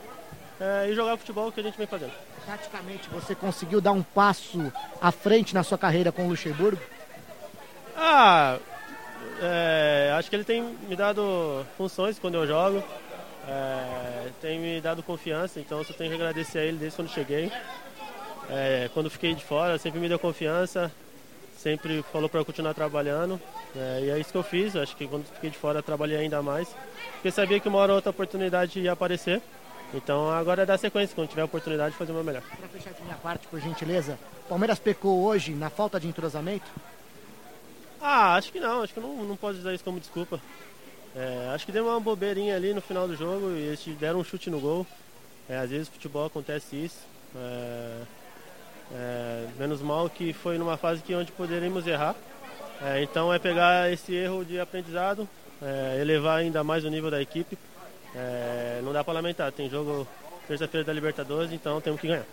é, 0.61 0.89
e 0.89 0.95
jogar 0.95 1.15
o 1.15 1.19
futebol 1.19 1.51
que 1.51 1.61
a 1.61 1.63
gente 1.63 1.77
vem 1.77 1.87
fazendo. 1.87 2.13
Praticamente, 2.47 3.09
você 3.09 3.35
conseguiu 3.35 3.81
dar 3.81 3.93
um 3.93 4.03
passo 4.03 4.73
à 5.01 5.11
frente 5.11 5.55
na 5.55 5.63
sua 5.63 5.77
carreira 5.77 6.13
com 6.13 6.27
o 6.27 6.29
Luxemburgo? 6.29 6.81
Ah, 7.97 8.59
é, 9.41 10.13
acho 10.17 10.31
que 10.31 10.37
ele 10.37 10.45
tem 10.45 10.63
me 10.89 10.95
dado 10.95 11.67
funções 11.77 12.19
quando 12.19 12.37
eu 12.37 12.47
jogo, 12.47 12.83
é, 13.49 14.29
tem 14.41 14.59
me 14.59 14.81
dado 14.81 15.03
confiança, 15.03 15.59
então 15.59 15.79
eu 15.79 15.85
só 15.85 15.93
tenho 15.93 16.11
que 16.11 16.17
agradecer 16.17 16.59
a 16.61 16.65
ele 16.65 16.79
desde 16.79 16.97
quando 16.97 17.11
cheguei. 17.11 17.51
É, 18.55 18.91
quando 18.93 19.09
fiquei 19.09 19.35
de 19.35 19.43
fora, 19.43 19.79
sempre 19.79 19.99
me 19.99 20.09
deu 20.09 20.19
confiança, 20.19 20.93
sempre 21.57 22.03
falou 22.13 22.29
para 22.29 22.41
eu 22.41 22.45
continuar 22.45 22.75
trabalhando. 22.75 23.41
É, 23.75 24.01
e 24.05 24.11
é 24.11 24.19
isso 24.19 24.31
que 24.31 24.37
eu 24.37 24.43
fiz. 24.43 24.77
Acho 24.77 24.95
que 24.95 25.07
quando 25.07 25.25
fiquei 25.25 25.49
de 25.49 25.57
fora, 25.57 25.83
trabalhei 25.83 26.19
ainda 26.19 26.43
mais. 26.43 26.69
Porque 27.15 27.31
sabia 27.31 27.59
que 27.59 27.69
uma 27.69 27.79
hora 27.79 27.93
ou 27.93 27.97
outra 27.97 28.11
oportunidade 28.11 28.79
ia 28.79 28.93
aparecer. 28.93 29.41
Então 29.95 30.31
agora 30.31 30.63
é 30.63 30.67
dar 30.67 30.79
sequência, 30.79 31.15
quando 31.15 31.29
tiver 31.29 31.43
a 31.43 31.47
oportunidade, 31.47 31.95
fazer 31.97 32.13
o 32.13 32.15
meu 32.15 32.25
melhor. 32.25 32.43
Para 32.43 32.69
fechar 32.69 32.91
a 32.91 33.05
minha 33.05 33.17
parte, 33.17 33.47
por 33.47 33.59
gentileza, 33.59 34.19
Palmeiras 34.49 34.79
pecou 34.79 35.23
hoje 35.25 35.53
na 35.53 35.71
falta 35.71 35.99
de 35.99 36.07
entrosamento? 36.07 36.67
Ah, 38.01 38.35
acho 38.35 38.53
que 38.53 38.61
não. 38.61 38.83
Acho 38.83 38.93
que 38.93 39.01
não, 39.01 39.25
não 39.25 39.37
posso 39.37 39.61
usar 39.61 39.73
isso 39.73 39.85
como 39.85 39.99
desculpa. 39.99 40.39
É, 41.15 41.51
acho 41.55 41.65
que 41.65 41.73
deu 41.73 41.87
uma 41.87 42.01
bobeirinha 42.01 42.55
ali 42.55 42.75
no 42.75 42.83
final 42.83 43.07
do 43.09 43.17
jogo 43.17 43.51
e 43.51 43.61
eles 43.61 43.81
deram 43.99 44.21
um 44.21 44.25
chute 44.25 44.51
no 44.51 44.61
gol. 44.61 44.87
É, 45.49 45.57
às 45.59 45.71
vezes 45.71 45.89
futebol 45.89 46.27
acontece 46.27 46.77
isso. 46.77 46.99
É, 47.35 48.03
é, 48.95 49.47
menos 49.59 49.81
mal 49.81 50.09
que 50.09 50.33
foi 50.33 50.59
numa 50.59 50.77
fase 50.77 51.03
que 51.03 51.15
onde 51.15 51.33
poderíamos 51.33 51.87
errar. 51.87 52.15
É, 52.81 53.03
então 53.03 53.33
é 53.33 53.39
pegar 53.39 53.91
esse 53.93 54.15
erro 54.15 54.45
de 54.45 54.59
aprendizado, 54.59 55.29
é, 55.63 55.99
elevar 56.01 56.39
ainda 56.39 56.65
mais 56.65 56.85
o 56.85 56.91
nível 56.91 57.11
da 57.11 57.23
equipe. 57.23 57.57
É, 58.15 58.81
não 58.83 58.93
dá 58.93 59.03
para 59.03 59.15
lamentar, 59.15 59.51
tem 59.53 59.71
jogo 59.71 60.07
terça-feira 60.47 60.85
da 60.85 60.93
Libertadores, 60.93 61.53
então 61.53 61.81
temos 61.81 62.01
que 62.01 62.09
ganhar. 62.09 62.27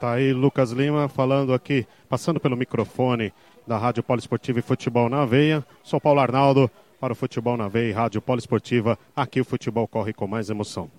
Tá 0.00 0.14
aí 0.14 0.32
Lucas 0.32 0.72
Lima 0.72 1.08
falando 1.08 1.54
aqui, 1.54 1.86
passando 2.08 2.40
pelo 2.40 2.56
microfone 2.56 3.32
da 3.66 3.78
Rádio 3.78 4.02
Poliesportiva 4.02 4.58
e 4.58 4.62
Futebol 4.62 5.08
na 5.08 5.24
Veia. 5.24 5.64
Sou 5.82 6.00
Paulo 6.00 6.20
Arnaldo 6.20 6.70
para 6.98 7.12
o 7.12 7.16
Futebol 7.16 7.56
na 7.56 7.68
Veia 7.68 7.90
e 7.90 7.92
Rádio 7.92 8.20
Poliesportiva. 8.20 8.98
Aqui 9.14 9.40
o 9.40 9.44
futebol 9.44 9.86
corre 9.86 10.12
com 10.12 10.26
mais 10.26 10.50
emoção. 10.50 10.90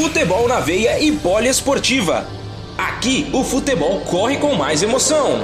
Futebol 0.00 0.46
na 0.46 0.60
veia 0.60 1.00
e 1.02 1.10
poliesportiva. 1.18 2.22
Aqui 2.78 3.28
o 3.34 3.42
futebol 3.42 4.00
corre 4.04 4.38
com 4.38 4.54
mais 4.54 4.80
emoção. 4.80 5.40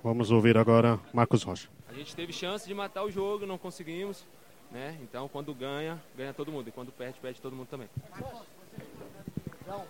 Vamos 0.00 0.30
ouvir 0.30 0.56
agora 0.56 1.00
Marcos 1.12 1.42
Rocha. 1.42 1.68
A 1.88 1.92
gente 1.92 2.14
teve 2.14 2.32
chance 2.32 2.64
de 2.64 2.72
matar 2.72 3.02
o 3.02 3.10
jogo, 3.10 3.44
não 3.44 3.58
conseguimos. 3.58 4.24
né? 4.70 4.96
Então 5.02 5.26
quando 5.26 5.52
ganha, 5.52 6.00
ganha 6.16 6.32
todo 6.32 6.52
mundo. 6.52 6.68
E 6.68 6.70
quando 6.70 6.92
perde, 6.92 7.18
perde 7.18 7.40
todo 7.40 7.56
mundo 7.56 7.66
também. 7.66 7.88
Então, 9.60 9.82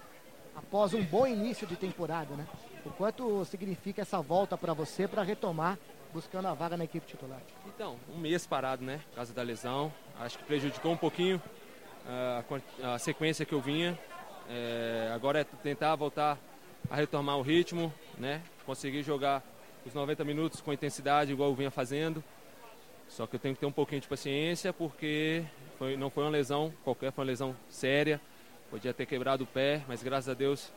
após 0.56 0.94
um 0.94 1.05
bom 1.05 1.27
início 1.27 1.66
de 1.66 1.77
temporada, 1.77 2.35
né? 2.35 2.47
O 2.82 2.89
quanto 2.89 3.44
significa 3.44 4.01
essa 4.01 4.22
volta 4.22 4.56
para 4.56 4.72
você 4.72 5.06
para 5.06 5.22
retomar 5.22 5.78
buscando 6.14 6.48
a 6.48 6.55
vaga 6.55 6.78
na 6.78 6.85
equipe 6.85 7.06
titular? 7.06 7.43
Então, 7.66 7.97
um 8.10 8.18
mês 8.18 8.47
parado, 8.47 8.82
né? 8.82 9.02
Por 9.10 9.16
causa 9.16 9.35
da 9.35 9.43
lesão. 9.43 9.93
Acho 10.18 10.39
que 10.39 10.44
prejudicou 10.44 10.93
um 10.93 10.97
pouquinho 10.97 11.40
a, 12.82 12.98
sequência 12.98 13.44
que 13.44 13.52
eu 13.52 13.60
vinha. 13.60 13.98
É, 14.48 15.10
agora 15.14 15.40
é 15.40 15.44
tentar 15.44 15.94
voltar 15.94 16.39
a 16.90 16.97
retomar 16.97 17.39
o 17.39 17.43
ritmo, 17.43 17.93
né? 18.18 18.43
Conseguir 18.66 19.02
jogar 19.02 19.43
os 19.86 19.94
90 19.94 20.24
minutos 20.24 20.60
com 20.60 20.72
intensidade 20.72 21.32
igual 21.32 21.51
eu 21.51 21.55
vinha 21.55 21.70
fazendo. 21.70 22.22
Só 23.09 23.27
que 23.27 23.36
eu 23.36 23.40
tenho 23.40 23.55
que 23.55 23.60
ter 23.60 23.66
um 23.66 23.72
pouquinho 23.72 24.01
de 24.01 24.09
paciência 24.09 24.72
porque 24.72 25.44
foi, 25.78 25.97
não 25.97 26.10
foi 26.10 26.24
uma 26.24 26.31
lesão 26.31 26.72
qualquer, 26.85 27.12
foi 27.12 27.22
uma 27.22 27.28
lesão 27.28 27.56
séria. 27.68 28.20
Podia 28.70 28.94
ter 28.94 29.06
quebrado 29.06 29.44
o 29.44 29.47
pé, 29.47 29.82
mas 29.89 30.02
graças 30.02 30.28
a 30.28 30.35
Deus 30.35 30.72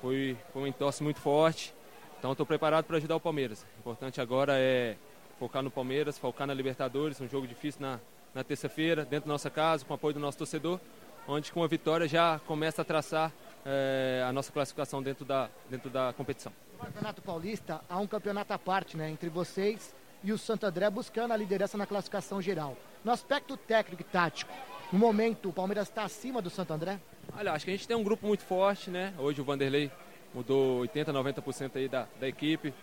foi, 0.00 0.36
foi 0.52 0.62
um 0.62 0.66
entorse 0.66 1.02
muito 1.02 1.20
forte. 1.20 1.72
Então 2.18 2.32
estou 2.32 2.46
preparado 2.46 2.84
para 2.84 2.96
ajudar 2.96 3.16
o 3.16 3.20
Palmeiras. 3.20 3.64
O 3.76 3.80
importante 3.80 4.20
agora 4.20 4.54
é 4.56 4.96
focar 5.38 5.62
no 5.62 5.70
Palmeiras, 5.70 6.18
focar 6.18 6.46
na 6.46 6.54
Libertadores, 6.54 7.20
um 7.20 7.28
jogo 7.28 7.46
difícil 7.46 7.80
na, 7.80 8.00
na 8.34 8.42
terça-feira, 8.42 9.04
dentro 9.04 9.28
da 9.28 9.32
nossa 9.32 9.50
casa, 9.50 9.84
com 9.84 9.92
o 9.92 9.96
apoio 9.96 10.14
do 10.14 10.20
nosso 10.20 10.38
torcedor, 10.38 10.80
onde 11.26 11.52
com 11.52 11.62
a 11.62 11.66
vitória 11.66 12.08
já 12.08 12.40
começa 12.46 12.82
a 12.82 12.84
traçar 12.84 13.32
é, 13.64 14.24
a 14.26 14.32
nossa 14.32 14.52
classificação 14.52 15.02
dentro 15.02 15.24
da, 15.24 15.48
dentro 15.70 15.90
da 15.90 16.12
competição. 16.12 16.52
No 16.78 16.86
Campeonato 16.86 17.22
Paulista 17.22 17.80
há 17.88 17.98
um 17.98 18.06
campeonato 18.06 18.52
à 18.52 18.58
parte, 18.58 18.96
né, 18.96 19.10
entre 19.10 19.28
vocês 19.28 19.94
e 20.24 20.32
o 20.32 20.38
Santo 20.38 20.66
André 20.66 20.88
buscando 20.90 21.32
a 21.32 21.36
liderança 21.36 21.76
na 21.76 21.86
classificação 21.86 22.40
geral. 22.40 22.76
No 23.04 23.12
aspecto 23.12 23.56
técnico 23.56 24.02
e 24.02 24.04
tático, 24.04 24.52
no 24.92 24.98
momento 24.98 25.48
o 25.48 25.52
Palmeiras 25.52 25.88
está 25.88 26.04
acima 26.04 26.40
do 26.42 26.50
Santo 26.50 26.72
André? 26.72 27.00
Olha, 27.36 27.52
acho 27.52 27.64
que 27.64 27.70
a 27.70 27.74
gente 27.74 27.86
tem 27.86 27.96
um 27.96 28.02
grupo 28.02 28.26
muito 28.26 28.42
forte, 28.42 28.90
né? 28.90 29.14
Hoje 29.18 29.40
o 29.40 29.44
Vanderlei 29.44 29.90
mudou 30.34 30.80
80, 30.80 31.12
90% 31.12 31.76
aí 31.76 31.88
da, 31.88 32.06
da 32.18 32.28
equipe 32.28 32.74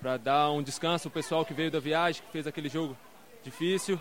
para 0.00 0.16
dar 0.16 0.50
um 0.50 0.62
descanso 0.62 1.08
ao 1.08 1.12
pessoal 1.12 1.44
que 1.44 1.52
veio 1.52 1.70
da 1.70 1.80
viagem, 1.80 2.22
que 2.22 2.30
fez 2.30 2.46
aquele 2.46 2.68
jogo 2.68 2.96
difícil. 3.42 4.00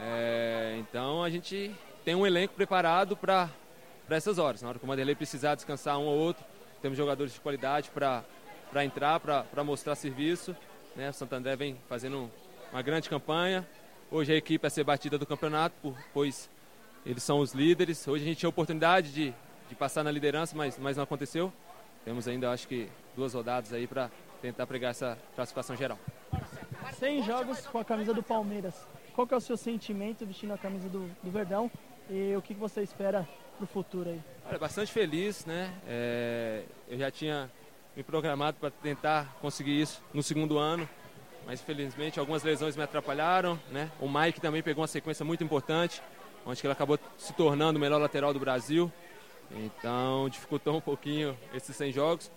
É, 0.00 0.76
então 0.78 1.22
a 1.22 1.30
gente 1.30 1.74
tem 2.04 2.14
um 2.14 2.26
elenco 2.26 2.54
preparado 2.54 3.16
para 3.16 3.50
essas 4.08 4.38
horas. 4.38 4.62
Na 4.62 4.68
hora 4.68 4.78
que 4.78 4.84
o 4.84 4.88
Vanderlei 4.88 5.14
precisar 5.14 5.54
descansar 5.54 5.98
um 5.98 6.06
ou 6.06 6.16
outro, 6.16 6.44
temos 6.80 6.96
jogadores 6.96 7.34
de 7.34 7.40
qualidade 7.40 7.90
para 7.90 8.24
entrar, 8.84 9.18
para 9.20 9.64
mostrar 9.64 9.94
serviço. 9.94 10.54
Né? 10.94 11.10
O 11.10 11.12
Santander 11.12 11.56
vem 11.56 11.76
fazendo 11.88 12.30
uma 12.72 12.82
grande 12.82 13.08
campanha. 13.08 13.66
Hoje 14.10 14.32
a 14.32 14.36
equipe 14.36 14.66
é 14.66 14.70
ser 14.70 14.84
batida 14.84 15.18
do 15.18 15.26
campeonato, 15.26 15.94
pois 16.14 16.48
eles 17.04 17.22
são 17.22 17.40
os 17.40 17.52
líderes. 17.52 18.06
Hoje 18.06 18.24
a 18.24 18.26
gente 18.26 18.38
tinha 18.38 18.48
a 18.48 18.50
oportunidade 18.50 19.12
de, 19.12 19.34
de 19.68 19.74
passar 19.74 20.02
na 20.02 20.10
liderança, 20.10 20.56
mas, 20.56 20.78
mas 20.78 20.96
não 20.96 21.04
aconteceu. 21.04 21.52
Temos 22.04 22.26
ainda, 22.26 22.50
acho 22.50 22.66
que, 22.66 22.88
duas 23.14 23.34
rodadas 23.34 23.72
aí 23.72 23.86
para 23.86 24.10
tentar 24.40 24.66
pregar 24.66 24.92
essa 24.92 25.18
classificação 25.34 25.76
geral. 25.76 25.98
100 26.98 27.22
jogos 27.24 27.66
com 27.66 27.78
a 27.78 27.84
camisa 27.84 28.14
do 28.14 28.22
Palmeiras. 28.22 28.74
Qual 29.18 29.26
que 29.26 29.34
é 29.34 29.36
o 29.36 29.40
seu 29.40 29.56
sentimento 29.56 30.24
vestindo 30.24 30.52
a 30.52 30.56
camisa 30.56 30.88
do, 30.88 31.10
do 31.24 31.30
Verdão 31.32 31.68
e 32.08 32.36
o 32.36 32.40
que, 32.40 32.54
que 32.54 32.60
você 32.60 32.82
espera 32.82 33.28
para 33.56 33.64
o 33.64 33.66
futuro 33.66 34.08
aí? 34.08 34.22
Olha, 34.46 34.60
bastante 34.60 34.92
feliz, 34.92 35.44
né? 35.44 35.74
É, 35.88 36.62
eu 36.88 36.96
já 36.96 37.10
tinha 37.10 37.50
me 37.96 38.04
programado 38.04 38.58
para 38.60 38.70
tentar 38.70 39.36
conseguir 39.40 39.80
isso 39.80 40.00
no 40.14 40.22
segundo 40.22 40.56
ano, 40.56 40.88
mas 41.44 41.60
infelizmente 41.60 42.20
algumas 42.20 42.44
lesões 42.44 42.76
me 42.76 42.82
atrapalharam, 42.84 43.58
né? 43.72 43.90
O 43.98 44.08
Mike 44.08 44.40
também 44.40 44.62
pegou 44.62 44.82
uma 44.82 44.86
sequência 44.86 45.24
muito 45.24 45.42
importante, 45.42 46.00
onde 46.46 46.64
ele 46.64 46.72
acabou 46.72 46.96
se 47.16 47.32
tornando 47.32 47.76
o 47.76 47.80
melhor 47.80 48.00
lateral 48.00 48.32
do 48.32 48.38
Brasil. 48.38 48.88
Então 49.50 50.28
dificultou 50.28 50.76
um 50.76 50.80
pouquinho 50.80 51.36
esses 51.52 51.74
100 51.74 51.90
jogos, 51.90 52.30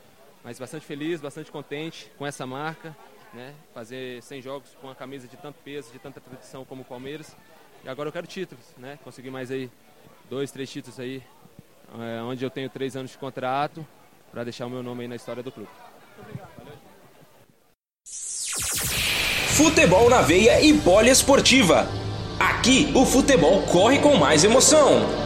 mas 0.43 0.57
bastante 0.57 0.83
feliz, 0.83 1.21
bastante 1.21 1.51
contente 1.51 2.11
com 2.17 2.25
essa 2.25 2.47
marca, 2.47 2.97
né? 3.33 3.53
Fazer 3.73 4.21
100 4.21 4.41
jogos 4.41 4.77
com 4.81 4.89
a 4.89 4.95
camisa 4.95 5.27
de 5.27 5.37
tanto 5.37 5.57
peso, 5.63 5.91
de 5.91 5.99
tanta 5.99 6.19
tradição 6.19 6.65
como 6.65 6.81
o 6.81 6.85
Palmeiras. 6.85 7.35
E 7.83 7.89
agora 7.89 8.09
eu 8.09 8.13
quero 8.13 8.27
títulos, 8.27 8.63
né? 8.77 8.99
Conseguir 9.03 9.29
mais 9.29 9.49
aí 9.51 9.69
dois, 10.29 10.51
três 10.51 10.69
títulos 10.69 10.99
aí, 10.99 11.23
é, 11.99 12.21
onde 12.21 12.43
eu 12.43 12.49
tenho 12.49 12.69
três 12.69 12.95
anos 12.95 13.11
de 13.11 13.17
contrato 13.17 13.85
para 14.31 14.43
deixar 14.43 14.65
o 14.65 14.69
meu 14.69 14.83
nome 14.83 15.01
aí 15.01 15.07
na 15.07 15.15
história 15.15 15.43
do 15.43 15.51
clube. 15.51 15.69
Futebol 19.55 20.09
na 20.09 20.21
veia 20.21 20.61
e 20.61 20.73
poliesportiva. 20.79 21.87
Aqui 22.39 22.91
o 22.95 23.05
futebol 23.05 23.61
corre 23.63 23.99
com 23.99 24.15
mais 24.15 24.43
emoção. 24.43 25.20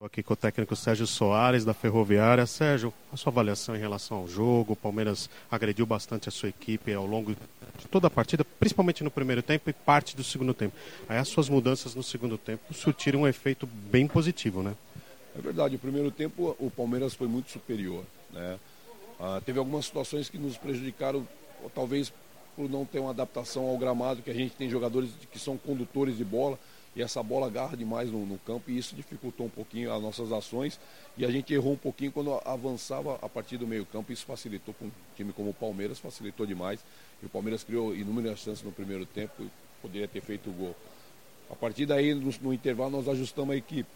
Aqui 0.00 0.22
com 0.22 0.32
o 0.32 0.36
técnico 0.36 0.76
Sérgio 0.76 1.08
Soares 1.08 1.64
da 1.64 1.74
Ferroviária. 1.74 2.46
Sérgio, 2.46 2.94
a 3.12 3.16
sua 3.16 3.32
avaliação 3.32 3.74
em 3.74 3.80
relação 3.80 4.18
ao 4.18 4.28
jogo? 4.28 4.74
O 4.74 4.76
Palmeiras 4.76 5.28
agrediu 5.50 5.84
bastante 5.84 6.28
a 6.28 6.30
sua 6.30 6.50
equipe 6.50 6.94
ao 6.94 7.04
longo 7.04 7.32
de 7.32 7.88
toda 7.88 8.06
a 8.06 8.10
partida, 8.10 8.44
principalmente 8.44 9.02
no 9.02 9.10
primeiro 9.10 9.42
tempo 9.42 9.68
e 9.68 9.72
parte 9.72 10.14
do 10.14 10.22
segundo 10.22 10.54
tempo. 10.54 10.76
Aí 11.08 11.18
as 11.18 11.26
suas 11.26 11.48
mudanças 11.48 11.96
no 11.96 12.02
segundo 12.04 12.38
tempo 12.38 12.72
surtiram 12.72 13.22
um 13.22 13.26
efeito 13.26 13.66
bem 13.66 14.06
positivo, 14.06 14.62
né? 14.62 14.76
É 15.36 15.40
verdade, 15.40 15.74
o 15.74 15.80
primeiro 15.80 16.12
tempo 16.12 16.54
o 16.60 16.70
Palmeiras 16.70 17.14
foi 17.14 17.26
muito 17.26 17.50
superior. 17.50 18.04
Né? 18.30 18.56
Ah, 19.18 19.42
teve 19.44 19.58
algumas 19.58 19.86
situações 19.86 20.30
que 20.30 20.38
nos 20.38 20.56
prejudicaram, 20.56 21.26
talvez 21.74 22.12
por 22.54 22.70
não 22.70 22.84
ter 22.84 23.00
uma 23.00 23.10
adaptação 23.10 23.66
ao 23.66 23.76
gramado, 23.76 24.22
que 24.22 24.30
a 24.30 24.34
gente 24.34 24.54
tem 24.54 24.70
jogadores 24.70 25.10
que 25.32 25.40
são 25.40 25.56
condutores 25.56 26.16
de 26.16 26.24
bola 26.24 26.56
e 26.98 27.02
essa 27.02 27.22
bola 27.22 27.46
agarra 27.46 27.76
demais 27.76 28.10
no, 28.10 28.26
no, 28.26 28.38
campo 28.38 28.68
e 28.68 28.76
isso 28.76 28.96
dificultou 28.96 29.46
um 29.46 29.48
pouquinho 29.48 29.92
as 29.92 30.02
nossas 30.02 30.32
ações 30.32 30.80
e 31.16 31.24
a 31.24 31.30
gente 31.30 31.54
errou 31.54 31.74
um 31.74 31.76
pouquinho 31.76 32.10
quando 32.10 32.34
avançava 32.44 33.14
a 33.22 33.28
partir 33.28 33.56
do 33.56 33.68
meio 33.68 33.86
campo 33.86 34.12
isso 34.12 34.26
facilitou 34.26 34.74
para 34.74 34.88
um 34.88 34.90
time 35.14 35.32
como 35.32 35.50
o 35.50 35.54
Palmeiras, 35.54 36.00
facilitou 36.00 36.44
demais 36.44 36.84
e 37.22 37.26
o 37.26 37.28
Palmeiras 37.28 37.62
criou 37.62 37.94
inúmeras 37.94 38.40
chances 38.40 38.64
no 38.64 38.72
primeiro 38.72 39.06
tempo 39.06 39.44
e 39.44 39.48
poderia 39.80 40.08
ter 40.08 40.20
feito 40.20 40.50
o 40.50 40.52
gol. 40.52 40.74
A 41.48 41.54
partir 41.54 41.86
daí, 41.86 42.12
no, 42.14 42.34
no 42.42 42.52
intervalo, 42.52 42.90
nós 42.90 43.08
ajustamos 43.08 43.54
a 43.54 43.56
equipe. 43.56 43.88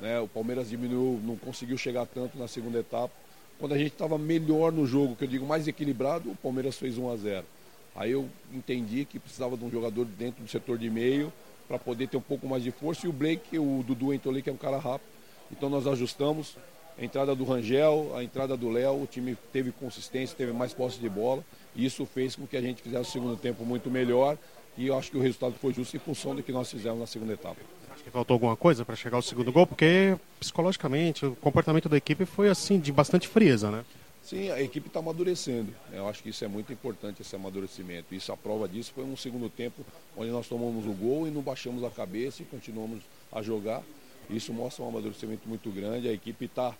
Né? 0.00 0.18
O 0.18 0.26
Palmeiras 0.26 0.70
diminuiu, 0.70 1.20
não 1.22 1.36
conseguiu 1.36 1.76
chegar 1.76 2.06
tanto 2.06 2.38
na 2.38 2.48
segunda 2.48 2.78
etapa. 2.78 3.12
Quando 3.58 3.74
a 3.74 3.78
gente 3.78 3.92
estava 3.92 4.16
melhor 4.16 4.72
no 4.72 4.86
jogo, 4.86 5.14
que 5.14 5.24
eu 5.24 5.28
digo 5.28 5.46
mais 5.46 5.68
equilibrado, 5.68 6.30
o 6.30 6.36
Palmeiras 6.36 6.78
fez 6.78 6.96
1 6.96 7.10
a 7.10 7.16
0. 7.16 7.46
Aí 7.94 8.10
eu 8.12 8.28
entendi 8.52 9.04
que 9.04 9.18
precisava 9.18 9.56
de 9.56 9.64
um 9.64 9.70
jogador 9.70 10.06
dentro 10.06 10.42
do 10.42 10.48
setor 10.48 10.78
de 10.78 10.88
meio 10.88 11.32
para 11.68 11.78
poder 11.78 12.08
ter 12.08 12.16
um 12.16 12.22
pouco 12.22 12.48
mais 12.48 12.62
de 12.62 12.70
força. 12.70 13.06
E 13.06 13.10
o 13.10 13.12
Blake, 13.12 13.58
o 13.58 13.84
Dudu 13.86 14.12
entrou 14.14 14.32
ali, 14.32 14.42
que 14.42 14.48
é 14.48 14.52
um 14.52 14.56
cara 14.56 14.78
rápido. 14.78 15.08
Então 15.52 15.68
nós 15.68 15.86
ajustamos. 15.86 16.56
A 17.00 17.04
entrada 17.04 17.32
do 17.32 17.44
Rangel, 17.44 18.12
a 18.16 18.24
entrada 18.24 18.56
do 18.56 18.68
Léo, 18.68 19.02
o 19.02 19.06
time 19.06 19.36
teve 19.52 19.70
consistência, 19.70 20.36
teve 20.36 20.52
mais 20.52 20.74
posse 20.74 20.98
de 20.98 21.08
bola. 21.08 21.44
E 21.76 21.84
isso 21.84 22.04
fez 22.04 22.34
com 22.34 22.44
que 22.44 22.56
a 22.56 22.60
gente 22.60 22.82
fizesse 22.82 23.10
o 23.10 23.12
segundo 23.12 23.36
tempo 23.36 23.64
muito 23.64 23.88
melhor. 23.88 24.36
E 24.76 24.88
eu 24.88 24.98
acho 24.98 25.10
que 25.10 25.16
o 25.16 25.20
resultado 25.20 25.54
foi 25.60 25.72
justo 25.72 25.96
em 25.96 26.00
função 26.00 26.34
do 26.34 26.42
que 26.42 26.50
nós 26.50 26.70
fizemos 26.70 26.98
na 26.98 27.06
segunda 27.06 27.34
etapa. 27.34 27.56
Acho 27.92 28.02
que 28.02 28.10
faltou 28.10 28.34
alguma 28.34 28.56
coisa 28.56 28.84
para 28.84 28.96
chegar 28.96 29.16
ao 29.16 29.22
segundo 29.22 29.52
gol, 29.52 29.66
porque 29.66 30.16
psicologicamente 30.40 31.26
o 31.26 31.36
comportamento 31.36 31.88
da 31.88 31.96
equipe 31.96 32.24
foi 32.24 32.48
assim 32.48 32.80
de 32.80 32.90
bastante 32.90 33.28
frieza, 33.28 33.70
né? 33.70 33.84
Sim, 34.28 34.50
a 34.50 34.60
equipe 34.60 34.88
está 34.88 34.98
amadurecendo. 34.98 35.72
Eu 35.90 36.06
acho 36.06 36.22
que 36.22 36.28
isso 36.28 36.44
é 36.44 36.48
muito 36.48 36.70
importante, 36.70 37.22
esse 37.22 37.34
amadurecimento. 37.34 38.14
Isso, 38.14 38.30
a 38.30 38.36
prova 38.36 38.68
disso 38.68 38.92
foi 38.94 39.02
um 39.02 39.16
segundo 39.16 39.48
tempo 39.48 39.82
onde 40.14 40.30
nós 40.30 40.46
tomamos 40.46 40.84
o 40.84 40.92
gol 40.92 41.26
e 41.26 41.30
não 41.30 41.40
baixamos 41.40 41.82
a 41.82 41.88
cabeça 41.88 42.42
e 42.42 42.44
continuamos 42.44 43.00
a 43.32 43.40
jogar. 43.40 43.82
Isso 44.28 44.52
mostra 44.52 44.84
um 44.84 44.88
amadurecimento 44.88 45.48
muito 45.48 45.70
grande. 45.70 46.10
A 46.10 46.12
equipe 46.12 46.44
está 46.44 46.74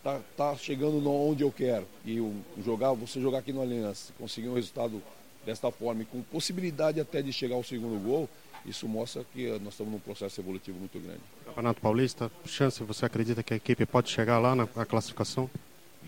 tá, 0.00 0.20
tá 0.36 0.54
chegando 0.54 1.04
onde 1.10 1.42
eu 1.42 1.50
quero. 1.50 1.88
E 2.04 2.20
o, 2.20 2.36
jogar, 2.64 2.92
você 2.92 3.20
jogar 3.20 3.38
aqui 3.38 3.52
no 3.52 3.62
Aliança, 3.62 4.12
conseguir 4.16 4.48
um 4.48 4.54
resultado 4.54 5.02
desta 5.44 5.72
forma 5.72 6.02
e 6.02 6.06
com 6.06 6.22
possibilidade 6.22 7.00
até 7.00 7.20
de 7.20 7.32
chegar 7.32 7.56
ao 7.56 7.64
segundo 7.64 8.00
gol, 8.00 8.28
isso 8.64 8.86
mostra 8.86 9.24
que 9.24 9.48
nós 9.58 9.74
estamos 9.74 9.92
num 9.92 9.98
processo 9.98 10.40
evolutivo 10.40 10.78
muito 10.78 11.00
grande. 11.00 11.20
Campeonato 11.46 11.80
Paulista, 11.80 12.30
chance, 12.46 12.80
você 12.84 13.04
acredita 13.04 13.42
que 13.42 13.54
a 13.54 13.56
equipe 13.56 13.84
pode 13.86 14.08
chegar 14.08 14.38
lá 14.38 14.54
na 14.54 14.68
classificação? 14.86 15.50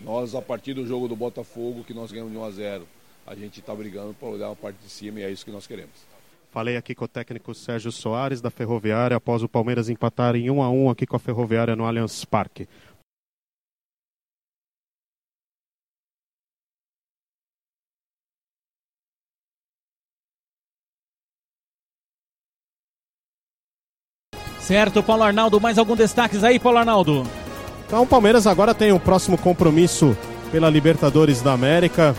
Nós, 0.03 0.35
a 0.35 0.41
partir 0.41 0.73
do 0.73 0.85
jogo 0.85 1.07
do 1.07 1.15
Botafogo, 1.15 1.83
que 1.83 1.93
nós 1.93 2.11
ganhamos 2.11 2.31
de 2.31 2.37
1 2.37 2.43
a 2.43 2.51
0, 2.51 2.87
a 3.25 3.35
gente 3.35 3.59
está 3.59 3.73
brigando 3.73 4.13
para 4.13 4.27
olhar 4.27 4.51
a 4.51 4.55
parte 4.55 4.77
de 4.77 4.89
cima 4.89 5.19
e 5.19 5.23
é 5.23 5.31
isso 5.31 5.45
que 5.45 5.51
nós 5.51 5.65
queremos. 5.65 5.93
Falei 6.51 6.77
aqui 6.77 6.95
com 6.95 7.05
o 7.05 7.07
técnico 7.07 7.53
Sérgio 7.53 7.91
Soares, 7.91 8.39
da 8.39 8.49
Ferroviária, 8.49 9.17
após 9.17 9.43
o 9.43 9.49
Palmeiras 9.49 9.89
empatar 9.89 10.35
em 10.35 10.49
1 10.49 10.61
a 10.61 10.69
1 10.69 10.89
aqui 10.89 11.05
com 11.05 11.15
a 11.15 11.19
Ferroviária 11.19 11.75
no 11.75 11.85
Allianz 11.85 12.23
Parque. 12.23 12.67
Certo, 24.59 25.03
Paulo 25.03 25.21
Arnaldo, 25.23 25.61
mais 25.61 25.77
algum 25.77 25.95
destaques 25.95 26.43
aí, 26.43 26.59
Paulo 26.59 26.79
Arnaldo? 26.79 27.44
Então 27.85 28.03
o 28.03 28.07
Palmeiras 28.07 28.47
agora 28.47 28.73
tem 28.73 28.91
o 28.91 28.99
próximo 28.99 29.37
compromisso 29.37 30.17
pela 30.51 30.69
Libertadores 30.69 31.41
da 31.41 31.53
América 31.53 32.15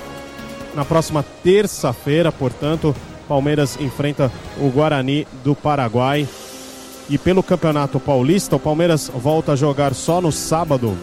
na 0.77 0.85
próxima 0.85 1.25
terça-feira, 1.43 2.31
portanto, 2.31 2.95
Palmeiras 3.27 3.78
enfrenta 3.81 4.31
o 4.61 4.69
Guarani 4.69 5.27
do 5.43 5.55
Paraguai. 5.55 6.28
E 7.09 7.17
pelo 7.17 7.43
Campeonato 7.43 7.99
Paulista, 7.99 8.57
o 8.57 8.61
Palmeiras 8.61 9.11
volta 9.15 9.53
a 9.53 9.57
jogar 9.57 9.95
só 9.95 10.20
no 10.20 10.31
sábado. 10.31 10.97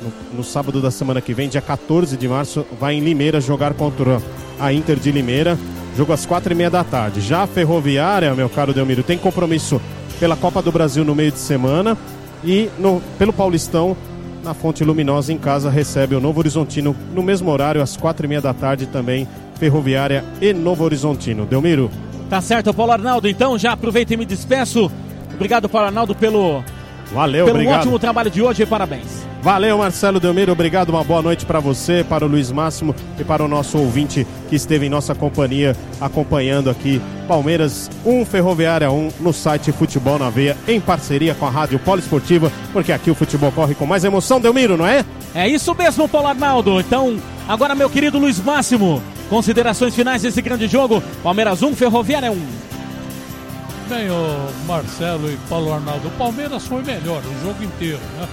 No, 0.00 0.38
no 0.38 0.44
sábado 0.44 0.80
da 0.80 0.90
semana 0.90 1.20
que 1.20 1.34
vem, 1.34 1.48
dia 1.48 1.60
14 1.60 2.16
de 2.16 2.28
março, 2.28 2.64
vai 2.78 2.94
em 2.94 3.00
Limeira 3.00 3.40
jogar 3.40 3.74
contra 3.74 4.22
a 4.60 4.72
Inter 4.72 4.96
de 4.96 5.10
Limeira. 5.10 5.58
Jogo 5.96 6.12
às 6.12 6.24
quatro 6.24 6.52
e 6.52 6.56
meia 6.56 6.70
da 6.70 6.84
tarde. 6.84 7.20
Já 7.20 7.42
a 7.42 7.46
Ferroviária, 7.46 8.34
meu 8.34 8.48
caro 8.48 8.72
Delmiro, 8.72 9.02
tem 9.02 9.18
compromisso 9.18 9.80
pela 10.20 10.36
Copa 10.36 10.62
do 10.62 10.70
Brasil 10.70 11.04
no 11.04 11.14
meio 11.14 11.32
de 11.32 11.38
semana. 11.38 11.96
E 12.44 12.70
no, 12.78 13.00
pelo 13.18 13.32
Paulistão, 13.32 13.96
na 14.42 14.52
Fonte 14.52 14.84
Luminosa, 14.84 15.32
em 15.32 15.38
casa, 15.38 15.70
recebe 15.70 16.14
o 16.14 16.20
Novo 16.20 16.40
Horizontino 16.40 16.94
no 17.14 17.22
mesmo 17.22 17.50
horário, 17.50 17.80
às 17.80 17.96
quatro 17.96 18.26
e 18.26 18.28
meia 18.28 18.40
da 18.40 18.52
tarde 18.52 18.86
também, 18.86 19.26
Ferroviária 19.58 20.24
e 20.40 20.52
Novo 20.52 20.84
Horizontino. 20.84 21.46
Delmiro. 21.46 21.90
Tá 22.28 22.40
certo, 22.40 22.72
Paulo 22.74 22.92
Arnaldo. 22.92 23.28
Então 23.28 23.58
já 23.58 23.72
aproveito 23.72 24.10
e 24.10 24.16
me 24.16 24.26
despeço. 24.26 24.90
Obrigado, 25.34 25.68
Paulo 25.68 25.86
Arnaldo, 25.86 26.14
pelo, 26.14 26.62
Valeu, 27.12 27.44
pelo 27.46 27.58
obrigado. 27.58 27.80
ótimo 27.80 27.98
trabalho 27.98 28.30
de 28.30 28.42
hoje 28.42 28.62
e 28.62 28.66
parabéns. 28.66 29.24
Valeu, 29.42 29.76
Marcelo 29.78 30.18
Delmiro. 30.18 30.52
Obrigado. 30.52 30.88
Uma 30.88 31.04
boa 31.04 31.20
noite 31.20 31.44
para 31.44 31.60
você, 31.60 32.02
para 32.02 32.24
o 32.24 32.28
Luiz 32.28 32.50
Máximo 32.50 32.94
e 33.18 33.24
para 33.24 33.44
o 33.44 33.48
nosso 33.48 33.76
ouvinte 33.78 34.26
que 34.48 34.56
esteve 34.56 34.86
em 34.86 34.88
nossa 34.88 35.14
companhia 35.14 35.76
acompanhando 36.00 36.70
aqui 36.70 37.00
Palmeiras 37.28 37.90
1 38.06 38.24
Ferroviária 38.24 38.90
1 38.90 39.10
no 39.20 39.32
site 39.32 39.70
Futebol 39.70 40.18
na 40.18 40.30
Veia 40.30 40.56
em 40.66 40.80
parceria 40.80 41.34
com 41.34 41.46
a 41.46 41.50
Rádio 41.50 41.78
Poliesportiva, 41.78 42.50
porque 42.72 42.92
aqui 42.92 43.10
o 43.10 43.14
futebol 43.14 43.52
corre 43.52 43.74
com 43.74 43.84
mais 43.84 44.02
emoção, 44.02 44.40
Delmiro, 44.40 44.76
não 44.76 44.86
é? 44.86 45.04
É 45.34 45.48
isso 45.48 45.74
mesmo, 45.74 46.08
Paulo 46.08 46.28
Arnaldo. 46.28 46.80
Então, 46.80 47.18
agora, 47.48 47.74
meu 47.74 47.90
querido 47.90 48.18
Luiz 48.18 48.38
Máximo, 48.40 49.02
considerações 49.28 49.94
finais 49.94 50.22
desse 50.22 50.40
grande 50.40 50.66
jogo. 50.66 51.02
Palmeiras 51.22 51.62
1, 51.62 51.74
Ferroviária 51.74 52.30
1. 52.30 52.73
Bem, 53.88 54.08
o 54.10 54.66
Marcelo 54.66 55.30
e 55.30 55.36
Paulo 55.48 55.70
Arnaldo, 55.70 56.08
o 56.08 56.10
Palmeiras 56.12 56.66
foi 56.66 56.82
melhor 56.82 57.20
o 57.22 57.46
jogo 57.46 57.62
inteiro, 57.62 58.00
né? 58.18 58.26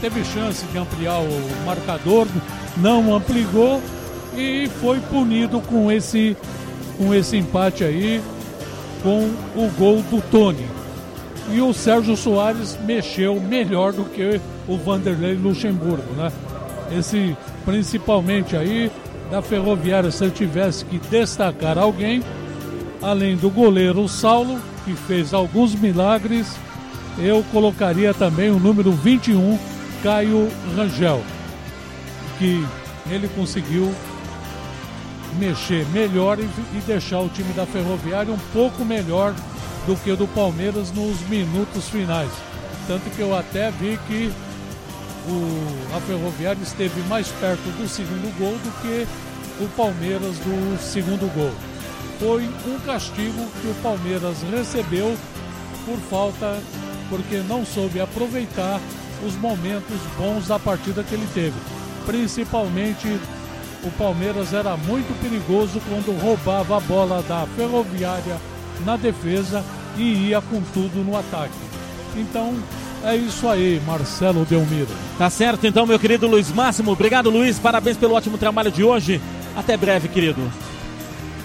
Teve 0.00 0.24
chance 0.24 0.64
de 0.66 0.78
ampliar 0.78 1.18
o 1.18 1.66
marcador, 1.66 2.28
não 2.76 3.12
ampliou 3.12 3.82
e 4.36 4.68
foi 4.80 5.00
punido 5.00 5.60
com 5.62 5.90
esse, 5.90 6.36
com 6.96 7.12
esse 7.12 7.36
empate 7.36 7.82
aí, 7.82 8.22
com 9.02 9.30
o 9.56 9.68
gol 9.76 10.00
do 10.02 10.22
Tony. 10.30 10.64
E 11.52 11.60
o 11.60 11.72
Sérgio 11.74 12.16
Soares 12.16 12.78
mexeu 12.84 13.40
melhor 13.40 13.92
do 13.92 14.04
que 14.04 14.40
o 14.68 14.76
Vanderlei 14.76 15.34
Luxemburgo, 15.34 16.14
né? 16.16 16.30
Esse, 16.96 17.36
principalmente 17.64 18.56
aí, 18.56 18.92
da 19.28 19.42
Ferroviária, 19.42 20.12
se 20.12 20.24
eu 20.24 20.30
tivesse 20.30 20.84
que 20.84 20.98
destacar 20.98 21.78
alguém, 21.78 22.22
além 23.02 23.36
do 23.36 23.50
goleiro 23.50 24.08
Saulo, 24.08 24.60
que 24.84 24.94
fez 24.94 25.32
alguns 25.32 25.74
milagres, 25.74 26.56
eu 27.18 27.44
colocaria 27.52 28.12
também 28.12 28.50
o 28.50 28.58
número 28.58 28.92
21, 28.92 29.58
Caio 30.02 30.50
Rangel, 30.76 31.22
que 32.38 32.64
ele 33.10 33.28
conseguiu 33.28 33.94
mexer 35.38 35.86
melhor 35.86 36.38
e, 36.38 36.48
deixar 36.86 37.20
o 37.20 37.28
time 37.28 37.52
da 37.54 37.66
Ferroviária 37.66 38.32
um 38.32 38.38
pouco 38.52 38.84
melhor 38.84 39.34
do 39.86 39.96
que 39.96 40.10
o 40.10 40.16
do 40.16 40.26
Palmeiras 40.28 40.92
nos 40.92 41.20
minutos 41.28 41.88
finais. 41.88 42.30
Tanto 42.86 43.08
que 43.10 43.20
eu 43.20 43.36
até 43.36 43.70
vi 43.70 43.98
que 44.06 44.32
o, 45.28 45.96
a 45.96 46.00
Ferroviária 46.00 46.62
esteve 46.62 47.00
mais 47.08 47.28
perto 47.28 47.62
do 47.78 47.88
segundo 47.88 48.36
gol 48.38 48.52
do 48.58 48.82
que 48.82 49.06
o 49.62 49.68
Palmeiras 49.70 50.36
do 50.38 50.78
segundo 50.80 51.32
gol. 51.34 51.52
Foi 52.18 52.48
um 52.66 52.78
castigo 52.86 53.46
que 53.60 53.68
o 53.68 53.74
Palmeiras 53.82 54.38
recebeu 54.50 55.16
por 55.84 55.98
falta, 56.10 56.58
porque 57.10 57.36
não 57.48 57.64
soube 57.64 58.00
aproveitar 58.00 58.80
os 59.26 59.36
momentos 59.36 59.98
bons 60.18 60.46
da 60.46 60.58
partida 60.58 61.02
que 61.02 61.14
ele 61.14 61.28
teve. 61.34 61.56
Principalmente 62.06 63.08
o 63.82 63.90
Palmeiras 63.98 64.52
era 64.52 64.76
muito 64.76 65.20
perigoso 65.20 65.80
quando 65.88 66.18
roubava 66.18 66.76
a 66.76 66.80
bola 66.80 67.22
da 67.22 67.46
Ferroviária 67.56 68.36
na 68.84 68.96
defesa 68.96 69.62
e 69.96 70.28
ia 70.28 70.40
com 70.40 70.60
tudo 70.72 71.04
no 71.04 71.16
ataque. 71.16 71.54
Então 72.16 72.54
é 73.04 73.16
isso 73.16 73.46
aí, 73.48 73.80
Marcelo 73.86 74.44
Delmiro. 74.44 74.88
Tá 75.18 75.28
certo, 75.28 75.66
então, 75.66 75.86
meu 75.86 75.98
querido 75.98 76.26
Luiz 76.26 76.50
Máximo. 76.50 76.92
Obrigado, 76.92 77.28
Luiz. 77.28 77.58
Parabéns 77.58 77.96
pelo 77.96 78.14
ótimo 78.14 78.38
trabalho 78.38 78.70
de 78.70 78.82
hoje. 78.82 79.20
Até 79.54 79.76
breve, 79.76 80.08
querido. 80.08 80.40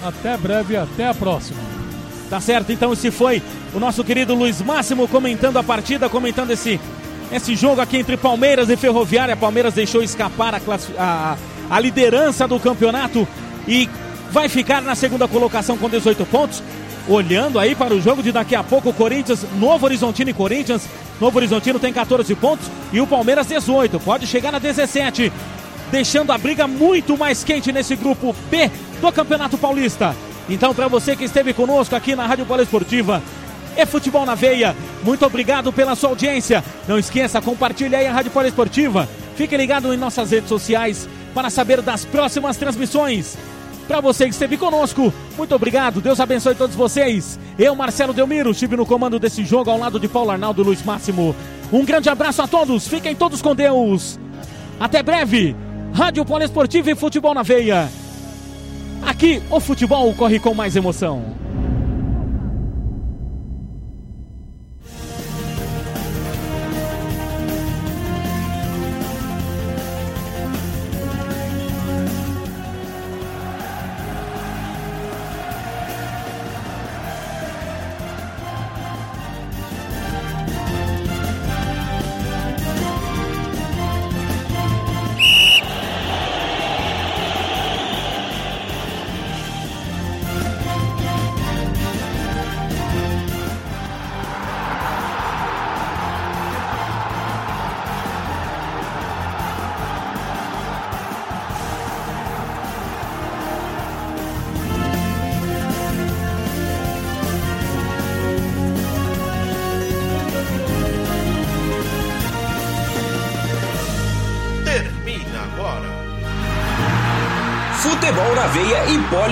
Até 0.03 0.38
breve, 0.38 0.78
até 0.78 1.08
a 1.08 1.14
próxima. 1.14 1.60
Tá 2.30 2.40
certo, 2.40 2.72
então 2.72 2.94
esse 2.94 3.10
foi 3.10 3.42
o 3.74 3.80
nosso 3.80 4.03
querido 4.03 4.36
Luiz 4.36 4.61
Máximo 4.61 5.08
comentando 5.08 5.58
a 5.58 5.64
partida, 5.64 6.08
comentando 6.08 6.52
esse, 6.52 6.80
esse 7.32 7.56
jogo 7.56 7.82
aqui 7.82 7.98
entre 7.98 8.16
Palmeiras 8.18 8.69
e 8.69 8.78
Ferroviária. 8.78 9.36
Palmeiras 9.36 9.74
deixou 9.74 10.02
escapar 10.03 10.53
a, 10.53 10.60
a, 10.98 11.38
a 11.69 11.80
liderança 11.80 12.48
do 12.48 12.60
campeonato 12.60 13.28
e 13.68 13.90
vai 14.32 14.48
ficar 14.48 14.82
na 14.82 14.95
segunda 14.95 15.28
colocação 15.28 15.78
com 15.78 15.90
18 15.90 16.26
pontos. 16.28 16.64
Olhando 17.08 17.58
aí 17.58 17.74
para 17.74 17.95
o 17.95 18.00
jogo 18.00 18.22
de 18.22 18.32
daqui 18.32 18.56
a 18.56 18.64
pouco, 18.64 18.94
Corinthians, 18.94 19.44
Novo 19.60 19.86
Horizontino 19.86 20.30
e 20.30 20.34
Corinthians. 20.34 20.88
Novo 21.19 21.40
Horizontino 21.40 21.80
tem 21.80 21.92
14 21.92 22.34
pontos 22.36 22.69
e 22.94 23.02
o 23.02 23.08
Palmeiras 23.08 23.48
18. 23.48 24.00
Pode 24.00 24.28
chegar 24.28 24.52
na 24.52 24.60
17, 24.60 25.32
deixando 25.92 26.32
a 26.32 26.38
briga 26.38 26.68
muito 26.68 27.18
mais 27.18 27.44
quente 27.44 27.72
nesse 27.72 27.95
grupo 27.95 28.36
B 28.52 28.69
do 29.00 29.11
Campeonato 29.11 29.58
Paulista. 29.58 30.16
Então, 30.50 30.74
para 30.74 30.88
você 30.88 31.16
que 31.16 31.24
esteve 31.24 31.53
conosco 31.53 31.95
aqui 31.95 32.16
na 32.16 32.26
Rádio 32.26 32.45
Bola 32.45 32.64
Esportiva, 32.64 33.22
é 33.76 33.86
Futebol 33.86 34.26
na 34.26 34.36
Veia. 34.36 34.76
Muito 35.03 35.26
obrigado 35.26 35.72
pela 35.72 35.95
sua 35.95 36.10
audiência. 36.10 36.64
Não 36.88 36.98
esqueça, 36.98 37.42
compartilhe 37.42 37.95
aí 37.95 38.08
a 38.08 38.14
Rádio 38.14 38.32
Bola 38.32 38.48
Esportiva. 38.48 39.08
Fique 39.36 39.56
ligado 39.56 39.94
em 39.94 39.98
nossas 39.98 40.32
redes 40.32 40.50
sociais 40.50 41.08
para 41.34 41.50
saber 41.50 41.82
das 41.82 42.03
próximas 42.03 42.58
transmissões. 42.58 43.38
Para 43.88 44.02
você 44.02 44.26
que 44.26 44.32
esteve 44.32 44.58
conosco, 44.58 45.11
muito 45.38 45.56
obrigado. 45.56 46.02
Deus 46.02 46.19
abençoe 46.19 46.53
todos 46.53 46.76
vocês. 46.76 47.40
Eu, 47.58 47.76
Marcelo 47.76 48.14
Delmiro, 48.14 48.52
estive 48.52 48.76
no 48.76 48.86
comando 48.86 49.18
desse 49.18 49.44
jogo 49.44 49.72
ao 49.72 49.80
lado 49.80 50.00
de 50.00 50.08
Paulo 50.08 50.30
Arnaldo 50.30 50.61
Luiz 50.61 50.84
Máximo. 50.84 51.36
Um 51.72 51.86
grande 51.86 52.10
abraço 52.10 52.42
a 52.42 52.48
todos. 52.48 52.88
Fiquem 52.88 53.16
todos 53.16 53.42
com 53.42 53.56
Deus. 53.56 54.19
Até 54.80 55.02
breve. 55.02 55.56
Rádio 55.94 56.24
Poliesportiva 56.24 56.92
e 56.92 56.95
Futebol 56.95 57.34
na 57.34 57.42
Veia. 57.42 57.90
Aqui 59.02 59.42
o 59.50 59.60
futebol 59.60 60.14
corre 60.14 60.40
com 60.40 60.53
mais 60.53 60.76
emoção. 60.76 61.39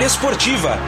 Termina 0.08 0.87